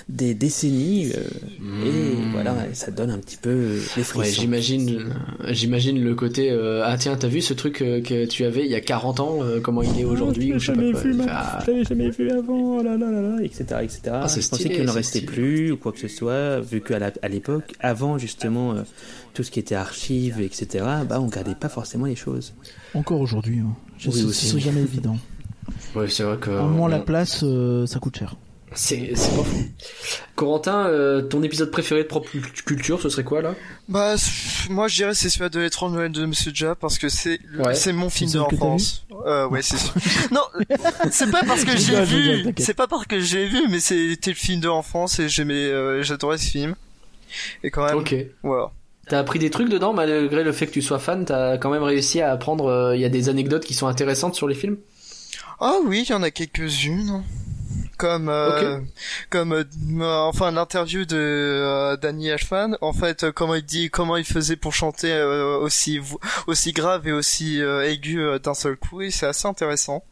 des 0.10 0.34
décennies, 0.34 1.12
euh, 1.14 1.86
et 1.86 2.16
voilà, 2.32 2.56
ça 2.74 2.92
donne 2.92 3.10
un 3.12 3.18
petit 3.18 3.36
peu 3.36 3.74
les 3.74 4.04
frissons. 4.04 4.20
Ouais, 4.20 4.30
j'imagine, 4.32 5.14
j'imagine 5.50 6.02
le 6.02 6.16
côté. 6.16 6.50
euh, 6.50 6.82
ah 6.86 6.98
tiens, 6.98 7.18
t'as 7.18 7.28
vu 7.28 7.42
ce 7.42 7.54
truc 7.54 7.82
euh, 7.82 8.02
que 8.02 8.26
tu 8.26 8.46
avais 8.46 8.64
il 8.66 8.72
y 8.72 8.76
a 8.76 8.80
40 8.80 9.20
ans, 9.20 9.40
euh, 9.42 9.60
comment 9.60 9.82
il 9.84 10.00
est 10.00 10.06
aujourd'hui 10.06 10.54
ou 10.54 10.60
je 10.60 10.68
sais 10.68 10.72
pas 10.74 10.82
jamais 10.82 10.94
vu, 10.94 11.22
ah, 11.30 11.60
je 11.66 11.72
l'avais 11.72 11.84
jamais 11.84 12.10
vu 12.10 12.30
avant, 12.32 12.78
oh 12.78 12.84
là 12.84 12.96
là 12.96 13.12
là 13.12 13.22
là, 13.22 13.44
etc., 13.44 13.66
etc. 13.84 14.00
Ah, 14.14 14.28
c'est 14.30 14.42
je 14.42 14.48
pensais 14.50 14.70
qu'il 14.70 14.84
n'en 14.86 14.94
c'est 14.94 14.98
restait 15.00 15.20
stylé. 15.20 15.34
plus 15.34 15.72
ou 15.74 15.78
quoi 15.78 15.92
que 15.92 16.00
ce 16.00 16.08
soit, 16.08 16.62
vu 16.62 16.80
qu'à 16.82 17.00
la- 17.00 17.12
à 17.22 17.28
l'époque, 17.28 17.74
avant 17.82 18.18
justement 18.18 18.72
euh, 18.74 18.84
tout 19.34 19.44
ce 19.44 19.52
qui 19.52 19.60
était 19.60 19.76
archives, 19.76 20.40
etc., 20.40 20.86
bah 21.08 21.20
on 21.20 21.28
gardait 21.28 21.54
pas 21.54 21.70
forcément 21.70 22.06
les 22.06 22.16
choses. 22.16 22.54
Encore 22.94 23.20
aujourd'hui. 23.20 23.60
hein. 23.60 23.76
Je 23.98 24.10
Oui, 24.10 24.26
c'est 24.32 24.60
jamais 24.60 24.82
évident. 24.82 25.18
Ouais, 25.96 26.08
c'est 26.08 26.24
vrai 26.24 26.38
que. 26.38 26.50
À 26.50 26.62
un 26.62 26.68
moment, 26.68 26.88
la 26.88 27.00
on- 27.00 27.04
place, 27.04 27.42
euh, 27.44 27.86
ça 27.88 28.00
coûte 28.00 28.18
cher. 28.18 28.36
C'est 28.80 29.10
pas 29.10 29.44
fou. 29.44 29.66
Corentin, 30.36 30.86
euh, 30.86 31.24
ton 31.24 31.42
épisode 31.42 31.72
préféré 31.72 32.04
de 32.04 32.08
propre 32.08 32.30
culture, 32.66 33.02
ce 33.02 33.10
serait 33.10 33.24
quoi 33.24 33.42
là? 33.42 33.56
Bah 33.90 34.16
moi 34.70 34.88
je 34.88 34.96
dirais 34.98 35.14
c'est 35.16 35.30
celui 35.30 35.50
de 35.50 35.60
l'étrange 35.60 35.94
Noël 35.94 36.12
de 36.12 36.26
Monsieur 36.28 36.52
Jack 36.54 36.78
parce 36.78 37.00
que 37.00 37.10
c'est 37.10 37.40
Ouais. 37.58 37.74
c'est 37.74 37.92
mon 37.92 38.10
film 38.12 38.30
t'as 38.32 38.38
d'enfance. 38.40 39.06
Euh, 39.26 39.48
ouais 39.50 39.62
c'est 39.64 39.78
sûr. 39.78 39.94
non, 40.32 40.42
c'est 41.12 41.32
pas 41.32 41.42
parce 41.44 41.64
que 41.66 41.76
j'ai 41.76 42.04
vu, 42.06 42.54
c'est 42.58 42.76
pas 42.76 42.86
parce 42.88 43.06
que 43.08 43.20
j'ai 43.20 43.48
vu 43.48 43.68
mais 43.70 43.80
c'était 43.80 44.30
le 44.32 44.36
film 44.36 44.60
d'enfance 44.62 45.18
et 45.20 45.28
j'aimais 45.28 45.56
euh, 45.56 46.04
j'adorais 46.04 46.38
ce 46.38 46.46
film. 46.52 46.76
Et 47.64 47.72
quand 47.72 47.84
même 47.86 47.98
Ok. 47.98 48.16
T'as 49.10 49.20
appris 49.20 49.40
des 49.40 49.50
trucs 49.50 49.70
dedans 49.70 49.94
malgré 49.94 50.44
le 50.44 50.52
fait 50.52 50.68
que 50.68 50.72
tu 50.74 50.82
sois 50.84 51.00
fan. 51.00 51.26
T'as 51.26 51.58
quand 51.58 51.72
même 51.72 51.84
réussi 51.84 52.22
à 52.22 52.32
apprendre. 52.32 52.66
euh, 52.68 52.96
Il 52.96 53.02
y 53.02 53.06
a 53.06 53.10
des 53.10 53.28
anecdotes 53.30 53.66
qui 53.66 53.74
sont 53.74 53.88
intéressantes 53.88 54.36
sur 54.36 54.48
les 54.48 54.56
films? 54.56 54.78
Ah 55.60 55.78
oui, 55.86 56.04
il 56.08 56.12
y 56.12 56.14
en 56.14 56.22
a 56.22 56.30
quelques-unes. 56.30 57.24
Comme 57.98 58.30
euh, 58.30 58.80
comme 59.32 59.54
euh, 59.54 59.64
euh, 60.00 60.20
enfin 60.20 60.52
l'interview 60.52 61.06
de 61.06 61.18
euh, 61.18 61.98
Danny 61.98 62.28
Elfman. 62.28 62.78
En 62.82 62.94
fait 62.94 63.24
euh, 63.24 63.32
comment 63.32 63.56
il 63.56 63.66
dit 63.66 63.90
comment 63.90 64.18
il 64.18 64.26
faisait 64.26 64.56
pour 64.56 64.74
chanter 64.74 65.12
euh, 65.12 65.58
aussi 65.58 66.00
aussi 66.46 66.74
grave 66.74 67.08
et 67.08 67.12
aussi 67.12 67.62
euh, 67.62 67.90
aigu 67.90 68.22
euh, 68.22 68.38
d'un 68.38 68.54
seul 68.54 68.78
coup. 68.78 69.02
Et 69.02 69.10
c'est 69.10 69.26
assez 69.26 69.48
intéressant. 69.48 70.04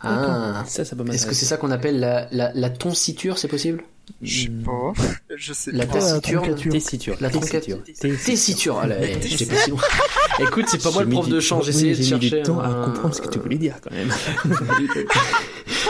Ah. 0.00 0.64
Ça, 0.66 0.84
ça 0.84 0.96
peut 0.96 1.04
Est-ce 1.12 1.26
que 1.26 1.34
c'est 1.34 1.46
ça 1.46 1.56
qu'on 1.56 1.70
appelle 1.70 2.00
la, 2.00 2.26
la, 2.32 2.50
la 2.52 2.70
tonsiture, 2.70 3.38
c'est 3.38 3.46
possible? 3.46 3.84
Je 4.20 4.42
sais 4.42 4.48
pas. 4.48 4.92
Je 5.36 5.52
sais 5.52 5.72
La 5.72 5.86
pas. 5.86 6.20
troncature. 6.20 6.72
Tessiture. 6.72 7.16
La 7.20 7.30
tessiture. 7.30 7.60
troncature. 7.76 8.18
Tessiture. 8.24 8.78
Ah 8.82 8.86
là, 8.86 8.96
j'étais 9.20 9.46
pas 9.46 9.56
si 9.56 9.70
loin. 9.70 9.80
Écoute, 10.40 10.66
c'est 10.68 10.82
pas 10.82 10.90
moi 10.90 11.02
J'ai 11.02 11.08
le 11.08 11.14
prof 11.14 11.28
de 11.28 11.40
chant, 11.40 11.60
j'essayais 11.62 11.94
de 11.94 12.02
j'ai 12.02 12.14
mis 12.14 12.20
du 12.20 12.28
chercher 12.28 12.42
temps 12.44 12.60
à 12.60 12.84
comprendre 12.86 13.14
ce 13.14 13.20
que 13.22 13.28
tu 13.28 13.38
voulais 13.38 13.58
dire 13.58 13.76
quand 13.82 13.90
même. 13.92 14.12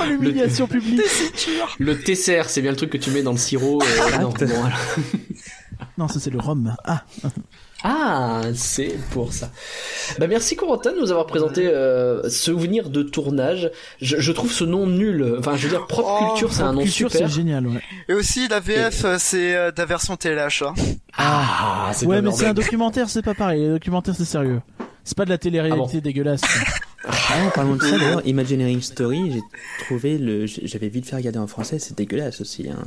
Oh, 0.00 0.04
l'humiliation 0.08 0.66
publique. 0.66 1.02
Le 1.78 1.98
TCR, 1.98 2.48
c'est 2.48 2.62
bien 2.62 2.70
le 2.70 2.76
truc 2.76 2.90
que 2.90 2.96
tu 2.96 3.10
mets 3.10 3.22
dans 3.22 3.32
le 3.32 3.38
sirop. 3.38 3.82
euh. 3.82 4.48
Non, 5.98 6.08
ça 6.08 6.18
c'est 6.18 6.30
le 6.30 6.38
rhum. 6.38 6.74
Ah, 6.84 7.04
Ah, 7.84 8.42
c'est 8.54 8.96
pour 9.10 9.32
ça. 9.32 9.50
Bah 10.18 10.26
merci 10.28 10.54
Corentin 10.56 10.92
de 10.92 10.98
nous 11.00 11.10
avoir 11.10 11.26
présenté 11.26 11.66
euh, 11.66 12.28
Souvenir 12.28 12.90
de 12.90 13.02
tournage. 13.02 13.70
Je, 14.00 14.18
je 14.20 14.32
trouve 14.32 14.52
ce 14.52 14.62
nom 14.64 14.86
nul. 14.86 15.36
Enfin, 15.38 15.56
je 15.56 15.64
veux 15.64 15.70
dire, 15.76 15.86
propre 15.86 16.18
Oh, 16.22 16.28
culture, 16.30 16.52
c'est 16.52 16.62
un 16.62 16.72
nom 16.72 16.82
culture, 16.82 17.10
super. 17.10 17.28
c'est 17.28 17.34
génial, 17.34 17.66
ouais. 17.66 17.80
Et 18.08 18.14
aussi 18.14 18.46
la 18.48 18.60
VF 18.60 19.04
c'est 19.18 19.56
euh, 19.56 19.70
de 19.72 19.78
la 19.78 19.84
version 19.86 20.16
téléachat. 20.16 20.74
Ah, 21.16 21.90
c'est 21.92 22.06
Ouais, 22.06 22.16
pas 22.16 22.22
mais 22.22 22.26
normal. 22.26 22.40
c'est 22.40 22.46
un 22.50 22.54
documentaire, 22.54 23.08
c'est 23.10 23.22
pas 23.22 23.34
pareil. 23.34 23.62
Les 23.62 23.68
documentaires, 23.70 24.14
c'est 24.16 24.24
sérieux. 24.24 24.60
C'est 25.04 25.16
pas 25.16 25.24
de 25.24 25.30
la 25.30 25.38
télé-réalité 25.38 25.82
Ah 25.90 25.94
bon 25.96 26.00
dégueulasse. 26.00 26.42
Ah, 27.04 27.44
en 27.46 27.50
parlant 27.50 27.74
de 27.74 27.82
ça, 27.82 27.98
d'ailleurs, 27.98 28.22
Imagineering 28.24 28.80
Story, 28.80 29.32
j'ai 29.32 29.40
trouvé 29.86 30.18
le, 30.18 30.46
j'avais 30.46 30.88
vite 30.88 31.06
fait 31.08 31.16
regarder 31.16 31.40
en 31.40 31.48
français, 31.48 31.80
c'est 31.80 31.96
dégueulasse 31.98 32.40
aussi. 32.40 32.68
Hein. 32.68 32.78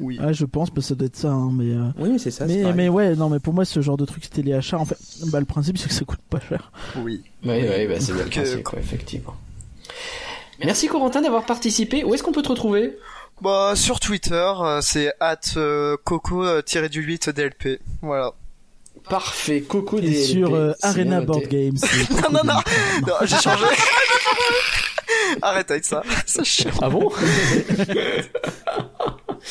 Oui. 0.00 0.18
Ah, 0.20 0.32
je 0.32 0.44
pense 0.44 0.70
que 0.70 0.80
ça 0.80 0.94
doit 0.94 1.06
être 1.06 1.16
ça, 1.16 1.30
hein, 1.30 1.50
mais. 1.52 1.72
euh, 1.72 1.84
Oui, 1.98 2.18
c'est 2.18 2.30
ça. 2.30 2.46
Mais, 2.46 2.72
mais 2.72 2.88
ouais, 2.88 3.14
non, 3.14 3.28
mais 3.28 3.38
pour 3.38 3.54
moi, 3.54 3.64
ce 3.64 3.80
genre 3.80 3.96
de 3.96 4.04
truc, 4.04 4.24
c'était 4.24 4.42
les 4.42 4.54
achats. 4.54 4.78
En 4.78 4.84
fait, 4.84 4.98
bah, 5.26 5.38
le 5.40 5.46
principe, 5.46 5.78
c'est 5.78 5.88
que 5.88 5.94
ça 5.94 6.04
coûte 6.04 6.20
pas 6.28 6.40
cher. 6.40 6.72
Oui. 6.96 7.22
Oui, 7.44 7.60
oui, 7.60 7.86
bah, 7.86 7.94
c'est 8.00 8.12
bien 8.12 8.24
le 8.24 8.30
principe, 8.30 8.62
quoi, 8.64 8.78
effectivement. 8.78 9.34
Merci 10.64 10.88
Corentin 10.88 11.20
d'avoir 11.20 11.44
participé. 11.46 12.04
Où 12.04 12.14
est-ce 12.14 12.22
qu'on 12.22 12.32
peut 12.32 12.42
te 12.42 12.48
retrouver? 12.48 12.96
Bah 13.40 13.72
sur 13.74 13.98
Twitter 13.98 14.52
euh, 14.60 14.80
c'est 14.80 15.12
at 15.18 15.40
euh, 15.56 15.96
coco-du8 16.04 17.30
DLP. 17.32 17.80
Voilà. 18.00 18.30
Parfait, 19.10 19.62
Coco 19.62 19.98
Et 19.98 20.02
DLP, 20.02 20.24
sur 20.24 20.54
euh, 20.54 20.72
Arena 20.82 21.20
Board. 21.20 21.48
Games. 21.48 21.76
non 22.32 22.38
non 22.44 22.54
non 23.06 23.14
j'ai 23.22 23.36
changé. 23.36 23.64
Arrête 25.42 25.70
avec 25.72 25.84
ça. 25.84 26.02
C'est 26.26 26.44
chiant. 26.44 26.70
Ah 26.80 26.88
bon? 26.88 27.10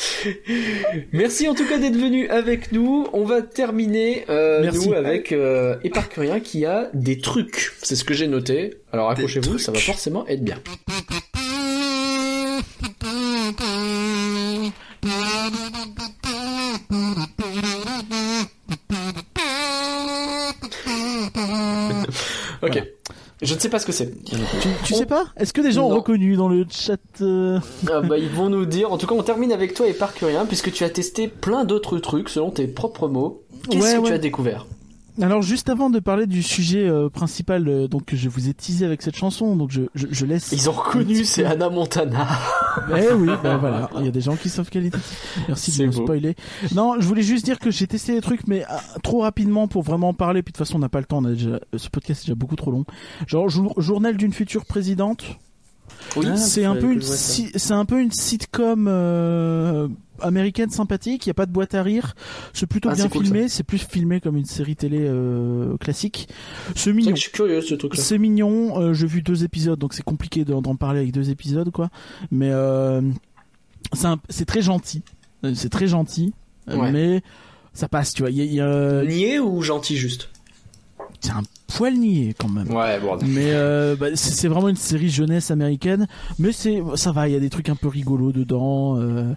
Merci 1.12 1.48
en 1.48 1.54
tout 1.54 1.66
cas 1.66 1.78
d'être 1.78 1.96
venu 1.96 2.28
avec 2.28 2.72
nous. 2.72 3.06
On 3.12 3.24
va 3.24 3.42
terminer 3.42 4.24
euh, 4.28 4.70
nous 4.70 4.92
avec 4.92 5.32
euh, 5.32 5.76
qui 6.42 6.64
a 6.64 6.90
des 6.94 7.18
trucs. 7.18 7.72
C'est 7.82 7.96
ce 7.96 8.04
que 8.04 8.14
j'ai 8.14 8.26
noté. 8.26 8.78
Alors 8.92 9.10
accrochez-vous, 9.10 9.58
ça 9.58 9.72
va 9.72 9.78
forcément 9.78 10.26
être 10.26 10.42
bien. 10.42 10.58
ok. 22.62 22.82
Je 23.42 23.54
ne 23.54 23.58
sais 23.58 23.68
pas 23.68 23.78
ce 23.78 23.86
que 23.86 23.92
c'est. 23.92 24.10
Tu, 24.24 24.36
tu 24.84 24.94
sais 24.94 25.06
pas? 25.06 25.26
Est-ce 25.36 25.52
que 25.52 25.60
des 25.60 25.72
gens 25.72 25.86
ont 25.86 25.94
reconnu 25.96 26.36
dans 26.36 26.48
le 26.48 26.64
chat 26.70 26.96
euh, 27.20 27.58
Ah 27.90 28.00
bah, 28.00 28.16
ils 28.16 28.28
vont 28.30 28.48
nous 28.48 28.64
dire. 28.64 28.92
En 28.92 28.96
tout 28.98 29.06
cas, 29.06 29.14
on 29.14 29.22
termine 29.22 29.52
avec 29.52 29.74
toi 29.74 29.86
et 29.88 29.92
Parcurien, 29.92 30.46
puisque 30.46 30.72
tu 30.72 30.84
as 30.84 30.90
testé 30.90 31.28
plein 31.28 31.64
d'autres 31.64 31.98
trucs 31.98 32.28
selon 32.28 32.50
tes 32.50 32.66
propres 32.66 33.08
mots. 33.08 33.42
Qu'est-ce 33.70 33.82
Ouais, 33.84 33.94
que 33.94 33.98
ouais. 34.02 34.08
tu 34.08 34.14
as 34.14 34.18
découvert? 34.18 34.66
Alors 35.22 35.42
juste 35.42 35.68
avant 35.68 35.90
de 35.90 36.00
parler 36.00 36.26
du 36.26 36.42
sujet 36.42 36.88
euh, 36.88 37.08
principal, 37.08 37.68
euh, 37.68 37.86
donc 37.86 38.12
je 38.12 38.28
vous 38.28 38.48
ai 38.48 38.54
teasé 38.54 38.84
avec 38.84 39.00
cette 39.00 39.14
chanson, 39.16 39.54
donc 39.54 39.70
je, 39.70 39.82
je, 39.94 40.08
je 40.10 40.26
laisse. 40.26 40.50
Ils 40.50 40.68
ont 40.68 40.72
reconnu, 40.72 41.24
c'est 41.24 41.44
Anna 41.44 41.70
Montana. 41.70 42.26
Eh 42.96 43.12
oui, 43.12 43.28
ben 43.42 43.56
voilà, 43.58 43.88
il 43.98 44.04
y 44.04 44.08
a 44.08 44.10
des 44.10 44.20
gens 44.20 44.34
qui 44.34 44.48
savent 44.48 44.68
qualitatif. 44.70 45.38
Merci 45.46 45.78
de 45.78 45.86
me 45.86 45.92
spoiler. 45.92 46.34
Non, 46.74 46.96
je 46.98 47.06
voulais 47.06 47.22
juste 47.22 47.44
dire 47.44 47.60
que 47.60 47.70
j'ai 47.70 47.86
testé 47.86 48.14
des 48.14 48.20
trucs, 48.20 48.48
mais 48.48 48.64
ah, 48.68 48.80
trop 49.04 49.20
rapidement 49.20 49.68
pour 49.68 49.82
vraiment 49.82 50.08
en 50.08 50.14
parler. 50.14 50.42
Puis 50.42 50.50
de 50.52 50.56
toute 50.58 50.66
façon, 50.66 50.76
on 50.78 50.80
n'a 50.80 50.88
pas 50.88 50.98
le 50.98 51.04
temps. 51.06 51.18
On 51.18 51.24
a 51.26 51.30
déjà, 51.30 51.50
euh, 51.50 51.58
ce 51.76 51.88
podcast 51.88 52.22
est 52.22 52.26
déjà 52.26 52.34
beaucoup 52.34 52.56
trop 52.56 52.72
long. 52.72 52.84
Genre 53.28 53.48
jour- 53.48 53.80
journal 53.80 54.16
d'une 54.16 54.32
future 54.32 54.64
présidente. 54.64 55.24
Oui, 56.16 56.26
c'est 56.36 56.64
Ah, 56.64 56.70
un 56.72 56.74
peu 56.76 56.92
une, 56.92 57.02
c'est 57.02 57.72
un 57.72 57.84
peu 57.84 58.00
une 58.02 58.10
sitcom 58.10 58.86
euh, 58.88 59.86
américaine 60.20 60.70
sympathique. 60.70 61.26
Il 61.26 61.28
y 61.28 61.30
a 61.30 61.34
pas 61.34 61.46
de 61.46 61.52
boîte 61.52 61.74
à 61.74 61.82
rire. 61.82 62.14
C'est 62.52 62.66
plutôt 62.66 62.88
Ah, 62.90 62.94
bien 62.94 63.08
cool, 63.08 63.24
filmé. 63.24 63.48
c'est 63.48 63.62
plus 63.64 63.78
filmé 63.78 64.20
comme 64.20 64.36
une 64.36 64.44
série 64.44 64.76
télé 64.76 64.98
euh, 65.00 65.76
classique. 65.78 66.28
C'est 66.74 66.92
mignon. 66.92 67.14
je 67.14 67.20
suis 67.22 67.32
curieux 67.32 67.60
ce 67.60 67.74
truc-là. 67.74 68.02
C'est 68.02 68.18
mignon. 68.18 68.78
euh, 68.80 68.92
J'ai 68.94 69.06
vu 69.06 69.22
deux 69.22 69.44
épisodes, 69.44 69.78
donc 69.78 69.94
c'est 69.94 70.02
compliqué 70.04 70.44
d'en 70.44 70.76
parler 70.76 71.00
avec 71.00 71.12
deux 71.12 71.30
épisodes, 71.30 71.70
quoi. 71.70 71.90
Mais 72.30 72.50
euh, 72.50 73.00
c'est 74.28 74.44
très 74.46 74.62
gentil. 74.62 75.02
C'est 75.54 75.68
très 75.70 75.86
gentil, 75.86 76.32
Ouais. 76.68 76.90
mais 76.90 77.22
ça 77.74 77.88
passe, 77.88 78.14
tu 78.14 78.22
vois. 78.22 78.30
Y 78.30 78.40
a, 78.40 78.44
il 78.44 78.54
y 78.54 78.60
a- 78.60 79.04
Niais 79.04 79.38
ou 79.38 79.60
gentil 79.60 79.96
juste? 79.96 80.30
C'est 81.24 81.32
un 81.32 81.42
poil 81.74 81.94
niais 81.94 82.34
quand 82.38 82.48
même. 82.50 82.70
Ouais, 82.70 83.00
bon. 83.00 83.16
Mais 83.26 83.50
euh, 83.52 83.96
bah, 83.96 84.08
c'est 84.14 84.48
vraiment 84.48 84.68
une 84.68 84.76
série 84.76 85.08
jeunesse 85.08 85.50
américaine, 85.50 86.06
mais 86.38 86.52
c'est 86.52 86.82
ça 86.96 87.12
va. 87.12 87.28
Il 87.28 87.32
y 87.32 87.36
a 87.36 87.40
des 87.40 87.50
trucs 87.50 87.68
un 87.70 87.76
peu 87.76 87.88
rigolos 87.88 88.32
dedans. 88.32 88.98
euh, 89.00 89.32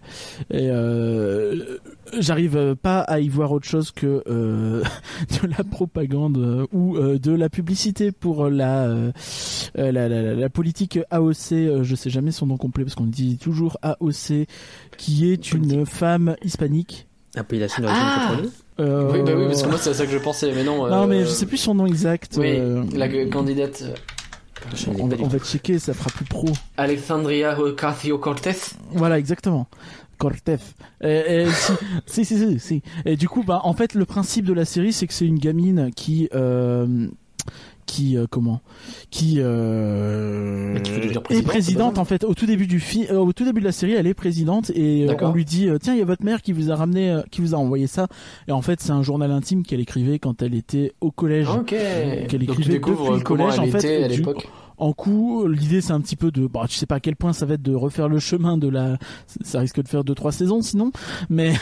et 0.51 0.69
euh, 0.69 1.77
j'arrive 2.19 2.75
pas 2.75 2.99
à 2.99 3.19
y 3.19 3.29
voir 3.29 3.51
autre 3.53 3.67
chose 3.67 3.91
que 3.91 4.21
euh, 4.27 4.83
de 5.41 5.47
la 5.47 5.63
propagande 5.63 6.37
euh, 6.37 6.67
ou 6.73 6.97
euh, 6.97 7.17
de 7.19 7.31
la 7.31 7.49
publicité 7.49 8.11
pour 8.11 8.49
la 8.49 8.93
la, 9.75 9.91
la, 9.91 10.09
la- 10.09 10.49
politique 10.49 10.99
AOC. 11.11 11.83
je 11.83 11.93
sais 11.95 12.09
jamais 12.09 12.31
son 12.31 12.47
nom 12.47 12.57
complet 12.57 12.83
parce 12.83 12.95
qu'on 12.95 13.05
dit 13.05 13.37
toujours 13.37 13.77
AOC, 13.81 14.47
qui 14.97 15.31
est 15.31 15.53
une 15.53 15.85
femme 15.85 16.35
hispanique. 16.43 17.06
Appellation 17.37 17.83
d'origine 17.83 18.03
Ah 18.05 18.27
contrôlée 18.29 18.49
Euh, 18.79 19.11
Oui, 19.11 19.19
bah 19.25 19.31
oui, 19.35 19.45
parce 19.47 19.63
que 19.63 19.67
moi 19.69 19.77
c'est 19.79 19.89
à 19.91 19.93
ça 19.93 20.05
que 20.05 20.11
je 20.11 20.17
pensais, 20.17 20.51
mais 20.53 20.63
non. 20.63 20.87
Non, 20.87 21.03
euh, 21.03 21.07
mais 21.07 21.21
je 21.21 21.29
sais 21.29 21.45
plus 21.45 21.57
son 21.57 21.75
nom 21.75 21.85
exact. 21.85 22.35
Oui, 22.37 22.55
euh, 22.57 22.83
la 22.93 23.07
candidate 23.27 23.83
euh, 23.83 23.93
on, 24.99 25.07
va, 25.07 25.15
on 25.19 25.27
va 25.27 25.39
checker, 25.39 25.79
ça 25.79 25.93
fera 25.93 26.09
plus 26.09 26.25
pro. 26.25 26.47
Alexandria 26.77 27.57
Ocasio-Cortez. 27.59 28.75
Voilà, 28.91 29.17
exactement. 29.19 29.67
Cortez. 30.17 30.57
Et, 31.01 31.43
et 31.43 31.47
si, 32.07 32.25
si, 32.25 32.25
si, 32.25 32.37
si, 32.37 32.59
si. 32.59 32.81
Et 33.05 33.15
du 33.15 33.29
coup, 33.29 33.43
bah, 33.43 33.61
en 33.63 33.73
fait, 33.73 33.93
le 33.93 34.05
principe 34.05 34.45
de 34.45 34.53
la 34.53 34.65
série, 34.65 34.91
c'est 34.93 35.07
que 35.07 35.13
c'est 35.13 35.25
une 35.27 35.37
gamine 35.39 35.91
qui, 35.95 36.27
euh, 36.33 37.07
qui, 37.87 38.15
euh, 38.17 38.27
comment, 38.29 38.61
qui 39.09 39.37
euh, 39.37 40.77
est 41.29 41.41
présidente, 41.41 41.97
en 41.97 42.05
fait. 42.05 42.23
Au 42.23 42.35
tout 42.35 42.45
début 42.45 42.67
du 42.67 42.79
film, 42.79 43.17
au 43.17 43.33
tout 43.33 43.45
début 43.45 43.61
de 43.61 43.65
la 43.65 43.71
série, 43.71 43.93
elle 43.93 44.05
est 44.05 44.13
présidente 44.13 44.69
et 44.75 45.09
euh, 45.09 45.15
on 45.21 45.31
lui 45.31 45.45
dit, 45.45 45.67
euh, 45.67 45.79
tiens, 45.81 45.93
il 45.93 45.99
y 45.99 46.01
a 46.03 46.05
votre 46.05 46.23
mère 46.23 46.41
qui 46.41 46.51
vous 46.51 46.69
a 46.69 46.75
ramené, 46.75 47.09
euh, 47.09 47.21
qui 47.31 47.41
vous 47.41 47.55
a 47.55 47.57
envoyé 47.57 47.87
ça. 47.87 48.07
Et 48.47 48.51
en 48.51 48.61
fait, 48.61 48.79
c'est 48.81 48.91
un 48.91 49.01
journal 49.01 49.31
intime 49.31 49.63
qu'elle 49.63 49.79
écrivait 49.79 50.19
quand 50.19 50.41
elle 50.41 50.53
était 50.53 50.93
au 51.01 51.09
collège. 51.09 51.47
Qu'elle 51.65 52.43
écrivait 52.43 52.75
depuis 52.75 53.09
le 53.09 53.19
collège 53.21 53.53
elle 53.55 53.59
en 53.61 53.71
fait. 53.71 53.77
était 53.77 54.03
à 54.03 54.07
l'époque. 54.07 54.47
En 54.77 54.93
coup, 54.93 55.47
l'idée 55.47 55.81
c'est 55.81 55.93
un 55.93 56.01
petit 56.01 56.15
peu 56.15 56.31
de, 56.31 56.47
bah, 56.47 56.65
tu 56.67 56.75
sais 56.75 56.85
pas 56.85 56.95
à 56.95 56.99
quel 56.99 57.15
point 57.15 57.33
ça 57.33 57.45
va 57.45 57.55
être 57.55 57.61
de 57.61 57.73
refaire 57.73 58.07
le 58.07 58.19
chemin 58.19 58.57
de 58.57 58.67
la, 58.67 58.97
ça 59.41 59.59
risque 59.59 59.81
de 59.81 59.87
faire 59.87 60.03
deux 60.03 60.15
trois 60.15 60.31
saisons 60.31 60.61
sinon, 60.61 60.91
mais, 61.29 61.53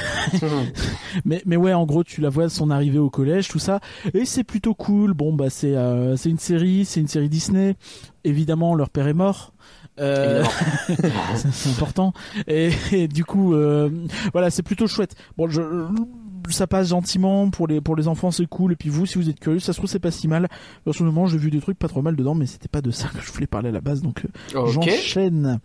mais, 1.26 1.42
mais 1.45 1.56
ouais, 1.56 1.74
en 1.74 1.85
gros, 1.85 2.03
tu 2.03 2.22
la 2.22 2.30
vois 2.30 2.50
son 2.50 2.69
arrivée 2.69 3.00
au 3.00 3.10
collège, 3.10 3.48
tout 3.48 3.60
ça, 3.60 3.80
et 4.14 4.26
c'est 4.26 4.44
plutôt 4.44 4.74
cool. 4.74 5.14
Bon, 5.14 5.34
bah 5.34 5.50
c'est, 5.50 5.76
euh, 5.76 6.16
c'est 6.18 6.30
une 6.30 6.40
série, 6.40 6.85
c'est 6.85 7.00
une 7.00 7.08
série 7.08 7.30
Disney. 7.30 7.76
Évidemment, 8.24 8.76
leur 8.76 8.90
père 8.90 9.08
est 9.08 9.14
mort. 9.14 9.53
Euh, 10.00 10.44
c'est 10.88 11.52
c'est 11.52 11.69
important. 11.69 12.14
Et, 12.48 12.72
et 12.92 13.08
du 13.08 13.24
coup, 13.24 13.53
euh, 13.53 13.90
voilà, 14.34 14.50
c'est 14.50 14.64
plutôt 14.64 14.88
chouette. 14.88 15.16
Bon, 15.38 15.48
je, 15.50 15.61
ça 16.53 16.67
passe 16.67 16.90
gentiment 16.90 17.49
pour 17.49 17.67
les 17.67 17.82
pour 17.82 17.95
les 17.95 18.07
enfants, 18.07 18.32
c'est 18.32 18.45
cool. 18.45 18.74
Et 18.74 18.75
puis 18.75 18.90
vous, 18.90 19.06
si 19.06 19.17
vous 19.17 19.30
êtes 19.30 19.40
curieux, 19.40 19.59
ça 19.59 19.74
se 19.74 19.77
trouve 19.80 19.90
c'est 19.90 19.99
pas 19.99 20.11
si 20.11 20.27
mal. 20.27 20.48
Personnellement, 20.83 21.27
j'ai 21.27 21.38
vu 21.38 21.49
des 21.51 21.59
trucs 21.59 21.77
pas 21.80 21.88
trop 21.88 22.01
mal 22.01 22.15
dedans, 22.15 22.35
mais 22.35 22.45
c'était 22.45 22.67
pas 22.67 22.82
de 22.82 22.91
ça 22.91 23.07
que 23.09 23.22
je 23.22 23.32
voulais 23.32 23.48
parler 23.48 23.69
à 23.69 23.72
la 23.72 23.82
base, 23.82 24.01
donc 24.01 24.25
euh, 24.56 24.59
Ok. 24.59 24.72
j'enchaîne. 24.74 25.59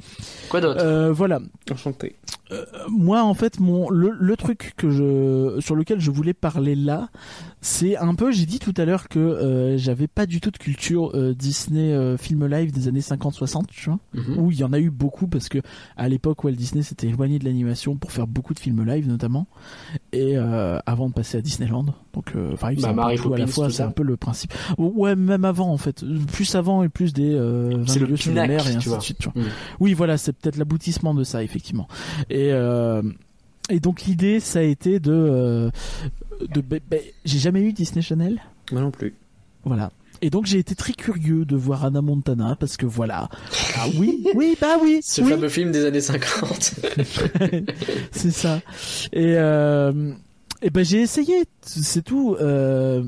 Quoi 0.49 0.60
d'autre? 0.60 0.81
Euh, 0.83 1.12
voilà. 1.12 1.41
Enchanté. 1.70 2.17
Euh, 2.52 2.65
moi, 2.89 3.23
en 3.23 3.34
fait, 3.34 3.60
mon 3.60 3.91
le, 3.91 4.10
le 4.18 4.36
truc 4.36 4.73
que 4.76 4.91
je 4.91 5.60
sur 5.60 5.75
lequel 5.76 6.00
je 6.00 6.10
voulais 6.10 6.34
parler 6.34 6.75
là, 6.75 7.09
c'est 7.61 7.97
un 7.97 8.15
peu. 8.15 8.31
J'ai 8.33 8.47
dit 8.47 8.59
tout 8.59 8.75
à 8.77 8.85
l'heure 8.85 9.09
que 9.09 9.19
euh, 9.19 9.77
j'avais 9.77 10.07
pas 10.07 10.27
du 10.27 10.41
tout 10.41 10.51
de 10.51 10.57
culture 10.57 11.11
euh, 11.15 11.35
Disney 11.35 11.93
euh, 11.93 12.17
film 12.17 12.47
live 12.47 12.73
des 12.73 12.89
années 12.89 13.01
50-60, 13.01 13.65
tu 13.71 13.91
vois, 13.91 13.99
Mhm. 14.15 14.39
où 14.39 14.51
il 14.51 14.59
y 14.59 14.65
en 14.65 14.73
a 14.73 14.79
eu 14.81 14.91
beaucoup 14.91 15.27
parce 15.27 15.49
que 15.49 15.59
à 15.97 16.09
l'époque 16.09 16.43
Walt 16.45 16.53
Disney 16.53 16.83
s'était 16.83 17.07
éloigné 17.09 17.39
de 17.39 17.45
l'animation 17.45 17.97
pour 17.97 18.13
faire 18.13 18.27
beaucoup 18.27 18.55
de 18.55 18.59
films 18.61 18.85
live 18.85 19.07
notamment, 19.09 19.47
et 20.13 20.37
euh, 20.39 20.79
avant 20.87 21.09
de 21.09 21.15
passer 21.15 21.39
à 21.39 21.41
Disneyland. 21.43 21.85
Donc, 22.15 22.33
euh, 22.35 22.51
enfin, 22.55 22.73
Bah, 22.81 22.93
Mary 22.93 23.17
tout 23.17 23.33
à 23.33 23.39
la 23.39 23.45
Poppins, 23.45 23.53
fois. 23.53 23.71
C'est 23.71 23.83
un 23.83 23.91
peu 23.91 24.03
le 24.03 24.17
principe. 24.17 24.53
Ouais, 24.79 25.15
même 25.15 25.45
avant 25.45 25.71
en 25.73 25.77
fait, 25.79 26.05
plus 26.33 26.55
avant 26.55 26.83
et 26.83 26.89
plus 26.89 27.13
des 27.13 27.33
euh, 27.35 27.85
C'est 27.87 28.01
20 28.01 28.27
le 28.27 28.33
mer 28.49 28.67
et 28.69 28.75
ainsi 28.75 28.89
vois. 28.89 28.99
de 28.99 29.03
suite. 29.03 29.19
tu 29.19 29.29
vois. 29.29 29.43
Mm. 29.43 29.47
Oui, 29.81 29.95
voilà, 29.95 30.17
c'est 30.19 30.33
peut-être 30.33 30.57
l'aboutissement 30.57 31.15
de 31.15 31.23
ça, 31.25 31.43
effectivement. 31.45 31.87
Et, 32.31 32.53
euh, 32.53 33.03
et 33.69 33.79
donc 33.81 34.03
l'idée, 34.03 34.41
ça 34.41 34.59
a 34.61 34.63
été 34.63 34.99
de... 34.99 35.71
de 36.49 36.81
j'ai 37.25 37.39
jamais 37.39 37.62
eu 37.62 37.73
Disney 37.73 38.02
Channel. 38.02 38.41
Moi 38.73 38.81
non 38.81 38.91
plus. 38.91 39.15
Voilà. 39.65 39.91
Et 40.23 40.31
donc 40.31 40.47
j'ai 40.47 40.59
été 40.59 40.75
très 40.75 40.93
curieux 40.93 41.44
de 41.44 41.57
voir 41.57 41.85
Anna 41.85 42.02
Montana 42.02 42.57
parce 42.59 42.77
que 42.77 42.86
voilà. 42.86 43.28
Ah 43.77 43.86
oui, 43.97 44.27
oui, 44.35 44.57
bah 44.60 44.77
oui. 44.83 45.01
Ce 45.05 45.23
oui. 45.23 45.31
fameux 45.31 45.49
film 45.49 45.73
des 45.73 45.85
années 45.85 46.01
50. 46.01 46.75
c'est 48.12 48.31
ça. 48.31 48.60
Et, 49.12 49.35
euh, 49.36 50.12
et 50.60 50.70
ben 50.70 50.85
j'ai 50.85 51.01
essayé, 51.01 51.44
c'est 51.62 52.02
tout. 52.02 52.36
Euh, 52.41 53.02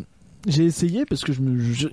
j'ai 0.47 0.65
essayé 0.65 1.05
parce 1.05 1.23
que 1.23 1.33
je 1.33 1.43
me, 1.43 1.61
j'ai 1.61 1.91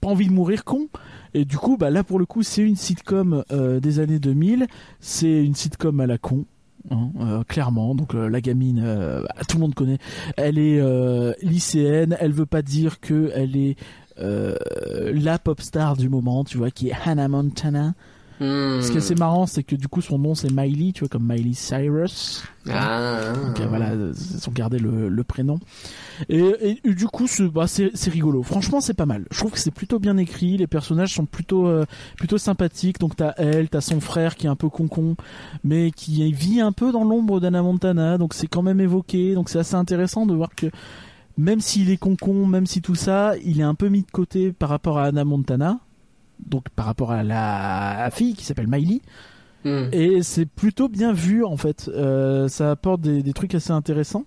pas 0.00 0.08
envie 0.08 0.26
de 0.26 0.32
mourir 0.32 0.64
con. 0.64 0.88
Et 1.34 1.44
du 1.44 1.56
coup, 1.56 1.76
bah 1.78 1.90
là 1.90 2.04
pour 2.04 2.18
le 2.18 2.26
coup, 2.26 2.42
c'est 2.42 2.62
une 2.62 2.76
sitcom 2.76 3.44
euh, 3.50 3.80
des 3.80 3.98
années 3.98 4.18
2000. 4.18 4.66
C'est 5.00 5.42
une 5.42 5.54
sitcom 5.54 6.00
à 6.00 6.06
la 6.06 6.18
con. 6.18 6.44
Hein, 6.90 7.10
euh, 7.20 7.44
clairement, 7.44 7.94
donc 7.94 8.14
euh, 8.14 8.28
la 8.28 8.40
gamine, 8.40 8.82
euh, 8.84 9.22
tout 9.48 9.56
le 9.56 9.62
monde 9.62 9.74
connaît. 9.74 9.98
Elle 10.36 10.58
est 10.58 10.80
lycéenne. 11.42 12.16
Elle 12.20 12.32
veut 12.32 12.46
pas 12.46 12.62
dire 12.62 13.00
que 13.00 13.30
elle 13.34 13.56
est 13.56 13.76
la 14.18 15.38
pop 15.38 15.60
star 15.60 15.96
du 15.96 16.08
moment, 16.08 16.44
tu 16.44 16.58
vois, 16.58 16.70
qui 16.70 16.88
est 16.88 16.94
Hannah 17.04 17.28
Montana. 17.28 17.94
Hmm. 18.40 18.80
Ce 18.80 18.90
qui 18.90 18.94
est 18.94 18.98
assez 18.98 19.14
marrant, 19.14 19.46
c'est 19.46 19.64
que 19.64 19.74
du 19.74 19.88
coup 19.88 20.00
son 20.00 20.18
nom 20.18 20.34
c'est 20.34 20.50
Miley, 20.52 20.92
tu 20.92 21.00
vois, 21.00 21.08
comme 21.08 21.26
Miley 21.26 21.54
Cyrus. 21.54 22.44
Ah. 22.70 23.32
Donc 23.32 23.60
euh, 23.60 23.66
voilà, 23.66 23.94
ils 23.94 24.48
ont 24.48 24.52
gardé 24.52 24.78
le, 24.78 25.08
le 25.08 25.24
prénom. 25.24 25.58
Et, 26.28 26.80
et 26.84 26.94
du 26.94 27.06
coup, 27.06 27.26
c'est 27.26 27.48
bah, 27.48 27.66
c'est 27.66 28.10
rigolo. 28.10 28.42
Franchement, 28.42 28.80
c'est 28.80 28.94
pas 28.94 29.06
mal. 29.06 29.24
Je 29.30 29.38
trouve 29.38 29.52
que 29.52 29.58
c'est 29.58 29.70
plutôt 29.70 29.98
bien 29.98 30.16
écrit. 30.16 30.56
Les 30.56 30.66
personnages 30.66 31.14
sont 31.14 31.26
plutôt 31.26 31.66
euh, 31.66 31.84
plutôt 32.16 32.38
sympathiques. 32.38 32.98
Donc 32.98 33.16
t'as 33.16 33.32
elle, 33.38 33.68
t'as 33.68 33.80
son 33.80 34.00
frère 34.00 34.36
qui 34.36 34.46
est 34.46 34.50
un 34.50 34.56
peu 34.56 34.68
concon, 34.68 35.16
mais 35.64 35.90
qui 35.90 36.30
vit 36.32 36.60
un 36.60 36.72
peu 36.72 36.92
dans 36.92 37.04
l'ombre 37.04 37.40
d'Anna 37.40 37.62
Montana. 37.62 38.18
Donc 38.18 38.34
c'est 38.34 38.46
quand 38.46 38.62
même 38.62 38.80
évoqué. 38.80 39.34
Donc 39.34 39.48
c'est 39.48 39.58
assez 39.58 39.74
intéressant 39.74 40.26
de 40.26 40.34
voir 40.34 40.50
que 40.54 40.66
même 41.36 41.60
s'il 41.60 41.90
est 41.90 41.96
concon, 41.96 42.46
même 42.46 42.66
si 42.66 42.82
tout 42.82 42.96
ça, 42.96 43.34
il 43.44 43.60
est 43.60 43.64
un 43.64 43.74
peu 43.74 43.88
mis 43.88 44.02
de 44.02 44.10
côté 44.10 44.52
par 44.52 44.68
rapport 44.68 44.98
à 44.98 45.04
Anna 45.04 45.24
Montana. 45.24 45.78
Donc 46.46 46.68
par 46.70 46.86
rapport 46.86 47.12
à 47.12 47.22
la 47.22 48.10
fille 48.12 48.34
qui 48.34 48.44
s'appelle 48.44 48.68
Miley. 48.68 49.00
Hmm. 49.64 49.88
Et 49.90 50.22
c'est 50.22 50.46
plutôt 50.46 50.88
bien 50.88 51.12
vu 51.12 51.44
en 51.44 51.56
fait. 51.56 51.90
Euh, 51.92 52.46
ça 52.46 52.70
apporte 52.70 53.00
des, 53.00 53.24
des 53.24 53.32
trucs 53.32 53.56
assez 53.56 53.72
intéressants. 53.72 54.24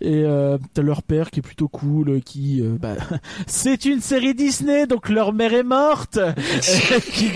Et 0.00 0.22
euh, 0.24 0.58
t'as 0.74 0.82
leur 0.82 1.02
père 1.02 1.32
qui 1.32 1.40
est 1.40 1.42
plutôt 1.42 1.66
cool, 1.66 2.20
qui 2.22 2.62
euh, 2.62 2.76
bah, 2.80 2.94
c'est 3.48 3.84
une 3.84 4.00
série 4.00 4.32
Disney, 4.32 4.86
donc 4.86 5.08
leur 5.08 5.32
mère 5.32 5.54
est 5.54 5.64
morte. 5.64 6.20
Qui 7.12 7.30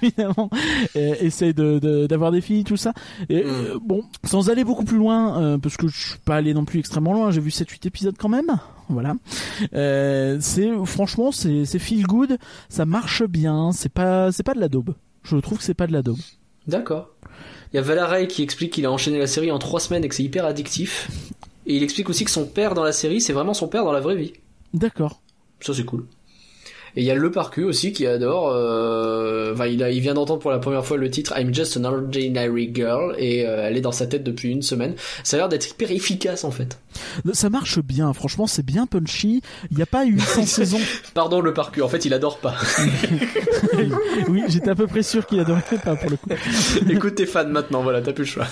évidemment 0.00 0.48
euh, 0.94 1.14
essaye 1.20 1.54
de 1.54 1.80
de- 1.80 2.06
d'avoir 2.06 2.30
des 2.30 2.40
filles, 2.40 2.62
tout 2.62 2.76
ça. 2.76 2.92
Et 3.28 3.42
euh, 3.44 3.76
bon, 3.82 4.02
sans 4.22 4.48
aller 4.48 4.62
beaucoup 4.62 4.84
plus 4.84 4.98
loin, 4.98 5.58
parce 5.58 5.76
que 5.76 5.88
je 5.88 6.10
suis 6.10 6.18
pas 6.24 6.36
allé 6.36 6.54
non 6.54 6.64
plus 6.64 6.78
extrêmement 6.78 7.14
loin. 7.14 7.32
J'ai 7.32 7.40
vu 7.40 7.50
7-8 7.50 7.88
épisodes 7.88 8.16
quand 8.16 8.28
même. 8.28 8.58
Voilà. 8.88 9.14
Euh, 9.74 10.38
c'est 10.40 10.70
franchement 10.84 11.30
c'est 11.30 11.64
c'est 11.64 11.78
feel 11.78 12.06
good, 12.06 12.38
ça 12.68 12.86
marche 12.86 13.22
bien. 13.24 13.72
C'est 13.72 13.92
pas 13.92 14.32
c'est 14.32 14.42
pas 14.42 14.54
de 14.54 14.60
la 14.60 14.68
daube. 14.68 14.94
Je 15.22 15.36
trouve 15.36 15.58
que 15.58 15.64
c'est 15.64 15.74
pas 15.74 15.86
de 15.86 15.92
la 15.92 16.02
daube. 16.02 16.18
D'accord. 16.66 17.10
Il 17.72 17.76
y 17.76 17.78
a 17.78 17.82
Valaray 17.82 18.28
qui 18.28 18.42
explique 18.42 18.72
qu'il 18.72 18.86
a 18.86 18.90
enchaîné 18.90 19.18
la 19.18 19.26
série 19.26 19.50
en 19.50 19.58
trois 19.58 19.80
semaines 19.80 20.04
et 20.04 20.08
que 20.08 20.14
c'est 20.14 20.22
hyper 20.22 20.46
addictif. 20.46 21.10
Et 21.66 21.76
il 21.76 21.82
explique 21.82 22.08
aussi 22.08 22.24
que 22.24 22.30
son 22.30 22.46
père 22.46 22.74
dans 22.74 22.82
la 22.82 22.92
série, 22.92 23.20
c'est 23.20 23.34
vraiment 23.34 23.52
son 23.52 23.68
père 23.68 23.84
dans 23.84 23.92
la 23.92 24.00
vraie 24.00 24.16
vie. 24.16 24.32
D'accord. 24.72 25.20
Ça, 25.60 25.74
c'est 25.74 25.84
cool. 25.84 26.06
Et 26.96 27.02
il 27.02 27.04
y 27.04 27.10
a 27.10 27.14
le 27.14 27.30
parcu 27.30 27.64
aussi 27.64 27.92
qui 27.92 28.06
adore. 28.06 28.50
Euh... 28.52 29.52
Enfin, 29.52 29.66
il, 29.66 29.82
a, 29.82 29.90
il 29.90 30.00
vient 30.00 30.14
d'entendre 30.14 30.40
pour 30.40 30.50
la 30.50 30.58
première 30.58 30.84
fois 30.84 30.96
le 30.96 31.10
titre 31.10 31.34
I'm 31.38 31.54
Just 31.54 31.76
an 31.76 31.84
Ordinary 31.84 32.70
Girl 32.72 33.14
et 33.18 33.46
euh, 33.46 33.66
elle 33.66 33.76
est 33.76 33.80
dans 33.80 33.92
sa 33.92 34.06
tête 34.06 34.24
depuis 34.24 34.50
une 34.50 34.62
semaine. 34.62 34.94
Ça 35.24 35.36
a 35.36 35.38
l'air 35.38 35.48
d'être 35.48 35.70
hyper 35.70 35.90
efficace 35.90 36.44
en 36.44 36.50
fait. 36.50 36.78
Ça 37.32 37.50
marche 37.50 37.80
bien, 37.80 38.12
franchement, 38.12 38.46
c'est 38.46 38.64
bien 38.64 38.86
punchy. 38.86 39.42
Il 39.70 39.76
n'y 39.76 39.82
a 39.82 39.86
pas 39.86 40.06
eu 40.06 40.18
100 40.20 40.46
saisons. 40.46 40.80
Pardon 41.14 41.40
le 41.40 41.52
parcu, 41.54 41.82
en 41.82 41.88
fait 41.88 42.04
il 42.04 42.14
adore 42.14 42.38
pas. 42.38 42.54
oui, 44.28 44.42
j'étais 44.48 44.70
à 44.70 44.74
peu 44.74 44.86
près 44.86 45.02
sûr 45.02 45.26
qu'il 45.26 45.40
adorait 45.40 45.62
pas 45.82 45.96
pour 45.96 46.10
le 46.10 46.16
coup. 46.16 46.30
Écoute 46.88 47.16
tes 47.16 47.26
fans 47.26 47.46
maintenant, 47.48 47.82
voilà, 47.82 48.00
t'as 48.00 48.12
plus 48.12 48.24
le 48.24 48.28
choix. 48.28 48.46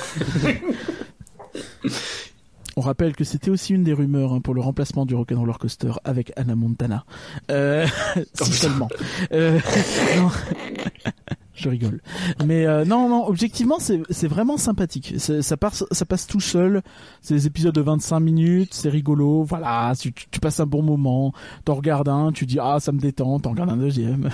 On 2.79 2.83
rappelle 2.83 3.17
que 3.17 3.25
c'était 3.25 3.51
aussi 3.51 3.73
une 3.73 3.85
des 3.85 3.95
rumeurs 3.95 4.35
hein, 4.35 4.41
pour 4.41 4.55
le 4.55 4.61
remplacement 4.61 5.07
du 5.07 5.15
Rock'n'Roller 5.15 5.55
Coaster 5.59 5.93
avec 6.05 6.33
Anna 6.37 6.55
Montana. 6.55 7.05
Euh, 7.51 7.87
si 8.35 8.53
seulement. 8.53 8.89
Euh, 9.33 9.59
non. 10.19 10.29
Je 11.55 11.71
rigole. 11.71 12.03
Mais 12.45 12.67
euh, 12.67 12.85
non, 12.85 13.09
non, 13.09 13.27
objectivement, 13.27 13.79
c'est 13.81 14.27
vraiment 14.27 14.59
sympathique. 14.59 15.15
Ça 15.19 15.57
passe, 15.57 15.85
ça 15.91 16.05
passe 16.05 16.27
tout 16.27 16.39
seul. 16.41 16.83
C'est 17.23 17.33
des 17.33 17.47
épisodes 17.47 17.75
de 17.75 17.81
25 17.81 18.21
minutes, 18.21 18.75
c'est 18.75 18.91
rigolo. 18.91 19.43
Voilà, 19.43 19.95
tu, 19.99 20.13
tu- 20.13 20.27
tu 20.31 20.39
passes 20.39 20.61
un 20.61 20.67
bon 20.67 20.83
moment. 20.83 21.33
T'en 21.65 21.73
regardes 21.77 22.11
un, 22.11 22.31
tu 22.31 22.45
dis 22.45 22.59
ah 22.61 22.77
ça 22.79 22.93
me 22.93 22.99
détend. 23.01 23.41
T'en 23.41 23.53
regardes 23.53 23.71
un 23.71 23.79
deuxième. 23.79 24.29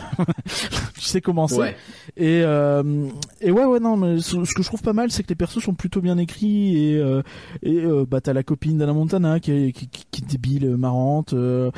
Tu 1.03 1.09
sais 1.09 1.21
comment 1.21 1.49
c'est. 1.49 1.57
Ouais. 1.59 1.77
Et 2.17 2.43
euh, 2.45 3.09
et 3.41 3.51
ouais 3.51 3.65
ouais 3.65 3.81
non, 3.81 3.97
mais 3.97 4.21
ce, 4.21 4.45
ce 4.45 4.55
que 4.55 4.63
je 4.63 4.69
trouve 4.69 4.83
pas 4.83 4.93
mal, 4.93 5.11
c'est 5.11 5.25
que 5.25 5.29
les 5.31 5.35
persos 5.35 5.59
sont 5.61 5.75
plutôt 5.75 6.01
bien 6.01 6.17
écrits 6.19 6.77
et 6.93 6.97
euh, 6.99 7.23
et 7.63 7.79
euh, 7.85 8.05
bah 8.09 8.21
t'as 8.21 8.33
la 8.33 8.45
copine 8.45 8.79
d'Anna 8.79 8.93
Montana 8.93 9.41
qui 9.41 9.51
est, 9.51 9.73
qui, 9.73 9.89
qui- 9.89 10.05
qui 10.11 10.23
est 10.23 10.27
débile, 10.31 10.77
marrante. 10.77 11.33
Euh, 11.33 11.71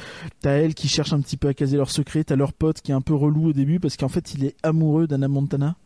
t'as 0.43 0.53
elle 0.53 0.75
qui 0.75 0.89
cherche 0.89 1.13
un 1.15 1.21
petit 1.21 1.39
peu 1.39 1.49
à 1.49 1.55
caser 1.55 1.79
leur 1.79 1.91
secret. 1.91 2.23
T'as 2.25 2.37
leur 2.37 2.53
pote 2.53 2.83
qui 2.83 2.91
est 2.91 2.95
un 2.95 3.01
peu 3.01 3.15
relou 3.15 3.49
au 3.49 3.53
début 3.55 3.81
parce 3.81 3.97
qu'en 3.97 4.09
fait 4.09 4.35
il 4.35 4.45
est 4.45 4.57
amoureux 4.63 5.07
d'Anna 5.07 5.29
Montana. 5.29 5.77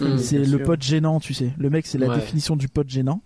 Hmm, 0.00 0.16
c'est 0.18 0.38
le 0.38 0.44
sûr. 0.44 0.62
pote 0.62 0.82
gênant, 0.82 1.20
tu 1.20 1.34
sais. 1.34 1.52
Le 1.58 1.68
mec, 1.70 1.86
c'est 1.86 1.98
la 1.98 2.08
Ouais. 2.08 2.14
définition 2.16 2.56
du 2.56 2.68
pote 2.68 2.88
gênant. 2.88 3.22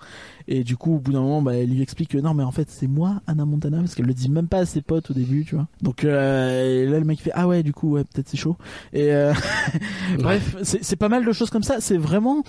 Et 0.48 0.64
du 0.64 0.76
coup, 0.76 0.94
au 0.96 0.98
bout 0.98 1.12
d'un 1.12 1.20
moment, 1.20 1.42
bah, 1.42 1.54
elle 1.56 1.70
lui 1.70 1.82
explique 1.82 2.10
que 2.10 2.18
non, 2.18 2.34
mais 2.34 2.42
en 2.42 2.50
fait, 2.52 2.68
c'est 2.70 2.86
moi, 2.86 3.20
Anna 3.26 3.44
Montana, 3.44 3.78
parce 3.78 3.94
qu'elle 3.94 4.06
le 4.06 4.14
dit 4.14 4.28
même 4.30 4.48
pas 4.48 4.58
à 4.58 4.66
ses 4.66 4.82
potes 4.82 5.10
au 5.10 5.14
début, 5.14 5.44
tu 5.44 5.54
vois. 5.54 5.68
Donc 5.82 6.04
euh, 6.04 6.82
et 6.84 6.86
là, 6.86 6.98
le 6.98 7.04
mec 7.04 7.20
fait 7.20 7.30
ah 7.34 7.46
ouais, 7.48 7.62
du 7.62 7.72
coup, 7.72 7.92
ouais, 7.92 8.04
peut-être 8.04 8.28
c'est 8.28 8.36
chaud. 8.36 8.56
Et 8.92 9.12
euh, 9.12 9.32
bref, 10.18 10.56
c'est 10.62 10.82
c'est 10.84 10.96
pas 10.96 11.08
mal 11.08 11.24
de 11.24 11.32
choses 11.32 11.50
comme 11.50 11.62
ça. 11.62 11.76
C'est 11.80 11.96
vraiment, 11.98 12.42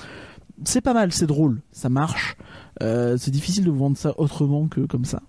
c'est 0.64 0.82
pas 0.82 0.94
mal, 0.94 1.12
c'est 1.12 1.28
drôle, 1.28 1.62
ça 1.72 1.90
marche. 1.90 2.36
Euh, 2.82 3.16
c'est 3.18 3.32
difficile 3.32 3.64
de 3.66 3.72
vendre 3.72 3.98
ça 3.98 4.14
autrement 4.20 4.68
que 4.68 4.82
comme 4.82 5.06
ça. 5.06 5.22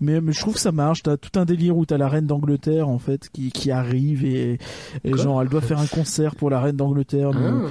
Mais, 0.00 0.20
mais 0.20 0.32
je 0.32 0.40
trouve 0.40 0.54
que 0.54 0.60
ça 0.60 0.72
marche. 0.72 1.02
T'as 1.02 1.16
tout 1.16 1.38
un 1.38 1.44
délire 1.44 1.76
où 1.76 1.84
t'as 1.84 1.98
la 1.98 2.08
reine 2.08 2.26
d'Angleterre 2.26 2.88
en 2.88 2.98
fait 2.98 3.28
qui, 3.30 3.50
qui 3.50 3.70
arrive 3.70 4.24
et, 4.24 4.58
et 5.04 5.16
genre 5.16 5.42
elle 5.42 5.48
doit 5.48 5.60
faire 5.60 5.80
un 5.80 5.86
concert 5.86 6.36
pour 6.36 6.48
la 6.48 6.60
reine 6.60 6.76
d'Angleterre. 6.76 7.30
Ah. 7.34 7.68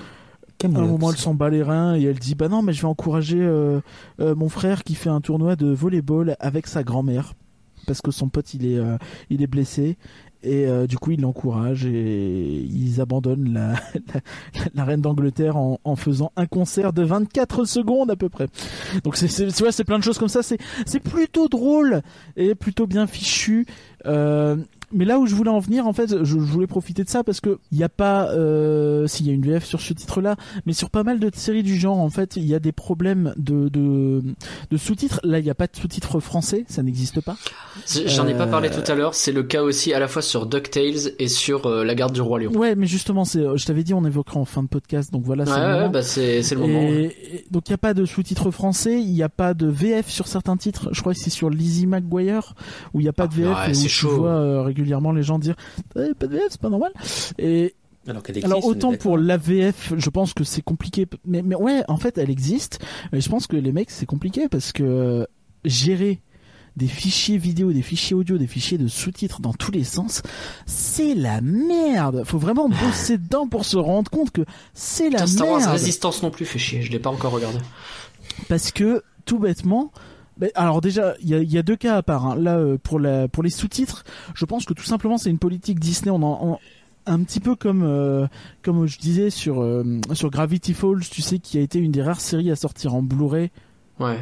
À 0.64 0.68
un 0.68 0.88
moment, 0.88 1.12
elle 1.12 1.18
s'en 1.18 1.34
bat 1.34 1.50
les 1.50 1.62
reins 1.64 1.96
et 1.96 2.04
elle 2.04 2.20
dit 2.20 2.34
bah 2.36 2.48
non 2.50 2.62
mais 2.62 2.74
je 2.74 2.82
vais 2.82 2.88
encourager 2.88 3.40
euh, 3.40 3.80
euh, 4.20 4.34
mon 4.36 4.50
frère 4.50 4.84
qui 4.84 4.96
fait 4.96 5.10
un 5.10 5.22
tournoi 5.22 5.56
de 5.56 5.68
volleyball 5.68 6.36
avec 6.40 6.68
sa 6.68 6.84
grand-mère 6.84 7.34
parce 7.86 8.02
que 8.02 8.12
son 8.12 8.28
pote 8.30 8.54
il 8.54 8.66
est 8.66 8.78
euh, 8.78 8.98
il 9.30 9.42
est 9.44 9.48
blessé 9.48 9.98
et 10.44 10.66
euh, 10.68 10.88
du 10.88 10.98
coup 10.98 11.12
il 11.12 11.22
l'encourage 11.22 11.86
et 11.86 12.60
ils 12.60 13.00
abandonnent 13.02 13.54
la, 13.54 13.74
la, 14.14 14.22
la 14.74 14.84
reine 14.84 15.02
d'Angleterre 15.02 15.58
en, 15.58 15.80
en 15.84 15.96
faisant 15.96 16.32
un 16.36 16.48
concert 16.48 16.92
de 16.92 17.04
24 17.04 17.66
secondes 17.66 18.12
à 18.12 18.16
peu 18.16 18.30
près. 18.30 18.48
Donc 19.04 19.16
c'est 19.16 19.28
c'est 19.28 19.50
c'est 19.72 19.84
plein 19.84 20.00
de 20.00 20.04
choses 20.04 20.18
comme 20.18 20.28
ça 20.28 20.44
c'est 20.44 20.58
c'est 20.86 21.00
plutôt 21.00 21.48
drôle 21.48 22.02
et 22.36 22.56
plutôt 22.56 22.88
bien 22.88 23.06
fichu. 23.08 23.66
Euh, 24.92 24.96
mais 24.98 25.06
là 25.06 25.20
où 25.20 25.26
je 25.28 25.36
voulais 25.36 25.50
en 25.50 25.60
venir, 25.60 25.86
en 25.88 25.94
fait, 25.94 26.10
je, 26.20 26.24
je 26.24 26.36
voulais 26.38 26.68
profiter 26.68 27.04
de 27.04 27.10
ça 27.10 27.24
parce 27.24 27.42
que 27.42 27.58
il 27.72 27.78
n'y 27.78 27.84
a 27.84 27.90
pas, 27.90 28.30
euh, 28.32 29.06
s'il 29.08 29.28
y 29.28 29.30
a 29.30 29.34
une 29.34 29.42
VF 29.46 29.66
sur 29.66 29.82
ce 29.82 29.94
titre-là, 29.94 30.36
mais 30.66 30.74
sur 30.74 30.90
pas 30.90 31.04
mal 31.04 31.20
de 31.20 31.30
séries 31.34 31.64
du 31.64 31.76
genre, 31.76 32.00
en 32.00 32.10
fait, 32.10 32.36
il 32.38 32.46
y 32.46 32.56
a 32.56 32.60
des 32.60 32.72
problèmes 32.72 33.34
de 33.38 33.70
de, 33.70 34.22
de 34.72 34.78
sous-titres. 34.78 35.20
Là, 35.24 35.40
il 35.40 35.44
n'y 35.44 35.50
a 35.50 35.56
pas 35.56 35.68
de 35.68 35.76
sous-titres 35.76 36.20
français, 36.20 36.66
ça 36.68 36.84
n'existe 36.84 37.22
pas. 37.22 37.36
J'en 38.06 38.28
ai 38.28 38.34
pas 38.34 38.48
parlé 38.48 38.70
Euh, 38.70 38.82
tout 38.82 38.92
à 38.92 38.96
l'heure, 38.96 39.14
c'est 39.14 39.32
le 39.32 39.44
cas 39.44 39.62
aussi 39.64 39.94
à 39.94 40.00
la 40.00 40.08
fois 40.08 40.22
sur 40.22 40.46
DuckTales 40.46 41.12
et 41.20 41.28
sur 41.28 41.66
euh, 41.68 41.84
La 41.84 41.96
Garde 41.96 42.14
du 42.14 42.22
Roi 42.22 42.40
Lion. 42.40 42.52
Ouais, 42.54 42.76
mais 42.76 42.86
justement, 42.88 43.26
c'est, 43.26 43.44
je 43.56 43.66
t'avais 43.66 43.84
dit, 43.84 43.94
on 43.94 44.06
évoquera 44.06 44.40
en 44.40 44.46
fin 44.46 44.64
de 44.64 44.68
podcast, 44.68 45.12
donc 45.12 45.24
voilà. 45.24 45.46
c'est 45.46 45.52
Ouais, 45.52 45.60
le 45.78 45.84
ouais, 45.84 45.90
bah 45.90 46.02
c'est 46.04 46.42
c'est 46.44 46.56
le 46.56 46.62
moment. 46.62 46.82
Et- 46.82 46.86
ouais. 47.08 47.16
et 47.34 47.46
donc 47.52 47.68
il 47.68 47.72
n'y 47.72 47.76
a 47.76 47.80
pas 47.80 47.94
de 47.94 48.06
sous-titres 48.06 48.52
français, 48.52 49.02
il 49.02 49.12
n'y 49.12 49.24
a 49.24 49.30
pas 49.30 49.54
de 49.54 49.68
VF 49.68 50.10
sur 50.10 50.28
certains 50.28 50.58
titres. 50.58 50.90
Je 50.92 51.02
crois 51.02 51.14
que 51.14 51.20
c'est 51.20 51.30
sur 51.30 51.50
Lizzie 51.50 51.88
McGuire 51.88 52.54
où 52.94 53.00
il 53.00 53.04
n'y 53.04 53.10
a 53.10 53.14
pas 53.14 53.28
de 53.28 53.34
VF 53.34 53.48
ouais, 53.58 53.74
et 53.74 53.78
où 53.78 53.82
tu 53.84 53.90
chaud. 53.90 54.18
vois 54.18 54.30
euh, 54.32 54.62
régulièrement 54.78 55.12
les 55.12 55.24
gens 55.24 55.40
dire 55.40 55.56
Eh, 55.96 56.14
pas 56.14 56.28
de 56.28 56.38
VF, 56.38 56.44
c'est 56.50 56.62
pas 56.62 56.70
normal. 56.70 56.92
Et 57.38 57.74
Alors 58.08 58.24
existe. 58.28 58.66
autant 58.66 58.94
pour 58.96 59.18
la 59.18 59.38
VF, 59.38 59.94
je 59.98 60.10
pense 60.10 60.34
que 60.34 60.44
c'est 60.44 60.62
compliqué, 60.62 61.08
mais 61.26 61.42
mais 61.42 61.56
ouais, 61.56 61.84
en 61.88 61.98
fait 61.98 62.18
elle 62.18 62.30
existe. 62.30 62.80
Mais 63.12 63.22
je 63.22 63.30
pense 63.30 63.48
que 63.48 63.56
les 63.58 63.72
mecs 63.72 63.90
c'est 63.92 64.06
compliqué 64.06 64.48
parce 64.48 64.72
que 64.72 65.28
gérer 65.66 66.22
des 66.78 66.88
fichiers 66.88 67.40
vidéo, 67.40 67.74
des 67.74 67.82
fichiers 67.82 68.16
audio, 68.16 68.38
des 68.38 68.46
fichiers 68.46 68.78
de 68.78 68.88
sous-titres 68.88 69.42
dans 69.42 69.54
tous 69.54 69.72
les 69.72 69.84
sens, 69.84 70.22
c'est 70.68 71.16
la 71.16 71.42
merde. 71.42 72.24
Faut 72.24 72.38
vraiment 72.38 72.70
bosser 72.70 73.18
dedans 73.26 73.48
pour 73.48 73.66
se 73.66 73.78
rendre 73.78 74.12
compte 74.12 74.30
que 74.30 74.46
c'est 74.76 75.10
la 75.10 75.18
Putain, 75.22 75.28
Star 75.28 75.48
Wars 75.48 75.60
merde. 75.60 75.72
Résistance 75.72 76.22
non 76.22 76.30
plus 76.30 76.46
fait 76.46 76.60
chier, 76.60 76.84
je 76.84 76.92
l'ai 76.92 77.00
pas 77.00 77.10
encore 77.10 77.32
regardé. 77.32 77.58
Parce 78.48 78.72
que 78.72 79.02
tout 79.26 79.40
bêtement, 79.40 79.92
alors 80.56 80.82
déjà, 80.82 81.16
il 81.22 81.30
y 81.30 81.36
a, 81.36 81.42
y 81.42 81.58
a 81.58 81.64
deux 81.64 81.76
cas 81.76 81.96
à 81.98 82.04
part. 82.04 82.26
hein. 82.26 82.36
Là, 82.36 82.58
euh, 82.58 82.78
pour 82.82 83.00
la 83.00 83.28
pour 83.28 83.44
les 83.44 83.50
sous-titres, 83.50 84.04
je 84.36 84.46
pense 84.46 84.66
que 84.66 84.74
tout 84.74 84.84
simplement 84.84 85.18
c'est 85.18 85.30
une 85.30 85.40
politique 85.40 85.80
Disney. 85.80 86.12
On 86.12 86.22
en, 86.24 86.40
on- 86.54 86.60
un 87.10 87.24
petit 87.24 87.40
peu 87.40 87.56
comme 87.56 87.84
euh, 87.84 88.28
comme 88.64 88.86
je 88.86 89.00
disais 89.00 89.30
sur 89.30 89.62
euh, 89.62 89.84
sur 90.14 90.30
Gravity 90.30 90.74
Falls, 90.74 91.00
tu 91.10 91.22
sais, 91.22 91.40
qui 91.40 91.58
a 91.58 91.62
été 91.62 91.80
une 91.80 91.92
des 91.92 92.02
rares 92.02 92.20
séries 92.20 92.52
à 92.52 92.56
sortir 92.58 92.94
en 92.96 93.02
Blu-ray. 93.02 93.50
Ouais. 94.00 94.20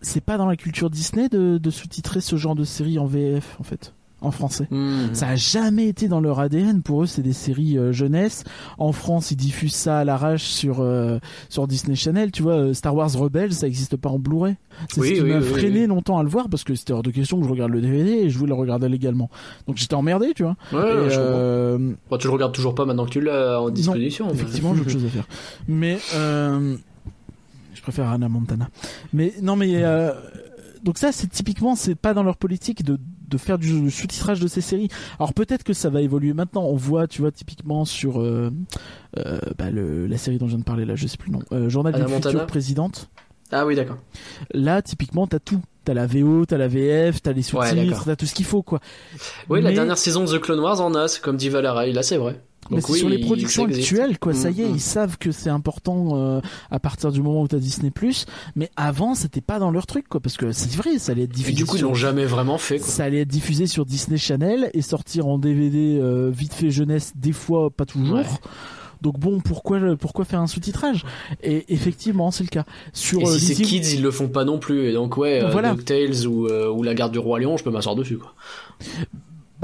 C'est 0.00 0.20
pas 0.20 0.36
dans 0.36 0.46
la 0.46 0.56
culture 0.56 0.90
Disney 0.90 1.28
de, 1.28 1.56
de 1.58 1.70
sous-titrer 1.70 2.20
ce 2.20 2.36
genre 2.36 2.54
de 2.54 2.64
série 2.64 2.98
en 2.98 3.06
VF 3.06 3.56
en 3.58 3.62
fait, 3.64 3.93
en 4.24 4.30
français. 4.30 4.66
Hmm. 4.70 5.12
Ça 5.12 5.28
a 5.28 5.36
jamais 5.36 5.86
été 5.86 6.08
dans 6.08 6.20
leur 6.20 6.40
ADN. 6.40 6.82
Pour 6.82 7.02
eux, 7.02 7.06
c'est 7.06 7.22
des 7.22 7.32
séries 7.32 7.78
euh, 7.78 7.92
jeunesse. 7.92 8.44
En 8.78 8.92
France, 8.92 9.30
ils 9.30 9.36
diffusent 9.36 9.74
ça 9.74 9.98
à 10.00 10.04
l'arrache 10.04 10.44
sur 10.44 10.80
euh, 10.80 11.18
sur 11.48 11.66
Disney 11.68 11.94
Channel. 11.96 12.30
Tu 12.32 12.42
vois, 12.42 12.54
euh, 12.54 12.74
Star 12.74 12.94
Wars 12.94 13.10
Rebels, 13.12 13.52
ça 13.52 13.66
existe 13.66 13.96
pas 13.96 14.08
en 14.08 14.18
Blu-ray. 14.18 14.56
C'est 14.88 15.00
Oui, 15.00 15.08
ce 15.08 15.12
qui 15.14 15.20
oui, 15.22 15.30
m'a 15.30 15.38
oui, 15.38 15.44
freiné 15.44 15.80
oui. 15.82 15.86
longtemps 15.86 16.18
à 16.18 16.22
le 16.22 16.28
voir 16.28 16.48
parce 16.48 16.64
que 16.64 16.74
c'était 16.74 16.92
hors 16.92 17.02
de 17.02 17.10
question 17.10 17.38
que 17.38 17.44
je 17.46 17.50
regarde 17.50 17.70
le 17.70 17.80
DVD 17.80 18.10
et 18.10 18.30
je 18.30 18.38
voulais 18.38 18.48
le 18.54 18.58
regarder 18.60 18.88
légalement. 18.88 19.30
Donc 19.68 19.76
j'étais 19.76 19.94
emmerdé, 19.94 20.32
tu 20.34 20.42
vois. 20.42 20.56
Ouais, 20.72 21.06
Et, 21.06 21.10
je. 21.10 21.94
Bon, 22.10 22.16
tu 22.18 22.26
le 22.26 22.32
regardes 22.32 22.52
toujours 22.54 22.74
pas 22.74 22.84
maintenant 22.84 23.04
que 23.04 23.10
tu 23.10 23.20
l'as 23.20 23.60
en 23.60 23.70
disposition. 23.70 24.26
non, 24.26 24.32
mais- 24.34 24.40
effectivement, 24.40 24.74
j'ai 24.74 24.80
autre 24.80 24.90
chose 24.90 25.04
à 25.04 25.08
faire. 25.08 25.26
Mais 25.68 25.98
je 27.74 27.82
préfère 27.82 28.08
Anna 28.08 28.28
Montana. 28.28 28.68
Mais 29.12 29.34
non, 29.42 29.56
mais 29.56 29.82
donc 30.82 30.98
ça, 30.98 31.12
c'est 31.12 31.28
typiquement, 31.28 31.76
c'est 31.76 31.94
pas 31.94 32.12
dans 32.14 32.22
leur 32.22 32.36
politique 32.36 32.84
de 32.84 32.98
de 33.28 33.38
faire 33.38 33.58
du 33.58 33.90
sous-titrage 33.90 34.40
de 34.40 34.46
ces 34.48 34.60
séries. 34.60 34.88
Alors 35.18 35.34
peut-être 35.34 35.64
que 35.64 35.72
ça 35.72 35.90
va 35.90 36.00
évoluer 36.00 36.32
maintenant. 36.32 36.64
On 36.64 36.76
voit, 36.76 37.06
tu 37.06 37.20
vois, 37.22 37.32
typiquement 37.32 37.84
sur 37.84 38.20
euh, 38.20 38.50
euh, 39.18 39.38
bah, 39.58 39.70
le, 39.70 40.06
la 40.06 40.18
série 40.18 40.38
dont 40.38 40.46
je 40.46 40.50
viens 40.50 40.58
de 40.60 40.64
parler 40.64 40.84
là, 40.84 40.96
je 40.96 41.06
sais 41.06 41.16
plus 41.16 41.30
le 41.30 41.38
nom, 41.38 41.44
euh, 41.52 41.68
Journal 41.68 41.94
d'une 41.94 42.08
future 42.08 42.46
présidente. 42.46 43.08
Ah 43.52 43.66
oui, 43.66 43.76
d'accord. 43.76 43.98
Là, 44.52 44.82
typiquement, 44.82 45.26
t'as 45.26 45.38
tout. 45.38 45.60
T'as 45.84 45.92
la 45.92 46.06
VO, 46.06 46.46
t'as 46.46 46.56
la 46.56 46.66
VF, 46.66 47.20
t'as 47.20 47.32
les 47.32 47.36
Ouais, 47.54 47.68
sous-titres, 47.68 47.90
d'accord. 47.90 48.04
t'as 48.06 48.16
tout 48.16 48.24
ce 48.24 48.34
qu'il 48.34 48.46
faut, 48.46 48.62
quoi. 48.62 48.80
Oui, 49.50 49.60
la 49.60 49.70
dernière 49.70 49.98
saison 49.98 50.24
de 50.24 50.38
The 50.38 50.40
Clone 50.40 50.60
Wars 50.60 50.80
en 50.80 50.94
a, 50.94 51.08
c'est 51.08 51.20
comme 51.20 51.36
dit 51.36 51.50
Valerai, 51.50 51.92
là 51.92 52.02
c'est 52.02 52.16
vrai. 52.16 52.40
Mais 52.70 52.76
Donc 52.78 52.88
oui, 52.88 52.98
sur 52.98 53.08
les 53.08 53.18
productions 53.18 53.64
actuelles, 53.64 54.18
quoi. 54.18 54.32
Ça 54.34 54.50
y 54.50 54.62
est, 54.62 54.64
Mm, 54.66 54.72
mm. 54.72 54.74
ils 54.76 54.80
savent 54.80 55.18
que 55.18 55.32
c'est 55.32 55.50
important 55.50 56.16
euh, 56.16 56.40
à 56.70 56.78
partir 56.78 57.12
du 57.12 57.20
moment 57.22 57.42
où 57.42 57.48
t'as 57.48 57.58
Disney+. 57.58 57.92
Mais 58.56 58.70
avant, 58.76 59.14
c'était 59.14 59.40
pas 59.40 59.58
dans 59.58 59.70
leur 59.70 59.86
truc, 59.86 60.08
quoi. 60.08 60.20
Parce 60.20 60.36
que 60.36 60.52
c'est 60.52 60.74
vrai, 60.76 60.98
ça 60.98 61.12
allait 61.12 61.24
être 61.24 61.30
Et 61.30 61.34
diffusé. 61.34 61.56
du 61.56 61.64
coup, 61.66 61.76
ils 61.76 61.80
sur- 61.80 61.88
l'ont 61.88 61.94
jamais 61.94 62.24
vraiment 62.24 62.58
fait. 62.58 62.78
Quoi. 62.78 62.86
Ça 62.88 63.04
allait 63.04 63.20
être 63.20 63.28
diffusé 63.28 63.66
sur 63.66 63.84
Disney 63.84 64.16
Channel 64.18 64.70
et 64.72 64.82
sortir 64.82 65.26
en 65.26 65.38
DVD 65.38 65.98
euh, 66.00 66.30
vite 66.34 66.54
fait 66.54 66.70
jeunesse, 66.70 67.12
des 67.16 67.32
fois 67.32 67.70
pas 67.70 67.84
toujours. 67.84 68.16
Ouais. 68.16 68.24
Donc 69.02 69.18
bon, 69.18 69.40
pourquoi 69.40 69.78
pourquoi 69.96 70.24
faire 70.24 70.40
un 70.40 70.46
sous-titrage? 70.46 71.04
Et 71.42 71.66
effectivement, 71.68 72.30
c'est 72.30 72.44
le 72.44 72.48
cas. 72.48 72.64
Sur 72.94 73.20
Et 73.20 73.26
euh, 73.26 73.38
si 73.38 73.54
c'est 73.54 73.62
kids, 73.62 73.82
ils 73.94 74.00
le 74.02 74.10
font 74.10 74.28
pas 74.28 74.44
non 74.46 74.58
plus. 74.58 74.86
Et 74.88 74.92
donc 74.94 75.18
ouais, 75.18 75.42
euh, 75.42 75.50
Voilà. 75.50 75.74
DuckTales 75.74 76.26
ou, 76.26 76.46
euh, 76.46 76.70
ou 76.70 76.82
La 76.82 76.94
Garde 76.94 77.12
du 77.12 77.18
Roi 77.18 77.38
Lion, 77.40 77.58
je 77.58 77.64
peux 77.64 77.70
m'asseoir 77.70 77.96
dessus 77.96 78.16
quoi. 78.16 78.32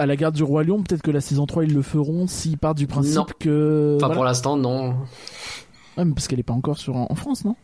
Bah, 0.01 0.07
la 0.07 0.17
garde 0.17 0.35
du 0.35 0.43
roi 0.43 0.65
lion, 0.65 0.83
peut-être 0.83 1.03
que 1.03 1.11
la 1.11 1.20
saison 1.20 1.45
3 1.45 1.65
ils 1.65 1.75
le 1.75 1.83
feront 1.83 2.27
s'ils 2.27 2.57
partent 2.57 2.79
du 2.79 2.87
principe 2.87 3.17
Non. 3.17 3.27
que 3.39 3.97
Enfin 3.97 4.07
voilà. 4.07 4.15
pour 4.15 4.25
l'instant, 4.25 4.57
non. 4.57 4.95
Ouais, 5.99 6.07
mais 6.07 6.15
parce 6.15 6.27
qu'elle 6.27 6.41
est 6.41 6.43
pas 6.43 6.55
encore 6.55 6.79
sur 6.79 6.97
en 6.97 7.15
France, 7.15 7.45
non? 7.45 7.55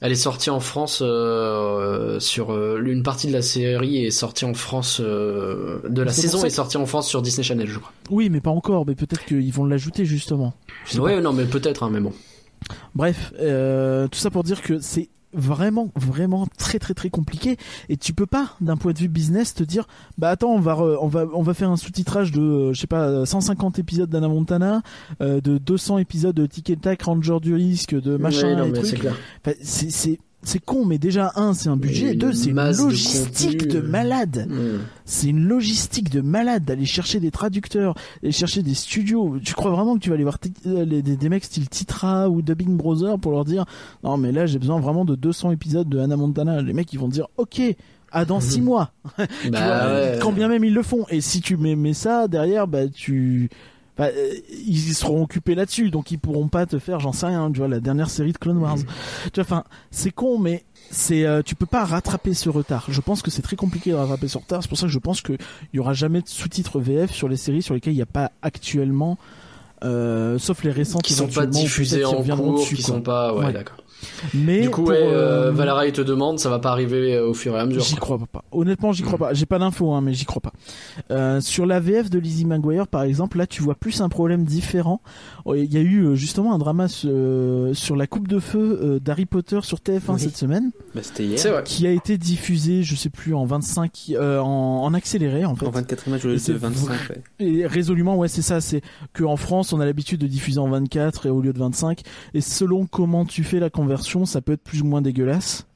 Elle 0.00 0.10
est 0.10 0.16
sortie 0.16 0.50
en 0.50 0.58
France 0.58 1.04
euh, 1.06 2.18
sur 2.18 2.52
euh, 2.52 2.82
une 2.84 3.04
partie 3.04 3.28
de 3.28 3.32
la 3.32 3.42
série 3.42 4.04
est 4.04 4.10
sortie 4.10 4.44
en 4.44 4.54
France 4.54 5.00
euh, 5.00 5.82
de 5.88 6.02
la 6.02 6.10
saison 6.10 6.44
est 6.44 6.50
sortie 6.50 6.78
en 6.78 6.86
France 6.86 7.06
sur 7.08 7.22
Disney 7.22 7.44
Channel, 7.44 7.68
je 7.68 7.78
crois. 7.78 7.92
Oui, 8.10 8.28
mais 8.28 8.40
pas 8.40 8.50
encore. 8.50 8.84
Mais 8.86 8.96
peut-être 8.96 9.24
qu'ils 9.24 9.52
vont 9.52 9.64
l'ajouter 9.64 10.04
justement. 10.04 10.52
Ouais, 10.98 11.14
pas. 11.14 11.20
non, 11.20 11.32
mais 11.32 11.44
peut-être, 11.44 11.84
hein, 11.84 11.90
mais 11.92 12.00
bon. 12.00 12.12
Bref, 12.96 13.32
tout 13.38 14.18
ça 14.18 14.30
pour 14.32 14.42
dire 14.42 14.62
que 14.62 14.80
c'est 14.80 15.10
vraiment, 15.34 15.90
vraiment 15.96 16.46
très 16.58 16.78
très 16.78 16.94
très 16.94 17.10
compliqué. 17.10 17.56
Et 17.88 17.96
tu 17.96 18.12
peux 18.12 18.26
pas, 18.26 18.54
d'un 18.60 18.76
point 18.76 18.92
de 18.92 18.98
vue 18.98 19.08
business, 19.08 19.54
te 19.54 19.62
dire, 19.64 19.86
bah 20.18 20.30
attends, 20.30 20.50
on 20.52 20.60
va 20.60 20.74
re- 20.74 20.98
on 21.00 21.08
va 21.08 21.26
on 21.34 21.42
va 21.42 21.54
faire 21.54 21.70
un 21.70 21.76
sous-titrage 21.76 22.32
de, 22.32 22.40
euh, 22.40 22.72
je 22.72 22.80
sais 22.80 22.86
pas, 22.86 23.24
150 23.26 23.78
épisodes 23.78 24.08
d'Anna 24.08 24.28
Montana, 24.28 24.82
euh, 25.20 25.40
de 25.40 25.58
200 25.58 25.98
épisodes 25.98 26.34
de 26.34 26.46
Tic 26.46 26.70
et 26.70 26.76
Tac, 26.76 27.02
Ranger 27.02 27.38
du 27.40 27.54
risque, 27.54 27.94
de 27.94 28.16
machin 28.16 28.48
Ouais, 28.48 28.56
non, 28.56 28.64
et 28.64 28.68
mais 28.68 28.72
trucs. 28.78 28.86
c'est 28.86 28.96
clair. 28.96 29.16
Enfin, 29.44 29.56
c'est 29.62 29.90
c'est 29.90 30.18
c'est 30.44 30.58
con, 30.64 30.84
mais 30.84 30.98
déjà 30.98 31.32
un, 31.36 31.54
c'est 31.54 31.68
un 31.68 31.76
budget, 31.76 32.14
deux, 32.14 32.32
c'est 32.32 32.50
une 32.50 32.56
de 32.56 32.82
logistique 32.82 33.66
de, 33.68 33.80
malade. 33.80 34.46
Mm. 34.48 34.78
C'est 35.04 35.28
une 35.28 35.44
logistique 35.46 36.10
de 36.10 36.20
malade 36.20 36.64
d'aller 36.64 36.84
chercher 36.84 37.20
des 37.20 37.30
traducteurs, 37.30 37.94
d'aller 38.22 38.32
chercher 38.32 38.62
des 38.62 38.74
studios. 38.74 39.38
Tu 39.42 39.54
crois 39.54 39.70
vraiment 39.72 39.94
que 39.94 40.00
tu 40.00 40.10
vas 40.10 40.14
aller 40.14 40.24
voir 40.24 40.38
euh, 40.66 40.84
les- 40.84 41.02
des, 41.02 41.16
des 41.16 41.28
mecs 41.28 41.44
style 41.44 41.68
Titra 41.68 42.28
ou 42.28 42.42
Dubbing 42.42 42.76
Brother 42.76 43.18
pour 43.18 43.32
leur 43.32 43.44
dire 43.44 43.64
non 44.02 44.16
mais 44.16 44.32
là 44.32 44.46
j'ai 44.46 44.58
besoin 44.58 44.80
vraiment 44.80 45.04
de 45.04 45.14
200 45.14 45.50
épisodes 45.52 45.88
de 45.88 45.98
Hannah 45.98 46.16
Montana. 46.16 46.62
Les 46.62 46.72
mecs 46.72 46.92
ils 46.92 46.98
vont 46.98 47.08
te 47.08 47.14
dire 47.14 47.26
ok. 47.36 47.60
À 48.16 48.24
dans 48.24 48.38
six 48.38 48.60
mois. 48.60 48.92
Tu 49.42 49.50
Bah 49.50 49.58
vois, 49.88 49.92
ouais. 49.94 50.18
Quand 50.22 50.30
bien 50.30 50.46
même 50.46 50.62
ils 50.62 50.72
le 50.72 50.82
font. 50.84 51.04
Et 51.10 51.20
si 51.20 51.40
tu 51.40 51.56
mets, 51.56 51.74
mets 51.74 51.94
ça 51.94 52.28
derrière, 52.28 52.68
bah 52.68 52.86
tu, 52.86 53.50
bah, 53.96 54.06
euh, 54.06 54.34
ils 54.66 54.94
seront 54.94 55.22
occupés 55.22 55.54
là-dessus, 55.54 55.90
donc 55.90 56.10
ils 56.10 56.18
pourront 56.18 56.48
pas 56.48 56.66
te 56.66 56.78
faire, 56.78 56.98
j'en 57.00 57.12
sais 57.12 57.26
rien, 57.26 57.50
tu 57.52 57.58
vois, 57.58 57.68
la 57.68 57.80
dernière 57.80 58.10
série 58.10 58.32
de 58.32 58.38
Clone 58.38 58.58
Wars. 58.58 58.76
Tu 59.32 59.40
vois, 59.40 59.42
enfin, 59.44 59.64
c'est 59.90 60.10
con, 60.10 60.38
mais 60.38 60.64
c'est, 60.90 61.24
euh, 61.24 61.42
tu 61.42 61.54
peux 61.54 61.66
pas 61.66 61.84
rattraper 61.84 62.34
ce 62.34 62.48
retard. 62.48 62.86
Je 62.88 63.00
pense 63.00 63.22
que 63.22 63.30
c'est 63.30 63.42
très 63.42 63.56
compliqué 63.56 63.90
de 63.90 63.96
rattraper 63.96 64.28
ce 64.28 64.38
retard. 64.38 64.62
C'est 64.62 64.68
pour 64.68 64.78
ça 64.78 64.86
que 64.86 64.92
je 64.92 64.98
pense 64.98 65.20
que 65.20 65.32
il 65.34 65.76
y 65.76 65.78
aura 65.78 65.92
jamais 65.92 66.20
de 66.22 66.28
sous-titres 66.28 66.80
VF 66.80 67.12
sur 67.12 67.28
les 67.28 67.36
séries 67.36 67.62
sur 67.62 67.74
lesquelles 67.74 67.92
il 67.92 67.96
n'y 67.96 68.02
a 68.02 68.06
pas 68.06 68.32
actuellement, 68.42 69.16
euh, 69.84 70.38
sauf 70.38 70.64
les 70.64 70.70
récentes 70.70 71.02
qui 71.02 71.12
sont 71.12 71.26
pas 71.28 71.46
qui 71.46 71.58
en 72.32 72.36
cours, 72.36 72.54
dessus, 72.54 72.74
qui 72.74 72.82
quoi. 72.82 72.94
sont 72.94 73.00
pas, 73.02 73.34
ouais, 73.34 73.46
Ouais. 73.46 73.52
d'accord. 73.52 73.76
Mais 74.34 74.60
du 74.62 74.70
coup, 74.70 74.82
pour, 74.82 74.90
ouais, 74.90 74.98
euh, 75.02 75.48
euh, 75.48 75.52
Valara, 75.52 75.86
il 75.86 75.92
te 75.92 76.00
demande, 76.00 76.38
ça 76.38 76.48
va 76.50 76.58
pas 76.58 76.70
arriver 76.70 77.14
euh, 77.16 77.28
au 77.28 77.34
fur 77.34 77.56
et 77.56 77.60
à 77.60 77.66
mesure. 77.66 77.82
J'y 77.82 77.96
crois 77.96 78.18
pas. 78.18 78.44
Honnêtement, 78.52 78.92
j'y 78.92 79.02
crois 79.02 79.18
pas. 79.18 79.34
J'ai 79.34 79.46
pas 79.46 79.58
d'infos, 79.58 79.92
hein, 79.92 80.00
mais 80.00 80.14
j'y 80.14 80.24
crois 80.24 80.42
pas. 80.42 80.52
Euh, 81.10 81.40
sur 81.40 81.66
la 81.66 81.80
VF 81.80 82.10
de 82.10 82.18
Lizzie 82.18 82.44
McGuire, 82.44 82.86
par 82.88 83.02
exemple, 83.02 83.38
là, 83.38 83.46
tu 83.46 83.62
vois 83.62 83.74
plus 83.74 84.00
un 84.00 84.08
problème 84.08 84.44
différent. 84.44 85.00
Oh, 85.44 85.54
Il 85.54 85.72
y 85.72 85.76
a 85.76 85.80
eu 85.80 86.16
justement 86.16 86.54
un 86.54 86.58
drama 86.58 86.86
euh, 87.04 87.74
sur 87.74 87.96
la 87.96 88.06
coupe 88.06 88.28
de 88.28 88.38
feu 88.38 88.78
euh, 88.82 88.98
d'Harry 89.00 89.26
Potter 89.26 89.60
sur 89.62 89.78
TF1 89.78 90.00
Oui. 90.14 90.20
cette 90.20 90.36
semaine. 90.36 90.70
Bah, 90.94 91.00
c'était 91.02 91.24
hier. 91.24 91.38
C'est 91.38 91.50
vrai. 91.50 91.62
Qui 91.64 91.86
a 91.86 91.90
été 91.90 92.18
diffusé, 92.18 92.82
je 92.82 92.94
sais 92.96 93.10
plus, 93.10 93.34
en 93.34 93.44
25, 93.44 94.12
euh, 94.12 94.38
en, 94.40 94.82
en 94.84 94.94
accéléré 94.94 95.44
en 95.44 95.54
fait. 95.54 95.66
En 95.66 95.70
24 95.70 96.08
images 96.08 96.24
au 96.24 96.28
lieu 96.28 96.36
de 96.36 96.52
25. 96.52 96.86
vrai. 96.86 96.96
ouais. 97.40 97.46
Et 97.46 97.66
résolument, 97.66 98.16
ouais, 98.16 98.28
c'est 98.28 98.42
ça. 98.42 98.60
C'est 98.60 98.82
que 99.12 99.24
en 99.24 99.36
France, 99.36 99.72
on 99.72 99.80
a 99.80 99.84
l'habitude 99.84 100.20
de 100.20 100.26
diffuser 100.26 100.58
en 100.60 100.68
24 100.68 101.26
et 101.26 101.30
au 101.30 101.40
lieu 101.40 101.52
de 101.52 101.58
25. 101.58 102.00
Et 102.34 102.40
selon 102.40 102.86
comment 102.86 103.24
tu 103.24 103.44
fais 103.44 103.60
la 103.60 103.70
conversion, 103.70 103.93
ça 104.02 104.40
peut 104.40 104.52
être 104.52 104.62
plus 104.62 104.82
ou 104.82 104.84
moins 104.86 105.02
dégueulasse. 105.02 105.66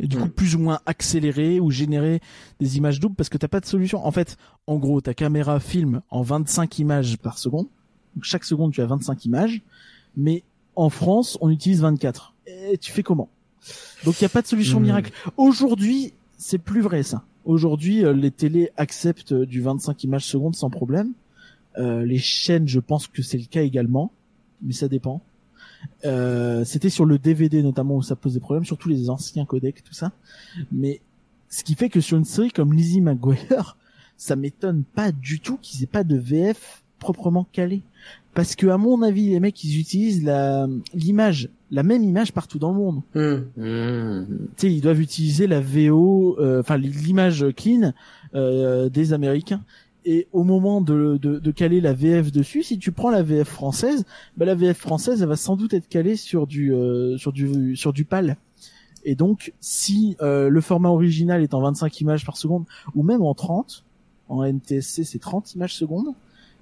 Et 0.00 0.08
du 0.08 0.16
coup, 0.16 0.28
plus 0.28 0.56
ou 0.56 0.58
moins 0.58 0.80
accéléré 0.86 1.60
ou 1.60 1.70
générer 1.70 2.20
des 2.58 2.76
images 2.78 2.98
doubles 2.98 3.14
parce 3.14 3.28
que 3.28 3.38
t'as 3.38 3.46
pas 3.48 3.60
de 3.60 3.66
solution. 3.66 4.04
En 4.04 4.10
fait, 4.10 4.36
en 4.66 4.76
gros, 4.76 5.00
ta 5.00 5.14
caméra 5.14 5.60
filme 5.60 6.02
en 6.10 6.22
25 6.22 6.80
images 6.80 7.16
par 7.18 7.38
seconde. 7.38 7.68
Donc 8.16 8.24
chaque 8.24 8.44
seconde, 8.44 8.72
tu 8.72 8.80
as 8.82 8.86
25 8.86 9.24
images. 9.24 9.62
Mais 10.16 10.42
en 10.74 10.90
France, 10.90 11.38
on 11.40 11.48
utilise 11.48 11.80
24. 11.80 12.34
Et 12.46 12.76
tu 12.78 12.90
fais 12.90 13.04
comment? 13.04 13.28
Donc 14.04 14.20
il 14.20 14.24
n'y 14.24 14.26
a 14.26 14.30
pas 14.30 14.42
de 14.42 14.46
solution 14.48 14.80
Hmm. 14.80 14.84
miracle. 14.84 15.12
Aujourd'hui, 15.36 16.12
c'est 16.36 16.58
plus 16.58 16.80
vrai 16.80 17.02
ça. 17.04 17.22
Aujourd'hui, 17.44 18.04
euh, 18.04 18.12
les 18.12 18.30
télés 18.32 18.70
acceptent 18.76 19.32
du 19.34 19.60
25 19.60 20.02
images 20.04 20.24
secondes 20.26 20.56
sans 20.56 20.70
problème. 20.70 21.12
Euh, 21.78 22.04
les 22.04 22.18
chaînes, 22.18 22.66
je 22.66 22.80
pense 22.80 23.06
que 23.06 23.22
c'est 23.22 23.38
le 23.38 23.44
cas 23.46 23.62
également, 23.62 24.12
mais 24.60 24.72
ça 24.72 24.88
dépend. 24.88 25.22
Euh, 26.04 26.64
C'était 26.64 26.90
sur 26.90 27.04
le 27.04 27.18
DVD 27.18 27.62
notamment 27.62 27.96
où 27.96 28.02
ça 28.02 28.16
posait 28.16 28.40
problème, 28.40 28.64
surtout 28.64 28.88
les 28.88 29.10
anciens 29.10 29.44
codecs, 29.44 29.82
tout 29.82 29.94
ça. 29.94 30.12
Mais 30.72 31.00
ce 31.48 31.64
qui 31.64 31.74
fait 31.74 31.88
que 31.88 32.00
sur 32.00 32.18
une 32.18 32.24
série 32.24 32.50
comme 32.50 32.72
Lizzie 32.72 33.00
McGuire, 33.00 33.76
ça 34.16 34.36
m'étonne 34.36 34.84
pas 34.84 35.12
du 35.12 35.40
tout 35.40 35.58
qu'ils 35.60 35.82
aient 35.82 35.88
pas 35.88 36.04
de 36.04 36.16
VF 36.16 36.82
proprement 36.98 37.46
calé. 37.52 37.82
Parce 38.34 38.56
que 38.56 38.66
à 38.66 38.78
mon 38.78 39.02
avis, 39.02 39.30
les 39.30 39.40
mecs, 39.40 39.62
ils 39.62 39.78
utilisent 39.78 40.24
la 40.24 40.66
l'image, 40.92 41.50
la 41.70 41.84
même 41.84 42.02
image 42.02 42.32
partout 42.32 42.58
dans 42.58 42.72
le 42.72 42.76
monde. 42.76 43.02
Hmm. 43.14 44.24
Tu 44.56 44.68
sais, 44.68 44.72
ils 44.72 44.80
doivent 44.80 45.00
utiliser 45.00 45.46
la 45.46 45.60
VO, 45.60 46.36
euh, 46.40 46.60
enfin 46.60 46.76
l'image 46.76 47.46
clean 47.56 47.92
euh, 48.34 48.88
des 48.88 49.12
Américains. 49.12 49.62
Et 50.06 50.28
au 50.32 50.44
moment 50.44 50.80
de, 50.82 51.18
de, 51.20 51.38
de 51.38 51.50
caler 51.50 51.80
la 51.80 51.94
VF 51.94 52.30
dessus, 52.30 52.62
si 52.62 52.78
tu 52.78 52.92
prends 52.92 53.10
la 53.10 53.22
VF 53.22 53.48
française, 53.48 54.04
bah 54.36 54.44
la 54.44 54.54
VF 54.54 54.76
française, 54.76 55.22
elle 55.22 55.28
va 55.28 55.36
sans 55.36 55.56
doute 55.56 55.72
être 55.72 55.88
calée 55.88 56.16
sur 56.16 56.46
du 56.46 56.74
euh, 56.74 57.16
sur 57.16 57.32
du 57.32 57.74
sur 57.76 57.92
du 57.92 58.04
PAL. 58.04 58.36
Et 59.06 59.14
donc, 59.14 59.52
si 59.60 60.16
euh, 60.22 60.48
le 60.48 60.60
format 60.60 60.88
original 60.90 61.42
est 61.42 61.54
en 61.54 61.60
25 61.60 62.00
images 62.00 62.24
par 62.24 62.36
seconde, 62.36 62.64
ou 62.94 63.02
même 63.02 63.22
en 63.22 63.34
30, 63.34 63.84
en 64.28 64.44
NTSC 64.44 65.04
c'est 65.04 65.18
30 65.18 65.54
images 65.54 65.74
secondes, 65.74 66.08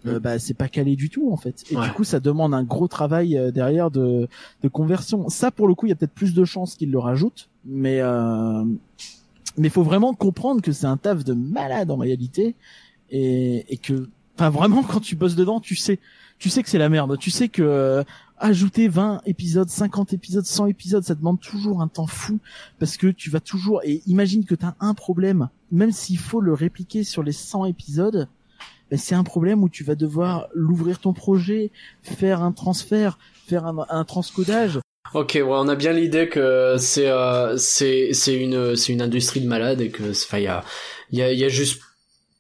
euh, 0.07 0.19
bah 0.21 0.39
c'est 0.41 0.55
pas 0.55 0.69
calé 0.69 0.95
du 0.97 1.09
tout 1.11 1.31
en 1.33 1.37
fait. 1.37 1.65
Et 1.71 1.77
Ouais. 1.77 1.85
du 1.87 1.93
coup, 1.93 2.03
ça 2.05 2.19
demande 2.21 2.55
un 2.55 2.65
gros 2.65 2.89
travail 2.89 3.37
euh, 3.37 3.51
derrière 3.53 3.91
de, 3.91 4.29
de 4.63 4.69
conversion. 4.69 5.29
Ça, 5.29 5.51
pour 5.53 5.67
le 5.69 5.75
coup, 5.75 5.87
il 5.87 5.91
y 5.91 5.93
a 5.93 5.97
peut-être 5.97 6.15
plus 6.15 6.35
de 6.35 6.45
chances 6.45 6.75
qu'ils 6.77 6.91
le 6.91 6.99
rajoutent, 6.99 7.49
mais 7.65 8.01
euh, 8.01 8.65
mais 9.57 9.69
faut 9.69 9.83
vraiment 9.85 10.15
comprendre 10.15 10.63
que 10.63 10.73
c'est 10.73 10.87
un 10.87 10.97
taf 10.97 11.25
de 11.25 11.35
malade 11.35 11.91
en 11.91 11.97
réalité, 11.97 12.55
et, 13.13 13.73
et 13.73 13.77
que, 13.77 14.09
enfin 14.35 14.51
vraiment, 14.51 14.83
quand 14.83 15.01
tu 15.01 15.15
bosses 15.15 15.37
dedans, 15.37 15.61
tu 15.61 15.77
sais, 15.77 16.01
tu 16.39 16.51
sais 16.51 16.65
que 16.65 16.69
c'est 16.69 16.79
la 16.79 16.89
merde. 16.89 17.17
Tu 17.19 17.31
sais 17.31 17.49
que 17.49 17.63
euh, 17.63 18.03
ajouter 18.39 18.89
20 18.89 19.21
épisodes, 19.27 19.69
50 19.69 20.13
épisodes, 20.13 20.45
100 20.45 20.67
épisodes, 20.67 21.05
ça 21.05 21.15
demande 21.15 21.41
toujours 21.41 21.81
un 21.81 21.87
temps 21.87 22.09
fou 22.09 22.41
parce 22.81 22.97
que 22.97 23.07
tu 23.07 23.31
vas 23.31 23.39
toujours 23.39 23.81
et 23.85 24.03
imagine 24.07 24.45
que 24.45 24.57
tu 24.57 24.65
as 24.65 24.75
un 24.81 24.95
problème, 24.95 25.49
même 25.71 25.93
s'il 25.93 26.19
faut 26.19 26.41
le 26.41 26.53
répliquer 26.53 27.05
sur 27.05 27.23
les 27.23 27.31
100 27.31 27.67
épisodes, 27.67 28.29
ben, 28.91 28.99
c'est 28.99 29.15
un 29.15 29.23
problème 29.23 29.63
où 29.63 29.69
tu 29.69 29.85
vas 29.85 29.95
devoir 29.95 30.49
l'ouvrir 30.55 30.99
ton 30.99 31.13
projet, 31.13 31.71
faire 32.03 32.43
un 32.43 32.51
transfert, 32.51 33.19
faire 33.47 33.67
un, 33.67 33.87
un 33.89 34.05
transcodage. 34.05 34.81
Ok, 35.15 35.33
ouais, 35.35 35.45
on 35.45 35.69
a 35.69 35.77
bien 35.77 35.93
l'idée 35.93 36.29
que 36.29 36.77
c'est 36.79 37.09
euh, 37.09 37.57
c'est 37.57 38.13
c'est 38.13 38.35
une 38.35 38.75
c'est 38.77 38.93
une 38.93 39.03
industrie 39.03 39.41
de 39.41 39.47
malades 39.47 39.81
et 39.81 39.91
que 39.91 40.11
enfin 40.11 40.39
il 40.39 40.45
y 40.45 40.49
a 40.49 40.65
il 41.11 41.19
y 41.19 41.23
a 41.23 41.33
il 41.33 41.39
y 41.39 41.45
a 41.45 41.49
juste 41.49 41.83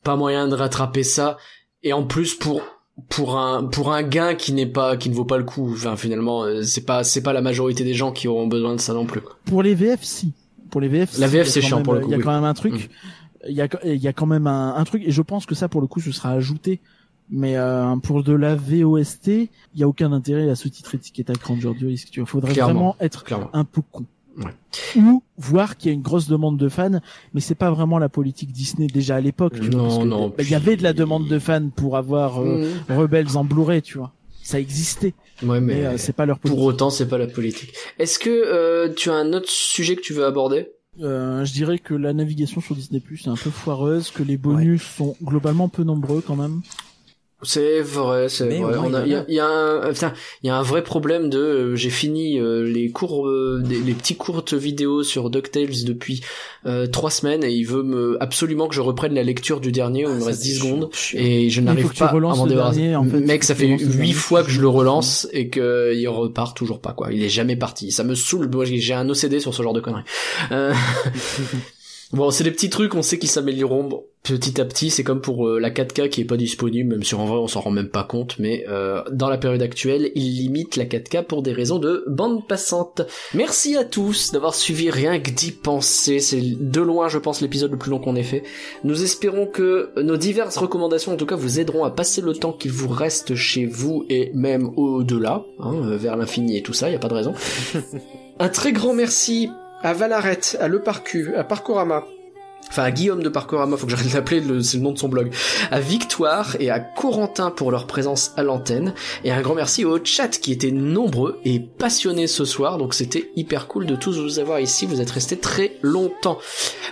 pas 0.02 0.16
moyen 0.16 0.48
de 0.48 0.54
rattraper 0.54 1.02
ça 1.02 1.36
et 1.82 1.92
en 1.92 2.04
plus 2.04 2.34
pour 2.34 2.62
pour 3.08 3.38
un 3.38 3.64
pour 3.64 3.92
un 3.92 4.02
gain 4.02 4.34
qui 4.34 4.52
n'est 4.52 4.66
pas 4.66 4.96
qui 4.96 5.08
ne 5.10 5.14
vaut 5.14 5.24
pas 5.24 5.38
le 5.38 5.44
coup. 5.44 5.70
Enfin 5.72 5.96
finalement 5.96 6.44
euh, 6.44 6.62
c'est 6.62 6.84
pas 6.84 7.04
c'est 7.04 7.22
pas 7.22 7.32
la 7.32 7.40
majorité 7.40 7.84
des 7.84 7.94
gens 7.94 8.12
qui 8.12 8.28
auront 8.28 8.46
besoin 8.46 8.74
de 8.74 8.80
ça 8.80 8.92
non 8.94 9.06
plus. 9.06 9.20
Pour 9.44 9.62
les 9.62 9.74
VF, 9.74 10.02
si. 10.02 10.32
Pour 10.70 10.80
les 10.80 10.88
VF, 10.88 11.18
La 11.18 11.26
VF, 11.26 11.46
il 11.46 11.50
c'est 11.50 11.60
chiant 11.60 11.76
même- 11.78 11.84
pour 11.84 11.94
le 11.94 12.00
coup, 12.00 12.08
Il 12.08 12.12
y 12.12 12.14
a 12.14 12.18
oui. 12.18 12.24
quand 12.24 12.32
même 12.32 12.44
un 12.44 12.54
truc. 12.54 12.74
Mm. 12.74 13.48
Il 13.48 13.54
y 13.56 13.60
a 13.62 13.68
il 13.84 13.96
y 14.02 14.08
a 14.08 14.12
quand 14.12 14.26
même 14.26 14.46
un, 14.46 14.74
un 14.76 14.84
truc 14.84 15.02
et 15.04 15.10
je 15.10 15.22
pense 15.22 15.46
que 15.46 15.54
ça 15.54 15.68
pour 15.68 15.80
le 15.80 15.86
coup 15.86 16.00
ce 16.00 16.12
sera 16.12 16.30
ajouté. 16.30 16.80
Mais 17.34 17.56
euh, 17.56 17.96
pour 17.96 18.22
de 18.22 18.32
la 18.34 18.54
VOST, 18.56 19.26
il 19.28 19.48
y 19.80 19.82
a 19.82 19.88
aucun 19.88 20.12
intérêt 20.12 20.50
à 20.50 20.54
ce 20.54 20.68
titre 20.68 20.94
étiquette 20.94 21.30
à 21.30 21.32
Ranger 21.42 21.72
du 21.72 21.86
risque. 21.86 22.08
Tu 22.10 22.20
vois, 22.20 22.26
faudrait 22.26 22.52
Clairement. 22.52 22.72
vraiment 22.74 22.96
être 23.00 23.24
Clairement. 23.24 23.48
un 23.54 23.64
peu 23.64 23.80
con. 23.90 24.04
Ouais. 24.36 24.52
Ou 24.96 25.22
voir 25.38 25.76
qu'il 25.76 25.88
y 25.88 25.90
a 25.90 25.94
une 25.94 26.02
grosse 26.02 26.26
demande 26.28 26.56
de 26.56 26.68
fans, 26.68 27.00
mais 27.34 27.40
c'est 27.40 27.54
pas 27.54 27.70
vraiment 27.70 27.98
la 27.98 28.08
politique 28.08 28.52
Disney 28.52 28.86
déjà 28.86 29.16
à 29.16 29.20
l'époque. 29.20 29.54
tu 29.60 29.68
vois, 29.68 29.70
Non, 29.82 29.88
parce 29.88 30.04
non, 30.06 30.28
bah, 30.28 30.34
Il 30.40 30.50
y 30.50 30.54
avait 30.54 30.76
de 30.76 30.82
la 30.82 30.92
demande 30.92 31.28
de 31.28 31.38
fans 31.38 31.68
pour 31.74 31.96
avoir 31.96 32.40
euh, 32.42 32.66
Mhm. 32.88 32.98
Rebels 32.98 33.36
en 33.36 33.44
Blu-ray, 33.44 33.82
tu 33.82 33.98
vois. 33.98 34.12
Ça 34.42 34.58
existait. 34.58 35.14
Ouais, 35.42 35.60
mais, 35.60 35.74
Mais, 35.74 35.86
euh, 35.86 35.98
c'est 35.98 36.12
pas 36.14 36.26
leur 36.26 36.38
Pour 36.38 36.50
politique. 36.52 36.68
autant, 36.68 36.90
c'est 36.90 37.06
pas 37.08 37.18
la 37.18 37.26
politique. 37.26 37.72
Est-ce 37.98 38.18
que 38.18 38.30
euh, 38.30 38.92
tu 38.94 39.10
as 39.10 39.14
un 39.14 39.32
autre 39.34 39.48
sujet 39.50 39.96
que 39.96 40.00
tu 40.00 40.12
veux 40.14 40.24
aborder? 40.24 40.70
Euh, 41.00 41.44
je 41.44 41.52
dirais 41.52 41.78
que 41.78 41.94
la 41.94 42.12
navigation 42.12 42.60
sur 42.60 42.74
Disney 42.74 43.00
Plus 43.00 43.26
est 43.26 43.30
un 43.30 43.34
peu 43.36 43.50
foireuse, 43.50 44.10
que 44.10 44.22
les 44.22 44.36
bonus 44.36 44.82
sont 44.82 45.16
globalement 45.22 45.68
peu 45.68 45.84
nombreux 45.84 46.20
quand 46.26 46.36
même. 46.36 46.60
C'est 47.44 47.80
vrai, 47.80 48.28
c'est 48.28 48.48
vrai. 48.60 48.72
il 49.04 49.12
y 49.12 49.14
a, 49.16 49.24
y 49.28 49.40
un, 49.40 49.92
putain, 49.92 50.12
y 50.44 50.48
a 50.48 50.56
un 50.56 50.62
vrai 50.62 50.82
problème 50.84 51.28
de. 51.28 51.38
euh, 51.38 51.76
J'ai 51.76 51.90
fini 51.90 52.38
euh, 52.38 52.62
les 52.62 52.90
cours, 52.90 53.26
euh, 53.26 53.60
des- 53.64 53.80
les 53.80 53.94
petits 53.94 54.14
courtes 54.16 54.54
vidéos 54.54 55.02
sur 55.02 55.28
Ducktales 55.30 55.84
depuis 55.84 56.22
trois 56.92 57.10
semaines 57.10 57.42
et 57.42 57.50
il 57.50 57.64
veut 57.64 57.82
me 57.82 58.16
absolument 58.22 58.68
que 58.68 58.74
je 58.76 58.80
reprenne 58.80 59.14
la 59.14 59.24
lecture 59.24 59.60
du 59.60 59.72
dernier. 59.72 60.06
où 60.06 60.10
il 60.10 60.14
me 60.16 60.20
ça, 60.20 60.26
reste 60.26 60.42
c'est 60.42 60.48
10 60.50 60.54
chiant, 60.58 60.64
secondes 60.66 60.88
chiant. 60.94 61.20
et 61.20 61.50
je 61.50 61.60
n'arrive 61.60 61.92
pas 61.98 62.06
à 62.06 62.12
m'en 62.36 62.46
débarrasser. 62.46 62.94
en 62.94 63.04
fait. 63.04 63.18
Mec, 63.20 63.42
ça 63.44 63.54
fait 63.56 63.66
huit 63.76 64.12
fois 64.12 64.44
que 64.44 64.50
je 64.50 64.60
le 64.60 64.68
relance 64.68 65.26
et 65.32 65.48
que 65.48 65.92
il 65.94 66.06
repart 66.08 66.56
toujours 66.56 66.80
pas 66.80 66.92
quoi. 66.92 67.12
Il 67.12 67.22
est 67.24 67.28
jamais 67.28 67.56
parti. 67.56 67.90
Ça 67.90 68.04
me 68.04 68.14
saoule. 68.14 68.48
Moi, 68.52 68.64
j'ai 68.66 68.94
un 68.94 69.08
OCD 69.08 69.40
sur 69.40 69.52
ce 69.54 69.62
genre 69.62 69.72
de 69.74 69.80
conneries. 69.80 70.04
Bon, 72.12 72.30
c'est 72.30 72.44
des 72.44 72.50
petits 72.50 72.68
trucs, 72.68 72.94
on 72.94 73.02
sait 73.02 73.18
qu'ils 73.18 73.30
s'amélioreront 73.30 74.04
petit 74.22 74.60
à 74.60 74.64
petit. 74.64 74.90
C'est 74.90 75.02
comme 75.02 75.20
pour 75.20 75.48
euh, 75.48 75.58
la 75.58 75.70
4K 75.70 76.08
qui 76.08 76.20
est 76.20 76.26
pas 76.26 76.36
disponible, 76.36 76.90
même 76.90 77.02
si 77.02 77.14
en 77.14 77.24
vrai 77.24 77.38
on 77.38 77.48
s'en 77.48 77.60
rend 77.60 77.70
même 77.70 77.88
pas 77.88 78.04
compte. 78.04 78.38
Mais 78.38 78.64
euh, 78.68 79.02
dans 79.10 79.28
la 79.28 79.38
période 79.38 79.62
actuelle, 79.62 80.12
ils 80.14 80.36
limitent 80.38 80.76
la 80.76 80.84
4K 80.84 81.24
pour 81.24 81.42
des 81.42 81.52
raisons 81.52 81.78
de 81.78 82.04
bande 82.08 82.46
passante. 82.46 83.02
Merci 83.34 83.76
à 83.76 83.84
tous 83.84 84.32
d'avoir 84.32 84.54
suivi 84.54 84.90
rien 84.90 85.18
que 85.20 85.30
d'y 85.30 85.52
penser. 85.52 86.20
C'est 86.20 86.42
de 86.42 86.80
loin, 86.80 87.08
je 87.08 87.18
pense, 87.18 87.40
l'épisode 87.40 87.72
le 87.72 87.78
plus 87.78 87.90
long 87.90 87.98
qu'on 87.98 88.16
ait 88.16 88.22
fait. 88.22 88.42
Nous 88.84 89.02
espérons 89.02 89.46
que 89.46 89.92
nos 90.00 90.16
diverses 90.16 90.58
recommandations, 90.58 91.12
en 91.12 91.16
tout 91.16 91.26
cas, 91.26 91.36
vous 91.36 91.60
aideront 91.60 91.84
à 91.84 91.90
passer 91.90 92.20
le 92.20 92.34
temps 92.34 92.52
qu'il 92.52 92.72
vous 92.72 92.88
reste 92.88 93.34
chez 93.34 93.66
vous 93.66 94.04
et 94.08 94.30
même 94.34 94.70
au-delà, 94.76 95.44
hein, 95.60 95.74
euh, 95.84 95.96
vers 95.96 96.16
l'infini 96.16 96.58
et 96.58 96.62
tout 96.62 96.74
ça. 96.74 96.90
Y 96.90 96.94
a 96.94 96.98
pas 96.98 97.08
de 97.08 97.14
raison. 97.14 97.32
Un 98.38 98.48
très 98.48 98.72
grand 98.72 98.94
merci 98.94 99.48
à 99.82 99.92
Valaret, 99.92 100.56
à 100.60 100.68
Le 100.68 100.80
Parcu, 100.80 101.34
à 101.36 101.44
Parcourama, 101.44 102.04
enfin 102.72 102.84
à 102.84 102.90
Guillaume 102.90 103.22
de 103.22 103.28
Parcorama, 103.28 103.76
faut 103.76 103.84
que 103.84 103.90
j'arrête 103.92 104.08
de 104.08 104.14
l'appeler, 104.14 104.40
le- 104.40 104.62
c'est 104.62 104.78
le 104.78 104.82
nom 104.82 104.92
de 104.92 104.98
son 104.98 105.08
blog, 105.08 105.30
à 105.70 105.78
Victoire 105.78 106.56
et 106.58 106.70
à 106.70 106.80
Corentin 106.80 107.50
pour 107.50 107.70
leur 107.70 107.86
présence 107.86 108.32
à 108.38 108.42
l'antenne, 108.42 108.94
et 109.24 109.30
un 109.30 109.42
grand 109.42 109.54
merci 109.54 109.84
au 109.84 109.98
chat 110.02 110.28
qui 110.40 110.52
étaient 110.52 110.70
nombreux 110.70 111.38
et 111.44 111.60
passionnés 111.60 112.26
ce 112.26 112.44
soir, 112.46 112.78
donc 112.78 112.94
c'était 112.94 113.30
hyper 113.36 113.66
cool 113.68 113.84
de 113.84 113.94
tous 113.94 114.18
vous 114.18 114.38
avoir 114.38 114.58
ici, 114.58 114.86
vous 114.86 115.00
êtes 115.02 115.10
restés 115.10 115.36
très 115.36 115.76
longtemps. 115.82 116.38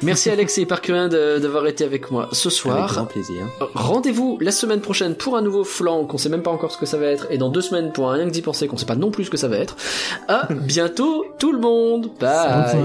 Merci 0.03 0.29
Alex 0.31 0.59
et 0.59 0.67
Parcurin 0.67 1.09
d'avoir 1.09 1.67
été 1.67 1.85
avec 1.85 2.11
moi 2.11 2.29
ce 2.33 2.51
soir. 2.51 2.77
Avec 2.77 2.91
grand 2.91 3.07
plaisir. 3.07 3.47
Rendez-vous 3.75 4.37
la 4.43 4.51
semaine 4.53 4.81
prochaine 4.83 5.15
pour 5.15 5.37
un 5.37 5.43
nouveau 5.43 5.65
flanc 5.65 6.05
qu'on 6.05 6.19
sait 6.19 6.29
même 6.29 6.43
pas 6.43 6.51
encore 6.51 6.73
ce 6.73 6.79
que 6.79 6.87
ça 6.87 6.99
va 6.99 7.07
être, 7.07 7.27
et 7.31 7.39
dans 7.39 7.49
deux 7.49 7.63
semaines 7.63 7.91
pour 7.93 8.11
un 8.11 8.15
rien 8.15 8.27
que 8.27 8.31
d'y 8.33 8.43
penser 8.43 8.67
qu'on 8.69 8.77
sait 8.77 8.85
pas 8.87 8.97
non 8.97 9.11
plus 9.11 9.25
ce 9.25 9.31
que 9.31 9.37
ça 9.39 9.49
va 9.49 9.57
être. 9.57 9.77
À 10.29 10.47
bientôt 10.53 11.25
tout 11.39 11.53
le 11.53 11.59
monde. 11.61 12.11
Bye. 12.21 12.77